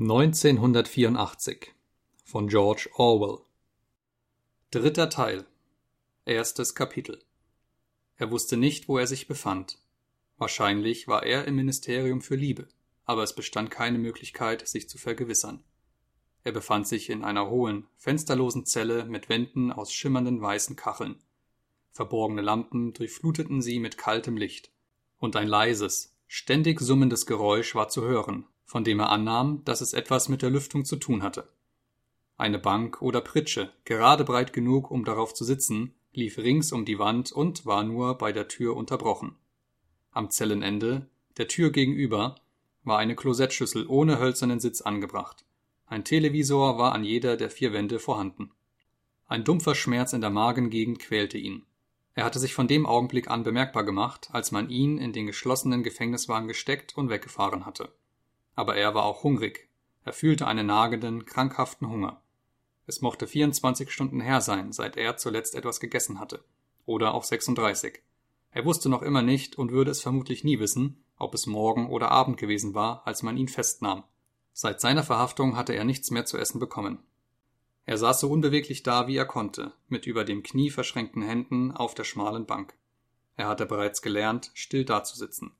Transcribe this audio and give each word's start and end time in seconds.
1984 0.00 1.72
von 2.24 2.48
George 2.48 2.90
Orwell 2.96 3.44
Dritter 4.72 5.08
Teil 5.08 5.46
Erstes 6.24 6.74
Kapitel 6.74 7.22
Er 8.16 8.32
wusste 8.32 8.56
nicht, 8.56 8.88
wo 8.88 8.98
er 8.98 9.06
sich 9.06 9.28
befand. 9.28 9.78
Wahrscheinlich 10.36 11.06
war 11.06 11.22
er 11.22 11.44
im 11.44 11.54
Ministerium 11.54 12.22
für 12.22 12.34
Liebe, 12.34 12.66
aber 13.04 13.22
es 13.22 13.36
bestand 13.36 13.70
keine 13.70 13.98
Möglichkeit, 13.98 14.66
sich 14.66 14.88
zu 14.88 14.98
vergewissern. 14.98 15.62
Er 16.42 16.50
befand 16.50 16.88
sich 16.88 17.08
in 17.08 17.22
einer 17.22 17.48
hohen, 17.48 17.86
fensterlosen 17.96 18.66
Zelle 18.66 19.04
mit 19.04 19.28
Wänden 19.28 19.70
aus 19.70 19.92
schimmernden 19.92 20.40
weißen 20.42 20.74
Kacheln. 20.74 21.22
Verborgene 21.92 22.42
Lampen 22.42 22.94
durchfluteten 22.94 23.62
sie 23.62 23.78
mit 23.78 23.96
kaltem 23.96 24.36
Licht, 24.36 24.72
und 25.20 25.36
ein 25.36 25.46
leises, 25.46 26.16
ständig 26.26 26.80
summendes 26.80 27.26
Geräusch 27.26 27.76
war 27.76 27.88
zu 27.88 28.02
hören, 28.02 28.48
von 28.64 28.84
dem 28.84 29.00
er 29.00 29.10
annahm, 29.10 29.62
dass 29.64 29.80
es 29.80 29.92
etwas 29.92 30.28
mit 30.28 30.42
der 30.42 30.50
Lüftung 30.50 30.84
zu 30.84 30.96
tun 30.96 31.22
hatte. 31.22 31.48
Eine 32.36 32.58
Bank 32.58 33.00
oder 33.00 33.20
Pritsche, 33.20 33.72
gerade 33.84 34.24
breit 34.24 34.52
genug, 34.52 34.90
um 34.90 35.04
darauf 35.04 35.34
zu 35.34 35.44
sitzen, 35.44 35.94
lief 36.12 36.38
rings 36.38 36.72
um 36.72 36.84
die 36.84 36.98
Wand 36.98 37.30
und 37.30 37.66
war 37.66 37.84
nur 37.84 38.18
bei 38.18 38.32
der 38.32 38.48
Tür 38.48 38.76
unterbrochen. 38.76 39.36
Am 40.10 40.30
Zellenende, 40.30 41.08
der 41.36 41.48
Tür 41.48 41.70
gegenüber, 41.70 42.36
war 42.82 42.98
eine 42.98 43.16
Klosettschüssel 43.16 43.86
ohne 43.86 44.18
hölzernen 44.18 44.60
Sitz 44.60 44.80
angebracht. 44.80 45.44
Ein 45.86 46.04
Televisor 46.04 46.78
war 46.78 46.92
an 46.92 47.04
jeder 47.04 47.36
der 47.36 47.50
vier 47.50 47.72
Wände 47.72 47.98
vorhanden. 47.98 48.50
Ein 49.26 49.44
dumpfer 49.44 49.74
Schmerz 49.74 50.12
in 50.12 50.20
der 50.20 50.30
Magengegend 50.30 50.98
quälte 50.98 51.38
ihn. 51.38 51.64
Er 52.14 52.24
hatte 52.24 52.38
sich 52.38 52.54
von 52.54 52.68
dem 52.68 52.86
Augenblick 52.86 53.28
an 53.28 53.42
bemerkbar 53.42 53.84
gemacht, 53.84 54.28
als 54.32 54.52
man 54.52 54.70
ihn 54.70 54.98
in 54.98 55.12
den 55.12 55.26
geschlossenen 55.26 55.82
Gefängniswagen 55.82 56.48
gesteckt 56.48 56.96
und 56.96 57.10
weggefahren 57.10 57.66
hatte 57.66 57.92
aber 58.54 58.76
er 58.76 58.94
war 58.94 59.04
auch 59.04 59.22
hungrig. 59.22 59.68
Er 60.04 60.12
fühlte 60.12 60.46
einen 60.46 60.66
nagenden, 60.66 61.24
krankhaften 61.24 61.88
Hunger. 61.88 62.22
Es 62.86 63.00
mochte 63.00 63.26
24 63.26 63.90
Stunden 63.90 64.20
her 64.20 64.40
sein, 64.40 64.72
seit 64.72 64.96
er 64.96 65.16
zuletzt 65.16 65.54
etwas 65.54 65.80
gegessen 65.80 66.20
hatte. 66.20 66.44
Oder 66.84 67.14
auch 67.14 67.24
36. 67.24 68.02
Er 68.50 68.64
wusste 68.64 68.88
noch 68.88 69.02
immer 69.02 69.22
nicht 69.22 69.56
und 69.56 69.72
würde 69.72 69.90
es 69.90 70.02
vermutlich 70.02 70.44
nie 70.44 70.60
wissen, 70.60 71.02
ob 71.18 71.34
es 71.34 71.46
Morgen 71.46 71.88
oder 71.88 72.10
Abend 72.10 72.36
gewesen 72.36 72.74
war, 72.74 73.06
als 73.06 73.22
man 73.22 73.36
ihn 73.36 73.48
festnahm. 73.48 74.04
Seit 74.52 74.80
seiner 74.80 75.02
Verhaftung 75.02 75.56
hatte 75.56 75.72
er 75.72 75.84
nichts 75.84 76.10
mehr 76.10 76.26
zu 76.26 76.38
essen 76.38 76.60
bekommen. 76.60 76.98
Er 77.86 77.98
saß 77.98 78.20
so 78.20 78.30
unbeweglich 78.30 78.82
da, 78.82 79.06
wie 79.08 79.16
er 79.16 79.26
konnte, 79.26 79.72
mit 79.88 80.06
über 80.06 80.24
dem 80.24 80.42
Knie 80.42 80.70
verschränkten 80.70 81.22
Händen 81.22 81.72
auf 81.72 81.94
der 81.94 82.04
schmalen 82.04 82.46
Bank. 82.46 82.74
Er 83.36 83.48
hatte 83.48 83.66
bereits 83.66 84.00
gelernt, 84.00 84.50
still 84.54 84.84
dazusitzen. 84.84 85.52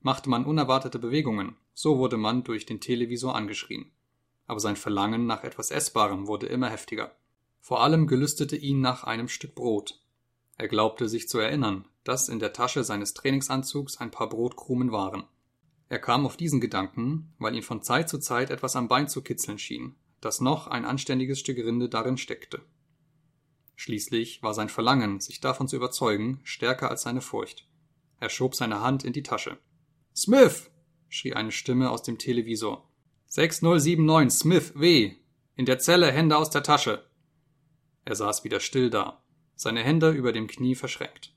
Machte 0.00 0.30
man 0.30 0.44
unerwartete 0.44 0.98
Bewegungen, 0.98 1.56
so 1.74 1.98
wurde 1.98 2.16
man 2.16 2.44
durch 2.44 2.66
den 2.66 2.80
Televisor 2.80 3.34
angeschrien. 3.34 3.90
Aber 4.46 4.60
sein 4.60 4.76
Verlangen 4.76 5.26
nach 5.26 5.44
etwas 5.44 5.70
Essbarem 5.70 6.26
wurde 6.26 6.46
immer 6.46 6.70
heftiger. 6.70 7.16
Vor 7.60 7.82
allem 7.82 8.06
gelüstete 8.06 8.56
ihn 8.56 8.80
nach 8.80 9.04
einem 9.04 9.28
Stück 9.28 9.54
Brot. 9.54 10.00
Er 10.56 10.68
glaubte 10.68 11.08
sich 11.08 11.28
zu 11.28 11.38
erinnern, 11.38 11.86
dass 12.04 12.28
in 12.28 12.38
der 12.38 12.52
Tasche 12.52 12.84
seines 12.84 13.12
Trainingsanzugs 13.14 13.98
ein 13.98 14.10
paar 14.10 14.28
Brotkrumen 14.28 14.92
waren. 14.92 15.24
Er 15.88 15.98
kam 15.98 16.26
auf 16.26 16.36
diesen 16.36 16.60
Gedanken, 16.60 17.34
weil 17.38 17.54
ihn 17.54 17.62
von 17.62 17.82
Zeit 17.82 18.08
zu 18.08 18.18
Zeit 18.18 18.50
etwas 18.50 18.76
am 18.76 18.88
Bein 18.88 19.08
zu 19.08 19.22
kitzeln 19.22 19.58
schien, 19.58 19.96
dass 20.20 20.40
noch 20.40 20.66
ein 20.66 20.84
anständiges 20.84 21.40
Stück 21.40 21.58
Rinde 21.58 21.88
darin 21.88 22.16
steckte. 22.16 22.62
Schließlich 23.76 24.42
war 24.42 24.54
sein 24.54 24.68
Verlangen, 24.68 25.20
sich 25.20 25.40
davon 25.40 25.68
zu 25.68 25.76
überzeugen, 25.76 26.40
stärker 26.44 26.90
als 26.90 27.02
seine 27.02 27.20
Furcht. 27.20 27.68
Er 28.18 28.30
schob 28.30 28.54
seine 28.54 28.80
Hand 28.80 29.04
in 29.04 29.12
die 29.12 29.22
Tasche. 29.22 29.58
Smith! 30.16 30.70
schrie 31.10 31.34
eine 31.34 31.52
Stimme 31.52 31.90
aus 31.90 32.02
dem 32.02 32.16
Televisor. 32.16 32.88
6079 33.26 34.40
Smith 34.40 34.72
W. 34.74 35.12
In 35.56 35.66
der 35.66 35.78
Zelle 35.78 36.10
Hände 36.10 36.38
aus 36.38 36.48
der 36.48 36.62
Tasche. 36.62 37.04
Er 38.06 38.16
saß 38.16 38.42
wieder 38.42 38.60
still 38.60 38.88
da, 38.88 39.22
seine 39.56 39.82
Hände 39.82 40.12
über 40.12 40.32
dem 40.32 40.46
Knie 40.46 40.74
verschränkt. 40.74 41.34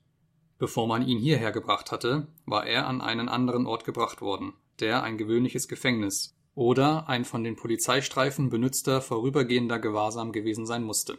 Bevor 0.60 0.88
man 0.88 1.06
ihn 1.06 1.20
hierher 1.20 1.52
gebracht 1.52 1.92
hatte, 1.92 2.28
war 2.46 2.66
er 2.66 2.88
an 2.88 3.02
einen 3.02 3.28
anderen 3.28 3.66
Ort 3.66 3.84
gebracht 3.84 4.22
worden, 4.22 4.54
der 4.80 5.04
ein 5.04 5.18
gewöhnliches 5.18 5.68
Gefängnis 5.68 6.38
oder 6.56 7.10
ein 7.10 7.26
von 7.26 7.44
den 7.44 7.58
Polizeistreifen 7.58 8.50
benützter 8.50 9.02
vorübergehender 9.02 9.80
Gewahrsam 9.80 10.32
gewesen 10.32 10.66
sein 10.66 10.84
musste. 10.86 11.18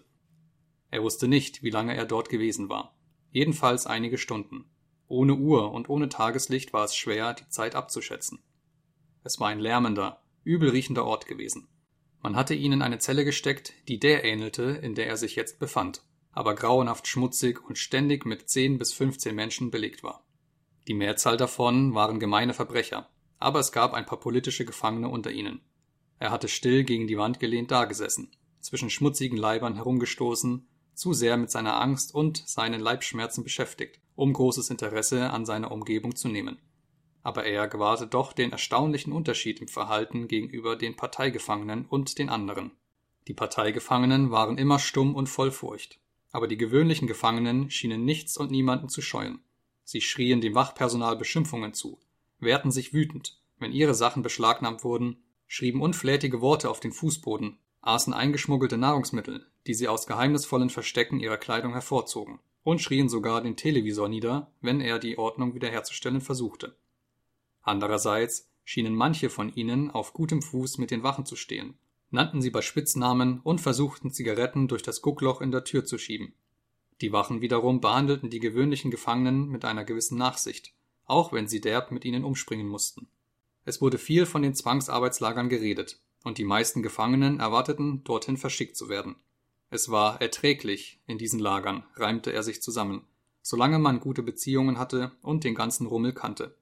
Er 0.91 1.03
wusste 1.03 1.29
nicht, 1.29 1.63
wie 1.63 1.71
lange 1.71 1.95
er 1.95 2.07
dort 2.07 2.31
gewesen 2.31 2.71
war. 2.71 2.97
Jedenfalls 3.33 3.87
einige 3.87 4.17
Stunden. 4.17 4.65
Ohne 5.11 5.35
Uhr 5.35 5.73
und 5.73 5.89
ohne 5.89 6.09
Tageslicht 6.09 6.73
war 6.73 6.85
es 6.85 6.95
schwer, 6.95 7.35
die 7.35 7.49
Zeit 7.49 7.75
abzuschätzen. 7.75 8.39
Es 9.25 9.41
war 9.41 9.49
ein 9.49 9.59
lärmender, 9.59 10.23
übelriechender 10.45 11.05
Ort 11.05 11.27
gewesen. 11.27 11.67
Man 12.23 12.37
hatte 12.37 12.55
ihn 12.55 12.71
in 12.71 12.81
eine 12.81 13.01
Zelle 13.01 13.25
gesteckt, 13.25 13.73
die 13.89 13.99
der 13.99 14.25
ähnelte, 14.25 14.63
in 14.63 14.95
der 14.95 15.09
er 15.09 15.17
sich 15.17 15.35
jetzt 15.35 15.59
befand, 15.59 16.05
aber 16.31 16.55
grauenhaft 16.55 17.09
schmutzig 17.09 17.61
und 17.61 17.77
ständig 17.77 18.25
mit 18.25 18.49
zehn 18.49 18.79
bis 18.79 18.93
fünfzehn 18.93 19.35
Menschen 19.35 19.73
belegt 19.73 20.05
war. 20.05 20.25
Die 20.87 20.95
Mehrzahl 20.95 21.37
davon 21.37 21.93
waren 21.93 22.21
gemeine 22.21 22.55
Verbrecher, 22.55 23.11
aber 23.41 23.59
es 23.59 23.73
gab 23.73 23.95
ein 23.95 24.07
paar 24.07 24.21
politische 24.21 24.65
Gefangene 24.65 25.09
unter 25.09 25.33
ihnen. 25.33 25.61
Er 26.21 26.31
hatte 26.31 26.47
still 26.47 26.85
gegen 26.85 27.09
die 27.09 27.19
Wand 27.19 27.41
gelehnt 27.41 27.73
dagesessen, 27.73 28.31
zwischen 28.61 28.91
schmutzigen 28.91 29.37
Leibern 29.37 29.75
herumgestoßen, 29.75 30.69
zu 30.95 31.15
sehr 31.15 31.37
mit 31.37 31.51
seiner 31.51 31.81
Angst 31.81 32.15
und 32.15 32.47
seinen 32.47 32.81
Leibschmerzen 32.81 33.43
beschäftigt, 33.43 34.01
um 34.21 34.35
großes 34.35 34.69
Interesse 34.69 35.31
an 35.31 35.47
seiner 35.47 35.73
Umgebung 35.73 36.15
zu 36.15 36.29
nehmen. 36.29 36.59
Aber 37.23 37.45
er 37.45 37.69
gewahrte 37.69 38.07
doch 38.07 38.33
den 38.33 38.53
erstaunlichen 38.53 39.13
Unterschied 39.13 39.61
im 39.61 39.69
Verhalten 39.69 40.29
gegenüber 40.29 40.77
den 40.77 40.95
Parteigefangenen 40.95 41.87
und 41.87 42.19
den 42.19 42.29
anderen. 42.29 42.73
Die 43.29 43.35
Parteigefangenen 43.35 44.31
waren 44.31 44.59
immer 44.59 44.79
stumm 44.79 45.15
und 45.15 45.29
voll 45.29 45.51
Furcht, 45.51 46.01
aber 46.33 46.49
die 46.49 46.59
gewöhnlichen 46.59 47.09
Gefangenen 47.09 47.71
schienen 47.71 48.05
nichts 48.05 48.37
und 48.37 48.51
niemanden 48.51 48.89
zu 48.89 49.01
scheuen. 49.01 49.41
Sie 49.85 50.03
schrien 50.03 50.41
dem 50.41 50.55
Wachpersonal 50.55 51.17
Beschimpfungen 51.17 51.73
zu, 51.73 51.99
wehrten 52.39 52.71
sich 52.71 52.93
wütend, 52.93 53.39
wenn 53.59 53.73
ihre 53.73 53.95
Sachen 53.95 54.23
beschlagnahmt 54.23 54.85
wurden, 54.85 55.23
schrieben 55.47 55.81
unflätige 55.81 56.41
Worte 56.41 56.71
auf 56.71 56.81
den 56.81 56.93
Fußboden, 56.93 57.59
aßen 57.81 58.13
eingeschmuggelte 58.13 58.77
Nahrungsmittel, 58.77 59.47
die 59.67 59.75
sie 59.75 59.89
aus 59.89 60.07
geheimnisvollen 60.07 60.71
Verstecken 60.71 61.21
ihrer 61.21 61.39
Kleidung 61.39 61.73
hervorzogen 61.73 62.39
und 62.63 62.81
schrien 62.81 63.09
sogar 63.09 63.43
den 63.43 63.57
Televisor 63.57 64.09
nieder, 64.09 64.51
wenn 64.61 64.81
er 64.81 64.99
die 64.99 65.19
Ordnung 65.19 65.55
wiederherzustellen 65.55 66.21
versuchte. 66.21 66.77
Andererseits 67.63 68.49
schienen 68.65 68.95
manche 68.95 69.31
von 69.31 69.53
ihnen 69.55 69.91
auf 69.91 70.13
gutem 70.13 70.43
Fuß 70.43 70.79
mit 70.79 70.91
den 70.91 71.03
Wachen 71.03 71.27
zu 71.27 71.37
stehen, 71.37 71.75
nannten 72.11 72.43
sie 72.43 72.51
bei 72.51 72.63
Spitznamen 72.63 73.41
und 73.41 73.61
versuchten 73.61 74.11
Zigaretten 74.11 74.69
durch 74.69 74.83
das 74.83 75.03
Guckloch 75.03 75.41
in 75.41 75.51
der 75.51 75.65
Tür 75.65 75.85
zu 75.85 75.99
schieben. 75.99 76.35
Die 77.01 77.13
Wachen 77.13 77.41
wiederum 77.41 77.81
behandelten 77.81 78.31
die 78.31 78.41
gewöhnlichen 78.41 78.91
Gefangenen 78.91 79.49
mit 79.49 79.65
einer 79.65 79.85
gewissen 79.85 80.19
Nachsicht, 80.19 80.75
auch 81.07 81.33
wenn 81.33 81.49
sie 81.49 81.61
derb 81.61 81.91
mit 81.91 82.05
ihnen 82.05 82.25
umspringen 82.25 82.69
mussten. 82.69 83.09
Es 83.65 83.81
wurde 83.81 83.99
viel 83.99 84.27
von 84.27 84.43
den 84.43 84.55
Zwangsarbeitslagern 84.55 85.49
geredet, 85.49 86.01
und 86.25 86.39
die 86.39 86.45
meisten 86.45 86.83
Gefangenen 86.83 87.41
erwarteten, 87.41 88.05
dorthin 88.05 88.37
verschickt 88.37 88.77
zu 88.77 88.89
werden. 88.89 89.17
Es 89.71 89.89
war 89.89 90.21
erträglich 90.21 91.01
in 91.07 91.17
diesen 91.17 91.39
Lagern, 91.39 91.85
reimte 91.95 92.33
er 92.33 92.43
sich 92.43 92.61
zusammen, 92.61 93.07
solange 93.41 93.79
man 93.79 94.01
gute 94.01 94.25
Beziehungen 94.25 94.79
hatte 94.79 95.13
und 95.23 95.45
den 95.45 95.55
ganzen 95.55 95.87
Rummel 95.87 96.13
kannte. 96.13 96.57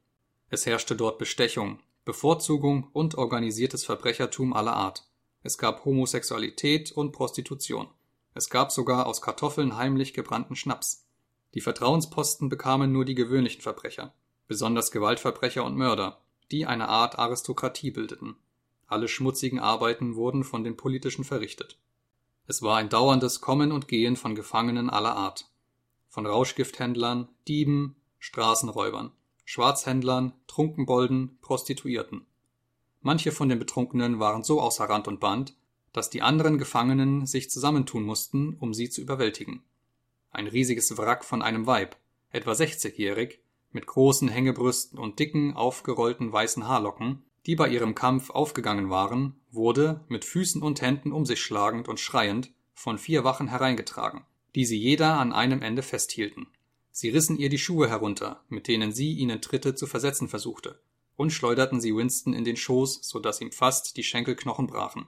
Es 0.51 0.67
herrschte 0.67 0.95
dort 0.95 1.19
Bestechung, 1.19 1.81
Bevorzugung 2.05 2.89
und 2.93 3.17
organisiertes 3.17 3.85
Verbrechertum 3.85 4.53
aller 4.53 4.75
Art. 4.75 5.09
Es 5.43 5.57
gab 5.57 5.87
Homosexualität 5.87 6.93
und 6.93 7.13
Prostitution. 7.13 7.89
Es 8.35 8.51
gab 8.51 8.73
sogar 8.73 9.07
aus 9.07 9.23
Kartoffeln 9.23 9.77
heimlich 9.77 10.13
gebrannten 10.13 10.55
Schnaps. 10.55 11.07
Die 11.55 11.63
Vertrauensposten 11.63 12.51
bekamen 12.51 12.93
nur 12.93 13.07
die 13.07 13.15
gewöhnlichen 13.15 13.63
Verbrecher, 13.63 14.13
besonders 14.47 14.91
Gewaltverbrecher 14.91 15.65
und 15.65 15.77
Mörder, 15.77 16.21
die 16.51 16.67
eine 16.67 16.89
Art 16.89 17.19
Aristokratie 17.19 17.91
bildeten. 17.91 18.37
Alle 18.87 19.09
schmutzigen 19.09 19.61
Arbeiten 19.61 20.15
wurden 20.15 20.45
von 20.45 20.63
den 20.63 20.77
Politischen 20.77 21.25
verrichtet. 21.25 21.79
Es 22.51 22.63
war 22.63 22.79
ein 22.79 22.89
dauerndes 22.89 23.43
Kommen 23.43 23.73
und 23.73 23.89
Gehen 23.89 24.17
von 24.17 24.35
Gefangenen 24.35 24.89
aller 24.89 25.15
Art. 25.15 25.51
Von 26.09 26.25
Rauschgifthändlern, 26.25 27.29
Dieben, 27.47 27.95
Straßenräubern, 28.19 29.13
Schwarzhändlern, 29.45 30.33
Trunkenbolden, 30.47 31.39
Prostituierten. 31.43 32.27
Manche 33.03 33.33
von 33.33 33.51
den 33.51 33.59
Betrunkenen 33.59 34.19
waren 34.19 34.45
so 34.45 34.63
außer 34.63 34.87
Rand 34.87 35.09
und 35.09 35.21
Band, 35.21 35.59
dass 35.93 36.09
die 36.09 36.23
anderen 36.23 36.57
Gefangenen 36.57 37.27
sich 37.27 37.51
zusammentun 37.51 38.05
mussten, 38.05 38.57
um 38.59 38.73
sie 38.73 38.89
zu 38.89 39.03
überwältigen. 39.03 39.63
Ein 40.31 40.47
riesiges 40.47 40.97
Wrack 40.97 41.27
von 41.27 41.43
einem 41.43 41.67
Weib, 41.67 41.97
etwa 42.31 42.55
sechzigjährig, 42.55 43.41
mit 43.73 43.87
großen 43.87 44.29
Hängebrüsten 44.29 44.99
und 44.99 45.19
dicken, 45.19 45.53
aufgerollten 45.53 46.33
weißen 46.33 46.67
Haarlocken, 46.67 47.25
die 47.49 47.57
bei 47.57 47.71
ihrem 47.71 47.95
Kampf 47.95 48.29
aufgegangen 48.29 48.91
waren, 48.91 49.41
wurde, 49.51 50.05
mit 50.09 50.27
Füßen 50.27 50.61
und 50.61 50.83
Händen 50.83 51.13
um 51.13 51.25
sich 51.25 51.41
schlagend 51.41 51.89
und 51.89 51.99
schreiend, 51.99 52.53
von 52.75 52.99
vier 52.99 53.25
Wachen 53.25 53.49
hereingetragen, 53.49 54.27
die 54.55 54.67
sie 54.67 54.77
jeder 54.77 55.19
an 55.19 55.33
einem 55.33 55.63
Ende 55.63 55.83
festhielten. 55.83 56.47
Sie 56.93 57.09
rissen 57.09 57.39
ihr 57.39 57.49
die 57.49 57.57
Schuhe 57.57 57.89
herunter, 57.89 58.45
mit 58.51 58.69
denen 58.69 58.93
sie 58.93 59.15
ihnen 59.15 59.41
Tritte 59.41 59.75
zu 59.75 59.87
versetzen 59.87 60.29
versuchte, 60.29 60.79
und 61.17 61.31
schleuderten 61.31 61.81
sie 61.81 61.97
Winston 61.97 62.35
in 62.35 62.45
den 62.45 62.59
Schoß, 62.59 63.01
so 63.03 63.19
dass 63.19 63.41
ihm 63.41 63.51
fast 63.51 63.97
die 63.97 64.05
Schenkelknochen 64.05 64.67
brachen. 64.67 65.07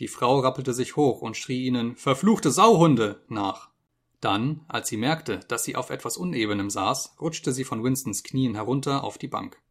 Die 0.00 0.08
Frau 0.08 0.40
rappelte 0.40 0.74
sich 0.74 0.96
hoch 0.96 1.22
und 1.22 1.36
schrie 1.36 1.66
ihnen 1.66 1.94
Verfluchte 1.94 2.50
Sauhunde 2.50 3.22
nach. 3.28 3.70
Dann, 4.20 4.64
als 4.66 4.88
sie 4.88 4.96
merkte, 4.96 5.38
dass 5.46 5.62
sie 5.62 5.76
auf 5.76 5.90
etwas 5.90 6.16
Unebenem 6.16 6.68
saß, 6.68 7.14
rutschte 7.20 7.52
sie 7.52 7.64
von 7.64 7.84
Winstons 7.84 8.24
Knien 8.24 8.56
herunter 8.56 9.04
auf 9.04 9.18
die 9.18 9.28
Bank. 9.28 9.62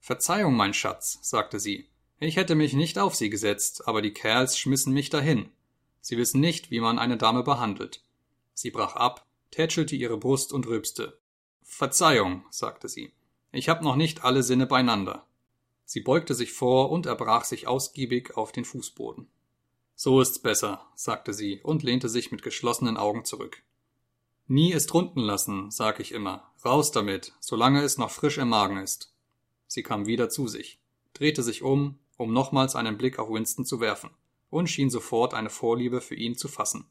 Verzeihung, 0.00 0.56
mein 0.56 0.74
Schatz, 0.74 1.18
sagte 1.22 1.60
sie. 1.60 1.88
Ich 2.18 2.36
hätte 2.36 2.54
mich 2.54 2.72
nicht 2.72 2.98
auf 2.98 3.14
sie 3.14 3.30
gesetzt, 3.30 3.86
aber 3.86 4.02
die 4.02 4.12
Kerls 4.12 4.58
schmissen 4.58 4.92
mich 4.92 5.10
dahin. 5.10 5.50
Sie 6.00 6.16
wissen 6.16 6.40
nicht, 6.40 6.70
wie 6.70 6.80
man 6.80 6.98
eine 6.98 7.16
Dame 7.16 7.42
behandelt. 7.42 8.02
Sie 8.54 8.70
brach 8.70 8.96
ab, 8.96 9.26
tätschelte 9.50 9.96
ihre 9.96 10.18
Brust 10.18 10.52
und 10.52 10.66
rülpste. 10.66 11.18
Verzeihung, 11.62 12.44
sagte 12.50 12.88
sie. 12.88 13.12
Ich 13.52 13.68
hab 13.68 13.82
noch 13.82 13.96
nicht 13.96 14.24
alle 14.24 14.42
Sinne 14.42 14.66
beieinander. 14.66 15.26
Sie 15.84 16.00
beugte 16.00 16.34
sich 16.34 16.52
vor 16.52 16.90
und 16.90 17.06
erbrach 17.06 17.44
sich 17.44 17.66
ausgiebig 17.66 18.36
auf 18.36 18.52
den 18.52 18.64
Fußboden. 18.64 19.28
So 19.96 20.20
ist's 20.20 20.38
besser, 20.38 20.86
sagte 20.94 21.34
sie 21.34 21.60
und 21.62 21.82
lehnte 21.82 22.08
sich 22.08 22.32
mit 22.32 22.42
geschlossenen 22.42 22.96
Augen 22.96 23.24
zurück. 23.24 23.62
Nie 24.46 24.72
ist 24.72 24.94
runden 24.94 25.20
lassen, 25.20 25.70
sag 25.70 26.00
ich 26.00 26.12
immer. 26.12 26.50
Raus 26.64 26.90
damit, 26.90 27.34
solange 27.40 27.82
es 27.82 27.98
noch 27.98 28.10
frisch 28.10 28.38
im 28.38 28.48
Magen 28.48 28.78
ist. 28.78 29.09
Sie 29.70 29.84
kam 29.84 30.06
wieder 30.06 30.28
zu 30.28 30.48
sich, 30.48 30.80
drehte 31.12 31.44
sich 31.44 31.62
um, 31.62 32.00
um 32.16 32.32
nochmals 32.32 32.74
einen 32.74 32.98
Blick 32.98 33.20
auf 33.20 33.30
Winston 33.30 33.64
zu 33.64 33.78
werfen, 33.78 34.10
und 34.50 34.68
schien 34.68 34.90
sofort 34.90 35.32
eine 35.32 35.48
Vorliebe 35.48 36.00
für 36.00 36.16
ihn 36.16 36.36
zu 36.36 36.48
fassen. 36.48 36.86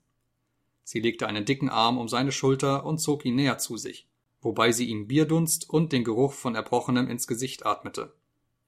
Sie 0.86 1.02
legte 1.02 1.28
einen 1.28 1.44
dicken 1.44 1.68
Arm 1.68 1.98
um 1.98 2.08
seine 2.08 2.32
Schulter 2.32 2.86
und 2.86 3.00
zog 3.00 3.26
ihn 3.26 3.36
näher 3.36 3.58
zu 3.58 3.76
sich, 3.76 4.08
wobei 4.40 4.72
sie 4.72 4.86
ihm 4.86 5.08
Bierdunst 5.08 5.70
und 5.70 5.92
den 5.92 6.06
Geruch 6.06 6.32
von 6.32 6.56
Erbrochenem 6.56 7.10
ins 7.10 7.28
Gesicht 7.28 7.66
atmete. 7.66 8.14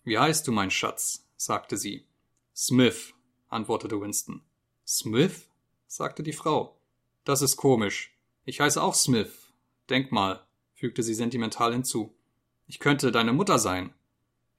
Wie 0.04 0.20
heißt 0.20 0.46
du, 0.46 0.52
mein 0.52 0.72
Schatz? 0.72 1.26
sagte 1.38 1.78
sie. 1.78 2.06
Smith, 2.54 3.14
antwortete 3.48 4.02
Winston. 4.02 4.42
Smith? 4.86 5.48
sagte 5.88 6.22
die 6.22 6.34
Frau. 6.34 6.76
Das 7.24 7.42
ist 7.42 7.56
komisch. 7.56 8.14
Ich 8.44 8.60
heiße 8.60 8.84
auch 8.84 8.94
Smith. 8.94 9.54
Denk 9.90 10.12
mal, 10.12 10.46
fügte 10.74 11.02
sie 11.02 11.14
sentimental 11.14 11.72
hinzu. 11.72 12.14
Ich 12.68 12.80
könnte 12.80 13.14
deine 13.14 13.32
Mutter 13.32 13.58
sein. 13.58 13.94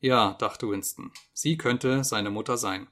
Ja, 0.03 0.35
dachte 0.41 0.69
Winston, 0.69 1.13
sie 1.33 1.57
könnte 1.57 2.03
seine 2.03 2.31
Mutter 2.31 2.57
sein. 2.57 2.89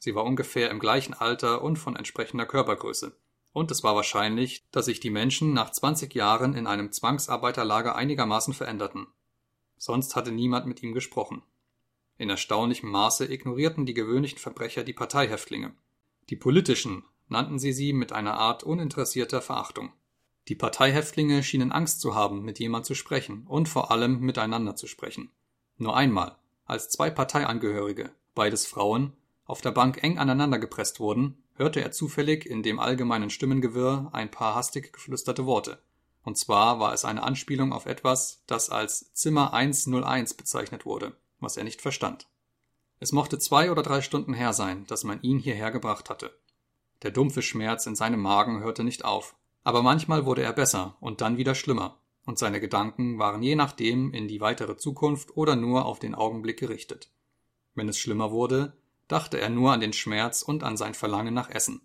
Sie 0.00 0.16
war 0.16 0.24
ungefähr 0.24 0.70
im 0.70 0.80
gleichen 0.80 1.14
Alter 1.14 1.62
und 1.62 1.76
von 1.76 1.94
entsprechender 1.94 2.46
Körpergröße. 2.46 3.16
Und 3.52 3.70
es 3.70 3.84
war 3.84 3.94
wahrscheinlich, 3.94 4.68
dass 4.72 4.86
sich 4.86 4.98
die 4.98 5.10
Menschen 5.10 5.52
nach 5.52 5.70
20 5.70 6.12
Jahren 6.16 6.54
in 6.54 6.66
einem 6.66 6.90
Zwangsarbeiterlager 6.90 7.94
einigermaßen 7.94 8.54
veränderten. 8.54 9.06
Sonst 9.76 10.16
hatte 10.16 10.32
niemand 10.32 10.66
mit 10.66 10.82
ihm 10.82 10.94
gesprochen. 10.94 11.44
In 12.16 12.28
erstaunlichem 12.28 12.90
Maße 12.90 13.32
ignorierten 13.32 13.86
die 13.86 13.94
gewöhnlichen 13.94 14.40
Verbrecher 14.40 14.82
die 14.82 14.92
Parteihäftlinge. 14.92 15.76
Die 16.28 16.36
politischen 16.36 17.04
nannten 17.28 17.60
sie 17.60 17.72
sie 17.72 17.92
mit 17.92 18.12
einer 18.12 18.34
Art 18.34 18.64
uninteressierter 18.64 19.42
Verachtung. 19.42 19.92
Die 20.48 20.56
Parteihäftlinge 20.56 21.44
schienen 21.44 21.70
Angst 21.70 22.00
zu 22.00 22.16
haben, 22.16 22.42
mit 22.42 22.58
jemand 22.58 22.84
zu 22.84 22.96
sprechen 22.96 23.46
und 23.46 23.68
vor 23.68 23.92
allem 23.92 24.18
miteinander 24.18 24.74
zu 24.74 24.88
sprechen. 24.88 25.30
Nur 25.76 25.96
einmal, 25.96 26.36
als 26.68 26.90
zwei 26.90 27.10
Parteiangehörige, 27.10 28.10
beides 28.34 28.66
Frauen, 28.66 29.14
auf 29.46 29.62
der 29.62 29.72
Bank 29.72 30.02
eng 30.02 30.18
aneinander 30.18 30.58
gepresst 30.58 31.00
wurden, 31.00 31.42
hörte 31.54 31.80
er 31.80 31.92
zufällig 31.92 32.44
in 32.44 32.62
dem 32.62 32.78
allgemeinen 32.78 33.30
Stimmengewirr 33.30 34.10
ein 34.12 34.30
paar 34.30 34.54
hastig 34.54 34.92
geflüsterte 34.92 35.46
Worte. 35.46 35.82
Und 36.22 36.36
zwar 36.36 36.78
war 36.78 36.92
es 36.92 37.06
eine 37.06 37.22
Anspielung 37.22 37.72
auf 37.72 37.86
etwas, 37.86 38.42
das 38.46 38.68
als 38.68 39.12
Zimmer 39.14 39.54
101 39.54 40.34
bezeichnet 40.34 40.84
wurde, 40.84 41.16
was 41.40 41.56
er 41.56 41.64
nicht 41.64 41.80
verstand. 41.80 42.28
Es 43.00 43.12
mochte 43.12 43.38
zwei 43.38 43.70
oder 43.70 43.82
drei 43.82 44.02
Stunden 44.02 44.34
her 44.34 44.52
sein, 44.52 44.84
dass 44.88 45.04
man 45.04 45.22
ihn 45.22 45.38
hierher 45.38 45.70
gebracht 45.70 46.10
hatte. 46.10 46.38
Der 47.02 47.12
dumpfe 47.12 47.40
Schmerz 47.40 47.86
in 47.86 47.96
seinem 47.96 48.20
Magen 48.20 48.60
hörte 48.60 48.84
nicht 48.84 49.06
auf, 49.06 49.36
aber 49.64 49.82
manchmal 49.82 50.26
wurde 50.26 50.42
er 50.42 50.52
besser 50.52 50.96
und 51.00 51.22
dann 51.22 51.38
wieder 51.38 51.54
schlimmer, 51.54 51.98
und 52.28 52.38
seine 52.38 52.60
Gedanken 52.60 53.18
waren 53.18 53.42
je 53.42 53.56
nachdem 53.56 54.12
in 54.12 54.28
die 54.28 54.42
weitere 54.42 54.76
Zukunft 54.76 55.34
oder 55.38 55.56
nur 55.56 55.86
auf 55.86 55.98
den 55.98 56.14
Augenblick 56.14 56.58
gerichtet. 56.58 57.10
Wenn 57.74 57.88
es 57.88 57.98
schlimmer 57.98 58.30
wurde, 58.32 58.74
dachte 59.08 59.40
er 59.40 59.48
nur 59.48 59.72
an 59.72 59.80
den 59.80 59.94
Schmerz 59.94 60.42
und 60.42 60.62
an 60.62 60.76
sein 60.76 60.92
Verlangen 60.92 61.32
nach 61.32 61.48
Essen. 61.48 61.80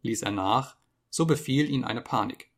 Ließ 0.00 0.22
er 0.22 0.30
nach, 0.30 0.76
so 1.10 1.26
befiel 1.26 1.68
ihn 1.68 1.84
eine 1.84 2.00
Panik. 2.00 2.50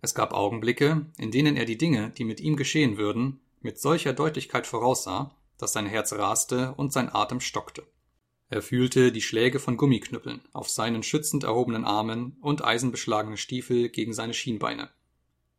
Es 0.00 0.16
gab 0.16 0.34
Augenblicke, 0.34 1.06
in 1.16 1.30
denen 1.30 1.56
er 1.56 1.64
die 1.64 1.78
Dinge, 1.78 2.10
die 2.10 2.24
mit 2.24 2.40
ihm 2.40 2.56
geschehen 2.56 2.96
würden, 2.96 3.38
mit 3.60 3.78
solcher 3.78 4.12
Deutlichkeit 4.12 4.66
voraussah, 4.66 5.32
dass 5.58 5.74
sein 5.74 5.86
Herz 5.86 6.12
raste 6.12 6.74
und 6.76 6.92
sein 6.92 7.08
Atem 7.08 7.38
stockte. 7.38 7.86
Er 8.48 8.62
fühlte 8.62 9.12
die 9.12 9.22
Schläge 9.22 9.60
von 9.60 9.76
Gummiknüppeln 9.76 10.42
auf 10.52 10.68
seinen 10.68 11.04
schützend 11.04 11.44
erhobenen 11.44 11.84
Armen 11.84 12.36
und 12.40 12.64
eisenbeschlagene 12.64 13.36
Stiefel 13.36 13.90
gegen 13.90 14.12
seine 14.12 14.34
Schienbeine. 14.34 14.90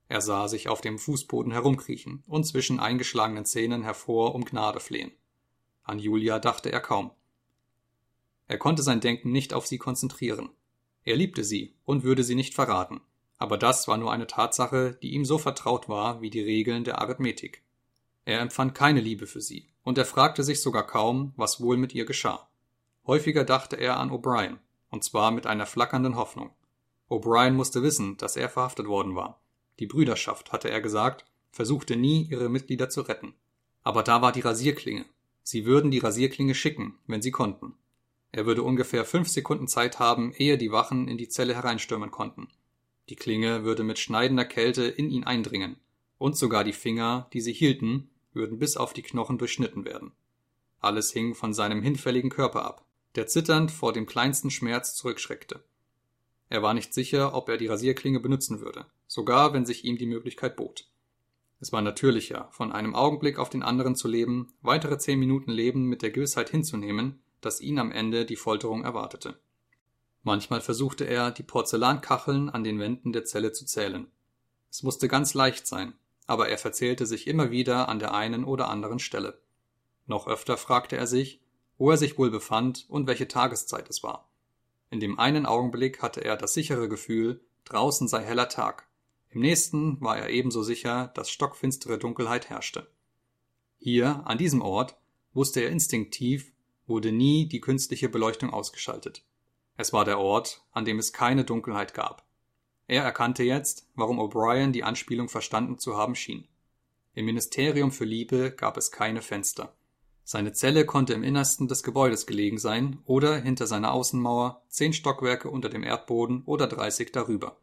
Er 0.08 0.22
sah 0.22 0.48
sich 0.48 0.70
auf 0.70 0.82
dem 0.82 1.00
Fußboden 1.00 1.52
herumkriechen 1.52 2.24
und 2.28 2.46
zwischen 2.46 2.80
eingeschlagenen 2.80 3.46
Zähnen 3.46 3.84
hervor 3.84 4.36
um 4.36 4.46
Gnade 4.46 4.80
flehen. 4.80 5.12
An 5.84 6.00
Julia 6.00 6.40
dachte 6.40 6.72
er 6.72 6.82
kaum. 6.82 7.12
Er 8.48 8.58
konnte 8.58 8.84
sein 8.84 9.02
Denken 9.02 9.32
nicht 9.32 9.54
auf 9.54 9.66
sie 9.66 9.78
konzentrieren. 9.78 10.50
Er 11.04 11.16
liebte 11.16 11.44
sie 11.44 11.76
und 11.86 12.04
würde 12.04 12.24
sie 12.24 12.36
nicht 12.36 12.54
verraten, 12.54 13.02
aber 13.38 13.58
das 13.58 13.88
war 13.88 13.98
nur 13.98 14.12
eine 14.12 14.28
Tatsache, 14.28 14.98
die 15.02 15.14
ihm 15.14 15.26
so 15.26 15.38
vertraut 15.38 15.90
war 15.90 16.22
wie 16.22 16.30
die 16.30 16.42
Regeln 16.42 16.84
der 16.84 17.00
Arithmetik. 17.00 17.64
Er 18.26 18.40
empfand 18.40 18.74
keine 18.74 19.02
Liebe 19.02 19.28
für 19.28 19.42
sie, 19.42 19.70
und 19.84 19.98
er 19.98 20.06
fragte 20.06 20.44
sich 20.44 20.62
sogar 20.62 20.86
kaum, 20.86 21.34
was 21.36 21.62
wohl 21.62 21.78
mit 21.78 21.94
ihr 21.94 22.06
geschah. 22.06 22.50
Häufiger 23.06 23.44
dachte 23.44 23.76
er 23.76 23.98
an 23.98 24.10
O'Brien, 24.10 24.58
und 24.90 25.04
zwar 25.04 25.30
mit 25.30 25.46
einer 25.46 25.68
flackernden 25.68 26.16
Hoffnung. 26.16 26.52
O'Brien 27.08 27.52
musste 27.52 27.84
wissen, 27.84 28.18
dass 28.18 28.36
er 28.36 28.50
verhaftet 28.50 28.88
worden 28.88 29.16
war. 29.16 29.40
Die 29.80 29.88
Brüderschaft, 29.88 30.52
hatte 30.52 30.70
er 30.70 30.82
gesagt, 30.82 31.26
versuchte 31.52 31.96
nie, 31.96 32.28
ihre 32.30 32.50
Mitglieder 32.50 32.90
zu 32.90 33.02
retten. 33.02 33.34
Aber 33.84 34.04
da 34.04 34.22
war 34.22 34.32
die 34.32 34.42
Rasierklinge. 34.42 35.06
Sie 35.44 35.66
würden 35.66 35.92
die 35.92 36.00
Rasierklinge 36.00 36.56
schicken, 36.56 36.98
wenn 37.08 37.22
sie 37.22 37.32
konnten. 37.32 37.76
Er 38.32 38.46
würde 38.46 38.64
ungefähr 38.64 39.06
fünf 39.06 39.30
Sekunden 39.30 39.68
Zeit 39.68 40.00
haben, 40.00 40.34
ehe 40.34 40.58
die 40.58 40.72
Wachen 40.72 41.08
in 41.08 41.18
die 41.18 41.30
Zelle 41.30 41.56
hereinstürmen 41.56 42.12
konnten. 42.12 42.50
Die 43.10 43.16
Klinge 43.16 43.64
würde 43.64 43.84
mit 43.84 44.00
schneidender 44.00 44.46
Kälte 44.46 44.84
in 44.84 45.10
ihn 45.10 45.24
eindringen, 45.24 45.78
und 46.18 46.36
sogar 46.36 46.64
die 46.64 46.74
Finger, 46.74 47.30
die 47.34 47.42
sie 47.42 47.54
hielten, 47.54 48.10
würden 48.34 48.60
bis 48.60 48.78
auf 48.78 48.94
die 48.94 49.04
Knochen 49.04 49.38
durchschnitten 49.38 49.86
werden. 49.86 50.12
Alles 50.80 51.12
hing 51.12 51.36
von 51.36 51.54
seinem 51.54 51.82
hinfälligen 51.82 52.30
Körper 52.30 52.66
ab, 52.66 52.86
der 53.16 53.28
zitternd 53.28 53.72
vor 53.72 53.94
dem 53.94 54.06
kleinsten 54.06 54.52
Schmerz 54.52 54.96
zurückschreckte. 54.96 55.64
Er 56.50 56.62
war 56.62 56.74
nicht 56.74 56.94
sicher, 56.94 57.34
ob 57.34 57.50
er 57.50 57.58
die 57.58 57.68
Rasierklinge 57.68 58.20
benutzen 58.20 58.60
würde, 58.60 58.86
sogar 59.16 59.54
wenn 59.54 59.66
sich 59.66 59.86
ihm 59.86 59.98
die 59.98 60.06
Möglichkeit 60.06 60.58
bot. 60.58 60.90
Es 61.62 61.72
war 61.72 61.82
natürlicher, 61.82 62.50
von 62.52 62.74
einem 62.74 62.94
Augenblick 62.94 63.40
auf 63.40 63.50
den 63.50 63.64
anderen 63.64 63.96
zu 63.96 64.10
leben, 64.10 64.54
weitere 64.62 64.98
zehn 64.98 65.18
Minuten 65.18 65.52
Leben 65.52 65.86
mit 65.86 66.02
der 66.02 66.12
Gewissheit 66.12 66.50
hinzunehmen, 66.50 67.22
dass 67.40 67.62
ihn 67.62 67.80
am 67.80 67.94
Ende 67.94 68.26
die 68.26 68.36
Folterung 68.36 68.84
erwartete. 68.84 69.40
Manchmal 70.24 70.60
versuchte 70.60 71.06
er, 71.06 71.32
die 71.32 71.44
Porzellankacheln 71.44 72.50
an 72.50 72.66
den 72.66 72.78
Wänden 72.78 73.14
der 73.14 73.24
Zelle 73.24 73.54
zu 73.54 73.66
zählen. 73.66 74.08
Es 74.70 74.84
musste 74.84 75.08
ganz 75.08 75.34
leicht 75.34 75.66
sein, 75.66 75.94
aber 76.28 76.50
er 76.50 76.58
verzählte 76.58 77.06
sich 77.06 77.26
immer 77.26 77.52
wieder 77.52 77.88
an 77.88 78.00
der 78.00 78.14
einen 78.14 78.44
oder 78.44 78.70
anderen 78.70 79.00
Stelle. 79.00 79.40
Noch 80.08 80.28
öfter 80.28 80.58
fragte 80.58 80.98
er 80.98 81.08
sich, 81.08 81.40
wo 81.78 81.90
er 81.90 81.98
sich 81.98 82.18
wohl 82.18 82.32
befand 82.32 82.86
und 82.90 83.08
welche 83.08 83.30
Tageszeit 83.30 83.90
es 83.90 84.04
war. 84.04 84.28
In 84.90 85.00
dem 85.00 85.20
einen 85.20 85.46
Augenblick 85.46 86.02
hatte 86.02 86.20
er 86.20 86.36
das 86.36 86.54
sichere 86.54 86.90
Gefühl, 86.90 87.40
draußen 87.64 88.10
sei 88.10 88.22
heller 88.22 88.50
Tag. 88.50 88.90
Im 89.36 89.42
nächsten 89.42 90.00
war 90.00 90.18
er 90.18 90.30
ebenso 90.30 90.64
sicher, 90.64 91.12
dass 91.14 91.30
stockfinstere 91.30 91.98
Dunkelheit 91.98 92.50
herrschte. 92.50 92.88
Hier, 93.78 94.26
an 94.26 94.38
diesem 94.38 94.62
Ort, 94.62 94.96
wusste 95.34 95.60
er 95.60 95.72
instinktiv, 95.72 96.54
wurde 96.88 97.12
nie 97.12 97.46
die 97.46 97.60
künstliche 97.60 98.08
Beleuchtung 98.08 98.52
ausgeschaltet. 98.52 99.26
Es 99.76 99.92
war 99.92 100.06
der 100.06 100.20
Ort, 100.20 100.64
an 100.72 100.86
dem 100.86 101.00
es 101.00 101.12
keine 101.12 101.44
Dunkelheit 101.44 101.94
gab. 101.94 102.26
Er 102.88 103.04
erkannte 103.04 103.44
jetzt, 103.44 103.90
warum 103.94 104.22
O'Brien 104.22 104.72
die 104.72 104.86
Anspielung 104.86 105.28
verstanden 105.28 105.80
zu 105.80 105.98
haben 105.98 106.16
schien. 106.16 106.48
Im 107.14 107.26
Ministerium 107.26 107.92
für 107.92 108.06
Liebe 108.06 108.52
gab 108.52 108.78
es 108.78 108.90
keine 108.90 109.22
Fenster. 109.22 109.76
Seine 110.24 110.54
Zelle 110.54 110.86
konnte 110.86 111.12
im 111.12 111.24
Innersten 111.24 111.68
des 111.68 111.84
Gebäudes 111.84 112.26
gelegen 112.26 112.58
sein 112.58 113.00
oder 113.04 113.36
hinter 113.36 113.68
seiner 113.68 113.92
Außenmauer, 113.92 114.64
zehn 114.70 114.94
Stockwerke 114.94 115.50
unter 115.50 115.68
dem 115.68 115.84
Erdboden 115.84 116.44
oder 116.46 116.68
dreißig 116.68 117.12
darüber. 117.12 117.58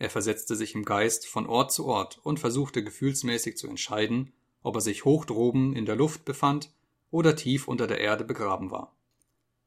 Er 0.00 0.08
versetzte 0.08 0.56
sich 0.56 0.74
im 0.74 0.86
Geist 0.86 1.28
von 1.28 1.46
Ort 1.46 1.72
zu 1.72 1.84
Ort 1.84 2.20
und 2.22 2.40
versuchte 2.40 2.82
gefühlsmäßig 2.82 3.58
zu 3.58 3.68
entscheiden, 3.68 4.32
ob 4.62 4.76
er 4.76 4.80
sich 4.80 5.04
hoch 5.04 5.26
droben 5.26 5.76
in 5.76 5.84
der 5.84 5.94
Luft 5.94 6.24
befand 6.24 6.72
oder 7.10 7.36
tief 7.36 7.68
unter 7.68 7.86
der 7.86 8.00
Erde 8.00 8.24
begraben 8.24 8.70
war. 8.70 8.96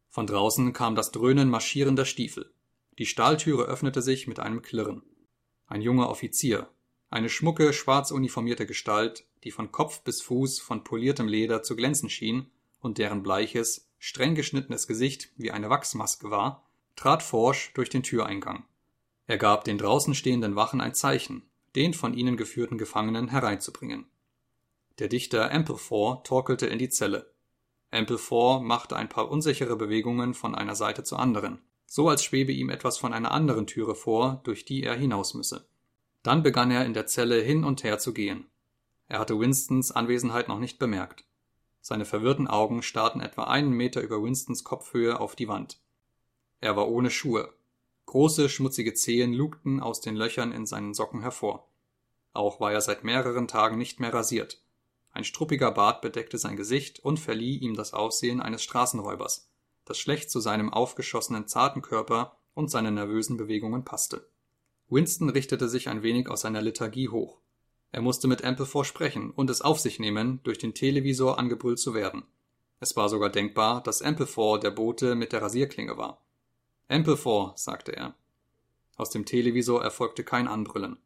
Von 0.09 0.25
draußen 0.25 0.73
kam 0.73 0.95
das 0.95 1.11
Dröhnen 1.11 1.51
marschierender 1.51 2.05
Stiefel. 2.05 2.51
Die 2.97 3.05
Stahltüre 3.05 3.65
öffnete 3.65 4.01
sich 4.01 4.25
mit 4.25 4.39
einem 4.39 4.63
Klirren. 4.63 5.03
Ein 5.67 5.83
junger 5.83 6.09
Offizier, 6.09 6.67
Eine 7.11 7.29
schmucke, 7.29 7.71
schwarz 7.71 8.09
uniformierte 8.09 8.65
Gestalt, 8.65 9.27
die 9.43 9.51
von 9.51 9.71
Kopf 9.71 10.01
bis 10.01 10.23
Fuß 10.23 10.59
von 10.59 10.83
poliertem 10.83 11.27
Leder 11.27 11.61
zu 11.61 11.75
glänzen 11.75 12.09
schien 12.09 12.49
und 12.79 12.97
deren 12.97 13.21
bleiches, 13.21 13.87
streng 13.99 14.33
geschnittenes 14.33 14.87
Gesicht 14.87 15.29
wie 15.37 15.51
eine 15.51 15.69
Wachsmaske 15.69 16.31
war, 16.31 16.67
trat 16.95 17.21
forsch 17.21 17.71
durch 17.75 17.89
den 17.89 18.01
Türeingang. 18.01 18.65
Er 19.27 19.37
gab 19.37 19.63
den 19.63 19.77
draußen 19.77 20.15
stehenden 20.15 20.55
Wachen 20.55 20.81
ein 20.81 20.93
Zeichen, 20.93 21.43
den 21.75 21.93
von 21.93 22.13
ihnen 22.13 22.37
geführten 22.37 22.77
Gefangenen 22.77 23.29
hereinzubringen. 23.29 24.05
Der 24.99 25.07
Dichter 25.07 25.51
Ampleforth 25.51 26.27
torkelte 26.27 26.67
in 26.67 26.77
die 26.77 26.89
Zelle. 26.89 27.33
Ampleforth 27.91 28.63
machte 28.63 28.95
ein 28.95 29.09
paar 29.09 29.29
unsichere 29.29 29.75
Bewegungen 29.75 30.33
von 30.33 30.55
einer 30.55 30.75
Seite 30.75 31.03
zur 31.03 31.19
anderen, 31.19 31.61
so 31.85 32.09
als 32.09 32.23
schwebe 32.23 32.51
ihm 32.51 32.69
etwas 32.69 32.97
von 32.97 33.13
einer 33.13 33.31
anderen 33.31 33.67
Türe 33.67 33.95
vor, 33.95 34.41
durch 34.43 34.65
die 34.65 34.83
er 34.83 34.95
hinaus 34.95 35.33
müsse. 35.33 35.67
Dann 36.21 36.43
begann 36.43 36.71
er 36.71 36.85
in 36.85 36.93
der 36.93 37.05
Zelle 37.05 37.41
hin 37.41 37.63
und 37.63 37.83
her 37.83 37.99
zu 37.99 38.13
gehen. 38.13 38.47
Er 39.07 39.19
hatte 39.19 39.39
Winstons 39.39 39.91
Anwesenheit 39.91 40.47
noch 40.47 40.59
nicht 40.59 40.79
bemerkt. 40.79 41.25
Seine 41.81 42.05
verwirrten 42.05 42.47
Augen 42.47 42.81
starrten 42.81 43.21
etwa 43.21 43.43
einen 43.43 43.71
Meter 43.71 44.01
über 44.01 44.23
Winstons 44.23 44.63
Kopfhöhe 44.63 45.19
auf 45.19 45.35
die 45.35 45.47
Wand. 45.47 45.79
Er 46.61 46.75
war 46.75 46.87
ohne 46.87 47.09
Schuhe. 47.09 47.53
Große, 48.13 48.47
schmutzige 48.47 48.93
Zehen 48.93 49.33
lugten 49.33 49.79
aus 49.79 49.99
den 49.99 50.15
Löchern 50.15 50.51
in 50.51 50.67
seinen 50.67 50.93
Socken 50.93 51.21
hervor. 51.21 51.67
Auch 52.31 52.59
war 52.59 52.71
er 52.71 52.79
seit 52.79 53.03
mehreren 53.03 53.47
Tagen 53.47 53.79
nicht 53.79 53.99
mehr 53.99 54.13
rasiert. 54.13 54.61
Ein 55.13 55.23
struppiger 55.23 55.71
Bart 55.71 56.03
bedeckte 56.03 56.37
sein 56.37 56.55
Gesicht 56.55 56.99
und 56.99 57.19
verlieh 57.19 57.57
ihm 57.57 57.73
das 57.73 57.91
Aussehen 57.95 58.39
eines 58.39 58.61
Straßenräubers, 58.61 59.49
das 59.83 59.97
schlecht 59.97 60.29
zu 60.29 60.39
seinem 60.41 60.71
aufgeschossenen 60.71 61.47
zarten 61.47 61.81
Körper 61.81 62.37
und 62.53 62.69
seinen 62.69 62.93
nervösen 62.93 63.35
Bewegungen 63.35 63.83
passte. 63.83 64.29
Winston 64.89 65.29
richtete 65.29 65.67
sich 65.67 65.89
ein 65.89 66.03
wenig 66.03 66.29
aus 66.29 66.41
seiner 66.41 66.61
Lethargie 66.61 67.09
hoch. 67.09 67.39
Er 67.91 68.03
musste 68.03 68.27
mit 68.27 68.43
Ampleforth 68.43 68.85
sprechen 68.85 69.31
und 69.31 69.49
es 69.49 69.61
auf 69.61 69.79
sich 69.79 69.97
nehmen, 69.97 70.39
durch 70.43 70.59
den 70.59 70.75
Televisor 70.75 71.39
angebrüllt 71.39 71.79
zu 71.79 71.95
werden. 71.95 72.21
Es 72.79 72.95
war 72.95 73.09
sogar 73.09 73.31
denkbar, 73.31 73.81
dass 73.81 74.03
Ampleforth 74.03 74.61
der 74.61 74.69
Bote 74.69 75.15
mit 75.15 75.33
der 75.33 75.41
Rasierklinge 75.41 75.97
war. 75.97 76.22
Ampleforth, 76.93 77.57
sagte 77.57 77.95
er. 77.95 78.13
Aus 78.97 79.09
dem 79.09 79.25
Televisor 79.25 79.83
erfolgte 79.83 80.23
kein 80.23 80.47
Anbrüllen. 80.47 80.97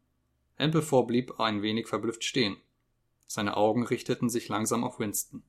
Ampleforth 0.58 1.06
blieb 1.06 1.40
ein 1.40 1.62
wenig 1.62 1.86
verblüfft 1.86 2.24
stehen. 2.24 2.58
Seine 3.26 3.56
Augen 3.56 3.86
richteten 3.86 4.28
sich 4.28 4.48
langsam 4.48 4.84
auf 4.84 4.98
Winston. 4.98 5.42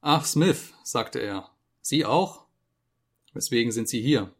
Ach, 0.00 0.24
Smith, 0.24 0.74
sagte 0.84 1.18
er. 1.18 1.50
Sie 1.80 2.04
auch? 2.04 2.46
Weswegen 3.32 3.72
sind 3.72 3.88
Sie 3.88 4.00
hier? 4.00 4.32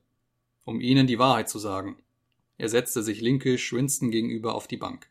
Um 0.65 0.81
Ihnen 0.81 1.09
die 1.09 1.19
Wahrheit 1.19 1.49
zu 1.49 1.59
sagen. 1.59 1.97
Er 2.57 2.69
setzte 2.69 3.03
sich 3.03 3.21
linkisch 3.21 3.73
Winston 3.73 4.13
gegenüber 4.13 4.55
auf 4.55 4.69
die 4.69 4.77
Bank. 4.77 5.11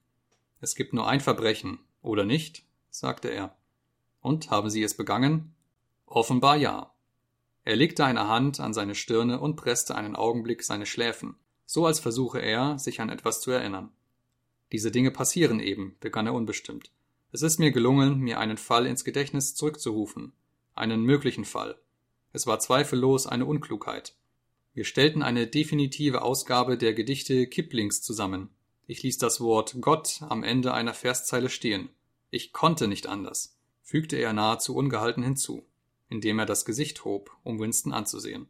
Es 0.62 0.76
gibt 0.76 0.94
nur 0.94 1.06
ein 1.06 1.20
Verbrechen, 1.20 1.80
oder 2.02 2.24
nicht? 2.24 2.64
sagte 2.90 3.28
er. 3.28 3.58
Und 4.22 4.52
haben 4.52 4.70
Sie 4.70 4.84
es 4.84 4.96
begangen? 4.96 5.54
Offenbar 6.06 6.56
ja. 6.56 6.93
Er 7.66 7.76
legte 7.76 8.04
eine 8.04 8.28
Hand 8.28 8.60
an 8.60 8.74
seine 8.74 8.96
Stirne 8.96 9.40
und 9.40 9.56
presste 9.56 9.96
einen 9.96 10.16
Augenblick 10.16 10.64
seine 10.64 10.86
Schläfen, 10.86 11.36
so 11.66 11.86
als 11.86 12.00
versuche 12.00 12.40
er, 12.40 12.78
sich 12.78 13.00
an 13.00 13.10
etwas 13.10 13.40
zu 13.40 13.52
erinnern. 13.52 13.92
Diese 14.72 14.92
Dinge 14.92 15.12
passieren 15.12 15.60
eben, 15.60 15.96
begann 16.00 16.28
er 16.28 16.34
unbestimmt. 16.34 16.92
Es 17.32 17.42
ist 17.42 17.60
mir 17.60 17.72
gelungen, 17.72 18.20
mir 18.20 18.40
einen 18.40 18.58
Fall 18.58 18.86
ins 18.86 19.06
Gedächtnis 19.06 19.56
zurückzurufen, 19.56 20.34
einen 20.76 21.04
möglichen 21.04 21.46
Fall. 21.46 21.80
Es 22.34 22.48
war 22.48 22.60
zweifellos 22.60 23.28
eine 23.28 23.46
Unklugheit. 23.46 24.16
Wir 24.74 24.84
stellten 24.84 25.22
eine 25.22 25.48
definitive 25.48 26.24
Ausgabe 26.24 26.78
der 26.78 26.94
Gedichte 26.94 27.48
Kiplings 27.48 28.02
zusammen. 28.02 28.50
Ich 28.88 29.04
ließ 29.04 29.20
das 29.20 29.40
Wort 29.40 29.78
Gott 29.80 30.22
am 30.28 30.44
Ende 30.44 30.74
einer 30.74 30.94
Verszeile 30.94 31.50
stehen. 31.50 31.90
Ich 32.32 32.52
konnte 32.52 32.88
nicht 32.88 33.08
anders, 33.08 33.56
fügte 33.84 34.18
er 34.18 34.34
nahezu 34.34 34.76
ungehalten 34.76 35.24
hinzu, 35.24 35.64
indem 36.14 36.38
er 36.38 36.46
das 36.46 36.64
Gesicht 36.64 37.06
hob, 37.06 37.36
um 37.44 37.60
Winston 37.60 37.92
anzusehen. 37.92 38.48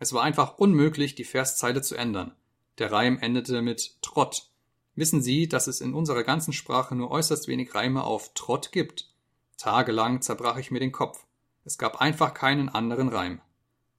Es 0.00 0.12
war 0.12 0.24
einfach 0.24 0.58
unmöglich, 0.58 1.14
die 1.14 1.22
Verszeile 1.22 1.80
zu 1.80 1.94
ändern. 1.94 2.34
Der 2.78 2.90
Reim 2.90 3.18
endete 3.18 3.62
mit 3.62 4.02
Trott. 4.02 4.50
Wissen 4.96 5.22
Sie, 5.22 5.48
dass 5.48 5.68
es 5.68 5.80
in 5.80 5.94
unserer 5.94 6.24
ganzen 6.24 6.52
Sprache 6.52 6.96
nur 6.96 7.12
äußerst 7.12 7.46
wenig 7.46 7.72
Reime 7.72 8.02
auf 8.02 8.34
Trott 8.34 8.72
gibt? 8.72 9.12
Tagelang 9.56 10.22
zerbrach 10.22 10.58
ich 10.58 10.72
mir 10.72 10.80
den 10.80 10.90
Kopf. 10.90 11.24
Es 11.64 11.78
gab 11.78 12.00
einfach 12.00 12.34
keinen 12.34 12.68
anderen 12.68 13.08
Reim. 13.08 13.40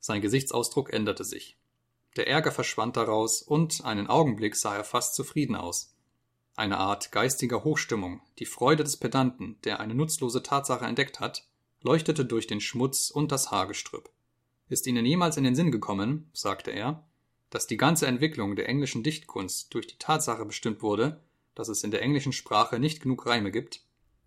Sein 0.02 0.22
Gesichtsausdruck 0.22 0.92
änderte 0.92 1.24
sich. 1.24 1.58
Der 2.18 2.28
Ärger 2.28 2.52
verschwand 2.52 2.98
daraus, 2.98 3.42
und 3.42 3.86
einen 3.86 4.08
Augenblick 4.08 4.58
sah 4.58 4.76
er 4.76 4.84
fast 4.84 5.16
zufrieden 5.16 5.56
aus. 5.56 5.96
Eine 6.58 6.78
Art 6.78 7.14
geistiger 7.14 7.64
Hochstimmung, 7.64 8.22
die 8.40 8.46
Freude 8.46 8.84
des 8.84 8.98
Pedanten, 8.98 9.58
der 9.64 9.80
eine 9.80 9.96
nutzlose 9.96 10.44
Tatsache 10.44 10.86
entdeckt 10.86 11.22
hat, 11.22 11.48
leuchtete 11.86 12.26
durch 12.26 12.48
den 12.48 12.62
Schmutz 12.62 13.12
und 13.12 13.32
das 13.32 13.52
Haargestrüpp. 13.52 14.10
Ist 14.70 14.88
Ihnen 14.88 15.06
jemals 15.06 15.38
in 15.38 15.44
den 15.44 15.56
Sinn 15.56 15.72
gekommen, 15.72 16.32
sagte 16.34 16.72
er, 16.72 17.08
dass 17.52 17.68
die 17.68 17.78
ganze 17.78 18.08
Entwicklung 18.08 18.56
der 18.56 18.68
englischen 18.68 19.04
Dichtkunst 19.04 19.72
durch 19.72 19.86
die 19.86 20.00
Tatsache 20.00 20.46
bestimmt 20.46 20.82
wurde, 20.82 21.22
dass 21.54 21.70
es 21.70 21.84
in 21.84 21.92
der 21.92 22.02
englischen 22.02 22.34
Sprache 22.34 22.80
nicht 22.80 23.04
genug 23.04 23.28
Reime 23.28 23.52
gibt? 23.52 23.82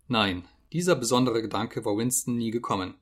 Nein, 0.07 0.47
dieser 0.71 0.95
besondere 0.95 1.41
Gedanke 1.41 1.83
war 1.83 1.97
Winston 1.97 2.37
nie 2.37 2.49
gekommen. 2.49 2.95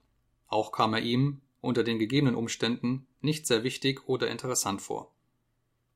Auch 0.47 0.71
kam 0.71 0.95
er 0.95 1.01
ihm, 1.01 1.41
unter 1.61 1.83
den 1.83 1.99
gegebenen 1.99 2.33
Umständen, 2.35 3.05
nicht 3.21 3.45
sehr 3.45 3.63
wichtig 3.63 4.07
oder 4.07 4.27
interessant 4.27 4.81
vor. 4.81 5.13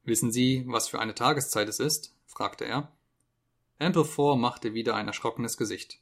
Wissen 0.03 0.31
Sie, 0.31 0.65
was 0.67 0.87
für 0.87 0.99
eine 0.99 1.15
Tageszeit 1.15 1.67
es 1.67 1.79
ist? 1.79 2.15
fragte 2.27 2.65
er. 2.65 2.91
Ampleforth 3.79 4.37
machte 4.37 4.75
wieder 4.75 4.95
ein 4.95 5.07
erschrockenes 5.07 5.57
Gesicht. 5.57 5.99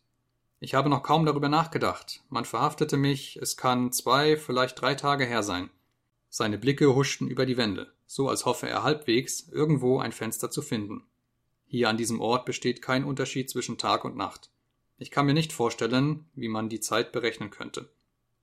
Ich 0.61 0.73
habe 0.73 0.89
noch 0.89 1.03
kaum 1.03 1.25
darüber 1.25 1.47
nachgedacht. 1.47 2.21
Man 2.29 2.43
verhaftete 2.43 2.97
mich, 2.97 3.37
es 3.37 3.55
kann 3.55 3.93
zwei, 3.93 4.35
vielleicht 4.35 4.81
drei 4.81 4.93
Tage 4.93 5.25
her 5.25 5.41
sein. 5.41 5.69
Seine 6.29 6.57
Blicke 6.57 6.93
huschten 6.93 7.27
über 7.27 7.45
die 7.45 7.57
Wände, 7.57 7.93
so 8.05 8.27
als 8.27 8.45
hoffe 8.45 8.67
er 8.67 8.83
halbwegs, 8.83 9.47
irgendwo 9.49 9.99
ein 9.99 10.11
Fenster 10.11 10.51
zu 10.51 10.61
finden. 10.61 11.05
Hier 11.65 11.87
an 11.87 11.97
diesem 11.97 12.19
Ort 12.19 12.45
besteht 12.45 12.81
kein 12.81 13.05
Unterschied 13.05 13.49
zwischen 13.49 13.77
Tag 13.77 14.03
und 14.03 14.17
Nacht. 14.17 14.49
Ich 14.97 15.11
kann 15.11 15.25
mir 15.25 15.33
nicht 15.33 15.53
vorstellen, 15.53 16.25
wie 16.35 16.49
man 16.49 16.67
die 16.67 16.81
Zeit 16.81 17.13
berechnen 17.13 17.51
könnte. 17.51 17.89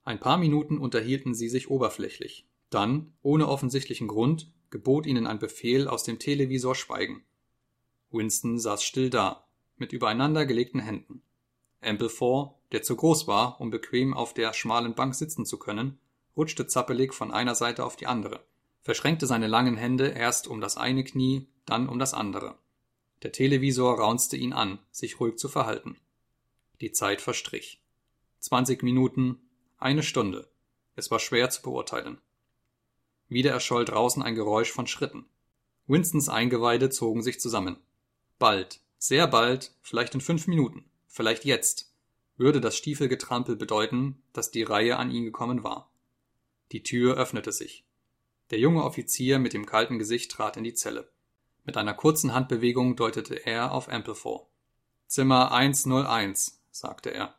Ein 0.03 0.19
paar 0.19 0.37
Minuten 0.37 0.79
unterhielten 0.79 1.35
sie 1.35 1.49
sich 1.49 1.69
oberflächlich. 1.69 2.47
Dann, 2.69 3.13
ohne 3.21 3.47
offensichtlichen 3.47 4.07
Grund, 4.07 4.51
gebot 4.69 5.05
ihnen 5.05 5.27
ein 5.27 5.39
Befehl 5.39 5.87
aus 5.87 6.03
dem 6.03 6.17
Televisor 6.17 6.73
Schweigen. 6.73 7.23
Winston 8.09 8.57
saß 8.57 8.83
still 8.83 9.09
da, 9.09 9.45
mit 9.75 9.93
übereinander 9.93 10.45
gelegten 10.45 10.79
Händen. 10.79 11.21
Ampleforth, 11.81 12.55
der 12.71 12.83
zu 12.83 12.95
groß 12.95 13.27
war, 13.27 13.59
um 13.61 13.69
bequem 13.69 14.13
auf 14.13 14.33
der 14.33 14.53
schmalen 14.53 14.93
Bank 14.93 15.15
sitzen 15.15 15.45
zu 15.45 15.57
können, 15.57 15.99
rutschte 16.35 16.67
zappelig 16.67 17.13
von 17.13 17.31
einer 17.31 17.55
Seite 17.55 17.85
auf 17.85 17.95
die 17.95 18.07
andere, 18.07 18.45
verschränkte 18.81 19.27
seine 19.27 19.47
langen 19.47 19.77
Hände 19.77 20.07
erst 20.09 20.47
um 20.47 20.61
das 20.61 20.77
eine 20.77 21.03
Knie, 21.03 21.47
dann 21.65 21.89
um 21.89 21.99
das 21.99 22.13
andere. 22.13 22.57
Der 23.23 23.31
Televisor 23.31 23.99
raunzte 23.99 24.37
ihn 24.37 24.53
an, 24.53 24.79
sich 24.91 25.19
ruhig 25.19 25.37
zu 25.37 25.49
verhalten. 25.49 25.97
Die 26.81 26.91
Zeit 26.91 27.21
verstrich. 27.21 27.81
Zwanzig 28.39 28.83
Minuten, 28.83 29.41
eine 29.79 30.03
Stunde. 30.03 30.47
Es 30.95 31.09
war 31.09 31.19
schwer 31.19 31.49
zu 31.49 31.63
beurteilen. 31.63 32.21
Wieder 33.29 33.51
erscholl 33.51 33.85
draußen 33.85 34.21
ein 34.21 34.35
Geräusch 34.35 34.71
von 34.71 34.87
Schritten. 34.87 35.25
Winstons 35.87 36.29
Eingeweide 36.29 36.89
zogen 36.89 37.23
sich 37.23 37.39
zusammen. 37.39 37.77
Bald, 38.39 38.81
sehr 38.99 39.27
bald, 39.27 39.73
vielleicht 39.81 40.13
in 40.13 40.21
fünf 40.21 40.47
Minuten, 40.47 40.86
vielleicht 41.07 41.45
jetzt, 41.45 41.93
würde 42.37 42.61
das 42.61 42.77
Stiefelgetrampel 42.77 43.55
bedeuten, 43.55 44.21
dass 44.33 44.51
die 44.51 44.63
Reihe 44.63 44.97
an 44.97 45.11
ihn 45.11 45.25
gekommen 45.25 45.63
war. 45.63 45.91
Die 46.71 46.83
Tür 46.83 47.17
öffnete 47.17 47.51
sich. 47.51 47.85
Der 48.51 48.59
junge 48.59 48.83
Offizier 48.83 49.39
mit 49.39 49.53
dem 49.53 49.65
kalten 49.65 49.99
Gesicht 49.99 50.31
trat 50.31 50.57
in 50.57 50.63
die 50.63 50.73
Zelle. 50.73 51.09
Mit 51.65 51.75
einer 51.77 51.93
kurzen 51.93 52.33
Handbewegung 52.33 52.95
deutete 52.95 53.35
er 53.35 53.71
auf 53.71 53.89
Ampleforth. 53.89 54.47
Zimmer 55.07 55.51
101, 55.51 56.61
sagte 56.71 57.13
er. 57.13 57.35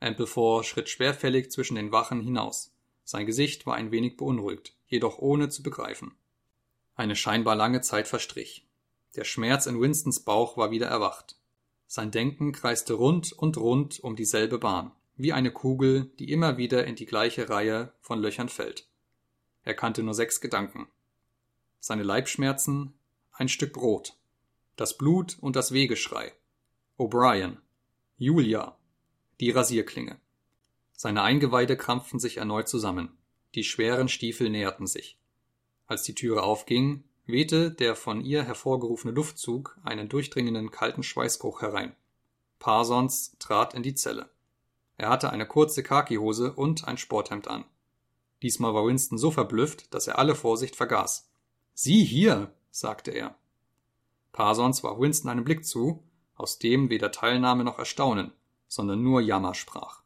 Ampleforth 0.00 0.66
schritt 0.66 0.88
schwerfällig 0.88 1.50
zwischen 1.50 1.74
den 1.74 1.90
Wachen 1.90 2.20
hinaus. 2.20 2.72
Sein 3.04 3.26
Gesicht 3.26 3.66
war 3.66 3.74
ein 3.74 3.90
wenig 3.90 4.16
beunruhigt, 4.16 4.76
jedoch 4.86 5.18
ohne 5.18 5.48
zu 5.48 5.62
begreifen. 5.62 6.14
Eine 6.94 7.16
scheinbar 7.16 7.56
lange 7.56 7.80
Zeit 7.80 8.06
verstrich. 8.06 8.66
Der 9.16 9.24
Schmerz 9.24 9.66
in 9.66 9.80
Winstons 9.80 10.20
Bauch 10.20 10.56
war 10.56 10.70
wieder 10.70 10.88
erwacht. 10.88 11.37
Sein 11.90 12.10
Denken 12.10 12.52
kreiste 12.52 12.92
rund 12.92 13.32
und 13.32 13.56
rund 13.56 13.98
um 14.00 14.14
dieselbe 14.14 14.58
Bahn, 14.58 14.92
wie 15.16 15.32
eine 15.32 15.50
Kugel, 15.50 16.12
die 16.18 16.30
immer 16.30 16.58
wieder 16.58 16.86
in 16.86 16.96
die 16.96 17.06
gleiche 17.06 17.48
Reihe 17.48 17.94
von 18.02 18.20
Löchern 18.20 18.50
fällt. 18.50 18.86
Er 19.64 19.72
kannte 19.72 20.02
nur 20.02 20.12
sechs 20.12 20.42
Gedanken. 20.42 20.86
Seine 21.80 22.02
Leibschmerzen, 22.02 22.92
ein 23.32 23.48
Stück 23.48 23.72
Brot, 23.72 24.18
das 24.76 24.98
Blut 24.98 25.38
und 25.40 25.56
das 25.56 25.72
Wehgeschrei, 25.72 26.34
O'Brien, 26.98 27.56
Julia, 28.18 28.76
die 29.40 29.50
Rasierklinge. 29.50 30.20
Seine 30.92 31.22
Eingeweide 31.22 31.78
krampften 31.78 32.20
sich 32.20 32.36
erneut 32.36 32.68
zusammen. 32.68 33.16
Die 33.54 33.64
schweren 33.64 34.08
Stiefel 34.08 34.50
näherten 34.50 34.86
sich. 34.86 35.18
Als 35.86 36.02
die 36.02 36.14
Türe 36.14 36.42
aufging, 36.42 37.04
wehte 37.28 37.70
der 37.70 37.94
von 37.94 38.22
ihr 38.22 38.42
hervorgerufene 38.42 39.12
Luftzug 39.12 39.78
einen 39.84 40.08
durchdringenden 40.08 40.70
kalten 40.70 41.02
Schweißgeruch 41.02 41.62
herein. 41.62 41.94
Parsons 42.58 43.36
trat 43.38 43.74
in 43.74 43.82
die 43.82 43.94
Zelle. 43.94 44.30
Er 44.96 45.10
hatte 45.10 45.30
eine 45.30 45.46
kurze 45.46 45.82
Khakihose 45.82 46.52
und 46.52 46.88
ein 46.88 46.98
Sporthemd 46.98 47.46
an. 47.46 47.64
Diesmal 48.42 48.74
war 48.74 48.86
Winston 48.86 49.18
so 49.18 49.30
verblüfft, 49.30 49.92
dass 49.94 50.06
er 50.06 50.18
alle 50.18 50.34
Vorsicht 50.34 50.74
vergaß. 50.74 51.28
Sie 51.74 52.02
hier, 52.02 52.52
sagte 52.70 53.10
er. 53.10 53.36
Parsons 54.32 54.82
warf 54.82 54.98
Winston 54.98 55.30
einen 55.30 55.44
Blick 55.44 55.64
zu, 55.64 56.02
aus 56.34 56.58
dem 56.58 56.90
weder 56.90 57.12
Teilnahme 57.12 57.62
noch 57.62 57.78
Erstaunen, 57.78 58.32
sondern 58.68 59.02
nur 59.02 59.20
Jammer 59.20 59.54
sprach. 59.54 60.02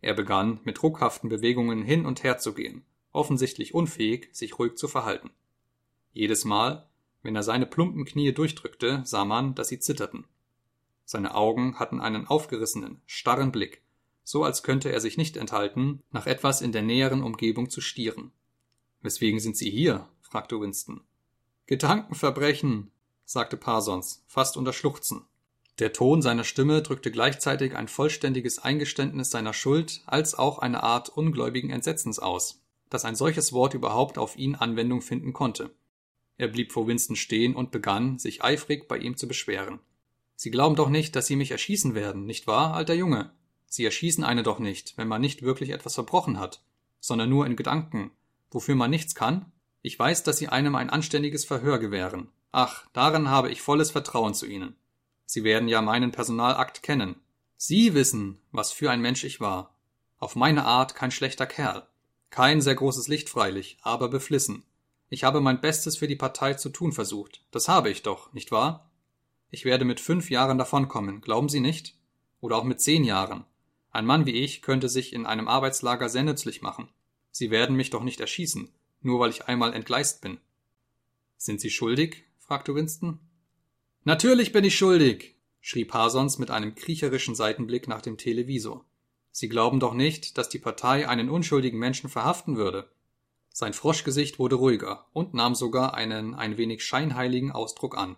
Er 0.00 0.14
begann, 0.14 0.60
mit 0.64 0.82
ruckhaften 0.82 1.28
Bewegungen 1.28 1.82
hin 1.82 2.04
und 2.04 2.24
her 2.24 2.38
zu 2.38 2.52
gehen, 2.52 2.84
offensichtlich 3.12 3.74
unfähig, 3.74 4.28
sich 4.32 4.58
ruhig 4.58 4.76
zu 4.76 4.88
verhalten. 4.88 5.30
Jedes 6.12 6.44
Mal, 6.44 6.86
wenn 7.22 7.36
er 7.36 7.42
seine 7.42 7.66
plumpen 7.66 8.04
Knie 8.04 8.32
durchdrückte, 8.32 9.02
sah 9.04 9.24
man, 9.24 9.54
dass 9.54 9.68
sie 9.68 9.78
zitterten. 9.78 10.26
Seine 11.04 11.34
Augen 11.34 11.78
hatten 11.78 12.00
einen 12.00 12.26
aufgerissenen, 12.26 13.00
starren 13.06 13.52
Blick, 13.52 13.82
so 14.24 14.44
als 14.44 14.62
könnte 14.62 14.90
er 14.90 15.00
sich 15.00 15.16
nicht 15.16 15.36
enthalten, 15.36 16.02
nach 16.10 16.26
etwas 16.26 16.60
in 16.60 16.72
der 16.72 16.82
näheren 16.82 17.22
Umgebung 17.22 17.70
zu 17.70 17.80
stieren. 17.80 18.32
Weswegen 19.00 19.40
sind 19.40 19.56
Sie 19.56 19.70
hier? 19.70 20.08
fragte 20.20 20.60
Winston. 20.60 21.02
Gedankenverbrechen, 21.66 22.90
sagte 23.24 23.56
Parsons, 23.56 24.24
fast 24.26 24.56
unter 24.56 24.72
Schluchzen. 24.72 25.26
Der 25.78 25.92
Ton 25.92 26.22
seiner 26.22 26.44
Stimme 26.44 26.82
drückte 26.82 27.10
gleichzeitig 27.10 27.74
ein 27.76 27.88
vollständiges 27.88 28.58
Eingeständnis 28.58 29.30
seiner 29.30 29.52
Schuld 29.52 30.02
als 30.06 30.34
auch 30.34 30.58
eine 30.58 30.82
Art 30.82 31.08
ungläubigen 31.08 31.70
Entsetzens 31.70 32.18
aus, 32.18 32.62
dass 32.90 33.04
ein 33.04 33.16
solches 33.16 33.52
Wort 33.52 33.74
überhaupt 33.74 34.18
auf 34.18 34.36
ihn 34.36 34.54
Anwendung 34.54 35.00
finden 35.00 35.32
konnte. 35.32 35.70
Er 36.36 36.48
blieb 36.48 36.72
vor 36.72 36.86
Winston 36.86 37.16
stehen 37.16 37.54
und 37.54 37.70
begann, 37.70 38.18
sich 38.18 38.42
eifrig 38.42 38.88
bei 38.88 38.98
ihm 38.98 39.16
zu 39.16 39.28
beschweren. 39.28 39.80
Sie 40.34 40.50
glauben 40.50 40.76
doch 40.76 40.88
nicht, 40.88 41.14
dass 41.14 41.26
Sie 41.26 41.36
mich 41.36 41.50
erschießen 41.50 41.94
werden, 41.94 42.26
nicht 42.26 42.46
wahr, 42.46 42.74
alter 42.74 42.94
Junge? 42.94 43.32
Sie 43.66 43.84
erschießen 43.84 44.24
eine 44.24 44.42
doch 44.42 44.58
nicht, 44.58 44.98
wenn 44.98 45.08
man 45.08 45.20
nicht 45.20 45.42
wirklich 45.42 45.70
etwas 45.70 45.94
verbrochen 45.94 46.38
hat, 46.38 46.62
sondern 47.00 47.30
nur 47.30 47.46
in 47.46 47.56
Gedanken, 47.56 48.10
wofür 48.50 48.74
man 48.74 48.90
nichts 48.90 49.14
kann? 49.14 49.52
Ich 49.82 49.98
weiß, 49.98 50.22
dass 50.22 50.38
Sie 50.38 50.48
einem 50.48 50.74
ein 50.74 50.90
anständiges 50.90 51.44
Verhör 51.44 51.78
gewähren. 51.78 52.28
Ach, 52.52 52.86
darin 52.92 53.30
habe 53.30 53.50
ich 53.50 53.62
volles 53.62 53.90
Vertrauen 53.90 54.34
zu 54.34 54.46
Ihnen. 54.46 54.76
Sie 55.24 55.44
werden 55.44 55.68
ja 55.68 55.80
meinen 55.80 56.12
Personalakt 56.12 56.82
kennen. 56.82 57.16
Sie 57.56 57.94
wissen, 57.94 58.40
was 58.50 58.72
für 58.72 58.90
ein 58.90 59.00
Mensch 59.00 59.24
ich 59.24 59.40
war. 59.40 59.74
Auf 60.18 60.36
meine 60.36 60.64
Art 60.64 60.94
kein 60.94 61.10
schlechter 61.10 61.46
Kerl. 61.46 61.86
Kein 62.30 62.60
sehr 62.60 62.74
großes 62.74 63.08
Licht 63.08 63.28
freilich, 63.28 63.78
aber 63.82 64.08
beflissen. 64.08 64.64
Ich 65.12 65.24
habe 65.24 65.42
mein 65.42 65.60
Bestes 65.60 65.98
für 65.98 66.08
die 66.08 66.16
Partei 66.16 66.54
zu 66.54 66.70
tun 66.70 66.90
versucht. 66.90 67.44
Das 67.50 67.68
habe 67.68 67.90
ich 67.90 68.00
doch, 68.00 68.32
nicht 68.32 68.50
wahr? 68.50 68.90
Ich 69.50 69.66
werde 69.66 69.84
mit 69.84 70.00
fünf 70.00 70.30
Jahren 70.30 70.56
davonkommen, 70.56 71.20
glauben 71.20 71.50
Sie 71.50 71.60
nicht? 71.60 71.98
Oder 72.40 72.56
auch 72.56 72.64
mit 72.64 72.80
zehn 72.80 73.04
Jahren. 73.04 73.44
Ein 73.90 74.06
Mann 74.06 74.24
wie 74.24 74.42
ich 74.42 74.62
könnte 74.62 74.88
sich 74.88 75.12
in 75.12 75.26
einem 75.26 75.48
Arbeitslager 75.48 76.08
sehr 76.08 76.22
nützlich 76.22 76.62
machen. 76.62 76.88
Sie 77.30 77.50
werden 77.50 77.76
mich 77.76 77.90
doch 77.90 78.02
nicht 78.02 78.20
erschießen, 78.20 78.72
nur 79.02 79.20
weil 79.20 79.28
ich 79.28 79.48
einmal 79.48 79.74
entgleist 79.74 80.22
bin. 80.22 80.38
Sind 81.36 81.60
Sie 81.60 81.68
schuldig? 81.68 82.24
fragte 82.38 82.74
Winston. 82.74 83.18
Natürlich 84.04 84.50
bin 84.50 84.64
ich 84.64 84.78
schuldig, 84.78 85.36
schrie 85.60 85.84
Parsons 85.84 86.38
mit 86.38 86.50
einem 86.50 86.74
kriecherischen 86.74 87.34
Seitenblick 87.34 87.86
nach 87.86 88.00
dem 88.00 88.16
Televisor. 88.16 88.86
Sie 89.30 89.50
glauben 89.50 89.78
doch 89.78 89.92
nicht, 89.92 90.38
dass 90.38 90.48
die 90.48 90.58
Partei 90.58 91.06
einen 91.06 91.28
unschuldigen 91.28 91.78
Menschen 91.78 92.08
verhaften 92.08 92.56
würde. 92.56 92.88
Sein 93.52 93.74
Froschgesicht 93.74 94.38
wurde 94.38 94.56
ruhiger 94.56 95.06
und 95.12 95.34
nahm 95.34 95.54
sogar 95.54 95.94
einen 95.94 96.34
ein 96.34 96.56
wenig 96.56 96.84
scheinheiligen 96.84 97.52
Ausdruck 97.52 97.98
an. 97.98 98.16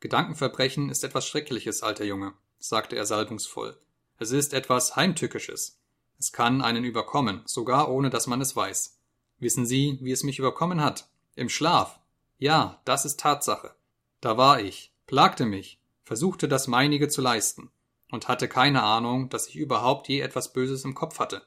Gedankenverbrechen 0.00 0.90
ist 0.90 1.04
etwas 1.04 1.26
Schreckliches, 1.26 1.82
alter 1.82 2.04
Junge, 2.04 2.34
sagte 2.58 2.96
er 2.96 3.06
salbungsvoll. 3.06 3.78
Es 4.18 4.32
ist 4.32 4.52
etwas 4.52 4.96
Heimtückisches. 4.96 5.78
Es 6.18 6.32
kann 6.32 6.60
einen 6.60 6.84
überkommen, 6.84 7.42
sogar 7.46 7.88
ohne 7.88 8.10
dass 8.10 8.26
man 8.26 8.40
es 8.40 8.56
weiß. 8.56 8.98
Wissen 9.38 9.64
Sie, 9.64 9.98
wie 10.02 10.12
es 10.12 10.24
mich 10.24 10.38
überkommen 10.38 10.82
hat? 10.82 11.08
Im 11.36 11.48
Schlaf. 11.48 12.00
Ja, 12.38 12.80
das 12.84 13.04
ist 13.04 13.20
Tatsache. 13.20 13.74
Da 14.20 14.36
war 14.36 14.60
ich, 14.60 14.92
plagte 15.06 15.46
mich, 15.46 15.80
versuchte 16.02 16.48
das 16.48 16.66
meinige 16.66 17.08
zu 17.08 17.20
leisten 17.20 17.70
und 18.10 18.28
hatte 18.28 18.48
keine 18.48 18.82
Ahnung, 18.82 19.28
dass 19.28 19.48
ich 19.48 19.56
überhaupt 19.56 20.08
je 20.08 20.20
etwas 20.20 20.52
Böses 20.52 20.84
im 20.84 20.94
Kopf 20.94 21.18
hatte. 21.18 21.42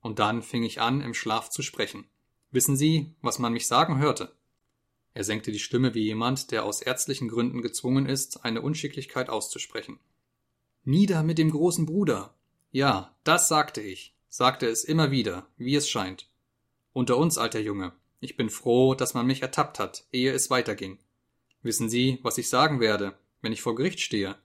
Und 0.00 0.18
dann 0.18 0.42
fing 0.42 0.62
ich 0.62 0.80
an, 0.80 1.00
im 1.00 1.14
Schlaf 1.14 1.50
zu 1.50 1.62
sprechen. 1.62 2.08
Wissen 2.50 2.76
Sie, 2.76 3.14
was 3.20 3.38
man 3.38 3.52
mich 3.52 3.66
sagen 3.66 3.98
hörte? 3.98 4.32
Er 5.14 5.24
senkte 5.24 5.52
die 5.52 5.58
Stimme 5.58 5.94
wie 5.94 6.04
jemand, 6.04 6.50
der 6.50 6.64
aus 6.64 6.80
ärztlichen 6.80 7.28
Gründen 7.28 7.60
gezwungen 7.60 8.06
ist, 8.06 8.44
eine 8.44 8.62
Unschicklichkeit 8.62 9.28
auszusprechen. 9.28 9.98
Nieder 10.84 11.22
mit 11.22 11.38
dem 11.38 11.50
großen 11.50 11.86
Bruder. 11.86 12.34
Ja, 12.70 13.14
das 13.24 13.48
sagte 13.48 13.80
ich, 13.80 14.14
sagte 14.28 14.66
es 14.66 14.84
immer 14.84 15.10
wieder, 15.10 15.46
wie 15.56 15.74
es 15.74 15.88
scheint. 15.88 16.28
Unter 16.92 17.16
uns, 17.16 17.36
alter 17.36 17.60
Junge, 17.60 17.92
ich 18.20 18.36
bin 18.36 18.48
froh, 18.48 18.94
dass 18.94 19.14
man 19.14 19.26
mich 19.26 19.42
ertappt 19.42 19.78
hat, 19.78 20.06
ehe 20.12 20.32
es 20.32 20.50
weiterging. 20.50 20.98
Wissen 21.62 21.88
Sie, 21.88 22.18
was 22.22 22.38
ich 22.38 22.48
sagen 22.48 22.80
werde, 22.80 23.18
wenn 23.42 23.52
ich 23.52 23.62
vor 23.62 23.74
Gericht 23.74 24.00
stehe? 24.00 24.36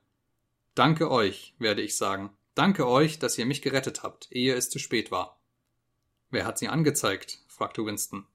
Danke 0.75 1.09
euch, 1.11 1.53
werde 1.59 1.81
ich 1.81 1.95
sagen. 1.95 2.31
Danke 2.55 2.87
euch, 2.87 3.19
dass 3.19 3.37
ihr 3.37 3.45
mich 3.45 3.61
gerettet 3.61 4.03
habt, 4.03 4.27
ehe 4.31 4.53
es 4.55 4.69
zu 4.69 4.79
spät 4.79 5.11
war. 5.11 5.39
Wer 6.29 6.45
hat 6.45 6.57
sie 6.57 6.67
angezeigt? 6.67 7.39
Fragte 7.53 7.85
Winston. 7.85 8.25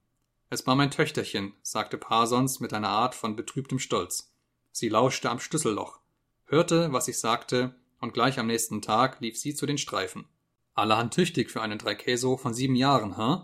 Es 0.49 0.65
war 0.65 0.75
mein 0.75 0.91
Töchterchen, 0.91 1.53
sagte 1.61 1.97
Parsons 1.97 2.59
mit 2.59 2.73
einer 2.73 2.89
Art 2.89 3.13
von 3.13 3.35
betrübtem 3.35 3.77
Stolz. 3.77 4.33
Sie 4.71 4.89
lauschte 4.89 5.29
am 5.29 5.39
Schlüsselloch, 5.39 5.99
hörte, 6.45 6.93
was 6.93 7.07
ich 7.07 7.19
sagte, 7.19 7.75
und 7.99 8.13
gleich 8.13 8.39
am 8.39 8.47
nächsten 8.47 8.81
Tag 8.81 9.19
lief 9.19 9.37
sie 9.37 9.53
zu 9.53 9.65
den 9.65 9.77
Streifen. 9.77 10.25
Allerhand 10.73 11.13
tüchtig 11.13 11.51
für 11.51 11.61
einen 11.61 11.77
Dreikäso 11.77 12.37
von 12.37 12.53
sieben 12.53 12.75
Jahren, 12.75 13.17
hä? 13.17 13.43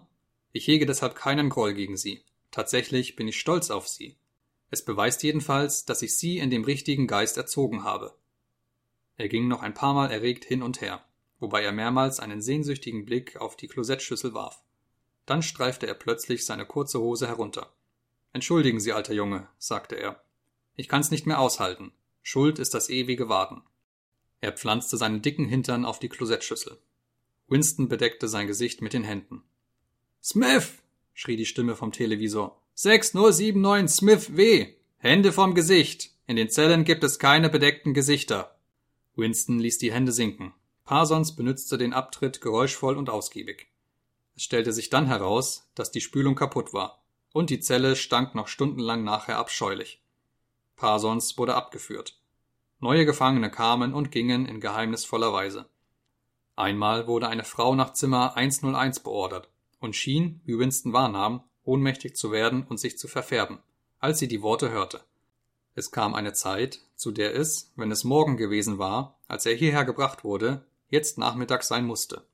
Ich 0.54 0.66
hege 0.68 0.86
deshalb 0.86 1.16
keinen 1.16 1.50
Groll 1.50 1.74
gegen 1.74 1.98
sie. 1.98 2.24
Tatsächlich 2.52 3.18
bin 3.18 3.28
ich 3.28 3.38
stolz 3.38 3.70
auf 3.70 3.90
sie. 3.90 4.16
Es 4.72 4.86
beweist 4.86 5.24
jedenfalls, 5.24 5.84
dass 5.84 6.02
ich 6.02 6.18
sie 6.18 6.38
in 6.38 6.50
dem 6.50 6.64
richtigen 6.64 7.06
Geist 7.06 7.36
erzogen 7.36 7.84
habe. 7.84 8.16
Er 9.18 9.28
ging 9.28 9.50
noch 9.50 9.62
ein 9.62 9.74
paar 9.74 9.94
Mal 9.94 10.10
erregt 10.10 10.46
hin 10.46 10.64
und 10.64 10.80
her, 10.80 11.04
wobei 11.40 11.64
er 11.64 11.74
mehrmals 11.74 12.22
einen 12.22 12.42
sehnsüchtigen 12.42 13.06
Blick 13.06 13.36
auf 13.42 13.58
die 13.58 13.68
Klosettschüssel 13.68 14.34
warf. 14.34 14.64
Dann 15.26 15.42
streifte 15.42 15.88
er 15.88 15.94
plötzlich 15.96 16.46
seine 16.46 16.66
kurze 16.66 17.00
Hose 17.00 17.28
herunter. 17.28 17.74
Entschuldigen 18.34 18.80
Sie, 18.80 18.92
alter 18.92 19.14
Junge, 19.14 19.48
sagte 19.58 19.96
er. 19.96 20.22
Ich 20.76 20.88
kann's 20.88 21.12
nicht 21.12 21.26
mehr 21.26 21.40
aushalten. 21.40 21.94
Schuld 22.22 22.60
ist 22.60 22.74
das 22.74 22.90
ewige 22.90 23.30
Warten. 23.30 23.64
Er 24.42 24.52
pflanzte 24.52 24.98
seinen 24.98 25.22
dicken 25.22 25.46
Hintern 25.46 25.86
auf 25.86 26.00
die 26.00 26.10
Klosettschüssel. 26.10 26.78
Winston 27.48 27.88
bedeckte 27.88 28.28
sein 28.28 28.48
Gesicht 28.48 28.82
mit 28.82 28.94
den 28.94 29.04
Händen. 29.04 29.44
Smith! 30.24 30.74
schrie 31.14 31.38
die 31.38 31.46
Stimme 31.46 31.76
vom 31.76 31.92
Televisor. 31.92 32.62
6079 32.74 33.98
Smith 33.98 34.36
W. 34.36 34.74
Hände 34.98 35.32
vom 35.32 35.56
Gesicht. 35.56 36.12
In 36.28 36.36
den 36.36 36.50
Zellen 36.50 36.84
gibt 36.84 37.04
es 37.04 37.20
keine 37.20 37.50
bedeckten 37.50 37.94
Gesichter. 37.94 38.58
Winston 39.16 39.60
ließ 39.60 39.78
die 39.78 39.94
Hände 39.94 40.12
sinken. 40.12 40.54
Parsons 40.84 41.36
benützte 41.36 41.78
den 41.78 41.94
Abtritt 41.94 42.42
geräuschvoll 42.42 42.98
und 42.98 43.10
ausgiebig. 43.10 43.68
Es 44.36 44.44
stellte 44.44 44.74
sich 44.74 44.90
dann 44.90 45.08
heraus, 45.08 45.70
dass 45.76 45.92
die 45.92 46.02
Spülung 46.02 46.36
kaputt 46.36 46.74
war, 46.74 47.02
und 47.34 47.50
die 47.50 47.60
Zelle 47.60 47.96
stank 47.96 48.36
noch 48.36 48.48
stundenlang 48.48 49.04
nachher 49.04 49.38
abscheulich. 49.38 50.02
Parsons 50.76 51.38
wurde 51.38 51.56
abgeführt. 51.56 52.20
Neue 52.80 53.06
Gefangene 53.06 53.50
kamen 53.50 53.94
und 53.94 54.12
gingen 54.12 54.46
in 54.46 54.60
geheimnisvoller 54.60 55.32
Weise. 55.32 55.70
Einmal 56.56 57.08
wurde 57.08 57.28
eine 57.28 57.44
Frau 57.44 57.76
nach 57.76 57.94
Zimmer 57.94 58.36
101 58.36 59.02
beordert 59.02 59.50
und 59.80 59.96
schien, 59.96 60.42
wie 60.46 60.58
Winston 60.60 60.94
wahrnahm, 60.94 61.44
ohnmächtig 61.64 62.16
zu 62.16 62.32
werden 62.32 62.66
und 62.68 62.80
sich 62.80 62.98
zu 62.98 63.08
verfärben, 63.08 63.60
als 64.00 64.20
sie 64.20 64.28
die 64.28 64.42
Worte 64.42 64.70
hörte. 64.70 65.02
Es 65.74 65.92
kam 65.92 66.14
eine 66.14 66.34
Zeit, 66.34 66.82
zu 66.96 67.12
der 67.12 67.36
es, 67.36 67.72
wenn 67.76 67.92
es 67.92 68.04
morgen 68.04 68.38
gewesen 68.38 68.78
war, 68.78 69.18
als 69.28 69.46
er 69.46 69.56
hierher 69.56 69.84
gebracht 69.84 70.24
wurde, 70.24 70.66
jetzt 70.90 71.18
Nachmittag 71.18 71.64
sein 71.64 71.86
musste. 71.86 72.26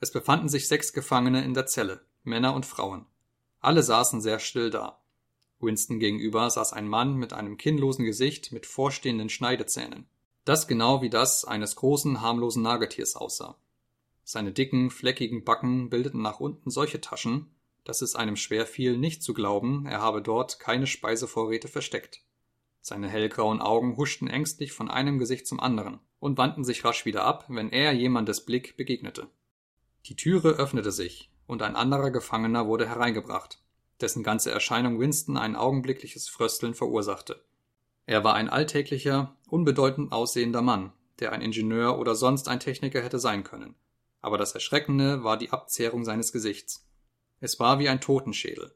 Es 0.00 0.12
befanden 0.12 0.48
sich 0.48 0.68
sechs 0.68 0.92
Gefangene 0.92 1.44
in 1.44 1.54
der 1.54 1.66
Zelle, 1.66 2.04
Männer 2.22 2.54
und 2.54 2.66
Frauen. 2.66 3.06
Alle 3.60 3.82
saßen 3.82 4.20
sehr 4.20 4.38
still 4.38 4.70
da. 4.70 5.00
Winston 5.58 5.98
gegenüber 5.98 6.50
saß 6.50 6.72
ein 6.74 6.86
Mann 6.86 7.14
mit 7.14 7.32
einem 7.32 7.56
kinnlosen 7.56 8.04
Gesicht 8.04 8.52
mit 8.52 8.66
vorstehenden 8.66 9.30
Schneidezähnen. 9.30 10.06
Das 10.44 10.68
genau 10.68 11.02
wie 11.02 11.10
das 11.10 11.44
eines 11.44 11.76
großen, 11.76 12.20
harmlosen 12.20 12.62
Nagetiers 12.62 13.16
aussah. 13.16 13.56
Seine 14.22 14.52
dicken, 14.52 14.90
fleckigen 14.90 15.44
Backen 15.44 15.88
bildeten 15.88 16.20
nach 16.20 16.40
unten 16.40 16.70
solche 16.70 17.00
Taschen, 17.00 17.50
dass 17.84 18.02
es 18.02 18.16
einem 18.16 18.36
schwer 18.36 18.66
fiel, 18.66 18.98
nicht 18.98 19.22
zu 19.22 19.32
glauben, 19.32 19.86
er 19.86 20.02
habe 20.02 20.20
dort 20.20 20.58
keine 20.60 20.86
Speisevorräte 20.86 21.68
versteckt. 21.68 22.22
Seine 22.80 23.08
hellgrauen 23.08 23.60
Augen 23.60 23.96
huschten 23.96 24.28
ängstlich 24.28 24.72
von 24.72 24.90
einem 24.90 25.18
Gesicht 25.18 25.46
zum 25.46 25.58
anderen 25.58 26.00
und 26.20 26.38
wandten 26.38 26.64
sich 26.64 26.84
rasch 26.84 27.04
wieder 27.04 27.24
ab, 27.24 27.46
wenn 27.48 27.70
er 27.70 27.92
jemandes 27.92 28.44
Blick 28.44 28.76
begegnete. 28.76 29.28
Die 30.06 30.14
Türe 30.14 30.50
öffnete 30.50 30.92
sich, 30.92 31.32
und 31.48 31.62
ein 31.62 31.74
anderer 31.74 32.12
Gefangener 32.12 32.68
wurde 32.68 32.88
hereingebracht. 32.88 33.60
dessen 34.00 34.22
ganze 34.22 34.50
Erscheinung 34.50 35.00
Winston 35.00 35.36
ein 35.36 35.56
augenblickliches 35.56 36.28
Frösteln 36.28 36.74
verursachte. 36.74 37.42
Er 38.04 38.22
war 38.22 38.34
ein 38.34 38.48
alltäglicher, 38.48 39.34
unbedeutend 39.48 40.12
aussehender 40.12 40.62
Mann, 40.62 40.92
der 41.18 41.32
ein 41.32 41.40
Ingenieur 41.40 41.98
oder 41.98 42.14
sonst 42.14 42.48
ein 42.48 42.60
Techniker 42.60 43.02
hätte 43.02 43.18
sein 43.18 43.42
können. 43.42 43.74
Aber 44.20 44.38
das 44.38 44.52
Erschreckende 44.52 45.24
war 45.24 45.38
die 45.38 45.50
Abzehrung 45.50 46.04
seines 46.04 46.30
Gesichts. 46.30 46.86
Es 47.40 47.58
war 47.58 47.78
wie 47.78 47.88
ein 47.88 48.00
Totenschädel. 48.00 48.74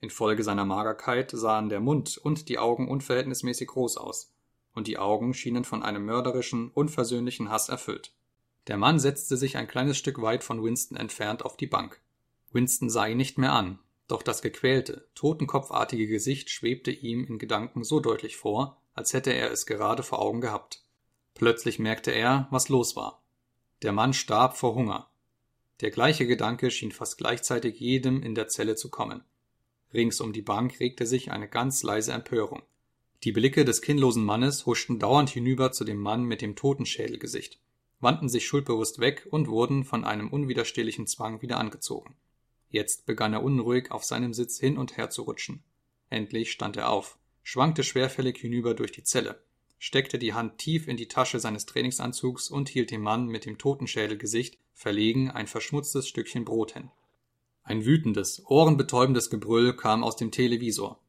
Infolge 0.00 0.42
seiner 0.42 0.64
Magerkeit 0.64 1.32
sahen 1.32 1.68
der 1.68 1.80
Mund 1.80 2.16
und 2.16 2.48
die 2.48 2.58
Augen 2.58 2.88
unverhältnismäßig 2.88 3.68
groß 3.68 3.96
aus, 3.98 4.32
und 4.74 4.86
die 4.86 4.96
Augen 4.96 5.34
schienen 5.34 5.64
von 5.64 5.82
einem 5.82 6.06
mörderischen, 6.06 6.70
unversöhnlichen 6.70 7.50
Hass 7.50 7.68
erfüllt. 7.68 8.14
Der 8.68 8.76
Mann 8.76 8.98
setzte 9.00 9.36
sich 9.36 9.56
ein 9.56 9.66
kleines 9.66 9.98
Stück 9.98 10.22
weit 10.22 10.44
von 10.44 10.62
Winston 10.62 10.96
entfernt 10.96 11.44
auf 11.44 11.56
die 11.56 11.66
Bank. 11.66 12.00
Winston 12.52 12.90
sah 12.90 13.06
ihn 13.06 13.16
nicht 13.16 13.38
mehr 13.38 13.52
an, 13.52 13.78
doch 14.08 14.22
das 14.22 14.42
gequälte, 14.42 15.08
totenkopfartige 15.14 16.06
Gesicht 16.06 16.50
schwebte 16.50 16.90
ihm 16.90 17.24
in 17.24 17.38
Gedanken 17.38 17.82
so 17.82 17.98
deutlich 17.98 18.36
vor, 18.36 18.80
als 18.94 19.14
hätte 19.14 19.32
er 19.32 19.50
es 19.50 19.66
gerade 19.66 20.02
vor 20.02 20.20
Augen 20.20 20.40
gehabt. 20.40 20.84
Plötzlich 21.34 21.78
merkte 21.78 22.10
er, 22.10 22.46
was 22.50 22.68
los 22.68 22.94
war. 22.94 23.22
Der 23.82 23.92
Mann 23.92 24.12
starb 24.12 24.56
vor 24.56 24.74
Hunger. 24.74 25.08
Der 25.80 25.90
gleiche 25.90 26.26
Gedanke 26.26 26.70
schien 26.70 26.92
fast 26.92 27.18
gleichzeitig 27.18 27.80
jedem 27.80 28.22
in 28.22 28.34
der 28.34 28.48
Zelle 28.48 28.76
zu 28.76 28.90
kommen. 28.90 29.24
Rings 29.92 30.20
um 30.20 30.32
die 30.32 30.42
Bank 30.42 30.78
regte 30.78 31.06
sich 31.06 31.32
eine 31.32 31.48
ganz 31.48 31.82
leise 31.82 32.12
Empörung. 32.12 32.62
Die 33.24 33.32
Blicke 33.32 33.64
des 33.64 33.82
kinnlosen 33.82 34.24
Mannes 34.24 34.66
huschten 34.66 34.98
dauernd 34.98 35.30
hinüber 35.30 35.72
zu 35.72 35.84
dem 35.84 35.98
Mann 35.98 36.24
mit 36.24 36.42
dem 36.42 36.54
Totenschädelgesicht, 36.54 37.58
wandten 38.02 38.28
sich 38.28 38.46
schuldbewusst 38.46 38.98
weg 38.98 39.26
und 39.30 39.48
wurden 39.48 39.84
von 39.84 40.04
einem 40.04 40.28
unwiderstehlichen 40.28 41.06
Zwang 41.06 41.40
wieder 41.40 41.58
angezogen. 41.58 42.16
Jetzt 42.68 43.06
begann 43.06 43.32
er 43.32 43.42
unruhig 43.42 43.90
auf 43.90 44.04
seinem 44.04 44.34
Sitz 44.34 44.58
hin 44.58 44.76
und 44.76 44.96
her 44.96 45.10
zu 45.10 45.22
rutschen. 45.22 45.62
Endlich 46.10 46.52
stand 46.52 46.76
er 46.76 46.90
auf, 46.90 47.18
schwankte 47.42 47.84
schwerfällig 47.84 48.38
hinüber 48.38 48.74
durch 48.74 48.92
die 48.92 49.04
Zelle, 49.04 49.42
steckte 49.78 50.18
die 50.18 50.34
Hand 50.34 50.58
tief 50.58 50.88
in 50.88 50.96
die 50.96 51.08
Tasche 51.08 51.40
seines 51.40 51.66
Trainingsanzugs 51.66 52.50
und 52.50 52.68
hielt 52.68 52.90
dem 52.90 53.02
Mann 53.02 53.26
mit 53.26 53.46
dem 53.46 53.58
Totenschädelgesicht 53.58 54.58
verlegen 54.74 55.30
ein 55.30 55.46
verschmutztes 55.46 56.08
Stückchen 56.08 56.44
Brot 56.44 56.72
hin. 56.72 56.90
Ein 57.62 57.84
wütendes, 57.84 58.42
ohrenbetäubendes 58.46 59.30
Gebrüll 59.30 59.76
kam 59.76 60.02
aus 60.02 60.16
dem 60.16 60.30
Televisor. 60.30 61.00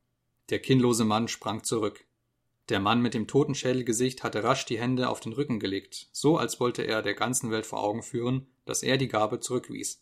Der 0.49 0.59
kinnlose 0.59 1.05
Mann 1.05 1.27
sprang 1.27 1.63
zurück. 1.63 2.05
Der 2.69 2.79
Mann 2.79 3.01
mit 3.01 3.13
dem 3.13 3.27
Totenschädelgesicht 3.27 4.23
hatte 4.23 4.43
rasch 4.43 4.65
die 4.65 4.79
Hände 4.79 5.09
auf 5.09 5.19
den 5.19 5.33
Rücken 5.33 5.59
gelegt, 5.59 6.07
so 6.11 6.37
als 6.37 6.59
wollte 6.59 6.83
er 6.83 7.01
der 7.01 7.13
ganzen 7.13 7.51
Welt 7.51 7.65
vor 7.65 7.83
Augen 7.83 8.03
führen, 8.03 8.47
dass 8.65 8.83
er 8.83 8.97
die 8.97 9.09
Gabe 9.09 9.39
zurückwies. 9.39 10.01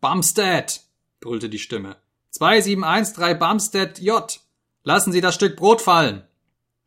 Bumstead! 0.00 0.80
brüllte 1.20 1.50
die 1.50 1.58
Stimme. 1.58 1.96
2713 2.30 3.38
Bumstead 3.38 3.98
J. 3.98 4.40
Lassen 4.82 5.12
Sie 5.12 5.20
das 5.20 5.34
Stück 5.34 5.56
Brot 5.56 5.82
fallen. 5.82 6.24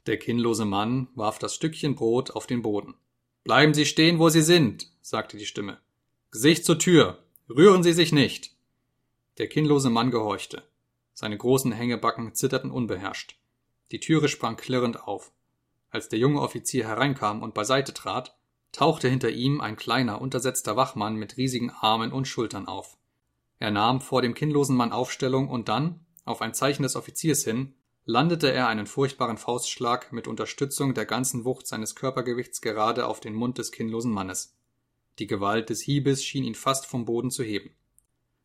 Der 0.08 0.18
kinnlose 0.18 0.66
Mann 0.66 1.08
warf 1.16 1.38
das 1.38 1.54
Stückchen 1.54 1.96
Brot 1.96 2.32
auf 2.32 2.48
den 2.48 2.64
Boden. 2.64 2.96
Bleiben 3.44 3.74
Sie 3.74 3.86
stehen, 3.86 4.20
wo 4.20 4.30
Sie 4.30 4.42
sind, 4.42 4.90
sagte 5.02 5.38
die 5.38 5.46
Stimme. 5.46 5.80
Gesicht 6.32 6.66
zur 6.66 6.80
Tür. 6.80 7.24
Rühren 7.50 7.84
Sie 7.84 7.94
sich 7.94 8.12
nicht. 8.12 8.56
Der 9.38 9.48
kinnlose 9.48 9.90
Mann 9.90 10.10
gehorchte. 10.10 10.64
Seine 11.14 11.38
großen 11.38 11.72
Hängebacken 11.72 12.34
zitterten 12.34 12.72
unbeherrscht. 12.72 13.38
Die 13.94 14.00
Türe 14.00 14.28
sprang 14.28 14.58
klirrend 14.58 15.04
auf. 15.04 15.32
Als 15.92 16.10
der 16.10 16.18
junge 16.18 16.42
Offizier 16.42 16.88
hereinkam 16.88 17.44
und 17.44 17.54
beiseite 17.54 17.94
trat, 17.94 18.36
tauchte 18.72 19.08
hinter 19.08 19.30
ihm 19.30 19.62
ein 19.62 19.76
kleiner, 19.76 20.20
untersetzter 20.20 20.76
Wachmann 20.76 21.16
mit 21.16 21.38
riesigen 21.38 21.70
Armen 21.70 22.12
und 22.12 22.28
Schultern 22.28 22.68
auf. 22.68 22.98
Er 23.60 23.70
nahm 23.70 24.02
vor 24.02 24.24
dem 24.24 24.34
kinnlosen 24.34 24.76
Mann 24.76 24.92
Aufstellung 24.92 25.48
und 25.48 25.70
dann, 25.70 26.00
auf 26.26 26.42
ein 26.42 26.56
Zeichen 26.56 26.82
des 26.82 26.96
Offiziers 26.96 27.44
hin, 27.44 27.76
landete 28.04 28.52
er 28.52 28.68
einen 28.68 28.88
furchtbaren 28.88 29.38
Faustschlag 29.38 30.12
mit 30.12 30.28
Unterstützung 30.28 30.96
der 30.96 31.06
ganzen 31.06 31.46
Wucht 31.46 31.68
seines 31.68 31.94
Körpergewichts 31.94 32.62
gerade 32.62 33.06
auf 33.06 33.20
den 33.20 33.36
Mund 33.36 33.60
des 33.60 33.72
kinnlosen 33.72 34.12
Mannes. 34.12 34.58
Die 35.20 35.28
Gewalt 35.28 35.70
des 35.70 35.82
Hiebes 35.82 36.26
schien 36.26 36.46
ihn 36.46 36.56
fast 36.56 36.88
vom 36.88 37.06
Boden 37.06 37.30
zu 37.30 37.44
heben. 37.44 37.76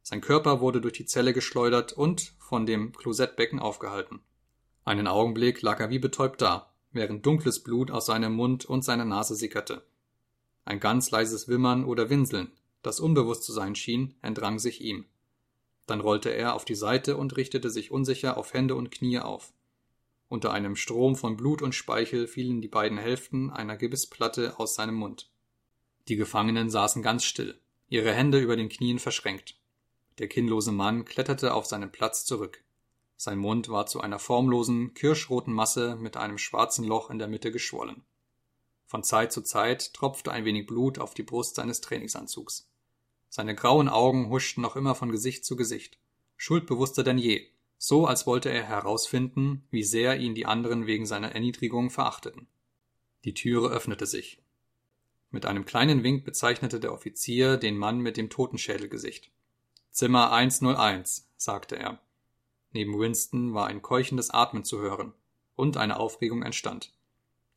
Sein 0.02 0.20
Körper 0.20 0.60
wurde 0.60 0.82
durch 0.82 0.92
die 0.92 1.06
Zelle 1.06 1.32
geschleudert 1.32 1.94
und 1.94 2.34
von 2.38 2.66
dem 2.66 2.92
Klosettbecken 2.92 3.60
aufgehalten. 3.60 4.20
Einen 4.88 5.06
Augenblick 5.06 5.60
lag 5.60 5.80
er 5.80 5.90
wie 5.90 5.98
betäubt 5.98 6.40
da, 6.40 6.72
während 6.92 7.26
dunkles 7.26 7.62
Blut 7.62 7.90
aus 7.90 8.06
seinem 8.06 8.32
Mund 8.32 8.64
und 8.64 8.86
seiner 8.86 9.04
Nase 9.04 9.34
sickerte. 9.34 9.82
Ein 10.64 10.80
ganz 10.80 11.10
leises 11.10 11.46
Wimmern 11.46 11.84
oder 11.84 12.08
Winseln, 12.08 12.52
das 12.80 12.98
unbewusst 12.98 13.44
zu 13.44 13.52
sein 13.52 13.74
schien, 13.74 14.14
entrang 14.22 14.58
sich 14.58 14.80
ihm. 14.80 15.04
Dann 15.84 16.00
rollte 16.00 16.30
er 16.30 16.54
auf 16.54 16.64
die 16.64 16.74
Seite 16.74 17.18
und 17.18 17.36
richtete 17.36 17.68
sich 17.68 17.90
unsicher 17.90 18.38
auf 18.38 18.54
Hände 18.54 18.76
und 18.76 18.90
Knie 18.90 19.18
auf. 19.18 19.52
Unter 20.30 20.54
einem 20.54 20.74
Strom 20.74 21.16
von 21.16 21.36
Blut 21.36 21.60
und 21.60 21.74
Speichel 21.74 22.26
fielen 22.26 22.62
die 22.62 22.68
beiden 22.68 22.96
Hälften 22.96 23.50
einer 23.50 23.76
Gebissplatte 23.76 24.58
aus 24.58 24.74
seinem 24.74 24.94
Mund. 24.94 25.30
Die 26.08 26.16
Gefangenen 26.16 26.70
saßen 26.70 27.02
ganz 27.02 27.24
still, 27.24 27.60
ihre 27.90 28.14
Hände 28.14 28.38
über 28.38 28.56
den 28.56 28.70
Knien 28.70 28.98
verschränkt. 28.98 29.60
Der 30.16 30.28
kinnlose 30.28 30.72
Mann 30.72 31.04
kletterte 31.04 31.52
auf 31.52 31.66
seinen 31.66 31.92
Platz 31.92 32.24
zurück. 32.24 32.64
Sein 33.20 33.38
Mund 33.38 33.68
war 33.68 33.86
zu 33.86 34.00
einer 34.00 34.20
formlosen, 34.20 34.94
kirschroten 34.94 35.52
Masse 35.52 35.96
mit 35.96 36.16
einem 36.16 36.38
schwarzen 36.38 36.84
Loch 36.84 37.10
in 37.10 37.18
der 37.18 37.26
Mitte 37.26 37.50
geschwollen. 37.50 38.04
Von 38.86 39.02
Zeit 39.02 39.32
zu 39.32 39.42
Zeit 39.42 39.92
tropfte 39.92 40.30
ein 40.30 40.44
wenig 40.44 40.68
Blut 40.68 41.00
auf 41.00 41.14
die 41.14 41.24
Brust 41.24 41.56
seines 41.56 41.80
Trainingsanzugs. 41.80 42.70
Seine 43.28 43.56
grauen 43.56 43.88
Augen 43.88 44.30
huschten 44.30 44.62
noch 44.62 44.76
immer 44.76 44.94
von 44.94 45.10
Gesicht 45.10 45.44
zu 45.44 45.56
Gesicht, 45.56 45.98
schuldbewusster 46.36 47.02
denn 47.02 47.18
je, 47.18 47.48
so 47.76 48.06
als 48.06 48.24
wollte 48.24 48.50
er 48.50 48.62
herausfinden, 48.62 49.66
wie 49.70 49.82
sehr 49.82 50.20
ihn 50.20 50.36
die 50.36 50.46
anderen 50.46 50.86
wegen 50.86 51.04
seiner 51.04 51.32
Erniedrigung 51.32 51.90
verachteten. 51.90 52.46
Die 53.24 53.34
Türe 53.34 53.68
öffnete 53.68 54.06
sich. 54.06 54.40
Mit 55.32 55.44
einem 55.44 55.64
kleinen 55.64 56.04
Wink 56.04 56.24
bezeichnete 56.24 56.78
der 56.78 56.92
Offizier 56.92 57.56
den 57.56 57.76
Mann 57.76 57.98
mit 57.98 58.16
dem 58.16 58.30
Totenschädelgesicht. 58.30 59.32
Zimmer 59.90 60.30
101, 60.30 61.28
sagte 61.36 61.76
er. 61.76 62.00
Neben 62.78 62.96
Winston 62.96 63.54
war 63.54 63.66
ein 63.66 63.82
keuchendes 63.82 64.30
Atmen 64.30 64.62
zu 64.62 64.78
hören, 64.78 65.12
und 65.56 65.76
eine 65.76 65.98
Aufregung 65.98 66.44
entstand. 66.44 66.92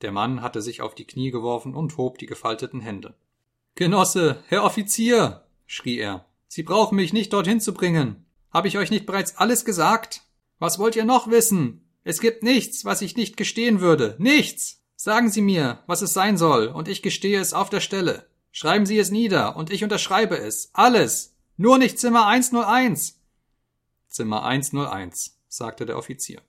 Der 0.02 0.12
Mann 0.12 0.42
hatte 0.42 0.64
sich 0.64 0.82
auf 0.82 0.96
die 0.96 1.06
Knie 1.06 1.30
geworfen 1.30 1.76
und 1.76 1.96
hob 1.98 2.18
die 2.18 2.26
gefalteten 2.26 2.82
Hände. 2.82 3.14
Genosse, 3.76 4.44
Herr 4.48 4.64
Offizier, 4.64 5.44
schrie 5.68 6.00
er, 6.00 6.26
Sie 6.48 6.64
brauchen 6.64 6.96
mich 6.96 7.14
nicht 7.14 7.34
dorthin 7.34 7.62
zu 7.62 7.72
bringen. 7.72 8.26
Habe 8.52 8.68
ich 8.68 8.80
euch 8.80 8.90
nicht 8.90 9.06
bereits 9.06 9.38
alles 9.38 9.64
gesagt? 9.64 10.24
Was 10.58 10.80
wollt 10.80 10.96
ihr 10.96 11.06
noch 11.06 11.30
wissen? 11.30 11.88
Es 12.04 12.20
gibt 12.20 12.42
nichts, 12.42 12.84
was 12.84 13.04
ich 13.04 13.16
nicht 13.16 13.38
gestehen 13.38 13.80
würde. 13.80 14.16
Nichts. 14.18 14.82
Sagen 14.96 15.30
Sie 15.30 15.44
mir, 15.44 15.84
was 15.86 16.02
es 16.02 16.14
sein 16.14 16.36
soll, 16.36 16.66
und 16.66 16.88
ich 16.88 17.04
gestehe 17.04 17.40
es 17.40 17.54
auf 17.54 17.70
der 17.70 17.82
Stelle. 17.82 18.26
Schreiben 18.52 18.88
Sie 18.88 18.98
es 18.98 19.12
nieder, 19.12 19.56
und 19.56 19.70
ich 19.70 19.84
unterschreibe 19.84 20.40
es. 20.40 20.72
Alles. 20.74 21.36
Nur 21.58 21.78
nicht 21.78 22.00
Zimmer 22.00 22.26
101. 22.26 23.21
Zimmer 24.12 24.44
101, 24.44 25.40
sagte 25.48 25.86
der 25.86 25.98
Offizier. 25.98 26.42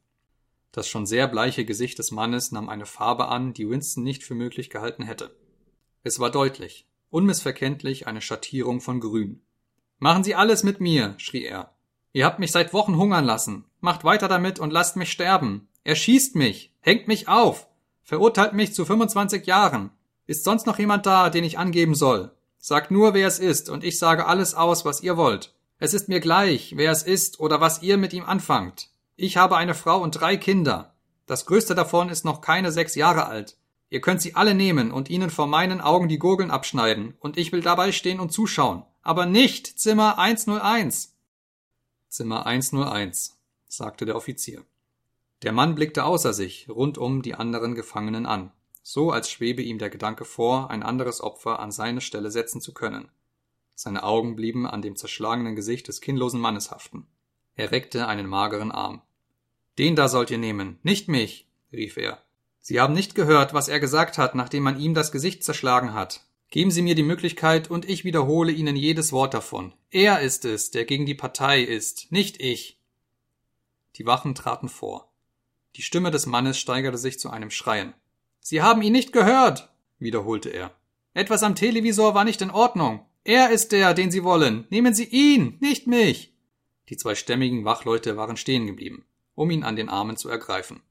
Das 0.72 0.88
schon 0.88 1.07
sehr 1.07 1.29
bleiche 1.29 1.64
Gesicht 1.64 1.96
des 2.01 2.11
Mannes 2.11 2.51
nahm 2.51 2.68
eine 2.68 2.87
Farbe 2.87 3.29
an, 3.29 3.55
die 3.55 3.70
Winston 3.70 4.03
nicht 4.03 4.25
für 4.25 4.35
möglich 4.35 4.68
gehalten 4.68 5.05
hätte. 5.05 5.33
Es 6.03 6.18
war 6.18 6.33
deutlich, 6.33 6.88
unmissverkenntlich 7.11 8.09
eine 8.09 8.20
Schattierung 8.20 8.81
von 8.81 8.98
Grün. 8.98 9.42
Machen 10.01 10.25
Sie 10.25 10.35
alles 10.35 10.64
mit 10.64 10.81
mir, 10.81 11.14
schrie 11.18 11.44
er. 11.44 11.72
Ihr 12.12 12.27
habt 12.27 12.40
mich 12.40 12.51
seit 12.51 12.72
Wochen 12.72 12.96
hungern 12.96 13.25
lassen. 13.25 13.64
Macht 13.81 14.03
weiter 14.03 14.27
damit 14.27 14.59
und 14.59 14.72
lasst 14.72 14.96
mich 14.96 15.12
sterben. 15.12 15.68
Erschießt 15.85 16.35
mich, 16.35 16.75
hängt 16.81 17.07
mich 17.07 17.29
auf, 17.29 17.68
verurteilt 18.03 18.55
mich 18.55 18.75
zu 18.75 18.85
25 18.85 19.46
Jahren. 19.46 19.90
Ist 20.27 20.42
sonst 20.42 20.66
noch 20.66 20.81
jemand 20.81 21.07
da, 21.07 21.31
den 21.31 21.44
ich 21.44 21.59
angeben 21.59 21.94
soll? 21.94 22.33
Sagt 22.59 22.90
nur, 22.90 23.14
wer 23.14 23.29
es 23.29 23.38
ist, 23.38 23.70
und 23.70 23.85
ich 23.85 24.01
sage 24.01 24.27
alles 24.27 24.55
aus, 24.55 24.85
was 24.85 25.01
ihr 25.01 25.16
wollt. 25.16 25.55
Es 25.83 25.95
ist 25.95 26.09
mir 26.09 26.21
gleich, 26.21 26.75
wer 26.77 26.92
es 26.92 27.03
ist 27.03 27.40
oder 27.40 27.61
was 27.61 27.83
ihr 27.83 27.99
mit 27.99 28.12
ihm 28.12 28.25
anfangt. 28.25 28.90
Ich 29.16 29.37
habe 29.37 29.57
eine 29.57 29.75
Frau 29.75 30.01
und 30.01 30.12
drei 30.12 30.37
Kinder. 30.37 30.95
Das 31.27 31.45
größte 31.45 31.75
davon 31.75 32.09
ist 32.09 32.25
noch 32.25 32.40
keine 32.40 32.71
sechs 32.71 32.95
Jahre 32.95 33.27
alt. 33.27 33.57
Ihr 33.90 34.01
könnt 34.01 34.23
sie 34.23 34.37
alle 34.37 34.55
nehmen 34.55 34.92
und 34.92 35.11
ihnen 35.11 35.29
vor 35.29 35.49
meinen 35.49 35.81
Augen 35.81 36.07
die 36.07 36.21
Gurgeln 36.21 36.53
abschneiden, 36.53 37.16
und 37.18 37.37
ich 37.37 37.51
will 37.51 37.62
dabei 37.62 37.90
stehen 37.90 38.21
und 38.21 38.31
zuschauen. 38.31 38.85
Aber 39.03 39.27
nicht 39.27 39.66
Zimmer 39.66 40.21
101. 40.21 41.16
Zimmer 42.09 42.47
101, 42.47 43.37
sagte 43.66 44.07
der 44.07 44.14
Offizier. 44.14 44.62
Der 45.42 45.51
Mann 45.51 45.75
blickte 45.75 46.05
außer 46.05 46.33
sich 46.33 46.68
rundum 46.68 47.23
die 47.23 47.35
anderen 47.35 47.75
Gefangenen 47.75 48.27
an, 48.27 48.53
so 48.85 49.11
als 49.11 49.33
schwebe 49.33 49.62
ihm 49.62 49.79
der 49.79 49.90
Gedanke 49.90 50.27
vor, 50.27 50.71
ein 50.71 50.85
anderes 50.85 51.21
Opfer 51.21 51.59
an 51.59 51.73
seine 51.73 52.01
Stelle 52.01 52.31
setzen 52.31 52.61
zu 52.61 52.73
können. 52.73 53.09
Seine 53.75 54.03
Augen 54.03 54.37
blieben 54.37 54.67
an 54.67 54.83
dem 54.83 54.97
zerschlagenen 54.97 55.57
Gesicht 55.57 55.89
des 55.89 56.01
kinnlosen 56.01 56.41
Mannes 56.41 56.71
haften. 56.71 57.07
Er 57.55 57.73
reckte 57.73 58.07
einen 58.07 58.27
mageren 58.27 58.71
Arm. 58.71 59.03
Den 59.79 59.97
da 59.97 60.09
sollt 60.09 60.31
ihr 60.31 60.39
nehmen, 60.39 60.79
nicht 60.83 61.09
mich, 61.09 61.49
rief 61.73 61.97
er. 61.97 62.23
Sie 62.61 62.81
haben 62.81 62.95
nicht 62.95 63.15
gehört, 63.15 63.55
was 63.55 63.69
er 63.69 63.81
gesagt 63.81 64.19
hat, 64.19 64.35
nachdem 64.35 64.63
man 64.63 64.79
ihm 64.79 64.95
das 64.95 65.11
Gesicht 65.11 65.43
zerschlagen 65.43 65.95
hat. 65.95 66.25
Geben 66.51 66.71
Sie 66.71 66.83
mir 66.83 66.95
die 66.95 67.03
Möglichkeit, 67.03 67.71
und 67.71 67.89
ich 67.89 68.05
wiederhole 68.05 68.53
Ihnen 68.53 68.77
jedes 68.77 69.11
Wort 69.11 69.35
davon. 69.35 69.73
Er 69.91 70.21
ist 70.21 70.45
es, 70.45 70.71
der 70.71 70.85
gegen 70.85 71.07
die 71.07 71.15
Partei 71.15 71.63
ist, 71.63 72.13
nicht 72.13 72.41
ich. 72.41 72.79
Die 73.97 74.07
Wachen 74.07 74.35
traten 74.35 74.69
vor. 74.69 75.11
Die 75.77 75.83
Stimme 75.83 76.11
des 76.11 76.27
Mannes 76.27 76.59
steigerte 76.59 76.99
sich 76.99 77.19
zu 77.19 77.31
einem 77.31 77.51
Schreien. 77.51 77.95
Sie 78.41 78.61
haben 78.61 78.83
ihn 78.83 78.93
nicht 78.93 79.13
gehört, 79.13 79.71
wiederholte 79.99 80.51
er. 80.51 80.75
Etwas 81.15 81.43
am 81.43 81.55
Televisor 81.55 82.15
war 82.15 82.25
nicht 82.25 82.43
in 82.43 82.51
Ordnung. 82.51 83.07
Er 83.25 83.51
ist 83.51 83.73
der, 83.73 83.95
den 83.95 84.11
Sie 84.11 84.25
wollen. 84.25 84.67
Nehmen 84.71 84.95
Sie 84.95 85.05
ihn, 85.05 85.57
nicht 85.61 85.87
mich. 85.87 86.35
Die 86.89 86.97
zwei 86.97 87.15
stämmigen 87.15 87.65
Wachleute 87.65 88.17
waren 88.17 88.37
stehen 88.37 88.67
geblieben, 88.67 89.05
um 89.35 89.51
ihn 89.51 89.63
an 89.63 89.77
den 89.77 89.89
Armen 89.89 90.17
zu 90.17 90.29
ergreifen. 90.29 90.83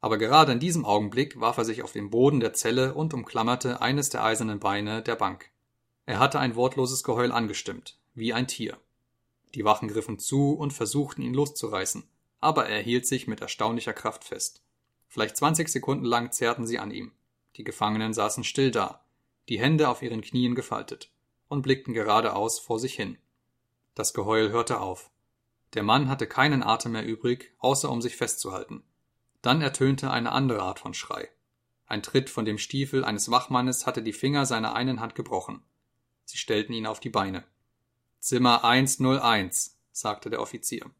Aber 0.00 0.18
gerade 0.18 0.52
in 0.52 0.60
diesem 0.60 0.84
Augenblick 0.84 1.40
warf 1.40 1.58
er 1.58 1.64
sich 1.64 1.82
auf 1.82 1.92
den 1.92 2.10
Boden 2.10 2.40
der 2.40 2.52
Zelle 2.52 2.94
und 2.94 3.14
umklammerte 3.14 3.80
eines 3.80 4.10
der 4.10 4.24
eisernen 4.24 4.60
Beine 4.60 5.02
der 5.02 5.16
Bank. 5.16 5.50
Er 6.06 6.18
hatte 6.18 6.38
ein 6.38 6.56
wortloses 6.56 7.02
Geheul 7.02 7.32
angestimmt, 7.32 7.98
wie 8.14 8.32
ein 8.32 8.46
Tier. 8.46 8.78
Die 9.54 9.64
Wachen 9.64 9.88
griffen 9.88 10.18
zu 10.18 10.52
und 10.52 10.72
versuchten 10.72 11.22
ihn 11.22 11.34
loszureißen, 11.34 12.04
aber 12.40 12.66
er 12.66 12.82
hielt 12.82 13.06
sich 13.06 13.26
mit 13.26 13.40
erstaunlicher 13.40 13.92
Kraft 13.92 14.24
fest. 14.24 14.62
Vielleicht 15.08 15.36
zwanzig 15.36 15.68
Sekunden 15.68 16.04
lang 16.04 16.32
zerrten 16.32 16.66
sie 16.66 16.78
an 16.78 16.90
ihm. 16.90 17.12
Die 17.56 17.64
Gefangenen 17.64 18.12
saßen 18.12 18.44
still 18.44 18.70
da, 18.70 19.04
die 19.48 19.58
Hände 19.58 19.88
auf 19.88 20.02
ihren 20.02 20.20
Knien 20.20 20.54
gefaltet, 20.54 21.10
und 21.48 21.62
blickten 21.62 21.94
geradeaus 21.94 22.58
vor 22.58 22.78
sich 22.78 22.94
hin. 22.94 23.18
Das 23.94 24.14
Geheul 24.14 24.50
hörte 24.50 24.80
auf. 24.80 25.10
Der 25.74 25.82
Mann 25.82 26.08
hatte 26.08 26.26
keinen 26.26 26.62
Atem 26.62 26.92
mehr 26.92 27.04
übrig, 27.04 27.52
außer 27.58 27.90
um 27.90 28.00
sich 28.00 28.16
festzuhalten. 28.16 28.82
Dann 29.42 29.62
ertönte 29.62 30.10
eine 30.10 30.32
andere 30.32 30.62
Art 30.62 30.80
von 30.80 30.94
Schrei. 30.94 31.28
Ein 31.86 32.02
Tritt 32.02 32.30
von 32.30 32.44
dem 32.44 32.58
Stiefel 32.58 33.04
eines 33.04 33.30
Wachmannes 33.30 33.86
hatte 33.86 34.02
die 34.02 34.12
Finger 34.12 34.44
seiner 34.44 34.74
einen 34.74 35.00
Hand 35.00 35.14
gebrochen. 35.14 35.62
Sie 36.24 36.38
stellten 36.38 36.72
ihn 36.72 36.86
auf 36.86 36.98
die 36.98 37.10
Beine. 37.10 37.44
Zimmer 38.18 38.64
101, 38.64 39.78
sagte 39.92 40.30
der 40.30 40.40
Offizier. 40.40 40.90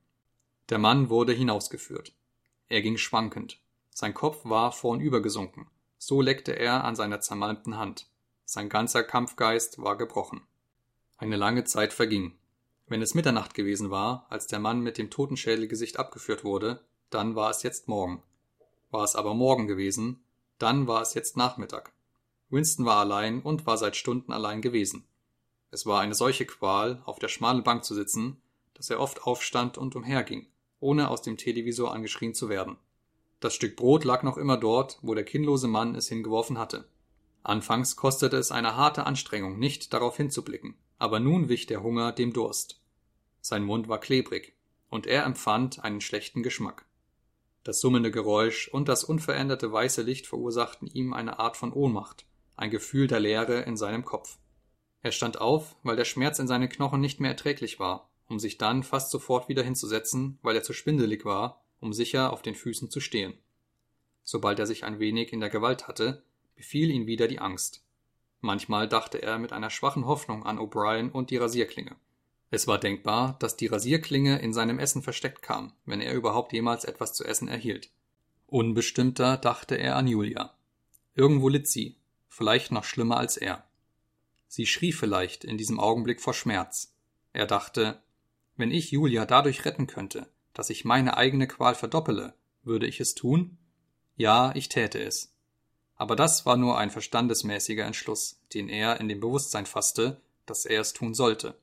Der 0.69 0.79
Mann 0.79 1.11
wurde 1.11 1.33
hinausgeführt. 1.33 2.15
Er 2.69 2.83
ging 2.83 2.99
schwankend. 2.99 3.61
Sein 3.91 4.15
Kopf 4.15 4.45
war 4.45 4.73
vornübergesunken. 4.73 5.69
So 5.99 6.21
leckte 6.21 6.53
er 6.53 6.85
an 6.85 6.95
seiner 6.95 7.21
zermalmten 7.21 7.77
Hand. 7.77 8.09
Sein 8.49 8.69
ganzer 8.69 9.03
Kampfgeist 9.03 9.83
war 9.83 9.97
gebrochen. 9.97 10.41
Eine 11.17 11.35
lange 11.35 11.65
Zeit 11.65 11.93
verging. 11.93 12.39
Wenn 12.87 13.03
es 13.03 13.13
Mitternacht 13.13 13.55
gewesen 13.55 13.91
war, 13.91 14.25
als 14.31 14.47
der 14.47 14.61
Mann 14.61 14.83
mit 14.83 14.99
dem 14.99 15.11
Totenschädelgesicht 15.11 15.99
abgeführt 15.99 16.45
wurde, 16.45 16.85
dann 17.11 17.35
war 17.35 17.51
es 17.51 17.65
jetzt 17.65 17.89
Morgen. 17.89 18.23
War 18.93 19.03
es 19.03 19.17
aber 19.17 19.35
Morgen 19.35 19.67
gewesen, 19.67 20.23
dann 20.59 20.87
war 20.87 21.03
es 21.03 21.15
jetzt 21.15 21.37
Nachmittag. 21.37 21.93
Winston 22.49 22.87
war 22.87 22.99
allein 22.99 23.43
und 23.43 23.67
war 23.67 23.79
seit 23.79 23.97
Stunden 23.97 24.33
allein 24.33 24.63
gewesen. 24.63 25.09
Es 25.73 25.85
war 25.85 26.01
eine 26.01 26.15
solche 26.15 26.47
Qual, 26.47 27.03
auf 27.05 27.19
der 27.19 27.29
schmalen 27.29 27.65
Bank 27.65 27.83
zu 27.83 27.97
sitzen, 27.97 28.41
dass 28.75 28.91
er 28.91 29.01
oft 29.01 29.25
aufstand 29.25 29.77
und 29.77 29.97
umherging, 29.97 30.47
ohne 30.79 31.11
aus 31.11 31.21
dem 31.21 31.37
Televisor 31.37 31.93
angeschrien 31.93 32.33
zu 32.33 32.49
werden. 32.49 32.77
Das 33.41 33.55
Stück 33.55 33.75
Brot 33.75 34.05
lag 34.05 34.23
noch 34.23 34.37
immer 34.37 34.57
dort, 34.57 35.01
wo 35.03 35.15
der 35.15 35.25
kinnlose 35.25 35.67
Mann 35.67 35.97
es 35.97 36.09
hingeworfen 36.09 36.59
hatte. 36.59 36.87
Anfangs 37.47 37.95
kostete 37.95 38.37
es 38.39 38.51
eine 38.51 38.75
harte 38.75 39.07
Anstrengung, 39.07 39.57
nicht 39.57 39.93
darauf 39.93 40.17
hinzublicken, 40.17 40.75
aber 40.99 41.21
nun 41.21 41.49
wich 41.49 41.67
der 41.67 41.81
Hunger 41.81 42.11
dem 42.11 42.33
Durst. 42.33 42.81
Sein 43.41 43.63
Mund 43.63 43.87
war 43.87 44.01
klebrig, 44.01 44.57
und 44.91 45.07
er 45.07 45.25
empfand 45.25 45.85
einen 45.85 46.01
schlechten 46.01 46.43
Geschmack. 46.43 46.87
Das 47.63 47.81
summende 47.81 48.11
Geräusch 48.11 48.67
und 48.67 48.89
das 48.89 49.05
unveränderte 49.05 49.71
weiße 49.71 50.03
Licht 50.03 50.27
verursachten 50.27 50.89
ihm 50.89 51.13
eine 51.13 51.39
Art 51.39 51.57
von 51.57 51.73
Ohnmacht, 51.73 52.27
ein 52.57 52.73
Gefühl 52.73 53.07
der 53.07 53.21
Leere 53.21 53.61
in 53.61 53.77
seinem 53.77 54.05
Kopf. 54.05 54.39
Er 55.03 55.13
stand 55.13 55.41
auf, 55.41 55.77
weil 55.85 55.95
der 55.95 56.05
Schmerz 56.05 56.41
in 56.41 56.49
seinen 56.49 56.69
Knochen 56.69 57.01
nicht 57.01 57.21
mehr 57.21 57.31
erträglich 57.31 57.79
war, 57.79 58.11
um 58.29 58.41
sich 58.41 58.59
dann 58.59 58.83
fast 58.83 59.13
sofort 59.13 59.49
wieder 59.49 59.63
hinzusetzen, 59.63 60.41
weil 60.43 60.57
er 60.57 60.65
zu 60.65 60.73
schwindelig 60.73 61.25
war, 61.25 61.63
um 61.79 61.93
sicher 61.93 62.33
auf 62.33 62.43
den 62.43 62.57
Füßen 62.57 62.91
zu 62.91 62.99
stehen. 62.99 63.35
Sobald 64.25 64.59
er 64.59 64.67
sich 64.67 64.83
ein 64.83 64.99
wenig 64.99 65.33
in 65.33 65.39
der 65.39 65.51
Gewalt 65.51 65.87
hatte, 65.87 66.25
befiel 66.57 66.91
ihn 66.91 67.07
wieder 67.07 67.29
die 67.29 67.39
Angst. 67.39 67.85
Manchmal 68.41 68.89
dachte 68.89 69.23
er 69.23 69.39
mit 69.39 69.53
einer 69.53 69.71
schwachen 69.71 70.07
Hoffnung 70.07 70.45
an 70.45 70.59
O'Brien 70.59 71.11
und 71.11 71.31
die 71.31 71.37
Rasierklinge. 71.37 71.97
Es 72.51 72.67
war 72.67 72.79
denkbar, 72.79 73.37
dass 73.41 73.57
die 73.57 73.67
Rasierklinge 73.67 74.39
in 74.39 74.53
seinem 74.53 74.79
Essen 74.79 75.03
versteckt 75.03 75.43
kam, 75.43 75.73
wenn 75.85 76.01
er 76.01 76.15
überhaupt 76.15 76.53
jemals 76.53 76.85
etwas 76.85 77.13
zu 77.13 77.25
essen 77.25 77.49
erhielt. 77.49 77.91
Unbestimmter 78.47 79.37
dachte 79.37 79.77
er 79.77 79.97
an 79.97 80.07
Julia. 80.07 80.55
Irgendwo 81.15 81.49
litt 81.49 81.67
sie, 81.67 81.97
vielleicht 82.29 82.71
noch 82.71 82.85
schlimmer 82.85 83.17
als 83.17 83.37
er. 83.37 83.65
Sie 84.49 84.67
schrie 84.67 84.93
vielleicht 84.93 85.45
in 85.45 85.59
diesem 85.59 85.81
Augenblick 85.81 86.21
vor 86.21 86.35
Schmerz. 86.35 86.95
Er 87.33 87.47
dachte, 87.47 88.01
wenn 88.57 88.71
ich 88.71 88.91
Julia 88.93 89.27
dadurch 89.27 89.65
retten 89.65 89.87
könnte, 89.87 90.29
dass 90.55 90.71
ich 90.71 90.85
meine 90.85 91.17
eigene 91.17 91.49
Qual 91.49 91.75
verdoppele, 91.75 92.35
würde 92.63 92.87
ich 92.87 93.01
es 93.01 93.15
tun? 93.15 93.59
Ja, 94.17 94.55
ich 94.55 94.69
täte 94.69 94.99
es. 94.99 95.36
Aber 95.97 96.15
das 96.15 96.45
war 96.47 96.57
nur 96.57 96.79
ein 96.79 96.91
verstandesmäßiger 96.91 97.85
Entschluss, 97.85 98.41
den 98.53 98.69
er 98.69 99.01
in 99.01 99.09
dem 99.09 99.21
Bewusstsein 99.21 99.67
fasste, 99.67 100.21
dass 100.45 100.67
er 100.67 100.81
es 100.83 100.93
tun 100.93 101.15
sollte. 101.15 101.59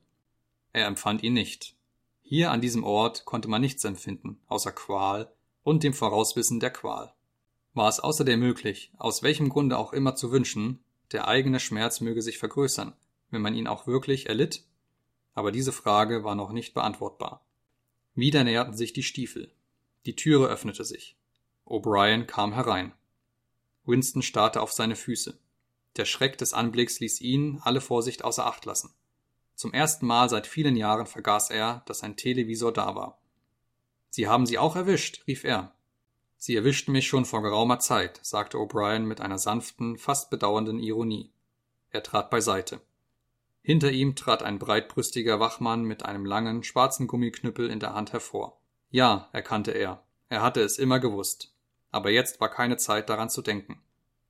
Er 0.72 0.86
empfand 0.86 1.22
ihn 1.22 1.34
nicht. 1.34 1.76
Hier 2.22 2.50
an 2.50 2.60
diesem 2.60 2.84
Ort 2.84 3.24
konnte 3.24 3.48
man 3.48 3.60
nichts 3.60 3.84
empfinden, 3.84 4.40
außer 4.48 4.72
Qual 4.72 5.32
und 5.62 5.82
dem 5.82 5.94
Vorauswissen 5.94 6.58
der 6.58 6.70
Qual. 6.70 7.14
War 7.74 7.88
es 7.88 8.00
außerdem 8.00 8.38
möglich, 8.40 8.92
aus 8.98 9.22
welchem 9.22 9.48
Grunde 9.48 9.78
auch 9.78 9.92
immer 9.92 10.16
zu 10.16 10.32
wünschen, 10.32 10.82
der 11.12 11.28
eigene 11.28 11.60
Schmerz 11.60 12.00
möge 12.00 12.22
sich 12.22 12.38
vergrößern, 12.38 12.92
wenn 13.30 13.42
man 13.42 13.54
ihn 13.54 13.66
auch 13.68 13.86
wirklich 13.86 14.28
erlitt? 14.28 14.64
Aber 15.34 15.52
diese 15.52 15.72
Frage 15.72 16.24
war 16.24 16.34
noch 16.34 16.52
nicht 16.52 16.74
beantwortbar. 16.74 17.44
Wieder 18.14 18.44
näherten 18.44 18.74
sich 18.74 18.92
die 18.92 19.02
Stiefel. 19.02 19.52
Die 20.06 20.16
Türe 20.16 20.46
öffnete 20.46 20.84
sich. 20.84 21.16
O'Brien 21.66 22.26
kam 22.26 22.52
herein. 22.52 22.92
Winston 23.84 24.22
starrte 24.22 24.60
auf 24.60 24.72
seine 24.72 24.96
Füße. 24.96 25.38
Der 25.96 26.04
Schreck 26.04 26.38
des 26.38 26.54
Anblicks 26.54 27.00
ließ 27.00 27.20
ihn 27.20 27.60
alle 27.62 27.80
Vorsicht 27.80 28.24
außer 28.24 28.46
Acht 28.46 28.64
lassen. 28.64 28.94
Zum 29.54 29.72
ersten 29.72 30.06
Mal 30.06 30.28
seit 30.28 30.46
vielen 30.46 30.76
Jahren 30.76 31.06
vergaß 31.06 31.50
er, 31.50 31.82
dass 31.86 32.02
ein 32.02 32.16
Televisor 32.16 32.72
da 32.72 32.94
war. 32.94 33.20
Sie 34.10 34.26
haben 34.28 34.46
sie 34.46 34.58
auch 34.58 34.76
erwischt, 34.76 35.26
rief 35.26 35.44
er. 35.44 35.74
Sie 36.36 36.56
erwischten 36.56 36.92
mich 36.92 37.06
schon 37.06 37.24
vor 37.24 37.42
geraumer 37.42 37.78
Zeit, 37.78 38.20
sagte 38.22 38.58
O'Brien 38.58 39.04
mit 39.04 39.20
einer 39.20 39.38
sanften, 39.38 39.96
fast 39.96 40.30
bedauernden 40.30 40.78
Ironie. 40.78 41.32
Er 41.90 42.02
trat 42.02 42.30
beiseite. 42.30 42.80
Hinter 43.62 43.92
ihm 43.92 44.14
trat 44.14 44.42
ein 44.42 44.58
breitbrüstiger 44.58 45.40
Wachmann 45.40 45.84
mit 45.84 46.04
einem 46.04 46.26
langen, 46.26 46.64
schwarzen 46.64 47.06
Gummiknüppel 47.06 47.70
in 47.70 47.80
der 47.80 47.94
Hand 47.94 48.12
hervor. 48.12 48.60
Ja, 48.90 49.30
erkannte 49.32 49.70
er, 49.70 50.04
er 50.28 50.42
hatte 50.42 50.60
es 50.60 50.78
immer 50.78 51.00
gewusst. 51.00 51.53
Aber 51.94 52.10
jetzt 52.10 52.40
war 52.40 52.48
keine 52.48 52.76
Zeit 52.76 53.08
daran 53.08 53.30
zu 53.30 53.40
denken. 53.40 53.80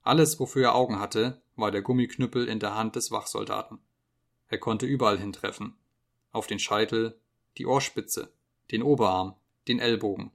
Alles, 0.03 0.39
wofür 0.39 0.65
er 0.65 0.75
Augen 0.75 1.01
hatte, 1.01 1.41
war 1.57 1.71
der 1.71 1.81
Gummiknüppel 1.81 2.47
in 2.47 2.61
der 2.61 2.75
Hand 2.75 2.95
des 2.95 3.11
Wachsoldaten. 3.11 3.79
Er 4.49 4.59
konnte 4.59 4.85
überall 4.85 5.19
hintreffen. 5.19 5.75
Auf 6.31 6.47
den 6.47 6.59
Scheitel, 6.59 7.19
die 7.57 7.65
Ohrspitze, 7.65 8.35
den 8.71 8.83
Oberarm, 8.83 9.37
den 9.67 9.79
Ellbogen. 9.79 10.31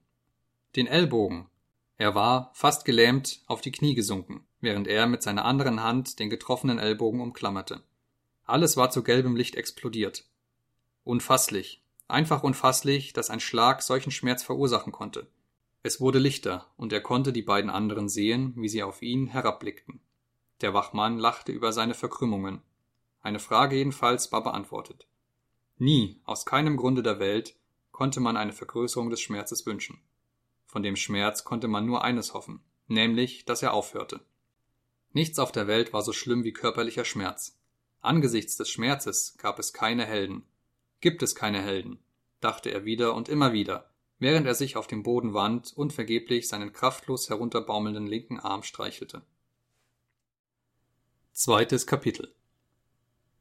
Den 0.75 0.87
Ellbogen, 0.87 1.51
er 1.97 2.15
war, 2.15 2.49
fast 2.55 2.83
gelähmt, 2.83 3.43
auf 3.45 3.61
die 3.61 3.71
Knie 3.71 3.93
gesunken, 3.93 4.43
während 4.59 4.87
er 4.87 5.05
mit 5.05 5.21
seiner 5.21 5.45
anderen 5.45 5.83
Hand 5.83 6.17
den 6.17 6.31
getroffenen 6.31 6.79
Ellbogen 6.79 7.21
umklammerte. 7.21 7.83
Alles 8.45 8.75
war 8.75 8.89
zu 8.89 9.03
gelbem 9.03 9.35
Licht 9.35 9.53
explodiert. 9.53 10.25
Unfasslich, 11.03 11.83
einfach 12.07 12.41
unfasslich, 12.41 13.13
dass 13.13 13.29
ein 13.29 13.39
Schlag 13.39 13.83
solchen 13.83 14.09
Schmerz 14.09 14.41
verursachen 14.41 14.91
konnte. 14.91 15.27
Es 15.81 16.01
wurde 16.01 16.19
lichter, 16.19 16.67
und 16.75 16.91
er 16.91 17.01
konnte 17.01 17.31
die 17.31 17.41
beiden 17.41 17.69
anderen 17.69 18.09
sehen, 18.09 18.53
wie 18.57 18.67
sie 18.67 18.83
auf 18.83 19.01
ihn 19.01 19.27
herabblickten. 19.27 20.01
Der 20.61 20.73
Wachmann 20.73 21.17
lachte 21.17 21.51
über 21.51 21.71
seine 21.71 21.93
Verkrümmungen. 21.93 22.61
Eine 23.21 23.39
Frage 23.39 23.77
jedenfalls 23.77 24.31
war 24.31 24.43
beantwortet. 24.43 25.07
Nie, 25.77 26.19
aus 26.25 26.45
keinem 26.45 26.75
Grunde 26.75 27.01
der 27.01 27.19
Welt, 27.19 27.55
konnte 27.91 28.19
man 28.19 28.35
eine 28.35 28.53
Vergrößerung 28.53 29.09
des 29.09 29.21
Schmerzes 29.21 29.65
wünschen. 29.65 30.01
Von 30.65 30.83
dem 30.83 30.97
Schmerz 30.97 31.43
konnte 31.43 31.67
man 31.67 31.85
nur 31.85 32.03
eines 32.03 32.33
hoffen, 32.33 32.61
nämlich, 32.87 33.45
dass 33.45 33.63
er 33.63 33.73
aufhörte. 33.73 34.19
Nichts 35.11 35.39
auf 35.39 35.51
der 35.51 35.67
Welt 35.67 35.93
war 35.93 36.01
so 36.01 36.13
schlimm 36.13 36.43
wie 36.43 36.53
körperlicher 36.53 37.05
Schmerz. 37.05 37.57
Angesichts 38.01 38.55
des 38.57 38.69
Schmerzes 38.69 39.35
gab 39.37 39.59
es 39.59 39.73
keine 39.73 40.05
Helden. 40.05 40.45
Gibt 41.01 41.23
es 41.23 41.35
keine 41.35 41.61
Helden, 41.61 41.99
dachte 42.41 42.71
er 42.71 42.85
wieder 42.85 43.15
und 43.15 43.29
immer 43.29 43.53
wieder, 43.53 43.88
während 44.19 44.45
er 44.45 44.55
sich 44.55 44.75
auf 44.75 44.87
dem 44.87 45.01
Boden 45.01 45.33
wand 45.33 45.73
und 45.75 45.93
vergeblich 45.93 46.47
seinen 46.47 46.73
kraftlos 46.73 47.29
herunterbaumelnden 47.29 48.05
linken 48.05 48.39
Arm 48.39 48.63
streichelte. 48.63 49.21
Zweites 51.31 51.87
Kapitel 51.87 52.33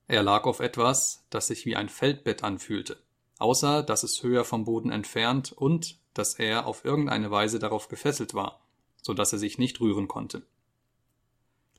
Er 0.06 0.22
lag 0.22 0.44
auf 0.44 0.60
etwas, 0.60 1.26
das 1.30 1.48
sich 1.48 1.66
wie 1.66 1.74
ein 1.74 1.88
Feldbett 1.88 2.44
anfühlte, 2.44 3.02
außer 3.38 3.82
dass 3.82 4.04
es 4.04 4.22
höher 4.22 4.44
vom 4.44 4.64
Boden 4.64 4.92
entfernt 4.92 5.52
und, 5.52 5.98
dass 6.14 6.34
er 6.34 6.66
auf 6.66 6.84
irgendeine 6.84 7.30
Weise 7.30 7.58
darauf 7.58 7.88
gefesselt 7.88 8.34
war, 8.34 8.60
so 9.02 9.14
dass 9.14 9.32
er 9.32 9.38
sich 9.38 9.58
nicht 9.58 9.80
rühren 9.80 10.06
konnte. 10.06 10.46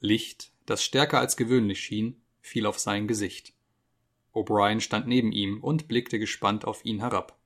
Licht, 0.02 0.52
das 0.66 0.84
stärker 0.84 1.20
als 1.20 1.38
gewöhnlich 1.38 1.80
schien, 1.80 2.22
fiel 2.42 2.66
auf 2.66 2.80
sein 2.80 3.08
Gesicht. 3.08 3.54
O'Brien 4.34 4.82
stand 4.82 5.08
neben 5.08 5.32
ihm 5.32 5.64
und 5.64 5.88
blickte 5.88 6.20
gespannt 6.20 6.66
auf 6.66 6.86
ihn 6.86 7.00
herab. 7.00 7.39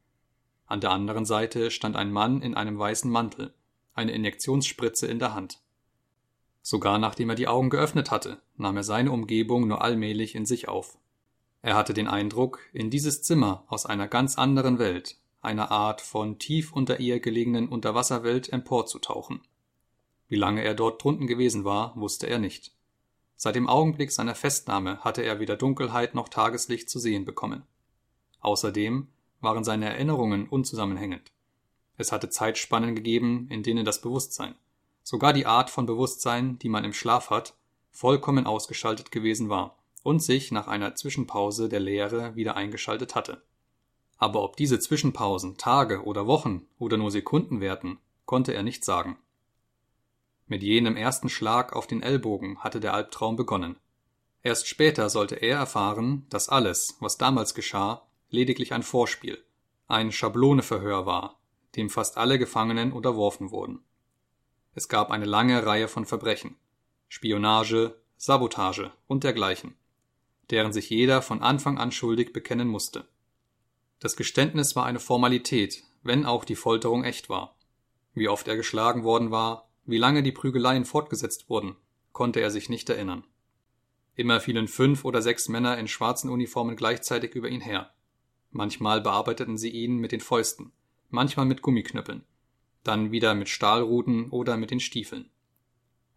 An 0.74 0.82
der 0.82 0.90
anderen 0.90 1.24
Seite 1.24 1.70
stand 1.70 1.96
ein 1.96 2.12
Mann 2.12 2.42
in 2.42 2.56
einem 2.56 2.80
weißen 2.80 3.12
Mantel, 3.12 3.54
eine 3.94 4.12
Injektionsspritze 4.12 5.06
in 5.06 5.20
der 5.20 5.36
Hand. 5.36 5.60
Sogar 6.64 6.98
nachdem 6.98 7.30
er 7.30 7.36
die 7.36 7.48
Augen 7.48 7.70
geöffnet 7.70 8.10
hatte, 8.10 8.42
nahm 8.58 8.78
er 8.78 8.84
seine 8.84 9.12
Umgebung 9.12 9.68
nur 9.68 9.84
allmählich 9.84 10.34
in 10.34 10.48
sich 10.48 10.70
auf. 10.70 10.98
Er 11.62 11.76
hatte 11.76 11.94
den 11.94 12.08
Eindruck, 12.08 12.60
in 12.74 12.90
dieses 12.90 13.22
Zimmer 13.22 13.66
aus 13.68 13.86
einer 13.86 14.08
ganz 14.08 14.40
anderen 14.40 14.80
Welt, 14.80 15.18
einer 15.44 15.70
Art 15.70 16.02
von 16.02 16.40
tief 16.40 16.74
unter 16.74 17.00
ihr 17.00 17.20
gelegenen 17.20 17.70
Unterwasserwelt 17.70 18.52
emporzutauchen. 18.52 19.42
Wie 20.28 20.38
lange 20.38 20.64
er 20.64 20.74
dort 20.74 21.04
drunten 21.04 21.28
gewesen 21.28 21.66
war, 21.66 21.96
wusste 21.96 22.26
er 22.26 22.40
nicht. 22.40 22.72
Seit 23.36 23.54
dem 23.54 23.70
Augenblick 23.70 24.12
seiner 24.12 24.34
Festnahme 24.34 24.98
hatte 25.02 25.22
er 25.22 25.40
weder 25.40 25.56
Dunkelheit 25.56 26.16
noch 26.16 26.30
Tageslicht 26.30 26.90
zu 26.90 26.98
sehen 26.98 27.26
bekommen. 27.26 27.62
Außerdem 28.40 29.10
waren 29.44 29.64
seine 29.64 29.86
Erinnerungen 29.86 30.48
unzusammenhängend. 30.48 31.32
Es 31.98 32.12
hatte 32.12 32.30
Zeitspannen 32.30 32.96
gegeben, 32.96 33.48
in 33.50 33.62
denen 33.62 33.86
das 33.86 34.02
Bewusstsein, 34.02 34.56
sogar 35.04 35.34
die 35.34 35.46
Art 35.46 35.70
von 35.70 35.86
Bewusstsein, 35.86 36.58
die 36.60 36.70
man 36.70 36.84
im 36.84 36.94
Schlaf 36.94 37.30
hat, 37.30 37.54
vollkommen 37.92 38.48
ausgeschaltet 38.48 39.12
gewesen 39.12 39.50
war 39.50 39.78
und 40.02 40.24
sich 40.24 40.52
nach 40.52 40.68
einer 40.68 40.96
Zwischenpause 40.96 41.70
der 41.70 41.80
Leere 41.80 42.36
wieder 42.36 42.56
eingeschaltet 42.56 43.14
hatte. 43.14 43.44
Aber 44.18 44.44
ob 44.44 44.56
diese 44.58 44.80
Zwischenpausen 44.80 45.58
Tage 45.58 46.04
oder 46.04 46.26
Wochen 46.26 46.66
oder 46.80 46.98
nur 46.98 47.12
Sekunden 47.12 47.62
währten, 47.62 48.00
konnte 48.26 48.54
er 48.54 48.64
nicht 48.64 48.86
sagen. 48.86 49.18
Mit 50.48 50.64
jenem 50.64 50.98
ersten 50.98 51.30
Schlag 51.30 51.74
auf 51.74 51.88
den 51.88 52.02
Ellbogen 52.02 52.60
hatte 52.60 52.80
der 52.80 52.94
Albtraum 52.94 53.36
begonnen. 53.36 53.78
Erst 54.42 54.68
später 54.68 55.10
sollte 55.10 55.36
er 55.36 55.58
erfahren, 55.58 56.26
dass 56.30 56.50
alles, 56.50 56.98
was 57.00 57.18
damals 57.18 57.54
geschah, 57.54 58.06
lediglich 58.34 58.74
ein 58.74 58.84
Vorspiel, 58.84 59.38
ein 59.88 60.12
Schabloneverhör 60.12 61.06
war, 61.06 61.40
dem 61.76 61.90
fast 61.90 62.18
alle 62.18 62.40
Gefangenen 62.40 62.92
unterworfen 62.92 63.52
wurden. 63.52 63.84
Es 64.74 64.90
gab 64.90 65.12
eine 65.12 65.26
lange 65.26 65.64
Reihe 65.66 65.88
von 65.88 66.06
Verbrechen, 66.06 66.56
Spionage, 67.08 67.96
Sabotage 68.18 68.92
und 69.06 69.24
dergleichen, 69.24 69.76
deren 70.50 70.74
sich 70.74 70.90
jeder 70.90 71.22
von 71.22 71.44
Anfang 71.44 71.78
an 71.78 71.92
schuldig 71.92 72.34
bekennen 72.34 72.68
musste. 72.68 73.08
Das 74.00 74.16
Geständnis 74.16 74.76
war 74.76 74.86
eine 74.86 75.00
Formalität, 75.00 75.84
wenn 76.02 76.26
auch 76.26 76.44
die 76.44 76.56
Folterung 76.56 77.04
echt 77.04 77.30
war. 77.30 77.56
Wie 78.16 78.30
oft 78.30 78.48
er 78.48 78.56
geschlagen 78.56 79.04
worden 79.04 79.30
war, 79.30 79.70
wie 79.86 80.00
lange 80.00 80.24
die 80.24 80.32
Prügeleien 80.32 80.86
fortgesetzt 80.86 81.50
wurden, 81.50 81.76
konnte 82.14 82.40
er 82.40 82.50
sich 82.50 82.68
nicht 82.68 82.90
erinnern. 82.90 83.26
Immer 84.16 84.40
fielen 84.40 84.68
fünf 84.68 85.06
oder 85.06 85.22
sechs 85.22 85.50
Männer 85.50 85.78
in 85.78 85.88
schwarzen 85.88 86.32
Uniformen 86.32 86.76
gleichzeitig 86.76 87.36
über 87.36 87.50
ihn 87.50 87.62
her. 87.62 87.94
Manchmal 88.56 89.02
bearbeiteten 89.02 89.58
sie 89.58 89.72
ihn 89.72 89.98
mit 89.98 90.12
den 90.12 90.22
Fäusten, 90.22 90.72
manchmal 91.10 91.48
mit 91.48 91.64
Gummiknüppeln, 91.64 92.24
dann 92.84 93.12
wieder 93.12 93.34
mit 93.34 93.50
Stahlruten 93.50 94.30
oder 94.30 94.58
mit 94.58 94.70
den 94.70 94.80
Stiefeln. 94.80 95.32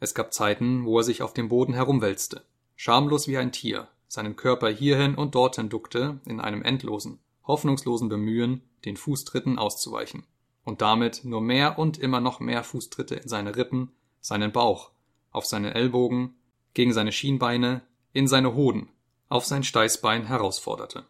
Es 0.00 0.14
gab 0.14 0.34
Zeiten, 0.34 0.84
wo 0.84 0.98
er 0.98 1.02
sich 1.02 1.22
auf 1.22 1.32
dem 1.32 1.48
Boden 1.48 1.72
herumwälzte, 1.72 2.44
schamlos 2.74 3.26
wie 3.26 3.38
ein 3.38 3.52
Tier, 3.52 3.88
seinen 4.06 4.36
Körper 4.36 4.68
hierhin 4.68 5.14
und 5.14 5.34
dorthin 5.34 5.70
duckte, 5.70 6.20
in 6.26 6.38
einem 6.38 6.62
endlosen, 6.62 7.20
hoffnungslosen 7.46 8.10
Bemühen, 8.10 8.60
den 8.84 8.98
Fußtritten 8.98 9.58
auszuweichen, 9.58 10.24
und 10.62 10.82
damit 10.82 11.24
nur 11.24 11.40
mehr 11.40 11.78
und 11.78 11.96
immer 11.96 12.20
noch 12.20 12.40
mehr 12.40 12.62
Fußtritte 12.62 13.14
in 13.14 13.28
seine 13.28 13.56
Rippen, 13.56 13.92
seinen 14.20 14.52
Bauch, 14.52 14.90
auf 15.30 15.46
seine 15.46 15.72
Ellbogen, 15.72 16.34
gegen 16.74 16.92
seine 16.92 17.12
Schienbeine, 17.12 17.80
in 18.12 18.28
seine 18.28 18.54
Hoden, 18.54 18.90
auf 19.30 19.46
sein 19.46 19.64
Steißbein 19.64 20.26
herausforderte. 20.26 21.06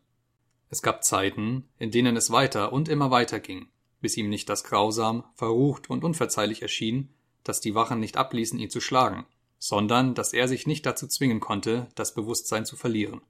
Es 0.69 0.83
gab 0.83 1.05
Zeiten, 1.05 1.69
in 1.79 1.91
denen 1.91 2.17
es 2.17 2.31
weiter 2.31 2.73
und 2.73 2.89
immer 2.89 3.11
weiter 3.11 3.39
ging, 3.41 3.69
bis 4.01 4.17
ihm 4.17 4.29
nicht 4.29 4.49
das 4.49 4.65
grausam, 4.65 5.25
verrucht 5.35 5.89
und 5.91 6.05
unverzeihlich 6.05 6.63
erschien, 6.63 7.11
dass 7.45 7.61
die 7.61 7.75
Wachen 7.75 8.01
nicht 8.01 8.17
abließen, 8.17 8.59
ihn 8.59 8.71
zu 8.71 8.81
schlagen, 8.81 9.27
sondern 9.59 10.15
dass 10.15 10.33
er 10.33 10.49
sich 10.49 10.67
nicht 10.67 10.85
dazu 10.85 11.07
zwingen 11.07 11.41
konnte, 11.41 11.89
das 11.95 12.15
Bewusstsein 12.15 12.65
zu 12.65 12.77
verlieren. 12.77 13.21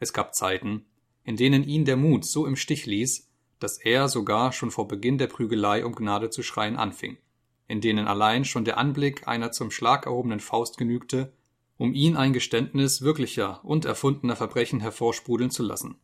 Es 0.00 0.12
gab 0.12 0.34
Zeiten, 0.34 0.86
in 1.24 1.36
denen 1.36 1.62
ihn 1.62 1.84
der 1.84 1.96
Mut 1.96 2.24
so 2.24 2.46
im 2.46 2.56
Stich 2.56 2.86
ließ, 2.86 3.28
dass 3.58 3.78
er 3.78 4.08
sogar 4.08 4.52
schon 4.52 4.70
vor 4.70 4.88
Beginn 4.88 5.18
der 5.18 5.28
Prügelei 5.28 5.84
um 5.84 5.94
Gnade 5.94 6.30
zu 6.30 6.42
schreien 6.42 6.76
anfing, 6.76 7.18
in 7.68 7.80
denen 7.80 8.08
allein 8.08 8.44
schon 8.44 8.64
der 8.64 8.78
Anblick 8.78 9.28
einer 9.28 9.52
zum 9.52 9.70
Schlag 9.70 10.06
erhobenen 10.06 10.40
Faust 10.40 10.78
genügte, 10.78 11.32
um 11.76 11.94
ihn 11.94 12.16
ein 12.16 12.32
Geständnis 12.32 13.02
wirklicher 13.02 13.60
und 13.64 13.84
erfundener 13.84 14.36
Verbrechen 14.36 14.80
hervorsprudeln 14.80 15.50
zu 15.50 15.62
lassen. 15.62 15.96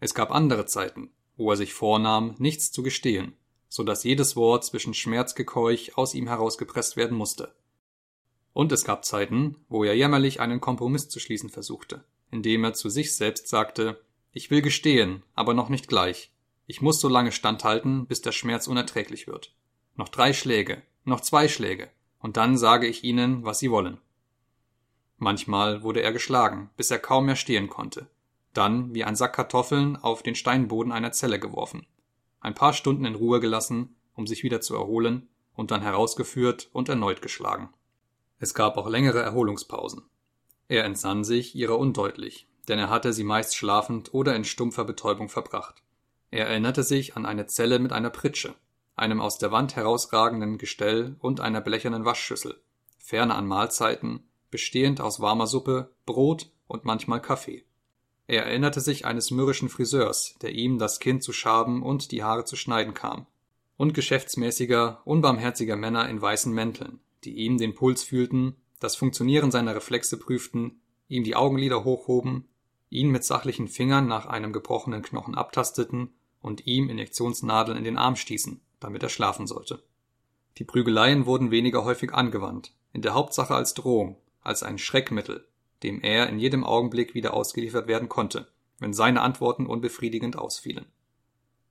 Es 0.00 0.14
gab 0.14 0.30
andere 0.30 0.66
Zeiten, 0.66 1.10
wo 1.36 1.50
er 1.50 1.56
sich 1.56 1.74
vornahm, 1.74 2.34
nichts 2.38 2.70
zu 2.70 2.82
gestehen, 2.82 3.34
so 3.68 3.82
dass 3.82 4.04
jedes 4.04 4.36
Wort 4.36 4.64
zwischen 4.64 4.94
Schmerzgekeuch 4.94 5.96
aus 5.96 6.14
ihm 6.14 6.28
herausgepresst 6.28 6.96
werden 6.96 7.16
musste. 7.16 7.54
Und 8.52 8.72
es 8.72 8.84
gab 8.84 9.04
Zeiten, 9.04 9.56
wo 9.68 9.84
er 9.84 9.94
jämmerlich 9.94 10.40
einen 10.40 10.60
Kompromiss 10.60 11.08
zu 11.08 11.20
schließen 11.20 11.50
versuchte, 11.50 12.04
indem 12.30 12.64
er 12.64 12.74
zu 12.74 12.88
sich 12.88 13.14
selbst 13.14 13.48
sagte, 13.48 14.00
ich 14.32 14.50
will 14.50 14.62
gestehen, 14.62 15.22
aber 15.34 15.54
noch 15.54 15.68
nicht 15.68 15.88
gleich. 15.88 16.32
Ich 16.66 16.82
muss 16.82 17.00
so 17.00 17.08
lange 17.08 17.32
standhalten, 17.32 18.06
bis 18.06 18.20
der 18.20 18.32
Schmerz 18.32 18.66
unerträglich 18.66 19.26
wird. 19.26 19.54
Noch 19.96 20.08
drei 20.08 20.32
Schläge, 20.32 20.82
noch 21.04 21.20
zwei 21.20 21.48
Schläge, 21.48 21.88
und 22.20 22.36
dann 22.36 22.58
sage 22.58 22.86
ich 22.86 23.04
ihnen, 23.04 23.44
was 23.44 23.58
sie 23.58 23.70
wollen. 23.70 23.98
Manchmal 25.16 25.82
wurde 25.82 26.02
er 26.02 26.12
geschlagen, 26.12 26.70
bis 26.76 26.90
er 26.90 26.98
kaum 26.98 27.26
mehr 27.26 27.36
stehen 27.36 27.68
konnte, 27.68 28.08
dann 28.52 28.94
wie 28.94 29.04
ein 29.04 29.16
Sack 29.16 29.34
Kartoffeln 29.34 29.96
auf 29.96 30.22
den 30.22 30.34
Steinboden 30.34 30.92
einer 30.92 31.12
Zelle 31.12 31.38
geworfen, 31.38 31.86
ein 32.40 32.54
paar 32.54 32.72
Stunden 32.72 33.04
in 33.04 33.14
Ruhe 33.14 33.40
gelassen, 33.40 33.96
um 34.14 34.26
sich 34.26 34.42
wieder 34.42 34.60
zu 34.60 34.74
erholen, 34.74 35.28
und 35.54 35.70
dann 35.72 35.82
herausgeführt 35.82 36.68
und 36.72 36.88
erneut 36.88 37.20
geschlagen. 37.20 37.70
Es 38.38 38.54
gab 38.54 38.76
auch 38.76 38.88
längere 38.88 39.20
Erholungspausen. 39.20 40.02
Er 40.68 40.84
entsann 40.84 41.24
sich 41.24 41.56
ihrer 41.56 41.78
undeutlich, 41.78 42.46
denn 42.68 42.78
er 42.78 42.90
hatte 42.90 43.12
sie 43.12 43.24
meist 43.24 43.56
schlafend 43.56 44.14
oder 44.14 44.36
in 44.36 44.44
stumpfer 44.44 44.84
Betäubung 44.84 45.28
verbracht. 45.28 45.82
Er 46.30 46.46
erinnerte 46.46 46.82
sich 46.82 47.16
an 47.16 47.26
eine 47.26 47.46
Zelle 47.46 47.78
mit 47.78 47.92
einer 47.92 48.10
Pritsche, 48.10 48.54
einem 48.94 49.20
aus 49.20 49.38
der 49.38 49.50
Wand 49.50 49.76
herausragenden 49.76 50.58
Gestell 50.58 51.16
und 51.20 51.40
einer 51.40 51.60
blechernen 51.60 52.04
Waschschüssel, 52.04 52.60
ferner 52.98 53.36
an 53.36 53.46
Mahlzeiten, 53.46 54.28
bestehend 54.50 55.00
aus 55.00 55.20
warmer 55.20 55.46
Suppe, 55.46 55.90
Brot 56.04 56.50
und 56.66 56.84
manchmal 56.84 57.22
Kaffee. 57.22 57.64
Er 58.28 58.44
erinnerte 58.44 58.82
sich 58.82 59.06
eines 59.06 59.30
mürrischen 59.30 59.70
Friseurs, 59.70 60.34
der 60.42 60.52
ihm 60.52 60.78
das 60.78 61.00
Kinn 61.00 61.22
zu 61.22 61.32
schaben 61.32 61.82
und 61.82 62.12
die 62.12 62.22
Haare 62.22 62.44
zu 62.44 62.56
schneiden 62.56 62.92
kam, 62.92 63.26
und 63.78 63.94
geschäftsmäßiger, 63.94 65.00
unbarmherziger 65.06 65.76
Männer 65.76 66.08
in 66.10 66.20
weißen 66.20 66.52
Mänteln, 66.52 67.00
die 67.24 67.32
ihm 67.32 67.56
den 67.56 67.74
Puls 67.74 68.02
fühlten, 68.02 68.56
das 68.80 68.96
Funktionieren 68.96 69.50
seiner 69.50 69.74
Reflexe 69.74 70.18
prüften, 70.18 70.82
ihm 71.08 71.24
die 71.24 71.36
Augenlider 71.36 71.84
hochhoben, 71.84 72.46
ihn 72.90 73.08
mit 73.08 73.24
sachlichen 73.24 73.66
Fingern 73.66 74.06
nach 74.06 74.26
einem 74.26 74.52
gebrochenen 74.52 75.02
Knochen 75.02 75.34
abtasteten 75.34 76.12
und 76.42 76.66
ihm 76.66 76.90
Injektionsnadeln 76.90 77.78
in 77.78 77.84
den 77.84 77.96
Arm 77.96 78.16
stießen, 78.16 78.60
damit 78.78 79.02
er 79.02 79.08
schlafen 79.08 79.46
sollte. 79.46 79.82
Die 80.58 80.64
Prügeleien 80.64 81.24
wurden 81.24 81.50
weniger 81.50 81.84
häufig 81.84 82.12
angewandt, 82.12 82.74
in 82.92 83.00
der 83.00 83.14
Hauptsache 83.14 83.54
als 83.54 83.72
Drohung, 83.72 84.18
als 84.42 84.62
ein 84.62 84.76
Schreckmittel, 84.76 85.48
dem 85.82 86.00
er 86.02 86.28
in 86.28 86.38
jedem 86.38 86.64
Augenblick 86.64 87.14
wieder 87.14 87.34
ausgeliefert 87.34 87.86
werden 87.86 88.08
konnte, 88.08 88.48
wenn 88.78 88.92
seine 88.92 89.22
Antworten 89.22 89.66
unbefriedigend 89.66 90.36
ausfielen. 90.36 90.86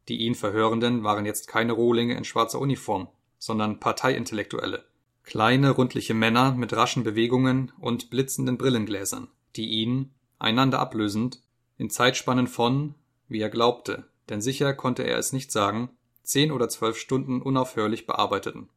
Die 0.07 0.17
ihn 0.17 0.35
Verhörenden 0.35 1.03
waren 1.03 1.25
jetzt 1.25 1.47
keine 1.47 1.73
Rohlinge 1.73 2.15
in 2.15 2.23
schwarzer 2.23 2.59
Uniform, 2.59 3.09
sondern 3.37 3.79
Parteiintellektuelle, 3.79 4.85
kleine, 5.23 5.71
rundliche 5.71 6.13
Männer 6.13 6.53
mit 6.53 6.73
raschen 6.73 7.03
Bewegungen 7.03 7.71
und 7.79 8.09
blitzenden 8.09 8.57
Brillengläsern, 8.57 9.27
die 9.55 9.67
ihn, 9.67 10.13
einander 10.39 10.79
ablösend, 10.79 11.41
in 11.77 11.89
Zeitspannen 11.89 12.47
von, 12.47 12.95
wie 13.27 13.41
er 13.41 13.49
glaubte, 13.49 14.05
denn 14.29 14.41
sicher 14.41 14.73
konnte 14.73 15.03
er 15.03 15.17
es 15.17 15.33
nicht 15.33 15.51
sagen, 15.51 15.89
zehn 16.23 16.51
oder 16.51 16.69
zwölf 16.69 16.97
Stunden 16.97 17.41
unaufhörlich 17.41 18.05
bearbeiteten. 18.05 18.69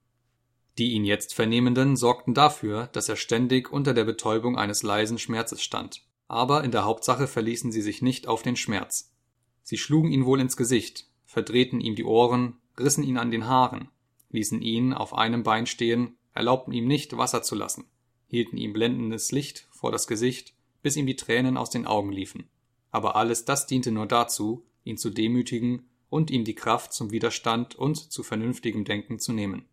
Die 0.80 0.92
ihn 0.92 1.04
jetzt 1.04 1.34
Vernehmenden 1.34 1.94
sorgten 1.94 2.32
dafür, 2.32 2.88
dass 2.94 3.10
er 3.10 3.16
ständig 3.16 3.70
unter 3.70 3.92
der 3.92 4.04
Betäubung 4.04 4.56
eines 4.56 4.82
leisen 4.82 5.18
Schmerzes 5.18 5.62
stand. 5.62 6.06
Aber 6.26 6.64
in 6.64 6.70
der 6.70 6.86
Hauptsache 6.86 7.26
verließen 7.26 7.70
sie 7.70 7.82
sich 7.82 8.00
nicht 8.00 8.26
auf 8.26 8.42
den 8.42 8.56
Schmerz. 8.56 9.12
Sie 9.62 9.76
schlugen 9.76 10.10
ihn 10.10 10.24
wohl 10.24 10.40
ins 10.40 10.56
Gesicht, 10.56 11.06
verdrehten 11.26 11.82
ihm 11.82 11.96
die 11.96 12.04
Ohren, 12.04 12.56
rissen 12.78 13.04
ihn 13.04 13.18
an 13.18 13.30
den 13.30 13.46
Haaren, 13.46 13.90
ließen 14.30 14.62
ihn 14.62 14.94
auf 14.94 15.12
einem 15.12 15.42
Bein 15.42 15.66
stehen, 15.66 16.16
erlaubten 16.32 16.72
ihm 16.72 16.86
nicht, 16.86 17.14
Wasser 17.14 17.42
zu 17.42 17.56
lassen, 17.56 17.84
hielten 18.28 18.56
ihm 18.56 18.72
blendendes 18.72 19.32
Licht 19.32 19.68
vor 19.70 19.92
das 19.92 20.06
Gesicht, 20.06 20.54
bis 20.80 20.96
ihm 20.96 21.06
die 21.06 21.16
Tränen 21.16 21.58
aus 21.58 21.68
den 21.68 21.84
Augen 21.84 22.10
liefen. 22.10 22.48
Aber 22.90 23.16
alles 23.16 23.44
das 23.44 23.66
diente 23.66 23.92
nur 23.92 24.06
dazu, 24.06 24.64
ihn 24.84 24.96
zu 24.96 25.10
demütigen 25.10 25.90
und 26.08 26.30
ihm 26.30 26.44
die 26.44 26.54
Kraft 26.54 26.94
zum 26.94 27.10
Widerstand 27.10 27.74
und 27.74 27.98
zu 27.98 28.22
vernünftigem 28.22 28.86
Denken 28.86 29.18
zu 29.18 29.34
nehmen. 29.34 29.66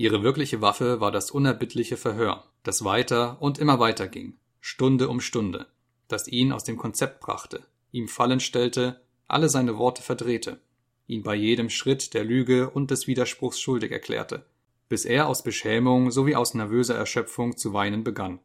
Ihre 0.00 0.22
wirkliche 0.22 0.60
Waffe 0.60 1.00
war 1.00 1.10
das 1.10 1.32
unerbittliche 1.32 1.96
Verhör, 1.96 2.44
das 2.62 2.84
weiter 2.84 3.36
und 3.42 3.58
immer 3.58 3.80
weiter 3.80 4.06
ging, 4.06 4.38
Stunde 4.60 5.08
um 5.08 5.20
Stunde, 5.20 5.66
das 6.06 6.28
ihn 6.28 6.52
aus 6.52 6.62
dem 6.62 6.76
Konzept 6.76 7.18
brachte, 7.18 7.64
ihm 7.90 8.06
Fallen 8.06 8.38
stellte, 8.38 9.00
alle 9.26 9.48
seine 9.48 9.76
Worte 9.76 10.00
verdrehte, 10.00 10.60
ihn 11.08 11.24
bei 11.24 11.34
jedem 11.34 11.68
Schritt 11.68 12.14
der 12.14 12.22
Lüge 12.22 12.70
und 12.70 12.92
des 12.92 13.08
Widerspruchs 13.08 13.58
schuldig 13.58 13.90
erklärte, 13.90 14.46
bis 14.88 15.04
er 15.04 15.26
aus 15.26 15.42
Beschämung 15.42 16.12
sowie 16.12 16.36
aus 16.36 16.54
nervöser 16.54 16.94
Erschöpfung 16.94 17.56
zu 17.56 17.72
weinen 17.72 18.04
begann. 18.04 18.38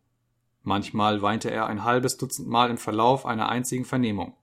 Manchmal 0.63 1.21
weinte 1.21 1.51
er 1.51 1.67
ein 1.67 1.83
halbes 1.83 2.17
Dutzend 2.17 2.47
Mal 2.47 2.71
im 2.71 2.79
Verlauf 2.79 3.27
einer 3.27 3.49
einzigen 3.49 3.85
Vernehmung. 3.85 4.33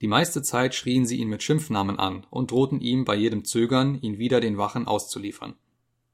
Die 0.00 0.08
meiste 0.08 0.42
Zeit 0.42 0.74
schrien 0.74 1.06
sie 1.06 1.18
ihn 1.18 1.28
mit 1.28 1.44
Schimpfnamen 1.44 2.00
an 2.00 2.26
und 2.28 2.50
drohten 2.50 2.80
ihm 2.80 3.04
bei 3.04 3.14
jedem 3.14 3.44
Zögern, 3.44 4.00
ihn 4.00 4.18
wieder 4.18 4.40
den 4.40 4.58
Wachen 4.58 4.88
auszuliefern. 4.88 5.54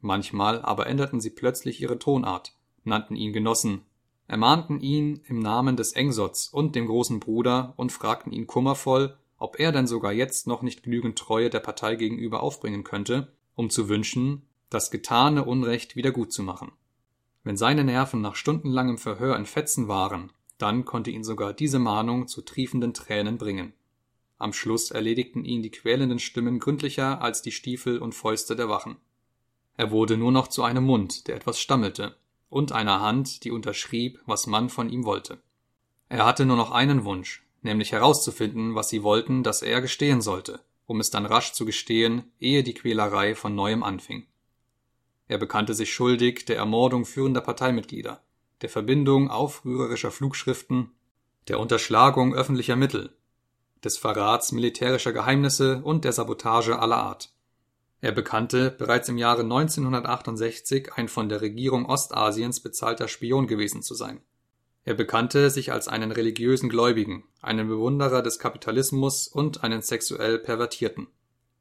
Manchmal 0.06 0.62
aber 0.62 0.86
änderten 0.86 1.20
sie 1.20 1.30
plötzlich 1.30 1.80
ihre 1.80 1.98
Tonart, 1.98 2.52
nannten 2.84 3.16
ihn 3.16 3.32
Genossen, 3.32 3.82
ermahnten 4.28 4.80
ihn 4.80 5.20
im 5.26 5.40
Namen 5.40 5.76
des 5.76 5.94
Engsots 5.94 6.48
und 6.48 6.76
dem 6.76 6.86
großen 6.86 7.18
Bruder 7.18 7.74
und 7.76 7.90
fragten 7.90 8.30
ihn 8.30 8.46
kummervoll, 8.46 9.16
ob 9.36 9.58
er 9.58 9.72
denn 9.72 9.88
sogar 9.88 10.12
jetzt 10.12 10.46
noch 10.46 10.62
nicht 10.62 10.84
genügend 10.84 11.18
Treue 11.18 11.50
der 11.50 11.58
Partei 11.58 11.96
gegenüber 11.96 12.44
aufbringen 12.44 12.84
könnte, 12.84 13.32
um 13.56 13.68
zu 13.68 13.88
wünschen, 13.88 14.42
das 14.70 14.92
getane 14.92 15.44
Unrecht 15.44 15.96
wieder 15.96 16.12
gut 16.12 16.32
zu 16.32 16.44
machen. 16.44 16.70
Wenn 17.42 17.56
seine 17.56 17.82
Nerven 17.82 18.20
nach 18.20 18.36
stundenlangem 18.36 18.98
Verhör 18.98 19.36
in 19.36 19.44
Fetzen 19.44 19.88
waren, 19.88 20.30
dann 20.56 20.84
konnte 20.84 21.10
ihn 21.10 21.24
sogar 21.24 21.52
diese 21.52 21.80
Mahnung 21.80 22.28
zu 22.28 22.42
triefenden 22.42 22.94
Tränen 22.94 23.38
bringen. 23.38 23.72
Am 24.38 24.52
Schluss 24.52 24.92
erledigten 24.92 25.44
ihn 25.44 25.62
die 25.62 25.72
quälenden 25.72 26.20
Stimmen 26.20 26.60
gründlicher 26.60 27.20
als 27.20 27.42
die 27.42 27.50
Stiefel 27.50 27.98
und 27.98 28.14
Fäuste 28.14 28.54
der 28.54 28.68
Wachen. 28.68 28.98
Er 29.76 29.90
wurde 29.90 30.16
nur 30.16 30.32
noch 30.32 30.48
zu 30.48 30.62
einem 30.62 30.84
Mund, 30.84 31.28
der 31.28 31.36
etwas 31.36 31.60
stammelte, 31.60 32.16
und 32.48 32.72
einer 32.72 33.00
Hand, 33.00 33.44
die 33.44 33.50
unterschrieb, 33.50 34.20
was 34.24 34.46
man 34.46 34.68
von 34.68 34.88
ihm 34.88 35.04
wollte. 35.04 35.38
Er 36.08 36.24
hatte 36.24 36.46
nur 36.46 36.56
noch 36.56 36.70
einen 36.70 37.04
Wunsch, 37.04 37.44
nämlich 37.62 37.92
herauszufinden, 37.92 38.74
was 38.74 38.88
sie 38.88 39.02
wollten, 39.02 39.42
dass 39.42 39.62
er 39.62 39.80
gestehen 39.80 40.22
sollte, 40.22 40.60
um 40.86 41.00
es 41.00 41.10
dann 41.10 41.26
rasch 41.26 41.52
zu 41.52 41.64
gestehen, 41.64 42.32
ehe 42.38 42.62
die 42.62 42.74
Quälerei 42.74 43.34
von 43.34 43.54
neuem 43.54 43.82
anfing. 43.82 44.26
Er 45.28 45.38
bekannte 45.38 45.74
sich 45.74 45.92
schuldig 45.92 46.44
der 46.44 46.56
Ermordung 46.56 47.04
führender 47.04 47.40
Parteimitglieder, 47.40 48.22
der 48.62 48.68
Verbindung 48.68 49.28
aufrührerischer 49.28 50.12
Flugschriften, 50.12 50.92
der 51.48 51.58
Unterschlagung 51.58 52.34
öffentlicher 52.34 52.76
Mittel, 52.76 53.16
des 53.84 53.98
Verrats 53.98 54.52
militärischer 54.52 55.12
Geheimnisse 55.12 55.82
und 55.82 56.04
der 56.04 56.12
Sabotage 56.12 56.78
aller 56.78 56.96
Art. 56.96 57.32
Er 58.00 58.12
bekannte, 58.12 58.70
bereits 58.70 59.08
im 59.08 59.16
Jahre 59.16 59.42
1968 59.42 60.92
ein 60.94 61.08
von 61.08 61.28
der 61.28 61.40
Regierung 61.40 61.86
Ostasiens 61.86 62.60
bezahlter 62.60 63.08
Spion 63.08 63.46
gewesen 63.46 63.82
zu 63.82 63.94
sein. 63.94 64.20
Er 64.84 64.94
bekannte 64.94 65.50
sich 65.50 65.72
als 65.72 65.88
einen 65.88 66.12
religiösen 66.12 66.68
Gläubigen, 66.68 67.24
einen 67.42 67.66
Bewunderer 67.66 68.22
des 68.22 68.38
Kapitalismus 68.38 69.26
und 69.26 69.64
einen 69.64 69.82
sexuell 69.82 70.38
Pervertierten. 70.38 71.08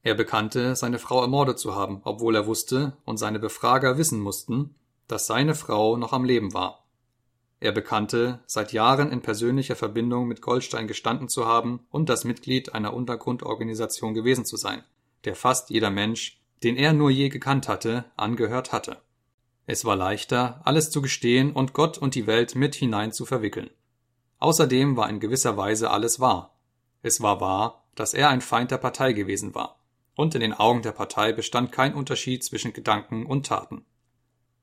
Er 0.03 0.13
bekannte, 0.13 0.75
seine 0.75 0.99
Frau 0.99 1.21
ermordet 1.21 1.57
zu 1.57 1.73
haben, 1.73 2.01
obwohl 2.03 2.35
er 2.35 2.45
wusste 2.45 2.97
und 3.05 3.17
seine 3.17 3.39
Befrager 3.39 3.97
wissen 3.97 4.19
mussten, 4.19 4.75
dass 5.07 5.25
seine 5.25 5.55
Frau 5.55 5.97
noch 5.97 6.13
am 6.13 6.23
Leben 6.23 6.53
war. 6.53 6.85
Er 7.59 7.71
bekannte, 7.71 8.41
seit 8.45 8.73
Jahren 8.73 9.11
in 9.11 9.21
persönlicher 9.21 9.75
Verbindung 9.75 10.27
mit 10.27 10.41
Goldstein 10.41 10.87
gestanden 10.87 11.29
zu 11.29 11.47
haben 11.47 11.87
und 11.89 12.09
das 12.09 12.25
Mitglied 12.25 12.75
einer 12.75 12.93
Untergrundorganisation 12.93 14.13
gewesen 14.13 14.45
zu 14.45 14.57
sein, 14.57 14.83
der 15.25 15.35
fast 15.35 15.69
jeder 15.69 15.89
Mensch, 15.89 16.41
den 16.63 16.77
er 16.77 16.93
nur 16.93 17.09
je 17.09 17.29
gekannt 17.29 17.67
hatte, 17.67 18.05
angehört 18.15 18.71
hatte. 18.71 19.01
Es 19.67 19.83
war 19.83 19.95
leichter, 19.95 20.61
alles 20.63 20.91
zu 20.91 21.01
gestehen 21.01 21.51
und 21.51 21.73
Gott 21.73 21.97
und 21.97 22.15
die 22.15 22.27
Welt 22.27 22.55
mit 22.55 22.75
hinein 22.75 23.11
zu 23.11 23.25
verwickeln. 23.25 23.69
Außerdem 24.39 24.95
war 24.95 25.09
in 25.09 25.19
gewisser 25.19 25.57
Weise 25.57 25.89
alles 25.89 26.19
wahr. 26.19 26.55
Es 27.01 27.21
war 27.21 27.41
wahr, 27.41 27.83
dass 27.95 28.13
er 28.13 28.29
ein 28.29 28.41
Feind 28.41 28.71
der 28.71 28.77
Partei 28.77 29.13
gewesen 29.13 29.55
war. 29.55 29.79
Und 30.15 30.35
in 30.35 30.41
den 30.41 30.53
Augen 30.53 30.81
der 30.81 30.91
Partei 30.91 31.33
bestand 31.33 31.71
kein 31.71 31.93
Unterschied 31.93 32.43
zwischen 32.43 32.73
Gedanken 32.73 33.25
und 33.25 33.47
Taten. 33.47 33.85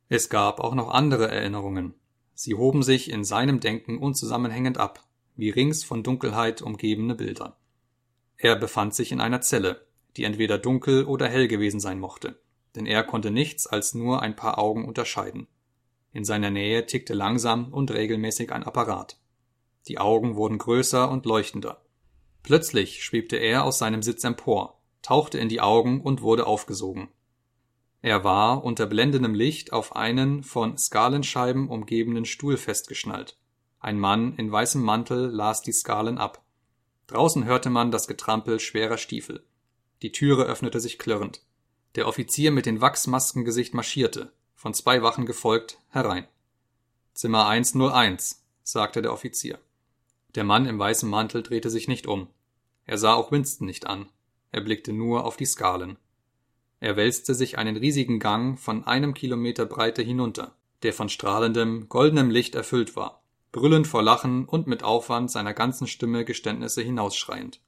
Es 0.08 0.28
gab 0.28 0.60
auch 0.60 0.74
noch 0.74 0.90
andere 0.90 1.28
Erinnerungen. 1.28 1.94
Sie 2.34 2.54
hoben 2.54 2.82
sich 2.82 3.10
in 3.10 3.24
seinem 3.24 3.60
Denken 3.60 3.98
unzusammenhängend 3.98 4.78
ab, 4.78 5.04
wie 5.36 5.50
rings 5.50 5.84
von 5.84 6.02
Dunkelheit 6.02 6.62
umgebene 6.62 7.14
Bilder. 7.14 7.56
Er 8.36 8.56
befand 8.56 8.94
sich 8.94 9.12
in 9.12 9.20
einer 9.20 9.40
Zelle, 9.40 9.86
die 10.16 10.24
entweder 10.24 10.58
dunkel 10.58 11.04
oder 11.04 11.28
hell 11.28 11.48
gewesen 11.48 11.80
sein 11.80 11.98
mochte, 11.98 12.40
denn 12.74 12.86
er 12.86 13.02
konnte 13.04 13.30
nichts 13.30 13.66
als 13.66 13.94
nur 13.94 14.22
ein 14.22 14.36
paar 14.36 14.58
Augen 14.58 14.84
unterscheiden. 14.86 15.48
In 16.12 16.24
seiner 16.24 16.50
Nähe 16.50 16.86
tickte 16.86 17.14
langsam 17.14 17.72
und 17.72 17.90
regelmäßig 17.90 18.52
ein 18.52 18.64
Apparat. 18.64 19.18
Die 19.88 19.98
Augen 19.98 20.36
wurden 20.36 20.58
größer 20.58 21.10
und 21.10 21.24
leuchtender. 21.24 21.82
Plötzlich 22.42 23.02
schwebte 23.02 23.36
er 23.36 23.64
aus 23.64 23.78
seinem 23.78 24.02
Sitz 24.02 24.24
empor, 24.24 24.80
tauchte 25.00 25.38
in 25.38 25.48
die 25.48 25.60
Augen 25.60 26.00
und 26.00 26.22
wurde 26.22 26.46
aufgesogen. 26.46 27.08
Er 28.02 28.24
war 28.24 28.64
unter 28.64 28.86
blendendem 28.86 29.34
Licht 29.34 29.72
auf 29.72 29.94
einen 29.94 30.42
von 30.42 30.76
Skalenscheiben 30.76 31.68
umgebenen 31.68 32.24
Stuhl 32.24 32.56
festgeschnallt. 32.56 33.38
Ein 33.78 33.98
Mann 33.98 34.34
in 34.36 34.50
weißem 34.50 34.82
Mantel 34.82 35.28
las 35.28 35.62
die 35.62 35.72
Skalen 35.72 36.18
ab. 36.18 36.44
Draußen 37.06 37.44
hörte 37.44 37.70
man 37.70 37.90
das 37.90 38.08
Getrampel 38.08 38.58
schwerer 38.58 38.98
Stiefel. 38.98 39.44
Die 40.02 40.10
Türe 40.10 40.44
öffnete 40.44 40.80
sich 40.80 40.98
klirrend. 40.98 41.42
Der 41.94 42.08
Offizier 42.08 42.50
mit 42.50 42.66
den 42.66 42.80
Wachsmaskengesicht 42.80 43.72
marschierte, 43.72 44.32
von 44.56 44.74
zwei 44.74 45.02
Wachen 45.02 45.26
gefolgt, 45.26 45.78
herein. 45.90 46.26
Zimmer 47.14 47.46
101, 47.46 48.42
sagte 48.64 49.00
der 49.00 49.12
Offizier. 49.12 49.60
Der 50.34 50.42
Mann 50.42 50.66
im 50.66 50.78
weißen 50.78 51.08
Mantel 51.08 51.44
drehte 51.44 51.70
sich 51.70 51.86
nicht 51.86 52.08
um. 52.08 52.28
Er 52.84 52.98
sah 52.98 53.14
auch 53.14 53.30
Winston 53.30 53.66
nicht 53.66 53.86
an. 53.86 54.08
Er 54.50 54.60
blickte 54.60 54.92
nur 54.92 55.24
auf 55.24 55.36
die 55.36 55.46
Skalen. 55.46 55.98
Er 56.80 56.96
wälzte 56.96 57.36
sich 57.36 57.58
einen 57.58 57.76
riesigen 57.76 58.18
Gang 58.18 58.58
von 58.58 58.84
einem 58.84 59.14
Kilometer 59.14 59.66
Breite 59.66 60.02
hinunter, 60.02 60.56
der 60.82 60.92
von 60.92 61.10
strahlendem, 61.10 61.88
goldenem 61.88 62.28
Licht 62.28 62.56
erfüllt 62.56 62.96
war, 62.96 63.22
brüllend 63.52 63.86
vor 63.86 64.02
Lachen 64.02 64.46
und 64.46 64.66
mit 64.66 64.82
Aufwand 64.82 65.30
seiner 65.30 65.54
ganzen 65.54 65.86
Stimme 65.86 66.24
Geständnisse 66.24 66.82
hinausschreiend. 66.82 67.60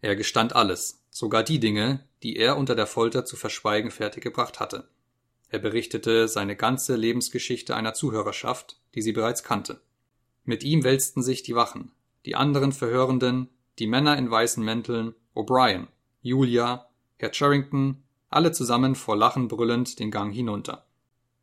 Er 0.00 0.14
gestand 0.14 0.54
alles, 0.54 1.01
sogar 1.12 1.44
die 1.44 1.60
Dinge, 1.60 2.04
die 2.22 2.36
er 2.36 2.56
unter 2.56 2.74
der 2.74 2.86
Folter 2.86 3.24
zu 3.24 3.36
verschweigen 3.36 3.90
fertiggebracht 3.90 4.58
hatte. 4.58 4.88
Er 5.50 5.58
berichtete 5.58 6.26
seine 6.26 6.56
ganze 6.56 6.96
Lebensgeschichte 6.96 7.76
einer 7.76 7.92
Zuhörerschaft, 7.92 8.80
die 8.94 9.02
sie 9.02 9.12
bereits 9.12 9.44
kannte. 9.44 9.82
Mit 10.44 10.64
ihm 10.64 10.82
wälzten 10.82 11.22
sich 11.22 11.42
die 11.42 11.54
Wachen, 11.54 11.92
die 12.24 12.34
anderen 12.34 12.72
Verhörenden, 12.72 13.50
die 13.78 13.86
Männer 13.86 14.16
in 14.16 14.30
weißen 14.30 14.64
Mänteln, 14.64 15.14
O'Brien, 15.34 15.88
Julia, 16.22 16.88
Herr 17.18 17.34
Charrington, 17.34 18.02
alle 18.30 18.52
zusammen 18.52 18.94
vor 18.94 19.14
Lachen 19.14 19.48
brüllend 19.48 19.98
den 19.98 20.10
Gang 20.10 20.32
hinunter. 20.32 20.86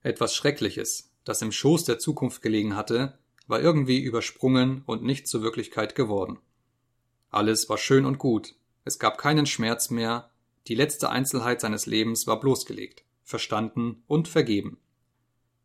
Etwas 0.01 0.34
Schreckliches, 0.34 1.11
das 1.24 1.43
im 1.43 1.51
Schoß 1.51 1.84
der 1.84 1.99
Zukunft 1.99 2.41
gelegen 2.41 2.76
hatte, 2.76 3.20
war 3.45 3.61
irgendwie 3.61 3.99
übersprungen 3.99 4.82
und 4.88 5.03
nicht 5.03 5.28
zur 5.28 5.43
Wirklichkeit 5.43 5.93
geworden. 5.93 6.39
Alles 7.30 7.70
war 7.70 7.78
schön 7.78 8.05
und 8.05 8.17
gut, 8.17 8.55
es 8.89 8.97
gab 8.97 9.19
keinen 9.19 9.45
Schmerz 9.45 9.91
mehr, 9.91 10.31
die 10.67 10.73
letzte 10.73 11.11
Einzelheit 11.11 11.61
seines 11.61 11.85
Lebens 11.85 12.25
war 12.25 12.39
bloßgelegt, 12.39 13.03
verstanden 13.23 14.01
und 14.07 14.27
vergeben. 14.27 14.79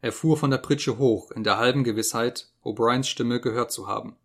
Er 0.03 0.12
fuhr 0.12 0.37
von 0.37 0.51
der 0.51 0.59
Pritsche 0.59 0.99
hoch, 0.99 1.31
in 1.31 1.43
der 1.43 1.57
halben 1.57 1.85
Gewissheit, 1.85 2.51
O'Briens 2.62 3.07
Stimme 3.07 3.41
gehört 3.41 3.72
zu 3.72 3.89
haben. 3.89 4.16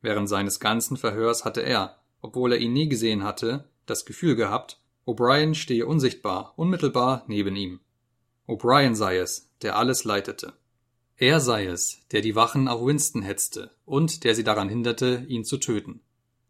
Während 0.00 0.28
seines 0.28 0.60
ganzen 0.60 0.96
Verhörs 0.96 1.44
hatte 1.44 1.62
er, 1.62 1.98
obwohl 2.22 2.52
er 2.52 2.60
ihn 2.60 2.72
nie 2.72 2.88
gesehen 2.88 3.24
hatte, 3.24 3.68
das 3.86 4.04
Gefühl 4.04 4.36
gehabt, 4.36 4.80
O'Brien 5.08 5.56
stehe 5.56 5.84
unsichtbar, 5.84 6.52
unmittelbar 6.54 7.24
neben 7.26 7.56
ihm. 7.56 7.80
O'Brien 8.46 8.94
sei 8.94 9.18
es, 9.18 9.50
der 9.62 9.76
alles 9.76 10.04
leitete. 10.04 10.52
Er 11.16 11.40
sei 11.40 11.66
es, 11.66 11.98
der 12.12 12.20
die 12.20 12.36
Wachen 12.36 12.68
auf 12.68 12.86
Winston 12.86 13.22
hetzte 13.22 13.72
und 13.84 14.22
der 14.22 14.36
sie 14.36 14.44
daran 14.44 14.68
hinderte, 14.68 15.24
ihn 15.26 15.44
zu 15.44 15.58
töten. 15.58 16.00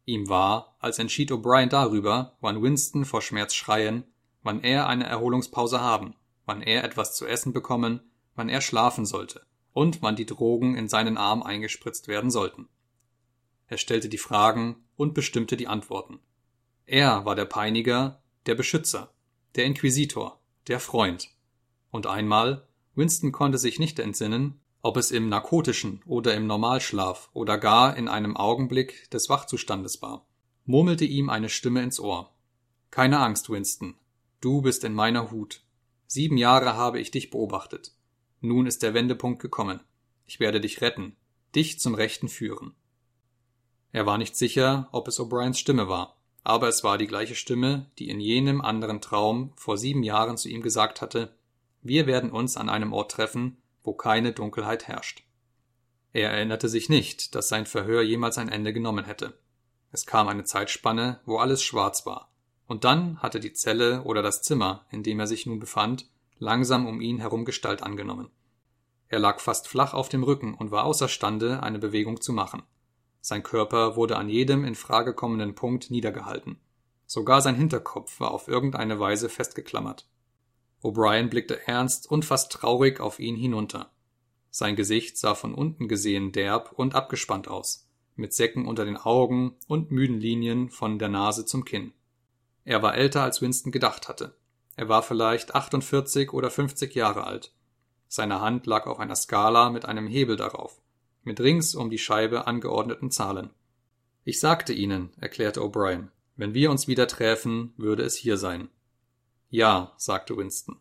Ihm 0.05 0.29
war, 0.29 0.77
als 0.81 0.99
entschied 0.99 1.31
O'Brien 1.31 1.69
darüber, 1.69 2.37
wann 2.41 2.63
Winston 2.63 3.05
vor 3.05 3.23
Schmerz 3.23 3.55
schreien, 3.55 4.05
wann 4.43 4.63
er 4.63 4.89
eine 4.89 5.07
Erholungspause 5.07 5.81
haben, 5.81 6.15
wann 6.47 6.63
er 6.63 6.85
etwas 6.85 7.15
zu 7.15 7.27
essen 7.27 7.53
bekommen, 7.53 8.01
wann 8.35 8.49
er 8.49 8.61
schlafen 8.61 9.07
sollte 9.07 9.47
und 9.73 10.03
wann 10.03 10.17
die 10.17 10.27
Drogen 10.27 10.77
in 10.77 10.89
seinen 10.89 11.17
Arm 11.17 11.43
eingespritzt 11.43 12.09
werden 12.09 12.31
sollten. 12.31 12.69
Er 13.69 13.79
stellte 13.79 14.09
die 14.09 14.19
Fragen 14.19 14.77
und 14.97 15.15
bestimmte 15.15 15.57
die 15.57 15.69
Antworten. 15.69 16.21
Er 16.87 17.25
war 17.25 17.37
der 17.37 17.45
Peiniger, 17.45 18.21
der 18.47 18.57
Beschützer, 18.57 19.13
der 19.55 19.65
Inquisitor, 19.65 20.41
der 20.67 20.81
Freund. 20.81 21.29
Und 21.91 22.07
einmal, 22.07 22.67
Winston 22.95 23.31
konnte 23.31 23.59
sich 23.59 23.79
nicht 23.79 23.99
entsinnen, 23.99 24.61
ob 24.83 24.97
es 24.97 25.11
im 25.11 25.29
narkotischen 25.29 26.03
oder 26.07 26.35
im 26.35 26.47
Normalschlaf 26.47 27.29
oder 27.33 27.59
gar 27.59 27.97
in 27.97 28.09
einem 28.09 28.37
Augenblick 28.37 29.11
des 29.11 29.29
Wachzustandes 29.29 30.01
war, 30.01 30.27
murmelte 30.65 31.05
ihm 31.05 31.29
eine 31.29 31.49
Stimme 31.49 31.83
ins 31.83 32.01
Ohr. 32.01 32.33
Keine 32.91 33.21
Angst, 33.21 33.51
Winston. 33.51 33.97
Du 34.41 34.63
bist 34.63 34.85
in 34.85 34.95
meiner 34.95 35.31
Hut. 35.31 35.63
Sieben 36.07 36.39
Jahre 36.39 36.77
habe 36.77 36.99
ich 36.99 37.11
dich 37.11 37.31
beobachtet. 37.31 37.93
Nun 38.41 38.67
ist 38.67 38.83
der 38.83 38.95
Wendepunkt 38.95 39.41
gekommen. 39.41 39.81
Ich 40.27 40.41
werde 40.41 40.61
dich 40.61 40.81
retten, 40.81 41.17
dich 41.55 41.79
zum 41.79 41.95
Rechten 41.95 42.29
führen. 42.29 42.75
Er 43.93 44.07
war 44.07 44.17
nicht 44.17 44.37
sicher, 44.37 44.89
ob 44.93 45.09
es 45.09 45.21
O'Briens 45.21 45.59
Stimme 45.59 45.89
war, 45.89 46.17
aber 46.43 46.69
es 46.69 46.85
war 46.85 46.97
die 46.97 47.07
gleiche 47.07 47.35
Stimme, 47.35 47.91
die 47.99 48.09
in 48.09 48.21
jenem 48.21 48.61
anderen 48.61 49.01
Traum 49.01 49.53
vor 49.57 49.77
sieben 49.77 50.03
Jahren 50.03 50.37
zu 50.37 50.49
ihm 50.49 50.63
gesagt 50.63 51.01
hatte, 51.03 51.35
wir 51.83 52.07
werden 52.07 52.31
uns 52.31 52.57
an 52.57 52.69
einem 52.69 52.93
Ort 52.93 53.13
treffen, 53.13 53.57
wo 53.83 53.95
keine 53.95 54.33
Dunkelheit 54.33 54.89
herrscht. 54.89 55.25
Er 56.13 56.31
erinnerte 56.31 56.69
sich 56.69 56.89
nicht, 56.89 57.35
dass 57.35 57.49
sein 57.49 57.67
Verhör 57.67 58.03
jemals 58.03 58.39
ein 58.39 58.49
Ende 58.49 58.73
genommen 58.73 59.05
hätte. 59.05 59.39
Es 59.93 60.07
kam 60.07 60.29
eine 60.29 60.45
Zeitspanne, 60.45 61.21
wo 61.25 61.39
alles 61.39 61.63
schwarz 61.63 62.07
war, 62.07 62.31
und 62.67 62.85
dann 62.85 63.19
hatte 63.19 63.41
die 63.41 63.53
Zelle 63.53 64.03
oder 64.03 64.23
das 64.23 64.43
Zimmer, 64.43 64.87
in 64.91 65.03
dem 65.03 65.21
er 65.21 65.27
sich 65.27 65.47
nun 65.47 65.59
befand, 65.59 66.09
langsam 66.39 66.87
um 66.87 67.01
ihn 67.01 67.19
herum 67.19 67.45
Gestalt 67.45 67.83
angenommen. 67.83 68.31
Er 69.09 69.19
lag 69.19 69.41
fast 69.41 69.67
flach 69.67 69.93
auf 69.93 70.09
dem 70.09 70.23
Rücken 70.23 70.55
und 70.55 70.71
war 70.71 70.85
außerstande, 70.85 71.63
eine 71.63 71.79
Bewegung 71.79 72.21
zu 72.21 72.33
machen. 72.33 72.63
Sein 73.21 73.43
Körper 73.43 73.97
wurde 73.97 74.17
an 74.17 74.29
jedem 74.29 74.65
in 74.65 74.75
Frage 74.75 75.15
kommenden 75.15 75.55
Punkt 75.55 75.91
niedergehalten. 75.91 76.61
Sogar 77.07 77.43
sein 77.43 77.57
Hinterkopf 77.57 78.21
war 78.21 78.31
auf 78.31 78.47
irgendeine 78.47 79.01
Weise 79.01 79.29
festgeklammert. 79.29 80.07
O'Brien 80.83 81.29
blickte 81.29 81.67
ernst 81.67 82.11
und 82.11 82.25
fast 82.25 82.53
traurig 82.53 83.01
auf 83.01 83.19
ihn 83.19 83.37
hinunter. 83.37 83.91
Sein 84.51 84.77
Gesicht 84.77 85.19
sah 85.19 85.35
von 85.35 85.55
unten 85.55 85.89
gesehen 85.89 86.33
derb 86.33 86.73
und 86.73 86.95
abgespannt 86.95 87.49
aus, 87.49 87.87
mit 88.17 88.33
Säcken 88.33 88.67
unter 88.67 88.85
den 88.85 88.97
Augen 88.97 89.57
und 89.69 89.91
müden 89.91 90.19
Linien 90.19 90.71
von 90.71 90.99
der 90.99 91.09
Nase 91.09 91.45
zum 91.45 91.65
Kinn. 91.65 91.93
Er 92.65 92.83
war 92.83 92.95
älter, 92.95 93.23
als 93.23 93.43
Winston 93.43 93.73
gedacht 93.73 94.09
hatte. 94.09 94.37
Er 94.77 94.89
war 94.89 95.03
vielleicht 95.03 95.55
48 95.55 96.33
oder 96.33 96.51
50 96.51 96.95
Jahre 96.95 97.25
alt. 97.25 97.53
Seine 98.09 98.41
Hand 98.41 98.67
lag 98.67 98.87
auf 98.87 98.99
einer 98.99 99.17
Skala 99.17 99.71
mit 99.71 99.85
einem 99.85 100.07
Hebel 100.07 100.37
darauf, 100.37 100.81
mit 101.23 101.41
rings 101.41 101.75
um 101.75 101.91
die 101.91 101.99
Scheibe 101.99 102.47
angeordneten 102.47 103.11
Zahlen. 103.11 103.51
Ich 104.25 104.41
sagte 104.41 104.73
Ihnen, 104.73 105.11
erklärte 105.21 105.61
O'Brien, 105.61 106.09
wenn 106.37 106.55
wir 106.55 106.71
uns 106.71 106.89
wieder 106.89 107.07
träfen, 107.07 107.73
würde 107.77 108.03
es 108.03 108.17
hier 108.17 108.37
sein. 108.37 108.69
Ja, 109.51 109.93
sagte 109.97 110.37
Winston. 110.37 110.81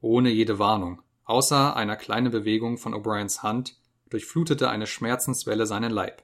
Ohne 0.00 0.30
jede 0.30 0.58
Warnung, 0.58 1.02
außer 1.24 1.76
einer 1.76 1.96
kleinen 1.96 2.32
Bewegung 2.32 2.78
von 2.78 2.94
O'Briens 2.94 3.42
Hand, 3.42 3.76
durchflutete 4.08 4.70
eine 4.70 4.86
Schmerzenswelle 4.86 5.66
seinen 5.66 5.92
Leib. 5.92 6.22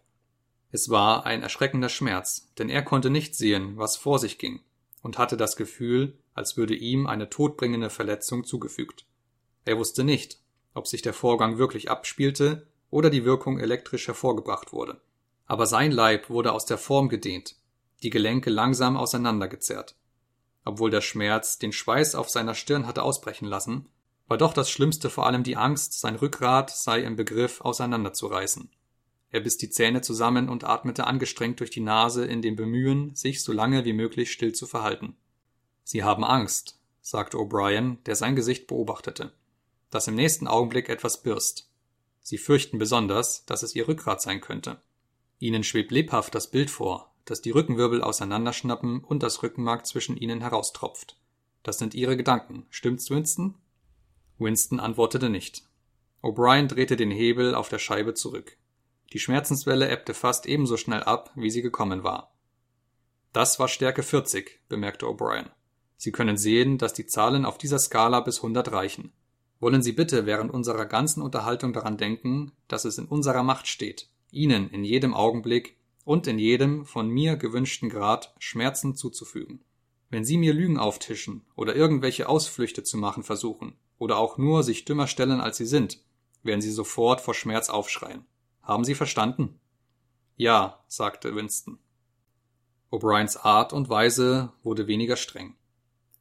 Es 0.73 0.89
war 0.89 1.27
ein 1.27 1.43
erschreckender 1.43 1.91
Schmerz, 1.91 2.51
denn 2.59 2.71
er 2.71 2.83
konnte 2.83 3.11
nicht 3.11 3.35
sehen, 3.35 3.77
was 3.77 3.97
vor 3.97 4.19
sich 4.19 4.39
ging, 4.39 4.61
und 5.03 5.19
hatte 5.19 5.37
das 5.37 5.55
Gefühl, 5.55 6.19
als 6.33 6.57
würde 6.57 6.75
ihm 6.75 7.07
eine 7.07 7.29
todbringende 7.29 7.91
Verletzung 7.91 8.45
zugefügt. 8.45 9.05
Er 9.67 9.77
wusste 9.77 10.03
nicht, 10.03 10.41
ob 10.73 10.87
sich 10.87 11.03
der 11.03 11.13
Vorgang 11.13 11.59
wirklich 11.59 11.91
abspielte 11.91 12.67
oder 12.91 13.11
die 13.11 13.25
Wirkung 13.27 13.59
elektrisch 13.59 14.07
hervorgebracht 14.07 14.73
wurde. 14.73 15.01
Aber 15.45 15.67
sein 15.67 15.93
Leib 15.93 16.31
wurde 16.31 16.53
aus 16.53 16.65
der 16.65 16.79
Form 16.79 17.11
gedehnt, 17.11 17.57
die 18.03 18.11
Gelenke 18.11 18.49
langsam 18.49 18.97
auseinandergezerrt. 18.97 19.95
Obwohl 20.67 20.91
der 20.91 21.01
Schmerz 21.01 21.59
den 21.59 21.73
Schweiß 21.73 22.17
auf 22.17 22.29
seiner 22.29 22.57
Stirn 22.57 22.89
hatte 22.89 23.05
ausbrechen 23.05 23.47
lassen, 23.47 23.89
war 24.27 24.37
doch 24.37 24.53
das 24.53 24.69
Schlimmste 24.69 25.11
vor 25.11 25.25
allem 25.25 25.45
die 25.45 25.57
Angst, 25.57 26.01
sein 26.01 26.17
Rückgrat 26.17 26.71
sei 26.71 27.03
im 27.03 27.15
Begriff 27.15 27.61
auseinanderzureißen. 27.61 28.69
Er 29.31 29.41
biss 29.41 29.59
die 29.59 29.71
Zähne 29.71 30.01
zusammen 30.01 30.49
und 30.49 30.65
atmete 30.65 31.07
angestrengt 31.07 31.61
durch 31.61 31.71
die 31.71 31.81
Nase 31.81 32.25
in 32.27 32.43
dem 32.43 32.57
Bemühen, 32.57 33.15
sich 33.15 33.45
so 33.45 33.53
lange 33.53 33.85
wie 33.85 33.93
möglich 33.93 34.33
still 34.33 34.55
zu 34.55 34.67
verhalten. 34.67 35.17
Sie 35.85 36.03
haben 36.03 36.25
Angst, 36.25 36.81
sagte 37.01 37.37
O'Brien, 37.37 38.03
der 38.03 38.17
sein 38.17 38.35
Gesicht 38.35 38.67
beobachtete, 38.67 39.33
dass 39.91 40.09
im 40.09 40.17
nächsten 40.17 40.49
Augenblick 40.49 40.89
etwas 40.89 41.23
birst. 41.23 41.71
Sie 42.23 42.39
fürchten 42.39 42.79
besonders, 42.79 43.45
dass 43.47 43.63
es 43.63 43.77
ihr 43.77 43.87
Rückgrat 43.87 44.21
sein 44.21 44.41
könnte. 44.41 44.83
Ihnen 45.39 45.63
schwebt 45.63 45.93
lebhaft 45.93 46.35
das 46.35 46.51
Bild 46.51 46.71
vor, 46.71 47.15
dass 47.27 47.43
die 47.43 47.51
Rückenwirbel 47.51 48.03
auseinanderschnappen 48.03 49.05
und 49.05 49.23
das 49.23 49.43
Rückenmark 49.43 49.87
zwischen 49.87 50.17
ihnen 50.17 50.41
heraustropft. 50.41 51.19
Das 51.63 51.79
sind 51.79 51.95
Ihre 51.95 52.17
Gedanken, 52.17 52.65
stimmt's, 52.71 53.11
Winston? 53.11 53.57
Winston 54.39 54.81
antwortete 54.81 55.29
nicht. 55.29 55.65
O'Brien 56.23 56.69
drehte 56.69 56.97
den 56.97 57.11
Hebel 57.11 57.55
auf 57.55 57.69
der 57.69 57.79
Scheibe 57.79 58.15
zurück. 58.15 58.57
Die 59.13 59.19
Schmerzenswelle 59.19 59.89
ebbte 59.89 60.15
fast 60.15 60.47
ebenso 60.47 60.77
schnell 60.77 61.03
ab, 61.03 61.31
wie 61.35 61.51
sie 61.51 61.63
gekommen 61.63 62.03
war. 62.03 62.33
Das 63.33 63.59
war 63.59 63.69
Stärke 63.69 64.03
40, 64.03 64.61
bemerkte 64.69 65.07
O'Brien. 65.07 65.51
Sie 65.97 66.13
können 66.13 66.37
sehen, 66.37 66.79
dass 66.79 66.95
die 66.95 67.07
Zahlen 67.07 67.45
auf 67.45 67.59
dieser 67.59 67.79
Skala 67.79 68.21
bis 68.21 68.39
100 68.39 68.73
reichen. 68.73 69.13
Wollen 69.59 69.83
Sie 69.83 69.93
bitte 69.93 70.27
während 70.27 70.53
unserer 70.53 70.85
ganzen 70.85 71.23
Unterhaltung 71.23 71.73
daran 71.73 71.97
denken, 71.97 72.53
dass 72.69 72.85
es 72.85 72.99
in 72.99 73.07
unserer 73.07 73.43
Macht 73.43 73.67
steht, 73.67 74.09
Ihnen 74.31 74.69
in 74.71 74.85
jedem 74.85 75.15
Augenblick 75.15 75.76
und 76.07 76.29
in 76.29 76.39
jedem 76.39 76.87
von 76.87 77.09
mir 77.09 77.37
gewünschten 77.37 77.89
Grad 77.89 78.33
Schmerzen 78.39 78.95
zuzufügen. 78.95 79.65
Wenn 80.09 80.25
Sie 80.25 80.39
mir 80.39 80.55
Lügen 80.55 80.79
auftischen 80.79 81.45
oder 81.57 81.75
irgendwelche 81.75 82.29
Ausflüchte 82.29 82.85
zu 82.85 82.97
machen 82.97 83.25
versuchen 83.25 83.77
oder 83.99 84.17
auch 84.17 84.39
nur 84.39 84.63
sich 84.63 84.85
dümmer 84.85 85.09
stellen, 85.09 85.41
als 85.41 85.57
Sie 85.57 85.67
sind, 85.67 86.01
werden 86.45 86.61
Sie 86.61 86.71
sofort 86.71 87.21
vor 87.21 87.35
Schmerz 87.35 87.69
aufschreien. 87.69 88.25
Haben 88.63 88.85
Sie 88.85 88.95
verstanden? 88.95 89.59
Ja, 90.37 90.85
sagte 90.87 91.35
Winston. 91.35 91.81
O'Briens 92.93 93.37
Art 93.37 93.73
und 93.73 93.89
Weise 93.89 94.53
wurde 94.63 94.87
weniger 94.87 95.17
streng. 95.17 95.57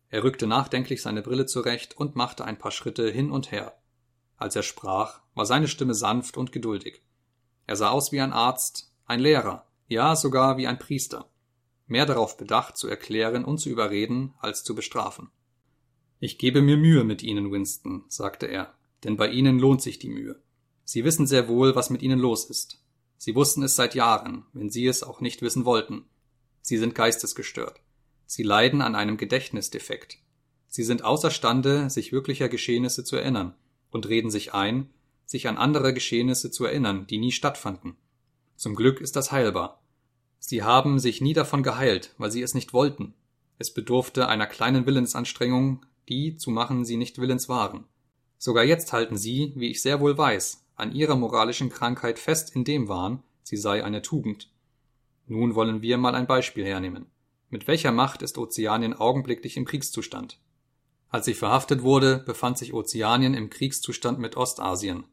Er 0.10 0.24
rückte 0.24 0.48
nachdenklich 0.48 1.04
seine 1.04 1.22
Brille 1.22 1.46
zurecht 1.46 1.96
und 1.96 2.16
machte 2.16 2.44
ein 2.44 2.58
paar 2.58 2.72
Schritte 2.72 3.12
hin 3.12 3.30
und 3.30 3.52
her. 3.52 3.78
Als 4.36 4.56
er 4.56 4.64
sprach, 4.64 5.22
war 5.36 5.46
seine 5.46 5.68
Stimme 5.68 5.94
sanft 5.94 6.38
und 6.38 6.52
geduldig. 6.52 7.04
Er 7.68 7.76
sah 7.76 7.92
aus 7.92 8.12
wie 8.12 8.22
ein 8.22 8.34
Arzt, 8.34 8.92
ein 9.06 9.20
Lehrer, 9.20 9.68
ja 9.88 10.16
sogar 10.16 10.58
wie 10.58 10.68
ein 10.68 10.80
Priester, 10.80 11.30
mehr 11.88 12.06
darauf 12.06 12.38
bedacht 12.38 12.78
zu 12.78 12.88
erklären 12.88 13.46
und 13.46 13.60
zu 13.60 13.70
überreden, 13.70 14.34
als 14.40 14.64
zu 14.64 14.76
bestrafen. 14.76 15.30
Ich 16.20 16.38
gebe 16.38 16.62
mir 16.62 16.78
Mühe 16.78 17.04
mit 17.04 17.24
Ihnen, 17.24 17.52
Winston, 17.52 18.04
sagte 18.08 18.48
er, 18.48 18.74
denn 19.04 19.18
bei 19.18 19.30
Ihnen 19.30 19.60
lohnt 19.60 19.82
sich 19.82 20.00
die 20.00 20.10
Mühe. 20.10 20.42
Sie 20.84 21.04
wissen 21.04 21.28
sehr 21.28 21.48
wohl, 21.48 21.76
was 21.76 21.90
mit 21.90 22.02
Ihnen 22.02 22.20
los 22.20 22.46
ist. 22.46 22.82
Sie 23.18 23.36
wussten 23.36 23.64
es 23.64 23.76
seit 23.76 23.96
Jahren, 23.96 24.46
wenn 24.54 24.70
Sie 24.70 24.88
es 24.88 25.04
auch 25.04 25.22
nicht 25.22 25.42
wissen 25.42 25.66
wollten. 25.66 26.06
Sie 26.62 26.78
sind 26.78 26.96
geistesgestört. 26.96 27.82
Sie 28.26 28.44
leiden 28.44 28.82
an 28.82 28.96
einem 28.96 29.18
Gedächtnisdefekt. 29.18 30.20
Sie 30.68 30.84
sind 30.84 31.04
außerstande, 31.04 31.90
sich 31.90 32.12
wirklicher 32.12 32.50
Geschehnisse 32.50 33.04
zu 33.04 33.16
erinnern 33.16 33.56
und 33.92 34.10
reden 34.10 34.30
sich 34.30 34.54
ein, 34.54 34.90
sich 35.26 35.48
an 35.48 35.58
andere 35.58 35.94
Geschehnisse 35.94 36.52
zu 36.52 36.66
erinnern, 36.66 37.08
die 37.08 37.18
nie 37.18 37.32
stattfanden. 37.32 37.96
Zum 38.56 38.76
Glück 38.76 39.02
ist 39.02 39.16
das 39.16 39.32
heilbar. 39.32 39.82
Sie 40.40 40.64
haben 40.64 41.00
sich 41.00 41.22
nie 41.22 41.34
davon 41.34 41.64
geheilt, 41.64 42.14
weil 42.18 42.32
sie 42.32 42.42
es 42.42 42.54
nicht 42.54 42.74
wollten. 42.74 43.14
Es 43.58 43.74
bedurfte 43.74 44.28
einer 44.28 44.48
kleinen 44.48 44.86
Willensanstrengung, 44.86 45.86
die 46.08 46.38
zu 46.38 46.52
machen 46.52 46.86
sie 46.86 46.98
nicht 46.98 47.20
willens 47.20 47.50
waren. 47.50 47.86
Sogar 48.38 48.64
jetzt 48.64 48.94
halten 48.94 49.18
sie, 49.18 49.54
wie 49.56 49.70
ich 49.72 49.82
sehr 49.82 50.00
wohl 50.02 50.18
weiß, 50.18 50.66
an 50.76 50.94
ihrer 50.94 51.16
moralischen 51.16 51.70
Krankheit 51.70 52.20
fest 52.20 52.56
in 52.56 52.64
dem 52.64 52.88
Wahn, 52.88 53.24
sie 53.44 53.58
sei 53.58 53.84
eine 53.84 54.02
Tugend. 54.02 54.52
Nun 55.28 55.56
wollen 55.56 55.82
wir 55.82 55.98
mal 55.98 56.14
ein 56.14 56.28
Beispiel 56.28 56.66
hernehmen. 56.66 57.08
Mit 57.50 57.68
welcher 57.68 57.92
Macht 57.92 58.22
ist 58.22 58.38
Ozeanien 58.38 58.94
augenblicklich 58.94 59.58
im 59.58 59.66
Kriegszustand? 59.66 60.40
Als 61.10 61.28
ich 61.28 61.38
verhaftet 61.38 61.82
wurde, 61.82 62.20
befand 62.20 62.58
sich 62.58 62.74
Ozeanien 62.74 63.34
im 63.34 63.50
Kriegszustand 63.50 64.20
mit 64.20 64.36
Ostasien. 64.36 65.06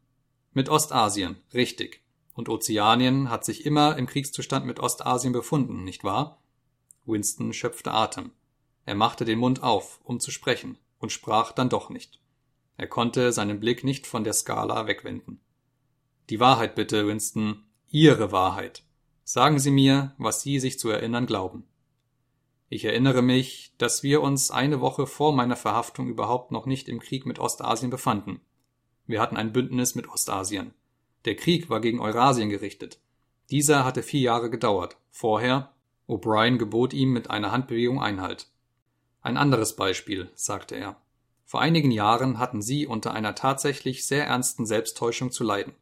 Mit 0.51 0.69
Ostasien, 0.69 1.37
richtig. 1.53 2.02
Und 2.33 2.49
Ozeanien 2.49 3.29
hat 3.29 3.45
sich 3.45 3.65
immer 3.65 3.97
im 3.97 4.07
Kriegszustand 4.07 4.65
mit 4.65 4.79
Ostasien 4.79 5.33
befunden, 5.33 5.83
nicht 5.83 6.03
wahr? 6.03 6.41
Winston 7.05 7.53
schöpfte 7.53 7.91
Atem. 7.91 8.31
Er 8.85 8.95
machte 8.95 9.25
den 9.25 9.39
Mund 9.39 9.63
auf, 9.63 9.99
um 10.03 10.19
zu 10.19 10.31
sprechen, 10.31 10.77
und 10.99 11.11
sprach 11.11 11.51
dann 11.51 11.69
doch 11.69 11.89
nicht. 11.89 12.19
Er 12.77 12.87
konnte 12.87 13.31
seinen 13.31 13.59
Blick 13.59 13.83
nicht 13.83 14.07
von 14.07 14.23
der 14.23 14.33
Skala 14.33 14.87
wegwenden. 14.87 15.39
Die 16.29 16.39
Wahrheit 16.39 16.75
bitte, 16.75 17.07
Winston, 17.07 17.63
Ihre 17.89 18.31
Wahrheit. 18.31 18.83
Sagen 19.23 19.59
Sie 19.59 19.71
mir, 19.71 20.15
was 20.17 20.41
Sie 20.41 20.59
sich 20.59 20.79
zu 20.79 20.89
erinnern 20.89 21.27
glauben. 21.27 21.65
Ich 22.69 22.85
erinnere 22.85 23.21
mich, 23.21 23.75
dass 23.77 24.01
wir 24.01 24.21
uns 24.21 24.49
eine 24.49 24.81
Woche 24.81 25.05
vor 25.05 25.33
meiner 25.33 25.55
Verhaftung 25.55 26.07
überhaupt 26.07 26.51
noch 26.51 26.65
nicht 26.65 26.89
im 26.89 26.99
Krieg 26.99 27.25
mit 27.25 27.37
Ostasien 27.37 27.91
befanden. 27.91 28.41
Wir 29.05 29.21
hatten 29.21 29.37
ein 29.37 29.53
Bündnis 29.53 29.93
mit 29.93 30.09
Ostasien. 30.09 30.73
Der 31.25 31.35
Krieg 31.35 31.69
war 31.69 31.79
gegen 31.79 31.99
Eurasien 31.99 32.49
gerichtet. 32.49 32.99
Dieser 33.49 33.85
hatte 33.85 34.03
vier 34.03 34.21
Jahre 34.21 34.49
gedauert. 34.49 34.97
Vorher 35.11 35.73
O'Brien 36.07 36.57
gebot 36.57 36.93
ihm 36.93 37.13
mit 37.13 37.29
einer 37.29 37.51
Handbewegung 37.51 38.01
Einhalt. 38.01 38.47
Ein 39.21 39.37
anderes 39.37 39.75
Beispiel, 39.75 40.29
sagte 40.35 40.75
er. 40.75 40.97
Vor 41.45 41.61
einigen 41.61 41.91
Jahren 41.91 42.39
hatten 42.39 42.61
sie 42.61 42.87
unter 42.87 43.13
einer 43.13 43.35
tatsächlich 43.35 44.05
sehr 44.05 44.25
ernsten 44.25 44.65
Selbsttäuschung 44.65 45.31
zu 45.31 45.43
leiden. 45.43 45.73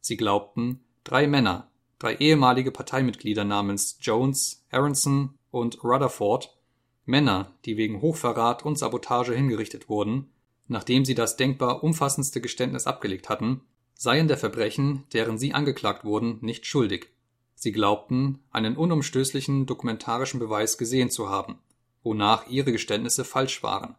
Sie 0.00 0.16
glaubten, 0.16 0.84
drei 1.02 1.26
Männer, 1.26 1.70
drei 1.98 2.16
ehemalige 2.16 2.70
Parteimitglieder 2.70 3.44
namens 3.44 3.98
Jones, 4.00 4.64
Aronson 4.70 5.34
und 5.50 5.82
Rutherford, 5.82 6.56
Männer, 7.04 7.52
die 7.64 7.76
wegen 7.76 8.00
Hochverrat 8.00 8.64
und 8.64 8.78
Sabotage 8.78 9.34
hingerichtet 9.34 9.88
wurden, 9.88 10.30
nachdem 10.68 11.04
sie 11.04 11.14
das 11.14 11.36
denkbar 11.36 11.82
umfassendste 11.82 12.40
Geständnis 12.40 12.86
abgelegt 12.86 13.28
hatten, 13.28 13.62
seien 13.94 14.28
der 14.28 14.36
Verbrechen, 14.36 15.04
deren 15.12 15.38
sie 15.38 15.54
angeklagt 15.54 16.04
wurden, 16.04 16.38
nicht 16.40 16.66
schuldig. 16.66 17.08
Sie 17.54 17.72
glaubten, 17.72 18.40
einen 18.50 18.76
unumstößlichen 18.76 19.66
dokumentarischen 19.66 20.40
Beweis 20.40 20.76
gesehen 20.76 21.10
zu 21.10 21.30
haben, 21.30 21.58
wonach 22.02 22.48
ihre 22.48 22.72
Geständnisse 22.72 23.24
falsch 23.24 23.62
waren. 23.62 23.94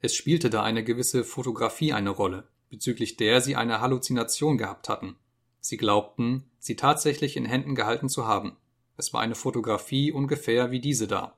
Es 0.00 0.14
spielte 0.14 0.48
da 0.48 0.62
eine 0.62 0.84
gewisse 0.84 1.24
Fotografie 1.24 1.92
eine 1.92 2.10
Rolle, 2.10 2.48
bezüglich 2.68 3.16
der 3.16 3.40
sie 3.40 3.56
eine 3.56 3.80
Halluzination 3.80 4.58
gehabt 4.58 4.88
hatten. 4.88 5.16
Sie 5.60 5.76
glaubten, 5.76 6.44
sie 6.58 6.76
tatsächlich 6.76 7.36
in 7.36 7.44
Händen 7.44 7.74
gehalten 7.74 8.08
zu 8.08 8.26
haben. 8.26 8.56
Es 8.96 9.12
war 9.12 9.20
eine 9.20 9.34
Fotografie 9.34 10.12
ungefähr 10.12 10.70
wie 10.70 10.80
diese 10.80 11.06
da. 11.06 11.36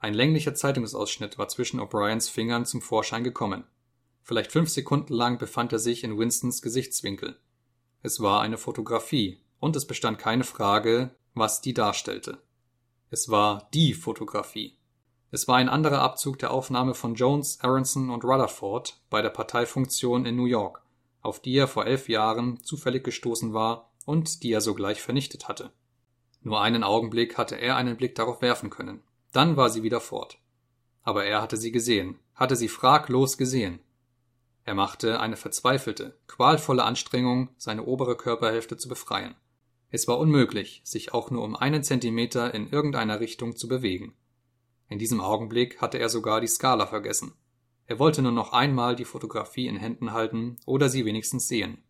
Ein 0.00 0.14
länglicher 0.14 0.54
Zeitungsausschnitt 0.54 1.38
war 1.38 1.48
zwischen 1.48 1.80
O'Briens 1.80 2.30
Fingern 2.30 2.64
zum 2.64 2.80
Vorschein 2.80 3.24
gekommen. 3.24 3.64
Vielleicht 4.28 4.52
fünf 4.52 4.68
Sekunden 4.68 5.14
lang 5.14 5.38
befand 5.38 5.72
er 5.72 5.78
sich 5.78 6.04
in 6.04 6.18
Winstons 6.18 6.60
Gesichtswinkel. 6.60 7.40
Es 8.02 8.20
war 8.20 8.42
eine 8.42 8.58
Fotografie, 8.58 9.40
und 9.58 9.74
es 9.74 9.86
bestand 9.86 10.18
keine 10.18 10.44
Frage, 10.44 11.16
was 11.32 11.62
die 11.62 11.72
darstellte. 11.72 12.36
Es 13.08 13.30
war 13.30 13.70
die 13.72 13.94
Fotografie. 13.94 14.76
Es 15.30 15.48
war 15.48 15.56
ein 15.56 15.70
anderer 15.70 16.02
Abzug 16.02 16.38
der 16.40 16.50
Aufnahme 16.50 16.92
von 16.92 17.14
Jones, 17.14 17.60
Aronson 17.62 18.10
und 18.10 18.22
Rutherford 18.22 19.00
bei 19.08 19.22
der 19.22 19.30
Parteifunktion 19.30 20.26
in 20.26 20.36
New 20.36 20.44
York, 20.44 20.82
auf 21.22 21.40
die 21.40 21.56
er 21.56 21.66
vor 21.66 21.86
elf 21.86 22.10
Jahren 22.10 22.62
zufällig 22.62 23.04
gestoßen 23.04 23.54
war 23.54 23.94
und 24.04 24.42
die 24.42 24.52
er 24.52 24.60
sogleich 24.60 25.00
vernichtet 25.00 25.48
hatte. 25.48 25.72
Nur 26.42 26.60
einen 26.60 26.84
Augenblick 26.84 27.38
hatte 27.38 27.54
er 27.54 27.76
einen 27.76 27.96
Blick 27.96 28.14
darauf 28.14 28.42
werfen 28.42 28.68
können. 28.68 29.02
Dann 29.32 29.56
war 29.56 29.70
sie 29.70 29.82
wieder 29.82 30.02
fort. 30.02 30.36
Aber 31.02 31.24
er 31.24 31.40
hatte 31.40 31.56
sie 31.56 31.72
gesehen, 31.72 32.18
hatte 32.34 32.56
sie 32.56 32.68
fraglos 32.68 33.38
gesehen. 33.38 33.80
Er 34.68 34.74
machte 34.74 35.18
eine 35.18 35.38
verzweifelte, 35.38 36.18
qualvolle 36.26 36.84
Anstrengung, 36.84 37.48
seine 37.56 37.86
obere 37.86 38.18
Körperhälfte 38.18 38.76
zu 38.76 38.90
befreien. 38.90 39.34
Es 39.88 40.06
war 40.08 40.18
unmöglich, 40.18 40.82
sich 40.84 41.14
auch 41.14 41.30
nur 41.30 41.42
um 41.42 41.56
einen 41.56 41.82
Zentimeter 41.82 42.52
in 42.52 42.68
irgendeiner 42.68 43.18
Richtung 43.18 43.56
zu 43.56 43.66
bewegen. 43.66 44.14
In 44.90 44.98
diesem 44.98 45.22
Augenblick 45.22 45.80
hatte 45.80 45.98
er 45.98 46.10
sogar 46.10 46.42
die 46.42 46.48
Skala 46.48 46.86
vergessen. 46.86 47.32
Er 47.86 47.98
wollte 47.98 48.20
nur 48.20 48.32
noch 48.32 48.52
einmal 48.52 48.94
die 48.94 49.06
Fotografie 49.06 49.68
in 49.68 49.78
Händen 49.78 50.12
halten 50.12 50.58
oder 50.66 50.90
sie 50.90 51.06
wenigstens 51.06 51.48
sehen. 51.48 51.82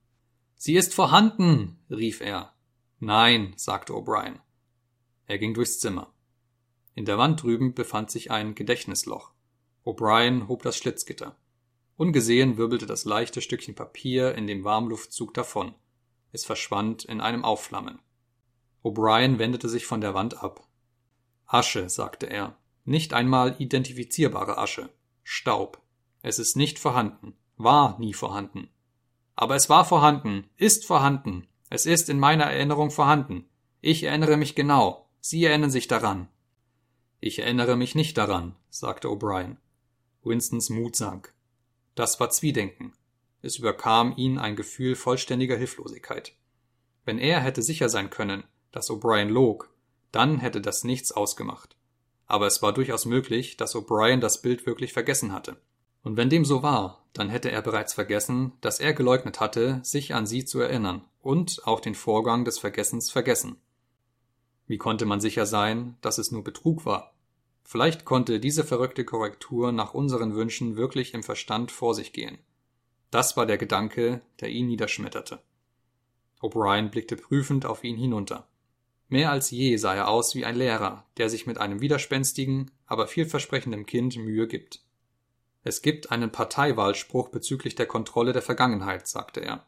Sie 0.55 0.76
ist 0.76 0.95
vorhanden, 0.95 1.81
rief 1.91 2.20
er. 2.20 2.55
Nein, 3.01 3.55
sagte 3.57 3.93
O'Brien. 3.93 4.39
Er 5.26 5.39
ging 5.39 5.53
durchs 5.53 5.81
Zimmer. 5.81 6.14
In 6.95 7.07
der 7.07 7.18
Wand 7.18 7.43
drüben 7.43 7.74
befand 7.74 8.12
sich 8.12 8.31
ein 8.31 8.55
Gedächtnisloch. 8.55 9.33
O'Brien 9.85 10.47
hob 10.47 10.62
das 10.62 10.76
Schlitzgitter. 10.76 11.37
Ungesehen 11.99 12.57
wirbelte 12.57 12.87
das 12.87 13.05
leichte 13.05 13.43
Stückchen 13.43 13.75
Papier 13.75 14.37
in 14.37 14.47
dem 14.47 14.63
Warmluftzug 14.63 15.35
davon. 15.35 15.75
Es 16.31 16.45
verschwand 16.45 17.05
in 17.05 17.21
einem 17.21 17.45
Aufflammen. 17.45 17.99
O'Brien 18.85 19.41
wendete 19.41 19.69
sich 19.69 19.85
von 19.85 20.01
der 20.01 20.15
Wand 20.15 20.41
ab. 20.41 20.65
Asche, 21.45 21.89
sagte 21.89 22.27
er. 22.27 22.57
Nicht 22.85 23.15
einmal 23.15 23.57
identifizierbare 23.59 24.59
Asche. 24.59 24.91
Staub. 25.25 25.83
Es 26.23 26.39
ist 26.39 26.57
nicht 26.57 26.79
vorhanden. 26.79 27.35
War 27.57 27.99
nie 27.99 28.15
vorhanden. 28.15 28.69
Aber 29.35 29.57
es 29.57 29.69
war 29.69 29.85
vorhanden. 29.85 30.49
Ist 30.57 30.87
vorhanden. 30.87 31.49
Es 31.69 31.85
ist 31.85 32.09
in 32.09 32.21
meiner 32.21 32.45
Erinnerung 32.45 32.93
vorhanden. 32.93 33.49
Ich 33.81 34.05
erinnere 34.05 34.37
mich 34.37 34.55
genau. 34.55 35.09
Sie 35.19 35.45
erinnern 35.45 35.73
sich 35.73 35.89
daran. 35.89 36.29
Ich 37.19 37.41
erinnere 37.41 37.75
mich 37.75 37.97
nicht 37.97 38.17
daran, 38.17 38.55
sagte 38.71 39.09
O'Brien. 39.09 39.57
Winstons 40.23 40.71
Mut 40.71 40.95
sank. 40.95 41.35
Das 41.99 42.21
war 42.21 42.31
Zwiedenken. 42.31 42.93
Es 43.43 43.57
überkam 43.57 44.15
ihn 44.17 44.39
ein 44.39 44.55
Gefühl 44.55 44.95
vollständiger 44.95 45.57
Hilflosigkeit. 45.57 46.33
Wenn 47.05 47.19
er 47.19 47.41
hätte 47.41 47.61
sicher 47.61 47.89
sein 47.89 48.09
können, 48.09 48.45
dass 48.71 48.89
O'Brien 48.89 49.27
log, 49.27 49.75
dann 50.13 50.39
hätte 50.39 50.61
das 50.61 50.85
nichts 50.85 51.11
ausgemacht. 51.11 51.77
Aber 52.29 52.47
es 52.47 52.63
war 52.63 52.73
durchaus 52.73 53.05
möglich, 53.05 53.57
dass 53.57 53.75
O'Brien 53.75 54.21
das 54.21 54.43
Bild 54.43 54.65
wirklich 54.65 54.93
vergessen 54.93 55.33
hatte. 55.33 55.57
Und 56.05 56.17
wenn 56.17 56.31
dem 56.31 56.45
so 56.45 56.63
war, 56.63 57.05
dann 57.15 57.31
hätte 57.31 57.51
er 57.51 57.63
bereits 57.63 57.95
vergessen, 57.95 58.53
dass 58.61 58.79
er 58.79 58.95
geleugnet 58.95 59.41
hatte, 59.41 59.81
sich 59.83 60.15
an 60.15 60.25
sie 60.25 60.45
zu 60.45 60.61
erinnern 60.61 61.05
und 61.21 61.67
auch 61.67 61.81
den 61.81 61.97
Vorgang 61.97 62.45
des 62.45 62.61
Vergessens 62.61 63.11
vergessen. 63.11 63.57
Wie 64.69 64.79
konnte 64.79 65.05
man 65.05 65.21
sicher 65.21 65.47
sein, 65.47 65.97
dass 66.01 66.19
es 66.19 66.31
nur 66.31 66.45
Betrug 66.45 66.87
war? 66.87 67.18
Vielleicht 67.71 68.07
konnte 68.07 68.41
diese 68.41 68.64
verrückte 68.64 69.05
Korrektur 69.05 69.73
nach 69.73 69.93
unseren 69.93 70.35
Wünschen 70.35 70.79
wirklich 70.79 71.12
im 71.12 71.23
Verstand 71.23 71.71
vor 71.71 71.95
sich 71.95 72.14
gehen. 72.14 72.39
Das 73.11 73.37
war 73.37 73.45
der 73.45 73.59
Gedanke, 73.59 74.23
der 74.41 74.49
ihn 74.49 74.69
niederschmetterte. 74.69 75.43
O'Brien 76.41 76.89
blickte 76.89 77.16
prüfend 77.16 77.66
auf 77.66 77.85
ihn 77.85 77.99
hinunter. 77.99 78.49
Mehr 79.11 79.31
als 79.31 79.51
je 79.51 79.77
sah 79.77 79.95
er 79.95 80.09
aus 80.09 80.35
wie 80.35 80.47
ein 80.47 80.57
Lehrer, 80.57 81.05
der 81.19 81.29
sich 81.29 81.47
mit 81.47 81.59
einem 81.59 81.83
widerspenstigen, 81.83 82.71
aber 82.87 83.07
vielversprechenden 83.07 83.85
Kind 83.85 84.16
Mühe 84.16 84.47
gibt. 84.47 84.81
Es 85.62 85.83
gibt 85.83 86.11
einen 86.11 86.33
Parteiwahlspruch 86.33 87.29
bezüglich 87.29 87.75
der 87.75 87.85
Kontrolle 87.85 88.33
der 88.33 88.41
Vergangenheit, 88.41 89.07
sagte 89.07 89.41
er. 89.41 89.66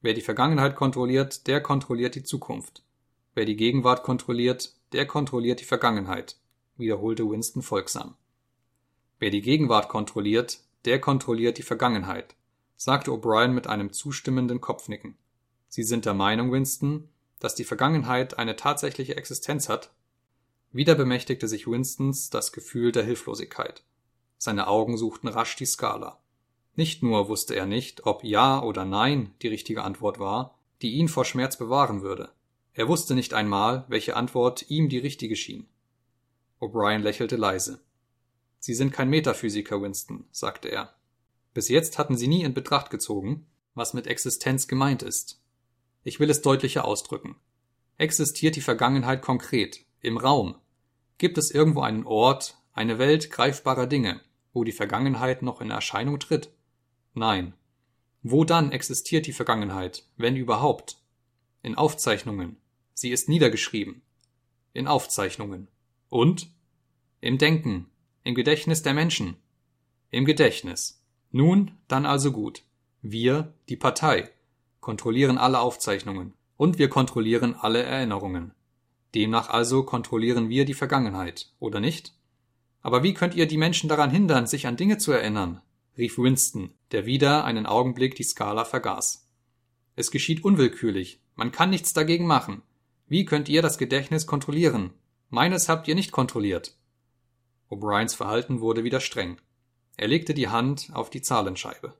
Wer 0.00 0.14
die 0.14 0.22
Vergangenheit 0.22 0.76
kontrolliert, 0.76 1.46
der 1.46 1.60
kontrolliert 1.60 2.14
die 2.14 2.22
Zukunft. 2.22 2.82
Wer 3.34 3.44
die 3.44 3.56
Gegenwart 3.56 4.02
kontrolliert, 4.02 4.72
der 4.92 5.04
kontrolliert 5.04 5.60
die 5.60 5.66
Vergangenheit, 5.66 6.38
wiederholte 6.78 7.28
Winston 7.28 7.62
folgsam. 7.62 8.16
Wer 9.18 9.30
die 9.30 9.42
Gegenwart 9.42 9.88
kontrolliert, 9.88 10.60
der 10.84 11.00
kontrolliert 11.00 11.58
die 11.58 11.62
Vergangenheit, 11.62 12.36
sagte 12.76 13.10
O'Brien 13.10 13.48
mit 13.48 13.66
einem 13.66 13.92
zustimmenden 13.92 14.60
Kopfnicken. 14.60 15.16
Sie 15.68 15.82
sind 15.82 16.06
der 16.06 16.14
Meinung, 16.14 16.52
Winston, 16.52 17.08
dass 17.40 17.54
die 17.54 17.64
Vergangenheit 17.64 18.38
eine 18.38 18.56
tatsächliche 18.56 19.16
Existenz 19.16 19.68
hat? 19.68 19.92
Wieder 20.72 20.94
bemächtigte 20.94 21.48
sich 21.48 21.66
Winstons 21.66 22.30
das 22.30 22.52
Gefühl 22.52 22.92
der 22.92 23.04
Hilflosigkeit. 23.04 23.82
Seine 24.36 24.68
Augen 24.68 24.96
suchten 24.96 25.28
rasch 25.28 25.56
die 25.56 25.66
Skala. 25.66 26.20
Nicht 26.76 27.02
nur 27.02 27.28
wusste 27.28 27.56
er 27.56 27.66
nicht, 27.66 28.06
ob 28.06 28.22
Ja 28.22 28.62
oder 28.62 28.84
Nein 28.84 29.34
die 29.42 29.48
richtige 29.48 29.82
Antwort 29.82 30.18
war, 30.18 30.58
die 30.80 30.92
ihn 30.92 31.08
vor 31.08 31.24
Schmerz 31.24 31.56
bewahren 31.56 32.02
würde. 32.02 32.30
Er 32.72 32.86
wusste 32.86 33.16
nicht 33.16 33.34
einmal, 33.34 33.84
welche 33.88 34.14
Antwort 34.14 34.70
ihm 34.70 34.88
die 34.88 34.98
richtige 34.98 35.34
schien. 35.34 35.66
O'Brien 36.60 37.02
lächelte 37.02 37.36
leise. 37.36 37.80
Sie 38.58 38.74
sind 38.74 38.92
kein 38.92 39.10
Metaphysiker, 39.10 39.80
Winston, 39.80 40.24
sagte 40.30 40.68
er. 40.68 40.94
Bis 41.54 41.68
jetzt 41.68 41.98
hatten 41.98 42.16
Sie 42.16 42.28
nie 42.28 42.42
in 42.42 42.54
Betracht 42.54 42.90
gezogen, 42.90 43.46
was 43.74 43.94
mit 43.94 44.06
Existenz 44.06 44.68
gemeint 44.68 45.02
ist. 45.02 45.40
Ich 46.02 46.20
will 46.20 46.30
es 46.30 46.42
deutlicher 46.42 46.84
ausdrücken. 46.84 47.36
Existiert 47.96 48.56
die 48.56 48.60
Vergangenheit 48.60 49.22
konkret, 49.22 49.84
im 50.00 50.16
Raum? 50.16 50.56
Gibt 51.18 51.38
es 51.38 51.50
irgendwo 51.50 51.80
einen 51.80 52.04
Ort, 52.04 52.56
eine 52.72 52.98
Welt 52.98 53.30
greifbarer 53.30 53.86
Dinge, 53.86 54.20
wo 54.52 54.64
die 54.64 54.72
Vergangenheit 54.72 55.42
noch 55.42 55.60
in 55.60 55.70
Erscheinung 55.70 56.20
tritt? 56.20 56.50
Nein. 57.14 57.54
Wo 58.22 58.44
dann 58.44 58.72
existiert 58.72 59.26
die 59.26 59.32
Vergangenheit, 59.32 60.04
wenn 60.16 60.36
überhaupt? 60.36 60.98
In 61.62 61.76
Aufzeichnungen, 61.76 62.56
Sie 62.94 63.10
ist 63.10 63.28
niedergeschrieben. 63.28 64.02
In 64.72 64.88
Aufzeichnungen. 64.88 65.68
Und? 66.08 66.50
Im 67.20 67.38
Denken. 67.38 67.90
Im 68.24 68.34
Gedächtnis 68.34 68.82
der 68.82 68.94
Menschen. 68.94 69.36
Im 70.10 70.24
Gedächtnis. 70.24 71.04
Nun, 71.30 71.72
dann 71.86 72.06
also 72.06 72.32
gut. 72.32 72.62
Wir, 73.02 73.52
die 73.68 73.76
Partei, 73.76 74.30
kontrollieren 74.80 75.38
alle 75.38 75.60
Aufzeichnungen. 75.60 76.34
Und 76.56 76.78
wir 76.78 76.88
kontrollieren 76.88 77.54
alle 77.54 77.82
Erinnerungen. 77.82 78.52
Demnach 79.14 79.48
also 79.48 79.84
kontrollieren 79.84 80.48
wir 80.48 80.64
die 80.64 80.74
Vergangenheit, 80.74 81.52
oder 81.58 81.80
nicht? 81.80 82.14
Aber 82.82 83.02
wie 83.02 83.14
könnt 83.14 83.34
ihr 83.34 83.46
die 83.46 83.56
Menschen 83.56 83.88
daran 83.88 84.10
hindern, 84.10 84.46
sich 84.46 84.66
an 84.66 84.76
Dinge 84.76 84.98
zu 84.98 85.12
erinnern? 85.12 85.60
rief 85.96 86.16
Winston, 86.16 86.70
der 86.92 87.06
wieder 87.06 87.44
einen 87.44 87.66
Augenblick 87.66 88.14
die 88.14 88.22
Skala 88.22 88.64
vergaß. 88.64 89.28
Es 89.96 90.10
geschieht 90.10 90.44
unwillkürlich, 90.44 91.20
man 91.34 91.52
kann 91.52 91.70
nichts 91.70 91.92
dagegen 91.92 92.26
machen. 92.26 92.62
Wie 93.08 93.24
könnt 93.24 93.48
ihr 93.48 93.62
das 93.62 93.78
Gedächtnis 93.78 94.26
kontrollieren? 94.26 94.92
Meines 95.30 95.68
habt 95.68 95.88
ihr 95.88 95.94
nicht 95.94 96.12
kontrolliert. 96.12 96.76
O'Briens 97.70 98.14
Verhalten 98.14 98.60
wurde 98.60 98.84
wieder 98.84 99.00
streng. 99.00 99.38
Er 99.96 100.08
legte 100.08 100.32
die 100.32 100.48
Hand 100.48 100.90
auf 100.94 101.10
die 101.10 101.22
Zahlenscheibe. 101.22 101.94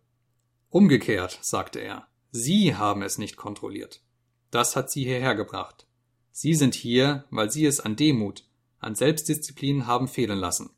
Umgekehrt, 0.70 1.39
sagte 1.43 1.81
er, 1.81 2.07
Sie 2.31 2.74
haben 2.74 3.03
es 3.03 3.18
nicht 3.18 3.37
kontrolliert. 3.37 4.03
Das 4.51 4.76
hat 4.76 4.91
Sie 4.91 5.05
hierher 5.05 5.35
gebracht. 5.35 5.87
Sie 6.31 6.55
sind 6.55 6.74
hier, 6.74 7.24
weil 7.31 7.51
Sie 7.51 7.66
es 7.66 7.81
an 7.81 7.97
Demut, 7.97 8.45
an 8.79 8.95
Selbstdisziplin 8.95 9.87
haben 9.87 10.09
fehlen 10.09 10.39
lassen. 10.39 10.70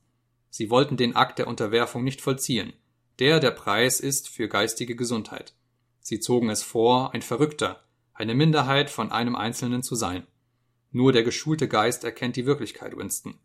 Sie 0.48 0.70
wollten 0.70 0.96
den 0.96 1.14
Akt 1.14 1.38
der 1.38 1.46
Unterwerfung 1.46 2.02
nicht 2.02 2.20
vollziehen, 2.20 2.72
der 3.18 3.38
der 3.38 3.52
Preis 3.52 4.00
ist 4.00 4.28
für 4.28 4.48
geistige 4.48 4.96
Gesundheit. 4.96 5.54
Sie 6.00 6.18
zogen 6.18 6.50
es 6.50 6.62
vor, 6.62 7.14
ein 7.14 7.22
Verrückter, 7.22 7.84
eine 8.14 8.34
Minderheit 8.34 8.90
von 8.90 9.12
einem 9.12 9.36
Einzelnen 9.36 9.82
zu 9.82 9.94
sein. 9.94 10.26
Nur 10.92 11.12
der 11.12 11.22
geschulte 11.22 11.68
Geist 11.68 12.04
erkennt 12.04 12.36
die 12.36 12.46
Wirklichkeit, 12.46 12.96
Winston. 12.96 13.38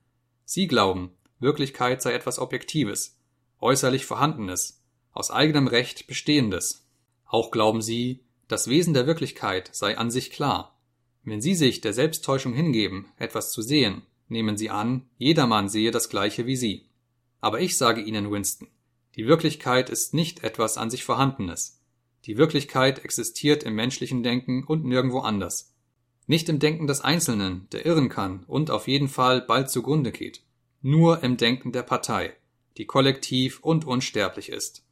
Sie 0.45 0.67
glauben, 0.67 1.11
Wirklichkeit 1.39 2.01
sei 2.01 2.13
etwas 2.13 2.39
Objektives, 2.39 3.19
äußerlich 3.59 4.05
Vorhandenes, 4.05 4.81
aus 5.11 5.31
eigenem 5.31 5.67
Recht 5.67 6.07
Bestehendes. 6.07 6.87
Auch 7.25 7.51
glauben 7.51 7.81
Sie, 7.81 8.23
das 8.47 8.67
Wesen 8.67 8.93
der 8.93 9.07
Wirklichkeit 9.07 9.69
sei 9.73 9.97
an 9.97 10.11
sich 10.11 10.31
klar. 10.31 10.77
Wenn 11.23 11.41
Sie 11.41 11.55
sich 11.55 11.81
der 11.81 11.93
Selbsttäuschung 11.93 12.53
hingeben, 12.53 13.07
etwas 13.17 13.51
zu 13.51 13.61
sehen, 13.61 14.03
nehmen 14.27 14.57
Sie 14.57 14.69
an, 14.69 15.07
jedermann 15.17 15.69
sehe 15.69 15.91
das 15.91 16.09
Gleiche 16.09 16.45
wie 16.45 16.55
Sie. 16.55 16.85
Aber 17.41 17.59
ich 17.59 17.77
sage 17.77 18.01
Ihnen, 18.01 18.31
Winston, 18.31 18.67
die 19.15 19.27
Wirklichkeit 19.27 19.89
ist 19.89 20.13
nicht 20.13 20.43
etwas 20.43 20.77
an 20.77 20.89
sich 20.89 21.03
Vorhandenes. 21.03 21.81
Die 22.25 22.37
Wirklichkeit 22.37 23.05
existiert 23.05 23.63
im 23.63 23.75
menschlichen 23.75 24.23
Denken 24.23 24.63
und 24.63 24.83
nirgendwo 24.83 25.19
anders. 25.19 25.74
Nicht 26.27 26.49
im 26.49 26.59
Denken 26.59 26.87
des 26.87 27.01
Einzelnen, 27.01 27.67
der 27.71 27.85
irren 27.85 28.09
kann 28.09 28.43
und 28.47 28.71
auf 28.71 28.87
jeden 28.87 29.07
Fall 29.07 29.41
bald 29.41 29.69
zugrunde 29.69 30.11
geht. 30.11 30.41
Nur 30.81 31.23
im 31.23 31.37
Denken 31.37 31.71
der 31.71 31.83
Partei, 31.83 32.35
die 32.77 32.85
kollektiv 32.85 33.59
und 33.61 33.85
unsterblich 33.85 34.49
ist. 34.49 34.83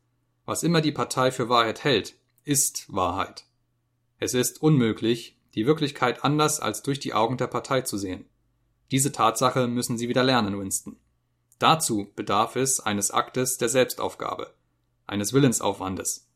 Was 0.46 0.64
immer 0.64 0.82
die 0.82 0.92
Partei 0.92 1.32
für 1.32 1.50
Wahrheit 1.50 1.84
hält, 1.84 2.16
ist 2.44 2.86
Wahrheit. 2.94 3.46
Es 4.20 4.34
ist 4.34 4.62
unmöglich, 4.62 5.38
die 5.56 5.66
Wirklichkeit 5.66 6.24
anders 6.24 6.60
als 6.60 6.84
durch 6.84 7.00
die 7.00 7.14
Augen 7.14 7.38
der 7.38 7.48
Partei 7.48 7.82
zu 7.82 7.98
sehen. 7.98 8.26
Diese 8.92 9.12
Tatsache 9.12 9.68
müssen 9.68 9.98
Sie 9.98 10.10
wieder 10.10 10.24
lernen, 10.24 10.60
Winston. 10.60 10.98
Dazu 11.58 12.12
bedarf 12.16 12.56
es 12.56 12.80
eines 12.80 13.12
Aktes 13.12 13.58
der 13.58 13.70
Selbstaufgabe, 13.70 14.54
eines 15.08 15.34
Willensaufwandes. 15.34 16.28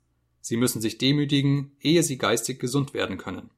Sie 0.42 0.58
müssen 0.58 0.82
sich 0.82 0.98
demütigen, 0.98 1.76
ehe 1.82 2.04
Sie 2.04 2.18
geistig 2.18 2.60
gesund 2.60 2.94
werden 2.94 3.18
können. 3.18 3.50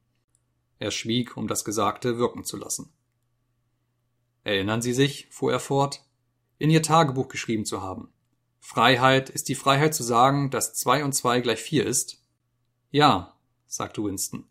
Er 0.80 0.92
schwieg, 0.92 1.38
um 1.38 1.48
das 1.48 1.66
Gesagte 1.66 2.18
wirken 2.18 2.44
zu 2.44 2.58
lassen. 2.58 2.92
Erinnern 4.44 4.82
Sie 4.82 4.94
sich, 4.94 5.28
fuhr 5.30 5.52
er 5.52 5.60
fort, 5.60 6.06
in 6.58 6.70
Ihr 6.70 6.82
Tagebuch 6.82 7.28
geschrieben 7.28 7.66
zu 7.66 7.82
haben. 7.82 8.10
Freiheit 8.60 9.30
ist 9.30 9.50
die 9.50 9.56
Freiheit 9.56 9.94
zu 9.94 10.04
sagen, 10.04 10.50
dass 10.50 10.74
zwei 10.74 11.04
und 11.04 11.14
zwei 11.14 11.42
gleich 11.42 11.60
vier 11.60 11.86
ist? 11.86 12.24
Ja, 12.92 13.38
sagte 13.68 14.04
Winston. 14.04 14.46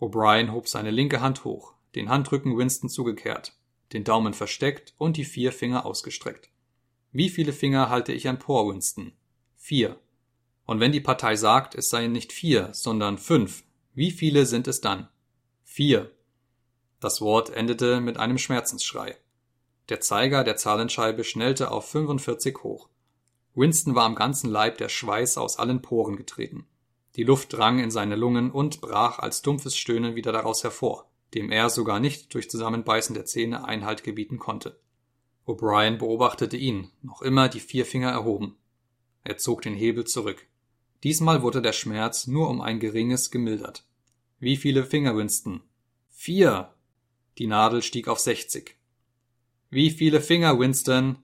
O'Brien 0.00 0.52
hob 0.52 0.68
seine 0.68 0.90
linke 0.90 1.20
Hand 1.20 1.44
hoch, 1.44 1.74
den 1.94 2.08
Handrücken 2.08 2.56
Winston 2.56 2.88
zugekehrt, 2.88 3.56
den 3.92 4.04
Daumen 4.04 4.34
versteckt 4.34 4.94
und 4.98 5.16
die 5.16 5.24
vier 5.24 5.52
Finger 5.52 5.86
ausgestreckt. 5.86 6.50
Wie 7.12 7.30
viele 7.30 7.52
Finger 7.52 7.88
halte 7.88 8.12
ich 8.12 8.26
empor, 8.26 8.68
Winston? 8.68 9.12
Vier. 9.56 9.98
Und 10.64 10.80
wenn 10.80 10.92
die 10.92 11.00
Partei 11.00 11.36
sagt, 11.36 11.74
es 11.74 11.88
seien 11.88 12.12
nicht 12.12 12.32
vier, 12.32 12.70
sondern 12.72 13.18
fünf, 13.18 13.64
wie 13.94 14.10
viele 14.10 14.44
sind 14.44 14.68
es 14.68 14.80
dann? 14.80 15.08
Vier. 15.76 16.10
Das 17.00 17.20
Wort 17.20 17.50
endete 17.50 18.00
mit 18.00 18.16
einem 18.16 18.38
Schmerzensschrei. 18.38 19.14
Der 19.90 20.00
Zeiger 20.00 20.42
der 20.42 20.56
Zahlenscheibe 20.56 21.22
schnellte 21.22 21.70
auf 21.70 21.90
45 21.90 22.62
hoch. 22.62 22.88
Winston 23.54 23.94
war 23.94 24.06
am 24.06 24.14
ganzen 24.14 24.48
Leib 24.48 24.78
der 24.78 24.88
Schweiß 24.88 25.36
aus 25.36 25.58
allen 25.58 25.82
Poren 25.82 26.16
getreten. 26.16 26.66
Die 27.16 27.24
Luft 27.24 27.52
drang 27.52 27.78
in 27.78 27.90
seine 27.90 28.16
Lungen 28.16 28.50
und 28.50 28.80
brach 28.80 29.18
als 29.18 29.42
dumpfes 29.42 29.76
Stöhnen 29.76 30.14
wieder 30.14 30.32
daraus 30.32 30.64
hervor, 30.64 31.10
dem 31.34 31.52
er 31.52 31.68
sogar 31.68 32.00
nicht 32.00 32.32
durch 32.32 32.48
Zusammenbeißen 32.48 33.12
der 33.12 33.26
Zähne 33.26 33.66
Einhalt 33.66 34.02
gebieten 34.02 34.38
konnte. 34.38 34.80
O'Brien 35.46 35.98
beobachtete 35.98 36.56
ihn, 36.56 36.90
noch 37.02 37.20
immer 37.20 37.50
die 37.50 37.60
vier 37.60 37.84
Finger 37.84 38.12
erhoben. 38.12 38.56
Er 39.24 39.36
zog 39.36 39.60
den 39.60 39.74
Hebel 39.74 40.06
zurück. 40.06 40.46
Diesmal 41.04 41.42
wurde 41.42 41.60
der 41.60 41.74
Schmerz 41.74 42.26
nur 42.26 42.48
um 42.48 42.62
ein 42.62 42.80
geringes 42.80 43.30
gemildert. 43.30 43.84
Wie 44.38 44.56
viele 44.56 44.84
Finger, 44.84 45.16
Winston? 45.16 45.62
Vier. 46.10 46.74
Die 47.38 47.46
Nadel 47.46 47.82
stieg 47.82 48.06
auf 48.08 48.18
sechzig. 48.18 48.76
Wie 49.70 49.90
viele 49.90 50.20
Finger, 50.20 50.58
Winston? 50.58 51.18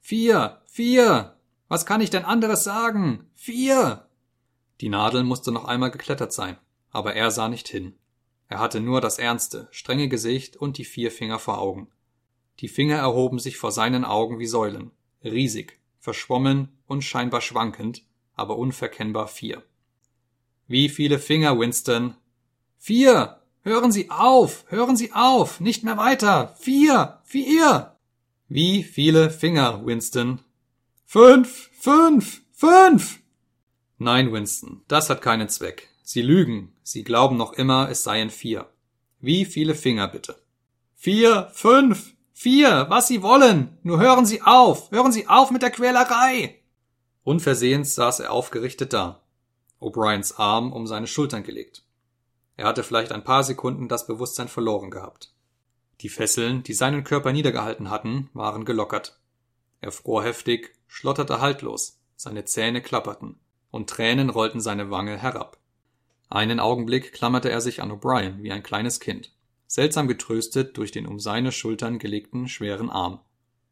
Vier. 0.00 0.62
Vier. 0.66 1.36
Was 1.68 1.86
kann 1.86 2.00
ich 2.00 2.10
denn 2.10 2.24
anderes 2.24 2.64
sagen? 2.64 3.30
Vier. 3.34 4.06
Die 4.80 4.88
Nadel 4.88 5.24
musste 5.24 5.50
noch 5.50 5.64
einmal 5.64 5.90
geklettert 5.90 6.32
sein, 6.32 6.56
aber 6.90 7.14
er 7.14 7.30
sah 7.30 7.48
nicht 7.48 7.68
hin. 7.68 7.94
Er 8.48 8.58
hatte 8.58 8.80
nur 8.80 9.00
das 9.00 9.18
ernste, 9.18 9.68
strenge 9.70 10.08
Gesicht 10.08 10.56
und 10.56 10.78
die 10.78 10.84
vier 10.84 11.10
Finger 11.10 11.38
vor 11.38 11.58
Augen. 11.58 11.88
Die 12.60 12.68
Finger 12.68 12.96
erhoben 12.96 13.38
sich 13.38 13.56
vor 13.56 13.72
seinen 13.72 14.04
Augen 14.04 14.38
wie 14.38 14.46
Säulen, 14.46 14.90
riesig, 15.24 15.80
verschwommen 15.98 16.68
und 16.86 17.02
scheinbar 17.02 17.40
schwankend, 17.40 18.04
aber 18.34 18.58
unverkennbar 18.58 19.26
vier. 19.26 19.62
Wie 20.68 20.88
viele 20.88 21.18
Finger, 21.18 21.58
Winston? 21.58 22.14
Vier! 22.84 23.38
Hören 23.60 23.92
Sie 23.92 24.10
auf! 24.10 24.64
Hören 24.66 24.96
Sie 24.96 25.12
auf! 25.12 25.60
Nicht 25.60 25.84
mehr 25.84 25.98
weiter! 25.98 26.56
Vier! 26.58 27.20
Vier! 27.22 27.94
Wie 28.48 28.82
viele 28.82 29.30
Finger, 29.30 29.86
Winston? 29.86 30.40
Fünf! 31.06 31.70
Fünf! 31.78 32.42
Fünf! 32.50 33.20
Nein, 33.98 34.32
Winston, 34.32 34.82
das 34.88 35.08
hat 35.10 35.22
keinen 35.22 35.48
Zweck. 35.48 35.90
Sie 36.02 36.22
lügen. 36.22 36.72
Sie 36.82 37.04
glauben 37.04 37.36
noch 37.36 37.52
immer, 37.52 37.88
es 37.88 38.02
seien 38.02 38.30
vier. 38.30 38.66
Wie 39.20 39.44
viele 39.44 39.76
Finger 39.76 40.08
bitte? 40.08 40.34
Vier, 40.96 41.50
fünf, 41.52 42.16
vier, 42.32 42.86
was 42.88 43.06
Sie 43.06 43.22
wollen. 43.22 43.78
Nur 43.84 44.00
hören 44.00 44.26
Sie 44.26 44.42
auf. 44.42 44.90
Hören 44.90 45.12
Sie 45.12 45.28
auf 45.28 45.52
mit 45.52 45.62
der 45.62 45.70
Quälerei. 45.70 46.58
Unversehens 47.22 47.94
saß 47.94 48.18
er 48.18 48.32
aufgerichtet 48.32 48.92
da, 48.92 49.22
O'Briens 49.80 50.36
Arm 50.36 50.72
um 50.72 50.88
seine 50.88 51.06
Schultern 51.06 51.44
gelegt. 51.44 51.84
Er 52.56 52.66
hatte 52.66 52.82
vielleicht 52.82 53.12
ein 53.12 53.24
paar 53.24 53.44
Sekunden 53.44 53.88
das 53.88 54.06
Bewusstsein 54.06 54.48
verloren 54.48 54.90
gehabt. 54.90 55.34
Die 56.00 56.08
Fesseln, 56.08 56.62
die 56.62 56.74
seinen 56.74 57.04
Körper 57.04 57.32
niedergehalten 57.32 57.90
hatten, 57.90 58.28
waren 58.34 58.64
gelockert. 58.64 59.18
Er 59.80 59.92
fror 59.92 60.22
heftig, 60.24 60.74
schlotterte 60.86 61.40
haltlos, 61.40 62.00
seine 62.16 62.44
Zähne 62.44 62.82
klapperten 62.82 63.40
und 63.70 63.88
Tränen 63.88 64.30
rollten 64.30 64.60
seine 64.60 64.90
Wange 64.90 65.16
herab. 65.16 65.58
Einen 66.28 66.60
Augenblick 66.60 67.12
klammerte 67.12 67.50
er 67.50 67.60
sich 67.60 67.82
an 67.82 67.90
O'Brien 67.90 68.42
wie 68.42 68.52
ein 68.52 68.62
kleines 68.62 69.00
Kind, 69.00 69.32
seltsam 69.66 70.08
getröstet 70.08 70.76
durch 70.76 70.92
den 70.92 71.06
um 71.06 71.18
seine 71.18 71.52
Schultern 71.52 71.98
gelegten 71.98 72.48
schweren 72.48 72.90
Arm. 72.90 73.20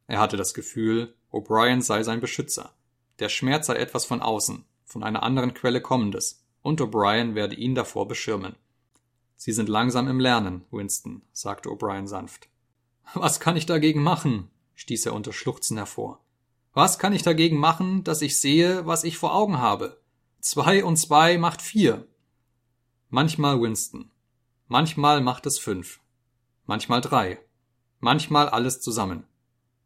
Er 0.07 0.19
hatte 0.19 0.37
das 0.37 0.55
Gefühl, 0.55 1.15
O'Brien 1.31 1.83
sei 1.83 2.03
sein 2.03 2.21
Beschützer. 2.21 2.75
Der 3.19 3.29
Schmerz 3.29 3.67
sei 3.67 3.77
etwas 3.77 4.05
von 4.05 4.21
außen, 4.21 4.65
von 4.85 5.03
einer 5.03 5.23
anderen 5.23 5.55
Quelle 5.55 5.81
kommendes, 5.81 6.45
und 6.63 6.81
O'Brien 6.81 7.35
werde 7.35 7.55
ihn 7.55 7.75
davor 7.75 8.09
beschirmen. 8.09 8.57
Sie 9.43 9.53
sind 9.53 9.71
langsam 9.71 10.07
im 10.07 10.21
Lernen, 10.21 10.67
Winston, 10.71 11.23
sagte 11.33 11.71
O'Brien 11.71 12.07
sanft. 12.07 12.51
Was 13.15 13.41
kann 13.41 13.57
ich 13.57 13.65
dagegen 13.65 14.03
machen? 14.03 14.51
stieß 14.75 15.07
er 15.07 15.15
unter 15.15 15.33
Schluchzen 15.33 15.79
hervor. 15.79 16.23
Was 16.75 16.99
kann 16.99 17.15
ich 17.15 17.23
dagegen 17.23 17.57
machen, 17.57 18.05
dass 18.05 18.21
ich 18.21 18.39
sehe, 18.39 18.85
was 18.85 19.03
ich 19.03 19.17
vor 19.17 19.35
Augen 19.35 19.57
habe? 19.57 19.99
Zwei 20.41 20.85
und 20.85 20.99
zwei 20.99 21.39
macht 21.39 21.63
vier. 21.63 22.07
Manchmal 23.09 23.59
Winston. 23.63 24.11
Manchmal 24.69 25.23
macht 25.23 25.47
es 25.47 25.59
fünf. 25.59 26.01
Manchmal 26.67 27.01
drei. 27.01 27.39
Manchmal 27.99 28.47
alles 28.47 28.83
zusammen. 28.83 29.27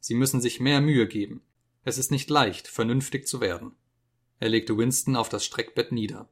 Sie 0.00 0.14
müssen 0.14 0.40
sich 0.40 0.58
mehr 0.58 0.80
Mühe 0.80 1.06
geben. 1.06 1.42
Es 1.84 1.96
ist 1.96 2.10
nicht 2.10 2.28
leicht, 2.28 2.66
vernünftig 2.66 3.28
zu 3.28 3.40
werden. 3.40 3.76
Er 4.40 4.48
legte 4.48 4.76
Winston 4.76 5.14
auf 5.14 5.28
das 5.28 5.44
Streckbett 5.44 5.92
nieder. 5.92 6.28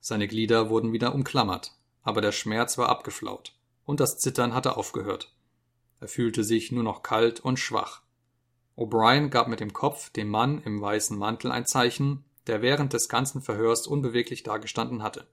Seine 0.00 0.26
Glieder 0.26 0.70
wurden 0.70 0.92
wieder 0.92 1.14
umklammert, 1.14 1.78
aber 2.04 2.20
der 2.20 2.32
Schmerz 2.32 2.78
war 2.78 2.88
abgeflaut, 2.88 3.56
und 3.84 3.98
das 3.98 4.18
Zittern 4.18 4.54
hatte 4.54 4.76
aufgehört. 4.76 5.34
Er 6.00 6.08
fühlte 6.08 6.44
sich 6.44 6.70
nur 6.70 6.84
noch 6.84 7.02
kalt 7.02 7.40
und 7.40 7.58
schwach. 7.58 8.02
O'Brien 8.76 9.28
gab 9.30 9.48
mit 9.48 9.60
dem 9.60 9.72
Kopf 9.72 10.10
dem 10.10 10.28
Mann 10.28 10.60
im 10.62 10.80
weißen 10.80 11.16
Mantel 11.18 11.50
ein 11.50 11.66
Zeichen, 11.66 12.24
der 12.46 12.60
während 12.60 12.92
des 12.92 13.08
ganzen 13.08 13.40
Verhörs 13.40 13.86
unbeweglich 13.86 14.42
dagestanden 14.42 15.02
hatte. 15.02 15.26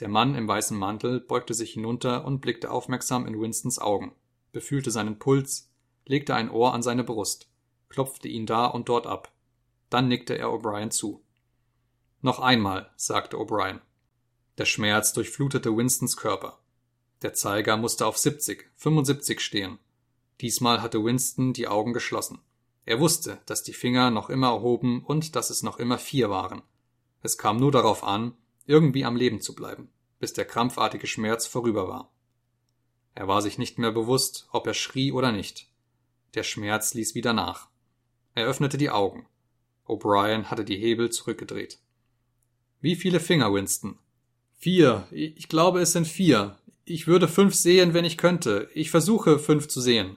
Der 0.00 0.08
Mann 0.08 0.34
im 0.34 0.46
weißen 0.46 0.76
Mantel 0.76 1.20
beugte 1.20 1.54
sich 1.54 1.72
hinunter 1.72 2.24
und 2.24 2.40
blickte 2.40 2.70
aufmerksam 2.70 3.26
in 3.26 3.40
Winstons 3.40 3.78
Augen, 3.78 4.12
befühlte 4.52 4.90
seinen 4.90 5.18
Puls, 5.18 5.70
legte 6.04 6.34
ein 6.34 6.50
Ohr 6.50 6.74
an 6.74 6.82
seine 6.82 7.04
Brust, 7.04 7.48
klopfte 7.88 8.28
ihn 8.28 8.44
da 8.44 8.66
und 8.66 8.88
dort 8.88 9.06
ab. 9.06 9.32
Dann 9.88 10.08
nickte 10.08 10.36
er 10.36 10.48
O'Brien 10.48 10.90
zu. 10.90 11.22
Noch 12.20 12.40
einmal, 12.40 12.90
sagte 12.96 13.36
O'Brien. 13.36 13.80
Der 14.56 14.66
Schmerz 14.66 15.12
durchflutete 15.12 15.76
Winstons 15.76 16.16
Körper. 16.16 16.60
Der 17.22 17.34
Zeiger 17.34 17.76
musste 17.76 18.06
auf 18.06 18.18
70, 18.18 18.70
75 18.76 19.40
stehen. 19.40 19.78
Diesmal 20.40 20.80
hatte 20.80 21.02
Winston 21.02 21.52
die 21.52 21.66
Augen 21.66 21.92
geschlossen. 21.92 22.38
Er 22.84 23.00
wusste, 23.00 23.40
dass 23.46 23.64
die 23.64 23.72
Finger 23.72 24.10
noch 24.10 24.30
immer 24.30 24.48
erhoben 24.48 25.02
und 25.02 25.34
dass 25.34 25.50
es 25.50 25.62
noch 25.62 25.78
immer 25.78 25.98
vier 25.98 26.30
waren. 26.30 26.62
Es 27.22 27.36
kam 27.36 27.56
nur 27.56 27.72
darauf 27.72 28.04
an, 28.04 28.36
irgendwie 28.66 29.04
am 29.04 29.16
Leben 29.16 29.40
zu 29.40 29.54
bleiben, 29.54 29.90
bis 30.20 30.34
der 30.34 30.44
krampfartige 30.44 31.06
Schmerz 31.06 31.46
vorüber 31.46 31.88
war. 31.88 32.12
Er 33.14 33.26
war 33.26 33.42
sich 33.42 33.58
nicht 33.58 33.78
mehr 33.78 33.92
bewusst, 33.92 34.48
ob 34.52 34.66
er 34.66 34.74
schrie 34.74 35.10
oder 35.10 35.32
nicht. 35.32 35.68
Der 36.34 36.42
Schmerz 36.44 36.94
ließ 36.94 37.14
wieder 37.14 37.32
nach. 37.32 37.68
Er 38.34 38.46
öffnete 38.46 38.76
die 38.78 38.90
Augen. 38.90 39.26
O'Brien 39.86 40.44
hatte 40.44 40.64
die 40.64 40.76
Hebel 40.76 41.10
zurückgedreht. 41.10 41.78
Wie 42.80 42.96
viele 42.96 43.20
Finger, 43.20 43.52
Winston? 43.52 43.98
Vier. 44.64 45.06
Ich 45.10 45.48
glaube, 45.50 45.82
es 45.82 45.92
sind 45.92 46.06
vier. 46.06 46.56
Ich 46.86 47.06
würde 47.06 47.28
fünf 47.28 47.54
sehen, 47.54 47.92
wenn 47.92 48.06
ich 48.06 48.16
könnte. 48.16 48.70
Ich 48.72 48.90
versuche, 48.90 49.38
fünf 49.38 49.68
zu 49.68 49.82
sehen. 49.82 50.16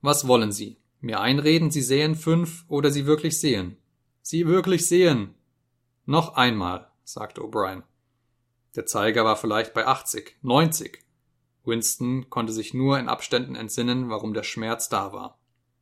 Was 0.00 0.26
wollen 0.26 0.52
Sie? 0.52 0.78
Mir 1.02 1.20
einreden, 1.20 1.70
Sie 1.70 1.82
sehen 1.82 2.14
fünf 2.14 2.64
oder 2.68 2.90
Sie 2.90 3.04
wirklich 3.04 3.38
sehen. 3.38 3.76
Sie 4.22 4.46
wirklich 4.46 4.86
sehen. 4.86 5.34
Noch 6.06 6.32
einmal, 6.32 6.90
sagte 7.04 7.42
O'Brien. 7.42 7.82
Der 8.74 8.86
Zeiger 8.86 9.26
war 9.26 9.36
vielleicht 9.36 9.74
bei 9.74 9.86
80, 9.86 10.38
90. 10.40 11.04
Winston 11.62 12.30
konnte 12.30 12.54
sich 12.54 12.72
nur 12.72 12.98
in 12.98 13.10
Abständen 13.10 13.54
entsinnen, 13.54 14.08
warum 14.08 14.32
der 14.32 14.44
Schmerz 14.44 14.88
da 14.88 15.12
war. 15.12 15.38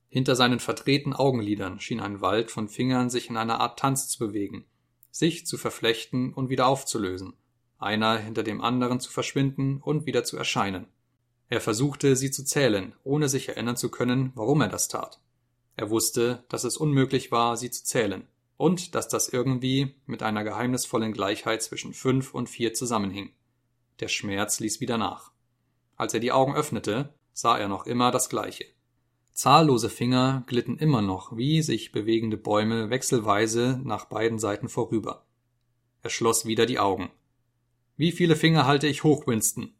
Hinter 0.08 0.34
seinen 0.34 0.58
verdrehten 0.58 1.12
Augenlidern 1.12 1.78
schien 1.78 2.00
ein 2.00 2.20
Wald 2.20 2.50
von 2.50 2.68
Fingern 2.68 3.10
sich 3.10 3.30
in 3.30 3.36
einer 3.36 3.60
Art 3.60 3.78
Tanz 3.78 4.08
zu 4.08 4.18
bewegen, 4.18 4.64
sich 5.12 5.46
zu 5.46 5.56
verflechten 5.56 6.34
und 6.34 6.48
wieder 6.48 6.66
aufzulösen, 6.66 7.34
einer 7.78 8.18
hinter 8.18 8.42
dem 8.42 8.60
anderen 8.60 9.00
zu 9.00 9.10
verschwinden 9.10 9.80
und 9.82 10.06
wieder 10.06 10.24
zu 10.24 10.36
erscheinen. 10.36 10.86
Er 11.48 11.60
versuchte, 11.60 12.16
sie 12.16 12.30
zu 12.30 12.44
zählen, 12.44 12.94
ohne 13.04 13.28
sich 13.28 13.48
erinnern 13.48 13.76
zu 13.76 13.90
können, 13.90 14.32
warum 14.34 14.60
er 14.60 14.68
das 14.68 14.88
tat. 14.88 15.20
Er 15.76 15.90
wusste, 15.90 16.44
dass 16.48 16.64
es 16.64 16.76
unmöglich 16.76 17.30
war, 17.30 17.56
sie 17.56 17.70
zu 17.70 17.84
zählen, 17.84 18.26
und 18.56 18.94
dass 18.94 19.08
das 19.08 19.28
irgendwie 19.28 19.94
mit 20.06 20.22
einer 20.22 20.42
geheimnisvollen 20.42 21.12
Gleichheit 21.12 21.62
zwischen 21.62 21.92
fünf 21.92 22.34
und 22.34 22.48
vier 22.48 22.72
zusammenhing. 22.74 23.30
Der 24.00 24.08
Schmerz 24.08 24.60
ließ 24.60 24.80
wieder 24.80 24.98
nach. 24.98 25.32
Als 25.96 26.14
er 26.14 26.20
die 26.20 26.32
Augen 26.32 26.54
öffnete, 26.54 27.14
sah 27.32 27.58
er 27.58 27.68
noch 27.68 27.86
immer 27.86 28.10
das 28.10 28.28
Gleiche. 28.28 28.66
Zahllose 29.32 29.90
Finger 29.90 30.44
glitten 30.46 30.78
immer 30.78 31.02
noch 31.02 31.36
wie 31.36 31.60
sich 31.60 31.92
bewegende 31.92 32.38
Bäume 32.38 32.88
wechselweise 32.88 33.78
nach 33.84 34.06
beiden 34.06 34.38
Seiten 34.38 34.70
vorüber. 34.70 35.26
Er 36.02 36.08
schloss 36.08 36.46
wieder 36.46 36.64
die 36.64 36.78
Augen. 36.78 37.10
Wie 37.96 38.12
viele 38.12 38.36
Finger 38.36 38.66
halte 38.66 38.86
ich 38.86 39.04
hoch, 39.04 39.26
Winston? 39.26 39.74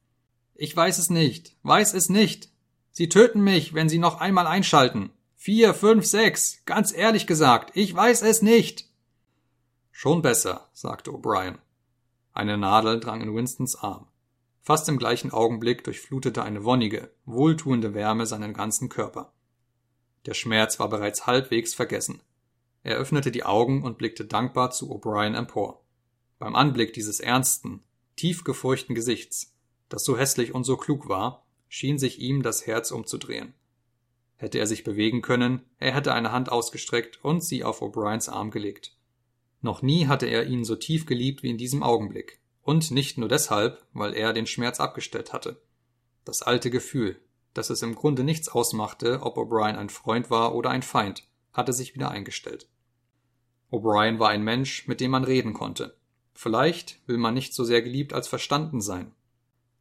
Ich 0.54 0.74
weiß 0.74 0.98
es 0.98 1.10
nicht, 1.10 1.54
weiß 1.62 1.92
es 1.94 2.08
nicht. 2.08 2.50
Sie 2.92 3.10
töten 3.10 3.42
mich, 3.42 3.74
wenn 3.74 3.90
Sie 3.90 3.98
noch 3.98 4.20
einmal 4.20 4.46
einschalten. 4.46 5.10
Vier, 5.34 5.74
fünf, 5.74 6.06
sechs. 6.06 6.62
Ganz 6.64 6.94
ehrlich 6.94 7.26
gesagt, 7.26 7.72
ich 7.74 7.94
weiß 7.94 8.22
es 8.22 8.40
nicht. 8.40 8.88
Schon 9.92 10.22
besser, 10.22 10.68
sagte 10.72 11.10
O'Brien. 11.10 11.58
Eine 12.32 12.56
Nadel 12.56 13.00
drang 13.00 13.20
in 13.20 13.34
Winstons 13.34 13.76
Arm. 13.76 14.08
Fast 14.62 14.88
im 14.88 14.98
gleichen 14.98 15.30
Augenblick 15.30 15.84
durchflutete 15.84 16.42
eine 16.42 16.64
wonnige, 16.64 17.10
wohltuende 17.24 17.94
Wärme 17.94 18.26
seinen 18.26 18.54
ganzen 18.54 18.88
Körper. 18.88 19.32
Der 20.24 20.34
Schmerz 20.34 20.80
war 20.80 20.88
bereits 20.88 21.26
halbwegs 21.26 21.74
vergessen. 21.74 22.20
Er 22.82 22.96
öffnete 22.96 23.30
die 23.30 23.44
Augen 23.44 23.84
und 23.84 23.98
blickte 23.98 24.24
dankbar 24.24 24.70
zu 24.70 24.90
O'Brien 24.90 25.36
empor. 25.36 25.82
Beim 26.38 26.56
Anblick 26.56 26.94
dieses 26.94 27.20
ernsten, 27.20 27.82
tief 28.16 28.44
gefurchten 28.44 28.94
Gesichts, 28.94 29.54
das 29.88 30.04
so 30.04 30.18
hässlich 30.18 30.54
und 30.54 30.64
so 30.64 30.76
klug 30.76 31.08
war, 31.08 31.46
schien 31.68 31.98
sich 31.98 32.20
ihm 32.20 32.42
das 32.42 32.66
Herz 32.66 32.90
umzudrehen. 32.90 33.54
Hätte 34.36 34.58
er 34.58 34.66
sich 34.66 34.84
bewegen 34.84 35.22
können, 35.22 35.62
er 35.78 35.94
hätte 35.94 36.12
eine 36.12 36.32
Hand 36.32 36.50
ausgestreckt 36.50 37.24
und 37.24 37.42
sie 37.42 37.64
auf 37.64 37.80
O'Briens 37.82 38.28
Arm 38.28 38.50
gelegt. 38.50 38.96
Noch 39.62 39.82
nie 39.82 40.06
hatte 40.06 40.26
er 40.26 40.46
ihn 40.46 40.64
so 40.64 40.76
tief 40.76 41.06
geliebt 41.06 41.42
wie 41.42 41.50
in 41.50 41.58
diesem 41.58 41.82
Augenblick, 41.82 42.40
und 42.62 42.90
nicht 42.90 43.16
nur 43.16 43.28
deshalb, 43.28 43.86
weil 43.92 44.14
er 44.14 44.32
den 44.32 44.46
Schmerz 44.46 44.80
abgestellt 44.80 45.32
hatte. 45.32 45.60
Das 46.24 46.42
alte 46.42 46.70
Gefühl, 46.70 47.20
dass 47.54 47.70
es 47.70 47.82
im 47.82 47.94
Grunde 47.94 48.24
nichts 48.24 48.48
ausmachte, 48.48 49.20
ob 49.22 49.38
O'Brien 49.38 49.76
ein 49.76 49.88
Freund 49.88 50.30
war 50.30 50.54
oder 50.54 50.70
ein 50.70 50.82
Feind, 50.82 51.22
hatte 51.52 51.72
sich 51.72 51.94
wieder 51.94 52.10
eingestellt. 52.10 52.68
O'Brien 53.70 54.18
war 54.18 54.28
ein 54.28 54.42
Mensch, 54.42 54.86
mit 54.86 55.00
dem 55.00 55.10
man 55.12 55.24
reden 55.24 55.54
konnte. 55.54 55.96
Vielleicht 56.36 57.00
will 57.08 57.16
man 57.16 57.32
nicht 57.32 57.54
so 57.54 57.64
sehr 57.64 57.80
geliebt 57.80 58.12
als 58.12 58.28
verstanden 58.28 58.82
sein. 58.82 59.12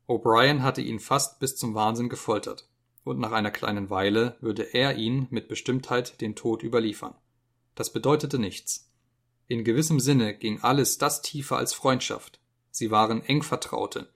O'Brien 0.07 0.61
hatte 0.61 0.81
ihn 0.81 1.01
fast 1.01 1.39
bis 1.41 1.57
zum 1.57 1.75
Wahnsinn 1.75 2.07
gefoltert 2.07 2.69
und 3.03 3.19
nach 3.19 3.33
einer 3.33 3.51
kleinen 3.51 3.89
Weile 3.89 4.37
würde 4.39 4.73
er 4.73 4.95
ihn 4.95 5.27
mit 5.31 5.49
Bestimmtheit 5.49 6.21
den 6.21 6.33
Tod 6.33 6.63
überliefern. 6.63 7.13
Das 7.75 7.91
bedeutete 7.91 8.39
nichts. 8.39 8.89
In 9.49 9.65
gewissem 9.65 9.99
Sinne 9.99 10.33
ging 10.33 10.61
alles 10.61 10.97
das 10.97 11.21
tiefer 11.21 11.57
als 11.57 11.73
Freundschaft. 11.73 12.39
Sie 12.71 12.89
waren 12.89 13.21
eng 13.21 13.43
Vertraute. 13.43 14.07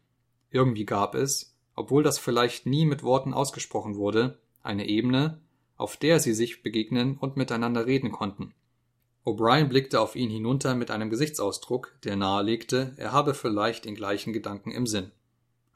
Irgendwie 0.50 0.86
gab 0.86 1.16
es, 1.16 1.58
obwohl 1.76 2.04
das 2.04 2.20
vielleicht 2.20 2.66
nie 2.66 2.86
mit 2.86 3.04
Worten 3.04 3.34
ausgesprochen 3.34 3.96
wurde, 3.96 4.40
eine 4.64 4.88
Ebene, 4.88 5.42
auf 5.76 5.98
der 5.98 6.22
sie 6.22 6.34
sich 6.34 6.64
begegnen 6.64 7.18
und 7.18 7.36
miteinander 7.36 7.86
reden 7.86 8.14
konnten. 8.14 8.54
O'Brien 9.30 9.68
blickte 9.68 10.02
auf 10.02 10.16
ihn 10.16 10.32
hinunter 10.32 10.74
mit 10.74 10.90
einem 10.90 11.12
Gesichtsausdruck, 11.12 11.94
der 12.04 12.16
nahelegte, 12.16 12.94
er 12.98 13.12
habe 13.12 13.36
vielleicht 13.36 13.86
den 13.86 13.94
gleichen 13.94 14.34
Gedanken 14.34 14.72
im 14.72 14.88
Sinn. 14.88 15.12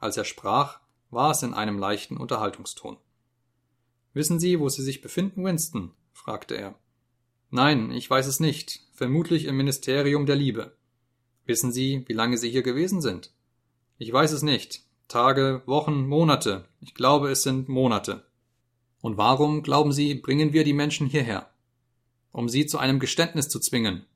Als 0.00 0.16
er 0.16 0.24
sprach, 0.24 0.80
war 1.10 1.30
es 1.30 1.44
in 1.44 1.54
einem 1.54 1.78
leichten 1.78 2.16
Unterhaltungston. 2.16 2.96
Wissen 4.12 4.40
Sie, 4.40 4.58
wo 4.58 4.68
Sie 4.68 4.82
sich 4.82 5.02
befinden, 5.02 5.44
Winston? 5.44 5.92
fragte 6.12 6.56
er. 6.56 6.74
Nein, 7.50 7.92
ich 7.92 8.10
weiß 8.10 8.26
es 8.26 8.40
nicht. 8.40 8.80
Vermutlich 8.92 9.44
im 9.44 9.56
Ministerium 9.56 10.26
der 10.26 10.34
Liebe. 10.34 10.76
Wissen 11.46 11.70
Sie, 11.70 12.02
wie 12.08 12.12
lange 12.12 12.38
Sie 12.38 12.50
hier 12.50 12.62
gewesen 12.62 13.00
sind? 13.00 13.32
Ich 13.98 14.12
weiß 14.12 14.32
es 14.32 14.42
nicht. 14.42 14.82
Tage, 15.06 15.62
Wochen, 15.66 16.08
Monate. 16.08 16.64
Ich 16.80 16.94
glaube, 16.94 17.30
es 17.30 17.44
sind 17.44 17.68
Monate. 17.68 18.26
Und 19.00 19.16
warum, 19.16 19.62
glauben 19.62 19.92
Sie, 19.92 20.16
bringen 20.16 20.52
wir 20.52 20.64
die 20.64 20.72
Menschen 20.72 21.06
hierher? 21.06 21.53
Um 22.34 22.48
sie 22.48 22.66
zu 22.66 22.78
einem 22.78 22.98
Geständnis 22.98 23.48
zu 23.48 23.60
zwingen. 23.60 24.06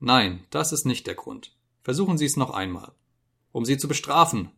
Nein, 0.00 0.44
das 0.50 0.72
ist 0.72 0.84
nicht 0.84 1.06
der 1.06 1.14
Grund. 1.14 1.54
Versuchen 1.80 2.18
Sie 2.18 2.24
es 2.24 2.36
noch 2.36 2.50
einmal. 2.50 2.90
Um 3.52 3.64
sie 3.64 3.78
zu 3.78 3.86
bestrafen. 3.86 4.50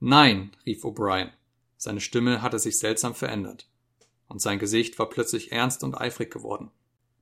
Nein, 0.00 0.52
rief 0.64 0.82
O'Brien. 0.82 1.28
Seine 1.76 2.00
Stimme 2.00 2.40
hatte 2.40 2.58
sich 2.58 2.78
seltsam 2.78 3.14
verändert. 3.14 3.68
Und 4.28 4.40
sein 4.40 4.58
Gesicht 4.58 4.98
war 4.98 5.10
plötzlich 5.10 5.52
ernst 5.52 5.84
und 5.84 6.00
eifrig 6.00 6.32
geworden. 6.32 6.70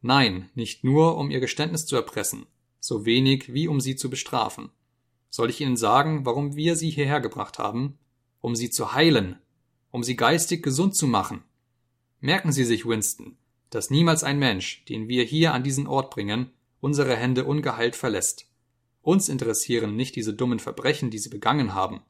Nein, 0.00 0.48
nicht 0.54 0.84
nur, 0.84 1.18
um 1.18 1.32
ihr 1.32 1.40
Geständnis 1.40 1.86
zu 1.86 1.96
erpressen, 1.96 2.46
so 2.78 3.04
wenig 3.04 3.52
wie 3.52 3.66
um 3.66 3.80
sie 3.80 3.96
zu 3.96 4.08
bestrafen. 4.08 4.70
Soll 5.28 5.50
ich 5.50 5.60
Ihnen 5.60 5.76
sagen, 5.76 6.24
warum 6.24 6.54
wir 6.54 6.76
sie 6.76 6.90
hierher 6.90 7.20
gebracht 7.20 7.58
haben? 7.58 7.98
Um 8.40 8.54
sie 8.54 8.70
zu 8.70 8.92
heilen, 8.92 9.40
um 9.90 10.04
sie 10.04 10.14
geistig 10.14 10.62
gesund 10.62 10.94
zu 10.94 11.08
machen. 11.08 11.42
Merken 12.20 12.52
Sie 12.52 12.64
sich, 12.64 12.86
Winston, 12.86 13.36
dass 13.70 13.90
niemals 13.90 14.24
ein 14.24 14.38
Mensch, 14.38 14.84
den 14.86 15.08
wir 15.08 15.24
hier 15.24 15.54
an 15.54 15.62
diesen 15.62 15.86
Ort 15.86 16.10
bringen, 16.10 16.50
unsere 16.80 17.16
Hände 17.16 17.44
ungeheilt 17.44 17.96
verlässt. 17.96 18.46
Uns 19.02 19.28
interessieren 19.28 19.96
nicht 19.96 20.16
diese 20.16 20.34
dummen 20.34 20.58
Verbrechen, 20.58 21.10
die 21.10 21.18
sie 21.18 21.28
begangen 21.30 21.74
haben, 21.74 22.02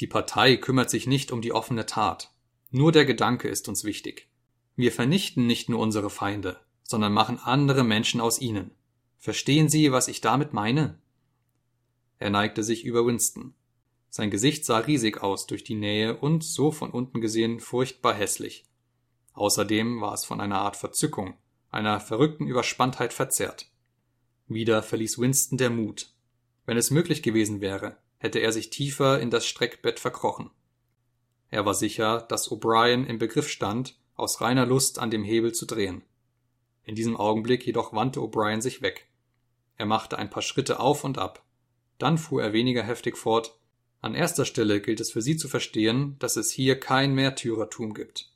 die 0.00 0.06
Partei 0.06 0.56
kümmert 0.56 0.90
sich 0.90 1.06
nicht 1.06 1.32
um 1.32 1.42
die 1.42 1.52
offene 1.52 1.86
Tat. 1.86 2.32
Nur 2.70 2.92
der 2.92 3.04
Gedanke 3.04 3.48
ist 3.48 3.68
uns 3.68 3.84
wichtig. 3.84 4.28
Wir 4.74 4.90
vernichten 4.90 5.46
nicht 5.46 5.68
nur 5.68 5.80
unsere 5.80 6.10
Feinde, 6.10 6.58
sondern 6.82 7.12
machen 7.12 7.38
andere 7.38 7.84
Menschen 7.84 8.20
aus 8.20 8.40
ihnen. 8.40 8.70
Verstehen 9.18 9.68
Sie, 9.68 9.92
was 9.92 10.08
ich 10.08 10.20
damit 10.20 10.52
meine? 10.52 10.98
Er 12.18 12.30
neigte 12.30 12.64
sich 12.64 12.84
über 12.84 13.06
Winston. 13.06 13.54
Sein 14.08 14.30
Gesicht 14.30 14.64
sah 14.64 14.78
riesig 14.78 15.22
aus 15.22 15.46
durch 15.46 15.64
die 15.64 15.74
Nähe 15.74 16.16
und, 16.16 16.42
so 16.42 16.70
von 16.70 16.90
unten 16.90 17.20
gesehen, 17.20 17.60
furchtbar 17.60 18.14
hässlich. 18.14 18.64
Außerdem 19.34 20.00
war 20.00 20.14
es 20.14 20.24
von 20.24 20.40
einer 20.40 20.60
Art 20.60 20.76
Verzückung, 20.76 21.34
einer 21.70 22.00
verrückten 22.00 22.46
Überspanntheit 22.46 23.12
verzerrt. 23.12 23.66
Wieder 24.46 24.82
verließ 24.82 25.18
Winston 25.18 25.58
der 25.58 25.70
Mut. 25.70 26.12
Wenn 26.66 26.76
es 26.76 26.90
möglich 26.90 27.22
gewesen 27.22 27.60
wäre, 27.60 27.96
hätte 28.18 28.38
er 28.38 28.52
sich 28.52 28.70
tiefer 28.70 29.20
in 29.20 29.30
das 29.30 29.46
Streckbett 29.46 29.98
verkrochen. 29.98 30.50
Er 31.50 31.66
war 31.66 31.74
sicher, 31.74 32.22
dass 32.22 32.50
O'Brien 32.50 33.04
im 33.06 33.18
Begriff 33.18 33.48
stand, 33.48 33.98
aus 34.14 34.40
reiner 34.40 34.66
Lust 34.66 34.98
an 34.98 35.10
dem 35.10 35.24
Hebel 35.24 35.52
zu 35.52 35.66
drehen. 35.66 36.02
In 36.84 36.94
diesem 36.94 37.16
Augenblick 37.16 37.66
jedoch 37.66 37.92
wandte 37.92 38.20
O'Brien 38.20 38.60
sich 38.60 38.82
weg. 38.82 39.08
Er 39.76 39.86
machte 39.86 40.18
ein 40.18 40.30
paar 40.30 40.42
Schritte 40.42 40.80
auf 40.80 41.04
und 41.04 41.18
ab. 41.18 41.44
Dann 41.98 42.18
fuhr 42.18 42.42
er 42.42 42.52
weniger 42.52 42.82
heftig 42.82 43.16
fort. 43.16 43.58
An 44.00 44.14
erster 44.14 44.44
Stelle 44.44 44.80
gilt 44.80 45.00
es 45.00 45.12
für 45.12 45.22
Sie 45.22 45.36
zu 45.36 45.48
verstehen, 45.48 46.16
dass 46.18 46.36
es 46.36 46.50
hier 46.50 46.78
kein 46.78 47.14
Märtyrertum 47.14 47.94
gibt. 47.94 48.31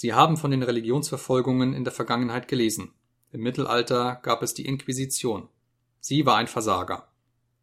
Sie 0.00 0.14
haben 0.14 0.36
von 0.36 0.52
den 0.52 0.62
Religionsverfolgungen 0.62 1.74
in 1.74 1.82
der 1.82 1.92
Vergangenheit 1.92 2.46
gelesen. 2.46 2.92
Im 3.32 3.40
Mittelalter 3.40 4.20
gab 4.22 4.44
es 4.44 4.54
die 4.54 4.64
Inquisition. 4.64 5.48
Sie 5.98 6.24
war 6.24 6.36
ein 6.36 6.46
Versager. 6.46 7.08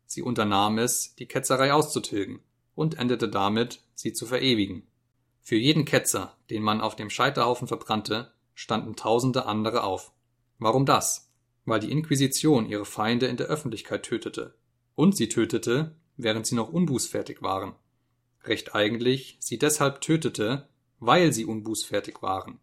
Sie 0.06 0.22
unternahm 0.22 0.78
es, 0.78 1.16
die 1.16 1.28
Ketzerei 1.28 1.72
auszutilgen 1.72 2.42
und 2.76 3.00
endete 3.00 3.30
damit, 3.30 3.80
sie 3.94 4.12
zu 4.12 4.26
verewigen. 4.26 4.86
Für 5.44 5.56
jeden 5.56 5.86
Ketzer, 5.86 6.36
den 6.50 6.62
man 6.62 6.82
auf 6.82 6.98
dem 6.98 7.10
Scheiterhaufen 7.10 7.70
verbrannte, 7.70 8.34
standen 8.54 8.98
tausende 8.98 9.46
andere 9.46 9.86
auf. 9.86 10.12
Warum 10.60 10.86
das? 10.86 11.32
Weil 11.64 11.80
die 11.80 11.92
Inquisition 11.94 12.66
ihre 12.66 12.84
Feinde 12.84 13.28
in 13.28 13.38
der 13.38 13.48
Öffentlichkeit 13.48 14.04
tötete. 14.04 14.56
Und 14.94 15.16
sie 15.16 15.30
tötete, 15.30 15.96
während 16.18 16.46
sie 16.48 16.56
noch 16.56 16.68
unbußfertig 16.68 17.42
waren. 17.42 17.76
Recht 18.44 18.76
eigentlich, 18.76 19.38
sie 19.40 19.58
deshalb 19.58 20.02
tötete, 20.02 20.68
weil 21.00 21.34
sie 21.34 21.46
unbußfertig 21.46 22.22
waren. 22.22 22.60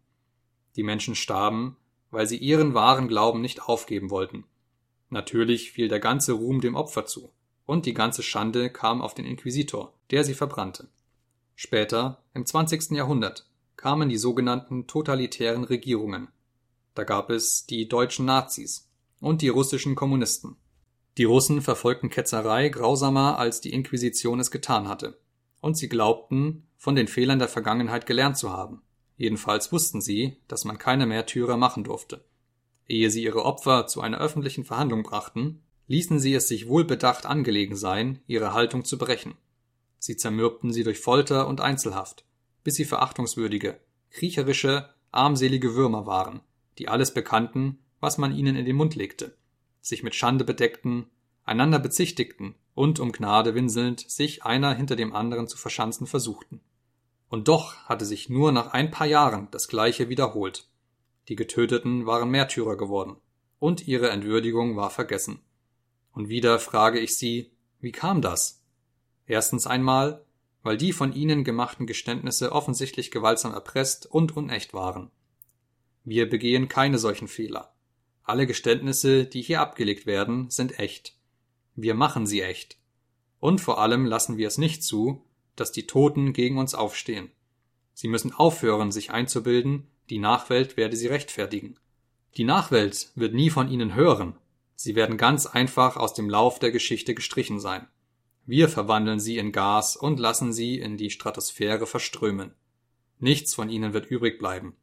Die 0.75 0.83
Menschen 0.83 1.15
starben, 1.15 1.77
weil 2.11 2.27
sie 2.27 2.37
ihren 2.37 2.73
wahren 2.73 3.07
Glauben 3.07 3.41
nicht 3.41 3.63
aufgeben 3.63 4.09
wollten 4.09 4.45
Natürlich 5.13 5.71
fiel 5.71 5.89
der 5.89 5.99
ganze 5.99 6.33
Ruhm 6.33 6.59
dem 6.59 6.73
Opfer 6.73 7.05
zu, 7.05 7.29
und 7.67 7.85
die 7.85 7.93
ganze 7.93 8.23
Schande 8.23 8.71
kam 8.71 8.99
auf 8.99 9.13
den 9.13 9.25
Inquisitor, 9.25 9.93
der 10.09 10.23
sie 10.23 10.33
verbrannte. 10.33 10.87
Später, 11.55 12.23
im 12.33 12.47
20. 12.47 12.89
Jahrhundert, 12.93 13.45
kamen 13.75 14.09
die 14.09 14.17
sogenannten 14.17 14.87
totalitären 14.87 15.65
Regierungen. 15.65 16.29
Da 16.95 17.03
gab 17.03 17.29
es 17.29 17.67
die 17.67 17.87
deutschen 17.87 18.25
Nazis 18.25 18.89
und 19.19 19.43
die 19.43 19.49
russischen 19.49 19.93
Kommunisten. 19.93 20.55
Die 21.19 21.25
Russen 21.25 21.61
verfolgten 21.61 22.09
Ketzerei 22.09 22.69
grausamer, 22.69 23.37
als 23.37 23.61
die 23.61 23.71
Inquisition 23.71 24.39
es 24.39 24.49
getan 24.49 24.87
hatte. 24.87 25.19
Und 25.63 25.77
sie 25.77 25.87
glaubten, 25.87 26.67
von 26.75 26.93
den 26.93 27.07
Fehlern 27.07 27.39
der 27.39 27.47
Vergangenheit 27.47 28.05
gelernt 28.05 28.37
zu 28.37 28.51
haben. 28.51 28.81
Jedenfalls 29.15 29.71
wussten 29.71 30.01
sie, 30.01 30.35
dass 30.49 30.65
man 30.65 30.77
keine 30.77 31.05
Märtyrer 31.05 31.55
machen 31.55 31.85
durfte. 31.85 32.25
Ehe 32.85 33.09
sie 33.09 33.23
ihre 33.23 33.45
Opfer 33.45 33.87
zu 33.87 34.01
einer 34.01 34.19
öffentlichen 34.19 34.65
Verhandlung 34.65 35.03
brachten, 35.03 35.63
ließen 35.87 36.19
sie 36.19 36.33
es 36.33 36.49
sich 36.49 36.67
wohlbedacht 36.67 37.25
angelegen 37.25 37.77
sein, 37.77 38.19
ihre 38.27 38.53
Haltung 38.53 38.83
zu 38.83 38.97
brechen. 38.97 39.35
Sie 39.99 40.17
zermürbten 40.17 40.73
sie 40.73 40.83
durch 40.83 40.99
Folter 40.99 41.47
und 41.47 41.61
Einzelhaft, 41.61 42.25
bis 42.65 42.75
sie 42.75 42.85
verachtungswürdige, 42.85 43.79
kriecherische, 44.11 44.89
armselige 45.11 45.75
Würmer 45.75 46.05
waren, 46.05 46.41
die 46.77 46.89
alles 46.89 47.13
bekannten, 47.13 47.79
was 48.01 48.17
man 48.17 48.35
ihnen 48.35 48.57
in 48.57 48.65
den 48.65 48.75
Mund 48.75 48.95
legte, 48.95 49.37
sich 49.79 50.03
mit 50.03 50.13
Schande 50.13 50.43
bedeckten, 50.43 51.05
einander 51.45 51.79
bezichtigten 51.79 52.55
und 52.75 52.99
um 52.99 53.11
Gnade 53.11 53.55
winselnd 53.55 53.99
sich 54.09 54.43
einer 54.43 54.73
hinter 54.73 54.95
dem 54.95 55.13
anderen 55.13 55.47
zu 55.47 55.57
verschanzen 55.57 56.07
versuchten. 56.07 56.61
Und 57.29 57.47
doch 57.47 57.75
hatte 57.85 58.05
sich 58.05 58.29
nur 58.29 58.51
nach 58.51 58.73
ein 58.73 58.91
paar 58.91 59.07
Jahren 59.07 59.47
das 59.51 59.67
Gleiche 59.67 60.09
wiederholt. 60.09 60.67
Die 61.29 61.35
Getöteten 61.35 62.05
waren 62.05 62.29
Märtyrer 62.29 62.77
geworden, 62.77 63.17
und 63.59 63.87
ihre 63.87 64.09
Entwürdigung 64.09 64.75
war 64.75 64.89
vergessen. 64.89 65.39
Und 66.11 66.29
wieder 66.29 66.59
frage 66.59 66.99
ich 66.99 67.17
Sie, 67.17 67.51
wie 67.79 67.91
kam 67.91 68.21
das? 68.21 68.63
Erstens 69.25 69.67
einmal, 69.67 70.25
weil 70.63 70.77
die 70.77 70.93
von 70.93 71.13
ihnen 71.13 71.43
gemachten 71.43 71.87
Geständnisse 71.87 72.51
offensichtlich 72.51 73.11
gewaltsam 73.11 73.53
erpresst 73.53 74.05
und 74.05 74.35
unecht 74.35 74.73
waren. 74.73 75.11
Wir 76.03 76.29
begehen 76.29 76.67
keine 76.67 76.97
solchen 76.97 77.27
Fehler. 77.27 77.73
Alle 78.23 78.47
Geständnisse, 78.47 79.25
die 79.25 79.41
hier 79.41 79.61
abgelegt 79.61 80.05
werden, 80.05 80.49
sind 80.49 80.79
echt. 80.79 81.17
Wir 81.75 81.93
machen 81.93 82.27
sie 82.27 82.41
echt. 82.41 82.77
Und 83.39 83.59
vor 83.59 83.79
allem 83.79 84.05
lassen 84.05 84.37
wir 84.37 84.47
es 84.47 84.57
nicht 84.57 84.83
zu, 84.83 85.25
dass 85.55 85.71
die 85.71 85.87
Toten 85.87 86.33
gegen 86.33 86.57
uns 86.57 86.75
aufstehen. 86.75 87.31
Sie 87.93 88.07
müssen 88.07 88.33
aufhören, 88.33 88.91
sich 88.91 89.11
einzubilden, 89.11 89.87
die 90.09 90.19
Nachwelt 90.19 90.77
werde 90.77 90.95
sie 90.95 91.07
rechtfertigen. 91.07 91.79
Die 92.37 92.43
Nachwelt 92.43 93.11
wird 93.15 93.33
nie 93.33 93.49
von 93.49 93.69
ihnen 93.69 93.95
hören. 93.95 94.35
Sie 94.75 94.95
werden 94.95 95.17
ganz 95.17 95.45
einfach 95.45 95.97
aus 95.97 96.13
dem 96.13 96.29
Lauf 96.29 96.59
der 96.59 96.71
Geschichte 96.71 97.13
gestrichen 97.13 97.59
sein. 97.59 97.87
Wir 98.45 98.67
verwandeln 98.67 99.19
sie 99.19 99.37
in 99.37 99.51
Gas 99.51 99.95
und 99.95 100.19
lassen 100.19 100.51
sie 100.51 100.79
in 100.79 100.97
die 100.97 101.09
Stratosphäre 101.09 101.85
verströmen. 101.85 102.53
Nichts 103.19 103.53
von 103.53 103.69
ihnen 103.69 103.93
wird 103.93 104.07
übrig 104.07 104.39
bleiben. 104.39 104.75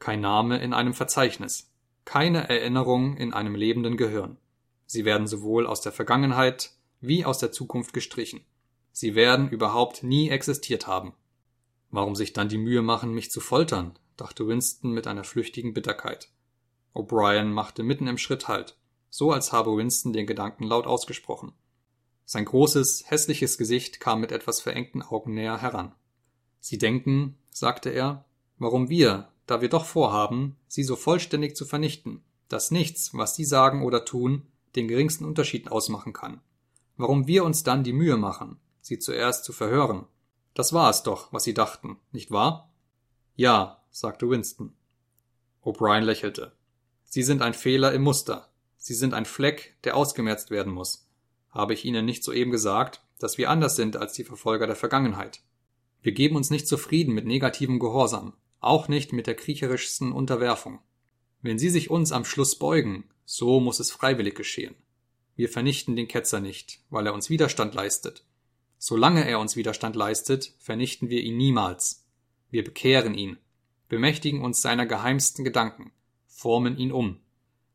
Kein 0.00 0.20
Name 0.20 0.58
in 0.58 0.74
einem 0.74 0.94
Verzeichnis. 0.94 1.70
Keine 2.04 2.48
Erinnerung 2.48 3.16
in 3.16 3.32
einem 3.32 3.54
lebenden 3.54 3.96
Gehirn. 3.96 4.38
Sie 4.86 5.04
werden 5.04 5.26
sowohl 5.26 5.66
aus 5.66 5.80
der 5.80 5.92
Vergangenheit 5.92 6.72
wie 7.00 7.24
aus 7.24 7.38
der 7.38 7.52
Zukunft 7.52 7.92
gestrichen. 7.92 8.44
Sie 8.92 9.14
werden 9.14 9.48
überhaupt 9.48 10.02
nie 10.02 10.28
existiert 10.30 10.86
haben. 10.86 11.14
Warum 11.90 12.14
sich 12.14 12.32
dann 12.32 12.48
die 12.48 12.58
Mühe 12.58 12.82
machen, 12.82 13.12
mich 13.12 13.30
zu 13.30 13.40
foltern? 13.40 13.98
dachte 14.16 14.46
Winston 14.46 14.92
mit 14.92 15.06
einer 15.06 15.24
flüchtigen 15.24 15.74
Bitterkeit. 15.74 16.28
O'Brien 16.94 17.46
machte 17.46 17.82
mitten 17.82 18.06
im 18.06 18.18
Schritt 18.18 18.46
Halt, 18.46 18.76
so 19.10 19.32
als 19.32 19.52
habe 19.52 19.76
Winston 19.76 20.12
den 20.12 20.26
Gedanken 20.26 20.64
laut 20.64 20.86
ausgesprochen. 20.86 21.52
Sein 22.24 22.44
großes, 22.44 23.04
hässliches 23.06 23.58
Gesicht 23.58 24.00
kam 24.00 24.20
mit 24.20 24.32
etwas 24.32 24.60
verengten 24.60 25.02
Augen 25.02 25.34
näher 25.34 25.60
heran. 25.60 25.94
Sie 26.60 26.78
denken, 26.78 27.36
sagte 27.50 27.90
er, 27.90 28.24
warum 28.58 28.88
wir, 28.88 29.28
da 29.46 29.60
wir 29.60 29.68
doch 29.68 29.84
vorhaben, 29.84 30.56
sie 30.68 30.84
so 30.84 30.96
vollständig 30.96 31.56
zu 31.56 31.66
vernichten, 31.66 32.24
dass 32.48 32.70
nichts, 32.70 33.10
was 33.12 33.34
sie 33.34 33.44
sagen 33.44 33.82
oder 33.82 34.04
tun, 34.04 34.46
den 34.76 34.88
geringsten 34.88 35.24
Unterschied 35.24 35.70
ausmachen 35.70 36.12
kann. 36.12 36.40
Warum 36.96 37.26
wir 37.26 37.44
uns 37.44 37.62
dann 37.62 37.84
die 37.84 37.92
Mühe 37.92 38.16
machen, 38.16 38.58
sie 38.80 38.98
zuerst 38.98 39.44
zu 39.44 39.52
verhören. 39.52 40.06
Das 40.54 40.72
war 40.72 40.90
es 40.90 41.02
doch, 41.02 41.32
was 41.32 41.44
sie 41.44 41.54
dachten, 41.54 41.98
nicht 42.12 42.30
wahr? 42.30 42.72
Ja, 43.34 43.82
sagte 43.90 44.28
Winston. 44.30 44.74
O'Brien 45.64 46.02
lächelte. 46.02 46.52
Sie 47.04 47.22
sind 47.22 47.42
ein 47.42 47.54
Fehler 47.54 47.92
im 47.92 48.02
Muster. 48.02 48.50
Sie 48.76 48.94
sind 48.94 49.14
ein 49.14 49.24
Fleck, 49.24 49.76
der 49.84 49.96
ausgemerzt 49.96 50.50
werden 50.50 50.72
muss. 50.72 51.08
Habe 51.50 51.72
ich 51.72 51.84
Ihnen 51.84 52.04
nicht 52.04 52.22
soeben 52.22 52.50
gesagt, 52.50 53.02
dass 53.18 53.38
wir 53.38 53.48
anders 53.50 53.76
sind 53.76 53.96
als 53.96 54.12
die 54.12 54.24
Verfolger 54.24 54.66
der 54.66 54.76
Vergangenheit? 54.76 55.40
Wir 56.02 56.12
geben 56.12 56.36
uns 56.36 56.50
nicht 56.50 56.68
zufrieden 56.68 57.14
mit 57.14 57.24
negativem 57.24 57.78
Gehorsam, 57.78 58.34
auch 58.60 58.88
nicht 58.88 59.12
mit 59.12 59.26
der 59.26 59.36
kriecherischsten 59.36 60.12
Unterwerfung. 60.12 60.80
Wenn 61.40 61.58
Sie 61.58 61.70
sich 61.70 61.90
uns 61.90 62.12
am 62.12 62.24
Schluss 62.24 62.58
beugen, 62.58 63.04
so 63.24 63.60
muss 63.60 63.80
es 63.80 63.90
freiwillig 63.90 64.34
geschehen. 64.34 64.74
Wir 65.36 65.48
vernichten 65.48 65.96
den 65.96 66.08
Ketzer 66.08 66.40
nicht, 66.40 66.80
weil 66.90 67.06
er 67.06 67.14
uns 67.14 67.30
Widerstand 67.30 67.74
leistet. 67.74 68.24
Solange 68.78 69.26
er 69.26 69.40
uns 69.40 69.56
Widerstand 69.56 69.96
leistet, 69.96 70.54
vernichten 70.58 71.08
wir 71.08 71.22
ihn 71.22 71.36
niemals. 71.36 72.04
Wir 72.50 72.62
bekehren 72.62 73.14
ihn, 73.14 73.38
bemächtigen 73.88 74.42
uns 74.42 74.62
seiner 74.62 74.86
geheimsten 74.86 75.44
Gedanken, 75.44 75.92
formen 76.26 76.76
ihn 76.76 76.92
um. 76.92 77.20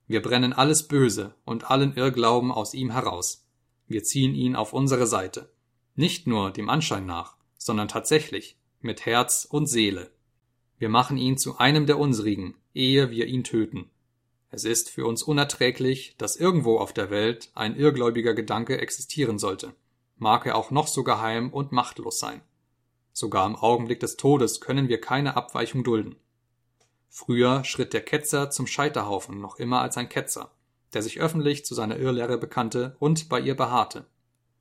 Wir 0.08 0.22
brennen 0.22 0.54
alles 0.54 0.88
Böse 0.88 1.36
und 1.46 1.70
allen 1.70 1.96
Irrglauben 1.96 2.52
aus 2.52 2.74
ihm 2.74 2.92
heraus. 2.92 3.46
Wir 3.88 4.04
ziehen 4.04 4.36
ihn 4.36 4.56
auf 4.56 4.74
unsere 4.74 5.08
Seite. 5.08 5.52
Nicht 5.96 6.28
nur 6.28 6.52
dem 6.52 6.70
Anschein 6.70 7.06
nach, 7.06 7.36
sondern 7.58 7.88
tatsächlich, 7.88 8.58
mit 8.82 9.06
Herz 9.06 9.46
und 9.50 9.68
Seele. 9.68 10.12
Wir 10.78 10.90
machen 10.90 11.18
ihn 11.18 11.38
zu 11.38 11.58
einem 11.58 11.86
der 11.86 12.00
unsrigen, 12.00 12.56
ehe 12.74 13.12
wir 13.12 13.28
ihn 13.28 13.44
töten. 13.44 13.90
Es 14.52 14.64
ist 14.64 14.90
für 14.90 15.06
uns 15.06 15.24
unerträglich, 15.24 16.16
dass 16.18 16.36
irgendwo 16.36 16.78
auf 16.80 16.94
der 16.94 17.10
Welt 17.10 17.52
ein 17.54 17.76
irrgläubiger 17.76 18.34
Gedanke 18.34 18.80
existieren 18.80 19.38
sollte, 19.38 19.74
mag 20.18 20.46
er 20.46 20.56
auch 20.56 20.72
noch 20.72 20.88
so 20.88 21.04
geheim 21.04 21.52
und 21.52 21.72
machtlos 21.72 22.20
sein. 22.20 22.42
Sogar 23.14 23.46
im 23.46 23.56
Augenblick 23.56 24.00
des 24.00 24.18
Todes 24.18 24.62
können 24.62 24.90
wir 24.90 25.02
keine 25.02 25.36
Abweichung 25.36 25.84
dulden. 25.84 26.16
Früher 27.10 27.64
schritt 27.64 27.94
der 27.94 28.02
Ketzer 28.02 28.50
zum 28.50 28.68
Scheiterhaufen 28.68 29.40
noch 29.40 29.58
immer 29.58 29.82
als 29.82 29.98
ein 29.98 30.10
Ketzer 30.10 30.52
der 30.94 31.04
sich 31.04 31.20
öffentlich 31.20 31.66
zu 31.66 31.76
seiner 31.76 31.98
Irrlehre 31.98 32.38
bekannte 32.38 32.96
und 33.00 33.30
bei 33.30 33.40
ihr 33.40 33.56
beharrte. 33.56 34.06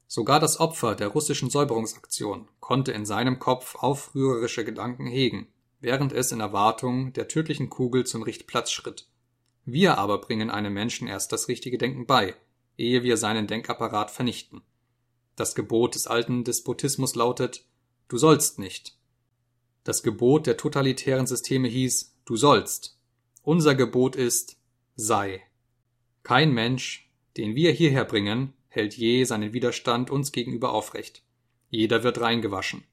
Sogar 0.07 0.41
das 0.41 0.59
Opfer 0.59 0.95
der 0.95 1.09
russischen 1.09 1.51
Säuberungsaktion 1.51 2.49
konnte 2.61 2.93
in 2.93 3.05
seinem 3.05 3.39
Kopf 3.39 3.77
aufrührerische 3.77 4.65
Gedanken 4.65 5.07
hegen, 5.07 5.49
während 5.81 6.13
es 6.13 6.33
in 6.33 6.41
Erwartung 6.41 7.13
der 7.13 7.29
tödlichen 7.29 7.69
Kugel 7.69 8.07
zum 8.07 8.23
Richtplatz 8.23 8.71
schritt. 8.71 9.07
Wir 9.71 9.99
aber 9.99 10.17
bringen 10.17 10.49
einem 10.49 10.73
Menschen 10.73 11.09
erst 11.09 11.31
das 11.31 11.47
richtige 11.47 11.77
Denken 11.77 12.07
bei, 12.07 12.35
ehe 12.79 13.03
wir 13.03 13.19
seinen 13.19 13.47
Denkapparat 13.47 14.11
vernichten. 14.11 14.63
Das 15.37 15.55
Gebot 15.55 15.95
des 15.95 16.07
alten 16.07 16.43
Despotismus 16.43 17.15
lautet 17.15 17.67
Du 18.09 18.17
sollst 18.17 18.59
nicht. 18.59 18.97
Das 19.85 20.03
Gebot 20.03 20.47
der 20.47 20.57
totalitären 20.57 21.27
Systeme 21.27 21.69
hieß 21.69 22.17
Du 22.25 22.37
sollst. 22.37 22.99
Unser 23.43 23.75
Gebot 23.75 24.17
ist 24.17 24.57
Sei. 24.97 25.43
Kein 26.23 26.55
Mensch, 26.55 27.13
den 27.37 27.55
wir 27.55 27.71
hierher 27.71 28.07
bringen, 28.07 28.55
hält 28.69 28.97
je 28.97 29.25
seinen 29.25 29.53
Widerstand 29.53 30.09
uns 30.09 30.33
gegenüber 30.33 30.73
aufrecht. 30.73 31.23
Jeder 31.69 32.03
wird 32.05 32.23
reingewaschen. 32.23 32.85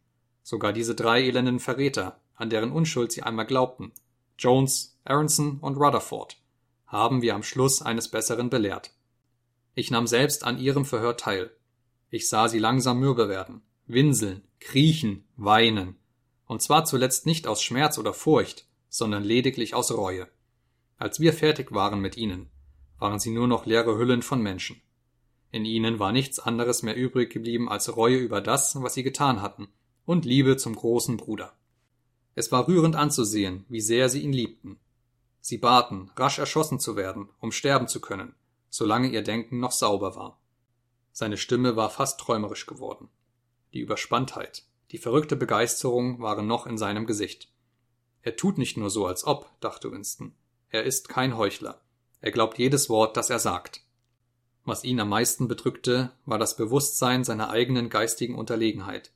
Sogar 0.44 0.74
diese 0.74 0.94
drei 0.94 1.24
elenden 1.24 1.62
Verräter, 1.62 2.20
an 2.36 2.50
deren 2.50 2.74
Unschuld 2.74 3.14
sie 3.14 3.24
einmal 3.24 3.46
glaubten, 3.46 3.94
Jones, 4.38 5.00
Aronson 5.06 5.60
und 5.62 5.78
Rutherford, 5.78 6.38
haben 6.88 7.22
wir 7.22 7.36
am 7.36 7.44
Schluss 7.44 7.82
eines 7.82 8.10
Besseren 8.10 8.50
belehrt. 8.50 8.92
Ich 9.74 9.92
nahm 9.92 10.08
selbst 10.08 10.44
an 10.44 10.58
ihrem 10.58 10.86
Verhör 10.86 11.18
teil. 11.18 11.52
Ich 12.10 12.30
sah 12.30 12.48
sie 12.48 12.60
langsam 12.60 13.00
mürbe 13.00 13.28
werden, 13.28 13.62
winseln, 13.88 14.44
kriechen, 14.60 15.26
weinen. 15.36 15.98
Und 16.46 16.62
zwar 16.62 16.86
zuletzt 16.86 17.26
nicht 17.26 17.48
aus 17.48 17.62
Schmerz 17.62 17.98
oder 17.98 18.14
Furcht, 18.14 18.66
sondern 18.90 19.24
lediglich 19.24 19.74
aus 19.74 19.92
Reue. 19.92 20.28
Als 20.98 21.20
wir 21.20 21.34
fertig 21.34 21.74
waren 21.74 22.00
mit 22.00 22.16
ihnen, 22.16 22.50
waren 23.00 23.20
sie 23.20 23.32
nur 23.32 23.48
noch 23.48 23.66
leere 23.66 23.98
Hüllen 23.98 24.22
von 24.22 24.42
Menschen. 24.42 24.82
In 25.52 25.66
ihnen 25.66 26.00
war 26.00 26.12
nichts 26.12 26.40
anderes 26.40 26.84
mehr 26.84 26.96
übrig 26.96 27.32
geblieben 27.32 27.70
als 27.70 27.96
Reue 27.96 28.18
über 28.18 28.42
das, 28.42 28.82
was 28.82 28.94
sie 28.94 29.04
getan 29.04 29.42
hatten, 29.42 29.68
und 30.06 30.26
Liebe 30.26 30.58
zum 30.58 30.76
großen 30.76 31.18
Bruder. 31.18 31.54
Es 32.36 32.52
war 32.52 32.68
rührend 32.68 32.96
anzusehen, 32.96 33.66
wie 33.70 33.82
sehr 33.82 34.10
sie 34.10 34.22
ihn 34.22 34.34
liebten. 34.34 34.78
Sie 35.48 35.60
baten, 35.60 36.10
rasch 36.16 36.40
erschossen 36.40 36.80
zu 36.80 36.96
werden, 36.96 37.30
um 37.40 37.52
sterben 37.52 37.88
zu 37.88 38.02
können, 38.02 38.34
solange 38.72 39.10
ihr 39.10 39.22
Denken 39.22 39.60
noch 39.60 39.74
sauber 39.74 40.16
war. 40.16 40.42
Seine 41.12 41.38
Stimme 41.38 41.76
war 41.76 41.92
fast 41.92 42.20
träumerisch 42.20 42.66
geworden. 42.66 43.10
Die 43.72 43.80
Überspanntheit, 43.82 44.64
die 44.90 44.98
verrückte 44.98 45.36
Begeisterung 45.36 46.20
waren 46.20 46.48
noch 46.48 46.66
in 46.66 46.80
seinem 46.80 47.06
Gesicht. 47.06 47.54
Er 48.24 48.36
tut 48.36 48.58
nicht 48.58 48.76
nur 48.76 48.90
so, 48.90 49.06
als 49.06 49.24
ob, 49.24 49.52
dachte 49.60 49.92
Winston. 49.92 50.34
Er 50.72 50.84
ist 50.84 51.10
kein 51.10 51.38
Heuchler. 51.38 51.80
Er 52.22 52.32
glaubt 52.32 52.58
jedes 52.58 52.90
Wort, 52.90 53.16
das 53.16 53.30
er 53.30 53.38
sagt. 53.38 53.84
Was 54.64 54.84
ihn 54.84 55.00
am 55.00 55.10
meisten 55.10 55.48
bedrückte, 55.48 56.12
war 56.26 56.40
das 56.40 56.58
Bewusstsein 56.58 57.24
seiner 57.24 57.52
eigenen 57.52 57.90
geistigen 57.90 58.34
Unterlegenheit. 58.34 59.12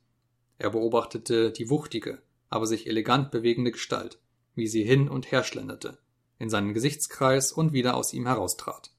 Er 0.58 0.70
beobachtete 0.70 1.50
die 1.50 1.70
wuchtige, 1.70 2.22
aber 2.50 2.68
sich 2.68 2.86
elegant 2.86 3.32
bewegende 3.32 3.72
Gestalt, 3.72 4.20
wie 4.54 4.68
sie 4.68 4.84
hin 4.84 5.08
und 5.08 5.32
her 5.32 5.42
schlenderte, 5.42 5.98
in 6.40 6.50
seinen 6.50 6.74
Gesichtskreis 6.74 7.52
und 7.52 7.72
wieder 7.72 7.94
aus 7.94 8.12
ihm 8.12 8.26
heraustrat. 8.26 8.90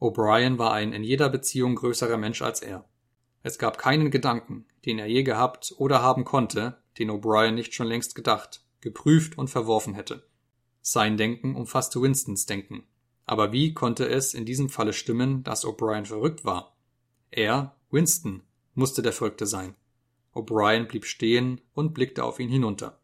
O'Brien 0.00 0.56
war 0.56 0.72
ein 0.72 0.94
in 0.94 1.04
jeder 1.04 1.28
Beziehung 1.28 1.74
größerer 1.74 2.16
Mensch 2.16 2.40
als 2.40 2.62
er. 2.62 2.86
Es 3.42 3.58
gab 3.58 3.76
keinen 3.76 4.10
Gedanken, 4.10 4.64
den 4.86 4.98
er 4.98 5.06
je 5.06 5.22
gehabt 5.22 5.74
oder 5.76 6.00
haben 6.00 6.24
konnte, 6.24 6.78
den 6.98 7.10
O'Brien 7.10 7.52
nicht 7.52 7.74
schon 7.74 7.86
längst 7.86 8.14
gedacht, 8.14 8.62
geprüft 8.80 9.36
und 9.36 9.48
verworfen 9.48 9.94
hätte. 9.94 10.26
Sein 10.80 11.18
Denken 11.18 11.56
umfasste 11.56 12.00
Winstons 12.00 12.46
Denken. 12.46 12.84
Aber 13.26 13.52
wie 13.52 13.74
konnte 13.74 14.08
es 14.08 14.32
in 14.32 14.46
diesem 14.46 14.70
Falle 14.70 14.92
stimmen, 14.92 15.42
dass 15.42 15.66
O'Brien 15.66 16.06
verrückt 16.06 16.44
war? 16.44 16.76
Er, 17.30 17.76
Winston, 17.90 18.42
musste 18.74 19.02
der 19.02 19.12
Verrückte 19.12 19.46
sein. 19.46 19.74
O'Brien 20.34 20.86
blieb 20.86 21.04
stehen 21.04 21.60
und 21.74 21.92
blickte 21.94 22.24
auf 22.24 22.38
ihn 22.38 22.48
hinunter. 22.48 23.00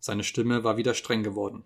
Seine 0.00 0.24
Stimme 0.24 0.64
war 0.64 0.76
wieder 0.76 0.94
streng 0.94 1.22
geworden. 1.22 1.64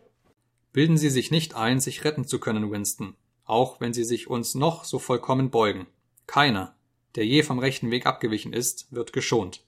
Bilden 0.72 0.96
Sie 0.96 1.10
sich 1.10 1.30
nicht 1.30 1.54
ein, 1.54 1.80
sich 1.80 2.04
retten 2.04 2.24
zu 2.24 2.38
können, 2.38 2.70
Winston, 2.70 3.16
auch 3.44 3.80
wenn 3.80 3.92
Sie 3.92 4.04
sich 4.04 4.28
uns 4.28 4.54
noch 4.54 4.84
so 4.84 4.98
vollkommen 4.98 5.50
beugen. 5.50 5.86
Keiner, 6.26 6.76
der 7.16 7.26
je 7.26 7.42
vom 7.42 7.58
rechten 7.58 7.90
Weg 7.90 8.06
abgewichen 8.06 8.52
ist, 8.52 8.86
wird 8.92 9.12
geschont. 9.12 9.64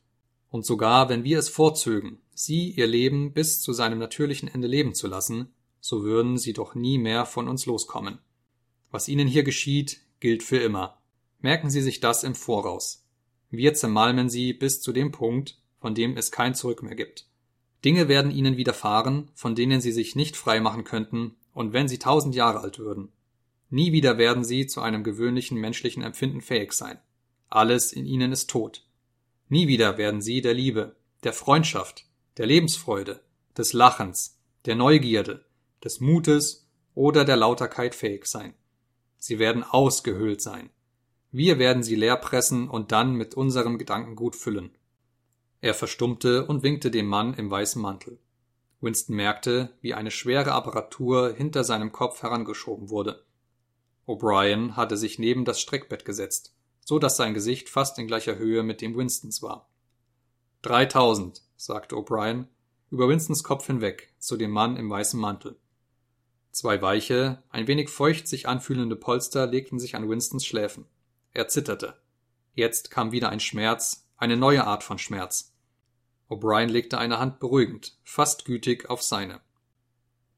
Und 0.50 0.64
sogar 0.64 1.08
wenn 1.08 1.24
wir 1.24 1.38
es 1.38 1.48
vorzögen, 1.48 2.20
Sie 2.34 2.70
Ihr 2.70 2.86
Leben 2.86 3.32
bis 3.32 3.60
zu 3.60 3.72
seinem 3.72 3.98
natürlichen 3.98 4.48
Ende 4.48 4.68
leben 4.68 4.94
zu 4.94 5.08
lassen, 5.08 5.52
so 5.80 6.04
würden 6.04 6.38
Sie 6.38 6.52
doch 6.52 6.74
nie 6.74 6.98
mehr 6.98 7.26
von 7.26 7.48
uns 7.48 7.66
loskommen. 7.66 8.18
Was 8.90 9.08
Ihnen 9.08 9.26
hier 9.26 9.42
geschieht, 9.42 10.00
gilt 10.20 10.42
für 10.42 10.58
immer. 10.58 10.98
Merken 11.40 11.70
Sie 11.70 11.82
sich 11.82 11.98
das 11.98 12.22
im 12.22 12.36
Voraus. 12.36 13.04
Wir 13.50 13.74
zermalmen 13.74 14.28
Sie 14.28 14.52
bis 14.52 14.80
zu 14.80 14.92
dem 14.92 15.10
Punkt, 15.10 15.58
von 15.80 15.94
dem 15.94 16.16
es 16.16 16.30
kein 16.30 16.54
Zurück 16.54 16.82
mehr 16.84 16.94
gibt. 16.94 17.26
Dinge 17.84 18.08
werden 18.08 18.30
Ihnen 18.30 18.56
widerfahren, 18.56 19.30
von 19.34 19.54
denen 19.54 19.80
Sie 19.80 19.92
sich 19.92 20.14
nicht 20.14 20.36
frei 20.36 20.60
machen 20.60 20.84
könnten, 20.84 21.36
und 21.52 21.72
wenn 21.72 21.88
Sie 21.88 21.98
tausend 21.98 22.34
Jahre 22.34 22.60
alt 22.60 22.78
würden. 22.78 23.10
Nie 23.70 23.92
wieder 23.92 24.18
werden 24.18 24.44
Sie 24.44 24.66
zu 24.66 24.80
einem 24.80 25.04
gewöhnlichen 25.04 25.58
menschlichen 25.58 26.02
Empfinden 26.02 26.40
fähig 26.40 26.72
sein. 26.72 26.98
Alles 27.48 27.92
in 27.92 28.06
Ihnen 28.06 28.32
ist 28.32 28.48
tot. 28.48 28.86
Nie 29.48 29.68
wieder 29.68 29.98
werden 29.98 30.22
Sie 30.22 30.40
der 30.40 30.54
Liebe, 30.54 30.96
der 31.24 31.32
Freundschaft, 31.32 32.06
der 32.38 32.46
Lebensfreude, 32.46 33.20
des 33.56 33.72
Lachens, 33.72 34.38
der 34.64 34.76
Neugierde, 34.76 35.44
des 35.84 36.00
Mutes 36.00 36.68
oder 36.94 37.24
der 37.24 37.36
Lauterkeit 37.36 37.94
fähig 37.94 38.26
sein. 38.26 38.54
Sie 39.18 39.38
werden 39.38 39.62
ausgehöhlt 39.62 40.40
sein. 40.40 40.70
Wir 41.30 41.58
werden 41.58 41.82
sie 41.82 41.94
leer 41.94 42.16
pressen 42.16 42.68
und 42.68 42.92
dann 42.92 43.14
mit 43.14 43.34
unserem 43.34 43.78
Gedankengut 43.78 44.36
füllen. 44.36 44.70
Er 45.62 45.74
verstummte 45.74 46.44
und 46.44 46.64
winkte 46.64 46.90
dem 46.90 47.06
Mann 47.06 47.34
im 47.34 47.48
weißen 47.48 47.80
Mantel. 47.80 48.18
Winston 48.80 49.14
merkte, 49.14 49.70
wie 49.80 49.94
eine 49.94 50.10
schwere 50.10 50.52
Apparatur 50.52 51.32
hinter 51.32 51.62
seinem 51.62 51.92
Kopf 51.92 52.24
herangeschoben 52.24 52.90
wurde. 52.90 53.24
O'Brien 54.04 54.74
hatte 54.74 54.96
sich 54.96 55.20
neben 55.20 55.44
das 55.44 55.60
Streckbett 55.60 56.04
gesetzt, 56.04 56.52
so 56.84 56.98
dass 56.98 57.16
sein 57.16 57.32
Gesicht 57.32 57.68
fast 57.68 57.96
in 58.00 58.08
gleicher 58.08 58.36
Höhe 58.38 58.64
mit 58.64 58.80
dem 58.80 58.96
Winstons 58.96 59.40
war. 59.40 59.70
Dreitausend, 60.62 61.42
sagte 61.56 61.94
O'Brien, 61.94 62.48
über 62.90 63.08
Winstons 63.08 63.44
Kopf 63.44 63.64
hinweg, 63.68 64.12
zu 64.18 64.36
dem 64.36 64.50
Mann 64.50 64.76
im 64.76 64.90
weißen 64.90 65.18
Mantel. 65.18 65.56
Zwei 66.50 66.82
weiche, 66.82 67.40
ein 67.50 67.68
wenig 67.68 67.88
feucht 67.88 68.26
sich 68.26 68.48
anfühlende 68.48 68.96
Polster 68.96 69.46
legten 69.46 69.78
sich 69.78 69.94
an 69.94 70.08
Winstons 70.08 70.44
Schläfen. 70.44 70.86
Er 71.32 71.46
zitterte. 71.46 72.02
Jetzt 72.52 72.90
kam 72.90 73.12
wieder 73.12 73.28
ein 73.28 73.40
Schmerz, 73.40 74.08
eine 74.16 74.36
neue 74.36 74.64
Art 74.66 74.82
von 74.82 74.98
Schmerz. 74.98 75.51
O'Brien 76.32 76.70
legte 76.70 76.96
eine 76.96 77.18
Hand 77.18 77.40
beruhigend, 77.40 77.98
fast 78.04 78.46
gütig 78.46 78.88
auf 78.88 79.02
seine. 79.02 79.42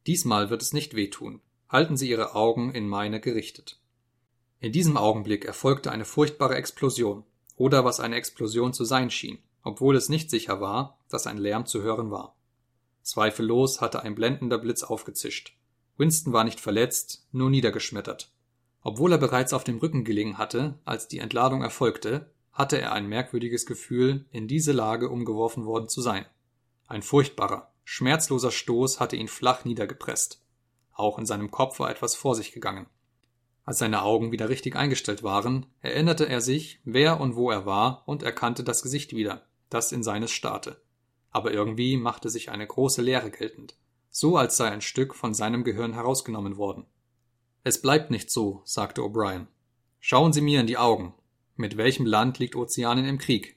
Diesmal 0.08 0.50
wird 0.50 0.60
es 0.60 0.72
nicht 0.72 0.94
wehtun. 0.94 1.40
Halten 1.68 1.96
Sie 1.96 2.10
Ihre 2.10 2.34
Augen 2.34 2.74
in 2.74 2.88
meine 2.88 3.20
gerichtet. 3.20 3.78
In 4.58 4.72
diesem 4.72 4.96
Augenblick 4.96 5.44
erfolgte 5.44 5.92
eine 5.92 6.04
furchtbare 6.04 6.56
Explosion, 6.56 7.22
oder 7.54 7.84
was 7.84 8.00
eine 8.00 8.16
Explosion 8.16 8.72
zu 8.72 8.84
sein 8.84 9.08
schien, 9.08 9.38
obwohl 9.62 9.94
es 9.94 10.08
nicht 10.08 10.30
sicher 10.30 10.60
war, 10.60 10.98
dass 11.08 11.28
ein 11.28 11.38
Lärm 11.38 11.64
zu 11.64 11.82
hören 11.82 12.10
war. 12.10 12.34
Zweifellos 13.02 13.80
hatte 13.80 14.02
ein 14.02 14.16
blendender 14.16 14.58
Blitz 14.58 14.82
aufgezischt. 14.82 15.56
Winston 15.96 16.32
war 16.32 16.42
nicht 16.42 16.58
verletzt, 16.58 17.28
nur 17.30 17.50
niedergeschmettert. 17.50 18.32
Obwohl 18.82 19.12
er 19.12 19.18
bereits 19.18 19.52
auf 19.52 19.62
dem 19.62 19.78
Rücken 19.78 20.02
gelegen 20.02 20.38
hatte, 20.38 20.80
als 20.84 21.06
die 21.06 21.20
Entladung 21.20 21.62
erfolgte, 21.62 22.33
hatte 22.54 22.80
er 22.80 22.92
ein 22.92 23.06
merkwürdiges 23.06 23.66
Gefühl, 23.66 24.24
in 24.30 24.48
diese 24.48 24.72
Lage 24.72 25.10
umgeworfen 25.10 25.66
worden 25.66 25.90
zu 25.90 26.00
sein. 26.00 26.24
Ein 26.86 27.02
furchtbarer, 27.02 27.70
schmerzloser 27.84 28.50
Stoß 28.50 28.98
hatte 28.98 29.16
ihn 29.16 29.28
flach 29.28 29.66
niedergepresst. 29.66 30.42
Auch 30.94 31.18
in 31.18 31.26
seinem 31.26 31.50
Kopf 31.50 31.78
war 31.78 31.90
etwas 31.90 32.14
vor 32.14 32.34
sich 32.34 32.52
gegangen. 32.52 32.86
Als 33.64 33.78
seine 33.78 34.02
Augen 34.02 34.32
wieder 34.32 34.48
richtig 34.48 34.76
eingestellt 34.76 35.22
waren, 35.22 35.66
erinnerte 35.82 36.26
er 36.26 36.40
sich, 36.40 36.80
wer 36.84 37.20
und 37.20 37.36
wo 37.36 37.50
er 37.50 37.66
war 37.66 38.04
und 38.06 38.22
erkannte 38.22 38.64
das 38.64 38.82
Gesicht 38.82 39.14
wieder, 39.14 39.46
das 39.68 39.92
in 39.92 40.02
seines 40.02 40.30
starrte. 40.30 40.80
Aber 41.30 41.52
irgendwie 41.52 41.98
machte 41.98 42.30
sich 42.30 42.50
eine 42.50 42.66
große 42.66 43.02
Leere 43.02 43.30
geltend 43.30 43.76
so 44.14 44.36
als 44.36 44.56
sei 44.56 44.70
ein 44.70 44.80
Stück 44.80 45.12
von 45.12 45.34
seinem 45.34 45.64
Gehirn 45.64 45.92
herausgenommen 45.92 46.56
worden. 46.56 46.86
Es 47.64 47.82
bleibt 47.82 48.12
nicht 48.12 48.30
so, 48.30 48.62
sagte 48.64 49.00
O'Brien. 49.00 49.48
Schauen 49.98 50.32
Sie 50.32 50.40
mir 50.40 50.60
in 50.60 50.68
die 50.68 50.78
Augen. 50.78 51.14
Mit 51.56 51.76
welchem 51.76 52.06
Land 52.06 52.38
liegt 52.38 52.56
Ozeanien 52.56 53.06
im 53.06 53.18
Krieg? 53.18 53.56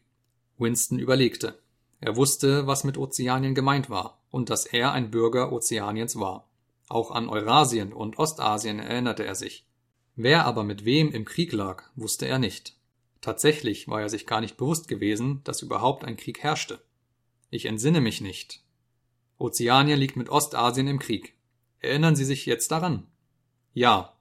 Winston 0.57 0.99
überlegte. 0.99 1.59
Er 1.99 2.15
wusste, 2.15 2.67
was 2.67 2.83
mit 2.83 2.97
Ozeanien 2.97 3.55
gemeint 3.55 3.89
war 3.89 4.21
und 4.29 4.49
dass 4.49 4.65
er 4.65 4.91
ein 4.91 5.11
Bürger 5.11 5.51
Ozeaniens 5.51 6.19
war. 6.19 6.47
Auch 6.89 7.11
an 7.11 7.27
Eurasien 7.27 7.93
und 7.93 8.17
Ostasien 8.19 8.79
erinnerte 8.79 9.25
er 9.25 9.35
sich. 9.35 9.65
Wer 10.15 10.45
aber 10.45 10.63
mit 10.63 10.85
wem 10.85 11.11
im 11.11 11.25
Krieg 11.25 11.51
lag, 11.53 11.83
wusste 11.95 12.27
er 12.27 12.39
nicht. 12.39 12.75
Tatsächlich 13.21 13.87
war 13.87 14.01
er 14.01 14.09
sich 14.09 14.25
gar 14.27 14.41
nicht 14.41 14.57
bewusst 14.57 14.87
gewesen, 14.87 15.41
dass 15.43 15.61
überhaupt 15.61 16.05
ein 16.05 16.17
Krieg 16.17 16.43
herrschte. 16.43 16.81
Ich 17.49 17.65
entsinne 17.65 18.01
mich 18.01 18.21
nicht, 18.21 18.63
Ozeanien 19.39 19.99
liegt 19.99 20.15
mit 20.15 20.29
Ostasien 20.29 20.87
im 20.87 20.99
Krieg. 20.99 21.35
Erinnern 21.79 22.15
Sie 22.15 22.25
sich 22.25 22.45
jetzt 22.45 22.71
daran? 22.71 23.05
Ja. 23.73 24.13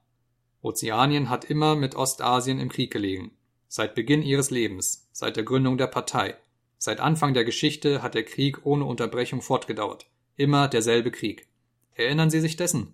Ozeanien 0.61 1.29
hat 1.29 1.45
immer 1.45 1.75
mit 1.75 1.95
Ostasien 1.95 2.59
im 2.59 2.69
Krieg 2.69 2.91
gelegen. 2.91 3.31
Seit 3.67 3.95
Beginn 3.95 4.21
ihres 4.21 4.49
Lebens, 4.49 5.09
seit 5.11 5.35
der 5.35 5.43
Gründung 5.43 5.77
der 5.77 5.87
Partei. 5.87 6.35
Seit 6.77 6.99
Anfang 6.99 7.33
der 7.33 7.43
Geschichte 7.43 8.01
hat 8.01 8.13
der 8.13 8.23
Krieg 8.23 8.65
ohne 8.65 8.85
Unterbrechung 8.85 9.41
fortgedauert. 9.41 10.05
Immer 10.35 10.67
derselbe 10.67 11.11
Krieg. 11.11 11.47
Erinnern 11.95 12.29
Sie 12.29 12.39
sich 12.39 12.55
dessen? 12.55 12.93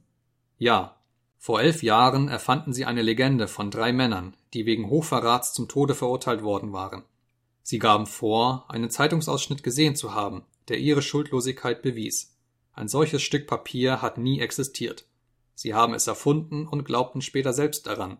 Ja. 0.57 0.97
Vor 1.38 1.61
elf 1.61 1.84
Jahren 1.84 2.30
erfanden 2.30 2.71
sie 2.71 2.86
eine 2.86 3.01
Legende 3.01 3.49
von 3.49 3.69
drei 3.69 3.91
Männern, 3.91 4.38
die 4.53 4.65
wegen 4.65 4.89
Hochverrats 4.89 5.53
zum 5.53 5.67
Tode 5.67 5.93
verurteilt 5.93 6.41
worden 6.41 6.71
waren. 6.71 7.03
Sie 7.63 7.80
gaben 7.80 8.05
vor, 8.05 8.65
einen 8.69 8.89
Zeitungsausschnitt 8.89 9.61
gesehen 9.61 9.97
zu 9.97 10.13
haben, 10.13 10.45
der 10.69 10.78
ihre 10.80 11.01
Schuldlosigkeit 11.01 11.82
bewies. 11.82 12.38
Ein 12.71 12.88
solches 12.88 13.21
Stück 13.21 13.45
Papier 13.45 14.01
hat 14.01 14.17
nie 14.17 14.39
existiert. 14.39 15.05
Sie 15.53 15.74
haben 15.74 15.93
es 15.93 16.07
erfunden 16.07 16.65
und 16.65 16.86
glaubten 16.86 17.21
später 17.21 17.53
selbst 17.53 17.88
daran. 17.88 18.17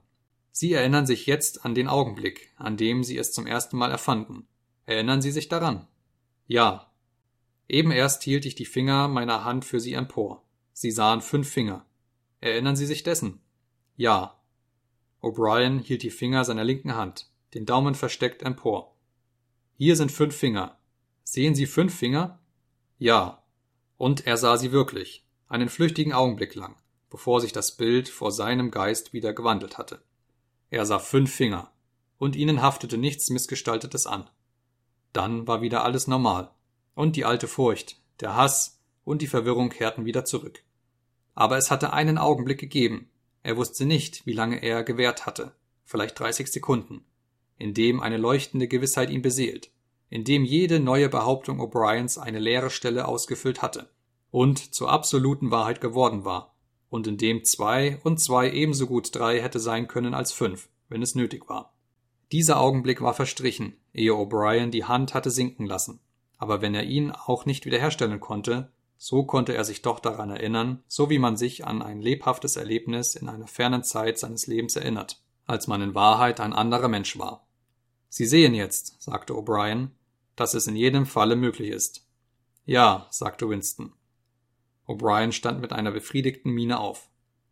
Sie 0.56 0.72
erinnern 0.72 1.08
sich 1.08 1.26
jetzt 1.26 1.66
an 1.66 1.74
den 1.74 1.88
Augenblick, 1.88 2.54
an 2.58 2.78
dem 2.78 3.04
Sie 3.04 3.18
es 3.18 3.34
zum 3.34 3.48
ersten 3.48 3.76
Mal 3.76 3.90
erfanden. 3.90 4.48
Erinnern 4.86 5.20
Sie 5.20 5.32
sich 5.32 5.50
daran? 5.50 5.88
Ja. 6.46 6.92
Eben 7.68 7.90
erst 7.90 8.22
hielt 8.22 8.46
ich 8.46 8.54
die 8.54 8.66
Finger 8.66 9.08
meiner 9.08 9.46
Hand 9.46 9.66
für 9.66 9.80
Sie 9.80 9.94
empor. 9.94 10.46
Sie 10.72 10.92
sahen 10.92 11.22
fünf 11.22 11.50
Finger. 11.50 11.88
Erinnern 12.40 12.76
Sie 12.76 12.86
sich 12.86 13.02
dessen? 13.02 13.42
Ja. 13.96 14.40
O'Brien 15.24 15.80
hielt 15.80 16.04
die 16.04 16.12
Finger 16.12 16.46
seiner 16.46 16.64
linken 16.64 16.96
Hand, 16.96 17.32
den 17.56 17.66
Daumen 17.66 17.96
versteckt 17.96 18.44
empor. 18.44 18.96
Hier 19.76 19.96
sind 19.96 20.12
fünf 20.12 20.36
Finger. 20.36 20.78
Sehen 21.24 21.56
Sie 21.56 21.66
fünf 21.66 21.98
Finger? 21.98 22.40
Ja. 23.00 23.44
Und 23.98 24.28
er 24.28 24.38
sah 24.38 24.58
sie 24.58 24.72
wirklich, 24.72 25.26
einen 25.48 25.70
flüchtigen 25.70 26.14
Augenblick 26.14 26.54
lang, 26.54 26.76
bevor 27.10 27.42
sich 27.42 27.54
das 27.54 27.76
Bild 27.76 28.08
vor 28.08 28.32
seinem 28.32 28.70
Geist 28.70 29.14
wieder 29.14 29.34
gewandelt 29.34 29.80
hatte. 29.80 30.04
Er 30.74 30.88
sah 30.88 30.98
fünf 30.98 31.32
Finger, 31.32 31.72
und 32.18 32.36
ihnen 32.36 32.64
haftete 32.64 32.98
nichts 32.98 33.30
Missgestaltetes 33.30 34.08
an. 34.08 34.28
Dann 35.12 35.46
war 35.46 35.62
wieder 35.62 35.84
alles 35.84 36.08
normal, 36.08 36.50
und 36.96 37.16
die 37.16 37.26
alte 37.26 37.48
Furcht, 37.48 38.02
der 38.22 38.36
Hass 38.36 38.82
und 39.04 39.22
die 39.22 39.28
Verwirrung 39.28 39.70
kehrten 39.70 40.06
wieder 40.06 40.26
zurück. 40.26 40.64
Aber 41.36 41.58
es 41.58 41.70
hatte 41.70 41.94
einen 41.94 42.18
Augenblick 42.18 42.60
gegeben, 42.60 43.12
er 43.44 43.56
wusste 43.56 43.86
nicht, 43.86 44.26
wie 44.26 44.34
lange 44.34 44.64
er 44.64 44.84
gewährt 44.84 45.28
hatte, 45.28 45.54
vielleicht 45.86 46.18
dreißig 46.18 46.52
Sekunden, 46.52 47.06
in 47.60 47.76
dem 47.76 48.02
eine 48.02 48.18
leuchtende 48.18 48.68
Gewissheit 48.68 49.12
ihn 49.12 49.22
beseelt, 49.22 49.70
in 50.10 50.24
dem 50.24 50.44
jede 50.44 50.80
neue 50.80 51.08
Behauptung 51.08 51.62
O'Briens 51.62 52.18
eine 52.18 52.40
leere 52.40 52.72
Stelle 52.72 53.08
ausgefüllt 53.08 53.62
hatte 53.62 53.92
und 54.32 54.74
zur 54.74 54.90
absoluten 54.90 55.52
Wahrheit 55.52 55.82
geworden 55.82 56.26
war, 56.26 56.53
und 56.94 57.08
in 57.08 57.18
dem 57.18 57.44
zwei 57.44 57.98
und 58.04 58.20
zwei 58.20 58.52
ebenso 58.52 58.86
gut 58.86 59.16
drei 59.16 59.42
hätte 59.42 59.60
sein 59.60 59.88
können 59.88 60.14
als 60.14 60.32
fünf, 60.32 60.70
wenn 60.90 61.02
es 61.02 61.16
nötig 61.16 61.50
war. 61.50 61.74
Dieser 62.32 62.60
Augenblick 62.60 63.02
war 63.02 63.16
verstrichen, 63.16 63.76
ehe 63.94 64.12
O'Brien 64.12 64.70
die 64.70 64.86
Hand 64.86 65.16
hatte 65.16 65.32
sinken 65.32 65.66
lassen, 65.66 66.02
aber 66.38 66.62
wenn 66.62 66.76
er 66.76 66.84
ihn 66.84 67.10
auch 67.10 67.48
nicht 67.48 67.66
wiederherstellen 67.66 68.20
konnte, 68.20 68.72
so 68.96 69.24
konnte 69.24 69.56
er 69.56 69.64
sich 69.64 69.82
doch 69.82 70.00
daran 70.00 70.30
erinnern, 70.30 70.84
so 70.88 71.10
wie 71.10 71.18
man 71.18 71.36
sich 71.36 71.66
an 71.66 71.82
ein 71.82 72.00
lebhaftes 72.00 72.58
Erlebnis 72.58 73.16
in 73.16 73.28
einer 73.28 73.48
fernen 73.48 73.84
Zeit 73.84 74.20
seines 74.20 74.46
Lebens 74.46 74.76
erinnert, 74.76 75.20
als 75.48 75.66
man 75.66 75.82
in 75.82 75.96
Wahrheit 75.96 76.40
ein 76.40 76.54
anderer 76.54 76.90
Mensch 76.90 77.18
war. 77.18 77.48
Sie 78.08 78.28
sehen 78.28 78.54
jetzt, 78.54 79.02
sagte 79.02 79.34
O'Brien, 79.34 79.88
dass 80.36 80.54
es 80.54 80.68
in 80.68 80.76
jedem 80.76 81.08
Falle 81.08 81.36
möglich 81.36 81.72
ist. 81.72 82.06
Ja, 82.66 83.08
sagte 83.10 83.50
Winston. 83.50 83.94
O'Brien 84.88 85.32
stand 85.32 85.62
mit 85.62 85.74
einer 85.74 85.92
befriedigten 85.92 86.52
Miene 86.52 86.80
auf. 86.80 87.10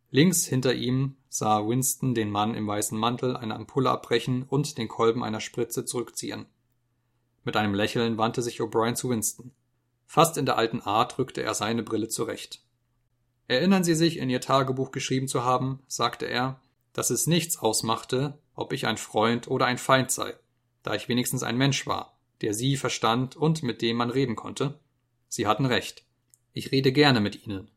Links 0.09 0.45
hinter 0.45 0.73
ihm 0.73 1.15
sah 1.29 1.65
Winston 1.65 2.13
den 2.13 2.29
Mann 2.29 2.53
im 2.53 2.67
weißen 2.67 2.97
Mantel 2.97 3.37
eine 3.37 3.55
Ampulle 3.55 3.89
abbrechen 3.89 4.43
und 4.43 4.77
den 4.77 4.89
Kolben 4.89 5.23
einer 5.23 5.39
Spritze 5.39 5.85
zurückziehen. 5.85 6.45
Mit 7.43 7.55
einem 7.55 7.73
Lächeln 7.73 8.17
wandte 8.17 8.41
sich 8.41 8.59
O'Brien 8.59 8.95
zu 8.95 9.09
Winston. 9.09 9.51
Fast 10.05 10.37
in 10.37 10.45
der 10.45 10.57
alten 10.57 10.81
Art 10.81 11.17
rückte 11.17 11.41
er 11.41 11.53
seine 11.53 11.83
Brille 11.83 12.09
zurecht. 12.09 12.61
Erinnern 13.47 13.83
Sie 13.83 13.95
sich, 13.95 14.17
in 14.17 14.29
Ihr 14.29 14.41
Tagebuch 14.41 14.91
geschrieben 14.91 15.27
zu 15.27 15.43
haben, 15.43 15.81
sagte 15.87 16.25
er, 16.25 16.59
dass 16.93 17.09
es 17.09 17.27
nichts 17.27 17.57
ausmachte, 17.57 18.37
ob 18.53 18.73
ich 18.73 18.85
ein 18.85 18.97
Freund 18.97 19.47
oder 19.47 19.65
ein 19.65 19.77
Feind 19.77 20.11
sei, 20.11 20.35
da 20.83 20.93
ich 20.93 21.07
wenigstens 21.07 21.43
ein 21.43 21.57
Mensch 21.57 21.87
war, 21.87 22.17
der 22.41 22.53
Sie 22.53 22.75
verstand 22.75 23.37
und 23.37 23.63
mit 23.63 23.81
dem 23.81 23.95
man 23.95 24.09
reden 24.09 24.35
konnte. 24.35 24.79
Sie 25.29 25.47
hatten 25.47 25.65
recht. 25.65 26.03
Ich 26.53 26.71
rede 26.71 26.91
gerne 26.91 27.21
mit 27.21 27.45
Ihnen. 27.45 27.69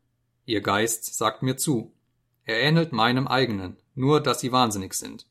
Ihr 0.45 0.61
Geist 0.61 1.15
sagt 1.15 1.43
mir 1.43 1.57
zu. 1.57 1.93
Er 2.43 2.61
ähnelt 2.61 2.91
meinem 2.91 3.27
eigenen, 3.27 3.77
nur 3.95 4.21
dass 4.21 4.41
Sie 4.41 4.51
wahnsinnig 4.51 4.93
sind. 4.93 5.25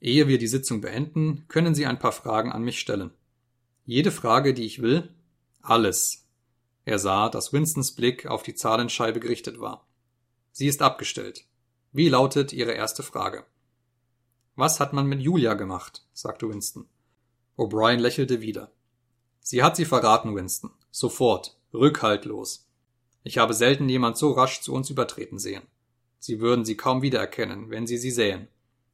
Ehe 0.00 0.28
wir 0.28 0.38
die 0.38 0.48
Sitzung 0.48 0.80
beenden, 0.80 1.44
können 1.48 1.74
Sie 1.74 1.86
ein 1.86 1.98
paar 1.98 2.12
Fragen 2.12 2.50
an 2.50 2.62
mich 2.62 2.80
stellen. 2.80 3.12
Jede 3.84 4.10
Frage, 4.10 4.54
die 4.54 4.64
ich 4.64 4.82
will? 4.82 5.08
Alles. 5.62 6.26
Er 6.84 6.98
sah, 6.98 7.28
dass 7.28 7.52
Winstons 7.52 7.92
Blick 7.92 8.26
auf 8.26 8.42
die 8.42 8.54
Zahlenscheibe 8.54 9.20
gerichtet 9.20 9.60
war. 9.60 9.86
Sie 10.52 10.66
ist 10.66 10.82
abgestellt. 10.82 11.44
Wie 11.92 12.08
lautet 12.08 12.52
Ihre 12.52 12.72
erste 12.72 13.02
Frage? 13.02 13.44
Was 14.56 14.80
hat 14.80 14.92
man 14.92 15.06
mit 15.06 15.20
Julia 15.20 15.54
gemacht? 15.54 16.04
sagte 16.12 16.48
Winston. 16.48 16.86
O'Brien 17.56 17.98
lächelte 17.98 18.40
wieder. 18.40 18.70
Sie 19.40 19.62
hat 19.62 19.76
sie 19.76 19.84
verraten, 19.84 20.34
Winston. 20.34 20.70
Sofort. 20.90 21.56
Rückhaltlos. 21.72 22.66
Ich 23.22 23.38
habe 23.38 23.54
selten 23.54 23.88
jemand 23.88 24.16
so 24.16 24.32
rasch 24.32 24.60
zu 24.60 24.72
uns 24.72 24.90
übertreten 24.90 25.38
sehen. 25.38 25.62
Sie 26.18 26.40
würden 26.40 26.64
sie 26.64 26.76
kaum 26.76 27.02
wiedererkennen, 27.02 27.70
wenn 27.70 27.86
sie 27.86 27.98
sie 27.98 28.10
sähen. 28.10 28.48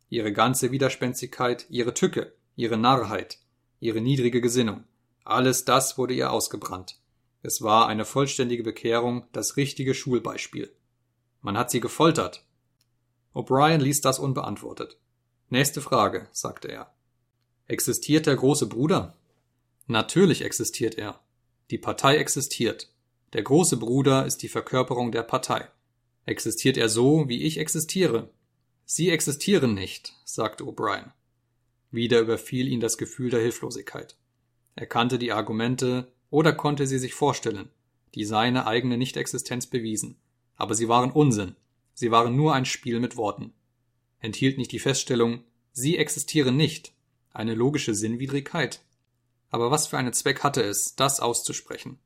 Ihre 0.08 0.32
ganze 0.32 0.70
Widerspenstigkeit, 0.70 1.66
ihre 1.68 1.94
Tücke, 1.94 2.32
ihre 2.54 2.76
Narrheit, 2.76 3.38
ihre 3.80 4.00
niedrige 4.00 4.40
Gesinnung, 4.40 4.84
alles 5.24 5.64
das 5.64 5.98
wurde 5.98 6.14
ihr 6.14 6.30
ausgebrannt. 6.30 7.00
Es 7.42 7.62
war 7.62 7.88
eine 7.88 8.04
vollständige 8.04 8.62
Bekehrung, 8.62 9.26
das 9.32 9.56
richtige 9.56 9.94
Schulbeispiel. 9.94 10.72
Man 11.42 11.58
hat 11.58 11.70
sie 11.70 11.80
gefoltert. 11.80 12.44
O'Brien 13.34 13.78
ließ 13.78 14.00
das 14.00 14.18
unbeantwortet. 14.18 14.98
Nächste 15.48 15.80
Frage, 15.80 16.28
sagte 16.32 16.68
er. 16.68 16.92
Existiert 17.66 18.26
der 18.26 18.36
große 18.36 18.66
Bruder? 18.66 19.16
Natürlich 19.88 20.42
existiert 20.42 20.96
er. 20.96 21.20
Die 21.70 21.78
Partei 21.78 22.16
existiert. 22.16 22.88
Der 23.36 23.42
große 23.42 23.76
Bruder 23.76 24.24
ist 24.24 24.38
die 24.38 24.48
Verkörperung 24.48 25.12
der 25.12 25.22
Partei. 25.22 25.68
Existiert 26.24 26.78
er 26.78 26.88
so, 26.88 27.28
wie 27.28 27.42
ich 27.42 27.58
existiere? 27.58 28.30
Sie 28.86 29.10
existieren 29.10 29.74
nicht, 29.74 30.14
sagte 30.24 30.64
O'Brien. 30.64 31.12
Wieder 31.90 32.20
überfiel 32.20 32.66
ihn 32.66 32.80
das 32.80 32.96
Gefühl 32.96 33.28
der 33.28 33.40
Hilflosigkeit. 33.40 34.16
Er 34.74 34.86
kannte 34.86 35.18
die 35.18 35.32
Argumente 35.32 36.10
oder 36.30 36.54
konnte 36.54 36.86
sie 36.86 36.98
sich 36.98 37.12
vorstellen, 37.12 37.68
die 38.14 38.24
seine 38.24 38.66
eigene 38.66 38.96
Nichtexistenz 38.96 39.66
bewiesen. 39.66 40.16
Aber 40.56 40.74
sie 40.74 40.88
waren 40.88 41.12
Unsinn. 41.12 41.56
Sie 41.92 42.10
waren 42.10 42.36
nur 42.36 42.54
ein 42.54 42.64
Spiel 42.64 43.00
mit 43.00 43.18
Worten. 43.18 43.52
Enthielt 44.18 44.56
nicht 44.56 44.72
die 44.72 44.78
Feststellung, 44.78 45.44
sie 45.72 45.98
existieren 45.98 46.56
nicht, 46.56 46.94
eine 47.34 47.54
logische 47.54 47.94
Sinnwidrigkeit. 47.94 48.80
Aber 49.50 49.70
was 49.70 49.88
für 49.88 49.98
einen 49.98 50.14
Zweck 50.14 50.42
hatte 50.42 50.62
es, 50.62 50.96
das 50.96 51.20
auszusprechen? 51.20 51.98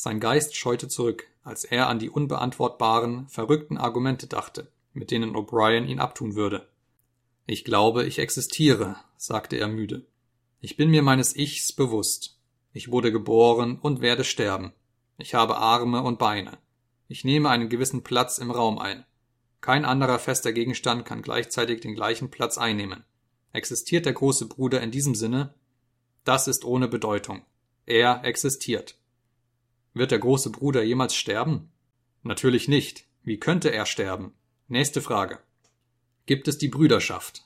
Sein 0.00 0.20
Geist 0.20 0.54
scheute 0.54 0.86
zurück, 0.86 1.26
als 1.42 1.64
er 1.64 1.88
an 1.88 1.98
die 1.98 2.08
unbeantwortbaren, 2.08 3.26
verrückten 3.26 3.76
Argumente 3.76 4.28
dachte, 4.28 4.70
mit 4.92 5.10
denen 5.10 5.34
O'Brien 5.34 5.86
ihn 5.88 5.98
abtun 5.98 6.36
würde. 6.36 6.68
Ich 7.46 7.64
glaube, 7.64 8.04
ich 8.04 8.20
existiere, 8.20 8.94
sagte 9.16 9.56
er 9.56 9.66
müde. 9.66 10.06
Ich 10.60 10.76
bin 10.76 10.90
mir 10.90 11.02
meines 11.02 11.34
Ichs 11.34 11.72
bewusst. 11.72 12.38
Ich 12.72 12.92
wurde 12.92 13.10
geboren 13.10 13.76
und 13.82 14.00
werde 14.00 14.22
sterben. 14.22 14.72
Ich 15.16 15.34
habe 15.34 15.56
Arme 15.56 16.00
und 16.04 16.20
Beine. 16.20 16.58
Ich 17.08 17.24
nehme 17.24 17.50
einen 17.50 17.68
gewissen 17.68 18.04
Platz 18.04 18.38
im 18.38 18.52
Raum 18.52 18.78
ein. 18.78 19.04
Kein 19.60 19.84
anderer 19.84 20.20
fester 20.20 20.52
Gegenstand 20.52 21.06
kann 21.06 21.22
gleichzeitig 21.22 21.80
den 21.80 21.96
gleichen 21.96 22.30
Platz 22.30 22.56
einnehmen. 22.56 23.02
Existiert 23.52 24.06
der 24.06 24.12
große 24.12 24.46
Bruder 24.46 24.80
in 24.80 24.92
diesem 24.92 25.16
Sinne? 25.16 25.54
Das 26.22 26.46
ist 26.46 26.64
ohne 26.64 26.86
Bedeutung. 26.86 27.42
Er 27.84 28.20
existiert. 28.22 28.96
Wird 29.98 30.12
der 30.12 30.20
große 30.20 30.50
Bruder 30.50 30.84
jemals 30.84 31.16
sterben? 31.16 31.72
Natürlich 32.22 32.68
nicht. 32.68 33.06
Wie 33.24 33.40
könnte 33.40 33.72
er 33.72 33.84
sterben? 33.84 34.32
Nächste 34.68 35.02
Frage. 35.02 35.40
Gibt 36.24 36.46
es 36.46 36.56
die 36.56 36.68
Brüderschaft? 36.68 37.42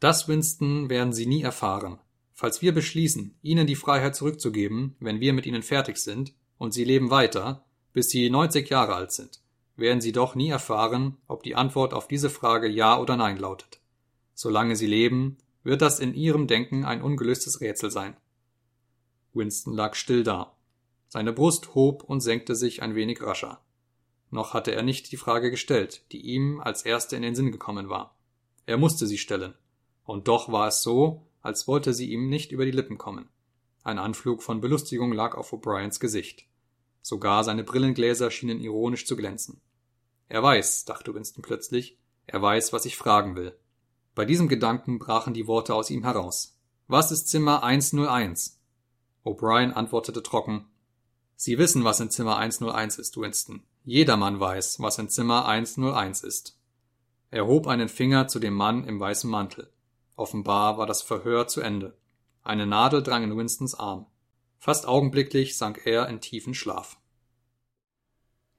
Das, 0.00 0.26
Winston, 0.26 0.88
werden 0.88 1.12
Sie 1.12 1.26
nie 1.26 1.42
erfahren. 1.42 1.98
Falls 2.32 2.62
wir 2.62 2.72
beschließen, 2.72 3.36
Ihnen 3.42 3.66
die 3.66 3.76
Freiheit 3.76 4.16
zurückzugeben, 4.16 4.96
wenn 5.00 5.20
wir 5.20 5.34
mit 5.34 5.44
Ihnen 5.44 5.62
fertig 5.62 5.98
sind, 5.98 6.32
und 6.56 6.72
Sie 6.72 6.84
leben 6.84 7.10
weiter, 7.10 7.66
bis 7.92 8.08
Sie 8.08 8.30
90 8.30 8.70
Jahre 8.70 8.94
alt 8.94 9.12
sind, 9.12 9.42
werden 9.76 10.00
Sie 10.00 10.12
doch 10.12 10.34
nie 10.34 10.48
erfahren, 10.48 11.18
ob 11.28 11.42
die 11.42 11.56
Antwort 11.56 11.92
auf 11.92 12.08
diese 12.08 12.30
Frage 12.30 12.68
Ja 12.68 12.98
oder 12.98 13.18
Nein 13.18 13.36
lautet. 13.36 13.80
Solange 14.32 14.76
Sie 14.76 14.86
leben, 14.86 15.36
wird 15.62 15.82
das 15.82 16.00
in 16.00 16.14
Ihrem 16.14 16.46
Denken 16.46 16.86
ein 16.86 17.02
ungelöstes 17.02 17.60
Rätsel 17.60 17.90
sein. 17.90 18.16
Winston 19.34 19.74
lag 19.74 19.94
still 19.94 20.22
da. 20.22 20.56
Seine 21.12 21.34
Brust 21.34 21.74
hob 21.74 22.04
und 22.04 22.22
senkte 22.22 22.56
sich 22.56 22.80
ein 22.80 22.94
wenig 22.94 23.20
rascher. 23.20 23.60
Noch 24.30 24.54
hatte 24.54 24.72
er 24.72 24.82
nicht 24.82 25.12
die 25.12 25.18
Frage 25.18 25.50
gestellt, 25.50 26.10
die 26.10 26.22
ihm 26.22 26.58
als 26.58 26.86
erste 26.86 27.16
in 27.16 27.20
den 27.20 27.34
Sinn 27.34 27.52
gekommen 27.52 27.90
war. 27.90 28.16
Er 28.64 28.78
musste 28.78 29.06
sie 29.06 29.18
stellen. 29.18 29.52
Und 30.04 30.26
doch 30.26 30.50
war 30.50 30.68
es 30.68 30.80
so, 30.80 31.26
als 31.42 31.68
wollte 31.68 31.92
sie 31.92 32.10
ihm 32.10 32.30
nicht 32.30 32.50
über 32.50 32.64
die 32.64 32.70
Lippen 32.70 32.96
kommen. 32.96 33.28
Ein 33.82 33.98
Anflug 33.98 34.42
von 34.42 34.62
Belustigung 34.62 35.12
lag 35.12 35.34
auf 35.34 35.52
O'Briens 35.52 36.00
Gesicht. 36.00 36.46
Sogar 37.02 37.44
seine 37.44 37.62
Brillengläser 37.62 38.30
schienen 38.30 38.58
ironisch 38.58 39.04
zu 39.04 39.14
glänzen. 39.14 39.60
Er 40.30 40.42
weiß, 40.42 40.86
dachte 40.86 41.14
Winston 41.14 41.42
plötzlich, 41.42 41.98
er 42.26 42.40
weiß, 42.40 42.72
was 42.72 42.86
ich 42.86 42.96
fragen 42.96 43.36
will. 43.36 43.54
Bei 44.14 44.24
diesem 44.24 44.48
Gedanken 44.48 44.98
brachen 44.98 45.34
die 45.34 45.46
Worte 45.46 45.74
aus 45.74 45.90
ihm 45.90 46.04
heraus. 46.04 46.58
Was 46.86 47.12
ist 47.12 47.28
Zimmer 47.28 47.62
101? 47.62 48.58
O'Brien 49.26 49.72
antwortete 49.72 50.22
trocken, 50.22 50.68
Sie 51.44 51.58
wissen, 51.58 51.82
was 51.82 51.98
in 51.98 52.08
Zimmer 52.08 52.36
101 52.36 53.00
ist, 53.00 53.16
Winston. 53.16 53.64
Jedermann 53.82 54.38
weiß, 54.38 54.78
was 54.78 55.00
in 55.00 55.08
Zimmer 55.08 55.44
101 55.44 56.22
ist. 56.22 56.56
Er 57.32 57.48
hob 57.48 57.66
einen 57.66 57.88
Finger 57.88 58.28
zu 58.28 58.38
dem 58.38 58.54
Mann 58.54 58.86
im 58.86 59.00
weißen 59.00 59.28
Mantel. 59.28 59.68
Offenbar 60.14 60.78
war 60.78 60.86
das 60.86 61.02
Verhör 61.02 61.48
zu 61.48 61.60
Ende. 61.60 61.98
Eine 62.44 62.64
Nadel 62.64 63.02
drang 63.02 63.24
in 63.24 63.36
Winstons 63.36 63.74
Arm. 63.74 64.06
Fast 64.60 64.86
augenblicklich 64.86 65.56
sank 65.56 65.84
er 65.84 66.08
in 66.08 66.20
tiefen 66.20 66.54
Schlaf. 66.54 66.96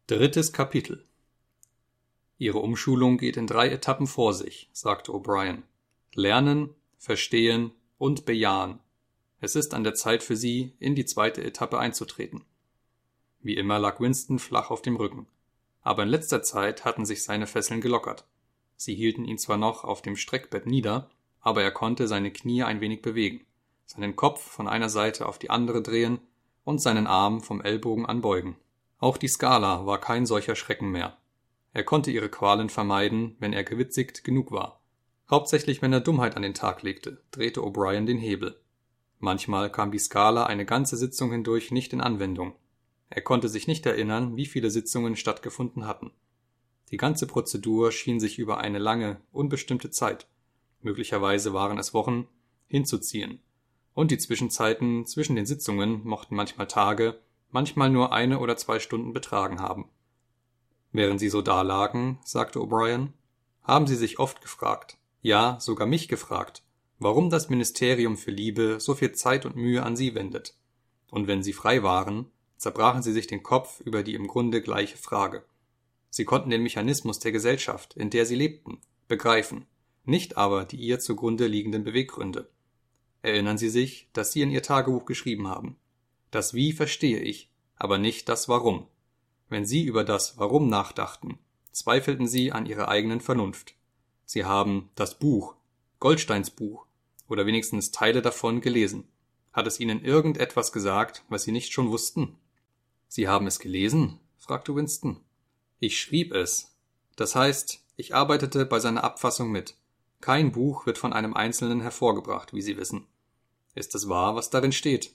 Drittes 0.07 0.51
Kapitel 0.51 1.07
Ihre 2.37 2.59
Umschulung 2.59 3.17
geht 3.17 3.37
in 3.37 3.47
drei 3.47 3.69
Etappen 3.69 4.07
vor 4.07 4.33
sich, 4.33 4.69
sagte 4.73 5.13
O'Brien. 5.13 5.61
Lernen, 6.15 6.75
verstehen 6.97 7.71
und 7.97 8.25
bejahen. 8.25 8.79
Es 9.39 9.55
ist 9.55 9.73
an 9.73 9.85
der 9.85 9.93
Zeit 9.93 10.21
für 10.21 10.35
Sie, 10.35 10.75
in 10.79 10.95
die 10.95 11.05
zweite 11.05 11.41
Etappe 11.45 11.79
einzutreten. 11.79 12.43
Wie 13.43 13.55
immer 13.55 13.77
lag 13.77 13.99
Winston 13.99 14.39
flach 14.39 14.71
auf 14.71 14.81
dem 14.81 14.95
Rücken. 14.95 15.27
Aber 15.81 16.03
in 16.03 16.09
letzter 16.09 16.41
Zeit 16.41 16.85
hatten 16.85 17.05
sich 17.05 17.23
seine 17.23 17.45
Fesseln 17.45 17.81
gelockert. 17.81 18.25
Sie 18.77 18.95
hielten 18.95 19.25
ihn 19.25 19.37
zwar 19.37 19.57
noch 19.57 19.83
auf 19.83 20.01
dem 20.01 20.15
Streckbett 20.15 20.65
nieder, 20.65 21.09
aber 21.41 21.61
er 21.61 21.71
konnte 21.71 22.07
seine 22.07 22.31
Knie 22.31 22.63
ein 22.63 22.79
wenig 22.79 23.01
bewegen, 23.01 23.45
seinen 23.85 24.15
Kopf 24.15 24.41
von 24.41 24.67
einer 24.67 24.89
Seite 24.89 25.25
auf 25.27 25.37
die 25.37 25.49
andere 25.49 25.81
drehen 25.81 26.19
und 26.63 26.81
seinen 26.81 27.05
Arm 27.05 27.41
vom 27.41 27.61
Ellbogen 27.61 28.05
anbeugen. 28.05 28.55
Auch 28.99 29.17
die 29.17 29.27
Skala 29.27 29.85
war 29.85 29.99
kein 29.99 30.25
solcher 30.25 30.55
Schrecken 30.55 30.89
mehr. 30.89 31.17
Er 31.73 31.83
konnte 31.83 32.11
ihre 32.11 32.29
Qualen 32.29 32.69
vermeiden, 32.69 33.35
wenn 33.39 33.51
er 33.51 33.65
gewitzigt 33.65 34.23
genug 34.23 34.51
war. 34.51 34.79
Hauptsächlich 35.29 35.81
wenn 35.81 35.91
er 35.91 35.99
Dummheit 35.99 36.37
an 36.37 36.43
den 36.43 36.53
Tag 36.53 36.81
legte, 36.81 37.21
drehte 37.31 37.61
O'Brien 37.61 38.05
den 38.05 38.19
Hebel. 38.19 38.57
Manchmal 39.19 39.69
kam 39.69 39.91
die 39.91 39.99
Skala 39.99 40.45
eine 40.45 40.65
ganze 40.65 40.95
Sitzung 40.95 41.31
hindurch 41.31 41.71
nicht 41.71 41.91
in 41.91 41.99
Anwendung. 41.99 42.55
Er 43.15 43.21
konnte 43.21 43.47
sich 43.47 43.67
nicht 43.67 43.85
erinnern, 43.85 44.37
wie 44.37 44.47
viele 44.47 44.71
Sitzungen 44.71 45.15
stattgefunden 45.15 45.85
hatten. 45.85 46.09
Die 46.89 46.97
ganze 46.97 47.27
Prozedur 47.27 47.91
schien 47.91 48.19
sich 48.19 48.39
über 48.39 48.57
eine 48.57 48.79
lange, 48.79 49.21
unbestimmte 49.31 49.91
Zeit, 49.91 50.25
möglicherweise 50.81 51.53
waren 51.53 51.77
es 51.77 51.93
Wochen, 51.93 52.27
hinzuziehen, 52.65 53.39
und 53.93 54.09
die 54.09 54.17
Zwischenzeiten 54.17 55.05
zwischen 55.05 55.35
den 55.35 55.45
Sitzungen 55.45 56.03
mochten 56.03 56.35
manchmal 56.35 56.65
Tage, 56.65 57.19
manchmal 57.51 57.91
nur 57.91 58.13
eine 58.13 58.39
oder 58.39 58.57
zwei 58.57 58.79
Stunden 58.79 59.13
betragen 59.13 59.61
haben. 59.61 59.89
Während 60.91 61.19
sie 61.19 61.29
so 61.29 61.43
dalagen, 61.43 62.17
sagte 62.23 62.57
O'Brien, 62.57 63.09
haben 63.61 63.85
sie 63.85 63.95
sich 63.95 64.17
oft 64.17 64.41
gefragt, 64.41 64.97
ja, 65.21 65.59
sogar 65.59 65.85
mich 65.85 66.07
gefragt, 66.07 66.63
warum 66.97 67.29
das 67.29 67.47
Ministerium 67.47 68.17
für 68.17 68.31
Liebe 68.31 68.79
so 68.79 68.95
viel 68.95 69.11
Zeit 69.11 69.45
und 69.45 69.55
Mühe 69.55 69.83
an 69.83 69.95
sie 69.95 70.15
wendet. 70.15 70.55
und 71.11 71.27
wenn 71.27 71.43
sie 71.43 71.53
frei 71.53 71.83
waren, 71.83 72.31
zerbrachen 72.63 73.03
sie 73.03 73.11
sich 73.11 73.27
den 73.27 73.43
Kopf 73.43 73.81
über 73.81 74.03
die 74.03 74.15
im 74.15 74.25
Grunde 74.25 74.61
gleiche 74.61 74.97
Frage. 74.97 75.43
Sie 76.09 76.23
konnten 76.23 76.49
den 76.49 76.63
Mechanismus 76.63 77.19
der 77.19 77.33
Gesellschaft, 77.33 77.93
in 77.95 78.09
der 78.09 78.25
sie 78.25 78.35
lebten, 78.35 78.79
begreifen, 79.09 79.65
nicht 80.05 80.37
aber 80.37 80.63
die 80.63 80.77
ihr 80.77 80.99
zugrunde 80.99 81.45
liegenden 81.47 81.83
Beweggründe. 81.83 82.49
Erinnern 83.21 83.57
Sie 83.57 83.69
sich, 83.69 84.09
dass 84.13 84.31
Sie 84.31 84.41
in 84.41 84.51
Ihr 84.51 84.63
Tagebuch 84.63 85.05
geschrieben 85.05 85.47
haben. 85.47 85.77
Das 86.31 86.53
Wie 86.53 86.73
verstehe 86.73 87.19
ich, 87.19 87.49
aber 87.75 87.97
nicht 87.97 88.27
das 88.27 88.49
Warum. 88.49 88.87
Wenn 89.49 89.65
Sie 89.65 89.83
über 89.83 90.03
das 90.03 90.37
Warum 90.37 90.67
nachdachten, 90.67 91.39
zweifelten 91.71 92.27
Sie 92.27 92.51
an 92.51 92.65
Ihrer 92.65 92.87
eigenen 92.87 93.21
Vernunft. 93.21 93.75
Sie 94.25 94.45
haben 94.45 94.89
das 94.95 95.19
Buch, 95.19 95.55
Goldsteins 95.99 96.49
Buch, 96.49 96.85
oder 97.27 97.45
wenigstens 97.45 97.91
Teile 97.91 98.21
davon 98.21 98.61
gelesen. 98.61 99.07
Hat 99.51 99.67
es 99.67 99.79
Ihnen 99.79 100.03
irgendetwas 100.03 100.71
gesagt, 100.71 101.23
was 101.29 101.43
Sie 101.43 101.51
nicht 101.51 101.71
schon 101.71 101.89
wussten? 101.89 102.37
Sie 103.15 103.27
haben 103.27 103.45
es 103.45 103.59
gelesen? 103.59 104.19
fragte 104.39 104.75
Winston. 104.75 105.19
Ich 105.79 106.01
schrieb 106.01 106.33
es. 106.33 106.75
Das 107.15 107.35
heißt, 107.35 107.83
ich 107.95 108.15
arbeitete 108.15 108.65
bei 108.65 108.79
seiner 108.79 109.03
Abfassung 109.03 109.51
mit. 109.51 109.75
Kein 110.19 110.51
Buch 110.51 110.87
wird 110.87 110.97
von 110.97 111.13
einem 111.13 111.35
Einzelnen 111.35 111.79
hervorgebracht, 111.79 112.53
wie 112.53 112.63
Sie 112.63 112.75
wissen. 112.75 113.05
Ist 113.75 113.93
es 113.93 114.09
wahr, 114.09 114.35
was 114.35 114.49
darin 114.49 114.71
steht? 114.71 115.13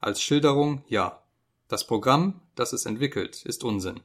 Als 0.00 0.22
Schilderung 0.22 0.82
ja. 0.88 1.22
Das 1.68 1.86
Programm, 1.86 2.40
das 2.54 2.72
es 2.72 2.86
entwickelt, 2.86 3.44
ist 3.44 3.64
Unsinn. 3.64 4.00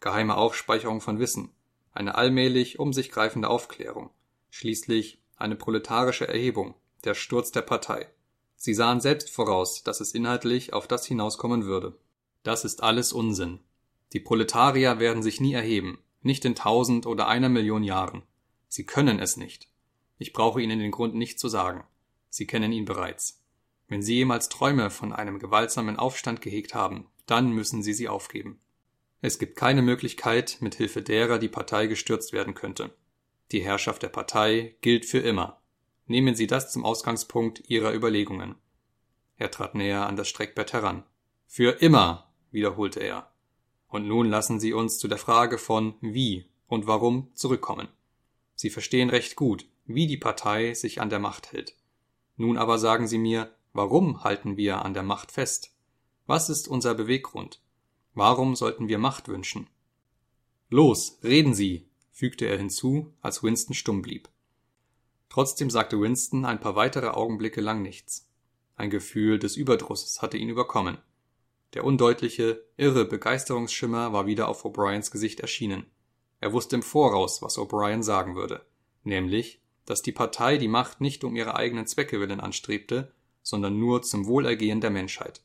Geheime 0.00 0.36
Aufspeicherung 0.36 1.00
von 1.00 1.18
Wissen, 1.18 1.48
eine 1.94 2.16
allmählich 2.16 2.78
um 2.78 2.92
sich 2.92 3.10
greifende 3.10 3.48
Aufklärung, 3.48 4.10
schließlich 4.50 5.22
eine 5.38 5.56
proletarische 5.56 6.28
Erhebung, 6.28 6.74
der 7.04 7.14
Sturz 7.14 7.52
der 7.52 7.62
Partei. 7.62 8.06
Sie 8.54 8.74
sahen 8.74 9.00
selbst 9.00 9.30
voraus, 9.30 9.82
dass 9.82 10.02
es 10.02 10.12
inhaltlich 10.12 10.74
auf 10.74 10.86
das 10.86 11.06
hinauskommen 11.06 11.64
würde. 11.64 11.96
Das 12.46 12.64
ist 12.64 12.84
alles 12.84 13.12
Unsinn. 13.12 13.58
Die 14.12 14.20
Proletarier 14.20 15.00
werden 15.00 15.20
sich 15.20 15.40
nie 15.40 15.54
erheben, 15.54 15.98
nicht 16.22 16.44
in 16.44 16.54
tausend 16.54 17.04
oder 17.04 17.26
einer 17.26 17.48
Million 17.48 17.82
Jahren. 17.82 18.22
Sie 18.68 18.86
können 18.86 19.18
es 19.18 19.36
nicht. 19.36 19.68
Ich 20.18 20.32
brauche 20.32 20.62
Ihnen 20.62 20.78
den 20.78 20.92
Grund 20.92 21.16
nicht 21.16 21.40
zu 21.40 21.48
sagen. 21.48 21.82
Sie 22.28 22.46
kennen 22.46 22.70
ihn 22.70 22.84
bereits. 22.84 23.42
Wenn 23.88 24.00
Sie 24.00 24.14
jemals 24.14 24.48
Träume 24.48 24.90
von 24.90 25.12
einem 25.12 25.40
gewaltsamen 25.40 25.96
Aufstand 25.96 26.40
gehegt 26.40 26.72
haben, 26.72 27.08
dann 27.26 27.50
müssen 27.50 27.82
Sie 27.82 27.92
sie 27.92 28.06
aufgeben. 28.06 28.60
Es 29.20 29.40
gibt 29.40 29.56
keine 29.56 29.82
Möglichkeit, 29.82 30.58
mit 30.60 30.76
Hilfe 30.76 31.02
derer 31.02 31.40
die 31.40 31.48
Partei 31.48 31.88
gestürzt 31.88 32.32
werden 32.32 32.54
könnte. 32.54 32.94
Die 33.50 33.64
Herrschaft 33.64 34.04
der 34.04 34.08
Partei 34.08 34.76
gilt 34.82 35.04
für 35.04 35.18
immer. 35.18 35.60
Nehmen 36.06 36.36
Sie 36.36 36.46
das 36.46 36.70
zum 36.70 36.84
Ausgangspunkt 36.84 37.68
Ihrer 37.68 37.92
Überlegungen. 37.92 38.54
Er 39.36 39.50
trat 39.50 39.74
näher 39.74 40.06
an 40.06 40.14
das 40.14 40.28
Streckbett 40.28 40.72
heran. 40.72 41.02
Für 41.48 41.82
immer, 41.82 42.25
wiederholte 42.56 42.98
er. 43.00 43.30
Und 43.86 44.08
nun 44.08 44.28
lassen 44.28 44.58
Sie 44.58 44.72
uns 44.72 44.98
zu 44.98 45.06
der 45.06 45.18
Frage 45.18 45.58
von 45.58 45.94
wie 46.00 46.46
und 46.66 46.88
warum 46.88 47.28
zurückkommen. 47.34 47.86
Sie 48.56 48.70
verstehen 48.70 49.10
recht 49.10 49.36
gut, 49.36 49.68
wie 49.84 50.08
die 50.08 50.16
Partei 50.16 50.74
sich 50.74 51.00
an 51.00 51.10
der 51.10 51.20
Macht 51.20 51.52
hält. 51.52 51.76
Nun 52.36 52.58
aber 52.58 52.78
sagen 52.78 53.06
Sie 53.06 53.18
mir, 53.18 53.54
warum 53.72 54.24
halten 54.24 54.56
wir 54.56 54.84
an 54.84 54.94
der 54.94 55.04
Macht 55.04 55.30
fest? 55.30 55.76
Was 56.26 56.48
ist 56.48 56.66
unser 56.66 56.94
Beweggrund? 56.94 57.60
Warum 58.14 58.56
sollten 58.56 58.88
wir 58.88 58.98
Macht 58.98 59.28
wünschen? 59.28 59.68
Los, 60.70 61.18
reden 61.22 61.54
Sie, 61.54 61.86
fügte 62.10 62.46
er 62.46 62.56
hinzu, 62.56 63.12
als 63.20 63.42
Winston 63.42 63.74
stumm 63.74 64.02
blieb. 64.02 64.28
Trotzdem 65.28 65.70
sagte 65.70 66.00
Winston 66.00 66.44
ein 66.46 66.60
paar 66.60 66.74
weitere 66.74 67.08
Augenblicke 67.08 67.60
lang 67.60 67.82
nichts. 67.82 68.28
Ein 68.76 68.90
Gefühl 68.90 69.38
des 69.38 69.56
Überdrusses 69.56 70.22
hatte 70.22 70.38
ihn 70.38 70.48
überkommen. 70.48 70.98
Der 71.76 71.84
undeutliche, 71.84 72.64
irre 72.78 73.04
Begeisterungsschimmer 73.04 74.10
war 74.14 74.24
wieder 74.24 74.48
auf 74.48 74.64
O'Briens 74.64 75.10
Gesicht 75.10 75.40
erschienen. 75.40 75.84
Er 76.40 76.54
wusste 76.54 76.76
im 76.76 76.82
Voraus, 76.82 77.42
was 77.42 77.58
O'Brien 77.58 78.02
sagen 78.02 78.34
würde, 78.34 78.64
nämlich, 79.04 79.60
dass 79.84 80.00
die 80.00 80.12
Partei 80.12 80.56
die 80.56 80.68
Macht 80.68 81.02
nicht 81.02 81.22
um 81.22 81.36
ihre 81.36 81.54
eigenen 81.54 81.86
Zwecke 81.86 82.18
willen 82.18 82.40
anstrebte, 82.40 83.12
sondern 83.42 83.78
nur 83.78 84.00
zum 84.00 84.24
Wohlergehen 84.24 84.80
der 84.80 84.88
Menschheit. 84.88 85.42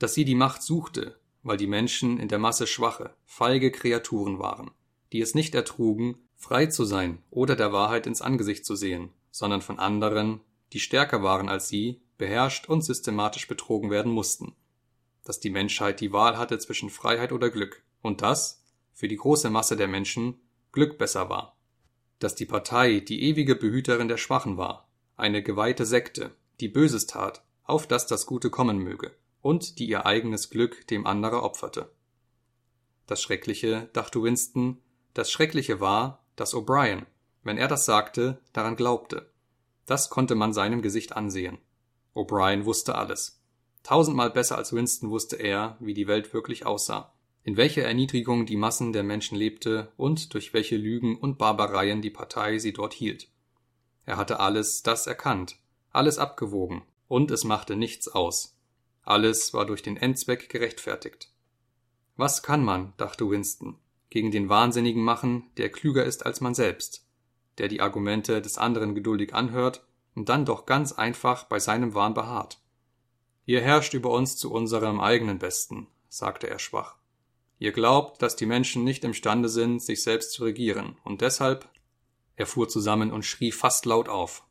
Dass 0.00 0.12
sie 0.12 0.24
die 0.24 0.34
Macht 0.34 0.64
suchte, 0.64 1.20
weil 1.44 1.56
die 1.56 1.68
Menschen 1.68 2.18
in 2.18 2.26
der 2.26 2.40
Masse 2.40 2.66
schwache, 2.66 3.14
feige 3.24 3.70
Kreaturen 3.70 4.40
waren, 4.40 4.72
die 5.12 5.20
es 5.20 5.36
nicht 5.36 5.54
ertrugen, 5.54 6.18
frei 6.34 6.66
zu 6.66 6.84
sein 6.84 7.22
oder 7.30 7.54
der 7.54 7.72
Wahrheit 7.72 8.08
ins 8.08 8.22
Angesicht 8.22 8.66
zu 8.66 8.74
sehen, 8.74 9.10
sondern 9.30 9.62
von 9.62 9.78
anderen, 9.78 10.40
die 10.72 10.80
stärker 10.80 11.22
waren 11.22 11.48
als 11.48 11.68
sie, 11.68 12.02
beherrscht 12.18 12.68
und 12.68 12.82
systematisch 12.82 13.46
betrogen 13.46 13.92
werden 13.92 14.10
mussten. 14.10 14.56
Dass 15.30 15.38
die 15.38 15.50
Menschheit 15.50 16.00
die 16.00 16.12
Wahl 16.12 16.38
hatte 16.38 16.58
zwischen 16.58 16.90
Freiheit 16.90 17.30
oder 17.30 17.50
Glück, 17.50 17.84
und 18.02 18.20
dass, 18.20 18.64
für 18.92 19.06
die 19.06 19.14
große 19.14 19.48
Masse 19.48 19.76
der 19.76 19.86
Menschen, 19.86 20.40
Glück 20.72 20.98
besser 20.98 21.28
war 21.30 21.56
dass 22.20 22.34
die 22.34 22.46
Partei 22.46 23.00
die 23.00 23.22
ewige 23.22 23.56
Behüterin 23.56 24.06
der 24.06 24.18
Schwachen 24.18 24.56
war, 24.56 24.88
eine 25.16 25.42
geweihte 25.42 25.86
Sekte, 25.86 26.36
die 26.60 26.68
Böses 26.68 27.06
tat, 27.06 27.42
auf 27.64 27.86
dass 27.86 28.06
das 28.06 28.26
Gute 28.26 28.50
kommen 28.50 28.78
möge, 28.78 29.16
und 29.40 29.78
die 29.78 29.88
ihr 29.88 30.06
eigenes 30.06 30.50
Glück 30.50 30.86
dem 30.88 31.06
anderer 31.06 31.42
opferte. 31.42 31.90
Das 33.06 33.22
Schreckliche, 33.22 33.88
dachte 33.94 34.22
Winston, 34.22 34.78
das 35.14 35.32
Schreckliche 35.32 35.80
war, 35.80 36.22
dass 36.36 36.54
O'Brien, 36.54 37.06
wenn 37.42 37.56
er 37.56 37.68
das 37.68 37.86
sagte, 37.86 38.38
daran 38.52 38.76
glaubte. 38.76 39.30
Das 39.86 40.10
konnte 40.10 40.34
man 40.34 40.52
seinem 40.52 40.82
Gesicht 40.82 41.16
ansehen. 41.16 41.58
O'Brien 42.14 42.66
wusste 42.66 42.96
alles. 42.96 43.39
Tausendmal 43.82 44.30
besser 44.30 44.56
als 44.56 44.72
Winston 44.72 45.10
wusste 45.10 45.36
er, 45.36 45.76
wie 45.80 45.94
die 45.94 46.06
Welt 46.06 46.32
wirklich 46.34 46.66
aussah 46.66 47.12
in 47.42 47.56
welcher 47.56 47.82
Erniedrigung 47.82 48.46
die 48.46 48.56
Massen 48.56 48.92
der 48.92 49.02
Menschen 49.02 49.36
lebte 49.36 49.92
und 49.96 50.34
durch 50.34 50.52
welche 50.52 50.76
Lügen 50.76 51.16
und 51.16 51.38
Barbareien 51.38 52.02
die 52.02 52.10
Partei 52.10 52.58
sie 52.58 52.72
dort 52.72 52.92
hielt. 52.92 53.28
Er 54.04 54.16
hatte 54.16 54.40
alles 54.40 54.82
das 54.82 55.06
erkannt, 55.06 55.56
alles 55.90 56.18
abgewogen, 56.18 56.82
und 57.08 57.30
es 57.30 57.44
machte 57.44 57.76
nichts 57.76 58.08
aus. 58.08 58.56
Alles 59.02 59.54
war 59.54 59.66
durch 59.66 59.82
den 59.82 59.96
Endzweck 59.96 60.48
gerechtfertigt. 60.48 61.32
Was 62.16 62.42
kann 62.42 62.62
man, 62.62 62.92
dachte 62.98 63.28
Winston, 63.30 63.78
gegen 64.10 64.30
den 64.30 64.48
Wahnsinnigen 64.48 65.02
machen, 65.02 65.50
der 65.56 65.70
klüger 65.70 66.04
ist 66.04 66.26
als 66.26 66.40
man 66.40 66.54
selbst, 66.54 67.06
der 67.58 67.68
die 67.68 67.80
Argumente 67.80 68.42
des 68.42 68.58
anderen 68.58 68.94
geduldig 68.94 69.34
anhört 69.34 69.86
und 70.14 70.28
dann 70.28 70.44
doch 70.44 70.66
ganz 70.66 70.92
einfach 70.92 71.44
bei 71.44 71.58
seinem 71.58 71.94
Wahn 71.94 72.12
beharrt. 72.12 72.60
Ihr 73.50 73.62
herrscht 73.62 73.94
über 73.94 74.10
uns 74.10 74.36
zu 74.36 74.52
unserem 74.52 75.00
eigenen 75.00 75.40
Besten, 75.40 75.88
sagte 76.08 76.48
er 76.48 76.60
schwach. 76.60 76.94
Ihr 77.58 77.72
glaubt, 77.72 78.22
dass 78.22 78.36
die 78.36 78.46
Menschen 78.46 78.84
nicht 78.84 79.02
imstande 79.02 79.48
sind, 79.48 79.82
sich 79.82 80.04
selbst 80.04 80.30
zu 80.30 80.44
regieren, 80.44 80.98
und 81.02 81.20
deshalb 81.20 81.68
er 82.36 82.46
fuhr 82.46 82.68
zusammen 82.68 83.10
und 83.10 83.24
schrie 83.24 83.50
fast 83.50 83.86
laut 83.86 84.08
auf. 84.08 84.44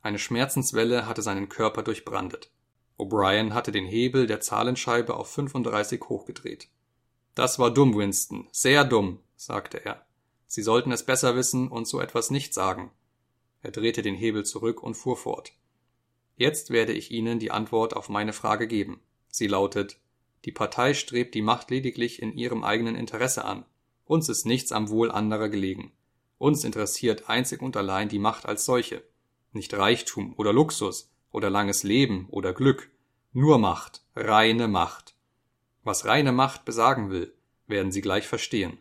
Eine 0.00 0.20
Schmerzenswelle 0.20 1.06
hatte 1.06 1.22
seinen 1.22 1.48
Körper 1.48 1.82
durchbrandet. 1.82 2.52
O'Brien 3.00 3.52
hatte 3.52 3.72
den 3.72 3.84
Hebel 3.84 4.28
der 4.28 4.40
Zahlenscheibe 4.40 5.16
auf 5.16 5.28
35 5.28 6.04
hochgedreht. 6.08 6.68
Das 7.34 7.58
war 7.58 7.72
dumm, 7.72 7.96
Winston, 7.96 8.46
sehr 8.52 8.84
dumm, 8.84 9.18
sagte 9.34 9.84
er. 9.84 10.06
Sie 10.46 10.62
sollten 10.62 10.92
es 10.92 11.04
besser 11.04 11.34
wissen 11.34 11.66
und 11.66 11.88
so 11.88 12.00
etwas 12.00 12.30
nicht 12.30 12.54
sagen. 12.54 12.92
Er 13.62 13.72
drehte 13.72 14.02
den 14.02 14.14
Hebel 14.14 14.44
zurück 14.44 14.84
und 14.84 14.94
fuhr 14.94 15.16
fort. 15.16 15.52
Jetzt 16.36 16.70
werde 16.70 16.92
ich 16.92 17.10
Ihnen 17.10 17.38
die 17.38 17.50
Antwort 17.50 17.96
auf 17.96 18.08
meine 18.08 18.32
Frage 18.32 18.66
geben. 18.66 19.00
Sie 19.28 19.46
lautet 19.46 19.98
die 20.46 20.52
Partei 20.52 20.94
strebt 20.94 21.34
die 21.34 21.42
Macht 21.42 21.70
lediglich 21.72 22.22
in 22.22 22.32
ihrem 22.32 22.62
eigenen 22.62 22.94
Interesse 22.94 23.44
an. 23.44 23.64
Uns 24.04 24.28
ist 24.28 24.46
nichts 24.46 24.70
am 24.70 24.88
Wohl 24.88 25.10
anderer 25.10 25.48
gelegen. 25.48 25.92
Uns 26.38 26.62
interessiert 26.62 27.28
einzig 27.28 27.62
und 27.62 27.76
allein 27.76 28.08
die 28.08 28.20
Macht 28.20 28.46
als 28.46 28.64
solche. 28.64 29.02
Nicht 29.52 29.74
Reichtum 29.74 30.34
oder 30.36 30.52
Luxus 30.52 31.10
oder 31.32 31.50
langes 31.50 31.82
Leben 31.82 32.28
oder 32.30 32.52
Glück. 32.52 32.90
Nur 33.32 33.58
Macht, 33.58 34.04
reine 34.14 34.68
Macht. 34.68 35.16
Was 35.82 36.04
reine 36.04 36.30
Macht 36.30 36.64
besagen 36.64 37.10
will, 37.10 37.34
werden 37.66 37.90
Sie 37.90 38.00
gleich 38.00 38.28
verstehen. 38.28 38.78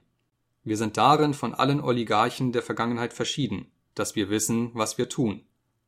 Wir 0.64 0.77
sind 0.77 0.98
darin 0.98 1.34
von 1.34 1.56
allen 1.56 1.82
Oligarchen 1.82 2.52
der 2.52 2.61
Vergangenheit 2.61 3.14
verschieden, 3.14 3.72
dass 3.95 4.15
wir 4.15 4.30
wissen, 4.30 4.69
was 4.76 4.99
wir 4.99 5.10
tun. 5.10 5.41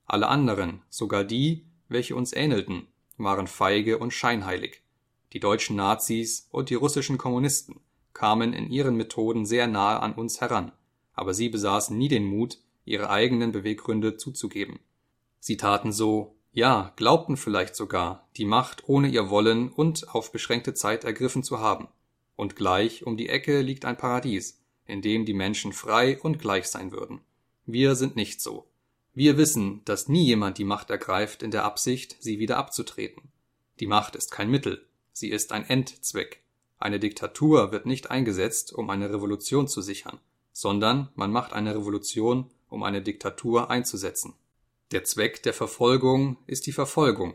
Alle 0.08 0.30
anderen, 0.30 0.82
sogar 0.90 1.26
die, 1.26 1.66
welche 1.90 2.16
uns 2.16 2.32
ähnelten, 2.32 2.88
waren 3.18 3.48
feige 3.48 3.98
und 3.98 4.12
scheinheilig. 4.12 4.82
Die 5.34 5.42
deutschen 5.42 5.76
Nazis 5.76 6.48
und 6.50 6.70
die 6.70 6.76
russischen 6.76 7.18
Kommunisten 7.18 7.82
kamen 8.14 8.54
in 8.54 8.72
ihren 8.72 8.96
Methoden 8.96 9.46
sehr 9.46 9.68
nahe 9.68 10.00
an 10.00 10.14
uns 10.14 10.40
heran, 10.40 10.72
aber 11.14 11.34
sie 11.34 11.50
besaßen 11.50 11.98
nie 11.98 12.08
den 12.08 12.24
Mut, 12.24 12.60
ihre 12.86 13.10
eigenen 13.10 13.52
Beweggründe 13.52 14.16
zuzugeben. 14.16 14.80
Sie 15.42 15.58
taten 15.58 15.92
so, 15.92 16.38
ja, 16.54 16.94
glaubten 16.96 17.36
vielleicht 17.36 17.76
sogar, 17.76 18.30
die 18.38 18.46
Macht 18.46 18.88
ohne 18.88 19.10
ihr 19.10 19.30
Wollen 19.30 19.70
und 19.70 20.16
auf 20.16 20.32
beschränkte 20.32 20.74
Zeit 20.74 21.04
ergriffen 21.04 21.44
zu 21.44 21.60
haben. 21.60 21.90
Und 22.38 22.56
gleich 22.56 23.06
um 23.06 23.18
die 23.18 23.28
Ecke 23.28 23.62
liegt 23.62 23.84
ein 23.84 23.98
Paradies, 23.98 24.64
in 24.86 25.02
dem 25.02 25.26
die 25.26 25.34
Menschen 25.34 25.74
frei 25.74 26.18
und 26.18 26.40
gleich 26.40 26.68
sein 26.68 26.94
würden. 26.94 27.20
Wir 27.66 27.96
sind 27.96 28.16
nicht 28.16 28.42
so. 28.42 28.66
Wir 29.18 29.36
wissen, 29.36 29.82
dass 29.84 30.08
nie 30.08 30.26
jemand 30.26 30.60
die 30.60 30.64
Macht 30.64 30.92
ergreift 30.92 31.42
in 31.42 31.50
der 31.50 31.64
Absicht, 31.64 32.18
sie 32.20 32.38
wieder 32.38 32.58
abzutreten. 32.58 33.24
Die 33.80 33.88
Macht 33.88 34.16
ist 34.16 34.30
kein 34.30 34.48
Mittel, 34.48 34.86
sie 35.12 35.32
ist 35.32 35.54
ein 35.54 35.68
Endzweck. 35.68 36.44
Eine 36.78 37.00
Diktatur 37.00 37.72
wird 37.72 37.88
nicht 37.88 38.12
eingesetzt, 38.12 38.74
um 38.74 38.92
eine 38.92 39.10
Revolution 39.10 39.68
zu 39.68 39.82
sichern, 39.82 40.20
sondern 40.54 41.10
man 41.16 41.32
macht 41.32 41.54
eine 41.54 41.76
Revolution, 41.76 42.52
um 42.70 42.84
eine 42.84 43.02
Diktatur 43.02 43.72
einzusetzen. 43.72 44.36
Der 44.92 45.04
Zweck 45.04 45.42
der 45.42 45.56
Verfolgung 45.56 46.38
ist 46.46 46.68
die 46.68 46.72
Verfolgung. 46.72 47.34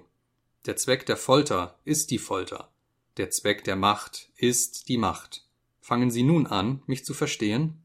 Der 0.67 0.77
Zweck 0.77 1.05
der 1.07 1.17
Folter 1.17 1.81
ist 1.85 2.13
die 2.13 2.19
Folter. 2.19 2.71
Der 3.17 3.31
Zweck 3.31 3.65
der 3.65 3.75
Macht 3.75 4.31
ist 4.37 4.89
die 4.89 4.99
Macht. 4.99 5.49
Fangen 5.81 6.13
Sie 6.13 6.23
nun 6.23 6.47
an, 6.47 6.81
mich 6.87 7.05
zu 7.05 7.13
verstehen? 7.13 7.83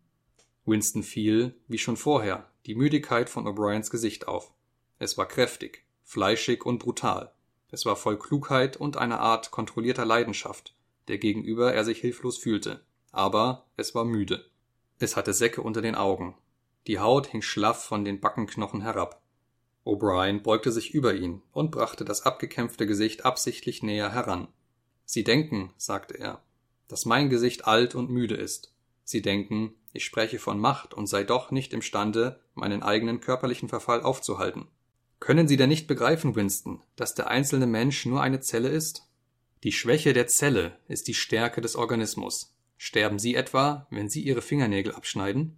Winston 0.67 1.01
fiel, 1.01 1.55
wie 1.67 1.79
schon 1.79 1.97
vorher, 1.97 2.47
die 2.67 2.75
Müdigkeit 2.75 3.29
von 3.29 3.47
O'Briens 3.47 3.89
Gesicht 3.89 4.27
auf. 4.27 4.51
Es 4.99 5.17
war 5.17 5.25
kräftig, 5.25 5.85
fleischig 6.03 6.65
und 6.65 6.79
brutal. 6.79 7.31
Es 7.71 7.85
war 7.85 7.95
voll 7.95 8.19
Klugheit 8.19 8.75
und 8.75 8.97
einer 8.97 9.21
Art 9.21 9.51
kontrollierter 9.51 10.05
Leidenschaft, 10.05 10.75
der 11.07 11.17
gegenüber 11.17 11.73
er 11.73 11.85
sich 11.85 11.99
hilflos 11.99 12.37
fühlte. 12.37 12.81
Aber 13.13 13.65
es 13.77 13.95
war 13.95 14.03
müde. 14.03 14.45
Es 14.99 15.15
hatte 15.15 15.33
Säcke 15.33 15.61
unter 15.61 15.81
den 15.81 15.95
Augen. 15.95 16.35
Die 16.87 16.99
Haut 16.99 17.27
hing 17.27 17.41
schlaff 17.41 17.85
von 17.85 18.03
den 18.03 18.19
Backenknochen 18.19 18.81
herab. 18.81 19.21
O'Brien 19.85 20.41
beugte 20.41 20.73
sich 20.73 20.93
über 20.93 21.13
ihn 21.13 21.41
und 21.53 21.71
brachte 21.71 22.03
das 22.03 22.23
abgekämpfte 22.23 22.85
Gesicht 22.85 23.25
absichtlich 23.25 23.81
näher 23.81 24.11
heran. 24.11 24.49
Sie 25.05 25.23
denken, 25.23 25.73
sagte 25.77 26.19
er, 26.19 26.41
dass 26.89 27.05
mein 27.05 27.29
Gesicht 27.29 27.65
alt 27.65 27.95
und 27.95 28.09
müde 28.09 28.35
ist. 28.35 28.73
Sie 29.05 29.21
denken, 29.21 29.73
ich 29.93 30.03
spreche 30.03 30.39
von 30.39 30.59
Macht 30.59 30.93
und 30.93 31.07
sei 31.07 31.23
doch 31.23 31.51
nicht 31.51 31.71
imstande, 31.71 32.41
meinen 32.57 32.83
eigenen 32.83 33.21
körperlichen 33.21 33.69
Verfall 33.69 34.01
aufzuhalten. 34.01 34.67
Können 35.19 35.47
Sie 35.47 35.57
denn 35.57 35.69
nicht 35.69 35.87
begreifen, 35.87 36.35
Winston, 36.35 36.81
dass 36.95 37.15
der 37.15 37.27
einzelne 37.27 37.67
Mensch 37.67 38.05
nur 38.05 38.21
eine 38.21 38.39
Zelle 38.39 38.69
ist? 38.69 39.07
Die 39.63 39.71
Schwäche 39.71 40.13
der 40.13 40.27
Zelle 40.27 40.77
ist 40.87 41.07
die 41.07 41.15
Stärke 41.15 41.61
des 41.61 41.75
Organismus. 41.75 42.55
Sterben 42.77 43.17
Sie 43.17 43.33
etwa, 43.33 43.87
wenn 43.89 44.09
Sie 44.09 44.21
Ihre 44.21 44.43
Fingernägel 44.43 44.93
abschneiden? 44.93 45.57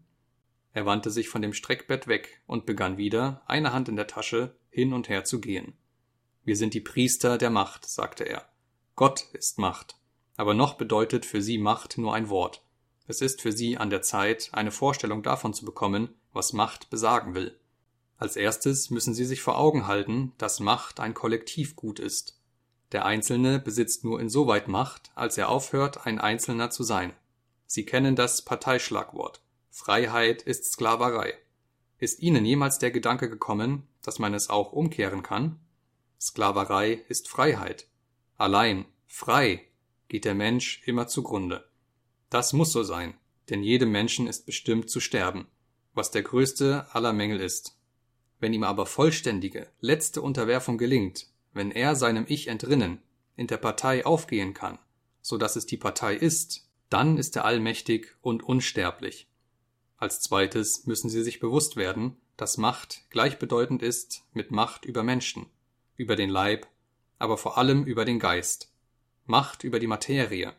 Er 0.72 0.86
wandte 0.86 1.12
sich 1.12 1.28
von 1.28 1.42
dem 1.42 1.54
Streckbett 1.54 2.08
weg 2.08 2.42
und 2.48 2.66
begann 2.66 2.98
wieder, 2.98 3.42
eine 3.46 3.74
Hand 3.74 3.90
in 3.90 3.98
der 3.98 4.08
Tasche, 4.08 4.56
hin 4.70 4.94
und 4.94 5.10
her 5.10 5.26
zu 5.26 5.42
gehen. 5.42 5.74
Wir 6.46 6.56
sind 6.56 6.74
die 6.74 6.80
Priester 6.80 7.38
der 7.38 7.50
Macht, 7.50 7.86
sagte 7.86 8.24
er. 8.24 8.48
Gott 8.96 9.28
ist 9.34 9.60
Macht. 9.60 9.98
Aber 10.38 10.54
noch 10.54 10.76
bedeutet 10.76 11.26
für 11.26 11.42
sie 11.42 11.58
Macht 11.58 11.98
nur 11.98 12.14
ein 12.14 12.30
Wort. 12.30 12.64
Es 13.08 13.22
ist 13.22 13.42
für 13.42 13.52
sie 13.52 13.78
an 13.78 13.90
der 13.90 14.02
Zeit, 14.02 14.50
eine 14.54 14.72
Vorstellung 14.72 15.24
davon 15.24 15.54
zu 15.54 15.66
bekommen, 15.66 16.16
was 16.34 16.54
Macht 16.54 16.90
besagen 16.90 17.36
will. 17.36 17.60
Als 18.18 18.36
erstes 18.36 18.90
müssen 18.90 19.14
sie 19.14 19.26
sich 19.26 19.42
vor 19.42 19.58
Augen 19.58 19.88
halten, 19.88 20.34
dass 20.38 20.60
Macht 20.60 21.00
ein 21.00 21.14
Kollektivgut 21.14 22.00
ist. 22.00 22.40
Der 22.92 23.06
Einzelne 23.06 23.60
besitzt 23.60 24.04
nur 24.04 24.20
insoweit 24.20 24.68
Macht, 24.68 25.12
als 25.16 25.38
er 25.38 25.50
aufhört, 25.50 26.06
ein 26.06 26.20
Einzelner 26.20 26.70
zu 26.70 26.84
sein. 26.84 27.14
Sie 27.66 27.86
kennen 27.86 28.16
das 28.16 28.44
Parteischlagwort. 28.44 29.42
Freiheit 29.70 30.42
ist 30.42 30.66
Sklaverei. 30.66 31.34
Ist 32.00 32.20
Ihnen 32.20 32.46
jemals 32.46 32.80
der 32.80 32.92
Gedanke 32.92 33.30
gekommen, 33.30 33.88
dass 34.02 34.20
man 34.20 34.34
es 34.34 34.50
auch 34.50 34.74
umkehren 34.74 35.24
kann? 35.24 35.60
Sklaverei 36.20 36.94
ist 37.08 37.30
Freiheit. 37.30 37.88
Allein, 38.38 38.86
frei, 39.06 39.68
geht 40.08 40.26
der 40.26 40.36
Mensch 40.36 40.82
immer 40.86 41.08
zugrunde. 41.08 41.70
Das 42.30 42.54
muss 42.54 42.72
so 42.72 42.84
sein, 42.84 43.16
denn 43.50 43.64
jedem 43.64 43.92
Menschen 43.92 44.28
ist 44.28 44.46
bestimmt 44.46 44.90
zu 44.90 45.00
sterben, 45.00 45.48
was 45.94 46.12
der 46.12 46.24
größte 46.24 46.88
aller 46.92 47.14
Mängel 47.14 47.40
ist. 47.40 47.78
Wenn 48.40 48.54
ihm 48.54 48.64
aber 48.64 48.86
vollständige, 48.86 49.68
letzte 49.82 50.22
Unterwerfung 50.22 50.78
gelingt, 50.78 51.28
wenn 51.54 51.72
er 51.72 51.96
seinem 51.96 52.26
Ich 52.28 52.48
entrinnen, 52.48 53.02
in 53.36 53.48
der 53.48 53.58
Partei 53.58 54.06
aufgehen 54.06 54.54
kann, 54.54 54.80
so 55.22 55.38
dass 55.38 55.56
es 55.56 55.66
die 55.66 55.78
Partei 55.78 56.16
ist, 56.16 56.68
dann 56.90 57.18
ist 57.18 57.36
er 57.36 57.46
allmächtig 57.46 58.16
und 58.22 58.44
unsterblich. 58.44 59.28
Als 59.98 60.22
zweites 60.22 60.86
müssen 60.86 61.10
sie 61.10 61.24
sich 61.24 61.40
bewusst 61.40 61.76
werden, 61.76 62.18
dass 62.38 62.58
Macht 62.58 63.04
gleichbedeutend 63.10 63.82
ist 63.82 64.24
mit 64.34 64.52
Macht 64.52 64.86
über 64.86 65.04
Menschen, 65.04 65.48
über 65.98 66.16
den 66.16 66.30
Leib, 66.30 66.68
aber 67.18 67.38
vor 67.38 67.58
allem 67.58 67.84
über 67.84 68.06
den 68.06 68.20
Geist. 68.20 68.72
Macht 69.26 69.64
über 69.64 69.80
die 69.80 69.88
Materie, 69.88 70.54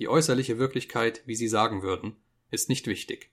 die 0.00 0.08
äußerliche 0.08 0.58
Wirklichkeit, 0.58 1.22
wie 1.26 1.36
Sie 1.36 1.46
sagen 1.46 1.82
würden, 1.82 2.16
ist 2.50 2.68
nicht 2.68 2.86
wichtig. 2.86 3.30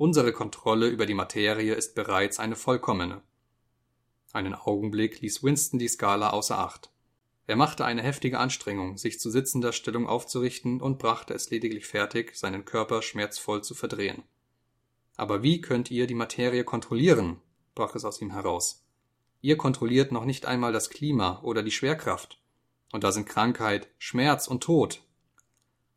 Unsere 0.00 0.32
Kontrolle 0.32 0.88
über 0.88 1.04
die 1.04 1.12
Materie 1.12 1.74
ist 1.74 1.94
bereits 1.94 2.38
eine 2.38 2.56
vollkommene. 2.56 3.20
Einen 4.32 4.54
Augenblick 4.54 5.20
ließ 5.20 5.42
Winston 5.42 5.78
die 5.78 5.88
Skala 5.88 6.30
außer 6.30 6.58
Acht. 6.58 6.90
Er 7.46 7.56
machte 7.56 7.84
eine 7.84 8.02
heftige 8.02 8.38
Anstrengung, 8.38 8.96
sich 8.96 9.20
zu 9.20 9.30
sitzender 9.30 9.74
Stellung 9.74 10.06
aufzurichten 10.06 10.80
und 10.80 10.98
brachte 10.98 11.34
es 11.34 11.50
lediglich 11.50 11.86
fertig, 11.86 12.34
seinen 12.34 12.64
Körper 12.64 13.02
schmerzvoll 13.02 13.62
zu 13.62 13.74
verdrehen. 13.74 14.22
Aber 15.18 15.42
wie 15.42 15.60
könnt 15.60 15.90
ihr 15.90 16.06
die 16.06 16.14
Materie 16.14 16.64
kontrollieren? 16.64 17.36
brach 17.74 17.94
es 17.94 18.06
aus 18.06 18.22
ihm 18.22 18.30
heraus. 18.30 18.86
Ihr 19.42 19.58
kontrolliert 19.58 20.12
noch 20.12 20.24
nicht 20.24 20.46
einmal 20.46 20.72
das 20.72 20.88
Klima 20.88 21.42
oder 21.42 21.62
die 21.62 21.72
Schwerkraft. 21.72 22.40
Und 22.90 23.04
da 23.04 23.12
sind 23.12 23.28
Krankheit, 23.28 23.90
Schmerz 23.98 24.48
und 24.48 24.62
Tod. 24.62 25.02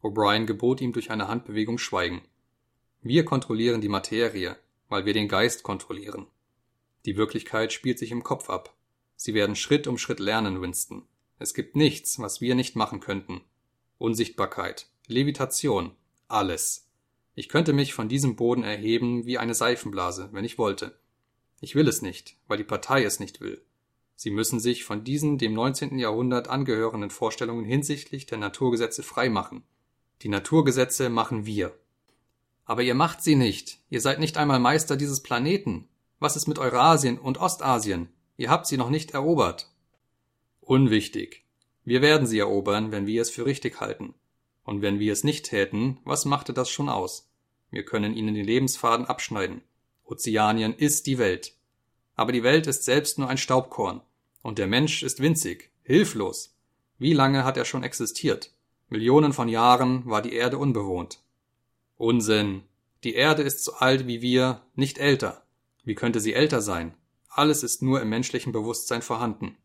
O'Brien 0.01 0.45
gebot 0.45 0.81
ihm 0.81 0.91
durch 0.91 1.09
eine 1.09 1.29
Handbewegung 1.29 1.77
Schweigen. 1.77 2.21
Wir 3.05 3.25
kontrollieren 3.25 3.81
die 3.81 3.89
Materie, 3.89 4.55
weil 4.87 5.05
wir 5.05 5.13
den 5.13 5.27
Geist 5.27 5.63
kontrollieren. 5.63 6.25
Die 7.05 7.17
Wirklichkeit 7.17 7.73
spielt 7.73 7.99
sich 7.99 8.11
im 8.11 8.23
Kopf 8.23 8.49
ab. 8.49 8.73
Sie 9.17 9.33
werden 9.33 9.57
Schritt 9.57 9.87
um 9.87 9.97
Schritt 9.97 10.21
lernen, 10.21 10.61
Winston. 10.61 11.03
Es 11.37 11.53
gibt 11.53 11.75
nichts, 11.75 12.19
was 12.19 12.39
wir 12.39 12.55
nicht 12.55 12.77
machen 12.77 13.01
könnten. 13.01 13.41
Unsichtbarkeit, 13.97 14.87
Levitation, 15.07 15.91
alles. 16.29 16.87
Ich 17.35 17.49
könnte 17.49 17.73
mich 17.73 17.93
von 17.93 18.07
diesem 18.07 18.37
Boden 18.37 18.63
erheben 18.63 19.25
wie 19.25 19.37
eine 19.37 19.53
Seifenblase, 19.53 20.29
wenn 20.31 20.45
ich 20.45 20.57
wollte. 20.57 20.97
Ich 21.59 21.75
will 21.75 21.89
es 21.89 22.01
nicht, 22.01 22.37
weil 22.47 22.57
die 22.57 22.63
Partei 22.63 23.03
es 23.03 23.19
nicht 23.19 23.41
will. 23.41 23.61
Sie 24.15 24.31
müssen 24.31 24.61
sich 24.61 24.85
von 24.85 25.03
diesen 25.03 25.37
dem 25.37 25.53
19. 25.53 25.99
Jahrhundert 25.99 26.47
angehörenden 26.47 27.09
Vorstellungen 27.09 27.65
hinsichtlich 27.65 28.27
der 28.27 28.37
Naturgesetze 28.37 29.03
freimachen. 29.03 29.63
Die 30.21 30.29
Naturgesetze 30.29 31.09
machen 31.09 31.45
wir. 31.45 31.77
Aber 32.65 32.81
ihr 32.81 32.95
macht 32.95 33.21
sie 33.21 33.35
nicht. 33.35 33.79
Ihr 33.89 34.01
seid 34.01 34.19
nicht 34.19 34.37
einmal 34.37 34.59
Meister 34.59 34.95
dieses 34.95 35.21
Planeten. 35.21 35.87
Was 36.19 36.35
ist 36.35 36.47
mit 36.47 36.59
Eurasien 36.59 37.17
und 37.17 37.39
Ostasien? 37.39 38.09
Ihr 38.37 38.49
habt 38.49 38.67
sie 38.67 38.77
noch 38.77 38.89
nicht 38.89 39.11
erobert. 39.11 39.69
Unwichtig. 40.61 41.43
Wir 41.83 42.01
werden 42.01 42.25
sie 42.25 42.39
erobern, 42.39 42.91
wenn 42.91 43.05
wir 43.05 43.21
es 43.21 43.29
für 43.29 43.45
richtig 43.45 43.81
halten. 43.81 44.13
Und 44.63 44.81
wenn 44.81 44.99
wir 44.99 45.11
es 45.11 45.25
nicht 45.25 45.45
täten, 45.45 45.99
was 46.05 46.23
machte 46.23 46.53
das 46.53 46.69
schon 46.69 46.87
aus? 46.87 47.29
Wir 47.69 47.83
können 47.83 48.15
ihnen 48.15 48.35
den 48.35 48.45
Lebensfaden 48.45 49.05
abschneiden. 49.05 49.61
Ozeanien 50.05 50.73
ist 50.73 51.07
die 51.07 51.17
Welt. 51.17 51.53
Aber 52.15 52.31
die 52.31 52.43
Welt 52.43 52.67
ist 52.67 52.85
selbst 52.85 53.19
nur 53.19 53.27
ein 53.27 53.37
Staubkorn. 53.37 54.01
Und 54.41 54.59
der 54.59 54.67
Mensch 54.67 55.03
ist 55.03 55.19
winzig, 55.19 55.71
hilflos. 55.83 56.55
Wie 56.97 57.13
lange 57.13 57.43
hat 57.43 57.57
er 57.57 57.65
schon 57.65 57.83
existiert? 57.83 58.53
Millionen 58.89 59.33
von 59.33 59.49
Jahren 59.49 60.05
war 60.05 60.21
die 60.21 60.33
Erde 60.33 60.57
unbewohnt. 60.57 61.22
Unsinn. 62.03 62.63
Die 63.05 63.13
Erde 63.13 63.43
ist 63.43 63.63
so 63.63 63.75
alt 63.75 64.07
wie 64.07 64.21
wir, 64.21 64.61
nicht 64.75 64.97
älter. 64.97 65.43
Wie 65.85 65.95
könnte 65.95 66.19
sie 66.19 66.33
älter 66.33 66.61
sein? 66.61 66.93
Alles 67.29 67.63
ist 67.63 67.81
nur 67.81 68.01
im 68.01 68.09
menschlichen 68.09 68.51
Bewusstsein 68.51 69.01
vorhanden. 69.01 69.55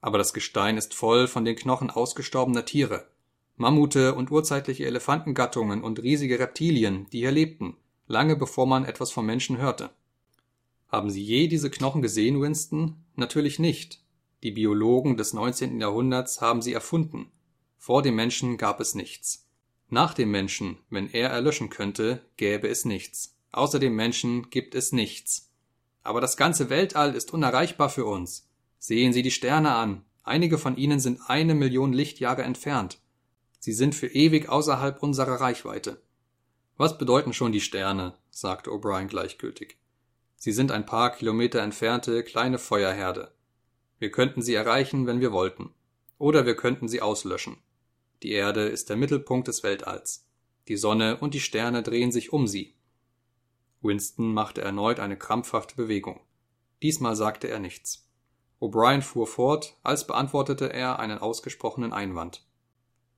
Aber 0.00 0.18
das 0.18 0.34
Gestein 0.34 0.76
ist 0.76 0.92
voll 0.92 1.28
von 1.28 1.44
den 1.44 1.54
Knochen 1.54 1.88
ausgestorbener 1.88 2.64
Tiere, 2.64 3.06
Mammute 3.54 4.16
und 4.16 4.32
urzeitliche 4.32 4.86
Elefantengattungen 4.86 5.84
und 5.84 6.02
riesige 6.02 6.40
Reptilien, 6.40 7.06
die 7.12 7.20
hier 7.20 7.30
lebten, 7.30 7.76
lange 8.08 8.34
bevor 8.34 8.66
man 8.66 8.84
etwas 8.84 9.12
vom 9.12 9.24
Menschen 9.24 9.58
hörte. 9.58 9.90
Haben 10.88 11.10
Sie 11.10 11.22
je 11.22 11.46
diese 11.46 11.70
Knochen 11.70 12.02
gesehen, 12.02 12.40
Winston? 12.40 12.96
Natürlich 13.14 13.60
nicht. 13.60 14.02
Die 14.42 14.50
Biologen 14.50 15.16
des 15.16 15.32
19. 15.32 15.80
Jahrhunderts 15.80 16.40
haben 16.40 16.60
sie 16.60 16.72
erfunden. 16.72 17.30
Vor 17.78 18.02
dem 18.02 18.16
Menschen 18.16 18.56
gab 18.56 18.80
es 18.80 18.96
nichts. 18.96 19.46
Nach 19.92 20.14
dem 20.14 20.30
Menschen, 20.30 20.78
wenn 20.88 21.12
er 21.12 21.28
erlöschen 21.28 21.68
könnte, 21.68 22.22
gäbe 22.38 22.66
es 22.66 22.86
nichts. 22.86 23.36
Außer 23.52 23.78
dem 23.78 23.94
Menschen 23.94 24.48
gibt 24.48 24.74
es 24.74 24.90
nichts. 24.90 25.52
Aber 26.02 26.22
das 26.22 26.38
ganze 26.38 26.70
Weltall 26.70 27.14
ist 27.14 27.34
unerreichbar 27.34 27.90
für 27.90 28.06
uns. 28.06 28.48
Sehen 28.78 29.12
Sie 29.12 29.20
die 29.20 29.30
Sterne 29.30 29.74
an. 29.74 30.02
Einige 30.22 30.56
von 30.56 30.78
ihnen 30.78 30.98
sind 30.98 31.20
eine 31.26 31.54
Million 31.54 31.92
Lichtjahre 31.92 32.40
entfernt. 32.40 33.00
Sie 33.58 33.74
sind 33.74 33.94
für 33.94 34.06
ewig 34.06 34.48
außerhalb 34.48 35.02
unserer 35.02 35.42
Reichweite. 35.42 36.00
Was 36.78 36.96
bedeuten 36.96 37.34
schon 37.34 37.52
die 37.52 37.60
Sterne? 37.60 38.14
sagte 38.30 38.70
O'Brien 38.70 39.08
gleichgültig. 39.08 39.76
Sie 40.36 40.52
sind 40.52 40.72
ein 40.72 40.86
paar 40.86 41.14
Kilometer 41.14 41.60
entfernte 41.60 42.24
kleine 42.24 42.56
Feuerherde. 42.56 43.30
Wir 43.98 44.10
könnten 44.10 44.40
sie 44.40 44.54
erreichen, 44.54 45.06
wenn 45.06 45.20
wir 45.20 45.32
wollten. 45.32 45.68
Oder 46.16 46.46
wir 46.46 46.56
könnten 46.56 46.88
sie 46.88 47.02
auslöschen. 47.02 47.58
Die 48.22 48.32
Erde 48.32 48.68
ist 48.68 48.88
der 48.88 48.96
Mittelpunkt 48.96 49.48
des 49.48 49.62
Weltalls. 49.62 50.28
Die 50.68 50.76
Sonne 50.76 51.18
und 51.18 51.34
die 51.34 51.40
Sterne 51.40 51.82
drehen 51.82 52.12
sich 52.12 52.32
um 52.32 52.46
sie. 52.46 52.74
Winston 53.80 54.32
machte 54.32 54.62
erneut 54.62 55.00
eine 55.00 55.16
krampfhafte 55.16 55.74
Bewegung. 55.74 56.20
Diesmal 56.82 57.16
sagte 57.16 57.48
er 57.48 57.58
nichts. 57.58 58.08
O'Brien 58.60 59.02
fuhr 59.02 59.26
fort, 59.26 59.76
als 59.82 60.06
beantwortete 60.06 60.72
er 60.72 61.00
einen 61.00 61.18
ausgesprochenen 61.18 61.92
Einwand. 61.92 62.46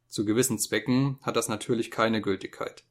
Zu 0.09 0.25
gewissen 0.25 0.59
Zwecken 0.59 1.19
hat 1.21 1.37
das 1.37 1.49
natürlich 1.49 1.91
keine 1.91 2.23
Gültigkeit. 2.23 2.85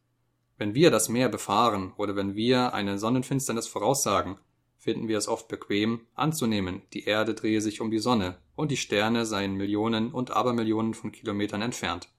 Wenn 0.58 0.76
wir 0.76 0.92
das 0.92 1.10
Meer 1.10 1.30
befahren 1.30 1.94
oder 1.98 2.16
wenn 2.16 2.36
wir 2.36 2.76
eine 2.76 3.00
Sonnenfinsternis 3.00 3.68
voraussagen, 3.68 4.38
finden 4.84 5.08
wir 5.08 5.18
es 5.18 5.30
oft 5.30 5.48
bequem, 5.48 6.02
anzunehmen, 6.14 6.82
die 6.92 7.06
Erde 7.06 7.34
drehe 7.34 7.62
sich 7.62 7.80
um 7.80 7.90
die 7.90 8.00
Sonne 8.00 8.38
und 8.58 8.70
die 8.70 8.76
Sterne 8.76 9.26
seien 9.26 9.56
Millionen 9.56 10.12
und 10.12 10.32
Abermillionen 10.32 10.94
von 10.94 11.14
Kilometern 11.14 11.62
entfernt. 11.62 12.10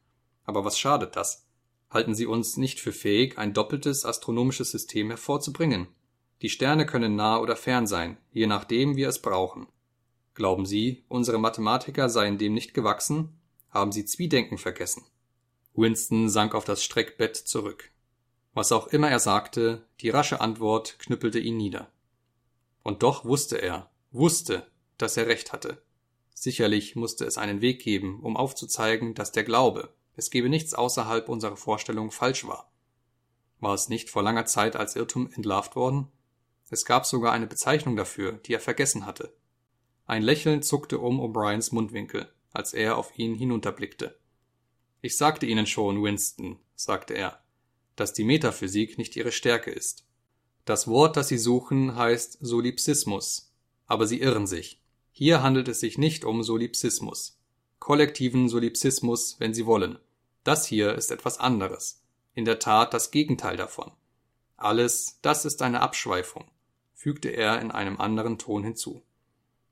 Aber 0.45 0.65
was 0.65 0.79
schadet 0.79 1.15
das? 1.15 1.47
Halten 1.91 2.15
Sie 2.15 2.25
uns 2.25 2.57
nicht 2.57 2.81
für 2.81 2.93
fähig, 2.93 3.37
ein 3.37 3.53
doppeltes 3.53 4.07
astronomisches 4.07 4.71
System 4.71 5.11
hervorzubringen? 5.11 5.89
Die 6.41 6.49
Sterne 6.49 6.87
können 6.87 7.17
nah 7.17 7.39
oder 7.39 7.55
fern 7.55 7.87
sein, 7.87 8.17
je 8.33 8.47
nachdem 8.47 8.97
wir 8.97 9.11
es 9.11 9.21
brauchen. 9.21 9.67
Glauben 10.33 10.65
Sie, 10.65 11.05
unsere 11.09 11.39
Mathematiker 11.39 12.09
seien 12.09 12.39
dem 12.39 12.55
nicht 12.55 12.73
gewachsen? 12.73 13.39
Haben 13.69 13.93
Sie 13.93 14.07
Zwiedenken 14.07 14.57
vergessen? 14.57 15.05
Winston 15.75 16.31
sank 16.31 16.55
auf 16.55 16.65
das 16.65 16.83
Streckbett 16.83 17.37
zurück. 17.37 17.91
Was 18.55 18.73
auch 18.73 18.87
immer 18.87 19.11
er 19.11 19.19
sagte, 19.19 19.87
die 20.01 20.09
rasche 20.09 20.41
Antwort 20.41 20.99
knüppelte 20.99 21.41
ihn 21.41 21.59
nieder. 21.59 21.91
Und 22.85 23.03
doch 23.03 23.25
wusste 23.25 23.57
er, 23.57 23.91
wusste, 24.13 24.71
dass 24.99 25.17
er 25.17 25.27
recht 25.27 25.53
hatte. 25.53 25.83
Sicherlich 26.35 26.95
musste 26.95 27.25
es 27.25 27.39
einen 27.39 27.61
Weg 27.61 27.83
geben, 27.83 28.21
um 28.23 28.37
aufzuzeigen, 28.37 29.15
dass 29.15 29.33
der 29.33 29.43
Glaube, 29.43 29.93
es 30.15 30.31
gebe 30.31 30.49
nichts 30.49 30.75
außerhalb 30.75 31.29
unserer 31.29 31.57
Vorstellung, 31.57 32.13
falsch 32.13 32.47
war. 32.47 32.71
War 33.59 33.75
es 33.75 33.89
nicht 33.89 34.11
vor 34.11 34.23
langer 34.23 34.47
Zeit 34.47 34.77
als 34.77 34.95
Irrtum 34.95 35.31
entlarvt 35.33 35.75
worden? 35.75 36.09
Es 36.71 36.85
gab 36.85 37.07
sogar 37.07 37.33
eine 37.33 37.47
Bezeichnung 37.47 37.97
dafür, 37.97 38.33
die 38.33 38.53
er 38.53 38.61
vergessen 38.61 39.07
hatte. 39.07 39.35
Ein 40.07 40.23
Lächeln 40.23 40.63
zuckte 40.63 40.99
um 40.99 41.21
O'Briens 41.21 41.75
Mundwinkel, 41.75 42.31
als 42.53 42.75
er 42.75 42.99
auf 42.99 43.19
ihn 43.19 43.35
hinunterblickte. 43.35 44.19
Ich 45.01 45.17
sagte 45.17 45.47
Ihnen 45.47 45.67
schon, 45.67 46.03
Winston, 46.03 46.59
sagte 46.75 47.15
er, 47.15 47.43
dass 47.97 48.13
die 48.13 48.25
Metaphysik 48.25 48.99
nicht 48.99 49.17
Ihre 49.17 49.33
Stärke 49.33 49.71
ist. 49.71 50.07
Das 50.65 50.89
Wort, 50.89 51.17
das 51.17 51.29
Sie 51.29 51.39
suchen, 51.39 51.95
heißt 51.97 52.39
Solipsismus. 52.41 53.53
Aber 53.87 54.07
Sie 54.07 54.21
irren 54.21 54.47
sich. 54.47 54.81
Hier 55.13 55.43
handelt 55.43 55.69
es 55.69 55.81
sich 55.81 55.99
nicht 55.99 56.25
um 56.25 56.43
Solipsismus. 56.43 57.39
Kollektiven 57.79 58.49
Solipsismus, 58.49 59.37
wenn 59.39 59.53
Sie 59.53 59.67
wollen. 59.67 59.99
Das 60.43 60.67
hier 60.67 60.95
ist 60.95 61.11
etwas 61.11 61.39
anderes. 61.39 62.03
In 62.35 62.45
der 62.45 62.59
Tat 62.59 62.95
das 62.95 63.11
Gegenteil 63.11 63.57
davon. 63.57 63.93
Alles, 64.57 65.19
das 65.21 65.45
ist 65.45 65.63
eine 65.63 65.81
Abschweifung, 65.81 66.45
fügte 66.95 67.29
er 67.29 67.61
in 67.61 67.71
einem 67.71 68.01
anderen 68.01 68.39
Ton 68.39 68.65
hinzu. 68.65 69.03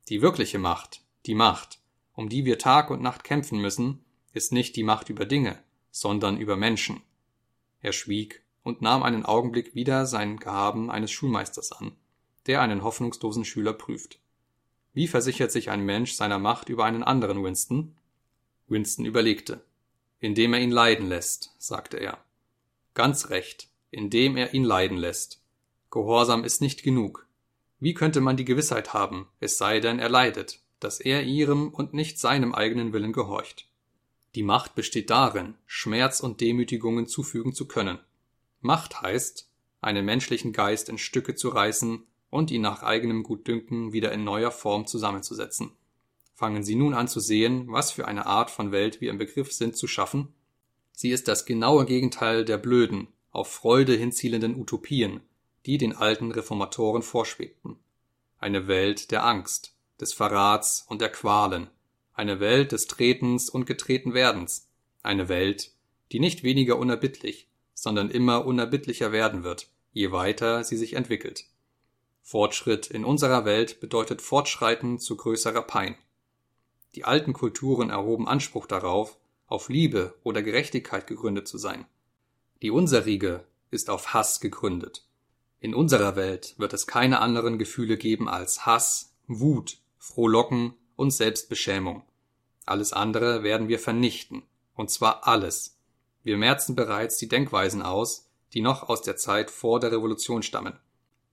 Die 0.09 0.20
wirkliche 0.20 0.59
Macht, 0.59 1.02
die 1.27 1.35
Macht, 1.35 1.81
um 2.14 2.28
die 2.28 2.44
wir 2.44 2.59
Tag 2.59 2.90
und 2.90 3.01
Nacht 3.01 3.24
kämpfen 3.24 3.59
müssen, 3.59 4.05
ist 4.32 4.52
nicht 4.52 4.77
die 4.77 4.82
Macht 4.82 5.09
über 5.09 5.24
Dinge, 5.24 5.62
sondern 5.90 6.36
über 6.36 6.56
Menschen. 6.56 7.02
Er 7.81 7.93
schwieg 7.93 8.44
und 8.62 8.82
nahm 8.82 9.02
einen 9.02 9.24
Augenblick 9.24 9.74
wieder 9.74 10.06
sein 10.06 10.39
Gehaben 10.39 10.90
eines 10.90 11.10
Schulmeisters 11.10 11.72
an, 11.72 11.93
der 12.47 12.60
einen 12.60 12.82
hoffnungslosen 12.82 13.44
Schüler 13.44 13.72
prüft. 13.72 14.18
Wie 14.94 15.09
versichert 15.09 15.51
sich 15.51 15.70
ein 15.70 15.84
Mensch 15.84 16.12
seiner 16.12 16.39
Macht 16.39 16.68
über 16.68 16.84
einen 16.84 17.02
anderen 17.02 17.43
Winston? 17.43 17.94
Winston 18.68 19.05
überlegte. 19.05 19.64
Indem 20.20 20.55
er 20.55 20.60
ihn 20.60 20.70
leiden 20.70 21.09
lässt, 21.09 21.55
sagte 21.59 21.97
er. 21.97 22.18
Ganz 22.94 23.30
recht, 23.30 23.68
indem 23.90 24.36
er 24.36 24.55
ihn 24.55 24.64
leiden 24.64 24.98
lässt. 24.98 25.40
Gehorsam 25.90 26.44
ist 26.44 26.60
nicht 26.60 26.82
genug. 26.82 27.26
Wie 27.80 27.94
könnte 27.94 28.20
man 28.20 28.36
die 28.36 28.44
Gewissheit 28.44 28.94
haben, 28.94 29.28
es 29.40 29.59
sei 29.59 29.80
denn, 29.80 29.98
er 29.98 30.09
leidet, 30.09 30.60
dass 30.78 31.01
er 31.01 31.24
ihrem 31.24 31.68
und 31.68 31.94
nicht 31.94 32.18
seinem 32.18 32.55
eigenen 32.55 32.93
Willen 32.93 33.12
gehorcht? 33.12 33.66
Die 34.34 34.43
Macht 34.43 34.74
besteht 34.74 35.10
darin, 35.10 35.55
Schmerz 35.66 36.20
und 36.20 36.40
Demütigungen 36.40 37.06
zufügen 37.06 37.52
zu 37.52 37.66
können, 37.66 37.98
Macht 38.62 39.02
heißt, 39.02 39.51
einen 39.80 40.05
menschlichen 40.05 40.52
Geist 40.52 40.89
in 40.89 40.97
Stücke 40.97 41.34
zu 41.34 41.48
reißen 41.48 42.06
und 42.30 42.51
ihn 42.51 42.62
nach 42.62 42.82
eigenem 42.82 43.24
Gutdünken 43.24 43.93
wieder 43.93 44.12
in 44.12 44.24
neuer 44.24 44.52
Form 44.52 44.86
zusammenzusetzen. 44.86 45.72
Fangen 46.34 46.62
Sie 46.62 46.76
nun 46.76 46.94
an 46.94 47.09
zu 47.09 47.20
sehen, 47.20 47.66
was 47.68 47.90
für 47.90 48.06
eine 48.06 48.26
Art 48.26 48.51
von 48.51 48.72
Welt 48.72 49.01
wir 49.01 49.10
im 49.10 49.18
Begriff 49.18 49.52
sind 49.52 49.76
zu 49.76 49.86
schaffen? 49.86 50.32
Sie 50.93 51.10
ist 51.10 51.28
das 51.28 51.44
genaue 51.44 51.84
Gegenteil 51.84 52.44
der 52.44 52.56
blöden, 52.56 53.09
auf 53.32 53.52
Freude 53.52 53.94
hinzielenden 53.94 54.55
Utopien, 54.55 55.20
die 55.66 55.76
den 55.76 55.94
alten 55.94 56.30
Reformatoren 56.30 57.02
vorschwebten. 57.02 57.76
Eine 58.39 58.68
Welt 58.68 59.10
der 59.10 59.24
Angst, 59.24 59.74
des 60.01 60.12
Verrats 60.12 60.84
und 60.89 61.01
der 61.01 61.10
Qualen, 61.10 61.68
eine 62.14 62.40
Welt 62.40 62.72
des 62.72 62.86
Tretens 62.86 63.51
und 63.51 63.66
Getretenwerdens, 63.66 64.68
eine 65.02 65.28
Welt, 65.28 65.72
die 66.12 66.20
nicht 66.20 66.43
weniger 66.43 66.78
unerbittlich, 66.78 67.48
sondern 67.82 68.10
immer 68.10 68.46
unerbittlicher 68.46 69.10
werden 69.10 69.42
wird, 69.42 69.66
je 69.92 70.12
weiter 70.12 70.62
sie 70.62 70.76
sich 70.76 70.92
entwickelt. 70.92 71.46
Fortschritt 72.22 72.86
in 72.86 73.04
unserer 73.04 73.44
Welt 73.44 73.80
bedeutet 73.80 74.22
Fortschreiten 74.22 75.00
zu 75.00 75.16
größerer 75.16 75.62
Pein. 75.62 75.96
Die 76.94 77.04
alten 77.04 77.32
Kulturen 77.32 77.90
erhoben 77.90 78.28
Anspruch 78.28 78.66
darauf, 78.66 79.16
auf 79.48 79.68
Liebe 79.68 80.14
oder 80.22 80.44
Gerechtigkeit 80.44 81.09
gegründet 81.09 81.48
zu 81.48 81.59
sein. 81.59 81.84
Die 82.62 82.70
unserige 82.70 83.44
ist 83.72 83.90
auf 83.90 84.14
Hass 84.14 84.38
gegründet. 84.38 85.04
In 85.59 85.74
unserer 85.74 86.14
Welt 86.14 86.54
wird 86.59 86.74
es 86.74 86.86
keine 86.86 87.18
anderen 87.18 87.59
Gefühle 87.59 87.96
geben 87.96 88.28
als 88.28 88.64
Hass, 88.64 89.12
Wut, 89.26 89.78
Frohlocken 89.98 90.74
und 90.94 91.10
Selbstbeschämung. 91.10 92.04
Alles 92.64 92.92
andere 92.92 93.42
werden 93.42 93.66
wir 93.66 93.80
vernichten, 93.80 94.44
und 94.76 94.88
zwar 94.88 95.26
alles, 95.26 95.80
wir 96.23 96.36
merzen 96.36 96.77
bereits 96.77 97.16
die 97.16 97.28
Denkweisen 97.28 97.82
aus, 97.82 98.31
die 98.53 98.61
noch 98.61 98.89
aus 98.89 99.03
der 99.03 99.16
Zeit 99.16 99.51
vor 99.51 99.81
der 99.81 99.93
Revolution 99.93 100.43
stammen. 100.43 100.78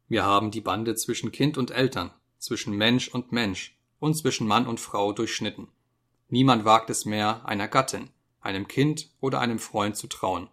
Wir 0.08 0.26
haben 0.26 0.52
die 0.52 0.62
Bande 0.62 0.96
zwischen 0.96 1.32
Kind 1.32 1.58
und 1.58 1.72
Eltern, 1.72 2.12
zwischen 2.40 2.76
Mensch 2.76 3.10
und 3.10 3.32
Mensch 3.32 3.78
und 4.00 4.16
zwischen 4.16 4.48
Mann 4.48 4.66
und 4.66 4.80
Frau 4.80 5.14
durchschnitten. 5.14 5.68
Niemand 6.30 6.66
wagt 6.66 6.90
es 6.90 7.06
mehr, 7.06 7.46
einer 7.46 7.68
Gattin, 7.68 8.10
einem 8.42 8.68
Kind 8.68 9.10
oder 9.20 9.40
einem 9.40 9.60
Freund 9.60 9.98
zu 9.98 10.08
trauen. 10.08 10.50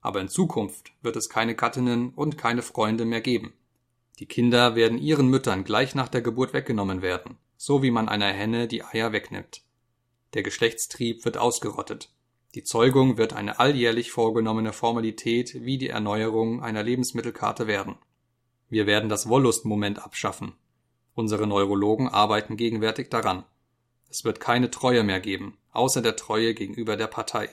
Aber 0.00 0.20
in 0.20 0.28
Zukunft 0.28 0.92
wird 1.02 1.16
es 1.16 1.28
keine 1.28 1.54
Gattinnen 1.54 2.10
und 2.10 2.38
keine 2.38 2.62
Freunde 2.62 3.04
mehr 3.04 3.20
geben. 3.20 3.52
Die 4.18 4.26
Kinder 4.26 4.74
werden 4.74 4.98
ihren 4.98 5.28
Müttern 5.28 5.64
gleich 5.64 5.94
nach 5.94 6.08
der 6.08 6.20
Geburt 6.20 6.52
weggenommen 6.52 7.02
werden, 7.02 7.38
so 7.56 7.82
wie 7.82 7.90
man 7.90 8.08
einer 8.08 8.32
Henne 8.32 8.68
die 8.68 8.84
Eier 8.84 9.12
wegnimmt. 9.12 9.62
Der 10.34 10.42
Geschlechtstrieb 10.42 11.24
wird 11.24 11.38
ausgerottet. 11.38 12.10
Die 12.56 12.64
Zeugung 12.64 13.16
wird 13.16 13.32
eine 13.32 13.60
alljährlich 13.60 14.10
vorgenommene 14.10 14.72
Formalität 14.72 15.64
wie 15.64 15.78
die 15.78 15.88
Erneuerung 15.88 16.62
einer 16.62 16.82
Lebensmittelkarte 16.82 17.68
werden. 17.68 17.96
Wir 18.68 18.86
werden 18.86 19.08
das 19.08 19.28
Wollustmoment 19.28 20.04
abschaffen. 20.04 20.54
Unsere 21.14 21.46
Neurologen 21.46 22.08
arbeiten 22.08 22.56
gegenwärtig 22.56 23.08
daran. 23.08 23.44
Es 24.08 24.24
wird 24.24 24.40
keine 24.40 24.70
Treue 24.70 25.04
mehr 25.04 25.20
geben, 25.20 25.58
außer 25.70 26.02
der 26.02 26.16
Treue 26.16 26.54
gegenüber 26.54 26.96
der 26.96 27.06
Partei. 27.06 27.48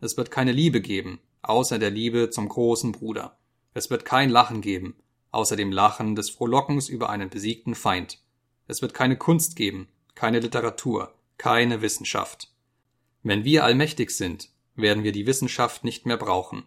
Es 0.00 0.16
wird 0.16 0.30
keine 0.30 0.52
Liebe 0.52 0.80
geben, 0.80 1.18
außer 1.42 1.80
der 1.80 1.90
Liebe 1.90 2.30
zum 2.30 2.48
großen 2.48 2.92
Bruder. 2.92 3.38
Es 3.74 3.90
wird 3.90 4.04
kein 4.04 4.30
Lachen 4.30 4.60
geben, 4.60 4.94
außer 5.32 5.56
dem 5.56 5.72
Lachen 5.72 6.14
des 6.14 6.30
Frohlockens 6.30 6.88
über 6.88 7.10
einen 7.10 7.30
besiegten 7.30 7.74
Feind. 7.74 8.20
Es 8.68 8.80
wird 8.80 8.94
keine 8.94 9.16
Kunst 9.16 9.56
geben, 9.56 9.88
keine 10.14 10.38
Literatur, 10.38 11.14
keine 11.36 11.82
Wissenschaft. 11.82 12.52
Wenn 13.28 13.42
wir 13.42 13.64
allmächtig 13.64 14.12
sind, 14.12 14.50
werden 14.76 15.02
wir 15.02 15.10
die 15.10 15.26
Wissenschaft 15.26 15.82
nicht 15.82 16.06
mehr 16.06 16.16
brauchen. 16.16 16.62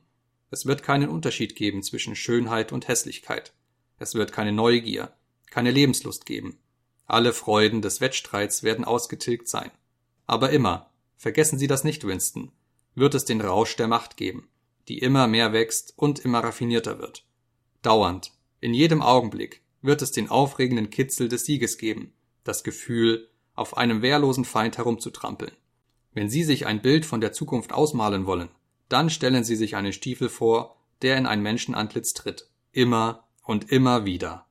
Es 0.51 0.65
wird 0.65 0.83
keinen 0.83 1.07
Unterschied 1.07 1.55
geben 1.55 1.83
zwischen 1.83 2.17
Schönheit 2.17 2.73
und 2.73 2.89
Hässlichkeit. 2.89 3.53
Es 3.97 4.13
wird 4.13 4.33
keine 4.33 4.51
Neugier, 4.51 5.13
keine 5.51 5.71
Lebenslust 5.71 6.25
geben. 6.25 6.59
Alle 7.05 7.31
Freuden 7.31 7.81
des 7.81 8.01
Wettstreits 8.01 8.61
werden 8.61 8.83
ausgetilgt 8.83 9.47
sein. 9.47 9.71
Aber 10.27 10.49
immer, 10.49 10.91
vergessen 11.15 11.57
Sie 11.57 11.67
das 11.67 11.85
nicht, 11.85 12.05
Winston, 12.05 12.51
wird 12.93 13.15
es 13.15 13.23
den 13.23 13.39
Rausch 13.39 13.77
der 13.77 13.87
Macht 13.87 14.17
geben, 14.17 14.49
die 14.89 14.99
immer 14.99 15.27
mehr 15.27 15.53
wächst 15.53 15.93
und 15.95 16.19
immer 16.19 16.39
raffinierter 16.39 16.99
wird. 16.99 17.23
Dauernd, 17.83 18.33
in 18.59 18.73
jedem 18.73 19.01
Augenblick, 19.01 19.61
wird 19.81 20.01
es 20.01 20.11
den 20.11 20.27
aufregenden 20.27 20.89
Kitzel 20.89 21.29
des 21.29 21.45
Sieges 21.45 21.77
geben, 21.77 22.11
das 22.43 22.65
Gefühl, 22.65 23.29
auf 23.55 23.77
einem 23.77 24.01
wehrlosen 24.01 24.43
Feind 24.43 24.77
herumzutrampeln. 24.77 25.53
Wenn 26.13 26.29
Sie 26.29 26.43
sich 26.43 26.65
ein 26.65 26.81
Bild 26.81 27.05
von 27.05 27.21
der 27.21 27.33
Zukunft 27.33 27.71
ausmalen 27.71 28.25
wollen, 28.25 28.49
dann 28.87 29.09
stellen 29.09 29.43
Sie 29.43 29.55
sich 29.55 29.75
einen 29.75 29.93
Stiefel 29.93 30.29
vor, 30.29 30.77
der 31.01 31.17
in 31.17 31.25
ein 31.25 31.41
Menschenantlitz 31.41 32.13
tritt. 32.13 32.49
Immer 32.71 33.27
und 33.43 33.71
immer 33.71 34.05
wieder. 34.05 34.47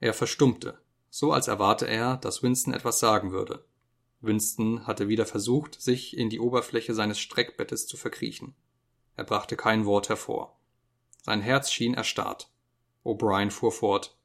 Er 0.00 0.14
verstummte, 0.14 0.80
so 1.10 1.32
als 1.32 1.48
erwarte 1.48 1.86
er, 1.86 2.16
dass 2.16 2.42
Winston 2.42 2.74
etwas 2.74 3.00
sagen 3.00 3.32
würde. 3.32 3.64
Winston 4.20 4.86
hatte 4.86 5.08
wieder 5.08 5.26
versucht, 5.26 5.80
sich 5.80 6.16
in 6.16 6.28
die 6.30 6.40
Oberfläche 6.40 6.94
seines 6.94 7.18
Streckbettes 7.18 7.86
zu 7.86 7.96
verkriechen. 7.96 8.54
Er 9.16 9.24
brachte 9.24 9.56
kein 9.56 9.86
Wort 9.86 10.08
hervor. 10.08 10.58
Sein 11.22 11.40
Herz 11.40 11.70
schien 11.70 11.94
erstarrt. 11.94 12.50
O'Brien 13.04 13.50
fuhr 13.50 13.72
fort. 13.72 14.16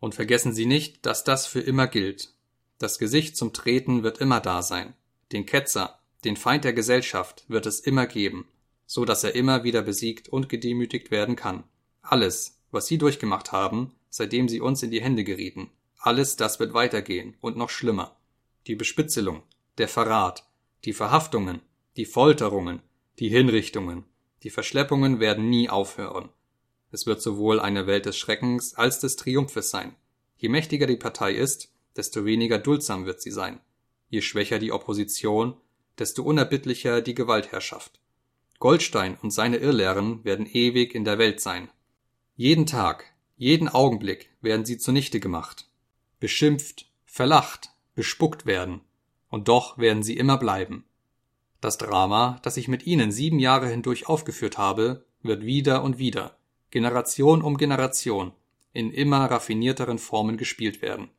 Und 0.00 0.14
vergessen 0.14 0.52
Sie 0.52 0.66
nicht, 0.66 1.06
dass 1.06 1.24
das 1.24 1.46
für 1.46 1.60
immer 1.60 1.86
gilt. 1.86 2.34
Das 2.78 2.98
Gesicht 2.98 3.36
zum 3.36 3.52
Treten 3.52 4.02
wird 4.02 4.18
immer 4.18 4.40
da 4.40 4.62
sein. 4.62 4.94
Den 5.30 5.46
Ketzer, 5.46 6.00
den 6.24 6.36
Feind 6.36 6.64
der 6.64 6.72
Gesellschaft 6.72 7.44
wird 7.48 7.66
es 7.66 7.80
immer 7.80 8.06
geben, 8.06 8.46
so 8.86 9.04
dass 9.04 9.24
er 9.24 9.34
immer 9.34 9.64
wieder 9.64 9.82
besiegt 9.82 10.28
und 10.28 10.48
gedemütigt 10.48 11.10
werden 11.10 11.36
kann. 11.36 11.64
Alles, 12.02 12.60
was 12.70 12.86
Sie 12.86 12.98
durchgemacht 12.98 13.52
haben, 13.52 13.94
seitdem 14.10 14.48
Sie 14.48 14.60
uns 14.60 14.82
in 14.82 14.90
die 14.90 15.02
Hände 15.02 15.24
gerieten, 15.24 15.70
alles 15.98 16.36
das 16.36 16.58
wird 16.58 16.74
weitergehen 16.74 17.36
und 17.40 17.56
noch 17.56 17.70
schlimmer. 17.70 18.16
Die 18.66 18.74
Bespitzelung, 18.74 19.42
der 19.78 19.88
Verrat, 19.88 20.44
die 20.84 20.92
Verhaftungen, 20.92 21.60
die 21.96 22.04
Folterungen, 22.04 22.82
die 23.18 23.28
Hinrichtungen, 23.28 24.04
die 24.42 24.50
Verschleppungen 24.50 25.20
werden 25.20 25.48
nie 25.48 25.68
aufhören. 25.68 26.28
Es 26.90 27.06
wird 27.06 27.22
sowohl 27.22 27.60
eine 27.60 27.86
Welt 27.86 28.06
des 28.06 28.18
Schreckens 28.18 28.74
als 28.74 29.00
des 29.00 29.16
Triumphes 29.16 29.70
sein. 29.70 29.94
Je 30.36 30.48
mächtiger 30.48 30.86
die 30.86 30.96
Partei 30.96 31.32
ist, 31.32 31.72
desto 31.96 32.24
weniger 32.24 32.58
duldsam 32.58 33.06
wird 33.06 33.20
sie 33.20 33.30
sein. 33.30 33.60
Je 34.08 34.20
schwächer 34.20 34.58
die 34.58 34.72
Opposition, 34.72 35.54
desto 35.98 36.22
unerbittlicher 36.22 37.00
die 37.00 37.14
Gewaltherrschaft. 37.14 38.00
Goldstein 38.58 39.16
und 39.20 39.30
seine 39.30 39.56
Irrlehren 39.56 40.24
werden 40.24 40.46
ewig 40.46 40.94
in 40.94 41.04
der 41.04 41.18
Welt 41.18 41.40
sein. 41.40 41.68
Jeden 42.36 42.66
Tag, 42.66 43.12
jeden 43.36 43.68
Augenblick 43.68 44.30
werden 44.40 44.64
sie 44.64 44.78
zunichte 44.78 45.20
gemacht, 45.20 45.68
beschimpft, 46.20 46.88
verlacht, 47.04 47.70
bespuckt 47.94 48.46
werden, 48.46 48.80
und 49.28 49.48
doch 49.48 49.78
werden 49.78 50.02
sie 50.02 50.16
immer 50.16 50.38
bleiben. 50.38 50.84
Das 51.60 51.78
Drama, 51.78 52.38
das 52.42 52.56
ich 52.56 52.68
mit 52.68 52.86
ihnen 52.86 53.12
sieben 53.12 53.38
Jahre 53.38 53.68
hindurch 53.68 54.06
aufgeführt 54.06 54.58
habe, 54.58 55.04
wird 55.22 55.42
wieder 55.42 55.82
und 55.82 55.98
wieder, 55.98 56.36
Generation 56.70 57.42
um 57.42 57.56
Generation, 57.56 58.32
in 58.72 58.90
immer 58.90 59.30
raffinierteren 59.30 59.98
Formen 59.98 60.36
gespielt 60.36 60.82
werden. 60.82 61.10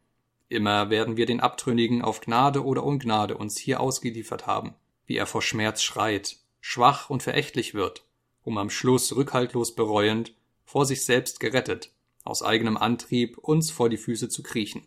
Immer 0.54 0.92
werden 0.92 1.18
wir 1.18 1.26
den 1.26 1.40
Abtrünnigen 1.40 2.04
auf 2.04 2.22
Gnade 2.22 2.64
oder 2.64 2.84
Ungnade 2.84 3.36
uns 3.38 3.58
hier 3.58 3.80
ausgeliefert 3.80 4.46
haben, 4.46 4.76
wie 5.08 5.18
er 5.18 5.26
vor 5.26 5.42
Schmerz 5.42 5.82
schreit, 5.82 6.38
schwach 6.62 7.10
und 7.10 7.24
verächtlich 7.24 7.74
wird, 7.74 8.06
um 8.44 8.60
am 8.60 8.70
Schluss 8.70 9.16
rückhaltlos 9.16 9.74
bereuend, 9.74 10.36
vor 10.64 10.86
sich 10.86 11.06
selbst 11.06 11.40
gerettet, 11.40 11.92
aus 12.24 12.44
eigenem 12.44 12.78
Antrieb 12.78 13.40
uns 13.40 13.72
vor 13.72 13.90
die 13.90 13.98
Füße 13.98 14.30
zu 14.30 14.44
kriechen. 14.44 14.86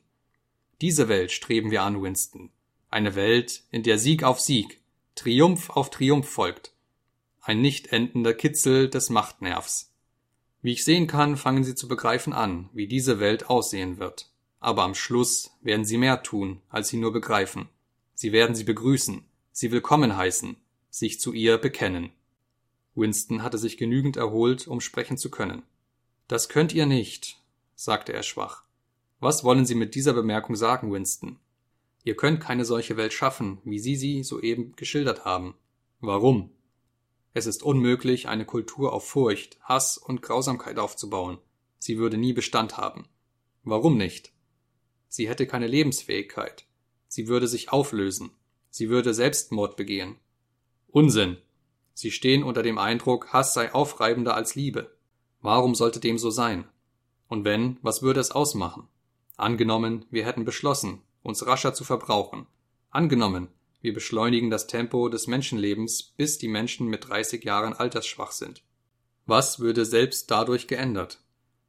Diese 0.81 1.09
Welt 1.09 1.33
streben 1.33 1.73
wir 1.73 1.83
an, 1.83 2.01
Winston. 2.01 2.53
Eine 2.89 3.17
Welt, 3.17 3.65
in 3.73 3.83
der 3.83 3.99
Sieg 3.99 4.23
auf 4.23 4.39
Sieg, 4.39 4.81
Triumph 5.17 5.71
auf 5.71 5.91
Triumph 5.91 6.29
folgt. 6.29 6.75
Ein 7.41 7.61
nicht 7.61 7.89
endender 7.89 8.35
Kitzel 8.35 8.89
des 8.89 9.11
Machtnervs. 9.11 9.93
Wie 10.63 10.75
ich 10.75 10.85
sehen 10.85 11.09
kann, 11.09 11.37
fangen 11.37 11.65
Sie 11.65 11.75
zu 11.75 11.89
begreifen 11.89 12.33
an, 12.33 12.71
wie 12.73 12.87
diese 12.87 13.19
Welt 13.19 13.51
aussehen 13.51 13.99
wird. 13.99 14.31
Aber 14.61 14.83
am 14.83 14.95
Schluss 14.95 15.57
werden 15.63 15.85
Sie 15.85 15.99
mehr 15.99 16.23
tun, 16.23 16.61
als 16.69 16.89
Sie 16.89 16.97
nur 16.97 17.13
begreifen. 17.13 17.69
Sie 18.19 18.33
werden 18.33 18.57
sie 18.57 18.65
begrüßen, 18.65 19.27
sie 19.53 19.73
willkommen 19.73 20.17
heißen, 20.17 20.57
sich 20.89 21.21
zu 21.21 21.35
ihr 21.35 21.59
bekennen. 21.59 22.13
Winston 22.95 23.43
hatte 23.43 23.59
sich 23.59 23.77
genügend 23.77 24.17
erholt, 24.17 24.67
um 24.67 24.81
sprechen 24.81 25.19
zu 25.19 25.31
können. 25.31 25.65
Das 26.27 26.49
könnt 26.49 26.73
ihr 26.73 26.87
nicht, 26.87 27.43
sagte 27.75 28.15
er 28.15 28.23
schwach. 28.23 28.65
Was 29.21 29.45
wollen 29.45 29.67
Sie 29.67 29.75
mit 29.75 29.95
dieser 29.95 30.15
Bemerkung 30.15 30.57
sagen, 30.57 30.91
Winston? 30.91 31.39
Ihr 32.05 32.17
könnt 32.17 32.41
keine 32.41 32.65
solche 32.65 32.97
Welt 32.97 33.13
schaffen, 33.13 33.59
wie 33.65 33.79
Sie 33.79 33.97
sie 33.97 34.23
soeben 34.23 34.75
geschildert 34.77 35.27
haben. 35.27 35.55
Warum? 36.01 36.53
Es 37.35 37.45
ist 37.45 37.63
unmöglich, 37.63 38.29
eine 38.29 38.47
Kultur 38.47 38.95
auf 38.95 39.07
Furcht, 39.07 39.59
Hass 39.61 39.99
und 39.99 40.23
Grausamkeit 40.23 40.79
aufzubauen. 40.79 41.37
Sie 41.79 41.99
würde 41.99 42.17
nie 42.17 42.33
Bestand 42.33 42.79
haben. 42.79 43.07
Warum 43.63 43.99
nicht? 43.99 44.33
Sie 45.17 45.31
hätte 45.31 45.47
keine 45.47 45.67
Lebensfähigkeit. 45.67 46.67
Sie 47.09 47.27
würde 47.27 47.49
sich 47.49 47.73
auflösen. 47.73 48.33
Sie 48.69 48.91
würde 48.91 49.15
Selbstmord 49.15 49.75
begehen. 49.75 50.17
Unsinn. 50.89 51.39
Sie 51.95 52.11
stehen 52.11 52.43
unter 52.43 52.63
dem 52.63 52.77
Eindruck, 52.77 53.33
Hass 53.33 53.55
sei 53.55 53.73
aufreibender 53.73 54.35
als 54.35 54.57
Liebe. 54.57 54.95
Warum 55.41 55.75
sollte 55.75 56.01
dem 56.01 56.19
so 56.19 56.29
sein? 56.29 56.69
Und 57.29 57.47
wenn, 57.47 57.79
was 57.81 58.03
würde 58.03 58.21
es 58.21 58.31
ausmachen? 58.31 58.89
Angenommen, 59.39 60.05
wir 60.11 60.27
hätten 60.27 60.45
beschlossen, 60.45 61.01
uns 61.23 61.47
rascher 61.47 61.73
zu 61.73 61.85
verbrauchen. 61.85 62.47
Angenommen, 62.91 63.49
wir 63.81 63.95
beschleunigen 63.95 64.51
das 64.51 64.67
Tempo 64.67 65.09
des 65.09 65.29
Menschenlebens, 65.29 66.03
bis 66.03 66.37
die 66.37 66.49
Menschen 66.49 66.89
mit 66.89 67.09
30 67.09 67.43
Jahren 67.43 67.73
altersschwach 67.73 68.33
sind. 68.33 68.63
Was 69.25 69.61
würde 69.61 69.87
selbst 69.87 70.31
dadurch 70.31 70.69
geändert? 70.69 71.23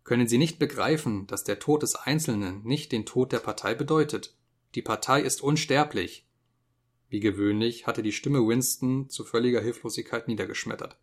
Können 0.08 0.30
Sie 0.30 0.38
nicht 0.38 0.58
begreifen, 0.58 1.28
dass 1.28 1.44
der 1.44 1.60
Tod 1.60 1.84
des 1.84 1.96
Einzelnen 1.96 2.64
nicht 2.64 2.94
den 2.94 3.06
Tod 3.06 3.34
der 3.34 3.40
Partei 3.40 3.76
bedeutet? 3.76 4.38
Die 4.74 4.82
Partei 4.82 5.20
ist 5.20 5.44
unsterblich. 5.44 6.26
Wie 7.10 7.20
gewöhnlich 7.20 7.88
hatte 7.88 8.04
die 8.04 8.14
Stimme 8.14 8.40
Winston 8.48 9.10
zu 9.10 9.26
völliger 9.26 9.60
Hilflosigkeit 9.60 10.30
niedergeschmettert. 10.30 10.96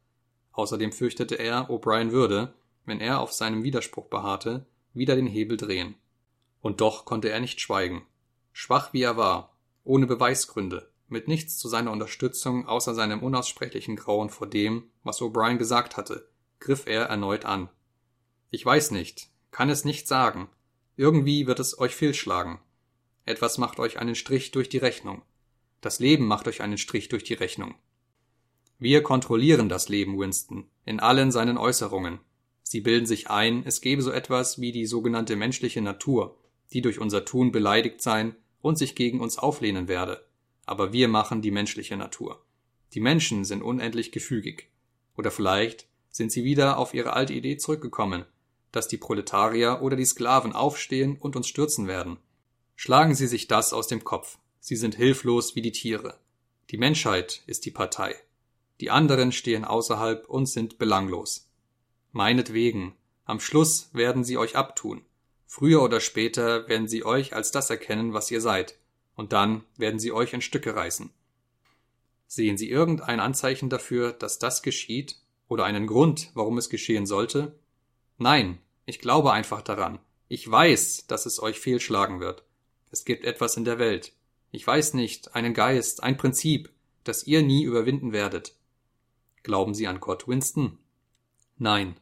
Außerdem 0.52 0.90
fürchtete 0.90 1.34
er, 1.34 1.68
O'Brien 1.68 2.12
würde, 2.12 2.54
wenn 2.86 2.98
er 2.98 3.20
auf 3.20 3.34
seinem 3.34 3.62
Widerspruch 3.62 4.06
beharrte, 4.06 4.64
wieder 4.94 5.16
den 5.16 5.26
Hebel 5.26 5.58
drehen. 5.58 5.96
Und 6.62 6.80
doch 6.80 7.04
konnte 7.04 7.28
er 7.28 7.40
nicht 7.40 7.60
schweigen. 7.60 8.06
Schwach 8.52 8.94
wie 8.94 9.02
er 9.02 9.18
war, 9.18 9.54
ohne 9.84 10.06
Beweisgründe, 10.06 10.90
mit 11.08 11.28
nichts 11.28 11.58
zu 11.58 11.68
seiner 11.68 11.92
Unterstützung 11.92 12.66
außer 12.66 12.94
seinem 12.94 13.22
unaussprechlichen 13.22 13.96
Grauen 13.96 14.30
vor 14.30 14.46
dem, 14.46 14.84
was 15.02 15.20
O'Brien 15.20 15.58
gesagt 15.58 15.98
hatte, 15.98 16.26
griff 16.58 16.86
er 16.86 17.02
erneut 17.02 17.44
an. 17.44 17.68
Ich 18.54 18.64
weiß 18.64 18.92
nicht, 18.92 19.30
kann 19.50 19.68
es 19.68 19.84
nicht 19.84 20.06
sagen. 20.06 20.48
Irgendwie 20.96 21.48
wird 21.48 21.58
es 21.58 21.76
euch 21.76 21.96
fehlschlagen. 21.96 22.60
Etwas 23.26 23.58
macht 23.58 23.80
euch 23.80 23.98
einen 23.98 24.14
Strich 24.14 24.52
durch 24.52 24.68
die 24.68 24.78
Rechnung. 24.78 25.22
Das 25.80 25.98
Leben 25.98 26.24
macht 26.24 26.46
euch 26.46 26.60
einen 26.60 26.78
Strich 26.78 27.08
durch 27.08 27.24
die 27.24 27.34
Rechnung. 27.34 27.74
Wir 28.78 29.02
kontrollieren 29.02 29.68
das 29.68 29.88
Leben, 29.88 30.20
Winston, 30.20 30.68
in 30.84 31.00
allen 31.00 31.32
seinen 31.32 31.58
Äußerungen. 31.58 32.20
Sie 32.62 32.80
bilden 32.80 33.06
sich 33.06 33.28
ein, 33.28 33.64
es 33.66 33.80
gebe 33.80 34.02
so 34.02 34.12
etwas 34.12 34.60
wie 34.60 34.70
die 34.70 34.86
sogenannte 34.86 35.34
menschliche 35.34 35.82
Natur, 35.82 36.38
die 36.72 36.80
durch 36.80 37.00
unser 37.00 37.24
Tun 37.24 37.50
beleidigt 37.50 38.02
sein 38.02 38.36
und 38.60 38.78
sich 38.78 38.94
gegen 38.94 39.18
uns 39.18 39.36
auflehnen 39.36 39.88
werde. 39.88 40.24
Aber 40.64 40.92
wir 40.92 41.08
machen 41.08 41.42
die 41.42 41.50
menschliche 41.50 41.96
Natur. 41.96 42.46
Die 42.92 43.00
Menschen 43.00 43.44
sind 43.44 43.64
unendlich 43.64 44.12
gefügig. 44.12 44.70
Oder 45.16 45.32
vielleicht 45.32 45.88
sind 46.10 46.30
sie 46.30 46.44
wieder 46.44 46.78
auf 46.78 46.94
ihre 46.94 47.14
alte 47.14 47.32
Idee 47.32 47.56
zurückgekommen, 47.56 48.26
dass 48.74 48.88
die 48.88 48.96
Proletarier 48.96 49.80
oder 49.82 49.96
die 49.96 50.04
Sklaven 50.04 50.52
aufstehen 50.52 51.16
und 51.18 51.36
uns 51.36 51.48
stürzen 51.48 51.86
werden. 51.86 52.18
Schlagen 52.76 53.14
Sie 53.14 53.26
sich 53.26 53.46
das 53.46 53.72
aus 53.72 53.86
dem 53.86 54.04
Kopf. 54.04 54.38
Sie 54.60 54.76
sind 54.76 54.94
hilflos 54.94 55.54
wie 55.54 55.62
die 55.62 55.72
Tiere. 55.72 56.18
Die 56.70 56.78
Menschheit 56.78 57.42
ist 57.46 57.66
die 57.66 57.70
Partei. 57.70 58.16
Die 58.80 58.90
anderen 58.90 59.30
stehen 59.30 59.64
außerhalb 59.64 60.28
und 60.28 60.46
sind 60.46 60.78
belanglos. 60.78 61.50
Meinetwegen, 62.12 62.94
am 63.24 63.40
Schluss 63.40 63.90
werden 63.92 64.24
sie 64.24 64.38
euch 64.38 64.56
abtun. 64.56 65.04
Früher 65.46 65.82
oder 65.82 66.00
später 66.00 66.68
werden 66.68 66.88
sie 66.88 67.04
euch 67.04 67.34
als 67.34 67.52
das 67.52 67.70
erkennen, 67.70 68.12
was 68.12 68.30
ihr 68.30 68.40
seid, 68.40 68.76
und 69.14 69.32
dann 69.32 69.64
werden 69.76 70.00
sie 70.00 70.10
euch 70.10 70.32
in 70.32 70.40
Stücke 70.40 70.74
reißen. 70.74 71.10
Sehen 72.26 72.56
Sie 72.56 72.68
irgendein 72.68 73.20
Anzeichen 73.20 73.70
dafür, 73.70 74.12
dass 74.12 74.40
das 74.40 74.62
geschieht, 74.62 75.20
oder 75.46 75.64
einen 75.64 75.86
Grund, 75.86 76.30
warum 76.34 76.58
es 76.58 76.68
geschehen 76.68 77.06
sollte? 77.06 77.54
Nein, 78.18 78.58
ich 78.86 78.98
glaube 78.98 79.32
einfach 79.32 79.62
daran. 79.62 79.98
Ich 80.28 80.50
weiß, 80.50 81.06
dass 81.06 81.26
es 81.26 81.40
euch 81.40 81.60
fehlschlagen 81.60 82.20
wird. 82.20 82.44
Es 82.90 83.04
gibt 83.04 83.24
etwas 83.24 83.56
in 83.56 83.64
der 83.64 83.78
Welt. 83.78 84.12
Ich 84.50 84.66
weiß 84.66 84.94
nicht, 84.94 85.34
einen 85.34 85.54
Geist, 85.54 86.02
ein 86.02 86.16
Prinzip, 86.16 86.70
das 87.02 87.26
ihr 87.26 87.42
nie 87.42 87.64
überwinden 87.64 88.12
werdet. 88.12 88.54
Glauben 89.42 89.74
Sie 89.74 89.86
an 89.86 90.00
Gott, 90.00 90.26
Winston? 90.28 90.78
Nein. 91.58 91.96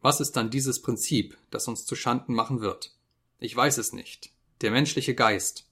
Was 0.00 0.20
ist 0.20 0.32
dann 0.32 0.50
dieses 0.50 0.82
Prinzip, 0.82 1.36
das 1.50 1.68
uns 1.68 1.84
zu 1.84 1.94
Schanden 1.94 2.34
machen 2.34 2.60
wird? 2.60 2.94
Ich 3.38 3.54
weiß 3.54 3.78
es 3.78 3.92
nicht. 3.92 4.30
Der 4.60 4.70
menschliche 4.70 5.14
Geist. 5.14 5.68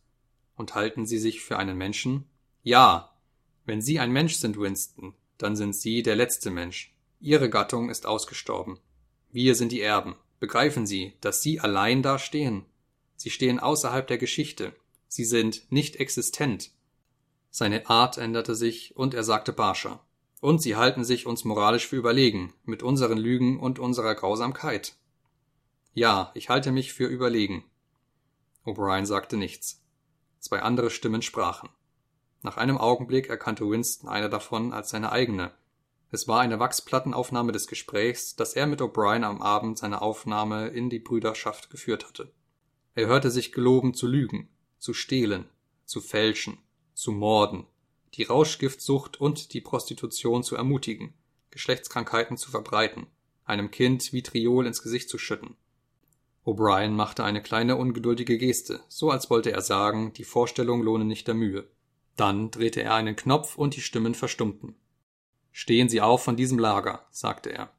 Und 0.57 0.75
halten 0.75 1.07
Sie 1.07 1.19
sich 1.19 1.41
für 1.41 1.59
einen 1.59 1.77
Menschen? 1.77 2.25
Ja. 2.63 3.13
Wenn 3.65 3.83
Sie 3.83 3.99
ein 3.99 4.13
Mensch 4.13 4.35
sind, 4.37 4.59
Winston, 4.59 5.15
dann 5.39 5.57
sind 5.57 5.75
Sie 5.75 6.03
der 6.03 6.17
letzte 6.17 6.51
Mensch. 6.51 6.95
Ihre 7.21 7.51
Gattung 7.51 7.91
ist 7.91 8.07
ausgestorben. 8.07 8.79
Wir 9.31 9.55
sind 9.55 9.73
die 9.73 9.81
Erben. 9.81 10.17
Begreifen 10.39 10.87
Sie, 10.87 11.15
dass 11.21 11.43
Sie 11.43 11.61
allein 11.61 12.03
da 12.03 12.19
stehen. 12.19 12.67
Sie 13.17 13.31
stehen 13.31 13.59
außerhalb 13.59 14.07
der 14.07 14.19
Geschichte. 14.19 14.75
Sie 15.09 15.25
sind 15.25 15.71
nicht 15.71 15.97
existent. 15.97 16.71
Seine 17.51 17.89
Art 17.89 18.19
änderte 18.19 18.55
sich 18.55 18.97
und 18.97 19.15
er 19.15 19.25
sagte 19.25 19.53
barscher. 19.53 20.05
Und 20.41 20.61
sie 20.61 20.77
halten 20.77 21.05
sich 21.05 21.27
uns 21.27 21.45
moralisch 21.45 21.87
für 21.87 21.97
überlegen, 21.97 22.53
mit 22.65 22.83
unseren 22.83 23.17
Lügen 23.17 23.59
und 23.59 23.79
unserer 23.79 24.15
Grausamkeit. 24.15 24.95
Ja, 25.95 26.31
ich 26.35 26.51
halte 26.51 26.73
mich 26.73 26.93
für 26.93 27.07
überlegen. 27.07 27.65
O'Brien 28.67 29.07
sagte 29.07 29.39
nichts. 29.39 29.83
Zwei 30.39 30.61
andere 30.61 30.91
Stimmen 30.91 31.23
sprachen. 31.23 31.71
Nach 32.43 32.59
einem 32.59 32.77
Augenblick 32.77 33.29
erkannte 33.29 33.69
Winston 33.69 34.11
eine 34.11 34.29
davon 34.29 34.75
als 34.75 34.91
seine 34.91 35.11
eigene, 35.11 35.53
es 36.11 36.29
war 36.29 36.41
eine 36.41 36.61
Wachsplattenaufnahme 36.61 37.53
des 37.53 37.67
Gesprächs, 37.67 38.37
das 38.37 38.55
er 38.55 38.67
mit 38.67 38.81
O'Brien 38.81 39.25
am 39.25 39.43
Abend 39.43 39.79
seiner 39.79 40.03
Aufnahme 40.03 40.69
in 40.69 40.89
die 40.89 41.01
Brüderschaft 41.01 41.69
geführt 41.71 42.07
hatte. 42.07 42.33
Er 42.95 43.07
hörte 43.09 43.31
sich 43.31 43.53
geloben 43.53 43.93
zu 43.93 44.07
lügen, 44.07 44.49
zu 44.79 44.95
stehlen, 44.95 45.49
zu 45.85 46.01
fälschen, 46.01 46.59
zu 46.95 47.13
morden, 47.13 47.67
die 48.15 48.23
Rauschgiftsucht 48.23 49.21
und 49.21 49.53
die 49.53 49.61
Prostitution 49.61 50.43
zu 50.43 50.57
ermutigen, 50.57 51.13
Geschlechtskrankheiten 51.51 52.37
zu 52.37 52.51
verbreiten, 52.51 53.07
einem 53.45 53.71
Kind 53.71 54.13
Vitriol 54.13 54.67
ins 54.67 54.83
Gesicht 54.83 55.09
zu 55.09 55.19
schütten. 55.19 55.57
O'Brien 56.45 56.91
machte 56.91 57.25
eine 57.25 57.43
kleine 57.43 57.77
ungeduldige 57.77 58.39
Geste, 58.39 58.81
so 58.89 59.11
als 59.11 59.29
wollte 59.29 59.51
er 59.51 59.63
sagen, 59.63 60.13
die 60.13 60.25
Vorstellung 60.25 60.83
lohne 60.83 61.05
nicht 61.05 61.27
der 61.27 61.35
Mühe. 61.35 61.69
Dann 62.15 62.53
drehte 62.53 62.83
er 62.83 62.95
einen 62.95 63.17
Knopf 63.17 63.59
und 63.59 63.75
die 63.75 63.81
Stimmen 63.81 64.15
verstummten. 64.15 64.77
Stehen 65.59 65.89
Sie 65.89 66.03
auf 66.03 66.23
von 66.23 66.37
diesem 66.37 66.59
Lager, 66.59 67.07
sagte 67.11 67.49
er. 67.49 67.73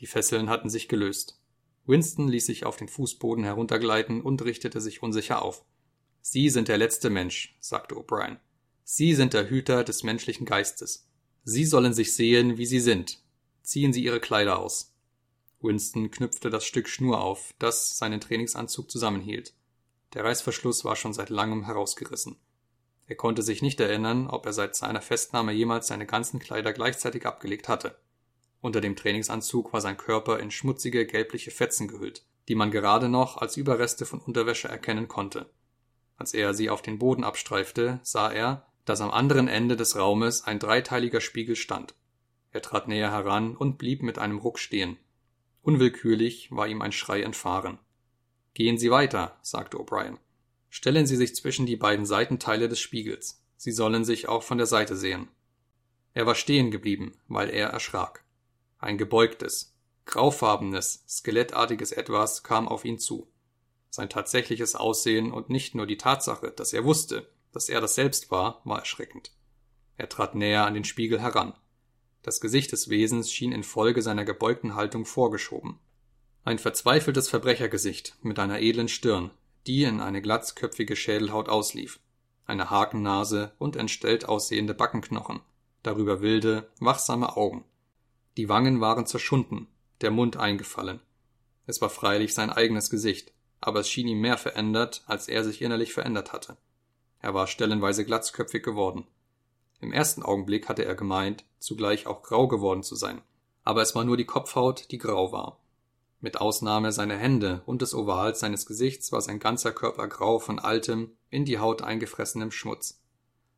Die 0.00 0.08
Fesseln 0.08 0.50
hatten 0.50 0.68
sich 0.68 0.88
gelöst. 0.88 1.40
Winston 1.86 2.26
ließ 2.26 2.46
sich 2.46 2.66
auf 2.66 2.74
den 2.74 2.88
Fußboden 2.88 3.44
heruntergleiten 3.44 4.20
und 4.20 4.42
richtete 4.42 4.80
sich 4.80 5.04
unsicher 5.04 5.40
auf. 5.40 5.64
Sie 6.20 6.50
sind 6.50 6.66
der 6.66 6.78
letzte 6.78 7.10
Mensch, 7.10 7.56
sagte 7.60 7.94
O'Brien. 7.94 8.38
Sie 8.82 9.14
sind 9.14 9.34
der 9.34 9.48
Hüter 9.48 9.84
des 9.84 10.02
menschlichen 10.02 10.46
Geistes. 10.46 11.06
Sie 11.44 11.64
sollen 11.64 11.94
sich 11.94 12.16
sehen, 12.16 12.58
wie 12.58 12.66
sie 12.66 12.80
sind. 12.80 13.20
Ziehen 13.62 13.92
Sie 13.92 14.02
Ihre 14.02 14.18
Kleider 14.18 14.58
aus. 14.58 14.92
Winston 15.60 16.10
knüpfte 16.10 16.50
das 16.50 16.64
Stück 16.64 16.88
Schnur 16.88 17.20
auf, 17.20 17.54
das 17.60 17.98
seinen 17.98 18.20
Trainingsanzug 18.20 18.90
zusammenhielt. 18.90 19.54
Der 20.14 20.24
Reißverschluss 20.24 20.84
war 20.84 20.96
schon 20.96 21.12
seit 21.12 21.30
langem 21.30 21.66
herausgerissen. 21.66 22.40
Er 23.12 23.16
konnte 23.16 23.42
sich 23.42 23.60
nicht 23.60 23.78
erinnern, 23.78 24.26
ob 24.26 24.46
er 24.46 24.54
seit 24.54 24.74
seiner 24.74 25.02
Festnahme 25.02 25.52
jemals 25.52 25.86
seine 25.86 26.06
ganzen 26.06 26.40
Kleider 26.40 26.72
gleichzeitig 26.72 27.26
abgelegt 27.26 27.68
hatte. 27.68 27.98
Unter 28.62 28.80
dem 28.80 28.96
Trainingsanzug 28.96 29.70
war 29.74 29.82
sein 29.82 29.98
Körper 29.98 30.40
in 30.40 30.50
schmutzige 30.50 31.04
gelbliche 31.04 31.50
Fetzen 31.50 31.88
gehüllt, 31.88 32.24
die 32.48 32.54
man 32.54 32.70
gerade 32.70 33.10
noch 33.10 33.36
als 33.36 33.58
Überreste 33.58 34.06
von 34.06 34.18
Unterwäsche 34.18 34.68
erkennen 34.68 35.08
konnte. 35.08 35.50
Als 36.16 36.32
er 36.32 36.54
sie 36.54 36.70
auf 36.70 36.80
den 36.80 36.98
Boden 36.98 37.22
abstreifte, 37.22 38.00
sah 38.02 38.32
er, 38.32 38.66
dass 38.86 39.02
am 39.02 39.10
anderen 39.10 39.46
Ende 39.46 39.76
des 39.76 39.94
Raumes 39.94 40.44
ein 40.44 40.58
dreiteiliger 40.58 41.20
Spiegel 41.20 41.54
stand. 41.54 41.94
Er 42.50 42.62
trat 42.62 42.88
näher 42.88 43.12
heran 43.12 43.54
und 43.54 43.76
blieb 43.76 44.02
mit 44.02 44.18
einem 44.18 44.38
Ruck 44.38 44.58
stehen. 44.58 44.96
Unwillkürlich 45.60 46.50
war 46.50 46.66
ihm 46.66 46.80
ein 46.80 46.92
Schrei 46.92 47.20
entfahren. 47.20 47.78
Gehen 48.54 48.78
Sie 48.78 48.90
weiter, 48.90 49.36
sagte 49.42 49.76
O'Brien. 49.76 50.16
Stellen 50.74 51.06
Sie 51.06 51.16
sich 51.16 51.34
zwischen 51.36 51.66
die 51.66 51.76
beiden 51.76 52.06
Seitenteile 52.06 52.66
des 52.66 52.80
Spiegels. 52.80 53.44
Sie 53.58 53.72
sollen 53.72 54.06
sich 54.06 54.30
auch 54.30 54.42
von 54.42 54.56
der 54.56 54.66
Seite 54.66 54.96
sehen. 54.96 55.28
Er 56.14 56.24
war 56.24 56.34
stehen 56.34 56.70
geblieben, 56.70 57.12
weil 57.28 57.50
er 57.50 57.68
erschrak. 57.68 58.24
Ein 58.78 58.96
gebeugtes, 58.96 59.74
graufarbenes, 60.06 61.04
skelettartiges 61.06 61.92
Etwas 61.92 62.42
kam 62.42 62.68
auf 62.68 62.86
ihn 62.86 62.98
zu. 62.98 63.30
Sein 63.90 64.08
tatsächliches 64.08 64.74
Aussehen 64.74 65.30
und 65.30 65.50
nicht 65.50 65.74
nur 65.74 65.86
die 65.86 65.98
Tatsache, 65.98 66.50
dass 66.50 66.72
er 66.72 66.84
wusste, 66.84 67.28
dass 67.52 67.68
er 67.68 67.82
das 67.82 67.94
selbst 67.94 68.30
war, 68.30 68.62
war 68.64 68.78
erschreckend. 68.78 69.30
Er 69.98 70.08
trat 70.08 70.34
näher 70.34 70.64
an 70.64 70.72
den 70.72 70.84
Spiegel 70.84 71.20
heran. 71.20 71.52
Das 72.22 72.40
Gesicht 72.40 72.72
des 72.72 72.88
Wesens 72.88 73.30
schien 73.30 73.52
infolge 73.52 74.00
seiner 74.00 74.24
gebeugten 74.24 74.74
Haltung 74.74 75.04
vorgeschoben. 75.04 75.78
Ein 76.44 76.58
verzweifeltes 76.58 77.28
Verbrechergesicht 77.28 78.16
mit 78.22 78.38
einer 78.38 78.60
edlen 78.60 78.88
Stirn, 78.88 79.32
die 79.66 79.84
in 79.84 80.00
eine 80.00 80.22
glatzköpfige 80.22 80.96
Schädelhaut 80.96 81.48
auslief, 81.48 82.00
eine 82.46 82.70
Hakennase 82.70 83.52
und 83.58 83.76
entstellt 83.76 84.28
aussehende 84.28 84.74
Backenknochen, 84.74 85.40
darüber 85.82 86.20
wilde, 86.20 86.70
wachsame 86.80 87.36
Augen. 87.36 87.64
Die 88.36 88.48
Wangen 88.48 88.80
waren 88.80 89.06
zerschunden, 89.06 89.68
der 90.00 90.10
Mund 90.10 90.36
eingefallen. 90.36 91.00
Es 91.66 91.80
war 91.80 91.90
freilich 91.90 92.34
sein 92.34 92.50
eigenes 92.50 92.90
Gesicht, 92.90 93.32
aber 93.60 93.80
es 93.80 93.88
schien 93.88 94.08
ihm 94.08 94.20
mehr 94.20 94.38
verändert, 94.38 95.04
als 95.06 95.28
er 95.28 95.44
sich 95.44 95.62
innerlich 95.62 95.92
verändert 95.92 96.32
hatte. 96.32 96.56
Er 97.20 97.34
war 97.34 97.46
stellenweise 97.46 98.04
glatzköpfig 98.04 98.64
geworden. 98.64 99.06
Im 99.80 99.92
ersten 99.92 100.22
Augenblick 100.22 100.68
hatte 100.68 100.84
er 100.84 100.96
gemeint, 100.96 101.44
zugleich 101.60 102.06
auch 102.06 102.22
grau 102.22 102.48
geworden 102.48 102.82
zu 102.82 102.96
sein, 102.96 103.22
aber 103.62 103.82
es 103.82 103.94
war 103.94 104.04
nur 104.04 104.16
die 104.16 104.26
Kopfhaut, 104.26 104.90
die 104.90 104.98
grau 104.98 105.30
war. 105.30 105.61
Mit 106.22 106.40
Ausnahme 106.40 106.92
seiner 106.92 107.16
Hände 107.16 107.62
und 107.66 107.82
des 107.82 107.96
Ovals 107.96 108.38
seines 108.38 108.64
Gesichts 108.64 109.10
war 109.10 109.20
sein 109.20 109.40
ganzer 109.40 109.72
Körper 109.72 110.06
grau 110.06 110.38
von 110.38 110.60
altem, 110.60 111.16
in 111.30 111.44
die 111.44 111.58
Haut 111.58 111.82
eingefressenem 111.82 112.52
Schmutz. 112.52 113.02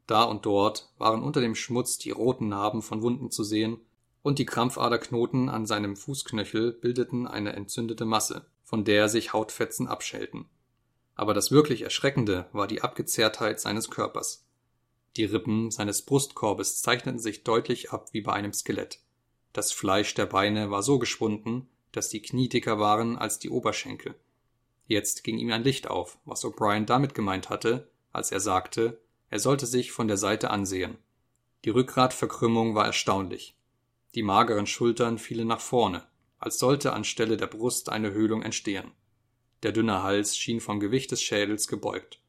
Da 0.06 0.22
und 0.22 0.46
dort 0.46 0.90
waren 0.96 1.22
unter 1.22 1.42
dem 1.42 1.56
Schmutz 1.56 1.98
die 1.98 2.10
roten 2.10 2.48
Narben 2.48 2.80
von 2.80 3.02
Wunden 3.02 3.30
zu 3.30 3.44
sehen, 3.44 3.82
und 4.22 4.38
die 4.38 4.46
Krampfaderknoten 4.46 5.50
an 5.50 5.66
seinem 5.66 5.94
Fußknöchel 5.94 6.72
bildeten 6.72 7.26
eine 7.26 7.52
entzündete 7.52 8.06
Masse, 8.06 8.46
von 8.62 8.82
der 8.82 9.10
sich 9.10 9.34
Hautfetzen 9.34 9.86
abschälten. 9.86 10.46
Aber 11.16 11.34
das 11.34 11.50
wirklich 11.50 11.82
Erschreckende 11.82 12.46
war 12.52 12.66
die 12.66 12.80
Abgezehrtheit 12.80 13.60
seines 13.60 13.90
Körpers. 13.90 14.46
Die 15.16 15.26
Rippen 15.26 15.70
seines 15.70 16.00
Brustkorbes 16.00 16.80
zeichneten 16.80 17.20
sich 17.20 17.44
deutlich 17.44 17.92
ab 17.92 18.08
wie 18.12 18.22
bei 18.22 18.32
einem 18.32 18.54
Skelett. 18.54 19.00
Das 19.52 19.70
Fleisch 19.70 20.14
der 20.14 20.24
Beine 20.24 20.70
war 20.70 20.82
so 20.82 20.98
geschwunden, 20.98 21.68
dass 21.96 22.08
die 22.08 22.22
Knie 22.22 22.48
dicker 22.48 22.78
waren 22.78 23.16
als 23.16 23.38
die 23.38 23.50
Oberschenkel. 23.50 24.14
Jetzt 24.86 25.24
ging 25.24 25.38
ihm 25.38 25.52
ein 25.52 25.64
Licht 25.64 25.88
auf, 25.88 26.18
was 26.24 26.44
O'Brien 26.44 26.84
damit 26.84 27.14
gemeint 27.14 27.48
hatte, 27.48 27.88
als 28.12 28.32
er 28.32 28.40
sagte, 28.40 29.00
er 29.30 29.38
sollte 29.38 29.66
sich 29.66 29.92
von 29.92 30.08
der 30.08 30.16
Seite 30.16 30.50
ansehen. 30.50 30.98
Die 31.64 31.70
Rückgratverkrümmung 31.70 32.74
war 32.74 32.86
erstaunlich. 32.86 33.56
Die 34.14 34.22
mageren 34.22 34.66
Schultern 34.66 35.18
fielen 35.18 35.48
nach 35.48 35.60
vorne, 35.60 36.06
als 36.38 36.58
sollte 36.58 36.92
anstelle 36.92 37.36
der 37.36 37.46
Brust 37.46 37.88
eine 37.88 38.12
Höhlung 38.12 38.42
entstehen. 38.42 38.92
Der 39.62 39.72
dünne 39.72 40.02
Hals 40.02 40.36
schien 40.36 40.60
vom 40.60 40.78
Gewicht 40.78 41.10
des 41.10 41.22
Schädels 41.22 41.68
gebeugt. 41.68 42.20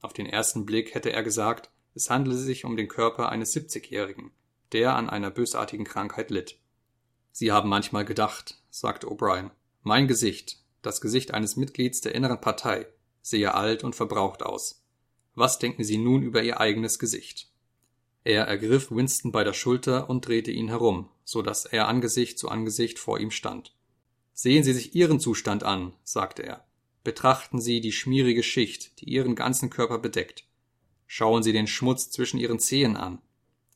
Auf 0.00 0.14
den 0.14 0.26
ersten 0.26 0.64
Blick 0.64 0.94
hätte 0.94 1.12
er 1.12 1.22
gesagt, 1.22 1.70
es 1.94 2.08
handele 2.08 2.36
sich 2.36 2.64
um 2.64 2.76
den 2.76 2.88
Körper 2.88 3.28
eines 3.28 3.52
Siebzigjährigen, 3.52 4.30
der 4.72 4.96
an 4.96 5.10
einer 5.10 5.30
bösartigen 5.30 5.84
Krankheit 5.84 6.30
litt. 6.30 6.58
Sie 7.32 7.52
haben 7.52 7.68
manchmal 7.68 8.04
gedacht, 8.04 8.56
sagte 8.70 9.06
O'Brien, 9.06 9.50
mein 9.82 10.08
Gesicht, 10.08 10.58
das 10.82 11.00
Gesicht 11.00 11.32
eines 11.32 11.56
Mitglieds 11.56 12.00
der 12.00 12.14
inneren 12.14 12.40
Partei, 12.40 12.86
sehe 13.22 13.54
alt 13.54 13.84
und 13.84 13.94
verbraucht 13.94 14.42
aus. 14.42 14.82
Was 15.34 15.58
denken 15.58 15.84
Sie 15.84 15.98
nun 15.98 16.22
über 16.22 16.42
Ihr 16.42 16.60
eigenes 16.60 16.98
Gesicht? 16.98 17.50
Er 18.24 18.44
ergriff 18.44 18.90
Winston 18.90 19.32
bei 19.32 19.44
der 19.44 19.54
Schulter 19.54 20.10
und 20.10 20.26
drehte 20.26 20.50
ihn 20.50 20.68
herum, 20.68 21.08
so 21.24 21.40
dass 21.40 21.64
er 21.64 21.88
Angesicht 21.88 22.38
zu 22.38 22.48
Angesicht 22.48 22.98
vor 22.98 23.18
ihm 23.18 23.30
stand. 23.30 23.74
Sehen 24.34 24.64
Sie 24.64 24.72
sich 24.72 24.94
Ihren 24.94 25.20
Zustand 25.20 25.64
an, 25.64 25.94
sagte 26.04 26.42
er. 26.42 26.66
Betrachten 27.02 27.60
Sie 27.60 27.80
die 27.80 27.92
schmierige 27.92 28.42
Schicht, 28.42 29.00
die 29.00 29.06
Ihren 29.06 29.34
ganzen 29.34 29.70
Körper 29.70 29.98
bedeckt. 29.98 30.44
Schauen 31.06 31.42
Sie 31.42 31.52
den 31.52 31.66
Schmutz 31.66 32.10
zwischen 32.10 32.38
Ihren 32.38 32.58
Zehen 32.58 32.96
an. 32.96 33.20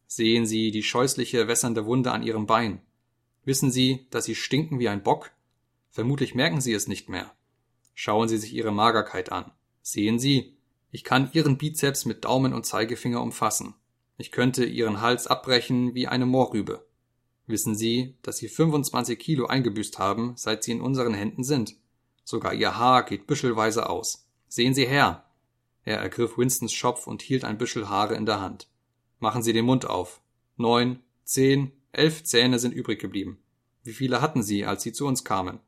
Sehen 0.06 0.46
Sie 0.46 0.70
die 0.70 0.82
scheußliche 0.82 1.48
wässernde 1.48 1.86
Wunde 1.86 2.12
an 2.12 2.22
Ihrem 2.22 2.46
Bein. 2.46 2.82
Wissen 3.44 3.70
Sie, 3.70 4.06
dass 4.10 4.24
Sie 4.24 4.34
stinken 4.34 4.78
wie 4.78 4.88
ein 4.88 5.02
Bock? 5.02 5.30
Vermutlich 5.90 6.34
merken 6.34 6.60
Sie 6.60 6.72
es 6.72 6.88
nicht 6.88 7.08
mehr. 7.08 7.32
Schauen 7.94 8.28
Sie 8.28 8.38
sich 8.38 8.52
Ihre 8.54 8.72
Magerkeit 8.72 9.30
an. 9.30 9.52
Sehen 9.82 10.18
Sie, 10.18 10.56
ich 10.90 11.04
kann 11.04 11.30
Ihren 11.32 11.58
Bizeps 11.58 12.04
mit 12.04 12.24
Daumen 12.24 12.52
und 12.52 12.66
Zeigefinger 12.66 13.22
umfassen. 13.22 13.74
Ich 14.16 14.30
könnte 14.32 14.64
Ihren 14.64 15.00
Hals 15.00 15.26
abbrechen 15.26 15.94
wie 15.94 16.06
eine 16.06 16.26
Moorrübe. 16.26 16.86
Wissen 17.46 17.74
Sie, 17.74 18.16
dass 18.22 18.38
Sie 18.38 18.48
25 18.48 19.18
Kilo 19.18 19.46
eingebüßt 19.46 19.98
haben, 19.98 20.32
seit 20.36 20.64
Sie 20.64 20.72
in 20.72 20.80
unseren 20.80 21.14
Händen 21.14 21.44
sind? 21.44 21.76
Sogar 22.24 22.54
Ihr 22.54 22.78
Haar 22.78 23.04
geht 23.04 23.26
büschelweise 23.26 23.88
aus. 23.88 24.26
Sehen 24.48 24.74
Sie 24.74 24.86
her! 24.86 25.24
Er 25.84 25.98
ergriff 25.98 26.38
Winstons 26.38 26.72
Schopf 26.72 27.06
und 27.06 27.20
hielt 27.20 27.44
ein 27.44 27.58
Büschel 27.58 27.88
Haare 27.88 28.14
in 28.14 28.24
der 28.24 28.40
Hand. 28.40 28.68
Machen 29.18 29.42
Sie 29.42 29.52
den 29.52 29.66
Mund 29.66 29.84
auf. 29.84 30.22
Neun, 30.56 31.00
zehn, 31.24 31.72
Elf 31.98 32.24
Zähne 32.24 32.58
sind 32.58 32.72
übrig 32.72 33.00
geblieben. 33.00 33.38
Wie 33.82 33.92
viele 33.92 34.20
hatten 34.20 34.42
Sie, 34.42 34.64
als 34.64 34.82
Sie 34.82 34.92
zu 34.92 35.06
uns 35.06 35.24
kamen? 35.24 35.60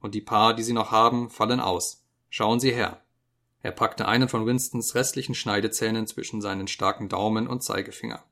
Und 0.00 0.14
die 0.14 0.20
paar, 0.20 0.54
die 0.54 0.62
Sie 0.62 0.72
noch 0.72 0.90
haben, 0.90 1.30
fallen 1.30 1.60
aus. 1.60 2.04
Schauen 2.28 2.60
Sie 2.60 2.72
her. 2.72 3.02
Er 3.62 3.72
packte 3.72 4.08
einen 4.08 4.28
von 4.28 4.46
Winstons 4.46 4.94
restlichen 4.94 5.34
Schneidezähnen 5.34 6.06
zwischen 6.06 6.40
seinen 6.40 6.68
starken 6.68 7.08
Daumen 7.08 7.46
und 7.46 7.62
Zeigefinger. 7.62 8.24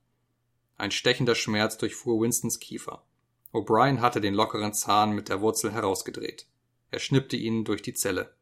Ein 0.77 0.91
stechender 0.91 1.35
Schmerz 1.35 1.77
durchfuhr 1.77 2.20
Winstons 2.20 2.61
Kiefer. 2.61 3.05
O'Brien 3.53 4.01
hatte 4.01 4.20
den 4.20 4.35
lockeren 4.35 4.73
Zahn 4.73 5.12
mit 5.12 5.29
der 5.29 5.41
Wurzel 5.41 5.73
herausgedreht. 5.73 6.47
Er 6.91 6.99
schnippte 6.99 7.37
ihn 7.37 7.65
durch 7.65 7.83
die 7.83 7.95
Zelle. 7.95 8.35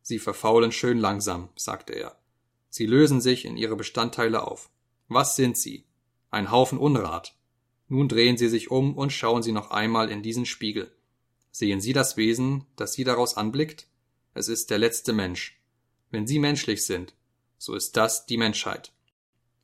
Sie 0.00 0.18
verfaulen 0.18 0.72
schön 0.72 0.98
langsam, 0.98 1.50
sagte 1.54 1.92
er. 1.92 2.18
Sie 2.68 2.86
lösen 2.86 3.20
sich 3.20 3.44
in 3.44 3.56
ihre 3.56 3.76
Bestandteile 3.76 4.46
auf. 4.46 4.70
Was 5.08 5.36
sind 5.36 5.56
sie? 5.56 5.84
Ein 6.30 6.50
Haufen 6.50 6.78
Unrat. 6.78 7.36
Nun 7.92 8.08
drehen 8.08 8.38
Sie 8.38 8.48
sich 8.48 8.70
um 8.70 8.96
und 8.96 9.12
schauen 9.12 9.42
Sie 9.42 9.52
noch 9.52 9.70
einmal 9.70 10.08
in 10.08 10.22
diesen 10.22 10.46
Spiegel. 10.46 10.90
Sehen 11.50 11.78
Sie 11.78 11.92
das 11.92 12.16
Wesen, 12.16 12.64
das 12.74 12.94
Sie 12.94 13.04
daraus 13.04 13.36
anblickt? 13.36 13.86
Es 14.32 14.48
ist 14.48 14.70
der 14.70 14.78
letzte 14.78 15.12
Mensch. 15.12 15.60
Wenn 16.10 16.26
Sie 16.26 16.38
menschlich 16.38 16.86
sind, 16.86 17.14
so 17.58 17.74
ist 17.74 17.98
das 17.98 18.24
die 18.24 18.38
Menschheit. 18.38 18.94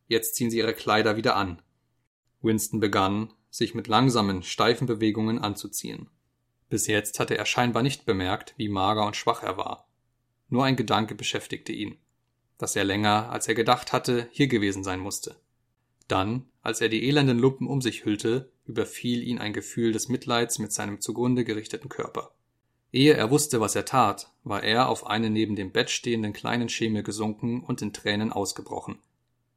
Jetzt 0.09 0.35
ziehen 0.35 0.51
Sie 0.51 0.59
Ihre 0.59 0.75
Kleider 0.75 1.17
wieder 1.17 1.37
an. 1.37 1.63
Winston 2.43 2.81
begann, 2.81 3.33
sich 3.49 3.75
mit 3.75 3.87
langsamen, 3.87 4.43
steifen 4.43 4.87
Bewegungen 4.87 5.39
anzuziehen. 5.39 6.11
Bis 6.69 6.87
jetzt 6.87 7.21
hatte 7.21 7.39
er 7.39 7.47
scheinbar 7.47 7.83
nicht 7.83 8.05
bemerkt, 8.05 8.53
wie 8.59 8.69
mager 8.69 9.07
und 9.07 9.17
schwach 9.17 9.43
er 9.43 9.57
war. 9.57 9.89
Nur 10.51 10.67
ein 10.67 10.77
Gedanke 10.77 11.15
beschäftigte 11.15 11.73
ihn. 11.73 11.97
dass 12.59 12.77
er 12.77 12.85
länger, 12.85 13.31
als 13.31 13.49
er 13.49 13.55
gedacht 13.55 13.95
hatte, 13.95 14.29
hier 14.33 14.49
gewesen 14.49 14.85
sein 14.85 15.01
musste. 15.01 15.37
Dann, 16.09 16.47
als 16.63 16.81
er 16.81 16.89
die 16.89 17.07
elenden 17.07 17.39
Lumpen 17.39 17.67
um 17.67 17.81
sich 17.81 18.05
hüllte, 18.05 18.51
überfiel 18.65 19.23
ihn 19.23 19.39
ein 19.39 19.53
Gefühl 19.53 19.93
des 19.93 20.09
Mitleids 20.09 20.59
mit 20.59 20.73
seinem 20.73 21.01
zugrunde 21.01 21.45
gerichteten 21.45 21.89
Körper. 21.89 22.33
Ehe 22.91 23.13
er 23.13 23.31
wusste, 23.31 23.61
was 23.61 23.77
er 23.77 23.85
tat, 23.85 24.33
war 24.45 24.63
er 24.63 24.89
auf 24.89 25.07
einen 25.07 25.33
neben 25.33 25.57
dem 25.57 25.73
Bett 25.73 25.91
stehenden 25.91 26.33
kleinen 26.33 26.71
Schemel 26.71 27.03
gesunken 27.03 27.63
und 27.63 27.83
in 27.83 27.93
Tränen 27.93 28.33
ausgebrochen. 28.33 28.99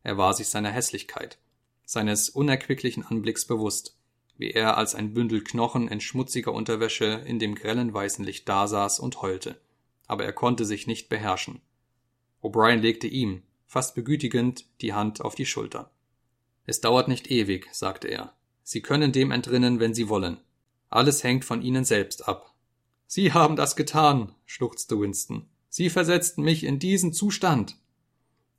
Er 0.04 0.18
war 0.18 0.34
sich 0.34 0.50
seiner 0.50 0.72
Hässlichkeit, 0.72 1.40
seines 1.86 2.30
unerquicklichen 2.30 3.06
Anblicks 3.06 3.46
bewusst, 3.46 3.98
wie 4.38 4.52
er 4.52 4.78
als 4.78 4.96
ein 4.96 5.14
Bündel 5.14 5.44
Knochen 5.44 5.88
in 5.88 6.02
schmutziger 6.02 6.52
Unterwäsche 6.52 7.24
in 7.26 7.40
dem 7.40 7.56
grellen 7.56 7.94
weißen 7.94 8.26
Licht 8.26 8.50
dasaß 8.50 9.00
und 9.00 9.22
heulte. 9.22 9.62
Aber 10.08 10.26
er 10.26 10.34
konnte 10.34 10.66
sich 10.66 10.88
nicht 10.88 11.08
beherrschen. 11.08 11.62
O'Brien 12.42 12.82
legte 12.82 13.08
ihm, 13.08 13.44
fast 13.66 13.96
begütigend, 13.96 14.66
die 14.82 14.94
Hand 14.94 15.22
auf 15.22 15.36
die 15.36 15.46
Schulter. 15.46 15.92
Es 16.66 16.82
dauert 16.82 17.08
nicht 17.08 17.30
ewig, 17.30 17.68
sagte 17.72 18.08
er. 18.08 18.36
Sie 18.64 18.82
können 18.82 19.12
dem 19.12 19.32
entrinnen, 19.32 19.80
wenn 19.80 19.94
Sie 19.94 20.10
wollen. 20.10 20.38
Alles 20.90 21.24
hängt 21.24 21.46
von 21.46 21.62
Ihnen 21.62 21.86
selbst 21.86 22.28
ab. 22.28 22.54
Sie 23.08 23.34
haben 23.34 23.56
das 23.56 23.76
getan, 23.76 24.36
schluchzte 24.46 25.00
Winston. 25.00 25.48
Sie 25.70 25.90
versetzten 25.90 26.44
mich 26.44 26.64
in 26.64 26.80
diesen 26.80 27.14
Zustand. 27.14 27.78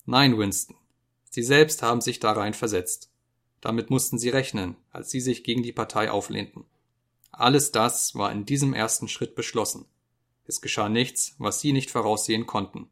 Nein, 0.05 0.39
Winston. 0.39 0.77
Sie 1.31 1.43
selbst 1.43 1.83
haben 1.83 2.01
sich 2.01 2.21
da 2.21 2.33
rein 2.33 2.55
versetzt. 2.55 3.11
Damit 3.61 3.91
mussten 3.91 4.19
Sie 4.19 4.29
rechnen, 4.29 4.77
als 4.91 5.11
Sie 5.11 5.21
sich 5.21 5.45
gegen 5.45 5.63
die 5.63 5.73
Partei 5.73 6.11
auflehnten. 6.11 6.65
Alles 7.31 7.73
das 7.73 8.15
war 8.15 8.33
in 8.33 8.45
diesem 8.45 8.75
ersten 8.75 9.09
Schritt 9.09 9.35
beschlossen. 9.35 9.87
Es 10.45 10.61
geschah 10.61 10.89
nichts, 10.89 11.35
was 11.39 11.61
Sie 11.61 11.73
nicht 11.73 11.91
voraussehen 11.91 12.47
konnten. 12.47 12.91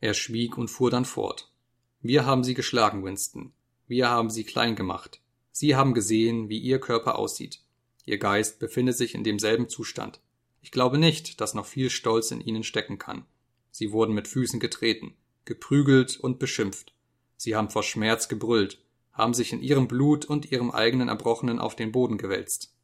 Er 0.00 0.14
schwieg 0.14 0.58
und 0.58 0.68
fuhr 0.68 0.90
dann 0.90 1.04
fort. 1.04 1.52
Wir 2.00 2.26
haben 2.26 2.42
Sie 2.42 2.54
geschlagen, 2.54 3.04
Winston. 3.04 3.52
Wir 3.88 4.10
haben 4.10 4.30
Sie 4.30 4.42
klein 4.42 4.74
gemacht. 4.74 5.20
Sie 5.52 5.76
haben 5.76 5.94
gesehen, 5.94 6.48
wie 6.48 6.58
Ihr 6.58 6.80
Körper 6.80 7.18
aussieht. 7.18 7.60
Ihr 8.04 8.18
Geist 8.18 8.58
befindet 8.58 8.96
sich 8.96 9.14
in 9.14 9.22
demselben 9.22 9.68
Zustand. 9.68 10.20
Ich 10.60 10.72
glaube 10.72 10.98
nicht, 10.98 11.40
dass 11.40 11.54
noch 11.54 11.66
viel 11.66 11.88
Stolz 11.88 12.32
in 12.32 12.40
Ihnen 12.40 12.64
stecken 12.64 12.98
kann. 12.98 13.26
Sie 13.70 13.92
wurden 13.92 14.12
mit 14.12 14.26
Füßen 14.26 14.58
getreten, 14.58 15.14
geprügelt 15.44 16.18
und 16.18 16.40
beschimpft. 16.40 16.94
Sie 17.36 17.54
haben 17.54 17.70
vor 17.70 17.84
Schmerz 17.84 18.28
gebrüllt, 18.28 18.82
haben 19.12 19.34
sich 19.34 19.52
in 19.52 19.62
ihrem 19.62 19.86
Blut 19.86 20.24
und 20.24 20.50
ihrem 20.50 20.72
eigenen 20.72 21.08
Erbrochenen 21.08 21.60
auf 21.60 21.76
den 21.76 21.92
Boden 21.92 22.18
gewälzt. 22.18 22.74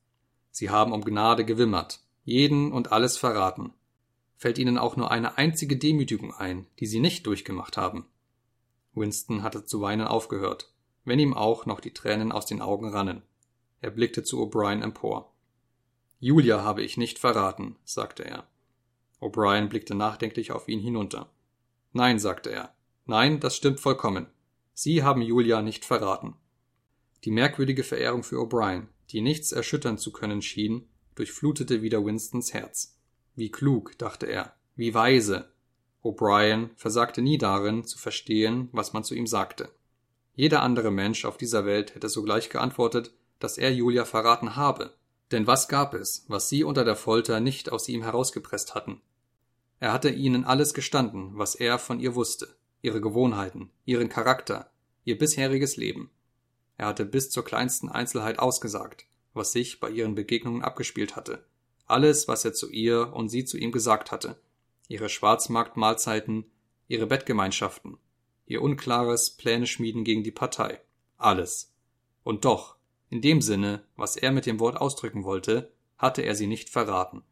Sie 0.52 0.70
haben 0.70 0.92
um 0.92 1.04
Gnade 1.04 1.44
gewimmert, 1.44 2.00
jeden 2.24 2.70
und 2.70 2.92
alles 2.92 3.16
verraten. 3.16 3.72
Fällt 4.36 4.58
Ihnen 4.58 4.78
auch 4.78 4.96
nur 4.96 5.10
eine 5.10 5.36
einzige 5.36 5.76
Demütigung 5.76 6.32
ein, 6.32 6.66
die 6.78 6.86
Sie 6.86 7.00
nicht 7.00 7.26
durchgemacht 7.26 7.76
haben? 7.76 8.06
Winston 8.94 9.42
hatte 9.42 9.64
zu 9.64 9.80
weinen 9.80 10.06
aufgehört 10.06 10.71
wenn 11.04 11.18
ihm 11.18 11.34
auch 11.34 11.66
noch 11.66 11.80
die 11.80 11.92
Tränen 11.92 12.32
aus 12.32 12.46
den 12.46 12.60
Augen 12.60 12.90
rannen. 12.90 13.22
Er 13.80 13.90
blickte 13.90 14.22
zu 14.22 14.40
O'Brien 14.42 14.82
empor. 14.82 15.32
Julia 16.20 16.62
habe 16.62 16.82
ich 16.82 16.96
nicht 16.96 17.18
verraten, 17.18 17.76
sagte 17.84 18.24
er. 18.24 18.46
O'Brien 19.20 19.68
blickte 19.68 19.94
nachdenklich 19.94 20.52
auf 20.52 20.68
ihn 20.68 20.80
hinunter. 20.80 21.30
Nein, 21.92 22.18
sagte 22.18 22.50
er. 22.50 22.74
Nein, 23.06 23.40
das 23.40 23.56
stimmt 23.56 23.80
vollkommen. 23.80 24.26
Sie 24.74 25.02
haben 25.02 25.22
Julia 25.22 25.62
nicht 25.62 25.84
verraten. 25.84 26.34
Die 27.24 27.30
merkwürdige 27.30 27.84
Verehrung 27.84 28.22
für 28.22 28.36
O'Brien, 28.36 28.86
die 29.10 29.20
nichts 29.20 29.52
erschüttern 29.52 29.98
zu 29.98 30.12
können 30.12 30.42
schien, 30.42 30.88
durchflutete 31.14 31.82
wieder 31.82 32.04
Winstons 32.04 32.54
Herz. 32.54 32.98
Wie 33.34 33.50
klug, 33.50 33.98
dachte 33.98 34.26
er, 34.26 34.54
wie 34.76 34.94
weise. 34.94 35.52
O'Brien 36.02 36.70
versagte 36.76 37.22
nie 37.22 37.38
darin, 37.38 37.84
zu 37.84 37.98
verstehen, 37.98 38.68
was 38.72 38.92
man 38.92 39.04
zu 39.04 39.14
ihm 39.14 39.26
sagte. 39.26 39.70
Jeder 40.34 40.62
andere 40.62 40.90
Mensch 40.90 41.24
auf 41.24 41.36
dieser 41.36 41.64
Welt 41.66 41.94
hätte 41.94 42.08
sogleich 42.08 42.48
geantwortet, 42.48 43.12
dass 43.38 43.58
er 43.58 43.72
Julia 43.72 44.04
verraten 44.04 44.56
habe. 44.56 44.94
Denn 45.30 45.46
was 45.46 45.68
gab 45.68 45.94
es, 45.94 46.24
was 46.28 46.48
sie 46.48 46.64
unter 46.64 46.84
der 46.84 46.96
Folter 46.96 47.40
nicht 47.40 47.72
aus 47.72 47.88
ihm 47.88 48.02
herausgepresst 48.02 48.74
hatten? 48.74 49.00
Er 49.80 49.92
hatte 49.92 50.10
ihnen 50.10 50.44
alles 50.44 50.74
gestanden, 50.74 51.32
was 51.34 51.54
er 51.54 51.78
von 51.78 52.00
ihr 52.00 52.14
wusste, 52.14 52.54
ihre 52.82 53.00
Gewohnheiten, 53.00 53.70
ihren 53.84 54.08
Charakter, 54.08 54.70
ihr 55.04 55.18
bisheriges 55.18 55.76
Leben. 55.76 56.10
Er 56.76 56.86
hatte 56.86 57.04
bis 57.04 57.30
zur 57.30 57.44
kleinsten 57.44 57.88
Einzelheit 57.88 58.38
ausgesagt, 58.38 59.06
was 59.34 59.52
sich 59.52 59.80
bei 59.80 59.90
ihren 59.90 60.14
Begegnungen 60.14 60.62
abgespielt 60.62 61.16
hatte, 61.16 61.44
alles, 61.86 62.28
was 62.28 62.44
er 62.44 62.52
zu 62.52 62.70
ihr 62.70 63.12
und 63.12 63.28
sie 63.28 63.44
zu 63.44 63.58
ihm 63.58 63.72
gesagt 63.72 64.12
hatte, 64.12 64.40
ihre 64.88 65.08
Schwarzmarktmahlzeiten, 65.08 66.44
ihre 66.88 67.06
Bettgemeinschaften, 67.06 67.98
ihr 68.46 68.62
unklares 68.62 69.30
Pläne 69.30 69.66
schmieden 69.66 70.04
gegen 70.04 70.22
die 70.22 70.30
Partei. 70.30 70.80
Alles. 71.16 71.72
Und 72.24 72.44
doch, 72.44 72.76
in 73.10 73.20
dem 73.20 73.40
Sinne, 73.40 73.84
was 73.96 74.16
er 74.16 74.32
mit 74.32 74.46
dem 74.46 74.60
Wort 74.60 74.76
ausdrücken 74.76 75.24
wollte, 75.24 75.72
hatte 75.98 76.22
er 76.22 76.34
sie 76.34 76.46
nicht 76.46 76.70
verraten. 76.70 77.22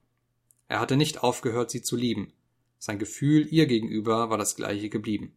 Er 0.69 0.79
hatte 0.79 0.97
nicht 0.97 1.23
aufgehört, 1.23 1.71
sie 1.71 1.83
zu 1.83 1.97
lieben. 1.97 2.33
Sein 2.79 2.99
Gefühl 2.99 3.47
ihr 3.51 3.67
gegenüber 3.67 4.31
war 4.31 4.39
das 4.39 4.57
gleiche 4.57 4.89
geblieben. 4.89 5.35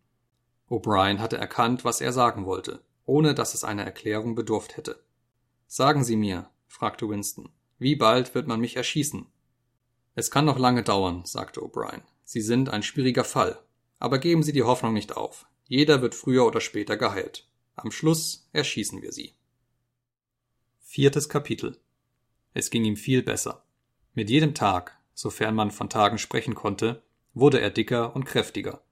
O'Brien 0.70 1.20
hatte 1.20 1.38
erkannt, 1.38 1.84
was 1.84 2.02
er 2.02 2.14
sagen 2.14 2.46
wollte, 2.46 2.82
ohne 3.06 3.34
dass 3.34 3.54
es 3.54 3.64
einer 3.64 3.84
Erklärung 3.84 4.36
bedurft 4.36 4.78
hätte. 4.78 5.04
Sagen 5.68 6.04
Sie 6.04 6.16
mir, 6.16 6.50
fragte 6.68 7.10
Winston, 7.10 7.50
wie 7.80 7.96
bald 7.96 8.36
wird 8.36 8.48
man 8.48 8.60
mich 8.60 8.76
erschießen? 8.76 9.26
Es 10.16 10.30
kann 10.30 10.46
noch 10.46 10.60
lange 10.60 10.84
dauern, 10.84 11.26
sagte 11.26 11.62
O'Brien. 11.62 12.02
Sie 12.24 12.42
sind 12.42 12.70
ein 12.70 12.84
schwieriger 12.84 13.24
Fall. 13.24 13.60
Aber 14.00 14.20
geben 14.20 14.44
Sie 14.44 14.54
die 14.54 14.64
Hoffnung 14.64 14.94
nicht 14.94 15.18
auf. 15.18 15.46
Jeder 15.76 16.04
wird 16.04 16.14
früher 16.14 16.46
oder 16.46 16.62
später 16.62 16.98
geheilt. 16.98 17.48
Am 17.76 17.90
Schluss 17.90 18.48
erschießen 18.54 19.02
wir 19.02 19.12
sie. 19.12 19.34
Viertes 20.82 21.30
Kapitel. 21.30 21.80
Es 22.54 22.70
ging 22.70 22.86
ihm 22.86 22.96
viel 22.96 23.24
besser. 23.24 23.64
Mit 24.14 24.30
jedem 24.30 24.54
Tag, 24.54 25.00
sofern 25.16 25.56
man 25.56 25.72
von 25.72 25.90
Tagen 25.90 26.20
sprechen 26.20 26.54
konnte, 26.54 27.02
wurde 27.34 27.60
er 27.60 27.72
dicker 27.72 28.16
und 28.16 28.26
kräftiger. 28.26 28.84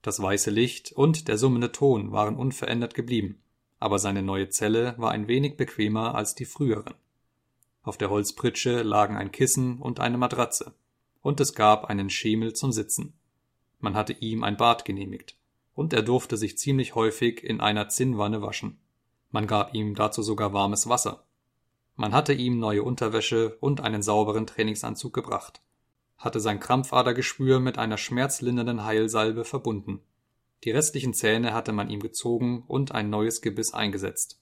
Das 0.00 0.22
weiße 0.22 0.52
Licht 0.52 0.92
und 0.92 1.26
der 1.26 1.38
summende 1.38 1.72
Ton 1.72 2.12
waren 2.12 2.36
unverändert 2.36 2.94
geblieben, 2.94 3.42
aber 3.80 3.98
seine 3.98 4.22
neue 4.22 4.48
Zelle 4.48 4.94
war 4.98 5.10
ein 5.10 5.26
wenig 5.26 5.56
bequemer 5.56 6.14
als 6.14 6.36
die 6.36 6.44
früheren. 6.44 6.94
Auf 7.82 7.98
der 7.98 8.10
Holzpritsche 8.10 8.82
lagen 8.82 9.16
ein 9.16 9.32
Kissen 9.32 9.80
und 9.80 9.98
eine 9.98 10.18
Matratze, 10.18 10.72
und 11.20 11.40
es 11.40 11.52
gab 11.52 11.86
einen 11.86 12.10
Schemel 12.10 12.52
zum 12.52 12.70
Sitzen. 12.70 13.12
Man 13.80 13.96
hatte 13.96 14.12
ihm 14.12 14.44
ein 14.44 14.56
Bad 14.56 14.84
genehmigt 14.84 15.36
und 15.74 15.92
er 15.92 16.02
durfte 16.02 16.36
sich 16.36 16.58
ziemlich 16.58 16.94
häufig 16.94 17.42
in 17.42 17.60
einer 17.60 17.88
Zinnwanne 17.88 18.42
waschen. 18.42 18.78
Man 19.30 19.46
gab 19.46 19.74
ihm 19.74 19.94
dazu 19.94 20.22
sogar 20.22 20.52
warmes 20.52 20.88
Wasser. 20.88 21.24
Man 21.96 22.12
hatte 22.12 22.32
ihm 22.32 22.58
neue 22.58 22.82
Unterwäsche 22.82 23.56
und 23.60 23.80
einen 23.80 24.02
sauberen 24.02 24.46
Trainingsanzug 24.46 25.12
gebracht, 25.12 25.62
hatte 26.18 26.40
sein 26.40 26.60
Krampfadergeschwür 26.60 27.60
mit 27.60 27.78
einer 27.78 27.96
schmerzlindernden 27.96 28.84
Heilsalbe 28.84 29.44
verbunden. 29.44 30.00
Die 30.64 30.70
restlichen 30.70 31.14
Zähne 31.14 31.54
hatte 31.54 31.72
man 31.72 31.90
ihm 31.90 32.00
gezogen 32.00 32.64
und 32.66 32.92
ein 32.92 33.10
neues 33.10 33.40
Gebiss 33.40 33.74
eingesetzt. 33.74 34.40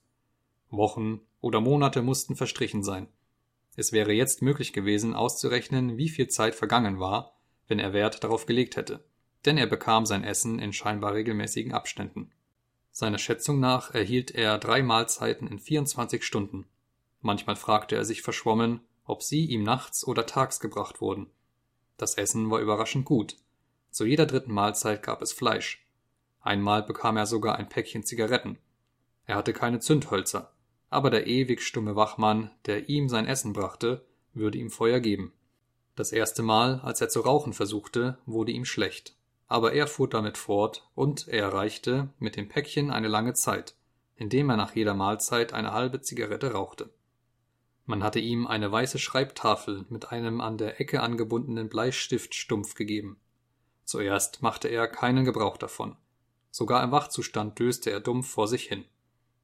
Wochen 0.70 1.20
oder 1.40 1.61
Monate 1.61 2.02
mussten 2.02 2.36
verstrichen 2.36 2.82
sein. 2.82 3.09
Es 3.77 3.93
wäre 3.93 4.12
jetzt 4.12 4.43
möglich 4.43 4.73
gewesen, 4.73 5.15
auszurechnen, 5.15 5.97
wie 5.97 6.09
viel 6.09 6.28
Zeit 6.28 6.55
vergangen 6.55 7.01
war, 7.01 7.36
wenn 7.69 7.78
er 7.78 7.93
Wert 7.93 8.23
darauf 8.23 8.47
gelegt 8.47 8.77
hätte 8.77 9.05
denn 9.45 9.57
er 9.57 9.67
bekam 9.67 10.07
sein 10.07 10.25
Essen 10.25 10.59
in 10.59 10.73
scheinbar 10.73 11.15
regelmäßigen 11.15 11.73
Abständen. 11.73 12.31
Seiner 12.93 13.19
Schätzung 13.19 13.61
nach 13.61 13.95
erhielt 13.95 14.33
er 14.33 14.59
drei 14.59 14.83
Mahlzeiten 14.83 15.47
in 15.47 15.59
24 15.59 16.25
Stunden. 16.25 16.67
Manchmal 17.21 17.57
fragte 17.57 17.97
er 17.97 18.05
sich 18.05 18.23
verschwommen, 18.23 18.81
ob 19.05 19.23
sie 19.23 19.47
ihm 19.47 19.62
nachts 19.62 20.07
oder 20.07 20.27
tags 20.27 20.61
gebracht 20.61 21.01
wurden. 21.01 21.29
Das 21.97 22.15
Essen 22.15 22.51
war 22.51 22.61
überraschend 22.61 23.05
gut. 23.05 23.37
Zu 23.91 24.05
jeder 24.05 24.27
dritten 24.27 24.53
Mahlzeit 24.53 25.03
gab 25.03 25.23
es 25.23 25.33
Fleisch. 25.33 25.87
Einmal 26.41 26.83
bekam 26.83 27.17
er 27.17 27.27
sogar 27.27 27.57
ein 27.57 27.69
Päckchen 27.69 28.05
Zigaretten. 28.05 28.59
Er 29.27 29.37
hatte 29.37 29.53
keine 29.53 29.81
Zündhölzer, 29.81 30.53
aber 30.89 31.11
der 31.11 31.27
ewig 31.27 31.62
stumme 31.62 31.97
Wachmann, 31.97 32.51
der 32.67 32.89
ihm 32.89 33.09
sein 33.09 33.27
Essen 33.27 33.53
brachte, 33.53 34.05
würde 34.33 34.59
ihm 34.59 34.71
Feuer 34.71 35.01
geben. 35.01 35.33
Das 35.97 36.12
erste 36.12 36.43
Mal, 36.43 36.81
als 36.81 37.01
er 37.01 37.09
zu 37.09 37.21
rauchen 37.21 37.53
versuchte, 37.53 38.19
wurde 38.27 38.53
ihm 38.53 38.65
schlecht 38.65 39.15
aber 39.51 39.72
er 39.72 39.89
fuhr 39.89 40.09
damit 40.09 40.39
fort, 40.39 40.89
und 40.94 41.27
er 41.27 41.43
erreichte 41.43 42.09
mit 42.20 42.36
dem 42.36 42.48
Päckchen 42.48 42.93
eine 42.93 43.09
lange 43.09 43.35
Zeit, 43.35 43.74
indem 44.14 44.48
er 44.48 44.56
nach 44.56 44.77
jeder 44.77 44.94
Mahlzeit 44.94 45.52
eine 45.52 45.72
halbe 45.72 46.01
Zigarette 46.01 46.52
rauchte. 46.52 46.94
Man 47.85 48.05
hatte 48.05 48.20
ihm 48.20 48.47
eine 48.47 48.70
weiße 48.70 49.01
Schreibtafel 49.01 49.86
mit 49.89 50.12
einem 50.12 50.40
an 50.40 50.56
der 50.56 50.81
Ecke 50.81 51.01
angebundenen 51.01 51.68
Bleistiftstumpf 51.68 52.77
gegeben. 52.77 53.18
Zuerst 53.85 54.40
machte 54.40 54.68
er 54.68 54.86
keinen 54.86 55.24
Gebrauch 55.24 55.56
davon. 55.56 55.97
Sogar 56.52 56.85
im 56.85 56.93
Wachzustand 56.93 57.59
döste 57.59 57.90
er 57.90 57.98
dumpf 57.98 58.31
vor 58.31 58.47
sich 58.47 58.68
hin. 58.68 58.85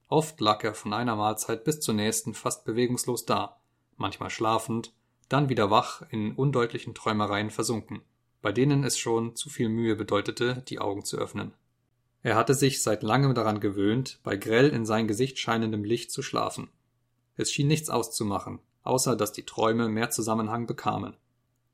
Oft 0.06 0.40
lag 0.40 0.62
er 0.62 0.74
von 0.74 0.92
einer 0.92 1.16
Mahlzeit 1.16 1.64
bis 1.64 1.80
zur 1.80 1.94
nächsten 1.94 2.32
fast 2.32 2.64
bewegungslos 2.64 3.24
da, 3.24 3.60
manchmal 3.96 4.30
schlafend, 4.30 4.94
dann 5.28 5.48
wieder 5.48 5.68
wach 5.72 6.02
in 6.10 6.36
undeutlichen 6.36 6.94
Träumereien 6.94 7.50
versunken 7.50 8.02
bei 8.46 8.52
denen 8.52 8.84
es 8.84 8.96
schon 8.96 9.34
zu 9.34 9.50
viel 9.50 9.68
Mühe 9.68 9.96
bedeutete, 9.96 10.62
die 10.68 10.78
Augen 10.78 11.04
zu 11.04 11.18
öffnen. 11.18 11.52
Er 12.22 12.36
hatte 12.36 12.54
sich 12.54 12.80
seit 12.80 13.02
langem 13.02 13.34
daran 13.34 13.58
gewöhnt, 13.58 14.20
bei 14.22 14.36
grell 14.36 14.68
in 14.68 14.86
sein 14.86 15.08
Gesicht 15.08 15.40
scheinendem 15.40 15.82
Licht 15.82 16.12
zu 16.12 16.22
schlafen. 16.22 16.68
Es 17.34 17.50
schien 17.50 17.66
nichts 17.66 17.90
auszumachen, 17.90 18.60
außer 18.84 19.16
dass 19.16 19.32
die 19.32 19.42
Träume 19.42 19.88
mehr 19.88 20.10
Zusammenhang 20.10 20.68
bekamen. 20.68 21.16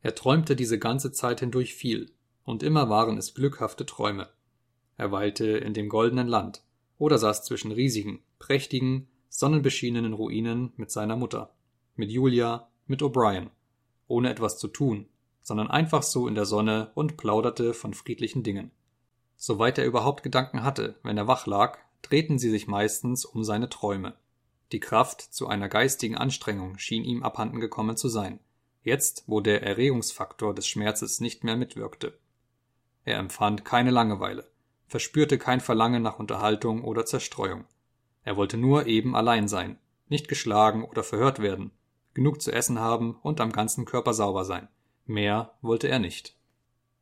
Er 0.00 0.14
träumte 0.14 0.56
diese 0.56 0.78
ganze 0.78 1.12
Zeit 1.12 1.40
hindurch 1.40 1.74
viel, 1.74 2.10
und 2.42 2.62
immer 2.62 2.88
waren 2.88 3.18
es 3.18 3.34
glückhafte 3.34 3.84
Träume. 3.84 4.30
Er 4.96 5.12
weilte 5.12 5.44
in 5.46 5.74
dem 5.74 5.90
goldenen 5.90 6.26
Land 6.26 6.62
oder 6.96 7.18
saß 7.18 7.44
zwischen 7.44 7.72
riesigen, 7.72 8.22
prächtigen, 8.38 9.08
sonnenbeschienenen 9.28 10.14
Ruinen 10.14 10.72
mit 10.76 10.90
seiner 10.90 11.16
Mutter, 11.16 11.52
mit 11.96 12.10
Julia, 12.10 12.70
mit 12.86 13.02
O'Brien, 13.02 13.50
ohne 14.06 14.30
etwas 14.30 14.56
zu 14.56 14.68
tun, 14.68 15.10
sondern 15.52 15.70
einfach 15.70 16.02
so 16.02 16.28
in 16.28 16.34
der 16.34 16.46
Sonne 16.46 16.92
und 16.94 17.18
plauderte 17.18 17.74
von 17.74 17.92
friedlichen 17.92 18.42
Dingen. 18.42 18.70
Soweit 19.36 19.76
er 19.76 19.84
überhaupt 19.84 20.22
Gedanken 20.22 20.62
hatte, 20.62 20.98
wenn 21.02 21.18
er 21.18 21.26
wach 21.26 21.46
lag, 21.46 21.76
drehten 22.00 22.38
sie 22.38 22.48
sich 22.48 22.68
meistens 22.68 23.26
um 23.26 23.44
seine 23.44 23.68
Träume. 23.68 24.14
Die 24.72 24.80
Kraft 24.80 25.20
zu 25.20 25.48
einer 25.48 25.68
geistigen 25.68 26.16
Anstrengung 26.16 26.78
schien 26.78 27.04
ihm 27.04 27.22
abhanden 27.22 27.60
gekommen 27.60 27.98
zu 27.98 28.08
sein, 28.08 28.40
jetzt 28.82 29.24
wo 29.26 29.42
der 29.42 29.62
Erregungsfaktor 29.62 30.54
des 30.54 30.66
Schmerzes 30.66 31.20
nicht 31.20 31.44
mehr 31.44 31.58
mitwirkte. 31.58 32.16
Er 33.04 33.18
empfand 33.18 33.62
keine 33.62 33.90
Langeweile, 33.90 34.50
verspürte 34.86 35.36
kein 35.36 35.60
Verlangen 35.60 36.02
nach 36.02 36.18
Unterhaltung 36.18 36.82
oder 36.82 37.04
Zerstreuung. 37.04 37.66
Er 38.24 38.38
wollte 38.38 38.56
nur 38.56 38.86
eben 38.86 39.14
allein 39.14 39.48
sein, 39.48 39.78
nicht 40.08 40.28
geschlagen 40.28 40.82
oder 40.82 41.02
verhört 41.02 41.40
werden, 41.40 41.72
genug 42.14 42.40
zu 42.40 42.52
essen 42.52 42.78
haben 42.78 43.16
und 43.16 43.38
am 43.42 43.52
ganzen 43.52 43.84
Körper 43.84 44.14
sauber 44.14 44.46
sein. 44.46 44.68
Mehr 45.12 45.52
wollte 45.60 45.88
er 45.88 45.98
nicht. 45.98 46.34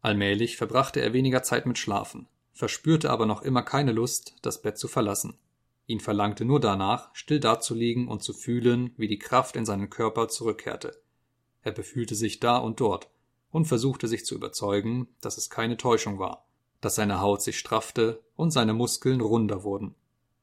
Allmählich 0.03 0.57
verbrachte 0.57 1.01
er 1.01 1.12
weniger 1.12 1.45
Zeit 1.45 1.65
mit 1.65 1.78
Schlafen, 1.78 2.27
verspürte 2.53 3.09
aber 3.09 3.24
noch 3.24 3.43
immer 3.43 3.62
keine 3.62 3.93
Lust, 3.93 4.35
das 4.43 4.62
Bett 4.62 4.78
zu 4.78 4.89
verlassen. 4.89 5.39
Ihn 5.87 6.01
verlangte 6.01 6.45
nur 6.45 6.59
danach, 6.59 7.15
still 7.15 7.39
dazulegen 7.39 8.09
und 8.09 8.24
zu 8.24 8.32
fühlen, 8.32 8.93
wie 8.97 9.07
die 9.07 9.20
Kraft 9.20 9.55
in 9.55 9.65
seinen 9.65 9.91
Körper 9.91 10.27
zurückkehrte. 10.27 11.01
Er 11.62 11.70
befühlte 11.70 12.16
sich 12.16 12.41
da 12.41 12.57
und 12.57 12.81
dort 12.81 13.09
und 13.53 13.66
versuchte 13.66 14.09
sich 14.09 14.24
zu 14.24 14.35
überzeugen, 14.35 15.07
dass 15.20 15.39
es 15.39 15.49
keine 15.49 15.77
Täuschung 15.77 16.19
war, 16.19 16.49
dass 16.81 16.97
seine 16.97 17.20
Haut 17.20 17.43
sich 17.43 17.61
straffte 17.61 18.24
und 18.35 18.51
seine 18.51 18.74
Muskeln 18.74 19.20
runder 19.20 19.62
wurden. 19.62 19.95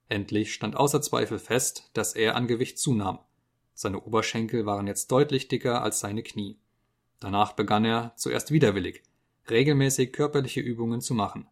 Endlich 0.07 0.53
stand 0.53 0.77
außer 0.77 1.01
Zweifel 1.01 1.37
fest, 1.37 1.89
dass 1.91 2.15
er 2.15 2.37
an 2.37 2.47
Gewicht 2.47 2.79
zunahm. 2.79 3.19
Seine 3.73 3.99
Oberschenkel 3.99 4.65
waren 4.65 4.87
jetzt 4.87 5.11
deutlich 5.11 5.49
dicker 5.49 5.83
als 5.83 5.99
seine 5.99 6.23
Knie. 6.23 6.57
Danach 7.19 7.53
begann 7.53 7.85
er, 7.85 8.13
zuerst 8.15 8.51
widerwillig, 8.51 9.03
regelmäßig 9.49 10.13
körperliche 10.13 10.61
Übungen 10.61 11.01
zu 11.01 11.13
machen. 11.13 11.47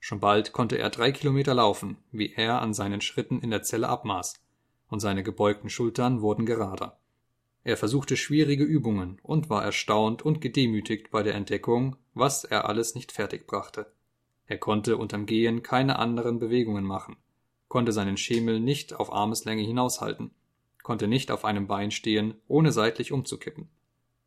Schon 0.00 0.20
bald 0.20 0.52
konnte 0.52 0.78
er 0.78 0.90
drei 0.90 1.12
Kilometer 1.12 1.54
laufen, 1.54 1.98
wie 2.10 2.32
er 2.34 2.60
an 2.60 2.74
seinen 2.74 3.00
Schritten 3.00 3.40
in 3.40 3.50
der 3.50 3.62
Zelle 3.62 3.88
abmaß, 3.88 4.40
und 4.88 5.00
seine 5.00 5.22
gebeugten 5.22 5.70
Schultern 5.70 6.20
wurden 6.22 6.44
gerader. 6.44 6.98
Er 7.64 7.76
versuchte 7.76 8.16
schwierige 8.16 8.64
Übungen 8.64 9.20
und 9.22 9.48
war 9.48 9.62
erstaunt 9.62 10.22
und 10.22 10.40
gedemütigt 10.40 11.10
bei 11.10 11.22
der 11.22 11.34
Entdeckung, 11.34 11.96
was 12.14 12.44
er 12.44 12.68
alles 12.68 12.94
nicht 12.94 13.12
fertigbrachte. 13.12 13.92
Er 14.46 14.58
konnte 14.58 14.96
unterm 14.96 15.26
Gehen 15.26 15.62
keine 15.62 15.98
anderen 15.98 16.40
Bewegungen 16.40 16.84
machen, 16.84 17.16
konnte 17.68 17.92
seinen 17.92 18.16
Schemel 18.16 18.58
nicht 18.58 18.94
auf 18.94 19.12
Armeslänge 19.12 19.62
hinaushalten, 19.62 20.32
konnte 20.82 21.06
nicht 21.06 21.30
auf 21.30 21.44
einem 21.44 21.68
Bein 21.68 21.92
stehen, 21.92 22.34
ohne 22.48 22.72
seitlich 22.72 23.12
umzukippen. 23.12 23.68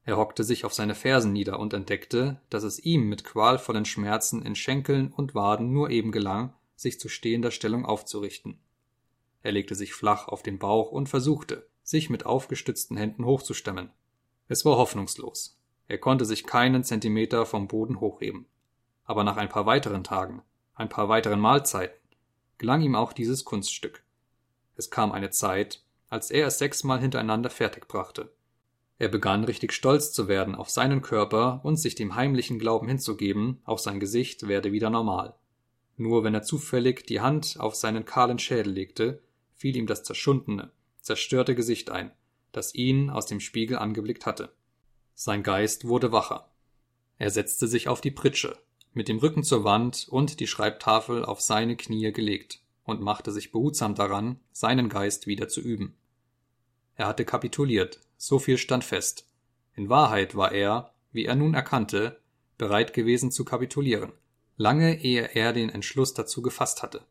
Er 0.05 0.17
hockte 0.17 0.43
sich 0.43 0.65
auf 0.65 0.73
seine 0.73 0.93
Fersen 0.93 1.33
nieder 1.33 1.59
und 1.59 1.73
entdeckte, 1.73 2.39
dass 2.51 2.63
es 2.63 2.79
ihm 2.79 3.09
mit 3.09 3.23
qualvollen 3.23 3.85
Schmerzen 3.85 4.43
in 4.43 4.55
Schenkeln 4.55 5.11
und 5.11 5.33
Waden 5.33 5.73
nur 5.73 5.89
eben 5.89 6.11
gelang, 6.11 6.53
sich 6.75 6.99
zu 6.99 7.09
stehender 7.09 7.49
Stellung 7.49 7.85
aufzurichten. 7.85 8.59
Er 9.41 9.51
legte 9.51 9.73
sich 9.73 9.93
flach 9.93 10.27
auf 10.27 10.43
den 10.43 10.59
Bauch 10.59 10.91
und 10.91 11.09
versuchte, 11.09 11.67
sich 11.83 12.09
mit 12.09 12.25
aufgestützten 12.25 12.97
Händen 12.97 13.25
hochzustemmen. 13.25 13.89
Es 14.47 14.63
war 14.63 14.77
hoffnungslos. 14.77 15.59
Er 15.87 15.97
konnte 15.97 16.25
sich 16.25 16.45
keinen 16.45 16.83
Zentimeter 16.83 17.45
vom 17.45 17.67
Boden 17.67 17.99
hochheben. 17.99 18.45
Aber 19.05 19.23
nach 19.23 19.37
ein 19.37 19.49
paar 19.49 19.65
weiteren 19.65 20.03
Tagen, 20.03 20.43
ein 20.75 20.89
paar 20.89 21.09
weiteren 21.09 21.39
Mahlzeiten, 21.39 21.97
gelang 22.57 22.81
ihm 22.81 22.95
auch 22.95 23.13
dieses 23.13 23.45
Kunststück. 23.45 24.03
Es 24.75 24.89
kam 24.89 25.11
eine 25.11 25.29
Zeit, 25.29 25.83
als 26.09 26.31
er 26.31 26.47
es 26.47 26.57
sechsmal 26.57 26.99
hintereinander 26.99 27.49
fertigbrachte. 27.49 28.31
Er 28.97 29.09
begann 29.09 29.43
richtig 29.43 29.73
stolz 29.73 30.13
zu 30.13 30.27
werden 30.27 30.55
auf 30.55 30.69
seinen 30.69 31.01
Körper 31.01 31.59
und 31.63 31.77
sich 31.77 31.95
dem 31.95 32.15
heimlichen 32.15 32.59
Glauben 32.59 32.87
hinzugeben, 32.87 33.61
auch 33.65 33.79
sein 33.79 33.99
Gesicht 33.99 34.47
werde 34.47 34.71
wieder 34.71 34.89
normal. 34.89 35.35
Nur 35.97 36.23
wenn 36.23 36.33
er 36.33 36.43
zufällig 36.43 37.05
die 37.05 37.21
Hand 37.21 37.57
auf 37.59 37.75
seinen 37.75 38.05
kahlen 38.05 38.39
Schädel 38.39 38.71
legte, 38.71 39.21
fiel 39.55 39.75
ihm 39.75 39.87
das 39.87 40.03
zerschundene, 40.03 40.71
zerstörte 41.01 41.55
Gesicht 41.55 41.89
ein, 41.89 42.11
das 42.51 42.73
ihn 42.73 43.09
aus 43.09 43.25
dem 43.25 43.39
Spiegel 43.39 43.77
angeblickt 43.77 44.25
hatte. 44.25 44.53
Sein 45.13 45.43
Geist 45.43 45.87
wurde 45.87 46.11
wacher. 46.11 46.49
Er 47.17 47.29
setzte 47.29 47.67
sich 47.67 47.87
auf 47.87 48.01
die 48.01 48.11
Pritsche, 48.11 48.57
mit 48.93 49.07
dem 49.07 49.19
Rücken 49.19 49.43
zur 49.43 49.63
Wand 49.63 50.07
und 50.09 50.39
die 50.39 50.47
Schreibtafel 50.47 51.25
auf 51.25 51.41
seine 51.41 51.75
Knie 51.75 52.11
gelegt 52.11 52.61
und 52.83 53.01
machte 53.01 53.31
sich 53.31 53.51
behutsam 53.51 53.95
daran, 53.95 54.39
seinen 54.51 54.89
Geist 54.89 55.27
wieder 55.27 55.47
zu 55.47 55.59
üben. 55.59 55.95
Er 56.95 57.07
hatte 57.07 57.25
kapituliert, 57.25 57.99
so 58.25 58.39
viel 58.39 58.57
stand 58.57 58.83
fest. 58.83 59.29
In 59.75 59.87
Wahrheit 59.87 60.35
war 60.35 60.51
er, 60.51 60.95
wie 61.11 61.25
er 61.25 61.35
nun 61.35 61.53
erkannte, 61.53 62.19
bereit 62.57 62.91
gewesen 62.93 63.29
zu 63.29 63.45
kapitulieren, 63.45 64.13
lange 64.57 64.99
ehe 64.99 65.35
er 65.35 65.53
den 65.53 65.69
Entschluss 65.69 66.15
dazu 66.15 66.41
gefasst 66.41 66.81
hatte. 66.81 67.05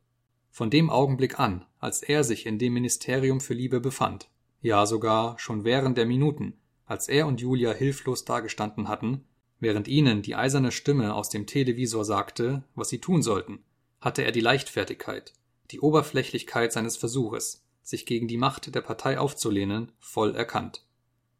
Von 0.50 0.70
dem 0.70 0.90
Augenblick 0.90 1.38
an, 1.38 1.66
als 1.78 2.02
er 2.02 2.24
sich 2.24 2.46
in 2.46 2.58
dem 2.58 2.72
Ministerium 2.72 3.40
für 3.40 3.54
Liebe 3.54 3.78
befand, 3.78 4.28
ja 4.60 4.86
sogar 4.86 5.38
schon 5.38 5.62
während 5.62 5.98
der 5.98 6.06
Minuten, 6.06 6.54
als 6.84 7.08
er 7.08 7.28
und 7.28 7.40
Julia 7.40 7.72
hilflos 7.72 8.24
dagestanden 8.24 8.88
hatten, 8.88 9.24
während 9.60 9.86
ihnen 9.86 10.20
die 10.20 10.34
eiserne 10.34 10.72
Stimme 10.72 11.14
aus 11.14 11.28
dem 11.28 11.46
Televisor 11.46 12.04
sagte, 12.04 12.64
was 12.74 12.88
sie 12.88 12.98
tun 12.98 13.22
sollten, 13.22 13.62
hatte 14.00 14.22
er 14.22 14.32
die 14.32 14.40
Leichtfertigkeit, 14.40 15.32
die 15.70 15.78
Oberflächlichkeit 15.78 16.72
seines 16.72 16.96
Versuches, 16.96 17.64
sich 17.82 18.04
gegen 18.04 18.26
die 18.26 18.36
Macht 18.36 18.74
der 18.74 18.80
Partei 18.80 19.16
aufzulehnen, 19.20 19.92
voll 20.00 20.34
erkannt. 20.34 20.84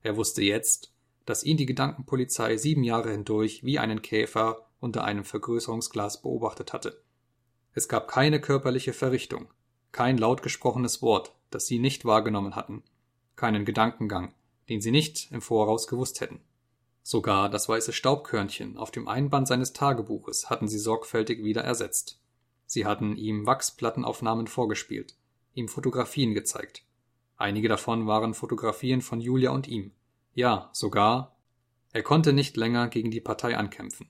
Er 0.04 0.16
wusste 0.16 0.42
jetzt, 0.42 0.92
dass 1.24 1.44
ihn 1.44 1.56
die 1.56 1.66
Gedankenpolizei 1.66 2.58
sieben 2.58 2.84
Jahre 2.84 3.10
hindurch 3.10 3.64
wie 3.64 3.78
einen 3.78 4.02
Käfer 4.02 4.68
unter 4.78 5.04
einem 5.04 5.24
Vergrößerungsglas 5.24 6.20
beobachtet 6.20 6.74
hatte. 6.74 7.02
Es 7.72 7.88
gab 7.88 8.06
keine 8.06 8.38
körperliche 8.38 8.92
Verrichtung, 8.92 9.48
kein 9.92 10.18
laut 10.18 10.42
gesprochenes 10.42 11.00
Wort, 11.00 11.34
das 11.50 11.66
sie 11.66 11.78
nicht 11.78 12.04
wahrgenommen 12.04 12.54
hatten, 12.54 12.82
keinen 13.34 13.64
Gedankengang, 13.64 14.34
den 14.68 14.82
sie 14.82 14.90
nicht 14.90 15.32
im 15.32 15.40
Voraus 15.40 15.88
gewusst 15.88 16.20
hätten. 16.20 16.40
Sogar 17.02 17.48
das 17.48 17.68
weiße 17.68 17.94
Staubkörnchen 17.94 18.76
auf 18.76 18.90
dem 18.90 19.08
Einband 19.08 19.48
seines 19.48 19.72
Tagebuches 19.72 20.50
hatten 20.50 20.68
sie 20.68 20.78
sorgfältig 20.78 21.42
wieder 21.42 21.64
ersetzt. 21.64 22.20
Sie 22.66 22.84
hatten 22.84 23.16
ihm 23.16 23.46
Wachsplattenaufnahmen 23.46 24.48
vorgespielt, 24.48 25.16
ihm 25.54 25.68
Fotografien 25.68 26.34
gezeigt. 26.34 26.82
Einige 27.36 27.68
davon 27.68 28.06
waren 28.06 28.34
Fotografien 28.34 29.02
von 29.02 29.20
Julia 29.20 29.50
und 29.50 29.66
ihm. 29.66 29.92
Ja, 30.34 30.70
sogar. 30.72 31.36
Er 31.92 32.02
konnte 32.02 32.32
nicht 32.32 32.56
länger 32.56 32.88
gegen 32.88 33.10
die 33.10 33.20
Partei 33.20 33.56
ankämpfen. 33.56 34.08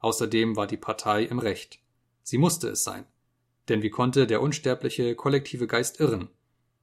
Außerdem 0.00 0.56
war 0.56 0.66
die 0.66 0.76
Partei 0.76 1.24
im 1.24 1.38
Recht. 1.38 1.80
Sie 2.22 2.38
musste 2.38 2.68
es 2.68 2.84
sein. 2.84 3.06
Denn 3.68 3.82
wie 3.82 3.90
konnte 3.90 4.26
der 4.26 4.42
unsterbliche 4.42 5.14
kollektive 5.14 5.66
Geist 5.66 6.00
irren? 6.00 6.28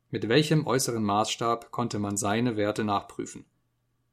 Mit 0.10 0.30
welchem 0.30 0.68
äußeren 0.68 1.04
Maßstab 1.04 1.72
konnte 1.72 2.00
man 2.00 2.18
seine 2.18 2.58
Werte 2.58 2.84
nachprüfen? 2.84 3.46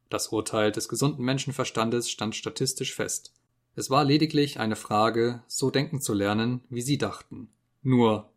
Das 0.09 0.29
Urteil 0.29 0.73
des 0.73 0.89
gesunden 0.89 1.25
Menschenverstandes 1.25 2.11
stand 2.11 2.35
statistisch 2.35 2.95
fest. 2.95 3.33
Es 3.77 3.91
war 3.91 4.05
lediglich 4.05 4.59
eine 4.59 4.77
Frage, 4.77 5.43
so 5.47 5.71
denken 5.71 6.01
zu 6.01 6.15
lernen, 6.15 6.63
wie 6.69 6.83
sie 6.83 6.99
dachten. 6.99 7.49
Nur 7.83 8.31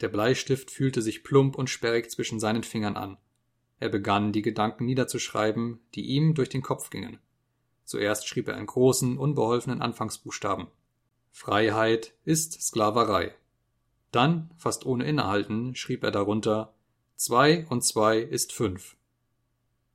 der 0.00 0.08
Bleistift 0.08 0.70
fühlte 0.70 1.02
sich 1.02 1.24
plump 1.24 1.56
und 1.56 1.70
sperrig 1.70 2.10
zwischen 2.10 2.40
seinen 2.40 2.64
Fingern 2.64 2.96
an. 2.96 3.16
Er 3.80 3.88
begann, 3.88 4.32
die 4.32 4.42
Gedanken 4.42 4.86
niederzuschreiben, 4.86 5.80
die 5.94 6.06
ihm 6.06 6.34
durch 6.34 6.48
den 6.48 6.62
Kopf 6.62 6.90
gingen. 6.90 7.18
Zuerst 7.84 8.26
schrieb 8.26 8.48
er 8.48 8.58
in 8.58 8.66
großen, 8.66 9.18
unbeholfenen 9.18 9.82
Anfangsbuchstaben. 9.82 10.68
Freiheit 11.30 12.14
ist 12.24 12.62
Sklaverei. 12.62 13.34
Dann, 14.10 14.50
fast 14.56 14.86
ohne 14.86 15.04
Innehalten, 15.04 15.74
schrieb 15.74 16.04
er 16.04 16.10
darunter 16.10 16.74
Zwei 17.16 17.66
und 17.68 17.82
zwei 17.84 18.18
ist 18.18 18.52
fünf. 18.52 18.96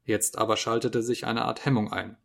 Jetzt 0.06 0.38
aber 0.38 0.58
schaltete 0.58 1.04
sich 1.04 1.26
eine 1.26 1.46
Art 1.46 1.66
Hemmung 1.66 1.92
ein. 1.92 2.18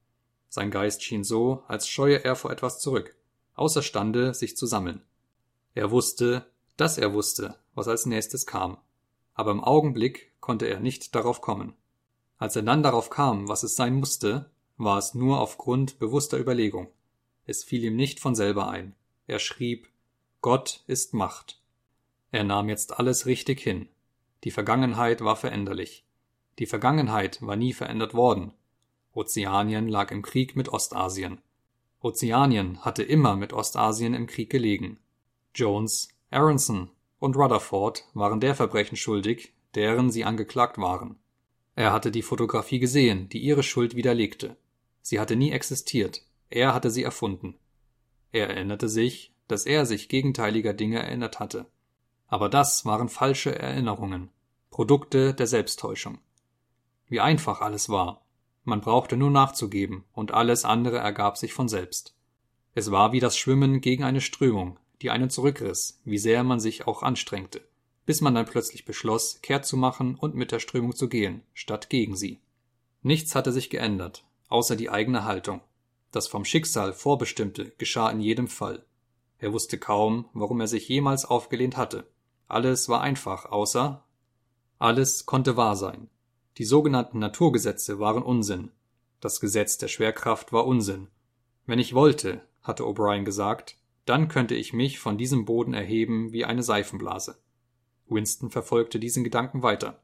Sein 0.49 0.71
Geist 0.71 1.03
schien 1.03 1.25
so, 1.25 1.65
als 1.67 1.89
scheue 1.89 2.25
er 2.25 2.37
vor 2.37 2.51
etwas 2.51 2.79
zurück, 2.79 3.17
außerstande, 3.55 4.35
sich 4.35 4.57
zu 4.57 4.67
sammeln. 4.67 5.03
Er 5.75 5.91
wusste, 5.91 6.47
dass 6.77 6.99
er 6.99 7.13
wusste, 7.13 7.57
was 7.75 7.89
als 7.89 8.07
nächstes 8.07 8.47
kam, 8.47 8.79
aber 9.35 9.51
im 9.51 9.63
Augenblick 9.63 10.33
konnte 10.41 10.67
er 10.67 10.81
nicht 10.81 11.15
darauf 11.15 11.41
kommen. 11.41 11.75
Als 12.39 12.57
er 12.57 12.63
dann 12.63 12.83
darauf 12.83 13.11
kam, 13.11 13.49
was 13.49 13.63
es 13.63 13.77
sein 13.77 13.95
musste, 13.95 14.51
war 14.77 14.99
es 14.99 15.15
nur 15.15 15.41
aufgrund 15.41 15.99
bewusster 15.99 16.39
Überlegung. 16.39 16.89
Es 17.47 17.65
fiel 17.65 17.85
ihm 17.85 17.97
nicht 17.97 18.21
von 18.21 18.35
selber 18.35 18.69
ein. 18.69 18.95
Er 19.27 19.39
schrieb 19.39 19.89
Gott 20.41 20.83
ist 20.87 21.15
Macht. 21.15 21.61
Er 22.31 22.45
nahm 22.45 22.69
jetzt 22.69 22.99
alles 22.99 23.27
richtig 23.27 23.61
hin. 23.61 23.89
Die 24.45 24.51
Vergangenheit 24.51 25.23
war 25.23 25.37
veränderlich. 25.37 26.05
Die 26.59 26.67
Vergangenheit 26.67 27.41
war 27.41 27.57
nie 27.57 27.73
verändert 27.73 28.13
worden. 28.13 28.53
Ozeanien 29.15 29.89
lag 29.89 30.11
im 30.11 30.23
Krieg 30.23 30.57
mit 30.57 30.69
Ostasien. 30.69 31.41
Ozeanien 32.01 32.85
hatte 32.85 33.03
immer 33.03 33.37
mit 33.37 33.53
Ostasien 33.53 34.13
im 34.13 34.27
Krieg 34.27 34.51
gelegen. 34.51 34.99
Jones, 35.55 36.09
Aronson 36.35 36.91
und 37.19 37.37
Rutherford 37.37 38.05
waren 38.15 38.41
der 38.41 38.55
Verbrechen 38.55 38.97
schuldig, 38.97 39.55
deren 39.75 40.11
sie 40.11 40.25
angeklagt 40.25 40.79
waren. 40.79 41.17
Er 41.77 41.93
hatte 41.93 42.11
die 42.11 42.23
Fotografie 42.23 42.79
gesehen, 42.79 43.29
die 43.29 43.39
ihre 43.39 43.63
Schuld 43.63 43.97
widerlegte. 43.97 44.57
Sie 45.01 45.21
hatte 45.21 45.37
nie 45.37 45.53
existiert, 45.53 46.23
er 46.51 46.75
hatte 46.75 46.91
sie 46.91 47.03
erfunden. 47.03 47.55
Er 48.33 48.49
erinnerte 48.49 48.89
sich, 48.89 49.33
dass 49.49 49.67
er 49.67 49.87
sich 49.87 50.09
gegenteiliger 50.09 50.73
Dinge 50.73 51.01
erinnert 51.03 51.41
hatte. 51.41 51.67
Aber 52.27 52.49
das 52.49 52.85
waren 52.85 53.09
falsche 53.09 53.59
Erinnerungen, 53.59 54.31
Produkte 54.71 55.35
der 55.35 55.47
Selbsttäuschung. 55.47 56.19
Wie 57.07 57.21
einfach 57.21 57.61
alles 57.61 57.89
war. 57.89 58.23
Man 58.65 58.81
brauchte 58.81 59.17
nur 59.17 59.31
nachzugeben, 59.31 60.05
und 60.13 60.33
alles 60.33 60.65
andere 60.65 60.99
ergab 60.99 61.37
sich 61.37 61.53
von 61.53 61.69
selbst. 61.69 62.17
Es 62.75 62.91
war 62.91 63.13
wie 63.13 63.21
das 63.21 63.37
Schwimmen 63.37 63.81
gegen 63.81 64.05
eine 64.05 64.21
Strömung, 64.21 64.79
die 65.03 65.11
einen 65.11 65.31
zurückriss, 65.31 66.01
wie 66.05 66.19
sehr 66.19 66.45
man 66.45 66.61
sich 66.61 66.87
auch 66.87 67.03
anstrengte 67.03 67.63
bis 68.07 68.21
man 68.21 68.35
dann 68.35 68.47
plötzlich 68.47 68.85
beschloss, 68.85 69.41
kehrt 69.41 69.65
zu 69.65 69.77
machen 69.77 70.17
und 70.17 70.35
mit 70.35 70.53
der 70.53 70.61
Strömung 70.61 70.95
zu 70.95 71.09
gehen, 71.09 71.43
statt 71.53 71.89
gegen 71.89 72.17
sie. 72.17 72.41
Nichts 73.03 73.35
hatte 73.35 73.53
sich 73.53 73.71
geändert, 73.71 74.25
außer 74.49 74.77
die 74.77 74.91
eigene 74.91 75.25
Haltung. 75.25 75.61
Das 76.11 76.29
vom 76.29 76.45
Schicksal 76.45 76.93
Vorbestimmte 76.93 77.73
geschah 77.79 78.11
in 78.11 78.21
jedem 78.21 78.49
Fall. 78.49 78.85
Er 79.39 79.53
wusste 79.53 79.79
kaum, 79.79 80.29
warum 80.33 80.61
er 80.61 80.69
sich 80.69 80.89
jemals 80.89 81.25
aufgelehnt 81.25 81.77
hatte. 81.77 82.07
Alles 82.47 82.89
war 82.89 83.01
einfach, 83.01 83.47
außer 83.47 84.05
alles 84.79 85.27
konnte 85.27 85.57
wahr 85.57 85.77
sein. 85.77 86.09
Die 86.59 86.65
sogenannten 86.65 87.19
Naturgesetze 87.19 87.99
waren 87.99 88.23
Unsinn. 88.23 88.71
Das 89.21 89.41
Gesetz 89.41 89.79
der 89.79 89.89
Schwerkraft 89.89 90.53
war 90.53 90.67
Unsinn. 90.67 91.09
Wenn 91.67 91.79
ich 91.79 91.95
wollte, 91.95 92.43
hatte 92.63 92.85
O'Brien 92.85 93.25
gesagt, 93.25 93.77
dann 94.05 94.29
könnte 94.29 94.55
ich 94.55 94.73
mich 94.73 94.99
von 94.99 95.19
diesem 95.19 95.45
Boden 95.45 95.75
erheben 95.75 96.33
wie 96.33 96.45
eine 96.45 96.63
Seifenblase. 96.63 97.39
Winston 98.07 98.51
verfolgte 98.51 98.99
diesen 98.99 99.25
Gedanken 99.25 99.63
weiter. 99.63 100.03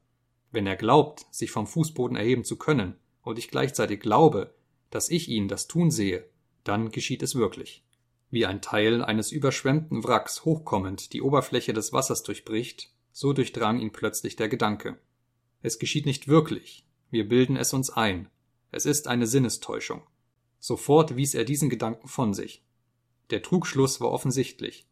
Wenn 0.51 0.67
er 0.67 0.75
glaubt, 0.75 1.25
sich 1.31 1.51
vom 1.51 1.67
Fußboden 1.67 2.17
erheben 2.17 2.43
zu 2.43 2.57
können, 2.57 2.95
und 3.21 3.37
ich 3.37 3.49
gleichzeitig 3.49 3.99
glaube, 3.99 4.53
dass 4.89 5.09
ich 5.09 5.29
ihn 5.29 5.47
das 5.47 5.67
tun 5.67 5.91
sehe, 5.91 6.25
dann 6.63 6.89
geschieht 6.89 7.23
es 7.23 7.35
wirklich. 7.35 7.83
Wie 8.29 8.45
ein 8.45 8.61
Teil 8.61 9.03
eines 9.03 9.31
überschwemmten 9.31 10.03
Wracks 10.03 10.45
hochkommend 10.45 11.13
die 11.13 11.21
Oberfläche 11.21 11.73
des 11.73 11.93
Wassers 11.93 12.23
durchbricht, 12.23 12.91
so 13.11 13.33
durchdrang 13.33 13.79
ihn 13.79 13.91
plötzlich 13.91 14.35
der 14.35 14.49
Gedanke. 14.49 14.97
Es 15.61 15.79
geschieht 15.79 16.05
nicht 16.05 16.27
wirklich, 16.27 16.85
wir 17.11 17.27
bilden 17.27 17.57
es 17.57 17.73
uns 17.73 17.89
ein, 17.89 18.29
es 18.71 18.85
ist 18.85 19.07
eine 19.07 19.27
Sinnestäuschung. 19.27 20.01
Sofort 20.59 21.15
wies 21.15 21.33
er 21.33 21.43
diesen 21.43 21.69
Gedanken 21.69 22.07
von 22.07 22.33
sich. 22.33 22.63
Der 23.29 23.41
Trugschluss 23.41 24.01
war 24.01 24.11
offensichtlich. 24.11 24.85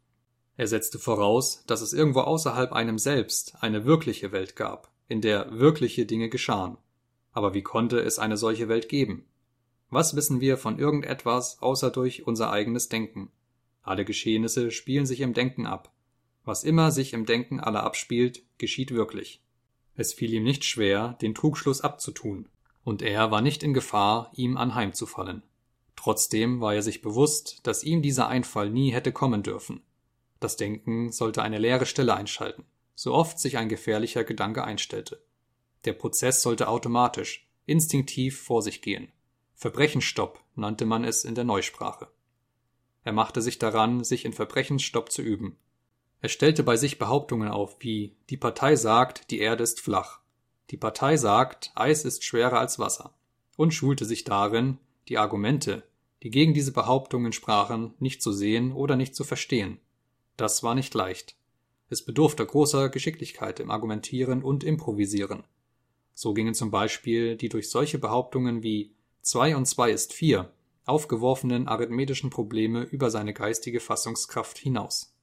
Er 0.56 0.66
setzte 0.66 0.98
voraus, 0.98 1.64
dass 1.66 1.80
es 1.80 1.92
irgendwo 1.92 2.20
außerhalb 2.20 2.72
einem 2.72 2.98
selbst 2.98 3.56
eine 3.60 3.84
wirkliche 3.84 4.32
Welt 4.32 4.56
gab, 4.56 4.90
in 5.08 5.20
der 5.20 5.58
wirkliche 5.58 6.06
Dinge 6.06 6.28
geschahen. 6.28 6.76
Aber 7.32 7.54
wie 7.54 7.62
konnte 7.62 8.00
es 8.00 8.18
eine 8.18 8.36
solche 8.36 8.68
Welt 8.68 8.88
geben? 8.88 9.24
Was 9.88 10.14
wissen 10.14 10.40
wir 10.40 10.56
von 10.56 10.78
irgendetwas 10.78 11.60
außer 11.60 11.90
durch 11.90 12.26
unser 12.26 12.52
eigenes 12.52 12.88
Denken? 12.88 13.30
Alle 13.82 14.04
Geschehnisse 14.04 14.70
spielen 14.70 15.06
sich 15.06 15.20
im 15.20 15.34
Denken 15.34 15.66
ab. 15.66 15.92
Was 16.44 16.64
immer 16.64 16.90
sich 16.90 17.12
im 17.12 17.26
Denken 17.26 17.60
aller 17.60 17.82
abspielt, 17.82 18.42
geschieht 18.58 18.92
wirklich. 18.92 19.42
Es 19.96 20.14
fiel 20.14 20.32
ihm 20.32 20.44
nicht 20.44 20.64
schwer, 20.64 21.16
den 21.20 21.34
Trugschluss 21.34 21.80
abzutun, 21.80 22.48
und 22.84 23.02
er 23.02 23.30
war 23.30 23.40
nicht 23.40 23.62
in 23.62 23.74
Gefahr, 23.74 24.30
ihm 24.34 24.56
anheimzufallen. 24.56 25.42
Trotzdem 26.02 26.62
war 26.62 26.74
er 26.74 26.80
sich 26.80 27.02
bewusst, 27.02 27.60
dass 27.64 27.84
ihm 27.84 28.00
dieser 28.00 28.26
Einfall 28.26 28.70
nie 28.70 28.90
hätte 28.90 29.12
kommen 29.12 29.42
dürfen. 29.42 29.82
Das 30.40 30.56
Denken 30.56 31.12
sollte 31.12 31.42
eine 31.42 31.58
leere 31.58 31.84
Stelle 31.84 32.14
einschalten, 32.14 32.64
so 32.94 33.12
oft 33.12 33.38
sich 33.38 33.58
ein 33.58 33.68
gefährlicher 33.68 34.24
Gedanke 34.24 34.64
einstellte. 34.64 35.22
Der 35.84 35.92
Prozess 35.92 36.40
sollte 36.40 36.68
automatisch, 36.68 37.46
instinktiv 37.66 38.40
vor 38.40 38.62
sich 38.62 38.80
gehen. 38.80 39.12
Verbrechensstopp 39.52 40.42
nannte 40.54 40.86
man 40.86 41.04
es 41.04 41.26
in 41.26 41.34
der 41.34 41.44
Neusprache. 41.44 42.08
Er 43.04 43.12
machte 43.12 43.42
sich 43.42 43.58
daran, 43.58 44.02
sich 44.02 44.24
in 44.24 44.32
Verbrechensstopp 44.32 45.12
zu 45.12 45.20
üben. 45.20 45.58
Er 46.22 46.30
stellte 46.30 46.62
bei 46.62 46.78
sich 46.78 46.98
Behauptungen 46.98 47.48
auf 47.48 47.76
wie 47.80 48.16
Die 48.30 48.38
Partei 48.38 48.74
sagt, 48.74 49.30
die 49.30 49.40
Erde 49.40 49.64
ist 49.64 49.82
flach. 49.82 50.20
Die 50.70 50.78
Partei 50.78 51.18
sagt, 51.18 51.72
Eis 51.74 52.06
ist 52.06 52.24
schwerer 52.24 52.58
als 52.58 52.78
Wasser. 52.78 53.12
Und 53.58 53.74
schulte 53.74 54.06
sich 54.06 54.24
darin, 54.24 54.78
die 55.08 55.18
Argumente, 55.18 55.82
die 56.22 56.30
gegen 56.30 56.54
diese 56.54 56.72
Behauptungen 56.72 57.32
sprachen, 57.32 57.94
nicht 57.98 58.22
zu 58.22 58.32
sehen 58.32 58.72
oder 58.72 58.96
nicht 58.96 59.14
zu 59.14 59.24
verstehen. 59.24 59.78
Das 60.36 60.62
war 60.62 60.74
nicht 60.74 60.94
leicht. 60.94 61.36
Es 61.88 62.04
bedurfte 62.04 62.44
großer 62.44 62.88
Geschicklichkeit 62.88 63.58
im 63.60 63.70
Argumentieren 63.70 64.42
und 64.42 64.62
Improvisieren. 64.62 65.44
So 66.14 66.34
gingen 66.34 66.54
zum 66.54 66.70
Beispiel 66.70 67.36
die 67.36 67.48
durch 67.48 67.70
solche 67.70 67.98
Behauptungen 67.98 68.62
wie 68.62 68.92
zwei 69.22 69.56
und 69.56 69.66
zwei 69.66 69.90
ist 69.90 70.12
vier 70.12 70.52
aufgeworfenen 70.86 71.68
arithmetischen 71.68 72.30
Probleme 72.30 72.82
über 72.82 73.10
seine 73.10 73.32
geistige 73.32 73.80
Fassungskraft 73.80 74.58
hinaus. 74.58 75.14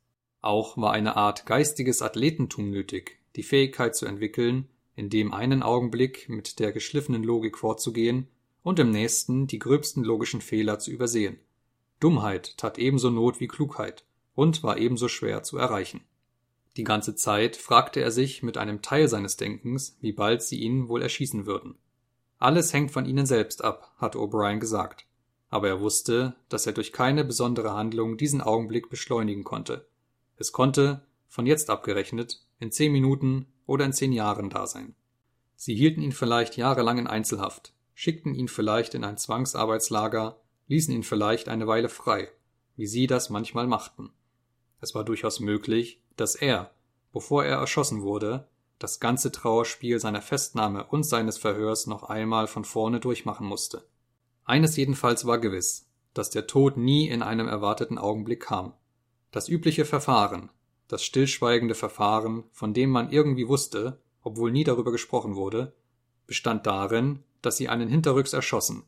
Auch 0.41 0.77
war 0.77 0.93
eine 0.93 1.17
Art 1.17 1.45
geistiges 1.45 2.01
Athletentum 2.01 2.69
nötig, 2.69 3.19
die 3.35 3.43
Fähigkeit 3.43 3.95
zu 3.95 4.05
entwickeln, 4.05 4.69
in 4.95 5.09
dem 5.09 5.33
einen 5.33 5.63
Augenblick 5.63 6.29
mit 6.29 6.59
der 6.59 6.71
geschliffenen 6.71 7.23
Logik 7.23 7.57
vorzugehen 7.57 8.27
und 8.67 8.79
im 8.79 8.91
nächsten 8.91 9.47
die 9.47 9.59
gröbsten 9.59 10.03
logischen 10.03 10.41
Fehler 10.41 10.77
zu 10.77 10.91
übersehen. 10.91 11.39
Dummheit 12.01 12.57
tat 12.57 12.77
ebenso 12.77 13.09
Not 13.09 13.39
wie 13.39 13.47
Klugheit 13.47 14.03
und 14.35 14.61
war 14.61 14.77
ebenso 14.77 15.07
schwer 15.07 15.41
zu 15.41 15.57
erreichen. 15.57 16.01
Die 16.75 16.83
ganze 16.83 17.15
Zeit 17.15 17.55
fragte 17.55 18.01
er 18.01 18.11
sich 18.11 18.43
mit 18.43 18.57
einem 18.57 18.81
Teil 18.81 19.07
seines 19.07 19.37
Denkens, 19.37 19.95
wie 20.01 20.11
bald 20.11 20.41
sie 20.41 20.59
ihn 20.59 20.89
wohl 20.89 21.01
erschießen 21.01 21.45
würden. 21.45 21.75
Alles 22.39 22.73
hängt 22.73 22.91
von 22.91 23.05
ihnen 23.05 23.25
selbst 23.25 23.63
ab, 23.63 23.93
hatte 23.99 24.17
O'Brien 24.17 24.59
gesagt. 24.59 25.05
Aber 25.47 25.69
er 25.69 25.79
wusste, 25.79 26.35
dass 26.49 26.67
er 26.67 26.73
durch 26.73 26.91
keine 26.91 27.23
besondere 27.23 27.71
Handlung 27.71 28.17
diesen 28.17 28.41
Augenblick 28.41 28.89
beschleunigen 28.89 29.45
konnte. 29.45 29.87
Es 30.35 30.51
konnte, 30.51 31.05
von 31.29 31.45
jetzt 31.45 31.69
abgerechnet, 31.69 32.45
in 32.59 32.73
zehn 32.73 32.91
Minuten 32.91 33.47
oder 33.65 33.85
in 33.85 33.93
zehn 33.93 34.11
Jahren 34.11 34.49
da 34.49 34.67
sein. 34.67 34.93
Sie 35.55 35.73
hielten 35.73 36.01
ihn 36.01 36.11
vielleicht 36.11 36.57
jahrelang 36.57 36.97
in 36.97 37.07
Einzelhaft, 37.07 37.73
schickten 37.99 38.35
ihn 38.35 38.47
vielleicht 38.47 38.93
in 38.93 39.03
ein 39.03 39.17
Zwangsarbeitslager, 39.17 40.39
ließen 40.67 40.93
ihn 40.93 41.01
vielleicht 41.01 41.49
eine 41.49 41.65
Weile 41.65 41.89
frei, 41.89 42.29
wie 42.75 42.85
sie 42.85 43.07
das 43.07 43.31
manchmal 43.31 43.65
machten. 43.65 44.11
Es 44.79 44.93
war 44.93 45.03
durchaus 45.03 45.39
möglich, 45.39 45.99
dass 46.15 46.35
er, 46.35 46.75
bevor 47.11 47.43
er 47.43 47.57
erschossen 47.57 48.03
wurde, 48.03 48.47
das 48.77 48.99
ganze 48.99 49.31
Trauerspiel 49.31 49.99
seiner 49.99 50.21
Festnahme 50.21 50.83
und 50.83 51.05
seines 51.07 51.39
Verhörs 51.39 51.87
noch 51.87 52.03
einmal 52.03 52.45
von 52.45 52.65
vorne 52.65 52.99
durchmachen 52.99 53.47
musste. 53.47 53.87
Eines 54.45 54.77
jedenfalls 54.77 55.25
war 55.25 55.39
gewiss, 55.39 55.89
dass 56.13 56.29
der 56.29 56.45
Tod 56.45 56.77
nie 56.77 57.09
in 57.09 57.23
einem 57.23 57.47
erwarteten 57.47 57.97
Augenblick 57.97 58.41
kam. 58.41 58.73
Das 59.31 59.49
übliche 59.49 59.85
Verfahren, 59.85 60.51
das 60.87 61.03
stillschweigende 61.03 61.73
Verfahren, 61.73 62.43
von 62.51 62.75
dem 62.75 62.91
man 62.91 63.09
irgendwie 63.11 63.47
wusste, 63.47 63.99
obwohl 64.21 64.51
nie 64.51 64.63
darüber 64.63 64.91
gesprochen 64.91 65.35
wurde, 65.35 65.73
bestand 66.27 66.67
darin, 66.67 67.23
dass 67.41 67.57
sie 67.57 67.69
einen 67.69 67.89
hinterrücks 67.89 68.33
erschossen, 68.33 68.83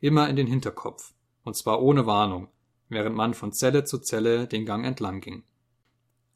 immer 0.00 0.28
in 0.28 0.36
den 0.36 0.46
Hinterkopf, 0.46 1.14
und 1.42 1.56
zwar 1.56 1.82
ohne 1.82 2.06
Warnung, 2.06 2.48
während 2.88 3.16
man 3.16 3.34
von 3.34 3.52
Zelle 3.52 3.84
zu 3.84 3.98
Zelle 3.98 4.46
den 4.46 4.66
Gang 4.66 4.84
entlang 4.84 5.20
ging. 5.20 5.44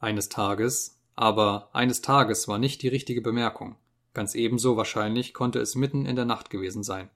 Eines 0.00 0.28
Tages, 0.28 1.00
aber 1.14 1.70
eines 1.72 2.00
Tages 2.00 2.48
war 2.48 2.58
nicht 2.58 2.82
die 2.82 2.88
richtige 2.88 3.20
Bemerkung. 3.20 3.76
Ganz 4.14 4.34
ebenso 4.34 4.76
wahrscheinlich 4.76 5.34
konnte 5.34 5.60
es 5.60 5.74
mitten 5.74 6.06
in 6.06 6.16
der 6.16 6.24
Nacht 6.24 6.50
gewesen 6.50 6.82
sein. 6.82 7.10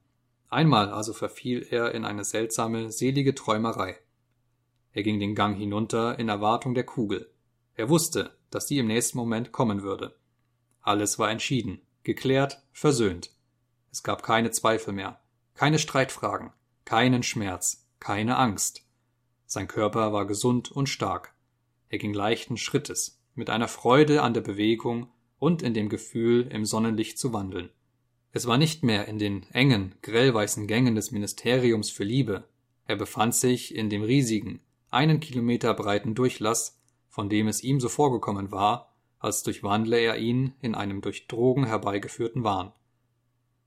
Einmal 0.49 0.91
also 0.91 1.13
verfiel 1.13 1.65
er 1.69 1.93
in 1.93 2.05
eine 2.05 2.23
seltsame, 2.23 2.91
selige 2.91 3.33
Träumerei. 3.33 3.97
Er 4.91 5.01
ging 5.01 5.19
den 5.19 5.33
Gang 5.33 5.57
hinunter 5.57 6.19
in 6.19 6.29
Erwartung 6.29 6.75
der 6.75 6.83
Kugel. 6.83 7.31
Er 7.75 7.89
wusste, 7.89 8.37
dass 8.51 8.67
die 8.67 8.77
im 8.77 8.87
nächsten 8.87 9.17
Moment 9.17 9.51
kommen 9.51 9.81
würde. 9.81 10.15
Alles 10.81 11.17
war 11.17 11.31
entschieden, 11.31 11.81
geklärt, 12.03 12.61
versöhnt. 12.71 13.31
Es 13.93 14.01
gab 14.01 14.23
keine 14.23 14.49
Zweifel 14.49 14.91
mehr, 14.91 15.19
keine 15.53 15.77
Streitfragen, 15.77 16.51
keinen 16.83 17.21
Schmerz, 17.21 17.85
keine 17.99 18.37
Angst. 18.37 18.87
Sein 19.45 19.67
Körper 19.67 20.11
war 20.11 20.25
gesund 20.25 20.71
und 20.71 20.89
stark. 20.89 21.35
Er 21.89 21.99
ging 21.99 22.11
leichten 22.11 22.57
Schrittes, 22.57 23.21
mit 23.35 23.51
einer 23.51 23.67
Freude 23.67 24.23
an 24.23 24.33
der 24.33 24.41
Bewegung 24.41 25.11
und 25.37 25.61
in 25.61 25.75
dem 25.75 25.89
Gefühl, 25.89 26.47
im 26.47 26.65
Sonnenlicht 26.65 27.19
zu 27.19 27.33
wandeln. 27.33 27.69
Es 28.31 28.47
war 28.47 28.57
nicht 28.57 28.81
mehr 28.81 29.07
in 29.07 29.19
den 29.19 29.43
engen, 29.51 29.93
grellweißen 30.01 30.65
Gängen 30.65 30.95
des 30.95 31.11
Ministeriums 31.11 31.91
für 31.91 32.03
Liebe, 32.03 32.45
Er 32.87 32.95
befand 32.95 33.35
sich 33.35 33.75
in 33.75 33.91
dem 33.91 34.01
riesigen, 34.01 34.59
einen 34.89 35.19
Kilometer 35.19 35.75
breiten 35.75 36.15
Durchlass, 36.15 36.81
von 37.09 37.29
dem 37.29 37.47
es 37.47 37.61
ihm 37.61 37.79
so 37.79 37.89
vorgekommen 37.89 38.51
war, 38.51 38.91
als 39.19 39.43
durchwandle 39.43 39.99
er 39.99 40.17
ihn 40.17 40.55
in 40.61 40.73
einem 40.73 41.01
durch 41.01 41.27
Drogen 41.27 41.67
herbeigeführten 41.67 42.43
Wahn. 42.43 42.73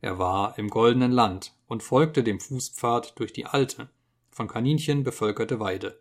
Er 0.00 0.18
war 0.18 0.58
im 0.58 0.68
goldenen 0.68 1.12
Land 1.12 1.54
und 1.66 1.82
folgte 1.82 2.22
dem 2.22 2.40
Fußpfad 2.40 3.18
durch 3.18 3.32
die 3.32 3.46
alte, 3.46 3.88
von 4.30 4.48
Kaninchen 4.48 5.02
bevölkerte 5.02 5.60
Weide. 5.60 6.00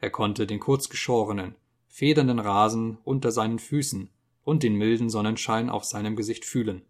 Er 0.00 0.10
konnte 0.10 0.46
den 0.46 0.58
kurzgeschorenen, 0.58 1.54
federnden 1.88 2.40
Rasen 2.40 2.98
unter 3.04 3.30
seinen 3.30 3.58
Füßen 3.58 4.10
und 4.44 4.62
den 4.62 4.74
milden 4.74 5.10
Sonnenschein 5.10 5.70
auf 5.70 5.84
seinem 5.84 6.16
Gesicht 6.16 6.44
fühlen. 6.44 6.82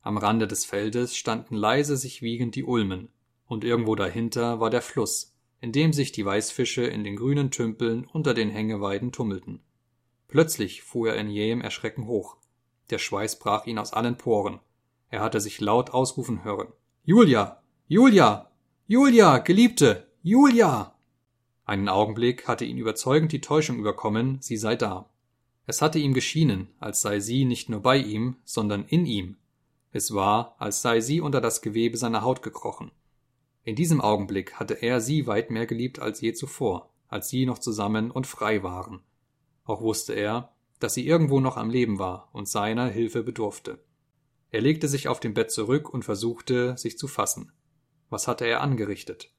Am 0.00 0.16
Rande 0.16 0.46
des 0.46 0.64
Feldes 0.64 1.16
standen 1.16 1.56
leise 1.56 1.96
sich 1.96 2.22
wiegend 2.22 2.54
die 2.54 2.64
Ulmen, 2.64 3.08
und 3.46 3.64
irgendwo 3.64 3.94
dahinter 3.94 4.60
war 4.60 4.70
der 4.70 4.82
Fluss, 4.82 5.36
in 5.60 5.72
dem 5.72 5.92
sich 5.92 6.12
die 6.12 6.24
Weißfische 6.24 6.84
in 6.84 7.04
den 7.04 7.16
grünen 7.16 7.50
Tümpeln 7.50 8.06
unter 8.12 8.32
den 8.34 8.50
Hängeweiden 8.50 9.12
tummelten. 9.12 9.60
Plötzlich 10.28 10.82
fuhr 10.82 11.10
er 11.10 11.16
in 11.16 11.28
jähem 11.28 11.60
Erschrecken 11.60 12.06
hoch. 12.06 12.36
Der 12.90 12.98
Schweiß 12.98 13.38
brach 13.38 13.66
ihn 13.66 13.78
aus 13.78 13.92
allen 13.92 14.16
Poren. 14.16 14.60
Er 15.16 15.22
hatte 15.22 15.40
sich 15.40 15.62
laut 15.62 15.94
ausrufen 15.94 16.44
hören. 16.44 16.68
Julia! 17.02 17.62
Julia! 17.88 18.50
Julia! 18.86 19.38
Geliebte! 19.38 20.06
Julia! 20.22 20.94
Einen 21.64 21.88
Augenblick 21.88 22.46
hatte 22.46 22.66
ihn 22.66 22.76
überzeugend 22.76 23.32
die 23.32 23.40
Täuschung 23.40 23.78
überkommen, 23.78 24.36
sie 24.42 24.58
sei 24.58 24.76
da. 24.76 25.08
Es 25.64 25.80
hatte 25.80 25.98
ihm 25.98 26.12
geschienen, 26.12 26.68
als 26.80 27.00
sei 27.00 27.20
sie 27.20 27.46
nicht 27.46 27.70
nur 27.70 27.80
bei 27.80 27.96
ihm, 27.96 28.36
sondern 28.44 28.84
in 28.84 29.06
ihm. 29.06 29.38
Es 29.90 30.12
war, 30.12 30.54
als 30.58 30.82
sei 30.82 31.00
sie 31.00 31.22
unter 31.22 31.40
das 31.40 31.62
Gewebe 31.62 31.96
seiner 31.96 32.20
Haut 32.20 32.42
gekrochen. 32.42 32.90
In 33.64 33.74
diesem 33.74 34.02
Augenblick 34.02 34.56
hatte 34.56 34.74
er 34.74 35.00
sie 35.00 35.26
weit 35.26 35.50
mehr 35.50 35.64
geliebt 35.64 35.98
als 35.98 36.20
je 36.20 36.34
zuvor, 36.34 36.90
als 37.08 37.30
sie 37.30 37.46
noch 37.46 37.58
zusammen 37.58 38.10
und 38.10 38.26
frei 38.26 38.62
waren. 38.62 39.00
Auch 39.64 39.80
wusste 39.80 40.12
er, 40.12 40.52
dass 40.78 40.92
sie 40.92 41.06
irgendwo 41.06 41.40
noch 41.40 41.56
am 41.56 41.70
Leben 41.70 41.98
war 41.98 42.28
und 42.34 42.50
seiner 42.50 42.88
Hilfe 42.88 43.22
bedurfte. 43.22 43.78
Er 44.56 44.62
legte 44.62 44.88
sich 44.88 45.06
auf 45.06 45.20
dem 45.20 45.34
Bett 45.34 45.50
zurück 45.50 45.92
und 45.92 46.02
versuchte, 46.06 46.78
sich 46.78 46.96
zu 46.96 47.08
fassen. 47.08 47.52
Was 48.08 48.26
hatte 48.26 48.46
er 48.46 48.62
angerichtet? 48.62 49.30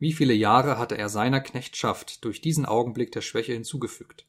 Wie 0.00 0.12
viele 0.12 0.34
Jahre 0.34 0.76
hatte 0.76 0.98
er 0.98 1.08
seiner 1.08 1.40
Knechtschaft 1.40 2.24
durch 2.24 2.40
diesen 2.40 2.66
Augenblick 2.66 3.12
der 3.12 3.20
Schwäche 3.20 3.52
hinzugefügt? 3.52 4.26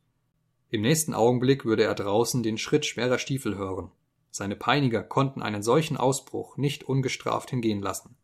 Im 0.70 0.82
nächsten 0.82 1.16
Augenblick 1.16 1.66
würde 1.66 1.86
er 1.86 1.96
draußen 1.96 2.44
den 2.44 2.60
Schritt 2.60 2.86
schwerer 2.86 3.18
Stiefel 3.18 3.58
hören. 3.58 3.90
Seine 4.30 4.56
Peiniger 4.56 5.02
konnten 5.02 5.42
einen 5.42 5.64
solchen 5.64 5.98
Ausbruch 5.98 6.56
nicht 6.56 6.84
ungestraft 6.84 7.50
hingehen 7.50 7.82
lassen. 7.82 8.16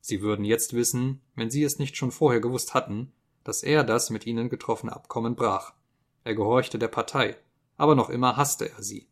Sie 0.00 0.20
würden 0.20 0.44
jetzt 0.44 0.74
wissen, 0.74 1.20
wenn 1.36 1.48
sie 1.48 1.62
es 1.62 1.78
nicht 1.78 1.96
schon 1.96 2.10
vorher 2.10 2.40
gewusst 2.40 2.74
hatten, 2.74 3.12
dass 3.44 3.62
er 3.62 3.84
das 3.84 4.10
mit 4.10 4.26
ihnen 4.26 4.48
getroffene 4.48 4.92
Abkommen 4.92 5.36
brach. 5.36 5.74
Er 6.24 6.34
gehorchte 6.34 6.80
der 6.80 6.88
Partei, 6.88 7.36
aber 7.76 7.94
noch 7.94 8.10
immer 8.10 8.36
hasste 8.36 8.68
er 8.68 8.82
sie. 8.82 9.11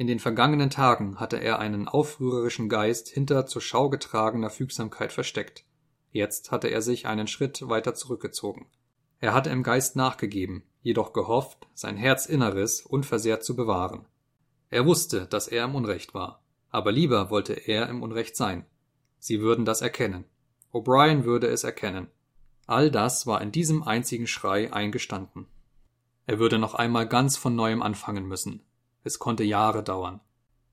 In 0.00 0.06
den 0.06 0.18
vergangenen 0.18 0.70
Tagen 0.70 1.20
hatte 1.20 1.36
er 1.36 1.58
einen 1.58 1.86
aufrührerischen 1.86 2.70
Geist 2.70 3.10
hinter 3.10 3.44
zur 3.44 3.60
Schau 3.60 3.90
getragener 3.90 4.48
Fügsamkeit 4.48 5.12
versteckt. 5.12 5.66
Jetzt 6.10 6.50
hatte 6.50 6.68
er 6.68 6.80
sich 6.80 7.06
einen 7.06 7.26
Schritt 7.26 7.68
weiter 7.68 7.94
zurückgezogen. 7.94 8.64
Er 9.18 9.34
hatte 9.34 9.50
im 9.50 9.62
Geist 9.62 9.96
nachgegeben, 9.96 10.62
jedoch 10.80 11.12
gehofft, 11.12 11.68
sein 11.74 11.98
Herzinneres 11.98 12.80
unversehrt 12.80 13.44
zu 13.44 13.54
bewahren. 13.54 14.06
Er 14.70 14.86
wusste, 14.86 15.26
dass 15.26 15.48
er 15.48 15.66
im 15.66 15.74
Unrecht 15.74 16.14
war, 16.14 16.42
aber 16.70 16.92
lieber 16.92 17.28
wollte 17.28 17.52
er 17.52 17.90
im 17.90 18.02
Unrecht 18.02 18.36
sein. 18.36 18.64
Sie 19.18 19.42
würden 19.42 19.66
das 19.66 19.82
erkennen. 19.82 20.24
O'Brien 20.72 21.24
würde 21.24 21.48
es 21.48 21.62
erkennen. 21.62 22.06
All 22.66 22.90
das 22.90 23.26
war 23.26 23.42
in 23.42 23.52
diesem 23.52 23.82
einzigen 23.82 24.26
Schrei 24.26 24.72
eingestanden. 24.72 25.46
Er 26.24 26.38
würde 26.38 26.58
noch 26.58 26.72
einmal 26.72 27.06
ganz 27.06 27.36
von 27.36 27.54
neuem 27.54 27.82
anfangen 27.82 28.24
müssen. 28.24 28.62
Es 29.02 29.18
konnte 29.18 29.44
Jahre 29.44 29.82
dauern. 29.82 30.20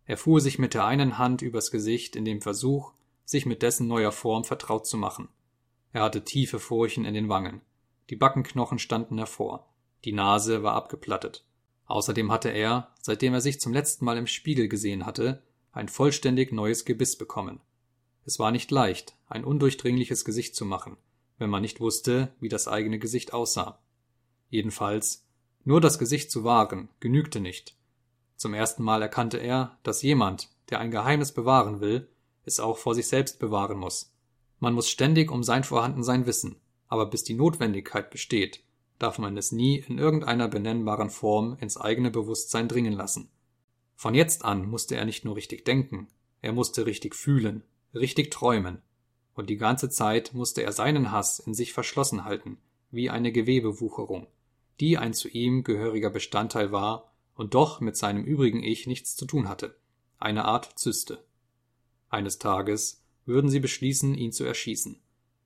Er 0.05 0.17
fuhr 0.17 0.41
sich 0.41 0.59
mit 0.59 0.73
der 0.73 0.85
einen 0.85 1.17
Hand 1.17 1.41
übers 1.41 1.71
Gesicht 1.71 2.15
in 2.15 2.25
dem 2.25 2.41
Versuch, 2.41 2.93
sich 3.25 3.45
mit 3.45 3.61
dessen 3.61 3.87
neuer 3.87 4.11
Form 4.11 4.43
vertraut 4.43 4.87
zu 4.87 4.97
machen. 4.97 5.29
Er 5.91 6.03
hatte 6.03 6.23
tiefe 6.23 6.59
Furchen 6.59 7.05
in 7.05 7.13
den 7.13 7.29
Wangen. 7.29 7.61
Die 8.09 8.15
Backenknochen 8.15 8.79
standen 8.79 9.17
hervor. 9.17 9.67
Die 10.05 10.13
Nase 10.13 10.63
war 10.63 10.75
abgeplattet. 10.75 11.45
Außerdem 11.85 12.31
hatte 12.31 12.49
er, 12.49 12.93
seitdem 13.01 13.33
er 13.33 13.41
sich 13.41 13.59
zum 13.59 13.73
letzten 13.73 14.05
Mal 14.05 14.17
im 14.17 14.27
Spiegel 14.27 14.67
gesehen 14.67 15.05
hatte, 15.05 15.43
ein 15.71 15.87
vollständig 15.87 16.51
neues 16.51 16.85
Gebiss 16.85 17.17
bekommen. 17.17 17.61
Es 18.25 18.39
war 18.39 18.51
nicht 18.51 18.71
leicht, 18.71 19.15
ein 19.27 19.45
undurchdringliches 19.45 20.25
Gesicht 20.25 20.55
zu 20.55 20.65
machen, 20.65 20.97
wenn 21.37 21.49
man 21.49 21.61
nicht 21.61 21.79
wusste, 21.79 22.33
wie 22.39 22.49
das 22.49 22.67
eigene 22.67 22.99
Gesicht 22.99 23.33
aussah. 23.33 23.79
Jedenfalls, 24.49 25.25
nur 25.63 25.79
das 25.79 25.97
Gesicht 25.99 26.29
zu 26.31 26.43
wahren, 26.43 26.89
genügte 26.99 27.39
nicht. 27.39 27.76
Zum 28.37 28.53
ersten 28.53 28.83
Mal 28.83 29.01
erkannte 29.01 29.39
er, 29.39 29.77
dass 29.81 30.03
jemand, 30.03 30.49
der 30.69 30.79
ein 30.79 30.91
Geheimnis 30.91 31.31
bewahren 31.31 31.81
will, 31.81 32.07
es 32.45 32.59
auch 32.59 32.77
vor 32.77 32.93
sich 32.93 33.07
selbst 33.07 33.39
bewahren 33.39 33.79
muss. 33.79 34.13
Man 34.59 34.73
muss 34.73 34.89
ständig 34.89 35.31
um 35.31 35.43
sein 35.43 35.63
Vorhandensein 35.63 36.27
wissen, 36.27 36.55
aber 36.87 37.07
bis 37.07 37.23
die 37.23 37.33
Notwendigkeit 37.33 38.11
besteht, 38.11 38.61
darf 38.99 39.17
man 39.17 39.37
es 39.37 39.51
nie 39.51 39.79
in 39.79 39.97
irgendeiner 39.97 40.47
benennbaren 40.47 41.09
Form 41.09 41.57
ins 41.59 41.77
eigene 41.77 42.11
Bewusstsein 42.11 42.67
dringen 42.67 42.93
lassen. 42.93 43.29
Von 43.95 44.13
jetzt 44.13 44.45
an 44.45 44.69
musste 44.69 44.95
er 44.95 45.05
nicht 45.05 45.25
nur 45.25 45.35
richtig 45.35 45.65
denken, 45.65 46.07
er 46.41 46.53
musste 46.53 46.85
richtig 46.85 47.15
fühlen, 47.15 47.63
richtig 47.95 48.29
träumen. 48.29 48.81
Und 49.33 49.49
die 49.49 49.57
ganze 49.57 49.89
Zeit 49.89 50.33
musste 50.35 50.61
er 50.61 50.71
seinen 50.71 51.11
Hass 51.11 51.39
in 51.39 51.55
sich 51.55 51.73
verschlossen 51.73 52.23
halten, 52.23 52.59
wie 52.91 53.09
eine 53.09 53.31
Gewebewucherung, 53.31 54.27
die 54.79 54.99
ein 54.99 55.13
zu 55.13 55.27
ihm 55.27 55.63
gehöriger 55.63 56.11
Bestandteil 56.11 56.71
war 56.71 57.11
und 57.37 57.53
doch 57.53 57.79
mit 57.79 57.95
seinem 57.95 58.23
übrigen 58.23 58.63
Ich 58.63 58.87
nichts 58.87 59.15
zu 59.15 59.25
tun 59.25 59.47
hatte, 59.47 59.75
eine 60.19 60.45
Art 60.45 60.77
Zyste. 60.77 61.23
Eines 62.09 62.39
Tages 62.39 63.03
würden 63.25 63.49
sie 63.49 63.59
beschließen, 63.59 64.15
ihn 64.15 64.31
zu 64.31 64.43
erschießen. 64.43 64.99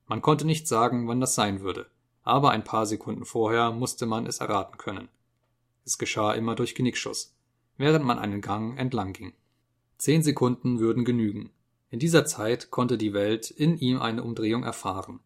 Man 0.08 0.22
konnte 0.22 0.46
nicht 0.46 0.68
sagen, 0.68 1.08
wann 1.08 1.20
das 1.20 1.36
sein 1.36 1.62
würde, 1.62 1.88
aber 2.24 2.52
ein 2.52 2.64
paar 2.64 2.86
Sekunden 2.86 3.26
vorher 3.26 3.72
musste 3.72 4.06
man 4.06 4.26
es 4.26 4.40
erraten 4.40 4.78
können. 4.78 5.10
Es 5.86 5.98
geschah 5.98 6.34
immer 6.34 6.56
durch 6.56 6.76
Genickschuss, 6.76 7.36
während 7.78 8.06
man 8.06 8.20
einen 8.20 8.42
Gang 8.42 8.80
entlang 8.80 9.14
ging. 9.14 9.34
Zehn 9.98 10.24
Sekunden 10.24 10.80
würden 10.80 11.06
genügen, 11.06 11.52
in 11.90 12.00
dieser 12.00 12.26
Zeit 12.26 12.72
konnte 12.72 12.98
die 12.98 13.14
Welt 13.14 13.52
in 13.52 13.78
ihm 13.78 14.02
eine 14.02 14.24
Umdrehung 14.24 14.64
erfahren. 14.64 15.20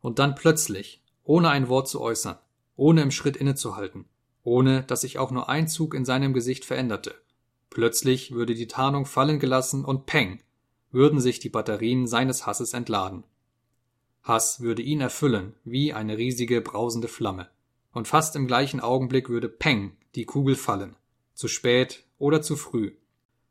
Und 0.00 0.18
dann 0.18 0.34
plötzlich, 0.34 1.00
ohne 1.22 1.50
ein 1.50 1.68
Wort 1.68 1.88
zu 1.88 2.00
äußern, 2.00 2.38
ohne 2.74 3.02
im 3.02 3.12
Schritt 3.12 3.36
innezuhalten, 3.36 4.06
ohne 4.44 4.82
dass 4.82 5.02
sich 5.02 5.18
auch 5.18 5.30
nur 5.30 5.48
ein 5.48 5.68
Zug 5.68 5.94
in 5.94 6.04
seinem 6.04 6.32
Gesicht 6.32 6.64
veränderte, 6.64 7.14
plötzlich 7.70 8.32
würde 8.32 8.54
die 8.54 8.66
Tarnung 8.66 9.06
fallen 9.06 9.38
gelassen 9.38 9.84
und 9.84 10.06
peng, 10.06 10.40
würden 10.90 11.20
sich 11.20 11.38
die 11.38 11.48
Batterien 11.48 12.06
seines 12.06 12.46
Hasses 12.46 12.74
entladen. 12.74 13.24
Hass 14.22 14.60
würde 14.60 14.82
ihn 14.82 15.00
erfüllen 15.00 15.54
wie 15.64 15.92
eine 15.92 16.16
riesige 16.18 16.60
brausende 16.60 17.08
Flamme, 17.08 17.48
und 17.92 18.08
fast 18.08 18.36
im 18.36 18.46
gleichen 18.46 18.80
Augenblick 18.80 19.28
würde 19.28 19.48
peng 19.48 19.96
die 20.14 20.24
Kugel 20.24 20.54
fallen, 20.54 20.96
zu 21.34 21.48
spät 21.48 22.04
oder 22.18 22.42
zu 22.42 22.56
früh. 22.56 22.92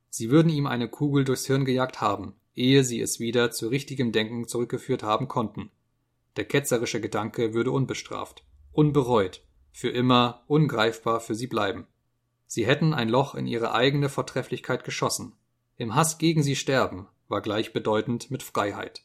Sie 0.09 0.29
würden 0.29 0.49
ihm 0.49 0.67
eine 0.67 0.89
Kugel 0.89 1.23
durchs 1.23 1.47
Hirn 1.47 1.65
gejagt 1.65 2.01
haben, 2.01 2.35
ehe 2.55 2.83
sie 2.83 3.01
es 3.01 3.19
wieder 3.19 3.51
zu 3.51 3.69
richtigem 3.69 4.11
Denken 4.11 4.47
zurückgeführt 4.47 5.03
haben 5.03 5.27
konnten. 5.27 5.71
Der 6.35 6.45
ketzerische 6.45 7.01
Gedanke 7.01 7.53
würde 7.53 7.71
unbestraft, 7.71 8.43
unbereut, 8.71 9.41
für 9.71 9.89
immer 9.89 10.43
ungreifbar 10.47 11.19
für 11.19 11.35
sie 11.35 11.47
bleiben. 11.47 11.87
Sie 12.47 12.65
hätten 12.65 12.93
ein 12.93 13.09
Loch 13.09 13.35
in 13.35 13.47
ihre 13.47 13.73
eigene 13.73 14.09
Vortrefflichkeit 14.09 14.83
geschossen. 14.83 15.33
Im 15.77 15.95
Hass 15.95 16.17
gegen 16.17 16.43
sie 16.43 16.55
sterben 16.55 17.07
war 17.27 17.41
gleichbedeutend 17.41 18.29
mit 18.29 18.43
Freiheit. 18.43 19.03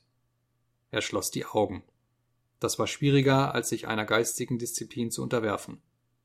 Er 0.90 1.00
schloss 1.00 1.30
die 1.30 1.46
Augen. 1.46 1.84
Das 2.58 2.78
war 2.78 2.86
schwieriger, 2.86 3.54
als 3.54 3.68
sich 3.68 3.86
einer 3.86 4.04
geistigen 4.04 4.58
Disziplin 4.58 5.10
zu 5.10 5.22
unterwerfen. 5.22 5.80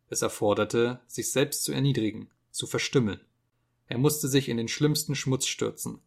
Es 0.07 0.22
erforderte, 0.22 0.99
sich 1.07 1.31
selbst 1.31 1.63
zu 1.63 1.72
erniedrigen, 1.72 2.30
zu 2.51 2.68
verstümmeln. 2.68 3.22
Er 3.88 3.97
musste 3.97 4.27
sich 4.27 4.49
in 4.49 4.57
den 4.57 4.68
schlimmsten 4.68 5.15
Schmutz 5.15 5.45
stürzen, 5.45 6.01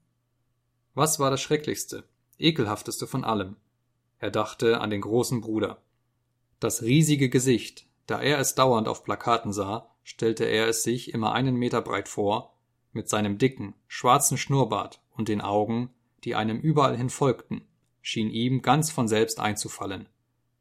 was 0.97 1.19
war 1.19 1.33
das 1.33 1.43
Schrecklichste, 1.43 2.05
ekelhafteste 2.39 3.09
von 3.09 3.25
allem? 3.25 3.57
Er 4.21 4.31
dachte 4.31 4.81
an 4.81 4.91
den 4.91 5.01
großen 5.01 5.41
Bruder. 5.41 5.83
Das 6.61 6.83
riesige 6.83 7.29
Gesicht, 7.29 7.87
da 8.07 8.21
er 8.21 8.39
es 8.39 8.55
dauernd 8.55 8.89
auf 8.89 9.05
Plakaten 9.05 9.53
sah, 9.53 9.89
stellte 10.03 10.45
er 10.45 10.69
es 10.69 10.83
sich 10.83 11.13
immer 11.13 11.33
einen 11.33 11.57
Meter 11.57 11.81
breit 11.81 12.09
vor, 12.09 12.55
mit 12.93 13.09
seinem 13.09 13.39
dicken, 13.39 13.75
schwarzen 13.89 14.39
Schnurrbart 14.39 15.01
und 15.11 15.29
den 15.29 15.41
Augen, 15.41 15.91
die 16.25 16.35
einem 16.35 16.61
überall 16.61 16.97
hin 16.97 17.11
folgten, 17.11 17.67
schien 18.03 18.31
ihm 18.31 18.63
ganz 18.63 18.91
von 18.91 19.09
selbst 19.09 19.41
einzufallen. 19.41 20.09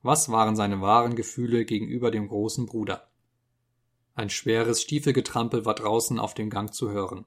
Was 0.01 0.29
waren 0.29 0.55
seine 0.55 0.81
wahren 0.81 1.15
Gefühle 1.15 1.65
gegenüber 1.65 2.11
dem 2.11 2.27
großen 2.27 2.65
Bruder? 2.65 3.07
Ein 4.15 4.29
schweres 4.29 4.81
Stiefelgetrampel 4.81 5.65
war 5.65 5.75
draußen 5.75 6.19
auf 6.19 6.33
dem 6.33 6.49
Gang 6.49 6.73
zu 6.73 6.91
hören. 6.91 7.25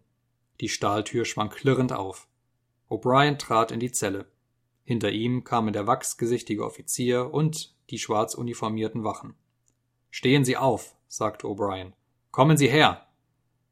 Die 0.61 0.69
Stahltür 0.69 1.25
schwang 1.25 1.51
klirrend 1.51 1.93
auf. 1.93 2.29
O'Brien 2.89 3.39
trat 3.39 3.73
in 3.73 3.81
die 3.81 3.93
Zelle. 3.93 4.27
Hinter 4.85 5.11
ihm 5.11 5.43
kamen 5.43 5.73
der 5.73 5.87
wachsgesichtige 5.87 6.65
Offizier 6.65 7.33
und 7.35 7.75
die 7.91 7.99
schwarz 7.99 8.35
uniformierten 8.35 9.05
Wachen. 9.05 9.35
Stehen 10.11 10.45
Sie 10.45 10.57
auf, 10.57 10.97
sagte 11.09 11.47
O'Brien. 11.47 11.93
Kommen 12.31 12.57
Sie 12.57 12.69
her. 12.69 13.07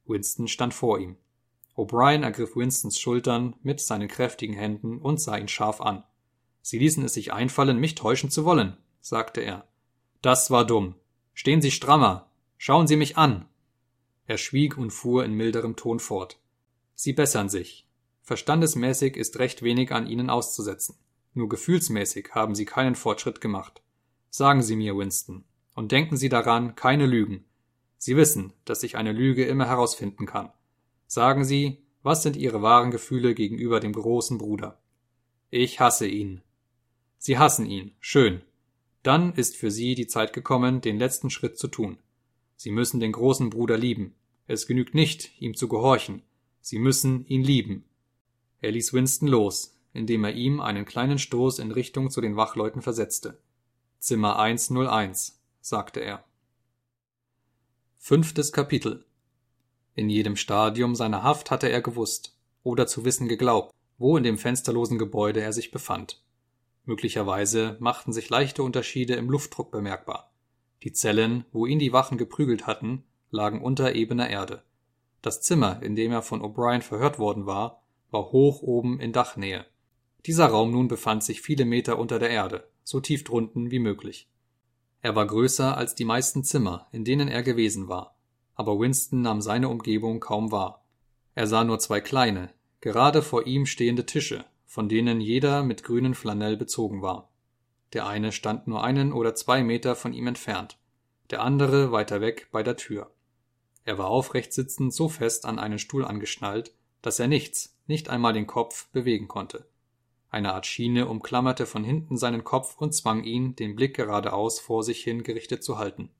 Winston 0.07 0.49
stand 0.49 0.75
vor 0.75 0.99
ihm. 0.99 1.17
O'Brien 1.77 2.23
ergriff 2.23 2.57
Winstons 2.57 2.99
Schultern 2.99 3.57
mit 3.63 3.81
seinen 3.81 4.09
kräftigen 4.09 4.55
Händen 4.55 4.99
und 4.99 5.21
sah 5.21 5.37
ihn 5.37 5.49
scharf 5.49 5.81
an. 5.81 6.05
Sie 6.63 6.79
ließen 6.79 7.05
es 7.05 7.15
sich 7.15 7.33
einfallen, 7.33 7.79
mich 7.79 7.95
täuschen 7.95 8.31
zu 8.31 8.45
wollen, 8.45 8.77
sagte 9.01 9.41
er. 9.41 9.67
Das 10.23 10.51
war 10.51 10.65
dumm. 10.65 10.95
Stehen 11.35 11.61
Sie 11.61 11.71
strammer. 11.71 12.31
Schauen 12.57 12.87
Sie 12.87 12.97
mich 12.97 13.19
an. 13.19 13.47
Er 14.27 14.39
schwieg 14.39 14.79
und 14.79 14.91
fuhr 14.91 15.25
in 15.25 15.35
milderem 15.35 15.77
Ton 15.77 15.99
fort. 15.99 16.39
Sie 16.95 17.13
bessern 17.13 17.49
sich. 17.49 17.87
Verstandesmäßig 18.23 19.17
ist 19.17 19.39
recht 19.39 19.63
wenig 19.63 19.93
an 19.93 20.07
Ihnen 20.07 20.31
auszusetzen. 20.31 20.97
Nur 21.35 21.49
gefühlsmäßig 21.49 22.31
haben 22.33 22.55
Sie 22.55 22.65
keinen 22.65 22.95
Fortschritt 22.95 23.41
gemacht. 23.41 23.83
Sagen 24.31 24.63
Sie 24.63 24.77
mir, 24.77 24.97
Winston, 24.97 25.45
und 25.75 25.93
denken 25.93 26.17
Sie 26.17 26.29
daran, 26.29 26.75
keine 26.75 27.07
Lügen. 27.07 27.45
Sie 27.99 28.17
wissen, 28.17 28.53
dass 28.65 28.83
ich 28.83 28.97
eine 28.97 29.13
Lüge 29.13 29.45
immer 29.45 29.67
herausfinden 29.67 30.27
kann. 30.27 30.51
Sagen 31.07 31.45
Sie, 31.45 31.79
was 32.03 32.23
sind 32.23 32.37
Ihre 32.37 32.63
wahren 32.63 32.91
Gefühle 32.91 33.35
gegenüber 33.35 33.81
dem 33.81 33.93
großen 33.93 34.39
Bruder? 34.39 34.79
Ich 35.51 35.81
hasse 35.81 36.07
ihn. 36.07 36.43
Sie 37.19 37.39
hassen 37.39 37.67
ihn. 37.67 37.93
Schön. 38.01 38.43
Dann 39.03 39.33
ist 39.35 39.57
für 39.57 39.71
Sie 39.71 39.95
die 39.95 40.07
Zeit 40.07 40.33
gekommen, 40.33 40.81
den 40.81 40.99
letzten 40.99 41.31
Schritt 41.31 41.59
zu 41.59 41.69
tun. 41.69 41.99
Sie 42.57 42.71
müssen 42.71 43.01
den 43.01 43.13
großen 43.13 43.51
Bruder 43.51 43.77
lieben. 43.77 44.15
Es 44.47 44.67
genügt 44.67 44.95
nicht, 44.95 45.41
ihm 45.41 45.55
zu 45.55 45.69
gehorchen. 45.69 46.23
Sie 46.61 46.79
müssen 46.79 47.27
ihn 47.27 47.43
lieben. 47.43 47.85
Er 48.61 48.73
ließ 48.73 48.93
Winston 48.93 49.29
los, 49.29 49.79
indem 49.93 50.25
er 50.25 50.35
ihm 50.35 50.61
einen 50.61 50.85
kleinen 50.85 51.19
Stoß 51.19 51.59
in 51.59 51.71
Richtung 51.71 52.11
zu 52.11 52.21
den 52.21 52.37
Wachleuten 52.37 52.83
versetzte. 52.83 53.39
Zimmer 53.99 54.39
101, 54.39 55.41
sagte 55.65 56.01
er. 56.01 56.23
Fünftes 57.97 58.53
Kapitel 58.53 59.07
In 59.95 60.11
jedem 60.11 60.37
Stadium 60.37 60.95
seiner 60.95 61.23
Haft 61.23 61.51
hatte 61.51 61.71
er 61.71 61.81
gewusst 61.81 62.37
oder 62.63 62.87
zu 62.87 63.07
wissen 63.07 63.29
geglaubt, 63.29 63.75
wo 63.97 64.19
in 64.19 64.25
dem 64.25 64.37
fensterlosen 64.37 64.99
Gebäude 64.99 65.41
er 65.41 65.55
sich 65.55 65.71
befand. 65.71 66.23
Möglicherweise 66.85 67.79
machten 67.81 68.13
sich 68.13 68.29
leichte 68.29 68.63
Unterschiede 68.63 69.15
im 69.15 69.31
Luftdruck 69.31 69.71
bemerkbar. 69.71 70.31
Die 70.83 70.93
Zellen, 70.93 71.47
wo 71.51 71.65
ihn 71.65 71.79
die 71.79 71.95
Wachen 71.95 72.19
geprügelt 72.19 72.67
hatten, 72.67 73.03
lagen 73.31 73.63
unter 73.63 73.95
ebener 73.95 74.29
Erde. 74.29 74.65
Das 75.23 75.41
Zimmer, 75.41 75.83
in 75.83 75.97
dem 75.97 76.13
er 76.13 76.21
von 76.21 76.43
O'Brien 76.43 76.83
verhört 76.83 77.19
worden 77.19 77.47
war, 77.47 77.83
war 78.11 78.33
hoch 78.33 78.61
oben 78.61 79.01
in 79.01 79.15
Dachnähe. 79.15 79.65
Dieser 80.27 80.49
Raum 80.49 80.73
nun 80.73 80.89
befand 80.89 81.25
sich 81.25 81.41
viele 81.41 81.65
Meter 81.65 81.99
unter 81.99 82.19
der 82.19 82.29
Erde, 82.29 82.69
so 82.83 83.01
tief 83.01 83.25
drunten 83.25 83.71
wie 83.71 83.79
möglich. 83.79 84.29
Er 85.05 85.15
war 85.15 85.27
größer 85.27 85.77
als 85.77 85.95
die 85.95 86.07
meisten 86.07 86.45
Zimmer, 86.45 86.87
in 86.91 87.05
denen 87.05 87.29
er 87.29 87.43
gewesen 87.43 87.89
war, 87.89 88.17
aber 88.55 88.81
Winston 88.81 89.21
nahm 89.21 89.43
seine 89.43 89.69
Umgebung 89.69 90.19
kaum 90.19 90.51
wahr. 90.51 90.83
Er 91.35 91.47
sah 91.47 91.63
nur 91.63 91.79
zwei 91.79 92.01
kleine, 92.01 92.49
gerade 92.81 93.21
vor 93.21 93.47
ihm 93.47 93.67
stehende 93.67 94.07
Tische, 94.07 94.47
von 94.65 94.89
denen 94.89 95.21
jeder 95.21 95.63
mit 95.63 95.85
grünen 95.85 96.15
Flanell 96.15 96.57
bezogen 96.57 97.03
war. 97.03 97.29
Der 97.93 98.07
eine 98.07 98.33
stand 98.33 98.67
nur 98.67 98.83
einen 98.83 99.13
oder 99.13 99.35
zwei 99.35 99.63
Meter 99.63 99.95
von 99.95 100.15
ihm 100.15 100.27
entfernt, 100.27 100.79
der 101.29 101.43
andere 101.43 101.93
weiter 101.93 102.23
weg 102.23 102.49
bei 102.51 102.63
der 102.63 102.79
Tür. 102.79 103.11
Er 103.85 103.99
war 103.99 104.07
aufrecht 104.07 104.55
sitzend 104.55 104.95
so 104.95 105.11
fest 105.11 105.45
an 105.45 105.59
einen 105.59 105.79
Stuhl 105.79 106.07
angeschnallt, 106.07 106.73
dass 107.03 107.19
er 107.19 107.29
nichts, 107.29 107.77
nicht 107.87 108.09
einmal 108.09 108.33
den 108.33 108.47
Kopf, 108.47 108.89
bewegen 108.89 109.29
konnte. 109.29 109.67
Eine 110.35 110.53
Art 110.53 110.67
Schiene 110.67 111.07
umklammerte 111.07 111.65
von 111.65 111.85
hinten 111.85 112.17
seinen 112.17 112.43
Kopf 112.43 112.75
und 112.79 112.93
zwang 112.93 113.23
ihn, 113.23 113.55
den 113.55 113.77
Blick 113.77 113.95
geradeaus 113.95 114.59
vor 114.59 114.83
sich 114.83 115.01
hin 115.01 115.23
gerichtet 115.23 115.63
zu 115.63 115.79
halten. 115.79 116.11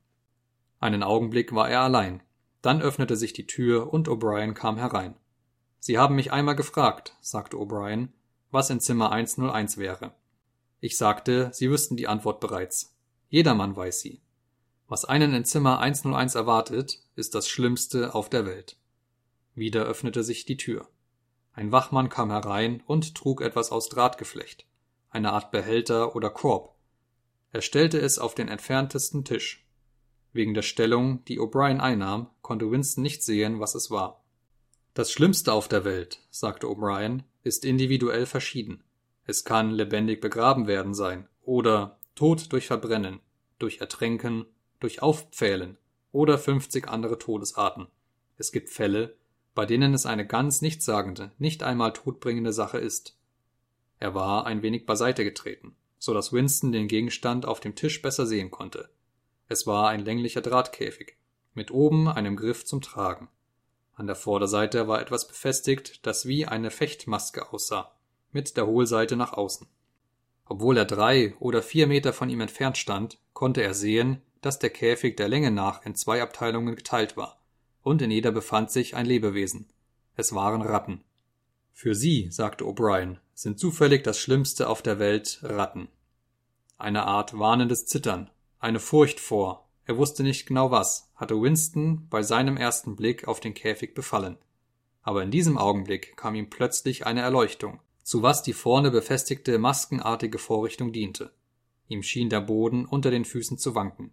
Einen 0.79 1.03
Augenblick 1.03 1.53
war 1.53 1.69
er 1.69 1.81
allein. 1.81 2.23
Dann 2.61 2.81
öffnete 2.81 3.17
sich 3.17 3.33
die 3.33 3.45
Tür 3.45 3.91
und 3.91 4.07
O'Brien 4.07 4.53
kam 4.53 4.77
herein. 4.77 5.15
Sie 5.81 5.97
haben 5.97 6.15
mich 6.15 6.31
einmal 6.31 6.55
gefragt, 6.55 7.17
sagte 7.19 7.57
O'Brien, 7.57 8.07
was 8.51 8.69
in 8.69 8.79
Zimmer 8.79 9.11
101 9.11 9.77
wäre. 9.79 10.13
Ich 10.79 10.95
sagte, 10.95 11.49
Sie 11.51 11.69
wüssten 11.69 11.97
die 11.97 12.07
Antwort 12.07 12.39
bereits. 12.39 12.95
Jedermann 13.27 13.75
weiß 13.75 13.99
sie. 13.99 14.21
Was 14.87 15.03
einen 15.03 15.33
in 15.33 15.43
Zimmer 15.43 15.79
101 15.79 16.35
erwartet, 16.35 17.01
ist 17.17 17.35
das 17.35 17.49
Schlimmste 17.49 18.15
auf 18.15 18.29
der 18.29 18.45
Welt. 18.45 18.77
Wieder 19.55 19.83
öffnete 19.83 20.23
sich 20.23 20.45
die 20.45 20.55
Tür. 20.55 20.87
Ein 21.55 21.71
Wachmann 21.71 22.09
kam 22.09 22.31
herein 22.31 22.83
und 22.85 23.15
trug 23.15 23.41
etwas 23.41 23.71
aus 23.71 23.87
Drahtgeflecht, 23.87 24.65
eine 25.09 25.31
Art 25.31 25.51
Behälter 25.51 26.13
oder 26.13 26.29
Korb. 26.29 26.75
Er 27.53 27.61
stellte 27.61 27.97
es 27.97 28.19
auf 28.19 28.35
den 28.35 28.49
entferntesten 28.49 29.23
Tisch. 29.23 29.65
Wegen 30.33 30.53
der 30.53 30.63
Stellung, 30.63 31.23
die 31.25 31.39
O'Brien 31.39 31.79
einnahm, 31.79 32.29
konnte 32.41 32.69
Winston 32.69 33.03
nicht 33.03 33.23
sehen, 33.23 33.61
was 33.61 33.73
es 33.73 33.89
war. 33.89 34.21
Das 34.93 35.13
Schlimmste 35.13 35.53
auf 35.53 35.69
der 35.69 35.85
Welt, 35.85 36.19
sagte 36.29 36.67
O'Brien, 36.67 37.23
ist 37.43 37.63
individuell 37.63 38.25
verschieden. 38.25 38.83
Es 39.25 39.45
kann 39.45 39.71
lebendig 39.71 40.19
begraben 40.19 40.67
werden 40.67 40.93
sein 40.93 41.29
oder 41.41 41.99
tot 42.15 42.51
durch 42.51 42.67
Verbrennen, 42.67 43.21
durch 43.59 43.79
Ertränken, 43.79 44.45
durch 44.81 45.01
Aufpfählen 45.01 45.77
oder 46.11 46.37
50 46.37 46.89
andere 46.89 47.17
Todesarten. 47.17 47.87
Es 48.37 48.51
gibt 48.51 48.69
Fälle, 48.69 49.15
bei 49.55 49.65
denen 49.65 49.93
es 49.93 50.05
eine 50.05 50.27
ganz 50.27 50.61
nichtssagende, 50.61 51.31
nicht 51.39 51.63
einmal 51.63 51.93
todbringende 51.93 52.53
Sache 52.53 52.77
ist. 52.77 53.17
Er 53.97 54.13
war 54.13 54.45
ein 54.45 54.61
wenig 54.61 54.85
beiseite 54.85 55.23
getreten, 55.23 55.75
so 55.97 56.13
dass 56.13 56.33
Winston 56.33 56.71
den 56.71 56.87
Gegenstand 56.87 57.45
auf 57.45 57.59
dem 57.59 57.73
Tisch 57.73 58.01
besser 58.01 58.27
sehen 58.27 58.51
konnte. 58.51 58.89
Es 59.47 59.65
war 59.65 59.89
ein 59.89 60.03
länglicher 60.05 60.41
Drahtkäfig, 60.41 61.17
mit 61.53 61.71
oben 61.71 62.07
einem 62.07 62.35
Griff 62.35 62.65
zum 62.65 62.81
Tragen. 62.81 63.29
An 63.95 64.07
der 64.07 64.15
Vorderseite 64.15 64.87
war 64.87 65.01
etwas 65.01 65.27
befestigt, 65.27 66.05
das 66.05 66.25
wie 66.25 66.45
eine 66.45 66.69
Fechtmaske 66.69 67.51
aussah 67.51 67.95
mit 68.35 68.57
der 68.57 68.67
Hohlseite 68.67 69.15
nach 69.15 69.31
außen. 69.31 69.65
Obwohl 70.45 70.77
er 70.77 70.85
drei 70.85 71.33
oder 71.39 71.63
vier 71.63 71.87
Meter 71.87 72.11
von 72.11 72.29
ihm 72.29 72.41
entfernt 72.41 72.77
stand, 72.77 73.17
konnte 73.33 73.63
er 73.63 73.73
sehen, 73.73 74.21
dass 74.41 74.59
der 74.59 74.69
Käfig 74.69 75.15
der 75.15 75.29
Länge 75.29 75.51
nach 75.51 75.85
in 75.85 75.95
zwei 75.95 76.21
Abteilungen 76.21 76.75
geteilt 76.75 77.15
war, 77.15 77.39
und 77.85 78.01
in 78.01 78.11
jeder 78.11 78.33
befand 78.33 78.71
sich 78.71 78.95
ein 78.97 79.05
Lebewesen. 79.05 79.67
Es 80.17 80.33
waren 80.33 80.61
Ratten. 80.61 81.05
Für 81.71 81.95
sie, 81.95 82.27
sagte 82.31 82.65
O'Brien, 82.65 83.19
sind 83.33 83.59
zufällig 83.59 84.03
das 84.03 84.19
Schlimmste 84.19 84.67
auf 84.67 84.81
der 84.81 84.99
Welt 84.99 85.39
Ratten. 85.43 85.87
Eine 86.77 87.05
Art 87.05 87.39
warnendes 87.39 87.85
Zittern, 87.85 88.29
eine 88.59 88.79
Furcht 88.79 89.19
vor, 89.21 89.69
er 89.85 89.97
wusste 89.97 90.23
nicht 90.23 90.47
genau 90.47 90.71
was, 90.71 91.11
hatte 91.15 91.41
Winston 91.41 92.07
bei 92.09 92.23
seinem 92.23 92.57
ersten 92.57 92.97
Blick 92.97 93.27
auf 93.27 93.39
den 93.39 93.53
Käfig 93.53 93.93
befallen. 93.93 94.37
Aber 95.03 95.23
in 95.23 95.31
diesem 95.31 95.57
Augenblick 95.57 96.17
kam 96.17 96.35
ihm 96.35 96.49
plötzlich 96.49 97.05
eine 97.05 97.21
Erleuchtung 97.21 97.79
zu 98.05 98.21
was 98.21 98.43
die 98.43 98.53
vorne 98.53 98.91
befestigte 98.91 99.57
maskenartige 99.57 100.37
Vorrichtung 100.37 100.93
diente. 100.93 101.31
Ihm 101.87 102.03
schien 102.03 102.29
der 102.29 102.39
Boden 102.39 102.85
unter 102.85 103.09
den 103.09 103.25
Füßen 103.25 103.57
zu 103.57 103.73
wanken. 103.73 104.11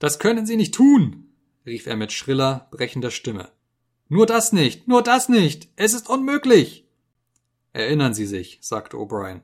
Das 0.00 0.18
können 0.18 0.46
Sie 0.46 0.56
nicht 0.56 0.74
tun, 0.74 1.28
rief 1.66 1.86
er 1.86 1.96
mit 1.96 2.12
schriller, 2.12 2.68
brechender 2.70 3.10
Stimme. 3.10 3.50
Nur 4.08 4.26
das 4.26 4.52
nicht, 4.52 4.86
nur 4.86 5.02
das 5.02 5.28
nicht, 5.28 5.68
es 5.76 5.94
ist 5.94 6.08
unmöglich. 6.08 6.86
Erinnern 7.72 8.14
Sie 8.14 8.26
sich, 8.26 8.58
sagte 8.60 8.96
O'Brien, 8.96 9.40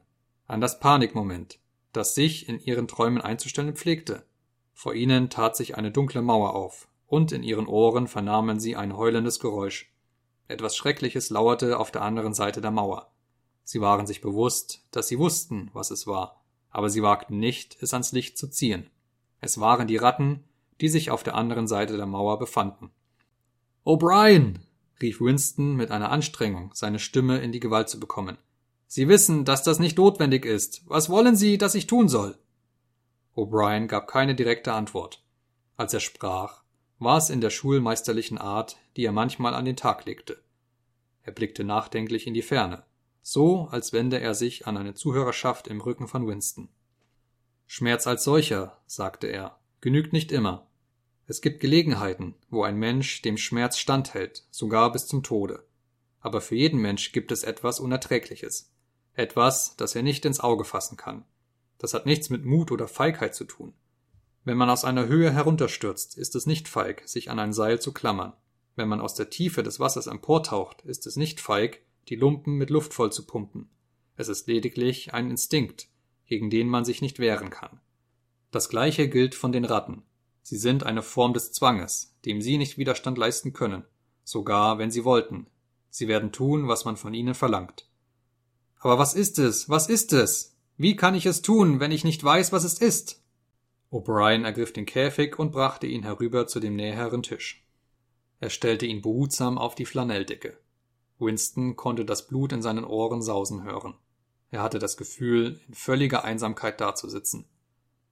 an 0.47 0.61
das 0.61 0.81
Panikmoment, 0.81 1.59
das 1.93 2.15
sich 2.15 2.49
in 2.49 2.61
Ihren 2.61 2.89
Träumen 2.89 3.21
einzustellen 3.21 3.75
pflegte. 3.75 4.25
Vor 4.73 4.95
Ihnen 4.95 5.31
tat 5.31 5.57
sich 5.57 5.77
eine 5.77 5.91
dunkle 5.91 6.23
Mauer 6.23 6.55
auf, 6.55 6.89
und 7.07 7.33
in 7.33 7.43
Ihren 7.43 7.67
Ohren 7.67 8.07
vernahmen 8.07 8.61
Sie 8.61 8.77
ein 8.77 8.97
heulendes 8.97 9.41
Geräusch. 9.41 9.93
Etwas 10.47 10.77
Schreckliches 10.77 11.31
lauerte 11.31 11.79
auf 11.79 11.91
der 11.91 12.03
anderen 12.03 12.35
Seite 12.35 12.61
der 12.61 12.71
Mauer. 12.71 13.11
Sie 13.63 13.81
waren 13.81 14.07
sich 14.07 14.21
bewusst, 14.21 14.85
dass 14.91 15.07
sie 15.07 15.19
wussten, 15.19 15.71
was 15.73 15.93
es 15.93 16.09
war, 16.09 16.43
aber 16.71 16.91
sie 16.91 17.03
wagten 17.03 17.39
nicht, 17.39 17.81
es 17.81 17.93
ans 17.93 18.11
Licht 18.11 18.37
zu 18.37 18.49
ziehen. 18.49 18.91
Es 19.41 19.61
waren 19.61 19.87
die 19.87 19.97
Ratten, 19.97 20.43
die 20.81 20.89
sich 20.89 21.11
auf 21.11 21.23
der 21.23 21.35
anderen 21.35 21.67
Seite 21.67 21.97
der 21.97 22.07
Mauer 22.07 22.39
befanden. 22.39 22.91
O'Brien, 23.85 24.61
rief 25.01 25.21
Winston 25.21 25.77
mit 25.77 25.91
einer 25.91 26.11
Anstrengung, 26.11 26.71
seine 26.75 26.99
Stimme 26.99 27.39
in 27.39 27.53
die 27.53 27.61
Gewalt 27.61 27.89
zu 27.89 27.99
bekommen. 27.99 28.39
Sie 28.87 29.09
wissen, 29.09 29.45
dass 29.45 29.63
das 29.63 29.79
nicht 29.79 29.99
notwendig 29.99 30.45
ist. 30.45 30.83
Was 30.87 31.09
wollen 31.09 31.37
Sie, 31.37 31.59
dass 31.59 31.75
ich 31.75 31.87
tun 31.87 32.09
soll? 32.09 32.37
O'Brien 33.37 33.87
gab 33.87 34.09
keine 34.09 34.35
direkte 34.35 34.73
Antwort. 34.73 35.23
Als 35.77 35.95
er 35.95 36.01
sprach, 36.01 36.63
war 36.99 37.17
es 37.17 37.31
in 37.31 37.41
der 37.41 37.51
schulmeisterlichen 37.51 38.39
Art, 38.39 38.77
die 38.97 39.05
er 39.05 39.13
manchmal 39.13 39.55
an 39.55 39.65
den 39.65 39.77
Tag 39.77 40.05
legte. 40.05 40.43
Er 41.23 41.33
blickte 41.33 41.65
nachdenklich 41.65 42.27
in 42.27 42.35
die 42.35 42.43
Ferne 42.43 42.85
so 43.23 43.69
als 43.71 43.93
wende 43.93 44.21
er 44.21 44.35
sich 44.35 44.67
an 44.67 44.77
eine 44.77 44.95
Zuhörerschaft 44.95 45.69
im 45.69 45.81
Rücken 45.81 46.09
von 46.09 46.27
Winston. 46.27 46.69
Schmerz 47.67 48.07
als 48.07 48.25
solcher, 48.25 48.79
sagte 48.87 49.29
er, 49.29 49.59
genügt 49.81 50.13
nicht 50.13 50.33
immer. 50.33 50.67
Es 51.31 51.41
gibt 51.41 51.61
Gelegenheiten, 51.61 52.35
wo 52.49 52.65
ein 52.65 52.77
Mensch 52.77 53.23
dem 53.23 53.37
Schmerz 53.37 53.79
standhält, 53.79 54.49
sogar 54.51 54.91
bis 54.91 55.07
zum 55.07 55.23
Tode. 55.23 55.65
Aber 56.19 56.41
für 56.41 56.57
jeden 56.57 56.81
Mensch 56.81 57.13
gibt 57.13 57.31
es 57.31 57.45
etwas 57.45 57.79
Unerträgliches, 57.79 58.73
Etwas, 59.15 59.77
das 59.77 59.95
er 59.95 60.03
nicht 60.03 60.25
ins 60.25 60.41
Auge 60.41 60.65
fassen 60.65 60.97
kann. 60.97 61.25
Das 61.79 61.95
hat 61.95 62.05
nichts 62.05 62.31
mit 62.31 62.45
Mut 62.45 62.73
oder 62.73 62.89
Feigheit 62.89 63.37
zu 63.37 63.45
tun. 63.45 63.75
Wenn 64.43 64.57
man 64.57 64.71
aus 64.71 64.85
einer 64.85 65.07
Höhe 65.07 65.31
herunterstürzt, 65.31 66.19
ist 66.19 66.35
es 66.35 66.47
nicht 66.47 66.67
feig, 66.67 67.09
sich 67.09 67.31
an 67.31 67.39
ein 67.39 67.53
Seil 67.53 67.81
zu 67.81 67.93
klammern. 67.93 68.33
Wenn 68.75 68.89
man 68.89 69.01
aus 69.01 69.15
der 69.15 69.31
Tiefe 69.31 69.63
des 69.63 69.79
Wassers 69.79 70.09
emportaucht, 70.09 70.83
ist 70.83 71.07
es 71.07 71.15
nicht 71.15 71.39
feig, 71.39 71.81
die 72.09 72.17
Lumpen 72.17 72.55
mit 72.55 72.71
Luft 72.71 72.93
voll 72.93 73.13
zu 73.13 73.25
pumpen. 73.25 73.71
Es 74.17 74.27
ist 74.27 74.49
lediglich 74.49 75.15
ein 75.15 75.31
Instinkt, 75.31 75.87
gegen 76.27 76.51
den 76.51 76.67
man 76.67 76.85
sich 76.85 77.03
nicht 77.03 77.21
wehren 77.21 77.51
kann. 77.51 77.81
Das 78.51 78.69
gleiche 78.69 79.09
gilt 79.09 79.37
von 79.37 79.53
den 79.53 79.65
Ratten. 79.65 80.03
Sie 80.43 80.57
sind 80.57 80.85
eine 80.85 81.03
Form 81.03 81.35
des 81.35 81.53
Zwanges, 81.53 82.15
dem 82.25 82.41
sie 82.41 82.59
nicht 82.59 82.79
Widerstand 82.79 83.19
leisten 83.19 83.53
können, 83.53 83.85
sogar 84.25 84.79
wenn 84.79 84.91
sie 84.91 85.05
wollten. 85.05 85.47
Sie 85.91 86.09
werden 86.09 86.33
tun, 86.33 86.69
was 86.69 86.85
man 86.85 86.97
von 86.97 87.15
ihnen 87.15 87.35
verlangt. 87.35 87.89
Aber 88.79 88.99
was 88.99 89.15
ist 89.15 89.39
es? 89.39 89.69
Was 89.69 89.89
ist 89.89 90.13
es? 90.13 90.57
Wie 90.77 90.97
kann 90.97 91.15
ich 91.15 91.27
es 91.27 91.43
tun, 91.43 91.81
wenn 91.81 91.93
ich 91.93 92.05
nicht 92.05 92.25
weiß, 92.25 92.53
was 92.53 92.65
es 92.65 92.79
ist? 92.79 93.23
O'Brien 93.91 94.45
ergriff 94.45 94.73
den 94.73 94.87
Käfig 94.87 95.39
und 95.39 95.53
brachte 95.53 95.87
ihn 95.87 96.05
herüber 96.05 96.47
zu 96.47 96.61
dem 96.61 96.77
näheren 96.77 97.23
Tisch. 97.23 97.67
Er 98.39 98.49
stellte 98.49 98.87
ihn 98.87 99.03
behutsam 99.03 99.59
auf 99.59 99.75
die 99.75 99.85
Flanelldecke. 99.85 100.59
Winston 101.19 101.77
konnte 101.77 102.07
das 102.07 102.27
Blut 102.27 102.53
in 102.53 102.63
seinen 102.63 102.85
Ohren 102.85 103.21
sausen 103.21 103.65
hören. 103.65 103.95
Er 104.51 104.63
hatte 104.63 104.79
das 104.79 104.97
Gefühl, 104.97 105.61
in 105.69 105.75
völliger 105.75 106.25
Einsamkeit 106.25 106.81
dazusitzen. 106.81 107.45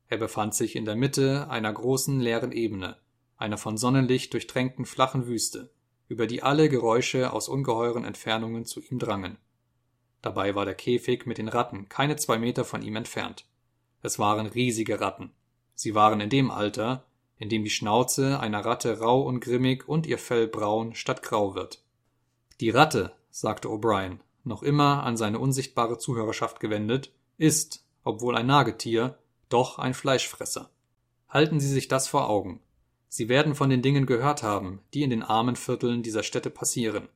Er 0.09 0.16
befand 0.16 0.55
sich 0.55 0.74
in 0.74 0.85
der 0.85 0.97
Mitte 0.97 1.48
einer 1.51 1.72
großen 1.72 2.18
leeren 2.20 2.52
Ebene, 2.52 2.97
einer 3.36 3.59
von 3.59 3.76
Sonnenlicht 3.76 4.32
durchtränkten 4.32 4.86
flachen 4.86 5.26
Wüste, 5.26 5.70
über 6.09 6.26
die 6.26 6.43
alle 6.43 6.68
Geräusche 6.68 7.32
aus 7.32 7.48
ungeheuren 7.48 8.05
Entfernungen 8.05 8.64
zu 8.64 8.80
ihm 8.80 8.98
drangen. 8.98 9.36
Dabei 10.22 10.55
war 10.55 10.64
der 10.64 10.74
Käfig 10.74 11.26
mit 11.26 11.39
den 11.39 11.48
Ratten 11.48 11.89
keine 11.89 12.16
zwei 12.16 12.39
Meter 12.39 12.64
von 12.64 12.82
ihm 12.82 12.97
entfernt. 12.97 13.47
Es 14.02 14.18
waren 14.18 14.47
riesige 14.47 15.01
Ratten. 15.01 15.30
Sie 15.74 15.94
waren 15.94 16.20
in 16.20 16.30
dem 16.30 16.51
Alter, 16.51 17.05
in 17.36 17.48
dem 17.48 17.62
die 17.62 17.70
Schnauze 17.70 18.40
einer 18.40 18.64
Ratte 18.64 18.98
rau 18.98 19.22
und 19.22 19.40
grimmig 19.40 19.89
und 19.89 20.06
ihr 20.06 20.18
Fell 20.18 20.48
braun 20.48 20.94
statt 20.94 21.22
grau 21.22 21.55
wird. 21.55 21.82
Die 22.60 22.70
Ratte, 22.70 23.12
sagte 23.30 23.68
O'Brien, 23.68 24.18
noch 24.43 24.62
immer 24.62 25.05
an 25.05 25.16
seine 25.16 25.39
unsichtbare 25.39 25.98
Zuhörerschaft 25.98 26.59
gewendet, 26.59 27.12
ist, 27.36 27.85
obwohl 28.02 28.35
ein 28.35 28.47
Nagetier, 28.47 29.18
doch 29.48 29.78
ein 29.78 29.94
Fleischfresser. 29.94 30.70
Halten 31.28 31.60
Sie 31.60 31.68
sich 31.68 31.88
das 31.88 32.08
vor 32.08 32.28
Augen. 32.28 32.60
Sie 33.08 33.28
werden 33.28 33.54
von 33.54 33.70
den 33.70 33.82
Dingen 33.82 34.06
gehört 34.06 34.42
haben, 34.42 34.80
die 34.94 35.02
in 35.02 35.10
den 35.10 35.22
armen 35.22 35.56
Vierteln 35.56 36.02
dieser 36.02 36.22
Städte 36.22 36.50
passieren. 36.50 37.08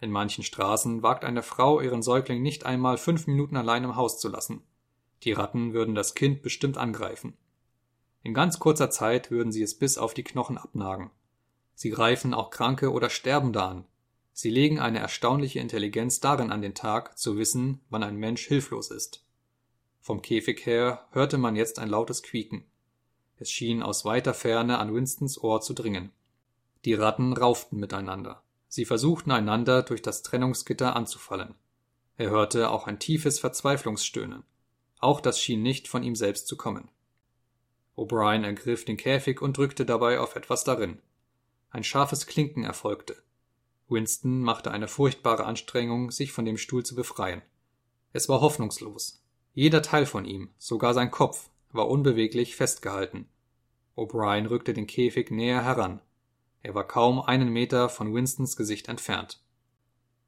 In 0.00 0.10
manchen 0.10 0.44
Straßen 0.44 1.02
wagt 1.02 1.24
eine 1.24 1.42
Frau 1.42 1.80
ihren 1.80 2.02
Säugling 2.02 2.42
nicht 2.42 2.66
einmal 2.66 2.98
fünf 2.98 3.26
Minuten 3.26 3.56
allein 3.56 3.84
im 3.84 3.96
Haus 3.96 4.18
zu 4.18 4.28
lassen. 4.28 4.62
Die 5.22 5.32
Ratten 5.32 5.72
würden 5.72 5.94
das 5.94 6.14
Kind 6.14 6.42
bestimmt 6.42 6.76
angreifen. 6.76 7.36
In 8.22 8.34
ganz 8.34 8.58
kurzer 8.58 8.90
Zeit 8.90 9.30
würden 9.30 9.52
sie 9.52 9.62
es 9.62 9.78
bis 9.78 9.98
auf 9.98 10.14
die 10.14 10.24
Knochen 10.24 10.58
abnagen. 10.58 11.10
Sie 11.74 11.90
greifen 11.90 12.34
auch 12.34 12.50
Kranke 12.50 12.92
oder 12.92 13.10
Sterbende 13.10 13.62
an. 13.62 13.86
Sie 14.32 14.50
legen 14.50 14.80
eine 14.80 14.98
erstaunliche 14.98 15.60
Intelligenz 15.60 16.20
darin 16.20 16.50
an 16.50 16.62
den 16.62 16.74
Tag, 16.74 17.18
zu 17.18 17.36
wissen, 17.36 17.80
wann 17.88 18.02
ein 18.02 18.16
Mensch 18.16 18.46
hilflos 18.46 18.90
ist. 18.90 19.23
Vom 20.04 20.20
Käfig 20.20 20.66
her 20.66 21.08
hörte 21.12 21.38
man 21.38 21.56
jetzt 21.56 21.78
ein 21.78 21.88
lautes 21.88 22.22
Quieken. 22.22 22.66
Es 23.38 23.50
schien 23.50 23.82
aus 23.82 24.04
weiter 24.04 24.34
Ferne 24.34 24.78
an 24.78 24.94
Winstons 24.94 25.42
Ohr 25.42 25.62
zu 25.62 25.72
dringen. 25.72 26.12
Die 26.84 26.92
Ratten 26.92 27.32
rauften 27.32 27.80
miteinander. 27.80 28.42
Sie 28.68 28.84
versuchten 28.84 29.30
einander 29.30 29.82
durch 29.82 30.02
das 30.02 30.20
Trennungsgitter 30.20 30.94
anzufallen. 30.94 31.54
Er 32.18 32.28
hörte 32.28 32.68
auch 32.68 32.86
ein 32.86 32.98
tiefes 32.98 33.38
Verzweiflungsstöhnen. 33.38 34.44
Auch 35.00 35.22
das 35.22 35.40
schien 35.40 35.62
nicht 35.62 35.88
von 35.88 36.02
ihm 36.02 36.16
selbst 36.16 36.48
zu 36.48 36.58
kommen. 36.58 36.90
O'Brien 37.96 38.44
ergriff 38.44 38.84
den 38.84 38.98
Käfig 38.98 39.40
und 39.40 39.56
drückte 39.56 39.86
dabei 39.86 40.20
auf 40.20 40.36
etwas 40.36 40.64
darin. 40.64 41.00
Ein 41.70 41.82
scharfes 41.82 42.26
Klinken 42.26 42.64
erfolgte. 42.64 43.22
Winston 43.88 44.42
machte 44.42 44.70
eine 44.70 44.86
furchtbare 44.86 45.46
Anstrengung, 45.46 46.10
sich 46.10 46.30
von 46.30 46.44
dem 46.44 46.58
Stuhl 46.58 46.84
zu 46.84 46.94
befreien. 46.94 47.40
Es 48.12 48.28
war 48.28 48.42
hoffnungslos. 48.42 49.23
Jeder 49.54 49.82
Teil 49.82 50.04
von 50.04 50.24
ihm, 50.24 50.50
sogar 50.58 50.94
sein 50.94 51.12
Kopf, 51.12 51.48
war 51.70 51.88
unbeweglich 51.88 52.56
festgehalten. 52.56 53.28
O'Brien 53.96 54.48
rückte 54.48 54.74
den 54.74 54.88
Käfig 54.88 55.30
näher 55.30 55.64
heran. 55.64 56.00
Er 56.62 56.74
war 56.74 56.86
kaum 56.86 57.20
einen 57.20 57.50
Meter 57.50 57.88
von 57.88 58.12
Winstons 58.12 58.56
Gesicht 58.56 58.88
entfernt. 58.88 59.40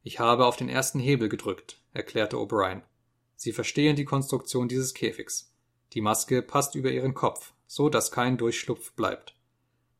Ich 0.04 0.20
habe 0.20 0.46
auf 0.46 0.56
den 0.56 0.68
ersten 0.68 1.00
Hebel 1.00 1.28
gedrückt, 1.28 1.80
erklärte 1.92 2.36
O'Brien. 2.36 2.82
Sie 3.34 3.52
verstehen 3.52 3.96
die 3.96 4.04
Konstruktion 4.04 4.68
dieses 4.68 4.94
Käfigs. 4.94 5.52
Die 5.92 6.00
Maske 6.00 6.40
passt 6.40 6.76
über 6.76 6.92
ihren 6.92 7.14
Kopf, 7.14 7.52
so 7.66 7.88
dass 7.88 8.12
kein 8.12 8.38
Durchschlupf 8.38 8.92
bleibt. 8.92 9.34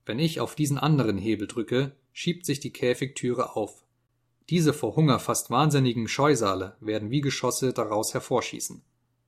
Wenn 0.04 0.20
ich 0.20 0.38
auf 0.38 0.54
diesen 0.54 0.78
anderen 0.78 1.18
Hebel 1.18 1.48
drücke, 1.48 1.96
schiebt 2.12 2.46
sich 2.46 2.60
die 2.60 2.72
Käfigtüre 2.72 3.56
auf. 3.56 3.84
Diese 4.48 4.72
vor 4.72 4.94
Hunger 4.94 5.18
fast 5.18 5.50
wahnsinnigen 5.50 6.06
Scheusale 6.06 6.76
werden 6.78 7.10
wie 7.10 7.20
Geschosse 7.20 7.72
daraus 7.72 8.14
hervorschießen. 8.14 8.82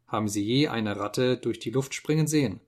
Haben 0.09 0.29
Sie 0.29 0.43
je 0.43 0.69
eine 0.69 0.97
Ratte 0.97 1.37
durch 1.37 1.61
die 1.61 1.71
Luft 1.71 1.95
springen 1.95 2.27
sehen? 2.27 2.61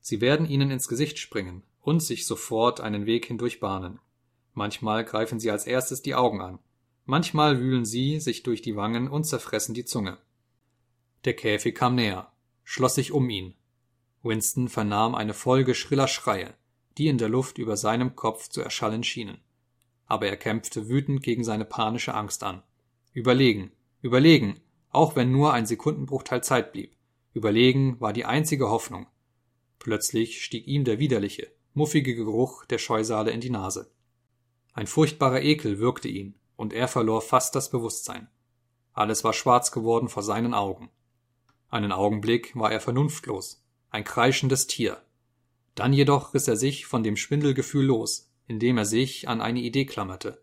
Sie 0.00 0.20
werden 0.20 0.48
Ihnen 0.48 0.70
ins 0.70 0.88
Gesicht 0.88 1.18
springen 1.18 1.62
und 1.82 2.00
sich 2.00 2.26
sofort 2.26 2.80
einen 2.80 3.04
Weg 3.04 3.26
hindurch 3.26 3.60
bahnen. 3.60 3.98
Manchmal 4.54 5.04
greifen 5.04 5.38
sie 5.38 5.50
als 5.50 5.66
erstes 5.66 6.00
die 6.00 6.14
Augen 6.14 6.40
an. 6.40 6.58
Manchmal 7.04 7.60
wühlen 7.60 7.84
sie 7.84 8.20
sich 8.20 8.42
durch 8.42 8.62
die 8.62 8.74
Wangen 8.74 9.08
und 9.08 9.24
zerfressen 9.24 9.74
die 9.74 9.84
Zunge. 9.84 10.16
Der 11.24 11.34
Käfig 11.34 11.74
kam 11.74 11.94
näher, 11.94 12.32
schloss 12.64 12.94
sich 12.94 13.12
um 13.12 13.28
ihn, 13.28 13.54
Winston 14.26 14.68
vernahm 14.68 15.14
eine 15.14 15.34
Folge 15.34 15.74
schriller 15.74 16.08
Schreie, 16.08 16.54
die 16.98 17.08
in 17.08 17.18
der 17.18 17.28
Luft 17.28 17.58
über 17.58 17.76
seinem 17.76 18.16
Kopf 18.16 18.48
zu 18.48 18.60
erschallen 18.60 19.04
schienen. 19.04 19.38
Aber 20.06 20.26
er 20.26 20.36
kämpfte 20.36 20.88
wütend 20.88 21.22
gegen 21.22 21.44
seine 21.44 21.64
panische 21.64 22.14
Angst 22.14 22.42
an. 22.42 22.62
Überlegen, 23.12 23.72
überlegen, 24.02 24.60
auch 24.96 25.14
wenn 25.14 25.30
nur 25.30 25.52
ein 25.52 25.66
Sekundenbruchteil 25.66 26.42
Zeit 26.42 26.72
blieb. 26.72 26.96
Überlegen 27.34 28.00
war 28.00 28.12
die 28.12 28.24
einzige 28.24 28.70
Hoffnung. 28.70 29.06
Plötzlich 29.78 30.42
stieg 30.42 30.66
ihm 30.66 30.84
der 30.84 30.98
widerliche, 30.98 31.52
muffige 31.74 32.14
Geruch 32.14 32.64
der 32.64 32.78
Scheusale 32.78 33.30
in 33.30 33.40
die 33.40 33.50
Nase. 33.50 33.90
Ein 34.72 34.86
furchtbarer 34.86 35.42
Ekel 35.42 35.78
würgte 35.78 36.08
ihn, 36.08 36.34
und 36.56 36.72
er 36.72 36.88
verlor 36.88 37.20
fast 37.20 37.54
das 37.54 37.70
Bewusstsein. 37.70 38.28
Alles 38.94 39.22
war 39.22 39.34
schwarz 39.34 39.70
geworden 39.70 40.08
vor 40.08 40.22
seinen 40.22 40.54
Augen. 40.54 40.88
Einen 41.68 41.92
Augenblick 41.92 42.56
war 42.56 42.72
er 42.72 42.80
vernunftlos, 42.80 43.62
ein 43.90 44.04
kreischendes 44.04 44.66
Tier. 44.66 45.02
Dann 45.74 45.92
jedoch 45.92 46.32
riss 46.32 46.48
er 46.48 46.56
sich 46.56 46.86
von 46.86 47.02
dem 47.02 47.18
Schwindelgefühl 47.18 47.84
los, 47.84 48.32
indem 48.46 48.78
er 48.78 48.86
sich 48.86 49.28
an 49.28 49.42
eine 49.42 49.60
Idee 49.60 49.84
klammerte. 49.84 50.42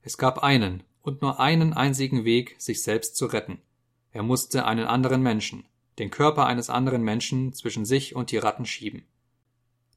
Es 0.00 0.16
gab 0.16 0.42
einen 0.42 0.82
und 1.02 1.20
nur 1.20 1.40
einen 1.40 1.74
einzigen 1.74 2.24
Weg, 2.24 2.56
sich 2.58 2.82
selbst 2.82 3.16
zu 3.16 3.26
retten. 3.26 3.60
Er 4.12 4.22
musste 4.22 4.66
einen 4.66 4.86
anderen 4.86 5.22
Menschen, 5.22 5.64
den 5.98 6.10
Körper 6.10 6.46
eines 6.46 6.70
anderen 6.70 7.02
Menschen 7.02 7.52
zwischen 7.54 7.84
sich 7.84 8.14
und 8.14 8.30
die 8.30 8.38
Ratten 8.38 8.66
schieben. 8.66 9.04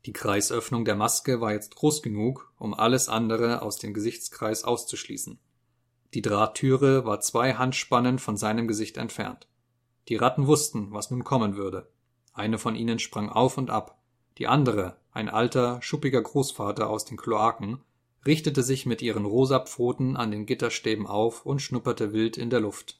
Die 0.05 0.13
Kreisöffnung 0.13 0.85
der 0.85 0.95
Maske 0.95 1.41
war 1.41 1.51
jetzt 1.51 1.75
groß 1.75 2.01
genug, 2.01 2.51
um 2.57 2.73
alles 2.73 3.09
andere 3.09 3.61
aus 3.61 3.77
dem 3.77 3.93
Gesichtskreis 3.93 4.63
auszuschließen. 4.63 5.39
Die 6.13 6.21
Drahttüre 6.21 7.05
war 7.05 7.19
zwei 7.19 7.55
Handspannen 7.55 8.19
von 8.19 8.37
seinem 8.37 8.67
Gesicht 8.67 8.97
entfernt. 8.97 9.47
Die 10.07 10.15
Ratten 10.15 10.47
wussten, 10.47 10.91
was 10.91 11.11
nun 11.11 11.23
kommen 11.23 11.57
würde. 11.57 11.89
Eine 12.33 12.57
von 12.57 12.75
ihnen 12.75 12.99
sprang 12.99 13.29
auf 13.29 13.57
und 13.57 13.69
ab, 13.69 13.97
die 14.37 14.47
andere, 14.47 14.97
ein 15.11 15.29
alter, 15.29 15.81
schuppiger 15.81 16.21
Großvater 16.21 16.89
aus 16.89 17.05
den 17.05 17.17
Kloaken, 17.17 17.79
richtete 18.25 18.63
sich 18.63 18.85
mit 18.85 19.01
ihren 19.01 19.25
rosa 19.25 19.59
Pfoten 19.59 20.17
an 20.17 20.31
den 20.31 20.45
Gitterstäben 20.45 21.07
auf 21.07 21.45
und 21.45 21.61
schnupperte 21.61 22.13
wild 22.13 22.37
in 22.37 22.49
der 22.49 22.59
Luft. 22.59 22.99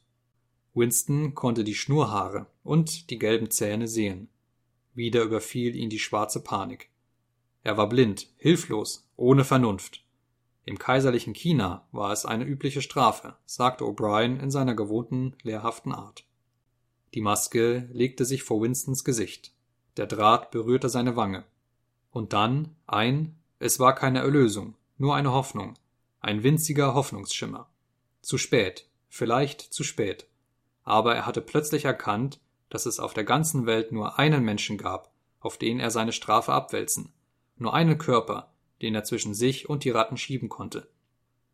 Winston 0.76 1.34
konnte 1.34 1.64
die 1.64 1.73
Schnurhaare 1.73 2.47
und 2.64 3.10
die 3.10 3.18
gelben 3.18 3.49
Zähne 3.49 3.88
sehen. 3.88 4.30
Wieder 4.93 5.23
überfiel 5.23 5.76
ihn 5.76 5.89
die 5.89 5.99
schwarze 5.99 6.43
Panik. 6.43 6.89
Er 7.64 7.77
war 7.77 7.89
blind, 7.89 8.27
hilflos, 8.38 9.10
ohne 9.15 9.43
Vernunft. 9.45 10.03
Im 10.65 10.77
kaiserlichen 10.77 11.34
China 11.34 11.88
war 11.91 12.11
es 12.11 12.26
eine 12.26 12.43
übliche 12.43 12.81
Strafe, 12.81 13.35
sagte 13.45 13.85
O'Brien 13.85 14.39
in 14.39 14.52
seiner 14.52 14.76
gewohnten, 14.76 15.35
lehrhaften 15.43 15.91
Art. 15.91 16.26
Die 17.14 17.22
Maske 17.22 17.88
legte 17.93 18.26
sich 18.26 18.43
vor 18.43 18.61
Winstons 18.61 19.03
Gesicht. 19.03 19.53
Der 19.95 20.07
Draht 20.07 20.52
berührte 20.52 20.89
seine 20.89 21.15
Wange. 21.15 21.45
Und 22.11 22.34
dann 22.34 22.76
ein, 22.85 23.35
es 23.60 23.80
war 23.80 23.95
keine 23.95 24.19
Erlösung, 24.19 24.76
nur 24.97 25.15
eine 25.15 25.31
Hoffnung, 25.31 25.76
ein 26.19 26.43
winziger 26.43 26.93
Hoffnungsschimmer. 26.93 27.69
Zu 28.22 28.38
spät, 28.38 28.89
vielleicht 29.07 29.61
zu 29.61 29.84
spät. 29.84 30.27
Aber 30.86 31.16
er 31.16 31.26
hatte 31.26 31.41
plötzlich 31.41 31.84
erkannt, 31.84 32.40
dass 32.70 32.86
es 32.86 32.99
auf 32.99 33.14
der 33.14 33.26
ganzen 33.26 33.66
Welt 33.66 33.91
nur 33.91 34.18
einen 34.18 34.44
Menschen 34.44 34.78
gab, 34.78 35.12
auf 35.41 35.57
den 35.57 35.80
er 35.80 35.91
seine 35.91 36.14
Strafe 36.14 36.53
abwälzen, 36.53 37.12
nur 37.57 37.74
einen 37.74 37.98
Körper, 37.98 38.53
den 38.82 38.95
er 38.95 39.03
zwischen 39.03 39.34
sich 39.34 39.70
und 39.70 39.84
die 39.84 39.90
Ratten 39.90 40.18
schieben 40.18 40.48
konnte. 40.48 40.88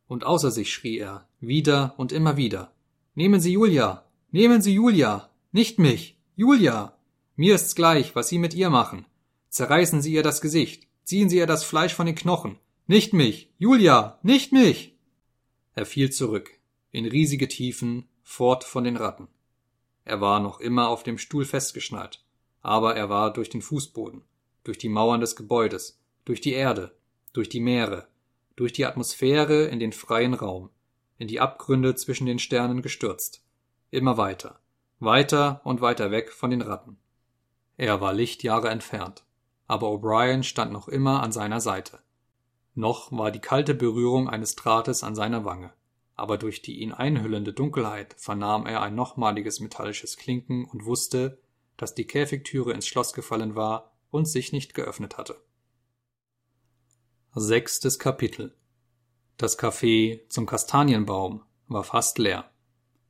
Und 0.08 0.26
außer 0.26 0.52
sich 0.52 0.72
schrie 0.72 1.00
er, 1.00 1.28
wieder 1.40 1.96
und 1.98 2.12
immer 2.12 2.38
wieder 2.38 2.72
Nehmen 3.14 3.42
Sie 3.42 3.52
Julia. 3.52 4.06
Nehmen 4.32 4.62
Sie 4.62 4.74
Julia, 4.74 5.30
nicht 5.52 5.80
mich, 5.80 6.18
Julia. 6.38 6.96
Mir 7.36 7.56
ist's 7.56 7.76
gleich, 7.76 8.16
was 8.16 8.30
Sie 8.30 8.40
mit 8.40 8.54
ihr 8.54 8.70
machen. 8.70 9.06
Zerreißen 9.50 10.02
Sie 10.02 10.14
ihr 10.14 10.24
das 10.24 10.40
Gesicht, 10.40 10.88
ziehen 11.04 11.28
Sie 11.28 11.38
ihr 11.38 11.48
das 11.48 11.66
Fleisch 11.66 11.94
von 11.94 12.06
den 12.06 12.16
Knochen. 12.16 12.58
Nicht 12.88 13.12
mich, 13.12 13.50
Julia, 13.58 14.18
nicht 14.24 14.54
mich. 14.54 14.96
Er 15.76 15.86
fiel 15.86 16.10
zurück, 16.10 16.52
in 16.92 17.06
riesige 17.06 17.50
Tiefen, 17.50 18.08
fort 18.32 18.64
von 18.64 18.86
den 18.86 18.96
Ratten. 18.96 19.28
Er 20.06 20.22
war 20.22 20.40
noch 20.40 20.62
immer 20.62 20.88
auf 20.88 21.04
dem 21.04 21.18
Stuhl 21.18 21.44
festgeschnallt, 21.44 22.24
aber 22.62 22.96
er 22.96 23.10
war 23.10 23.34
durch 23.34 23.50
den 23.50 23.62
Fußboden, 23.62 24.24
durch 24.64 24.78
die 24.78 24.90
Mauern 24.90 25.20
des 25.20 25.36
Gebäudes, 25.36 26.00
durch 26.24 26.40
die 26.40 26.54
Erde, 26.54 26.96
durch 27.34 27.50
die 27.50 27.60
Meere, 27.60 28.08
durch 28.56 28.72
die 28.72 28.86
Atmosphäre 28.86 29.66
in 29.66 29.80
den 29.80 29.92
freien 29.92 30.34
Raum, 30.34 30.70
in 31.18 31.28
die 31.28 31.42
Abgründe 31.42 31.94
zwischen 31.96 32.26
den 32.26 32.40
Sternen 32.40 32.82
gestürzt, 32.82 33.44
immer 33.90 34.18
weiter, 34.18 34.62
weiter 35.00 35.60
und 35.66 35.82
weiter 35.82 36.10
weg 36.10 36.32
von 36.32 36.52
den 36.52 36.62
Ratten. 36.62 36.98
Er 37.76 38.00
war 38.00 38.14
Lichtjahre 38.14 38.70
entfernt, 38.70 39.26
aber 39.68 39.88
O'Brien 39.88 40.44
stand 40.44 40.72
noch 40.72 40.88
immer 40.88 41.22
an 41.22 41.34
seiner 41.34 41.60
Seite. 41.60 42.00
Noch 42.76 43.12
war 43.12 43.30
die 43.30 43.40
kalte 43.40 43.74
Berührung 43.74 44.30
eines 44.30 44.56
Drahtes 44.56 45.04
an 45.04 45.16
seiner 45.16 45.44
Wange, 45.44 45.74
aber 46.16 46.38
durch 46.38 46.62
die 46.62 46.80
ihn 46.80 46.92
einhüllende 46.92 47.54
Dunkelheit 47.54 48.16
vernahm 48.18 48.66
er 48.66 48.82
ein 48.82 48.96
nochmaliges 48.96 49.60
metallisches 49.60 50.18
Klinken 50.18 50.66
und 50.66 50.86
wusste, 50.86 51.40
dass 51.78 51.96
die 51.96 52.06
Käfigtüre 52.06 52.74
ins 52.74 52.88
Schloss 52.88 53.14
gefallen 53.14 53.56
war 53.56 53.94
und 54.10 54.26
sich 54.26 54.52
nicht 54.52 54.74
geöffnet 54.74 55.18
hatte. 55.18 55.42
Sechstes 57.34 57.98
Kapitel 57.98 58.56
Das 59.38 59.58
Café 59.58 60.28
zum 60.28 60.46
Kastanienbaum 60.46 61.44
war 61.68 61.84
fast 61.84 62.18
leer. 62.18 62.52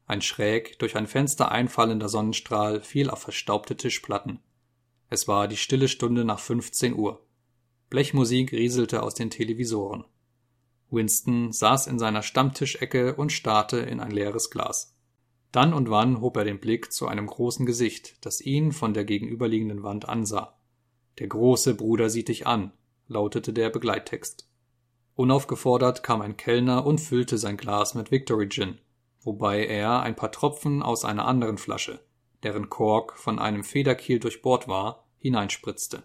Ein 0.05 0.21
schräg 0.21 0.77
durch 0.79 0.95
ein 0.95 1.07
Fenster 1.07 1.51
einfallender 1.51 2.07
Sonnenstrahl 2.07 2.81
fiel 2.81 3.09
auf 3.09 3.19
verstaubte 3.19 3.75
Tischplatten. 3.75 4.39
Es 5.09 5.27
war 5.27 5.47
die 5.47 5.57
stille 5.57 5.87
Stunde 5.87 6.23
nach 6.23 6.39
15 6.39 6.93
Uhr. 6.95 7.25
Blechmusik 7.89 8.53
rieselte 8.53 9.03
aus 9.03 9.15
den 9.15 9.29
Televisoren. 9.29 10.05
Winston 10.91 11.51
saß 11.51 11.87
in 11.87 11.97
seiner 11.97 12.21
Stammtischecke 12.21 13.15
und 13.15 13.31
starrte 13.31 13.77
in 13.77 13.99
ein 13.99 14.11
leeres 14.11 14.49
Glas. 14.49 14.95
Dann 15.51 15.73
und 15.73 15.89
wann 15.89 16.21
hob 16.21 16.37
er 16.37 16.43
den 16.43 16.59
Blick 16.59 16.91
zu 16.91 17.07
einem 17.07 17.27
großen 17.27 17.65
Gesicht, 17.65 18.25
das 18.25 18.41
ihn 18.41 18.71
von 18.71 18.93
der 18.93 19.05
gegenüberliegenden 19.05 19.83
Wand 19.83 20.07
ansah. 20.07 20.57
Der 21.19 21.27
große 21.27 21.75
Bruder 21.75 22.09
sieht 22.09 22.29
dich 22.29 22.47
an, 22.47 22.71
lautete 23.07 23.51
der 23.51 23.69
Begleittext. 23.69 24.47
Unaufgefordert 25.15 26.03
kam 26.03 26.21
ein 26.21 26.37
Kellner 26.37 26.85
und 26.85 26.99
füllte 26.99 27.37
sein 27.37 27.57
Glas 27.57 27.95
mit 27.95 28.11
Victory 28.11 28.47
Gin, 28.47 28.79
wobei 29.21 29.65
er 29.65 30.01
ein 30.01 30.15
paar 30.15 30.31
Tropfen 30.31 30.81
aus 30.81 31.03
einer 31.03 31.25
anderen 31.25 31.57
Flasche, 31.57 31.99
deren 32.43 32.69
Kork 32.69 33.17
von 33.17 33.37
einem 33.37 33.63
Federkiel 33.63 34.19
durchbohrt 34.19 34.67
war, 34.67 35.05
hineinspritzte. 35.17 36.03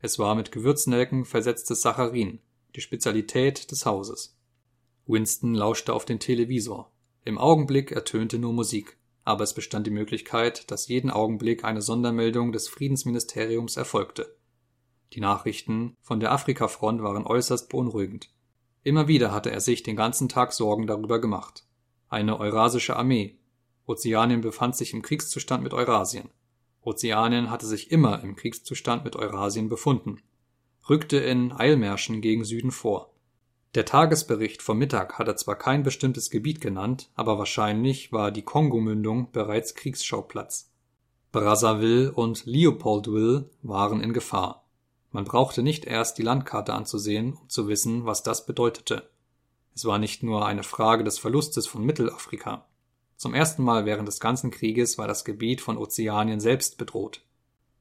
Es 0.00 0.18
war 0.18 0.34
mit 0.34 0.52
Gewürznelken 0.52 1.24
versetztes 1.24 1.80
Saccharin, 1.80 2.40
die 2.74 2.80
Spezialität 2.80 3.70
des 3.70 3.86
Hauses. 3.86 4.36
Winston 5.06 5.54
lauschte 5.54 5.92
auf 5.92 6.04
den 6.04 6.18
Televisor. 6.18 6.90
Im 7.24 7.38
Augenblick 7.38 7.92
ertönte 7.92 8.38
nur 8.38 8.52
Musik, 8.52 8.98
aber 9.24 9.44
es 9.44 9.54
bestand 9.54 9.86
die 9.86 9.92
Möglichkeit, 9.92 10.70
dass 10.70 10.88
jeden 10.88 11.10
Augenblick 11.10 11.64
eine 11.64 11.82
Sondermeldung 11.82 12.52
des 12.52 12.68
Friedensministeriums 12.68 13.76
erfolgte. 13.76 14.36
Die 15.12 15.20
Nachrichten 15.20 15.96
von 16.00 16.20
der 16.20 16.32
Afrikafront 16.32 17.02
waren 17.02 17.24
äußerst 17.24 17.68
beunruhigend. 17.68 18.30
Immer 18.82 19.08
wieder 19.08 19.32
hatte 19.32 19.50
er 19.50 19.60
sich 19.60 19.82
den 19.82 19.96
ganzen 19.96 20.28
Tag 20.28 20.52
Sorgen 20.52 20.86
darüber 20.86 21.20
gemacht. 21.20 21.64
Eine 22.08 22.38
eurasische 22.38 22.96
Armee. 22.96 23.38
Ozeanien 23.86 24.40
befand 24.40 24.76
sich 24.76 24.92
im 24.92 25.02
Kriegszustand 25.02 25.62
mit 25.62 25.72
Eurasien. 25.72 26.30
Ozeanien 26.82 27.50
hatte 27.50 27.66
sich 27.66 27.90
immer 27.90 28.22
im 28.22 28.36
Kriegszustand 28.36 29.04
mit 29.04 29.16
Eurasien 29.16 29.68
befunden, 29.68 30.20
rückte 30.88 31.18
in 31.18 31.52
Eilmärschen 31.52 32.20
gegen 32.20 32.44
Süden 32.44 32.70
vor. 32.70 33.10
Der 33.74 33.84
Tagesbericht 33.84 34.62
vom 34.62 34.78
Mittag 34.78 35.18
hatte 35.18 35.34
zwar 35.34 35.56
kein 35.56 35.82
bestimmtes 35.82 36.30
Gebiet 36.30 36.60
genannt, 36.60 37.10
aber 37.14 37.38
wahrscheinlich 37.38 38.12
war 38.12 38.30
die 38.30 38.42
Kongomündung 38.42 39.32
bereits 39.32 39.74
Kriegsschauplatz. 39.74 40.70
Brazzaville 41.32 42.12
und 42.12 42.46
Leopoldville 42.46 43.50
waren 43.62 44.00
in 44.00 44.12
Gefahr. 44.12 44.64
Man 45.10 45.24
brauchte 45.24 45.64
nicht 45.64 45.84
erst 45.84 46.18
die 46.18 46.22
Landkarte 46.22 46.72
anzusehen, 46.72 47.34
um 47.34 47.48
zu 47.48 47.66
wissen, 47.66 48.04
was 48.06 48.22
das 48.22 48.46
bedeutete. 48.46 49.08
Es 49.74 49.84
war 49.84 49.98
nicht 49.98 50.22
nur 50.22 50.46
eine 50.46 50.62
Frage 50.62 51.02
des 51.02 51.18
Verlustes 51.18 51.66
von 51.66 51.84
Mittelafrika. 51.84 52.66
Zum 53.16 53.34
ersten 53.34 53.64
Mal 53.64 53.86
während 53.86 54.06
des 54.06 54.20
ganzen 54.20 54.52
Krieges 54.52 54.98
war 54.98 55.08
das 55.08 55.24
Gebiet 55.24 55.60
von 55.60 55.78
Ozeanien 55.78 56.38
selbst 56.38 56.78
bedroht. 56.78 57.22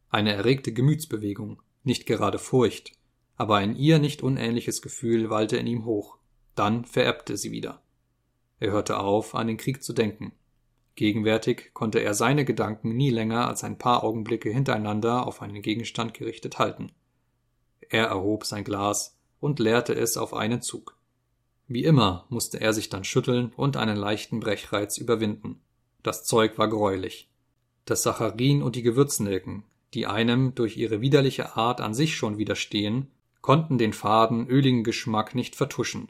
Eine 0.10 0.34
erregte 0.34 0.74
Gemütsbewegung, 0.74 1.62
nicht 1.84 2.06
gerade 2.06 2.40
Furcht, 2.40 2.92
aber 3.36 3.58
ein 3.58 3.76
ihr 3.76 4.00
nicht 4.00 4.24
unähnliches 4.24 4.82
Gefühl 4.82 5.30
wallte 5.30 5.58
in 5.58 5.68
ihm 5.68 5.86
hoch. 5.86 6.18
Dann 6.56 6.86
vererbte 6.86 7.38
sie 7.38 7.52
wieder. 7.52 7.82
Er 8.60 8.72
hörte 8.72 9.00
auf, 9.00 9.36
an 9.36 9.48
den 9.48 9.58
Krieg 9.58 9.84
zu 9.84 9.94
denken. 9.94 10.34
Gegenwärtig 10.96 11.72
konnte 11.74 12.00
er 12.00 12.14
seine 12.14 12.46
Gedanken 12.46 12.96
nie 12.96 13.10
länger 13.10 13.48
als 13.48 13.64
ein 13.64 13.78
paar 13.78 14.04
Augenblicke 14.04 14.50
hintereinander 14.50 15.26
auf 15.26 15.42
einen 15.42 15.62
Gegenstand 15.62 16.14
gerichtet 16.14 16.60
halten. 16.60 16.92
Er 17.90 18.06
erhob 18.06 18.46
sein 18.46 18.64
Glas 18.64 19.18
und 19.40 19.60
leerte 19.60 19.94
es 19.94 20.18
auf 20.18 20.34
einen 20.34 20.62
Zug. 20.62 20.98
Wie 21.68 21.84
immer 21.84 22.26
musste 22.30 22.62
er 22.62 22.74
sich 22.74 22.90
dann 22.90 23.04
schütteln 23.04 23.52
und 23.56 23.78
einen 23.78 23.98
leichten 23.98 24.40
Brechreiz 24.40 24.98
überwinden. 24.98 25.62
Das 26.04 26.24
Zeug 26.24 26.58
war 26.58 26.68
greulich. 26.68 27.30
Das 27.86 28.04
Saccharin 28.04 28.62
und 28.62 28.76
die 28.76 28.84
Gewürznelken, 28.84 29.64
die 29.94 30.08
einem 30.08 30.56
durch 30.56 30.78
ihre 30.78 31.02
widerliche 31.02 31.56
Art 31.56 31.82
an 31.82 31.94
sich 31.94 32.16
schon 32.16 32.38
widerstehen, 32.38 33.12
konnten 33.42 33.78
den 33.78 33.94
faden, 33.94 34.48
öligen 34.48 34.84
Geschmack 34.84 35.36
nicht 35.36 35.56
vertuschen. 35.56 36.10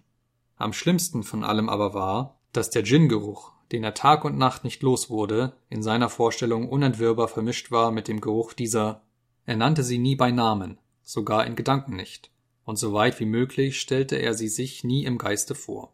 Am 0.55 0.73
schlimmsten 0.73 1.23
von 1.23 1.43
allem 1.43 1.69
aber 1.69 1.93
war, 1.93 2.39
dass 2.51 2.69
der 2.69 2.83
Gin-Geruch, 2.83 3.51
den 3.71 3.83
er 3.83 3.93
Tag 3.93 4.23
und 4.23 4.37
Nacht 4.37 4.63
nicht 4.63 4.83
los 4.83 5.09
wurde, 5.09 5.53
in 5.69 5.81
seiner 5.81 6.09
Vorstellung 6.09 6.69
unentwirrbar 6.69 7.27
vermischt 7.27 7.71
war 7.71 7.91
mit 7.91 8.07
dem 8.07 8.21
Geruch 8.21 8.53
dieser, 8.53 9.01
er 9.45 9.57
nannte 9.57 9.83
sie 9.83 9.97
nie 9.97 10.15
bei 10.15 10.31
Namen, 10.31 10.77
sogar 11.01 11.45
in 11.45 11.55
Gedanken 11.55 11.95
nicht 11.95 12.29
und 12.65 12.77
so 12.77 12.93
weit 12.93 13.19
wie 13.19 13.25
möglich 13.25 13.79
stellte 13.79 14.15
er 14.15 14.33
sie 14.33 14.47
sich 14.47 14.83
nie 14.83 15.05
im 15.05 15.17
Geiste 15.17 15.55
vor. 15.55 15.93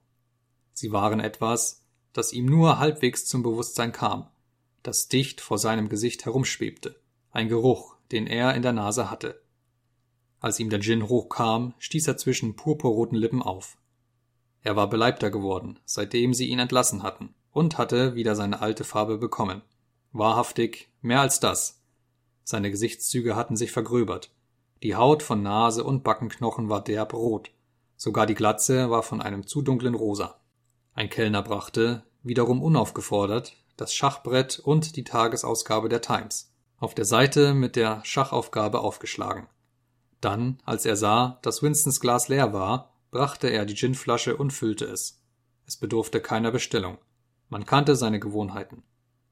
Sie 0.74 0.92
waren 0.92 1.20
etwas, 1.20 1.84
das 2.14 2.34
ihm 2.34 2.46
nur 2.46 2.80
halbwegs 2.80 3.26
zum 3.26 3.44
Bewusstsein 3.44 3.92
kam, 3.92 4.28
das 4.84 5.08
dicht 5.08 5.42
vor 5.42 5.58
seinem 5.58 5.90
Gesicht 5.90 6.26
herumschwebte, 6.26 7.00
ein 7.32 7.50
Geruch, 7.50 7.96
den 8.12 8.28
er 8.28 8.56
in 8.56 8.62
der 8.62 8.74
Nase 8.74 9.10
hatte. 9.10 9.42
Als 10.40 10.60
ihm 10.60 10.70
der 10.70 10.82
Gin 10.82 11.10
hochkam, 11.10 11.74
stieß 11.80 12.08
er 12.08 12.18
zwischen 12.18 12.56
purpurroten 12.56 13.18
Lippen 13.18 13.42
auf. 13.42 13.78
Er 14.62 14.76
war 14.76 14.90
beleibter 14.90 15.30
geworden, 15.32 15.80
seitdem 15.86 16.34
sie 16.34 16.48
ihn 16.48 16.60
entlassen 16.60 17.04
hatten, 17.04 17.34
und 17.52 17.78
hatte 17.78 18.16
wieder 18.16 18.36
seine 18.36 18.62
alte 18.62 18.84
Farbe 18.84 19.18
bekommen. 19.18 19.62
Wahrhaftig, 20.12 20.90
mehr 21.02 21.22
als 21.22 21.40
das. 21.40 21.82
Seine 22.44 22.72
Gesichtszüge 22.72 23.36
hatten 23.36 23.56
sich 23.56 23.72
vergröbert, 23.72 24.32
die 24.82 24.96
Haut 24.96 25.24
von 25.24 25.44
Nase 25.44 25.84
und 25.84 26.06
Backenknochen 26.06 26.70
war 26.70 26.82
derb 26.82 27.14
rot, 27.14 27.52
sogar 27.98 28.26
die 28.26 28.36
Glatze 28.36 28.90
war 28.90 29.04
von 29.04 29.22
einem 29.22 29.46
zu 29.46 29.62
dunklen 29.62 29.94
Rosa. 29.94 30.40
Ein 30.94 31.10
Kellner 31.10 31.42
brachte, 31.42 32.04
wiederum 32.24 32.64
unaufgefordert, 32.64 33.58
das 33.76 33.94
Schachbrett 33.94 34.60
und 34.60 34.96
die 34.96 35.04
Tagesausgabe 35.04 35.90
der 35.90 36.02
Times, 36.02 36.49
auf 36.80 36.96
der 36.96 37.06
Seite 37.06 37.54
mit 37.54 37.76
der 37.76 38.02
Schachaufgabe 38.04 38.80
aufgeschlagen. 38.80 39.48
Dann, 40.22 40.60
als 40.66 40.86
er 40.86 40.96
sah, 40.96 41.40
dass 41.42 41.64
Winstons 41.64 42.00
Glas 42.00 42.28
leer 42.28 42.54
war, 42.54 42.94
brachte 43.12 43.48
er 43.50 43.66
die 43.66 43.76
Ginflasche 43.76 44.36
und 44.36 44.52
füllte 44.52 44.86
es. 44.86 45.22
Es 45.66 45.78
bedurfte 45.78 46.22
keiner 46.22 46.52
Bestellung. 46.52 46.98
Man 47.50 47.66
kannte 47.66 47.96
seine 47.96 48.20
Gewohnheiten. 48.20 48.84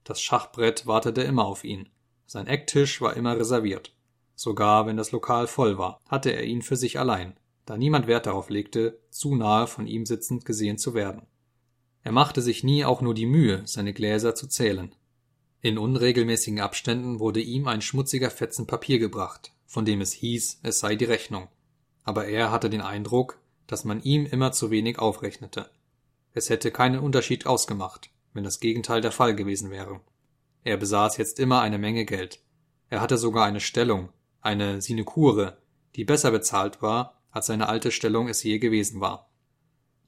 Das 0.03 0.21
Schachbrett 0.21 0.87
wartete 0.87 1.21
immer 1.21 1.45
auf 1.45 1.63
ihn. 1.63 1.89
Sein 2.25 2.47
Ecktisch 2.47 3.01
war 3.01 3.15
immer 3.15 3.37
reserviert. 3.37 3.93
Sogar 4.35 4.85
wenn 4.85 4.97
das 4.97 5.11
Lokal 5.11 5.47
voll 5.47 5.77
war, 5.77 5.99
hatte 6.07 6.31
er 6.31 6.43
ihn 6.43 6.61
für 6.61 6.75
sich 6.75 6.99
allein, 6.99 7.35
da 7.65 7.75
niemand 7.77 8.07
Wert 8.07 8.25
darauf 8.25 8.49
legte, 8.49 8.99
zu 9.09 9.35
nahe 9.35 9.67
von 9.67 9.87
ihm 9.87 10.05
sitzend 10.05 10.45
gesehen 10.45 10.77
zu 10.77 10.93
werden. 10.93 11.23
Er 12.03 12.11
machte 12.11 12.41
sich 12.41 12.63
nie 12.63 12.85
auch 12.85 13.01
nur 13.01 13.13
die 13.13 13.25
Mühe, 13.25 13.63
seine 13.65 13.93
Gläser 13.93 14.35
zu 14.35 14.47
zählen. 14.47 14.95
In 15.61 15.77
unregelmäßigen 15.77 16.59
Abständen 16.59 17.19
wurde 17.19 17.41
ihm 17.41 17.67
ein 17.67 17.81
schmutziger 17.81 18.29
Fetzen 18.29 18.67
Papier 18.67 18.99
gebracht, 18.99 19.51
von 19.65 19.85
dem 19.85 20.01
es 20.01 20.13
hieß, 20.13 20.59
es 20.63 20.79
sei 20.79 20.95
die 20.95 21.05
Rechnung. 21.05 21.47
Aber 22.03 22.27
er 22.27 22.51
hatte 22.51 22.69
den 22.69 22.81
Eindruck, 22.81 23.39
dass 23.65 23.83
man 23.83 24.01
ihm 24.01 24.25
immer 24.25 24.51
zu 24.51 24.71
wenig 24.71 24.99
aufrechnete. 24.99 25.69
Es 26.33 26.49
hätte 26.49 26.71
keinen 26.71 26.99
Unterschied 26.99 27.47
ausgemacht, 27.47 28.11
wenn 28.33 28.43
das 28.43 28.59
Gegenteil 28.59 29.01
der 29.01 29.11
Fall 29.11 29.35
gewesen 29.35 29.71
wäre. 29.71 29.99
Er 30.63 30.77
besaß 30.77 31.17
jetzt 31.17 31.39
immer 31.39 31.61
eine 31.61 31.79
Menge 31.79 32.05
Geld. 32.05 32.39
Er 32.89 33.01
hatte 33.01 33.17
sogar 33.17 33.45
eine 33.45 33.59
Stellung, 33.59 34.09
eine 34.41 34.81
Sinekure, 34.81 35.57
die 35.95 36.05
besser 36.05 36.31
bezahlt 36.31 36.81
war, 36.81 37.21
als 37.31 37.47
seine 37.47 37.67
alte 37.67 37.91
Stellung 37.91 38.29
es 38.29 38.43
je 38.43 38.59
gewesen 38.59 39.01
war. 39.01 39.29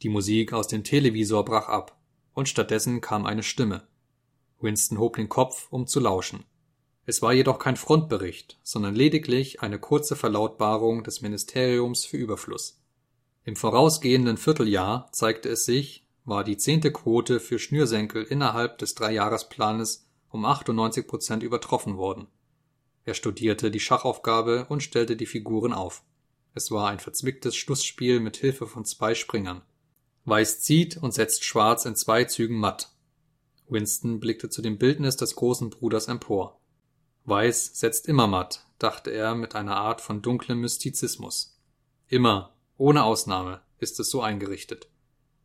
Die 0.04 0.10
Musik 0.10 0.54
aus 0.54 0.68
dem 0.68 0.84
Televisor 0.84 1.44
brach 1.44 1.68
ab, 1.68 2.00
und 2.34 2.48
stattdessen 2.48 3.02
kam 3.02 3.26
eine 3.26 3.44
Stimme. 3.44 3.88
Winston 4.62 5.00
hob 5.00 5.16
den 5.16 5.30
Kopf, 5.30 5.68
um 5.70 5.88
zu 5.88 6.00
lauschen. 6.00 6.44
Es 7.06 7.22
war 7.22 7.34
jedoch 7.34 7.60
kein 7.60 7.76
Frontbericht, 7.76 8.60
sondern 8.62 8.94
lediglich 8.94 9.62
eine 9.62 9.80
kurze 9.80 10.16
Verlautbarung 10.16 11.04
des 11.04 11.22
Ministeriums 11.22 12.06
für 12.06 12.18
Überfluss. 12.18 12.80
Im 13.46 13.56
vorausgehenden 13.56 14.38
Vierteljahr 14.38 15.10
zeigte 15.12 15.50
es 15.50 15.66
sich, 15.66 16.06
war 16.26 16.44
die 16.44 16.58
zehnte 16.58 16.92
Quote 16.92 17.40
für 17.40 17.58
Schnürsenkel 17.58 18.24
innerhalb 18.24 18.78
des 18.78 18.94
Dreijahresplanes 18.94 20.06
um 20.30 20.46
98 20.46 21.08
Prozent 21.08 21.42
übertroffen 21.42 21.98
worden. 21.98 22.28
Er 23.06 23.16
studierte 23.16 23.72
die 23.72 23.80
Schachaufgabe 23.80 24.68
und 24.70 24.84
stellte 24.84 25.16
die 25.16 25.26
Figuren 25.26 25.74
auf. 25.74 26.04
Es 26.54 26.70
war 26.70 26.90
ein 26.90 27.00
verzwicktes 27.00 27.56
Schlussspiel 27.56 28.20
mit 28.20 28.38
Hilfe 28.38 28.68
von 28.68 28.86
zwei 28.86 29.16
Springern. 29.16 29.64
Weiß 30.26 30.62
zieht 30.62 30.98
und 30.98 31.14
setzt 31.14 31.44
Schwarz 31.44 31.86
in 31.86 31.96
zwei 31.96 32.26
Zügen 32.26 32.58
matt. 32.58 32.92
Winston 33.72 34.20
blickte 34.20 34.50
zu 34.50 34.62
dem 34.62 34.78
Bildnis 34.78 35.16
des 35.16 35.36
großen 35.36 35.70
Bruders 35.70 36.08
empor. 36.08 36.60
Weiß 37.26 37.80
setzt 37.80 38.08
immer 38.08 38.28
matt, 38.28 38.66
dachte 38.80 39.12
er 39.12 39.36
mit 39.36 39.56
einer 39.56 39.76
Art 39.76 40.02
von 40.02 40.22
dunklem 40.22 40.62
Mystizismus. 40.62 41.58
Immer, 42.08 42.56
ohne 42.78 43.04
Ausnahme, 43.04 43.62
ist 43.78 44.00
es 44.00 44.10
so 44.10 44.22
eingerichtet. 44.22 44.90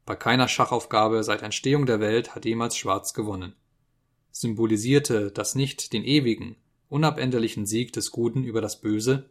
Bei 0.07 0.17
keiner 0.17 0.49
Schachaufgabe 0.49 1.23
seit 1.25 1.43
Entstehung 1.43 1.87
der 1.87 2.01
Welt 2.01 2.35
hat 2.35 2.45
jemals 2.45 2.77
Schwarz 2.77 3.15
gewonnen. 3.15 3.55
Symbolisierte 4.31 5.31
das 5.31 5.55
nicht 5.55 5.93
den 5.93 6.05
ewigen, 6.05 6.57
unabänderlichen 6.89 7.67
Sieg 7.67 7.93
des 7.93 8.11
Guten 8.11 8.45
über 8.45 8.61
das 8.61 8.81
Böse? 8.81 9.31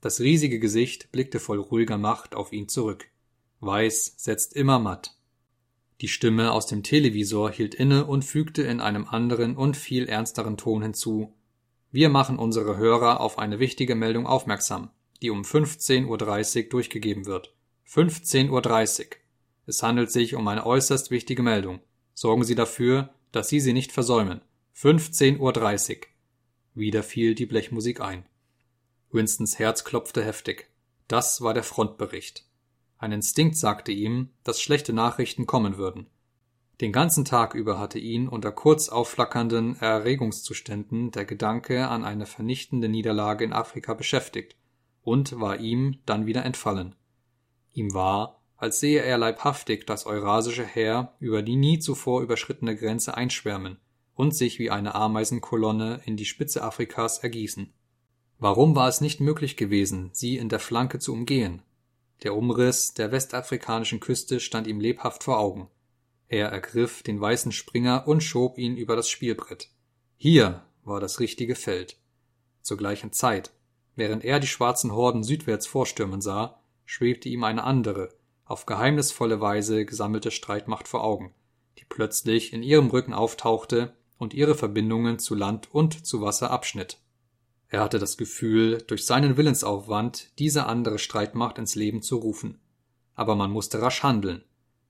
Das 0.00 0.20
riesige 0.20 0.58
Gesicht 0.58 1.12
blickte 1.12 1.40
voll 1.40 1.58
ruhiger 1.58 1.98
Macht 1.98 2.34
auf 2.34 2.52
ihn 2.52 2.68
zurück. 2.68 3.06
Weiß 3.60 4.14
setzt 4.16 4.54
immer 4.54 4.78
matt. 4.78 5.16
Die 6.00 6.08
Stimme 6.08 6.52
aus 6.52 6.66
dem 6.66 6.82
Televisor 6.82 7.50
hielt 7.50 7.74
inne 7.74 8.06
und 8.06 8.24
fügte 8.24 8.62
in 8.62 8.80
einem 8.80 9.06
anderen 9.06 9.54
und 9.56 9.76
viel 9.76 10.08
ernsteren 10.08 10.56
Ton 10.56 10.82
hinzu 10.82 11.34
Wir 11.90 12.08
machen 12.08 12.38
unsere 12.38 12.78
Hörer 12.78 13.20
auf 13.20 13.38
eine 13.38 13.58
wichtige 13.58 13.94
Meldung 13.94 14.26
aufmerksam, 14.26 14.90
die 15.20 15.28
um 15.28 15.42
15.30 15.42 16.64
Uhr 16.64 16.68
durchgegeben 16.70 17.26
wird. 17.26 17.54
15.30 17.86 18.50
Uhr. 18.50 19.06
Es 19.66 19.82
handelt 19.82 20.10
sich 20.10 20.34
um 20.34 20.48
eine 20.48 20.64
äußerst 20.64 21.10
wichtige 21.10 21.42
Meldung. 21.42 21.80
Sorgen 22.14 22.44
Sie 22.44 22.54
dafür, 22.54 23.10
dass 23.30 23.48
Sie 23.48 23.60
sie 23.60 23.74
nicht 23.74 23.92
versäumen. 23.92 24.40
15.30 24.76 25.38
Uhr. 25.38 25.96
Wieder 26.74 27.02
fiel 27.02 27.34
die 27.34 27.46
Blechmusik 27.46 28.00
ein. 28.00 28.24
Winstons 29.10 29.58
Herz 29.58 29.84
klopfte 29.84 30.24
heftig. 30.24 30.70
Das 31.08 31.42
war 31.42 31.52
der 31.52 31.64
Frontbericht. 31.64 32.46
Ein 33.00 33.12
Instinkt 33.12 33.56
sagte 33.56 33.92
ihm, 33.92 34.28
dass 34.44 34.60
schlechte 34.60 34.92
Nachrichten 34.92 35.46
kommen 35.46 35.78
würden. 35.78 36.06
Den 36.82 36.92
ganzen 36.92 37.24
Tag 37.24 37.54
über 37.54 37.78
hatte 37.78 37.98
ihn 37.98 38.28
unter 38.28 38.52
kurz 38.52 38.90
aufflackernden 38.90 39.80
Erregungszuständen 39.80 41.10
der 41.10 41.24
Gedanke 41.24 41.88
an 41.88 42.04
eine 42.04 42.26
vernichtende 42.26 42.90
Niederlage 42.90 43.46
in 43.46 43.54
Afrika 43.54 43.94
beschäftigt 43.94 44.54
und 45.00 45.40
war 45.40 45.60
ihm 45.60 45.98
dann 46.04 46.26
wieder 46.26 46.44
entfallen. 46.44 46.94
Ihm 47.72 47.94
war, 47.94 48.42
als 48.58 48.80
sehe 48.80 49.02
er 49.02 49.16
leibhaftig 49.16 49.86
das 49.86 50.04
eurasische 50.04 50.66
Heer 50.66 51.14
über 51.20 51.40
die 51.40 51.56
nie 51.56 51.78
zuvor 51.78 52.20
überschrittene 52.20 52.76
Grenze 52.76 53.16
einschwärmen 53.16 53.78
und 54.14 54.36
sich 54.36 54.58
wie 54.58 54.70
eine 54.70 54.94
Ameisenkolonne 54.94 56.02
in 56.04 56.18
die 56.18 56.26
Spitze 56.26 56.62
Afrikas 56.62 57.20
ergießen. 57.20 57.72
Warum 58.38 58.76
war 58.76 58.88
es 58.88 59.00
nicht 59.00 59.20
möglich 59.20 59.56
gewesen, 59.56 60.10
sie 60.12 60.36
in 60.36 60.50
der 60.50 60.60
Flanke 60.60 60.98
zu 60.98 61.14
umgehen? 61.14 61.62
Der 62.22 62.34
Umriss 62.34 62.92
der 62.92 63.12
westafrikanischen 63.12 64.00
Küste 64.00 64.40
stand 64.40 64.66
ihm 64.66 64.80
lebhaft 64.80 65.24
vor 65.24 65.38
Augen. 65.38 65.68
Er 66.28 66.48
ergriff 66.48 67.02
den 67.02 67.20
weißen 67.20 67.50
Springer 67.50 68.06
und 68.06 68.22
schob 68.22 68.58
ihn 68.58 68.76
über 68.76 68.94
das 68.94 69.08
Spielbrett. 69.08 69.68
Hier 70.16 70.64
war 70.84 71.00
das 71.00 71.18
richtige 71.18 71.54
Feld. 71.54 71.96
Zur 72.62 72.76
gleichen 72.76 73.12
Zeit, 73.12 73.52
während 73.96 74.24
er 74.24 74.38
die 74.38 74.46
schwarzen 74.46 74.92
Horden 74.92 75.24
südwärts 75.24 75.66
vorstürmen 75.66 76.20
sah, 76.20 76.60
schwebte 76.84 77.28
ihm 77.28 77.42
eine 77.42 77.64
andere, 77.64 78.10
auf 78.44 78.66
geheimnisvolle 78.66 79.40
Weise 79.40 79.84
gesammelte 79.84 80.30
Streitmacht 80.30 80.88
vor 80.88 81.02
Augen, 81.02 81.34
die 81.78 81.84
plötzlich 81.88 82.52
in 82.52 82.62
ihrem 82.62 82.88
Rücken 82.88 83.14
auftauchte 83.14 83.96
und 84.18 84.34
ihre 84.34 84.54
Verbindungen 84.54 85.18
zu 85.18 85.34
Land 85.34 85.72
und 85.72 86.06
zu 86.06 86.20
Wasser 86.20 86.50
abschnitt. 86.50 86.98
Er 87.70 87.80
hatte 87.80 88.00
das 88.00 88.16
Gefühl, 88.16 88.78
durch 88.86 89.06
seinen 89.06 89.36
Willensaufwand 89.36 90.38
diese 90.38 90.66
andere 90.66 90.98
Streitmacht 90.98 91.56
ins 91.56 91.76
Leben 91.76 92.02
zu 92.02 92.16
rufen. 92.16 92.58
Aber 93.14 93.36
man 93.36 93.50
musste 93.50 93.80
rasch 93.80 94.02
handeln. 94.02 94.42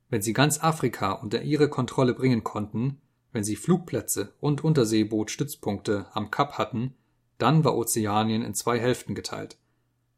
Wenn 0.09 0.23
sie 0.23 0.33
ganz 0.33 0.63
Afrika 0.63 1.13
unter 1.13 1.43
ihre 1.43 1.69
Kontrolle 1.69 2.15
bringen 2.15 2.43
konnten, 2.43 3.01
wenn 3.33 3.45
sie 3.45 3.55
Flugplätze 3.55 4.33
und 4.41 4.65
Unterseebootstützpunkte 4.65 6.07
am 6.13 6.31
Kap 6.31 6.59
hatten, 6.59 6.95
dann 7.39 7.65
war 7.65 7.77
Ozeanien 7.77 8.43
in 8.43 8.55
zwei 8.55 8.79
Hälften 8.81 9.15
geteilt. 9.15 9.57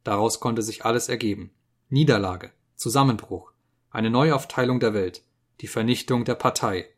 Daraus 0.04 0.40
konnte 0.40 0.62
sich 0.62 0.84
alles 0.84 1.08
ergeben. 1.08 1.50
Niederlage, 1.88 2.52
Zusammenbruch, 2.76 3.52
eine 3.90 4.08
Neuaufteilung 4.08 4.80
der 4.80 4.94
Welt, 4.94 5.22
die 5.60 5.66
Vernichtung 5.66 6.24
der 6.24 6.36
Partei. 6.36 6.88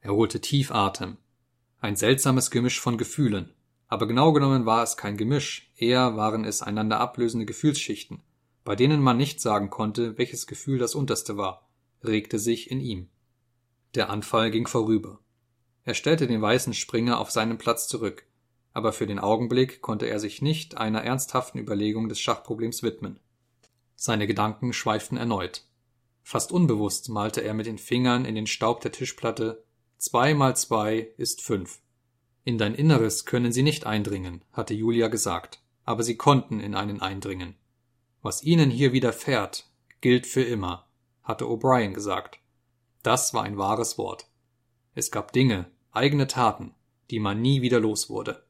Er 0.00 0.12
holte 0.12 0.40
tief 0.40 0.70
Atem. 0.70 1.16
Ein 1.80 1.96
seltsames 1.96 2.50
Gemisch 2.50 2.80
von 2.80 2.98
Gefühlen, 2.98 3.52
aber 3.88 4.06
genau 4.06 4.32
genommen 4.32 4.66
war 4.66 4.82
es 4.82 4.96
kein 4.96 5.16
Gemisch, 5.16 5.72
eher 5.76 6.16
waren 6.16 6.44
es 6.44 6.62
einander 6.62 7.00
ablösende 7.00 7.46
Gefühlsschichten, 7.46 8.22
bei 8.64 8.76
denen 8.76 9.00
man 9.00 9.16
nicht 9.16 9.40
sagen 9.40 9.70
konnte, 9.70 10.16
welches 10.18 10.46
Gefühl 10.46 10.78
das 10.78 10.94
unterste 10.94 11.36
war, 11.36 11.68
regte 12.04 12.38
sich 12.38 12.70
in 12.70 12.80
ihm. 12.80 13.08
Der 13.94 14.10
Anfall 14.10 14.50
ging 14.50 14.66
vorüber. 14.66 15.18
Er 15.84 15.94
stellte 15.94 16.26
den 16.26 16.42
weißen 16.42 16.74
Springer 16.74 17.18
auf 17.18 17.30
seinen 17.30 17.56
Platz 17.56 17.88
zurück, 17.88 18.26
aber 18.74 18.92
für 18.92 19.06
den 19.06 19.18
Augenblick 19.18 19.80
konnte 19.80 20.06
er 20.06 20.20
sich 20.20 20.42
nicht 20.42 20.76
einer 20.76 21.02
ernsthaften 21.02 21.58
Überlegung 21.58 22.08
des 22.08 22.20
Schachproblems 22.20 22.82
widmen. 22.82 23.18
Seine 23.96 24.26
Gedanken 24.26 24.72
schweiften 24.72 25.16
erneut. 25.16 25.64
Fast 26.22 26.52
unbewusst 26.52 27.08
malte 27.08 27.40
er 27.40 27.54
mit 27.54 27.66
den 27.66 27.78
Fingern 27.78 28.26
in 28.26 28.34
den 28.34 28.46
Staub 28.46 28.82
der 28.82 28.92
Tischplatte 28.92 29.64
Zwei 29.98 30.32
mal 30.32 30.54
zwei 30.54 31.12
ist 31.16 31.42
fünf. 31.42 31.80
In 32.48 32.56
dein 32.56 32.74
Inneres 32.74 33.26
können 33.26 33.52
sie 33.52 33.62
nicht 33.62 33.84
eindringen, 33.84 34.42
hatte 34.54 34.72
Julia 34.72 35.08
gesagt, 35.08 35.60
aber 35.84 36.02
sie 36.02 36.16
konnten 36.16 36.60
in 36.60 36.74
einen 36.74 37.02
eindringen. 37.02 37.56
Was 38.22 38.42
ihnen 38.42 38.70
hier 38.70 38.94
widerfährt, 38.94 39.66
gilt 40.00 40.26
für 40.26 40.40
immer, 40.40 40.86
hatte 41.22 41.44
O'Brien 41.44 41.92
gesagt. 41.92 42.38
Das 43.02 43.34
war 43.34 43.42
ein 43.42 43.58
wahres 43.58 43.98
Wort. 43.98 44.30
Es 44.94 45.10
gab 45.10 45.32
Dinge, 45.32 45.70
eigene 45.92 46.26
Taten, 46.26 46.74
die 47.10 47.20
man 47.20 47.42
nie 47.42 47.60
wieder 47.60 47.80
los 47.80 48.08
wurde. 48.08 48.42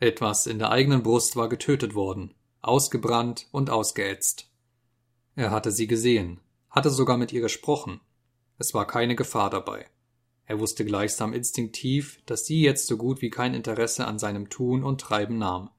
Etwas 0.00 0.46
in 0.46 0.58
der 0.58 0.70
eigenen 0.70 1.02
Brust 1.02 1.36
war 1.36 1.50
getötet 1.50 1.94
worden, 1.94 2.32
ausgebrannt 2.62 3.48
und 3.52 3.68
ausgeätzt. 3.68 4.48
Er 5.36 5.50
hatte 5.50 5.70
sie 5.70 5.86
gesehen, 5.86 6.40
hatte 6.70 6.88
sogar 6.88 7.18
mit 7.18 7.30
ihr 7.30 7.42
gesprochen. 7.42 8.00
Es 8.56 8.72
war 8.72 8.86
keine 8.86 9.14
Gefahr 9.14 9.50
dabei. 9.50 9.84
Er 10.46 10.60
wusste 10.60 10.84
gleichsam 10.84 11.32
instinktiv, 11.32 12.20
dass 12.26 12.46
sie 12.46 12.60
jetzt 12.60 12.86
so 12.86 12.96
gut 12.96 13.22
wie 13.22 13.30
kein 13.30 13.54
Interesse 13.54 14.06
an 14.06 14.18
seinem 14.18 14.50
Tun 14.50 14.84
und 14.84 15.00
Treiben 15.00 15.38
nahm. 15.38 15.70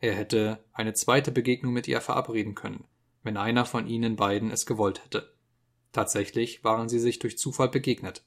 Er 0.00 0.14
hätte 0.14 0.64
eine 0.72 0.94
zweite 0.94 1.30
Begegnung 1.30 1.72
mit 1.72 1.86
ihr 1.86 2.00
verabreden 2.00 2.56
können, 2.56 2.84
wenn 3.22 3.36
einer 3.36 3.64
von 3.64 3.86
ihnen 3.86 4.16
beiden 4.16 4.50
es 4.50 4.66
gewollt 4.66 5.04
hätte. 5.04 5.32
Tatsächlich 5.92 6.64
waren 6.64 6.88
sie 6.88 6.98
sich 6.98 7.20
durch 7.20 7.38
Zufall 7.38 7.68
begegnet. 7.68 8.24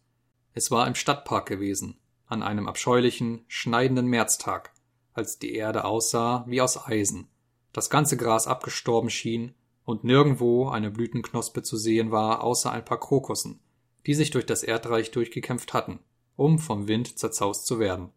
Es 0.53 0.71
war 0.71 0.87
im 0.87 0.95
Stadtpark 0.95 1.47
gewesen, 1.47 1.99
an 2.27 2.43
einem 2.43 2.67
abscheulichen, 2.67 3.43
schneidenden 3.47 4.07
Märztag, 4.07 4.71
als 5.13 5.39
die 5.39 5.53
Erde 5.53 5.83
aussah 5.83 6.45
wie 6.47 6.61
aus 6.61 6.87
Eisen, 6.87 7.27
das 7.73 7.89
ganze 7.89 8.15
Gras 8.15 8.47
abgestorben 8.47 9.09
schien 9.09 9.53
und 9.83 10.05
nirgendwo 10.05 10.69
eine 10.69 10.91
Blütenknospe 10.91 11.61
zu 11.61 11.75
sehen 11.75 12.11
war 12.11 12.41
außer 12.41 12.71
ein 12.71 12.85
paar 12.85 12.99
Krokussen, 12.99 13.59
die 14.05 14.13
sich 14.13 14.31
durch 14.31 14.45
das 14.45 14.63
Erdreich 14.63 15.11
durchgekämpft 15.11 15.73
hatten, 15.73 15.99
um 16.35 16.59
vom 16.59 16.87
Wind 16.87 17.17
zerzaust 17.17 17.65
zu 17.65 17.79
werden. 17.79 18.11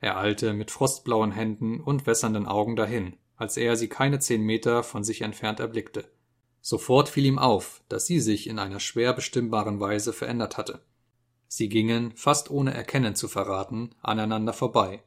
Er 0.00 0.18
eilte 0.18 0.52
mit 0.52 0.70
frostblauen 0.70 1.32
Händen 1.32 1.80
und 1.80 2.06
wässernden 2.06 2.46
Augen 2.46 2.76
dahin, 2.76 3.16
als 3.36 3.56
er 3.56 3.76
sie 3.76 3.88
keine 3.88 4.18
zehn 4.18 4.42
Meter 4.42 4.82
von 4.82 5.04
sich 5.04 5.22
entfernt 5.22 5.60
erblickte. 5.60 6.10
Sofort 6.60 7.08
fiel 7.08 7.26
ihm 7.26 7.38
auf, 7.38 7.82
dass 7.88 8.06
sie 8.06 8.20
sich 8.20 8.48
in 8.48 8.58
einer 8.58 8.80
schwer 8.80 9.12
bestimmbaren 9.12 9.78
Weise 9.78 10.12
verändert 10.12 10.56
hatte. 10.56 10.82
Sie 11.48 11.68
gingen, 11.68 12.12
fast 12.16 12.50
ohne 12.50 12.74
Erkennen 12.74 13.14
zu 13.14 13.28
verraten, 13.28 13.94
aneinander 14.02 14.52
vorbei. 14.52 15.02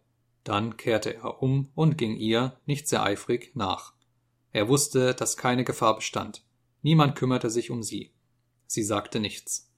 Dann 0.45 0.78
kehrte 0.78 1.16
er 1.16 1.44
um 1.44 1.69
und 1.76 1.98
ging 1.98 2.16
ihr, 2.16 2.58
nicht 2.66 2.88
sehr 2.88 3.03
eifrig, 3.03 3.52
nach. 3.56 3.94
Er 4.52 4.69
wusste, 4.69 5.14
dass 5.14 5.38
keine 5.38 5.64
Gefahr 5.66 5.98
bestand. 5.98 6.44
Niemand 6.82 7.16
kümmerte 7.16 7.50
sich 7.50 7.72
um 7.72 7.84
sie. 7.84 8.14
Sie 8.66 8.84
sagte 8.84 9.19
nichts. 9.19 9.68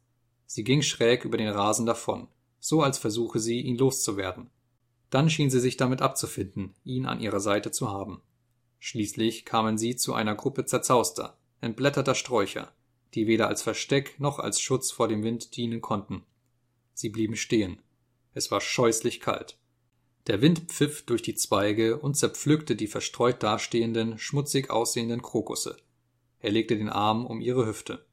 Sie 0.53 0.65
ging 0.65 0.81
schräg 0.81 1.23
über 1.23 1.37
den 1.37 1.47
Rasen 1.47 1.85
davon, 1.85 2.27
so 2.59 2.81
als 2.81 2.97
versuche 2.97 3.39
sie, 3.39 3.61
ihn 3.61 3.77
loszuwerden. 3.77 4.49
Dann 5.09 5.29
schien 5.29 5.49
sie 5.49 5.61
sich 5.61 5.77
damit 5.77 6.01
abzufinden, 6.01 6.75
ihn 6.83 7.05
an 7.05 7.21
ihrer 7.21 7.39
Seite 7.39 7.71
zu 7.71 7.89
haben. 7.89 8.21
Schließlich 8.77 9.45
kamen 9.45 9.77
sie 9.77 9.95
zu 9.95 10.13
einer 10.13 10.35
Gruppe 10.35 10.65
zerzauster, 10.65 11.37
entblätterter 11.61 12.15
Sträucher, 12.15 12.73
die 13.13 13.27
weder 13.27 13.47
als 13.47 13.61
Versteck 13.61 14.19
noch 14.19 14.39
als 14.39 14.59
Schutz 14.59 14.91
vor 14.91 15.07
dem 15.07 15.23
Wind 15.23 15.55
dienen 15.55 15.79
konnten. 15.79 16.25
Sie 16.93 17.07
blieben 17.07 17.37
stehen. 17.37 17.81
Es 18.33 18.51
war 18.51 18.59
scheußlich 18.59 19.21
kalt. 19.21 19.57
Der 20.27 20.41
Wind 20.41 20.63
pfiff 20.67 21.03
durch 21.05 21.21
die 21.21 21.35
Zweige 21.35 21.97
und 21.97 22.17
zerpflückte 22.17 22.75
die 22.75 22.87
verstreut 22.87 23.41
dastehenden, 23.41 24.17
schmutzig 24.17 24.69
aussehenden 24.69 25.21
Krokusse. 25.21 25.77
Er 26.41 26.51
legte 26.51 26.75
den 26.75 26.89
Arm 26.89 27.25
um 27.25 27.39
ihre 27.39 27.65
Hüfte. 27.65 28.05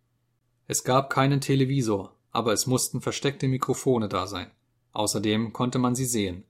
Es 0.68 0.84
gab 0.84 1.10
keinen 1.10 1.41
Televisor, 1.41 2.15
aber 2.31 2.52
es 2.52 2.66
mussten 2.66 3.00
versteckte 3.00 3.48
Mikrofone 3.48 4.08
da 4.08 4.26
sein. 4.26 4.50
Außerdem 4.92 5.52
konnte 5.52 5.78
man 5.78 5.94
sie 5.94 6.05
sehen. 6.05 6.44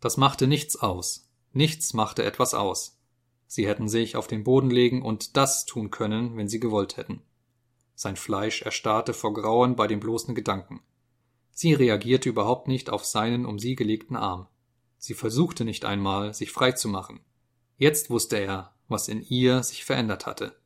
Das 0.00 0.16
machte 0.16 0.46
nichts 0.46 0.76
aus. 0.76 1.28
Nichts 1.52 1.94
machte 1.94 2.22
etwas 2.24 2.54
aus. 2.54 2.98
Sie 3.46 3.66
hätten 3.66 3.88
sich 3.88 4.16
auf 4.16 4.26
den 4.26 4.44
Boden 4.44 4.70
legen 4.70 5.02
und 5.02 5.36
das 5.36 5.64
tun 5.66 5.90
können, 5.90 6.36
wenn 6.36 6.48
sie 6.48 6.60
gewollt 6.60 6.96
hätten. 6.96 7.22
Sein 7.94 8.16
Fleisch 8.16 8.62
erstarrte 8.62 9.14
vor 9.14 9.32
Grauen 9.32 9.76
bei 9.76 9.86
dem 9.86 10.00
bloßen 10.00 10.34
Gedanken. 10.34 10.80
Sie 11.50 11.72
reagierte 11.72 12.28
überhaupt 12.28 12.68
nicht 12.68 12.90
auf 12.90 13.04
seinen 13.04 13.46
um 13.46 13.58
sie 13.58 13.76
gelegten 13.76 14.16
Arm. 14.16 14.46
Sie 14.98 15.14
versuchte 15.14 15.64
nicht 15.64 15.84
einmal, 15.84 16.34
sich 16.34 16.52
frei 16.52 16.72
zu 16.72 16.88
machen. 16.88 17.20
Jetzt 17.78 18.10
wusste 18.10 18.36
er, 18.36 18.74
was 18.88 19.08
in 19.08 19.22
ihr 19.22 19.62
sich 19.62 19.84
verändert 19.84 20.26
hatte. 20.26 20.56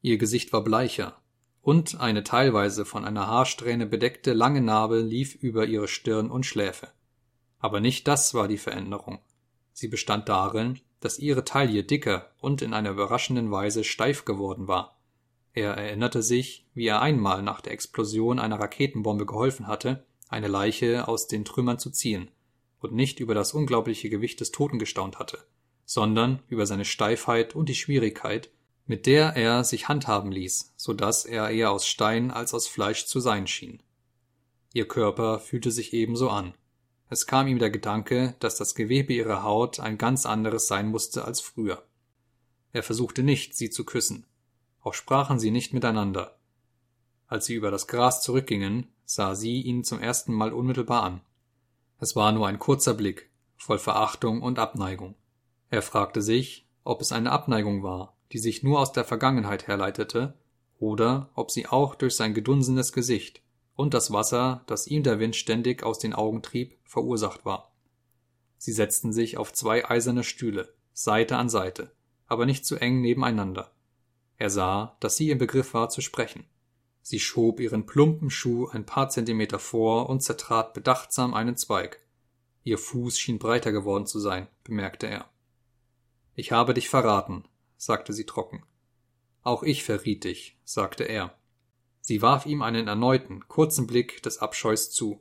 Ihr 0.00 0.16
Gesicht 0.16 0.52
war 0.52 0.64
bleicher, 0.64 1.20
und 1.64 1.98
eine 1.98 2.22
teilweise 2.24 2.84
von 2.84 3.06
einer 3.06 3.26
Haarsträhne 3.26 3.86
bedeckte 3.86 4.34
lange 4.34 4.60
Narbe 4.60 5.00
lief 5.00 5.34
über 5.34 5.64
ihre 5.64 5.88
Stirn 5.88 6.30
und 6.30 6.44
Schläfe. 6.44 6.88
Aber 7.58 7.80
nicht 7.80 8.06
das 8.06 8.34
war 8.34 8.48
die 8.48 8.58
Veränderung. 8.58 9.20
Sie 9.72 9.88
bestand 9.88 10.28
darin, 10.28 10.78
dass 11.00 11.18
ihre 11.18 11.42
Taille 11.42 11.82
dicker 11.82 12.30
und 12.38 12.60
in 12.60 12.74
einer 12.74 12.90
überraschenden 12.90 13.50
Weise 13.50 13.82
steif 13.82 14.26
geworden 14.26 14.68
war. 14.68 15.00
Er 15.54 15.72
erinnerte 15.72 16.22
sich, 16.22 16.66
wie 16.74 16.86
er 16.86 17.00
einmal 17.00 17.42
nach 17.42 17.62
der 17.62 17.72
Explosion 17.72 18.38
einer 18.38 18.60
Raketenbombe 18.60 19.24
geholfen 19.24 19.66
hatte, 19.66 20.04
eine 20.28 20.48
Leiche 20.48 21.08
aus 21.08 21.28
den 21.28 21.46
Trümmern 21.46 21.78
zu 21.78 21.90
ziehen 21.90 22.30
und 22.78 22.92
nicht 22.92 23.20
über 23.20 23.34
das 23.34 23.54
unglaubliche 23.54 24.10
Gewicht 24.10 24.40
des 24.40 24.50
Toten 24.50 24.78
gestaunt 24.78 25.18
hatte, 25.18 25.38
sondern 25.86 26.42
über 26.48 26.66
seine 26.66 26.84
Steifheit 26.84 27.54
und 27.54 27.70
die 27.70 27.74
Schwierigkeit, 27.74 28.50
mit 28.86 29.06
der 29.06 29.36
er 29.36 29.64
sich 29.64 29.88
handhaben 29.88 30.30
ließ, 30.30 30.74
so 30.76 30.92
dass 30.92 31.24
er 31.24 31.50
eher 31.50 31.70
aus 31.70 31.86
Stein 31.86 32.30
als 32.30 32.52
aus 32.52 32.68
Fleisch 32.68 33.06
zu 33.06 33.20
sein 33.20 33.46
schien. 33.46 33.82
Ihr 34.72 34.86
Körper 34.86 35.38
fühlte 35.38 35.70
sich 35.70 35.92
ebenso 35.92 36.28
an. 36.30 36.54
Es 37.08 37.26
kam 37.26 37.46
ihm 37.46 37.58
der 37.58 37.70
Gedanke, 37.70 38.34
dass 38.40 38.56
das 38.56 38.74
Gewebe 38.74 39.12
ihrer 39.12 39.42
Haut 39.42 39.80
ein 39.80 39.98
ganz 39.98 40.26
anderes 40.26 40.66
sein 40.66 40.88
musste 40.88 41.24
als 41.24 41.40
früher. 41.40 41.86
Er 42.72 42.82
versuchte 42.82 43.22
nicht, 43.22 43.54
sie 43.54 43.70
zu 43.70 43.84
küssen. 43.84 44.26
Auch 44.80 44.94
sprachen 44.94 45.38
sie 45.38 45.50
nicht 45.50 45.72
miteinander. 45.72 46.36
Als 47.26 47.46
sie 47.46 47.54
über 47.54 47.70
das 47.70 47.86
Gras 47.86 48.20
zurückgingen, 48.22 48.88
sah 49.04 49.34
sie 49.34 49.62
ihn 49.62 49.84
zum 49.84 50.00
ersten 50.00 50.32
Mal 50.32 50.52
unmittelbar 50.52 51.04
an. 51.04 51.20
Es 52.00 52.16
war 52.16 52.32
nur 52.32 52.48
ein 52.48 52.58
kurzer 52.58 52.94
Blick, 52.94 53.30
voll 53.56 53.78
Verachtung 53.78 54.42
und 54.42 54.58
Abneigung. 54.58 55.14
Er 55.70 55.82
fragte 55.82 56.20
sich, 56.20 56.68
ob 56.82 57.00
es 57.00 57.12
eine 57.12 57.30
Abneigung 57.30 57.82
war, 57.82 58.13
die 58.34 58.38
sich 58.38 58.64
nur 58.64 58.80
aus 58.80 58.90
der 58.90 59.04
Vergangenheit 59.04 59.68
herleitete, 59.68 60.34
oder 60.80 61.30
ob 61.34 61.52
sie 61.52 61.68
auch 61.68 61.94
durch 61.94 62.16
sein 62.16 62.34
gedunsenes 62.34 62.92
Gesicht 62.92 63.42
und 63.76 63.94
das 63.94 64.12
Wasser, 64.12 64.64
das 64.66 64.88
ihm 64.88 65.04
der 65.04 65.20
Wind 65.20 65.36
ständig 65.36 65.84
aus 65.84 66.00
den 66.00 66.12
Augen 66.12 66.42
trieb, 66.42 66.76
verursacht 66.82 67.44
war. 67.44 67.72
Sie 68.58 68.72
setzten 68.72 69.12
sich 69.12 69.36
auf 69.36 69.52
zwei 69.52 69.88
eiserne 69.88 70.24
Stühle, 70.24 70.74
Seite 70.92 71.36
an 71.36 71.48
Seite, 71.48 71.92
aber 72.26 72.44
nicht 72.44 72.66
zu 72.66 72.74
eng 72.74 73.00
nebeneinander. 73.00 73.70
Er 74.36 74.50
sah, 74.50 74.96
dass 74.98 75.16
sie 75.16 75.30
im 75.30 75.38
Begriff 75.38 75.72
war 75.72 75.88
zu 75.88 76.00
sprechen. 76.00 76.44
Sie 77.02 77.20
schob 77.20 77.60
ihren 77.60 77.86
plumpen 77.86 78.30
Schuh 78.30 78.66
ein 78.66 78.84
paar 78.84 79.10
Zentimeter 79.10 79.60
vor 79.60 80.10
und 80.10 80.24
zertrat 80.24 80.74
bedachtsam 80.74 81.34
einen 81.34 81.56
Zweig. 81.56 82.00
Ihr 82.64 82.78
Fuß 82.78 83.16
schien 83.16 83.38
breiter 83.38 83.70
geworden 83.70 84.06
zu 84.06 84.18
sein, 84.18 84.48
bemerkte 84.64 85.06
er. 85.06 85.30
Ich 86.34 86.50
habe 86.50 86.74
dich 86.74 86.88
verraten, 86.88 87.44
sagte 87.84 88.12
sie 88.12 88.24
trocken. 88.24 88.62
Auch 89.42 89.62
ich 89.62 89.84
verriet 89.84 90.24
dich, 90.24 90.58
sagte 90.64 91.04
er. 91.04 91.34
Sie 92.00 92.22
warf 92.22 92.46
ihm 92.46 92.62
einen 92.62 92.88
erneuten, 92.88 93.46
kurzen 93.48 93.86
Blick 93.86 94.22
des 94.22 94.38
Abscheus 94.38 94.90
zu. 94.90 95.20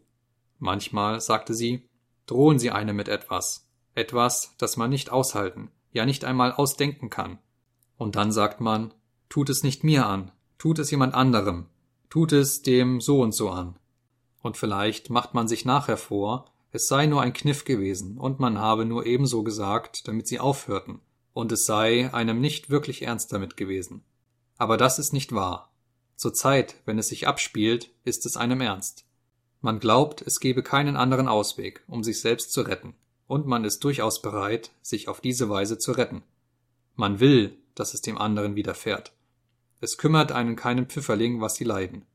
Manchmal, 0.59 1.19
sagte 1.19 1.53
sie, 1.53 1.90
drohen 2.25 2.59
sie 2.59 2.72
einem 2.72 2.95
mit 2.95 3.09
etwas, 3.09 3.67
etwas, 3.95 4.56
das 4.58 4.77
man 4.77 4.90
nicht 4.90 5.11
aushalten, 5.11 5.72
ja 5.92 6.06
nicht 6.06 6.24
einmal 6.25 6.53
ausdenken 6.53 7.09
kann. 7.09 7.40
Und 7.98 8.16
dann 8.16 8.32
sagt 8.32 8.61
man, 8.61 8.93
tut 9.30 9.50
es 9.50 9.64
nicht 9.64 9.83
mir 9.83 10.06
an, 10.06 10.32
tut 10.58 10.80
es 10.80 10.90
jemand 10.92 11.14
anderem, 11.14 11.67
tut 12.09 12.32
es 12.32 12.61
dem 12.61 13.01
so 13.01 13.22
und 13.22 13.33
so 13.33 13.50
an. 13.50 13.77
Und 14.42 14.58
vielleicht 14.58 15.09
macht 15.09 15.33
man 15.33 15.48
sich 15.48 15.66
nachher 15.66 15.98
vor, 15.98 16.45
es 16.72 16.88
sei 16.88 17.06
nur 17.06 17.22
ein 17.22 17.33
Kniff 17.33 17.66
gewesen 17.66 18.17
und 18.17 18.40
man 18.40 18.58
habe 18.58 18.85
nur 18.85 19.06
ebenso 19.06 19.43
gesagt, 19.43 20.08
damit 20.08 20.27
sie 20.27 20.40
aufhörten, 20.40 21.01
und 21.33 21.51
es 21.51 21.65
sei 21.65 22.13
einem 22.13 22.39
nicht 22.39 22.69
wirklich 22.69 23.01
ernst 23.01 23.33
damit 23.33 23.57
gewesen. 23.57 24.03
Aber 24.57 24.77
das 24.77 24.99
ist 24.99 25.13
nicht 25.13 25.33
wahr. 25.33 25.71
Zur 26.15 26.33
Zeit, 26.33 26.75
wenn 26.85 26.99
es 26.99 27.07
sich 27.07 27.27
abspielt, 27.27 27.89
ist 28.03 28.25
es 28.25 28.37
einem 28.37 28.61
ernst. 28.61 29.05
Man 29.61 29.79
glaubt, 29.79 30.21
es 30.21 30.39
gebe 30.39 30.63
keinen 30.63 30.95
anderen 30.95 31.27
Ausweg, 31.27 31.83
um 31.87 32.03
sich 32.03 32.21
selbst 32.21 32.51
zu 32.53 32.61
retten, 32.61 32.95
und 33.27 33.47
man 33.47 33.65
ist 33.65 33.83
durchaus 33.83 34.21
bereit, 34.21 34.71
sich 34.81 35.07
auf 35.07 35.21
diese 35.21 35.49
Weise 35.49 35.77
zu 35.77 35.93
retten. 35.93 36.23
Man 36.95 37.19
will, 37.19 37.57
dass 37.75 37.93
es 37.93 38.01
dem 38.01 38.17
anderen 38.17 38.55
widerfährt, 38.55 39.13
es 39.83 39.97
kümmert 39.97 40.31
einen 40.31 40.55
keinen 40.55 40.85
Pfifferling, 40.85 41.41
was 41.41 41.55
sie 41.55 41.65
leiden. 41.65 42.05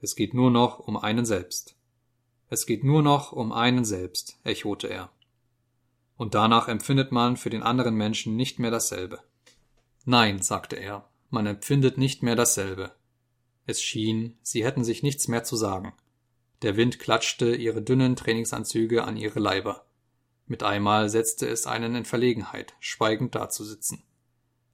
Es 0.00 0.16
geht 0.16 0.32
nur 0.32 0.50
noch 0.50 0.78
um 0.78 0.96
einen 0.96 1.26
selbst. 1.26 1.76
Es 2.48 2.64
geht 2.64 2.84
nur 2.84 3.02
noch 3.02 3.32
um 3.32 3.52
einen 3.52 3.84
selbst, 3.84 4.38
echote 4.44 4.86
er. 4.88 5.10
Und 6.22 6.34
danach 6.34 6.68
empfindet 6.68 7.10
man 7.10 7.36
für 7.36 7.50
den 7.50 7.64
anderen 7.64 7.96
Menschen 7.96 8.36
nicht 8.36 8.60
mehr 8.60 8.70
dasselbe. 8.70 9.18
Nein, 10.04 10.40
sagte 10.40 10.76
er, 10.76 11.08
man 11.30 11.46
empfindet 11.46 11.98
nicht 11.98 12.22
mehr 12.22 12.36
dasselbe. 12.36 12.92
Es 13.66 13.82
schien, 13.82 14.38
sie 14.40 14.64
hätten 14.64 14.84
sich 14.84 15.02
nichts 15.02 15.26
mehr 15.26 15.42
zu 15.42 15.56
sagen. 15.56 15.94
Der 16.62 16.76
Wind 16.76 17.00
klatschte 17.00 17.56
ihre 17.56 17.82
dünnen 17.82 18.14
Trainingsanzüge 18.14 19.02
an 19.02 19.16
ihre 19.16 19.40
Leiber. 19.40 19.84
Mit 20.46 20.62
einmal 20.62 21.08
setzte 21.08 21.48
es 21.48 21.66
einen 21.66 21.96
in 21.96 22.04
Verlegenheit, 22.04 22.74
schweigend 22.78 23.34
dazusitzen. 23.34 24.04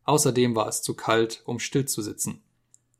Außerdem 0.04 0.54
war 0.54 0.68
es 0.68 0.82
zu 0.82 0.92
kalt, 0.92 1.40
um 1.46 1.60
still 1.60 1.86
zu 1.86 2.02
sitzen. 2.02 2.42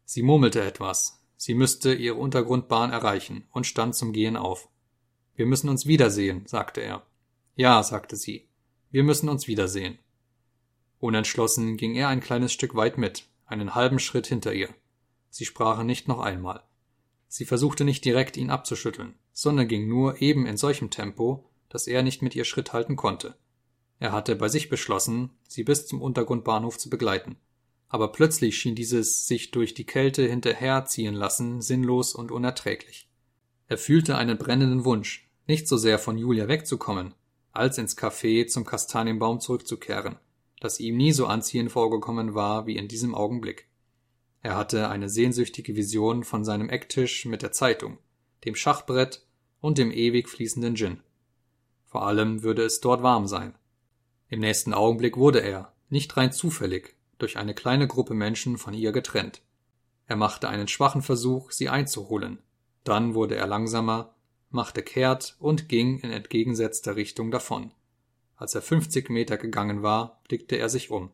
Sie 0.06 0.22
murmelte 0.22 0.62
etwas. 0.62 1.22
Sie 1.36 1.52
müsste 1.52 1.92
ihre 1.92 2.16
Untergrundbahn 2.16 2.92
erreichen 2.92 3.46
und 3.52 3.66
stand 3.66 3.94
zum 3.94 4.14
Gehen 4.14 4.38
auf. 4.38 4.70
Wir 5.34 5.44
müssen 5.44 5.68
uns 5.68 5.84
wiedersehen, 5.84 6.46
sagte 6.46 6.80
er. 6.80 7.02
Ja, 7.58 7.82
sagte 7.82 8.14
sie. 8.14 8.46
Wir 8.92 9.02
müssen 9.02 9.28
uns 9.28 9.48
wiedersehen. 9.48 9.98
Unentschlossen 11.00 11.76
ging 11.76 11.96
er 11.96 12.06
ein 12.06 12.20
kleines 12.20 12.52
Stück 12.52 12.76
weit 12.76 12.98
mit, 12.98 13.24
einen 13.46 13.74
halben 13.74 13.98
Schritt 13.98 14.28
hinter 14.28 14.54
ihr. 14.54 14.68
Sie 15.28 15.44
sprachen 15.44 15.84
nicht 15.84 16.06
noch 16.06 16.20
einmal. 16.20 16.62
Sie 17.26 17.44
versuchte 17.44 17.82
nicht 17.82 18.04
direkt 18.04 18.36
ihn 18.36 18.50
abzuschütteln, 18.50 19.16
sondern 19.32 19.66
ging 19.66 19.88
nur 19.88 20.22
eben 20.22 20.46
in 20.46 20.56
solchem 20.56 20.90
Tempo, 20.90 21.50
dass 21.68 21.88
er 21.88 22.04
nicht 22.04 22.22
mit 22.22 22.36
ihr 22.36 22.44
Schritt 22.44 22.72
halten 22.72 22.94
konnte. 22.94 23.34
Er 23.98 24.12
hatte 24.12 24.36
bei 24.36 24.48
sich 24.48 24.68
beschlossen, 24.68 25.30
sie 25.48 25.64
bis 25.64 25.88
zum 25.88 26.00
Untergrundbahnhof 26.00 26.78
zu 26.78 26.88
begleiten. 26.88 27.38
Aber 27.88 28.12
plötzlich 28.12 28.56
schien 28.56 28.76
dieses 28.76 29.26
sich 29.26 29.50
durch 29.50 29.74
die 29.74 29.84
Kälte 29.84 30.22
hinterherziehen 30.28 31.14
lassen 31.14 31.60
sinnlos 31.60 32.14
und 32.14 32.30
unerträglich. 32.30 33.10
Er 33.66 33.78
fühlte 33.78 34.16
einen 34.16 34.38
brennenden 34.38 34.84
Wunsch, 34.84 35.28
nicht 35.48 35.66
so 35.66 35.76
sehr 35.76 35.98
von 35.98 36.18
Julia 36.18 36.46
wegzukommen, 36.46 37.14
als 37.58 37.78
ins 37.78 37.96
Café 37.96 38.46
zum 38.46 38.64
Kastanienbaum 38.64 39.40
zurückzukehren, 39.40 40.16
das 40.60 40.80
ihm 40.80 40.96
nie 40.96 41.12
so 41.12 41.26
anziehend 41.26 41.72
vorgekommen 41.72 42.34
war 42.34 42.66
wie 42.66 42.76
in 42.76 42.88
diesem 42.88 43.14
Augenblick. 43.14 43.68
Er 44.40 44.56
hatte 44.56 44.88
eine 44.88 45.08
sehnsüchtige 45.08 45.76
Vision 45.76 46.24
von 46.24 46.44
seinem 46.44 46.70
Ecktisch 46.70 47.26
mit 47.26 47.42
der 47.42 47.52
Zeitung, 47.52 47.98
dem 48.44 48.54
Schachbrett 48.54 49.26
und 49.60 49.78
dem 49.78 49.90
ewig 49.90 50.28
fließenden 50.28 50.76
Gin. 50.76 51.02
Vor 51.84 52.06
allem 52.06 52.42
würde 52.42 52.62
es 52.62 52.80
dort 52.80 53.02
warm 53.02 53.26
sein. 53.26 53.54
Im 54.28 54.40
nächsten 54.40 54.74
Augenblick 54.74 55.16
wurde 55.16 55.40
er, 55.40 55.72
nicht 55.88 56.16
rein 56.16 56.32
zufällig, 56.32 56.94
durch 57.18 57.36
eine 57.36 57.54
kleine 57.54 57.88
Gruppe 57.88 58.14
Menschen 58.14 58.58
von 58.58 58.74
ihr 58.74 58.92
getrennt. 58.92 59.42
Er 60.06 60.16
machte 60.16 60.48
einen 60.48 60.68
schwachen 60.68 61.02
Versuch, 61.02 61.50
sie 61.50 61.68
einzuholen. 61.68 62.38
Dann 62.84 63.14
wurde 63.14 63.36
er 63.36 63.46
langsamer, 63.46 64.14
machte 64.50 64.82
kehrt 64.82 65.36
und 65.38 65.68
ging 65.68 65.98
in 65.98 66.10
entgegensetzter 66.10 66.96
Richtung 66.96 67.30
davon. 67.30 67.72
Als 68.36 68.54
er 68.54 68.62
fünfzig 68.62 69.10
Meter 69.10 69.36
gegangen 69.36 69.82
war, 69.82 70.20
blickte 70.28 70.56
er 70.56 70.68
sich 70.68 70.90
um. 70.90 71.10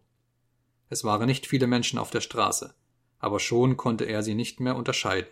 Es 0.89 1.05
waren 1.05 1.27
nicht 1.27 1.47
viele 1.47 1.67
Menschen 1.67 1.99
auf 1.99 2.11
der 2.11 2.21
Straße, 2.21 2.75
aber 3.19 3.41
schon 3.41 3.77
konnte 3.77 4.05
er 4.05 4.23
sie 4.23 4.35
nicht 4.35 4.61
mehr 4.61 4.77
unterscheiden. 4.77 5.31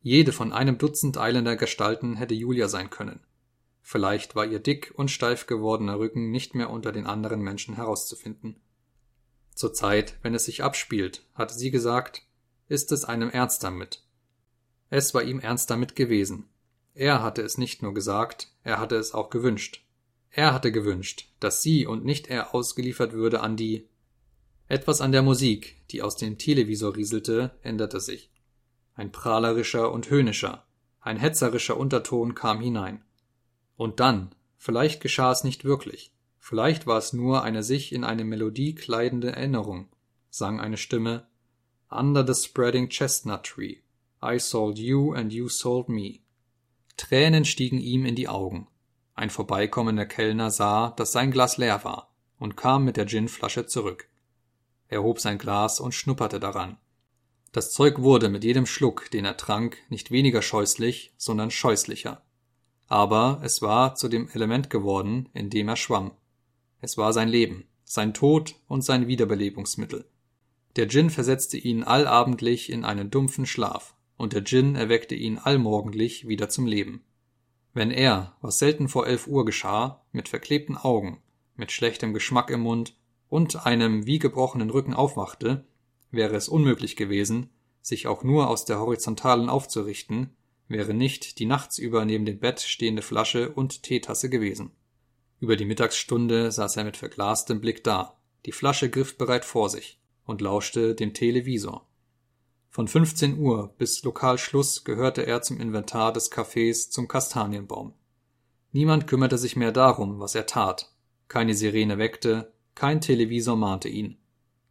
Jede 0.00 0.32
von 0.32 0.52
einem 0.52 0.78
Dutzend 0.78 1.16
eilender 1.16 1.56
Gestalten 1.56 2.16
hätte 2.16 2.34
Julia 2.34 2.66
sein 2.68 2.90
können. 2.90 3.20
Vielleicht 3.80 4.34
war 4.34 4.44
ihr 4.44 4.58
dick 4.58 4.92
und 4.96 5.10
steif 5.10 5.46
gewordener 5.46 5.98
Rücken 5.98 6.30
nicht 6.30 6.54
mehr 6.54 6.70
unter 6.70 6.92
den 6.92 7.06
anderen 7.06 7.40
Menschen 7.40 7.76
herauszufinden. 7.76 8.60
Zur 9.54 9.72
Zeit, 9.72 10.18
wenn 10.22 10.34
es 10.34 10.46
sich 10.46 10.62
abspielt, 10.62 11.24
hatte 11.34 11.54
sie 11.54 11.70
gesagt, 11.70 12.22
ist 12.68 12.90
es 12.90 13.04
einem 13.04 13.30
ernst 13.30 13.62
damit. 13.62 14.02
Es 14.90 15.14
war 15.14 15.22
ihm 15.22 15.40
ernst 15.40 15.70
damit 15.70 15.94
gewesen. 15.94 16.48
Er 16.94 17.22
hatte 17.22 17.42
es 17.42 17.58
nicht 17.58 17.82
nur 17.82 17.94
gesagt, 17.94 18.48
er 18.64 18.78
hatte 18.78 18.96
es 18.96 19.14
auch 19.14 19.30
gewünscht. 19.30 19.84
Er 20.30 20.54
hatte 20.54 20.72
gewünscht, 20.72 21.28
dass 21.40 21.62
sie 21.62 21.86
und 21.86 22.04
nicht 22.04 22.28
er 22.28 22.54
ausgeliefert 22.54 23.12
würde 23.12 23.40
an 23.40 23.56
die. 23.56 23.88
Etwas 24.66 25.00
an 25.00 25.12
der 25.12 25.22
Musik, 25.22 25.76
die 25.90 26.02
aus 26.02 26.16
dem 26.16 26.38
Televisor 26.38 26.96
rieselte, 26.96 27.50
änderte 27.62 28.00
sich. 28.00 28.30
Ein 28.94 29.12
prahlerischer 29.12 29.92
und 29.92 30.08
höhnischer, 30.08 30.66
ein 31.00 31.18
hetzerischer 31.18 31.76
Unterton 31.76 32.34
kam 32.34 32.60
hinein. 32.60 33.02
Und 33.76 34.00
dann, 34.00 34.34
vielleicht 34.56 35.02
geschah 35.02 35.32
es 35.32 35.44
nicht 35.44 35.64
wirklich, 35.64 36.14
vielleicht 36.38 36.86
war 36.86 36.98
es 36.98 37.12
nur 37.12 37.42
eine 37.42 37.62
sich 37.62 37.92
in 37.92 38.04
eine 38.04 38.24
Melodie 38.24 38.74
kleidende 38.74 39.32
Erinnerung, 39.32 39.88
sang 40.30 40.60
eine 40.60 40.76
Stimme 40.76 41.26
Under 41.90 42.26
the 42.26 42.34
spreading 42.34 42.88
chestnut 42.88 43.44
tree. 43.44 43.82
I 44.22 44.38
sold 44.38 44.78
you 44.78 45.12
and 45.12 45.30
you 45.30 45.50
sold 45.50 45.90
me. 45.90 46.21
Tränen 46.96 47.44
stiegen 47.44 47.78
ihm 47.78 48.06
in 48.06 48.14
die 48.14 48.28
Augen. 48.28 48.68
Ein 49.14 49.30
vorbeikommender 49.30 50.06
Kellner 50.06 50.50
sah, 50.50 50.90
dass 50.90 51.12
sein 51.12 51.30
Glas 51.30 51.56
leer 51.56 51.84
war 51.84 52.12
und 52.38 52.56
kam 52.56 52.84
mit 52.84 52.96
der 52.96 53.04
Ginflasche 53.04 53.66
zurück. 53.66 54.08
Er 54.88 55.02
hob 55.02 55.20
sein 55.20 55.38
Glas 55.38 55.80
und 55.80 55.92
schnupperte 55.92 56.40
daran. 56.40 56.76
Das 57.52 57.70
Zeug 57.70 58.00
wurde 58.00 58.28
mit 58.28 58.44
jedem 58.44 58.66
Schluck, 58.66 59.10
den 59.10 59.24
er 59.24 59.36
trank, 59.36 59.76
nicht 59.90 60.10
weniger 60.10 60.42
scheußlich, 60.42 61.12
sondern 61.16 61.50
scheußlicher. 61.50 62.22
Aber 62.88 63.40
es 63.42 63.62
war 63.62 63.94
zu 63.94 64.08
dem 64.08 64.28
Element 64.30 64.70
geworden, 64.70 65.28
in 65.34 65.50
dem 65.50 65.68
er 65.68 65.76
schwamm. 65.76 66.12
Es 66.80 66.98
war 66.98 67.12
sein 67.12 67.28
Leben, 67.28 67.64
sein 67.84 68.14
Tod 68.14 68.54
und 68.68 68.82
sein 68.82 69.06
Wiederbelebungsmittel. 69.06 70.06
Der 70.76 70.88
Gin 70.88 71.10
versetzte 71.10 71.58
ihn 71.58 71.84
allabendlich 71.84 72.70
in 72.72 72.84
einen 72.84 73.10
dumpfen 73.10 73.44
Schlaf, 73.44 73.94
und 74.22 74.34
der 74.34 74.44
Gin 74.44 74.76
erweckte 74.76 75.16
ihn 75.16 75.36
allmorgendlich 75.36 76.28
wieder 76.28 76.48
zum 76.48 76.64
Leben. 76.64 77.02
Wenn 77.74 77.90
er, 77.90 78.36
was 78.40 78.60
selten 78.60 78.88
vor 78.88 79.04
elf 79.04 79.26
Uhr 79.26 79.44
geschah, 79.44 80.04
mit 80.12 80.28
verklebten 80.28 80.76
Augen, 80.76 81.20
mit 81.56 81.72
schlechtem 81.72 82.14
Geschmack 82.14 82.48
im 82.50 82.60
Mund 82.60 82.94
und 83.28 83.66
einem 83.66 84.06
wie 84.06 84.20
gebrochenen 84.20 84.70
Rücken 84.70 84.94
aufwachte, 84.94 85.64
wäre 86.12 86.36
es 86.36 86.48
unmöglich 86.48 86.94
gewesen, 86.94 87.50
sich 87.80 88.06
auch 88.06 88.22
nur 88.22 88.48
aus 88.48 88.64
der 88.64 88.78
Horizontalen 88.78 89.48
aufzurichten, 89.48 90.36
wäre 90.68 90.94
nicht 90.94 91.40
die 91.40 91.46
nachts 91.46 91.78
über 91.78 92.04
neben 92.04 92.24
dem 92.24 92.38
Bett 92.38 92.60
stehende 92.60 93.02
Flasche 93.02 93.50
und 93.50 93.82
Teetasse 93.82 94.30
gewesen. 94.30 94.70
Über 95.40 95.56
die 95.56 95.64
Mittagsstunde 95.64 96.52
saß 96.52 96.76
er 96.76 96.84
mit 96.84 96.96
verglastem 96.96 97.60
Blick 97.60 97.82
da, 97.82 98.20
die 98.46 98.52
Flasche 98.52 98.88
griffbereit 98.88 99.44
vor 99.44 99.68
sich, 99.68 99.98
und 100.24 100.40
lauschte 100.40 100.94
dem 100.94 101.12
Televisor. 101.12 101.88
Von 102.74 102.88
15 102.88 103.38
Uhr 103.38 103.74
bis 103.76 104.02
Lokalschluss 104.02 104.82
gehörte 104.82 105.26
er 105.26 105.42
zum 105.42 105.60
Inventar 105.60 106.10
des 106.10 106.32
Cafés 106.32 106.88
zum 106.88 107.06
Kastanienbaum. 107.06 107.92
Niemand 108.72 109.06
kümmerte 109.06 109.36
sich 109.36 109.56
mehr 109.56 109.72
darum, 109.72 110.20
was 110.20 110.34
er 110.34 110.46
tat. 110.46 110.90
Keine 111.28 111.52
Sirene 111.52 111.98
weckte, 111.98 112.50
kein 112.74 113.02
Televisor 113.02 113.56
mahnte 113.56 113.90
ihn. 113.90 114.16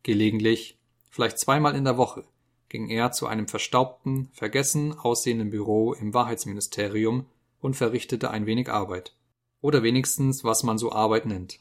Gelegentlich, 0.02 0.80
vielleicht 1.12 1.38
zweimal 1.38 1.76
in 1.76 1.84
der 1.84 1.98
Woche, 1.98 2.24
ging 2.70 2.90
er 2.90 3.12
zu 3.12 3.28
einem 3.28 3.48
verstaubten, 3.48 4.30
vergessen 4.34 4.98
aussehenden 4.98 5.52
Büro 5.52 5.94
im 5.94 6.12
Wahrheitsministerium 6.16 7.28
und 7.60 7.76
verrichtete 7.76 8.32
ein 8.32 8.48
wenig 8.48 8.72
Arbeit. 8.72 9.16
Oder 9.62 9.84
wenigstens, 9.84 10.44
was 10.44 10.64
man 10.64 10.80
so 10.80 10.92
Arbeit 10.92 11.28
nennt. 11.28 11.60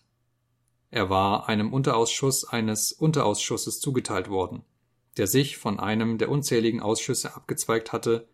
Er 0.90 1.10
war 1.10 1.50
einem 1.50 1.70
Unterausschuss 1.70 2.46
eines 2.46 2.92
Unterausschusses 2.92 3.78
zugeteilt 3.78 4.30
worden 4.30 4.64
der 5.16 5.26
sich 5.26 5.56
von 5.56 5.80
einem 5.80 6.18
der 6.18 6.30
unzähligen 6.30 6.80
Ausschüsse 6.80 7.34
abgezweigt 7.34 7.92
hatte, 7.92 8.28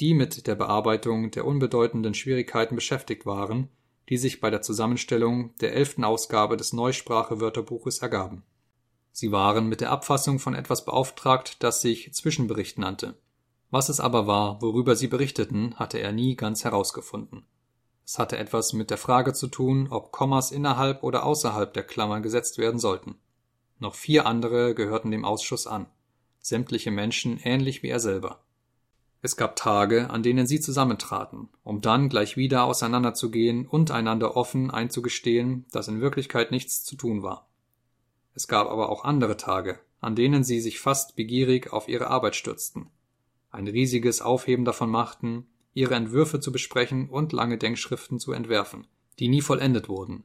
die 0.00 0.14
mit 0.14 0.46
der 0.46 0.54
Bearbeitung 0.54 1.30
der 1.30 1.46
unbedeutenden 1.46 2.14
Schwierigkeiten 2.14 2.74
beschäftigt 2.74 3.26
waren, 3.26 3.68
die 4.08 4.16
sich 4.16 4.40
bei 4.40 4.50
der 4.50 4.62
Zusammenstellung 4.62 5.54
der 5.60 5.74
elften 5.74 6.04
Ausgabe 6.04 6.56
des 6.56 6.72
Neusprache-Wörterbuches 6.72 7.98
ergaben. 7.98 8.42
Sie 9.12 9.30
waren 9.30 9.68
mit 9.68 9.80
der 9.80 9.92
Abfassung 9.92 10.40
von 10.40 10.54
etwas 10.54 10.84
beauftragt, 10.84 11.62
das 11.62 11.80
sich 11.80 12.12
Zwischenbericht 12.12 12.78
nannte. 12.78 13.16
Was 13.70 13.88
es 13.88 14.00
aber 14.00 14.26
war, 14.26 14.60
worüber 14.60 14.96
sie 14.96 15.08
berichteten, 15.08 15.76
hatte 15.76 15.98
er 15.98 16.12
nie 16.12 16.36
ganz 16.36 16.64
herausgefunden. 16.64 17.46
Es 18.04 18.18
hatte 18.18 18.36
etwas 18.36 18.72
mit 18.72 18.90
der 18.90 18.98
Frage 18.98 19.32
zu 19.32 19.46
tun, 19.46 19.88
ob 19.90 20.12
Kommas 20.12 20.50
innerhalb 20.50 21.02
oder 21.02 21.24
außerhalb 21.24 21.72
der 21.72 21.84
Klammer 21.84 22.20
gesetzt 22.20 22.58
werden 22.58 22.78
sollten. 22.78 23.16
Noch 23.78 23.94
vier 23.94 24.26
andere 24.26 24.74
gehörten 24.74 25.10
dem 25.10 25.24
Ausschuss 25.24 25.66
an 25.66 25.86
sämtliche 26.44 26.90
Menschen 26.90 27.40
ähnlich 27.42 27.82
wie 27.82 27.88
er 27.88 28.00
selber. 28.00 28.44
Es 29.22 29.36
gab 29.36 29.56
Tage, 29.56 30.10
an 30.10 30.22
denen 30.22 30.46
sie 30.46 30.60
zusammentraten, 30.60 31.48
um 31.62 31.80
dann 31.80 32.10
gleich 32.10 32.36
wieder 32.36 32.64
auseinanderzugehen 32.64 33.66
und 33.66 33.90
einander 33.90 34.36
offen 34.36 34.70
einzugestehen, 34.70 35.64
dass 35.72 35.88
in 35.88 36.02
Wirklichkeit 36.02 36.50
nichts 36.50 36.84
zu 36.84 36.96
tun 36.96 37.22
war. 37.22 37.48
Es 38.34 38.46
gab 38.46 38.68
aber 38.68 38.90
auch 38.90 39.04
andere 39.04 39.38
Tage, 39.38 39.80
an 40.02 40.14
denen 40.14 40.44
sie 40.44 40.60
sich 40.60 40.78
fast 40.78 41.16
begierig 41.16 41.72
auf 41.72 41.88
ihre 41.88 42.08
Arbeit 42.08 42.36
stürzten, 42.36 42.90
ein 43.50 43.66
riesiges 43.66 44.20
Aufheben 44.20 44.66
davon 44.66 44.90
machten, 44.90 45.46
ihre 45.72 45.94
Entwürfe 45.94 46.40
zu 46.40 46.52
besprechen 46.52 47.08
und 47.08 47.32
lange 47.32 47.56
Denkschriften 47.56 48.20
zu 48.20 48.32
entwerfen, 48.32 48.86
die 49.18 49.28
nie 49.28 49.40
vollendet 49.40 49.88
wurden, 49.88 50.24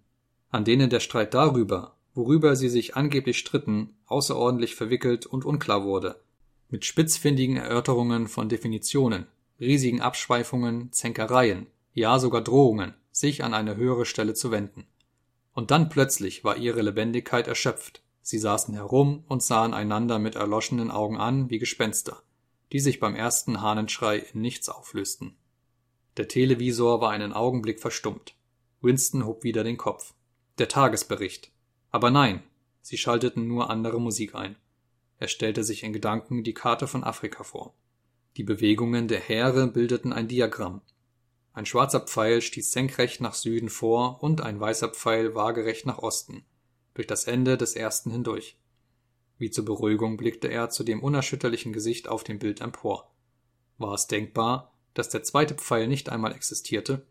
an 0.50 0.66
denen 0.66 0.90
der 0.90 1.00
Streit 1.00 1.34
darüber, 1.34 1.96
worüber 2.20 2.58
sie 2.58 2.68
sich 2.68 2.98
angeblich 2.98 3.40
stritten, 3.40 3.96
außerordentlich 4.06 4.76
verwickelt 4.76 5.26
und 5.26 5.46
unklar 5.46 5.86
wurde, 5.86 6.20
mit 6.68 6.84
spitzfindigen 6.84 7.56
Erörterungen 7.56 8.28
von 8.28 8.50
Definitionen, 8.50 9.26
riesigen 9.58 10.02
Abschweifungen, 10.02 10.92
Zänkereien, 10.92 11.68
ja 11.94 12.20
sogar 12.20 12.42
Drohungen, 12.42 12.94
sich 13.14 13.42
an 13.42 13.54
eine 13.54 13.78
höhere 13.78 14.06
Stelle 14.06 14.34
zu 14.34 14.52
wenden. 14.52 14.86
Und 15.54 15.72
dann 15.72 15.88
plötzlich 15.88 16.44
war 16.44 16.58
ihre 16.58 16.82
Lebendigkeit 16.82 17.48
erschöpft, 17.48 18.04
sie 18.22 18.38
saßen 18.38 18.74
herum 18.74 19.24
und 19.30 19.42
sahen 19.42 19.74
einander 19.74 20.20
mit 20.20 20.36
erloschenen 20.36 20.92
Augen 20.92 21.18
an 21.18 21.50
wie 21.50 21.58
Gespenster, 21.58 22.22
die 22.74 22.82
sich 22.82 23.00
beim 23.00 23.16
ersten 23.16 23.62
Hahnenschrei 23.62 24.18
in 24.18 24.42
nichts 24.42 24.68
auflösten. 24.68 25.38
Der 26.18 26.28
Televisor 26.28 27.00
war 27.00 27.12
einen 27.12 27.32
Augenblick 27.32 27.80
verstummt. 27.80 28.36
Winston 28.82 29.26
hob 29.26 29.46
wieder 29.46 29.64
den 29.64 29.78
Kopf. 29.78 30.14
Der 30.58 30.68
Tagesbericht, 30.68 31.54
aber 31.92 32.12
nein, 32.12 32.44
sie 32.82 32.98
schalteten 32.98 33.48
nur 33.48 33.70
andere 33.70 34.00
Musik 34.00 34.36
ein. 34.36 34.56
Er 35.18 35.28
stellte 35.28 35.64
sich 35.64 35.84
in 35.84 35.94
Gedanken 35.94 36.44
die 36.44 36.54
Karte 36.54 36.88
von 36.88 37.04
Afrika 37.04 37.44
vor. 37.44 37.74
Die 38.38 38.44
Bewegungen 38.44 39.08
der 39.08 39.20
Heere 39.20 39.68
bildeten 39.68 40.14
ein 40.14 40.28
Diagramm. 40.28 40.82
Ein 41.52 41.66
schwarzer 41.66 42.00
Pfeil 42.00 42.42
stieß 42.42 42.72
senkrecht 42.72 43.20
nach 43.20 43.34
Süden 43.34 43.70
vor 43.70 44.24
und 44.24 44.42
ein 44.42 44.60
weißer 44.60 44.90
Pfeil 44.90 45.36
waagerecht 45.36 45.86
nach 45.86 45.98
Osten, 45.98 46.46
durch 46.94 47.08
das 47.08 47.26
Ende 47.26 47.58
des 47.58 47.76
ersten 47.76 48.12
hindurch. 48.12 48.58
Wie 49.38 49.50
zur 49.50 49.66
Beruhigung 49.66 50.16
blickte 50.16 50.48
er 50.48 50.70
zu 50.70 50.84
dem 50.84 51.02
unerschütterlichen 51.02 51.74
Gesicht 51.74 52.08
auf 52.08 52.24
dem 52.24 52.40
Bild 52.40 52.62
empor. 52.62 53.12
War 53.78 53.94
es 53.94 54.08
denkbar, 54.08 54.74
dass 54.94 55.10
der 55.10 55.24
zweite 55.24 55.56
Pfeil 55.56 55.88
nicht 55.88 56.10
einmal 56.10 56.34
existierte? 56.34 57.06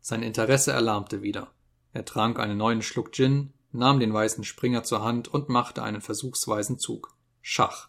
Sein 0.00 0.22
Interesse 0.22 0.72
erlahmte 0.72 1.22
wieder. 1.22 1.52
Er 1.92 2.04
trank 2.04 2.38
einen 2.38 2.58
neuen 2.58 2.82
Schluck 2.82 3.12
Gin, 3.12 3.52
nahm 3.72 4.00
den 4.00 4.12
weißen 4.12 4.44
Springer 4.44 4.84
zur 4.84 5.02
Hand 5.02 5.28
und 5.28 5.48
machte 5.48 5.82
einen 5.82 6.00
versuchsweisen 6.00 6.78
Zug. 6.78 7.14
Schach. 7.40 7.88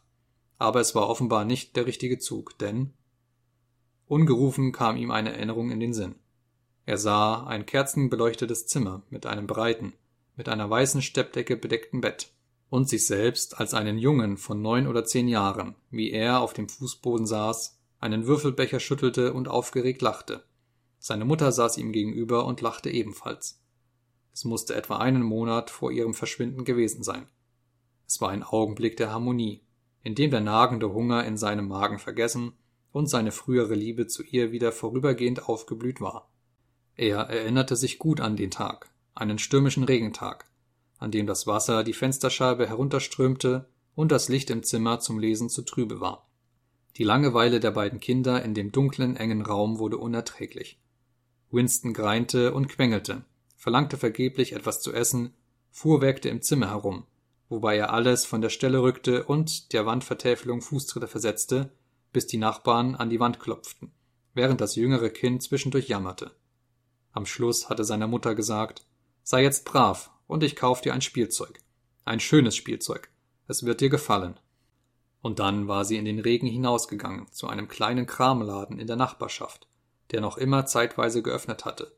Aber 0.57 0.79
es 0.81 0.93
war 0.95 1.09
offenbar 1.09 1.45
nicht 1.45 1.75
der 1.75 1.85
richtige 1.85 2.19
Zug, 2.19 2.57
denn 2.57 2.93
ungerufen 4.07 4.71
kam 4.71 4.97
ihm 4.97 5.11
eine 5.11 5.33
Erinnerung 5.33 5.71
in 5.71 5.79
den 5.79 5.93
Sinn. 5.93 6.15
Er 6.85 6.97
sah 6.97 7.45
ein 7.45 7.65
kerzenbeleuchtetes 7.65 8.67
Zimmer 8.67 9.03
mit 9.09 9.25
einem 9.25 9.47
breiten, 9.47 9.93
mit 10.35 10.49
einer 10.49 10.69
weißen 10.69 11.01
Steppdecke 11.01 11.55
bedeckten 11.55 12.01
Bett 12.01 12.33
und 12.69 12.89
sich 12.89 13.05
selbst 13.05 13.59
als 13.59 13.73
einen 13.73 13.97
Jungen 13.97 14.37
von 14.37 14.61
neun 14.61 14.87
oder 14.87 15.05
zehn 15.05 15.27
Jahren, 15.27 15.75
wie 15.91 16.11
er 16.11 16.41
auf 16.41 16.53
dem 16.53 16.69
Fußboden 16.69 17.25
saß, 17.25 17.79
einen 17.99 18.25
Würfelbecher 18.27 18.79
schüttelte 18.79 19.33
und 19.33 19.47
aufgeregt 19.47 20.01
lachte. 20.01 20.43
Seine 20.97 21.25
Mutter 21.25 21.51
saß 21.51 21.77
ihm 21.77 21.91
gegenüber 21.91 22.45
und 22.45 22.61
lachte 22.61 22.89
ebenfalls. 22.89 23.58
Es 24.39 24.45
musste 24.45 24.73
etwa 24.73 24.99
einen 24.99 25.21
Monat 25.21 25.69
vor 25.69 25.91
ihrem 25.91 26.13
Verschwinden 26.13 26.63
gewesen 26.63 27.03
sein. 27.03 27.27
Es 28.07 28.21
war 28.21 28.29
ein 28.29 28.41
Augenblick 28.41 28.95
der 28.95 29.11
Harmonie, 29.11 29.65
in 30.01 30.15
dem 30.15 30.31
der 30.31 30.39
nagende 30.39 30.93
Hunger 30.93 31.25
in 31.25 31.35
seinem 31.35 31.67
Magen 31.67 31.99
vergessen 31.99 32.53
und 32.93 33.07
seine 33.07 33.33
frühere 33.33 33.75
Liebe 33.75 34.07
zu 34.07 34.23
ihr 34.23 34.53
wieder 34.53 34.71
vorübergehend 34.71 35.49
aufgeblüht 35.49 35.99
war. 35.99 36.31
Er 36.95 37.17
erinnerte 37.23 37.75
sich 37.75 37.99
gut 37.99 38.21
an 38.21 38.37
den 38.37 38.49
Tag, 38.49 38.89
einen 39.13 39.39
stürmischen 39.39 39.83
Regentag, 39.83 40.49
an 40.99 41.11
dem 41.11 41.27
das 41.27 41.45
Wasser 41.45 41.83
die 41.83 41.91
Fensterscheibe 41.91 42.65
herunterströmte 42.65 43.67
und 43.93 44.09
das 44.09 44.29
Licht 44.29 44.51
im 44.51 44.63
Zimmer 44.63 45.01
zum 45.01 45.19
Lesen 45.19 45.49
zu 45.49 45.63
trübe 45.63 45.99
war. 45.99 46.29
Die 46.95 47.03
Langeweile 47.03 47.59
der 47.59 47.71
beiden 47.71 47.99
Kinder 47.99 48.41
in 48.41 48.53
dem 48.53 48.71
dunklen, 48.71 49.17
engen 49.17 49.41
Raum 49.41 49.79
wurde 49.79 49.97
unerträglich. 49.97 50.79
Winston 51.51 51.93
greinte 51.93 52.53
und 52.53 52.69
quengelte, 52.69 53.25
verlangte 53.59 53.97
vergeblich 53.97 54.53
etwas 54.53 54.81
zu 54.81 54.93
essen, 54.93 55.33
fuhrwerkte 55.69 56.29
im 56.29 56.41
Zimmer 56.41 56.69
herum, 56.69 57.05
wobei 57.49 57.75
er 57.75 57.93
alles 57.93 58.25
von 58.25 58.39
der 58.39 58.49
Stelle 58.49 58.81
rückte 58.81 59.25
und 59.25 59.73
der 59.73 59.85
Wandvertäfelung 59.85 60.61
Fußtritte 60.61 61.07
versetzte, 61.07 61.69
bis 62.13 62.25
die 62.25 62.37
Nachbarn 62.37 62.95
an 62.95 63.09
die 63.09 63.19
Wand 63.19 63.41
klopften, 63.41 63.91
während 64.33 64.61
das 64.61 64.77
jüngere 64.77 65.09
Kind 65.09 65.43
zwischendurch 65.43 65.89
jammerte. 65.89 66.31
Am 67.11 67.25
Schluss 67.25 67.69
hatte 67.69 67.83
seine 67.83 68.07
Mutter 68.07 68.33
gesagt, 68.33 68.85
sei 69.23 69.43
jetzt 69.43 69.65
brav 69.65 70.09
und 70.25 70.41
ich 70.41 70.55
kauf 70.55 70.79
dir 70.79 70.93
ein 70.93 71.01
Spielzeug. 71.01 71.59
Ein 72.05 72.21
schönes 72.21 72.55
Spielzeug. 72.55 73.11
Es 73.47 73.65
wird 73.65 73.81
dir 73.81 73.89
gefallen. 73.89 74.39
Und 75.21 75.39
dann 75.39 75.67
war 75.67 75.83
sie 75.83 75.97
in 75.97 76.05
den 76.05 76.19
Regen 76.19 76.47
hinausgegangen 76.47 77.29
zu 77.33 77.47
einem 77.47 77.67
kleinen 77.67 78.05
Kramladen 78.05 78.79
in 78.79 78.87
der 78.87 78.95
Nachbarschaft, 78.95 79.67
der 80.11 80.21
noch 80.21 80.37
immer 80.37 80.65
zeitweise 80.65 81.21
geöffnet 81.21 81.65
hatte, 81.65 81.91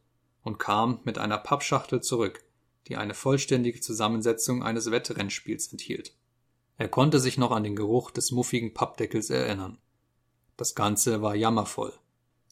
und 0.43 0.59
kam 0.59 0.99
mit 1.03 1.17
einer 1.17 1.37
Pappschachtel 1.37 2.01
zurück, 2.01 2.43
die 2.87 2.97
eine 2.97 3.13
vollständige 3.13 3.79
Zusammensetzung 3.79 4.63
eines 4.63 4.89
Wettrennspiels 4.89 5.71
enthielt. 5.71 6.13
Er 6.77 6.89
konnte 6.89 7.19
sich 7.19 7.37
noch 7.37 7.51
an 7.51 7.63
den 7.63 7.75
Geruch 7.75 8.11
des 8.11 8.31
muffigen 8.31 8.73
Pappdeckels 8.73 9.29
erinnern. 9.29 9.77
Das 10.57 10.75
Ganze 10.75 11.21
war 11.21 11.35
jammervoll. 11.35 11.93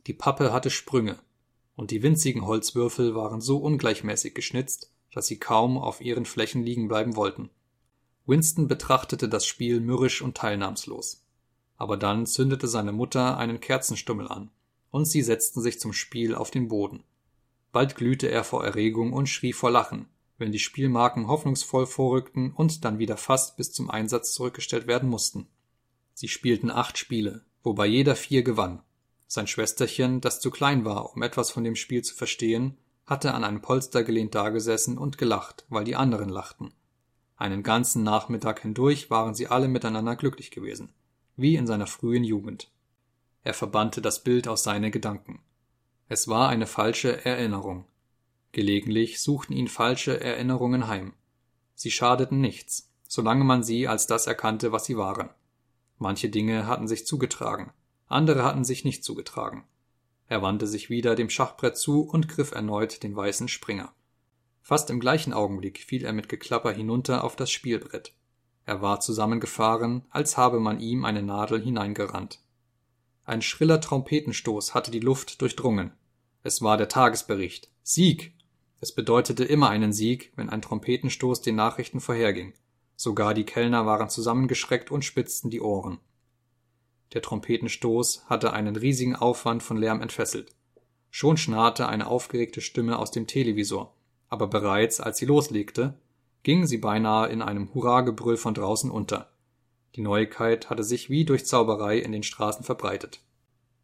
Die 0.08 0.14
Pappe 0.14 0.54
hatte 0.54 0.70
Sprünge, 0.70 1.20
und 1.76 1.92
die 1.92 2.04
winzigen 2.04 2.46
Holzwürfel 2.46 3.16
waren 3.16 3.42
so 3.42 3.58
ungleichmäßig 3.58 4.34
geschnitzt, 4.34 4.92
dass 5.14 5.28
sie 5.28 5.40
kaum 5.40 5.78
auf 5.78 6.02
ihren 6.02 6.26
Flächen 6.26 6.64
liegen 6.64 6.88
bleiben 6.88 7.16
wollten. 7.16 7.50
Winston 8.26 8.68
betrachtete 8.68 9.28
das 9.28 9.46
Spiel 9.46 9.80
mürrisch 9.80 10.22
und 10.22 10.38
teilnahmslos. 10.38 11.24
Aber 11.78 11.98
dann 11.98 12.26
zündete 12.26 12.68
seine 12.68 12.92
Mutter 12.92 13.38
einen 13.38 13.60
Kerzenstummel 13.60 14.28
an, 14.28 14.52
und 14.92 15.06
sie 15.06 15.22
setzten 15.22 15.62
sich 15.62 15.80
zum 15.80 15.94
Spiel 15.94 16.36
auf 16.36 16.52
den 16.52 16.68
Boden. 16.68 17.04
Bald 17.72 17.96
glühte 17.96 18.30
er 18.30 18.44
vor 18.44 18.66
Erregung 18.66 19.14
und 19.14 19.28
schrie 19.28 19.54
vor 19.54 19.70
Lachen, 19.70 20.08
wenn 20.38 20.52
die 20.52 20.60
Spielmarken 20.60 21.28
hoffnungsvoll 21.28 21.86
vorrückten 21.86 22.52
und 22.54 22.84
dann 22.84 22.98
wieder 22.98 23.18
fast 23.18 23.58
bis 23.58 23.72
zum 23.72 23.90
Einsatz 23.90 24.34
zurückgestellt 24.34 24.88
werden 24.88 25.10
mussten. 25.10 25.48
Sie 26.14 26.28
spielten 26.28 26.72
acht 26.72 26.98
Spiele, 26.98 27.46
wobei 27.64 27.86
jeder 27.86 28.16
vier 28.16 28.44
gewann. 28.44 28.82
Sein 29.28 29.48
Schwesterchen, 29.48 30.22
das 30.22 30.40
zu 30.40 30.50
klein 30.50 30.86
war, 30.86 31.14
um 31.16 31.22
etwas 31.22 31.52
von 31.52 31.64
dem 31.64 31.76
Spiel 31.76 32.02
zu 32.04 32.16
verstehen, 32.16 32.78
hatte 33.06 33.34
an 33.34 33.44
einem 33.44 33.62
Polster 33.62 34.04
gelehnt 34.04 34.34
dagesessen 34.36 34.98
und 34.98 35.18
gelacht, 35.18 35.66
weil 35.70 35.84
die 35.84 35.96
anderen 35.96 36.30
lachten. 36.30 36.74
Einen 37.38 37.64
ganzen 37.64 38.04
Nachmittag 38.04 38.62
hindurch 38.62 39.10
waren 39.10 39.34
sie 39.34 39.48
alle 39.48 39.68
miteinander 39.68 40.16
glücklich 40.16 40.52
gewesen, 40.52 40.92
wie 41.38 41.56
in 41.56 41.68
seiner 41.68 41.88
frühen 41.88 42.24
Jugend. 42.24 42.72
Er 43.44 43.54
verbannte 43.54 44.02
das 44.02 44.24
Bild 44.24 44.48
aus 44.48 44.64
seinen 44.64 44.92
Gedanken. 44.92 45.40
Es 46.12 46.28
war 46.28 46.50
eine 46.50 46.66
falsche 46.66 47.24
Erinnerung. 47.24 47.86
Gelegentlich 48.52 49.22
suchten 49.22 49.54
ihn 49.54 49.68
falsche 49.68 50.20
Erinnerungen 50.20 50.88
heim. 50.88 51.14
Sie 51.76 51.92
schadeten 51.92 52.42
nichts, 52.42 52.92
solange 53.08 53.44
man 53.44 53.62
sie 53.62 53.88
als 53.88 54.08
das 54.08 54.26
erkannte, 54.26 54.72
was 54.72 54.86
sie 54.86 54.98
waren. 54.98 55.30
Manche 56.00 56.30
Dinge 56.30 56.66
hatten 56.66 56.88
sich 56.88 57.06
zugetragen, 57.06 57.72
andere 58.08 58.44
hatten 58.44 58.66
sich 58.66 58.84
nicht 58.84 59.04
zugetragen. 59.04 59.66
Er 60.28 60.42
wandte 60.42 60.66
sich 60.66 60.90
wieder 60.90 61.14
dem 61.14 61.30
Schachbrett 61.30 61.78
zu 61.78 62.02
und 62.02 62.28
griff 62.28 62.54
erneut 62.54 63.04
den 63.04 63.16
weißen 63.16 63.48
Springer. 63.48 63.94
Fast 64.64 64.90
im 64.90 65.00
gleichen 65.00 65.32
Augenblick 65.32 65.80
fiel 65.80 66.04
er 66.04 66.14
mit 66.14 66.28
Geklapper 66.28 66.72
hinunter 66.72 67.24
auf 67.24 67.36
das 67.36 67.52
Spielbrett. 67.52 68.14
Er 68.66 68.82
war 68.82 69.00
zusammengefahren, 69.00 70.06
als 70.10 70.38
habe 70.38 70.60
man 70.60 70.80
ihm 70.80 71.06
eine 71.06 71.22
Nadel 71.22 71.62
hineingerannt. 71.62 72.40
Ein 73.30 73.42
schriller 73.42 73.80
Trompetenstoß 73.80 74.74
hatte 74.74 74.92
die 74.92 75.00
Luft 75.00 75.42
durchdrungen. 75.42 75.92
Es 76.44 76.62
war 76.62 76.78
der 76.78 76.90
Tagesbericht. 76.90 77.70
Sieg! 77.84 78.34
Es 78.82 78.94
bedeutete 78.94 79.44
immer 79.44 79.70
einen 79.70 79.94
Sieg, 79.94 80.34
wenn 80.36 80.50
ein 80.50 80.62
Trompetenstoß 80.62 81.42
den 81.42 81.56
Nachrichten 81.56 82.00
vorherging. 82.00 82.54
Sogar 82.96 83.34
die 83.34 83.46
Kellner 83.46 83.86
waren 83.86 84.10
zusammengeschreckt 84.10 84.90
und 84.90 85.06
spitzten 85.06 85.50
die 85.50 85.62
Ohren. 85.62 86.00
Der 87.14 87.22
Trompetenstoß 87.22 88.26
hatte 88.26 88.52
einen 88.54 88.76
riesigen 88.76 89.16
Aufwand 89.16 89.64
von 89.64 89.78
Lärm 89.78 90.02
entfesselt. 90.02 90.52
Schon 91.12 91.38
schnarrte 91.38 91.88
eine 91.88 92.08
aufgeregte 92.08 92.62
Stimme 92.62 92.98
aus 92.98 93.12
dem 93.12 93.28
Televisor 93.28 93.94
aber 94.30 94.48
bereits 94.48 95.02
als 95.02 95.18
sie 95.18 95.26
loslegte, 95.26 95.96
ging 96.44 96.66
sie 96.66 96.78
beinahe 96.78 97.28
in 97.30 97.42
einem 97.42 97.74
Hurragebrüll 97.74 98.38
von 98.38 98.54
draußen 98.54 98.90
unter. 98.90 99.30
Die 99.96 100.02
Neuigkeit 100.02 100.70
hatte 100.70 100.84
sich 100.84 101.10
wie 101.10 101.26
durch 101.26 101.46
Zauberei 101.46 101.98
in 101.98 102.12
den 102.12 102.24
Straßen 102.24 102.64
verbreitet. 102.64 103.22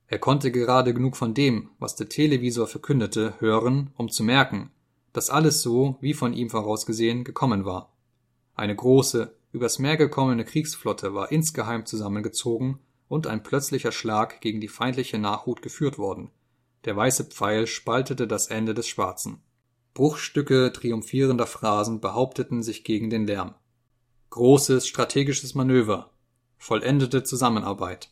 Er 0.07 0.19
konnte 0.19 0.51
gerade 0.51 0.93
genug 0.93 1.17
von 1.17 1.33
dem, 1.33 1.69
was 1.79 1.95
der 1.95 2.09
Televisor 2.09 2.67
verkündete, 2.67 3.33
hören, 3.39 3.91
um 3.97 4.09
zu 4.09 4.23
merken, 4.23 4.69
dass 5.13 5.29
alles 5.29 5.61
so, 5.61 5.97
wie 6.01 6.13
von 6.13 6.33
ihm 6.33 6.49
vorausgesehen, 6.49 7.23
gekommen 7.23 7.65
war. 7.65 7.91
Eine 8.55 8.75
große, 8.75 9.33
übers 9.51 9.79
Meer 9.79 9.97
gekommene 9.97 10.45
Kriegsflotte 10.45 11.13
war 11.13 11.31
insgeheim 11.31 11.85
zusammengezogen 11.85 12.79
und 13.07 13.27
ein 13.27 13.43
plötzlicher 13.43 13.91
Schlag 13.91 14.41
gegen 14.41 14.61
die 14.61 14.67
feindliche 14.67 15.17
Nachhut 15.17 15.61
geführt 15.61 15.97
worden. 15.97 16.29
Der 16.85 16.95
weiße 16.95 17.25
Pfeil 17.25 17.65
spaltete 17.65 18.27
das 18.27 18.47
Ende 18.47 18.73
des 18.73 18.87
Schwarzen. 18.87 19.41
Bruchstücke 19.93 20.71
triumphierender 20.71 21.47
Phrasen 21.47 21.99
behaupteten 21.99 22.61
sich 22.61 22.83
gegen 22.83 23.09
den 23.09 23.25
Lärm. 23.25 23.55
Großes 24.35 24.85
strategisches 24.85 25.55
Manöver. 25.55 26.11
Vollendete 26.57 27.23
Zusammenarbeit. 27.23 28.09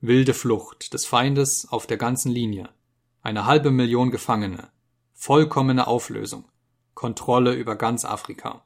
Wilde 0.00 0.32
Flucht 0.32 0.94
des 0.94 1.04
Feindes 1.04 1.68
auf 1.68 1.86
der 1.86 1.98
ganzen 1.98 2.32
Linie. 2.32 2.70
Eine 3.20 3.44
halbe 3.44 3.70
Million 3.70 4.10
Gefangene. 4.10 4.70
Vollkommene 5.12 5.86
Auflösung. 5.86 6.46
Kontrolle 6.94 7.52
über 7.52 7.76
ganz 7.76 8.06
Afrika. 8.06 8.64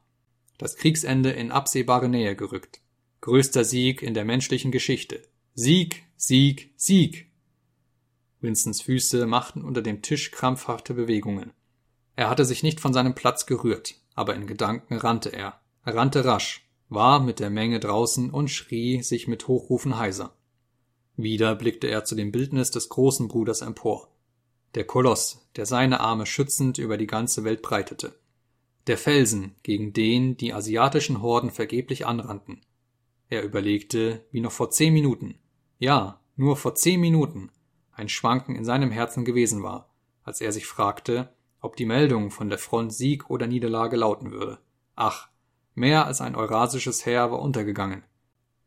Das 0.59 0.77
Kriegsende 0.77 1.33
in 1.33 1.51
absehbare 1.51 2.09
Nähe 2.09 2.37
gerückt. 2.37 2.83
Größter 3.21 3.65
Sieg 3.65 4.01
in 4.01 4.15
der 4.15 4.25
menschlichen 4.25 4.71
Geschichte. 4.71 5.25
Sieg, 5.55 6.05
Sieg, 6.17 6.73
Sieg. 6.77 7.33
Winstons 8.41 8.81
Füße 8.81 9.27
machten 9.27 9.65
unter 9.65 9.83
dem 9.83 10.03
Tisch 10.03 10.31
krampfhafte 10.31 10.95
Bewegungen. 10.95 11.51
Er 12.15 12.31
hatte 12.31 12.45
sich 12.45 12.63
nicht 12.63 12.79
von 12.79 12.93
seinem 12.93 13.17
Platz 13.17 13.47
gerührt, 13.47 13.97
aber 14.15 14.37
in 14.37 14.47
Gedanken 14.47 14.99
rannte 14.99 15.31
er. 15.31 15.61
Er 15.85 15.97
rannte 15.97 16.25
rasch, 16.25 16.65
war 16.95 17.21
mit 17.21 17.41
der 17.41 17.51
Menge 17.51 17.81
draußen 17.81 18.31
und 18.31 18.49
schrie 18.49 19.03
sich 19.03 19.29
mit 19.29 19.49
Hochrufen 19.49 19.99
heiser. 19.99 20.35
Wieder 21.17 21.55
blickte 21.55 21.89
er 21.89 22.05
zu 22.05 22.15
dem 22.15 22.33
Bildnis 22.33 22.71
des 22.71 22.89
großen 22.89 23.29
Bruders 23.29 23.61
empor. 23.61 24.09
Der 24.75 24.85
Koloss, 24.85 25.49
der 25.57 25.67
seine 25.67 26.01
Arme 26.01 26.27
schützend 26.27 26.79
über 26.79 26.97
die 26.97 27.07
ganze 27.07 27.45
Welt 27.45 27.63
breitete. 27.63 28.15
Der 28.87 28.99
Felsen, 28.99 29.55
gegen 29.63 29.93
den 29.93 30.37
die 30.37 30.53
asiatischen 30.53 31.23
Horden 31.23 31.51
vergeblich 31.51 32.07
anrannten. 32.07 32.63
Er 33.29 33.45
überlegte, 33.45 34.25
wie 34.31 34.41
noch 34.41 34.53
vor 34.53 34.71
zehn 34.71 34.93
Minuten, 34.93 35.39
ja, 35.79 36.21
nur 36.37 36.57
vor 36.57 36.75
zehn 36.75 37.01
Minuten, 37.01 37.51
ein 37.93 38.09
Schwanken 38.09 38.57
in 38.57 38.65
seinem 38.65 38.91
Herzen 38.91 39.25
gewesen 39.25 39.63
war, 39.63 39.91
als 40.25 40.41
er 40.41 40.53
sich 40.53 40.67
fragte, 40.67 41.33
ob 41.61 41.77
die 41.77 41.87
Meldung 41.87 42.31
von 42.31 42.49
der 42.49 42.59
Front 42.59 42.93
Sieg 42.93 43.31
oder 43.31 43.47
Niederlage 43.47 43.97
lauten 43.97 44.33
würde. 44.33 44.59
Ach, 44.97 45.29
mehr 45.75 46.07
als 46.07 46.21
ein 46.21 46.35
eurasisches 46.35 47.07
Heer 47.07 47.31
war 47.31 47.41
untergegangen. 47.41 48.05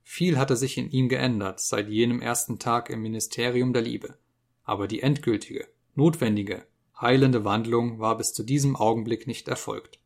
Viel 0.03 0.37
hatte 0.37 0.55
sich 0.55 0.77
in 0.77 0.89
ihm 0.89 1.09
geändert 1.09 1.59
seit 1.59 1.89
jenem 1.89 2.21
ersten 2.21 2.59
Tag 2.59 2.89
im 2.89 3.01
Ministerium 3.01 3.73
der 3.73 3.81
Liebe. 3.81 4.17
Aber 4.63 4.87
die 4.87 5.01
endgültige, 5.01 5.67
notwendige, 5.95 6.65
heilende 6.99 7.43
Wandlung 7.43 7.99
war 7.99 8.17
bis 8.17 8.31
zu 8.33 8.43
diesem 8.43 8.75
Augenblick 8.75 9.27
nicht 9.27 9.47
erfolgt. 9.47 9.99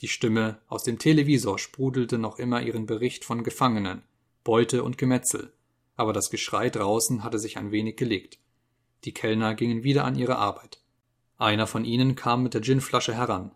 Die 0.00 0.08
Stimme 0.08 0.60
aus 0.68 0.84
dem 0.84 0.98
Televisor 0.98 1.58
sprudelte 1.58 2.18
noch 2.18 2.38
immer 2.38 2.62
ihren 2.62 2.86
Bericht 2.86 3.24
von 3.24 3.44
Gefangenen, 3.44 4.02
Beute 4.44 4.84
und 4.84 4.98
Gemetzel, 4.98 5.52
aber 5.96 6.12
das 6.12 6.30
Geschrei 6.30 6.70
draußen 6.70 7.24
hatte 7.24 7.38
sich 7.38 7.56
ein 7.56 7.72
wenig 7.72 7.96
gelegt. 7.96 8.38
Die 9.04 9.12
Kellner 9.12 9.54
gingen 9.54 9.82
wieder 9.82 10.04
an 10.04 10.14
ihre 10.14 10.36
Arbeit. 10.36 10.82
Einer 11.38 11.66
von 11.66 11.84
ihnen 11.84 12.14
kam 12.14 12.42
mit 12.42 12.54
der 12.54 12.60
Ginflasche 12.60 13.14
heran. 13.14 13.52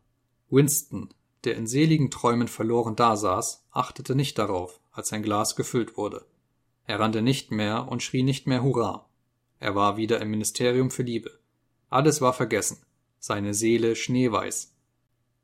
Winston, 0.49 1.15
der 1.45 1.57
in 1.57 1.67
seligen 1.67 2.11
Träumen 2.11 2.49
verloren 2.49 2.97
dasaß, 2.97 3.67
achtete 3.71 4.15
nicht 4.15 4.39
darauf, 4.39 4.81
als 4.93 5.09
sein 5.09 5.23
Glas 5.23 5.57
gefüllt 5.57 5.97
wurde. 5.97 6.27
Er 6.87 7.01
rannte 7.01 7.23
nicht 7.23 7.51
mehr 7.51 7.89
und 7.89 8.03
schrie 8.03 8.23
nicht 8.23 8.47
mehr 8.47 8.63
Hurra. 8.63 9.09
Er 9.59 9.75
war 9.75 9.97
wieder 9.97 10.21
im 10.21 10.31
Ministerium 10.31 10.91
für 10.91 11.03
Liebe. 11.03 11.39
Alles 11.89 12.21
war 12.21 12.33
vergessen, 12.33 12.79
seine 13.19 13.55
Seele 13.55 13.97
schneeweiß. 13.97 14.75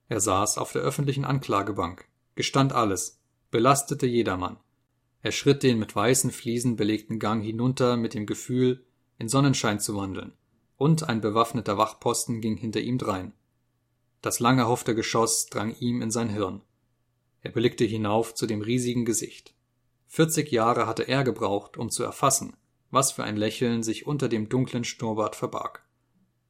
Er 0.08 0.20
saß 0.20 0.58
auf 0.58 0.72
der 0.72 0.82
öffentlichen 0.82 1.24
Anklagebank, 1.24 2.08
gestand 2.34 2.72
alles, 2.72 3.20
belastete 3.50 4.06
jedermann. 4.06 4.58
Er 5.22 5.32
schritt 5.32 5.62
den 5.62 5.78
mit 5.78 5.96
weißen 5.96 6.30
Fliesen 6.30 6.76
belegten 6.76 7.18
Gang 7.18 7.42
hinunter 7.42 7.96
mit 7.96 8.14
dem 8.14 8.26
Gefühl, 8.26 8.84
in 9.18 9.28
Sonnenschein 9.28 9.80
zu 9.80 9.96
wandeln, 9.96 10.32
und 10.76 11.08
ein 11.08 11.20
bewaffneter 11.20 11.78
Wachposten 11.78 12.40
ging 12.40 12.56
hinter 12.56 12.80
ihm 12.80 12.98
drein. 12.98 13.32
Das 14.22 14.40
lang 14.40 14.58
erhoffte 14.58 14.94
Geschoss 14.94 15.46
drang 15.46 15.74
ihm 15.78 16.02
in 16.02 16.10
sein 16.10 16.28
Hirn. 16.28 16.62
Er 17.42 17.52
blickte 17.52 17.84
hinauf 17.84 18.34
zu 18.34 18.46
dem 18.46 18.60
riesigen 18.60 19.04
Gesicht. 19.04 19.54
Vierzig 20.08 20.50
Jahre 20.50 20.86
hatte 20.86 21.04
er 21.04 21.24
gebraucht, 21.24 21.76
um 21.76 21.90
zu 21.90 22.02
erfassen, 22.02 22.56
was 22.90 23.12
für 23.12 23.24
ein 23.24 23.36
Lächeln 23.36 23.82
sich 23.82 24.06
unter 24.06 24.28
dem 24.28 24.48
dunklen 24.48 24.84
Schnurrbart 24.84 25.36
verbarg. 25.36 25.84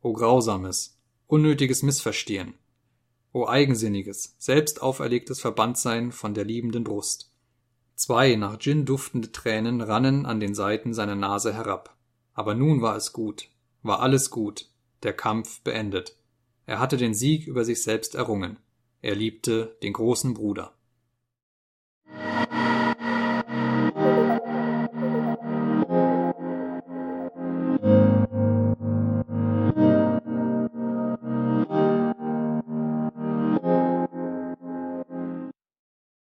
O 0.00 0.12
grausames, 0.12 0.98
unnötiges 1.26 1.82
Missverstehen. 1.82 2.54
O 3.32 3.46
eigensinniges, 3.46 4.36
selbst 4.38 4.80
auferlegtes 4.82 5.40
Verbandsein 5.40 6.12
von 6.12 6.32
der 6.32 6.44
liebenden 6.44 6.84
Brust. 6.84 7.32
Zwei 7.94 8.36
nach 8.36 8.58
Gin 8.58 8.84
duftende 8.84 9.32
Tränen 9.32 9.80
rannen 9.80 10.26
an 10.26 10.38
den 10.38 10.54
Seiten 10.54 10.94
seiner 10.94 11.16
Nase 11.16 11.52
herab. 11.52 11.96
Aber 12.34 12.54
nun 12.54 12.82
war 12.82 12.96
es 12.96 13.12
gut, 13.12 13.48
war 13.82 14.00
alles 14.00 14.30
gut, 14.30 14.70
der 15.02 15.12
Kampf 15.12 15.60
beendet. 15.60 16.16
Er 16.66 16.80
hatte 16.80 16.96
den 16.96 17.14
Sieg 17.14 17.46
über 17.46 17.64
sich 17.64 17.82
selbst 17.82 18.14
errungen. 18.14 18.58
Er 19.00 19.14
liebte 19.14 19.76
den 19.82 19.92
großen 19.92 20.34
Bruder. 20.34 20.75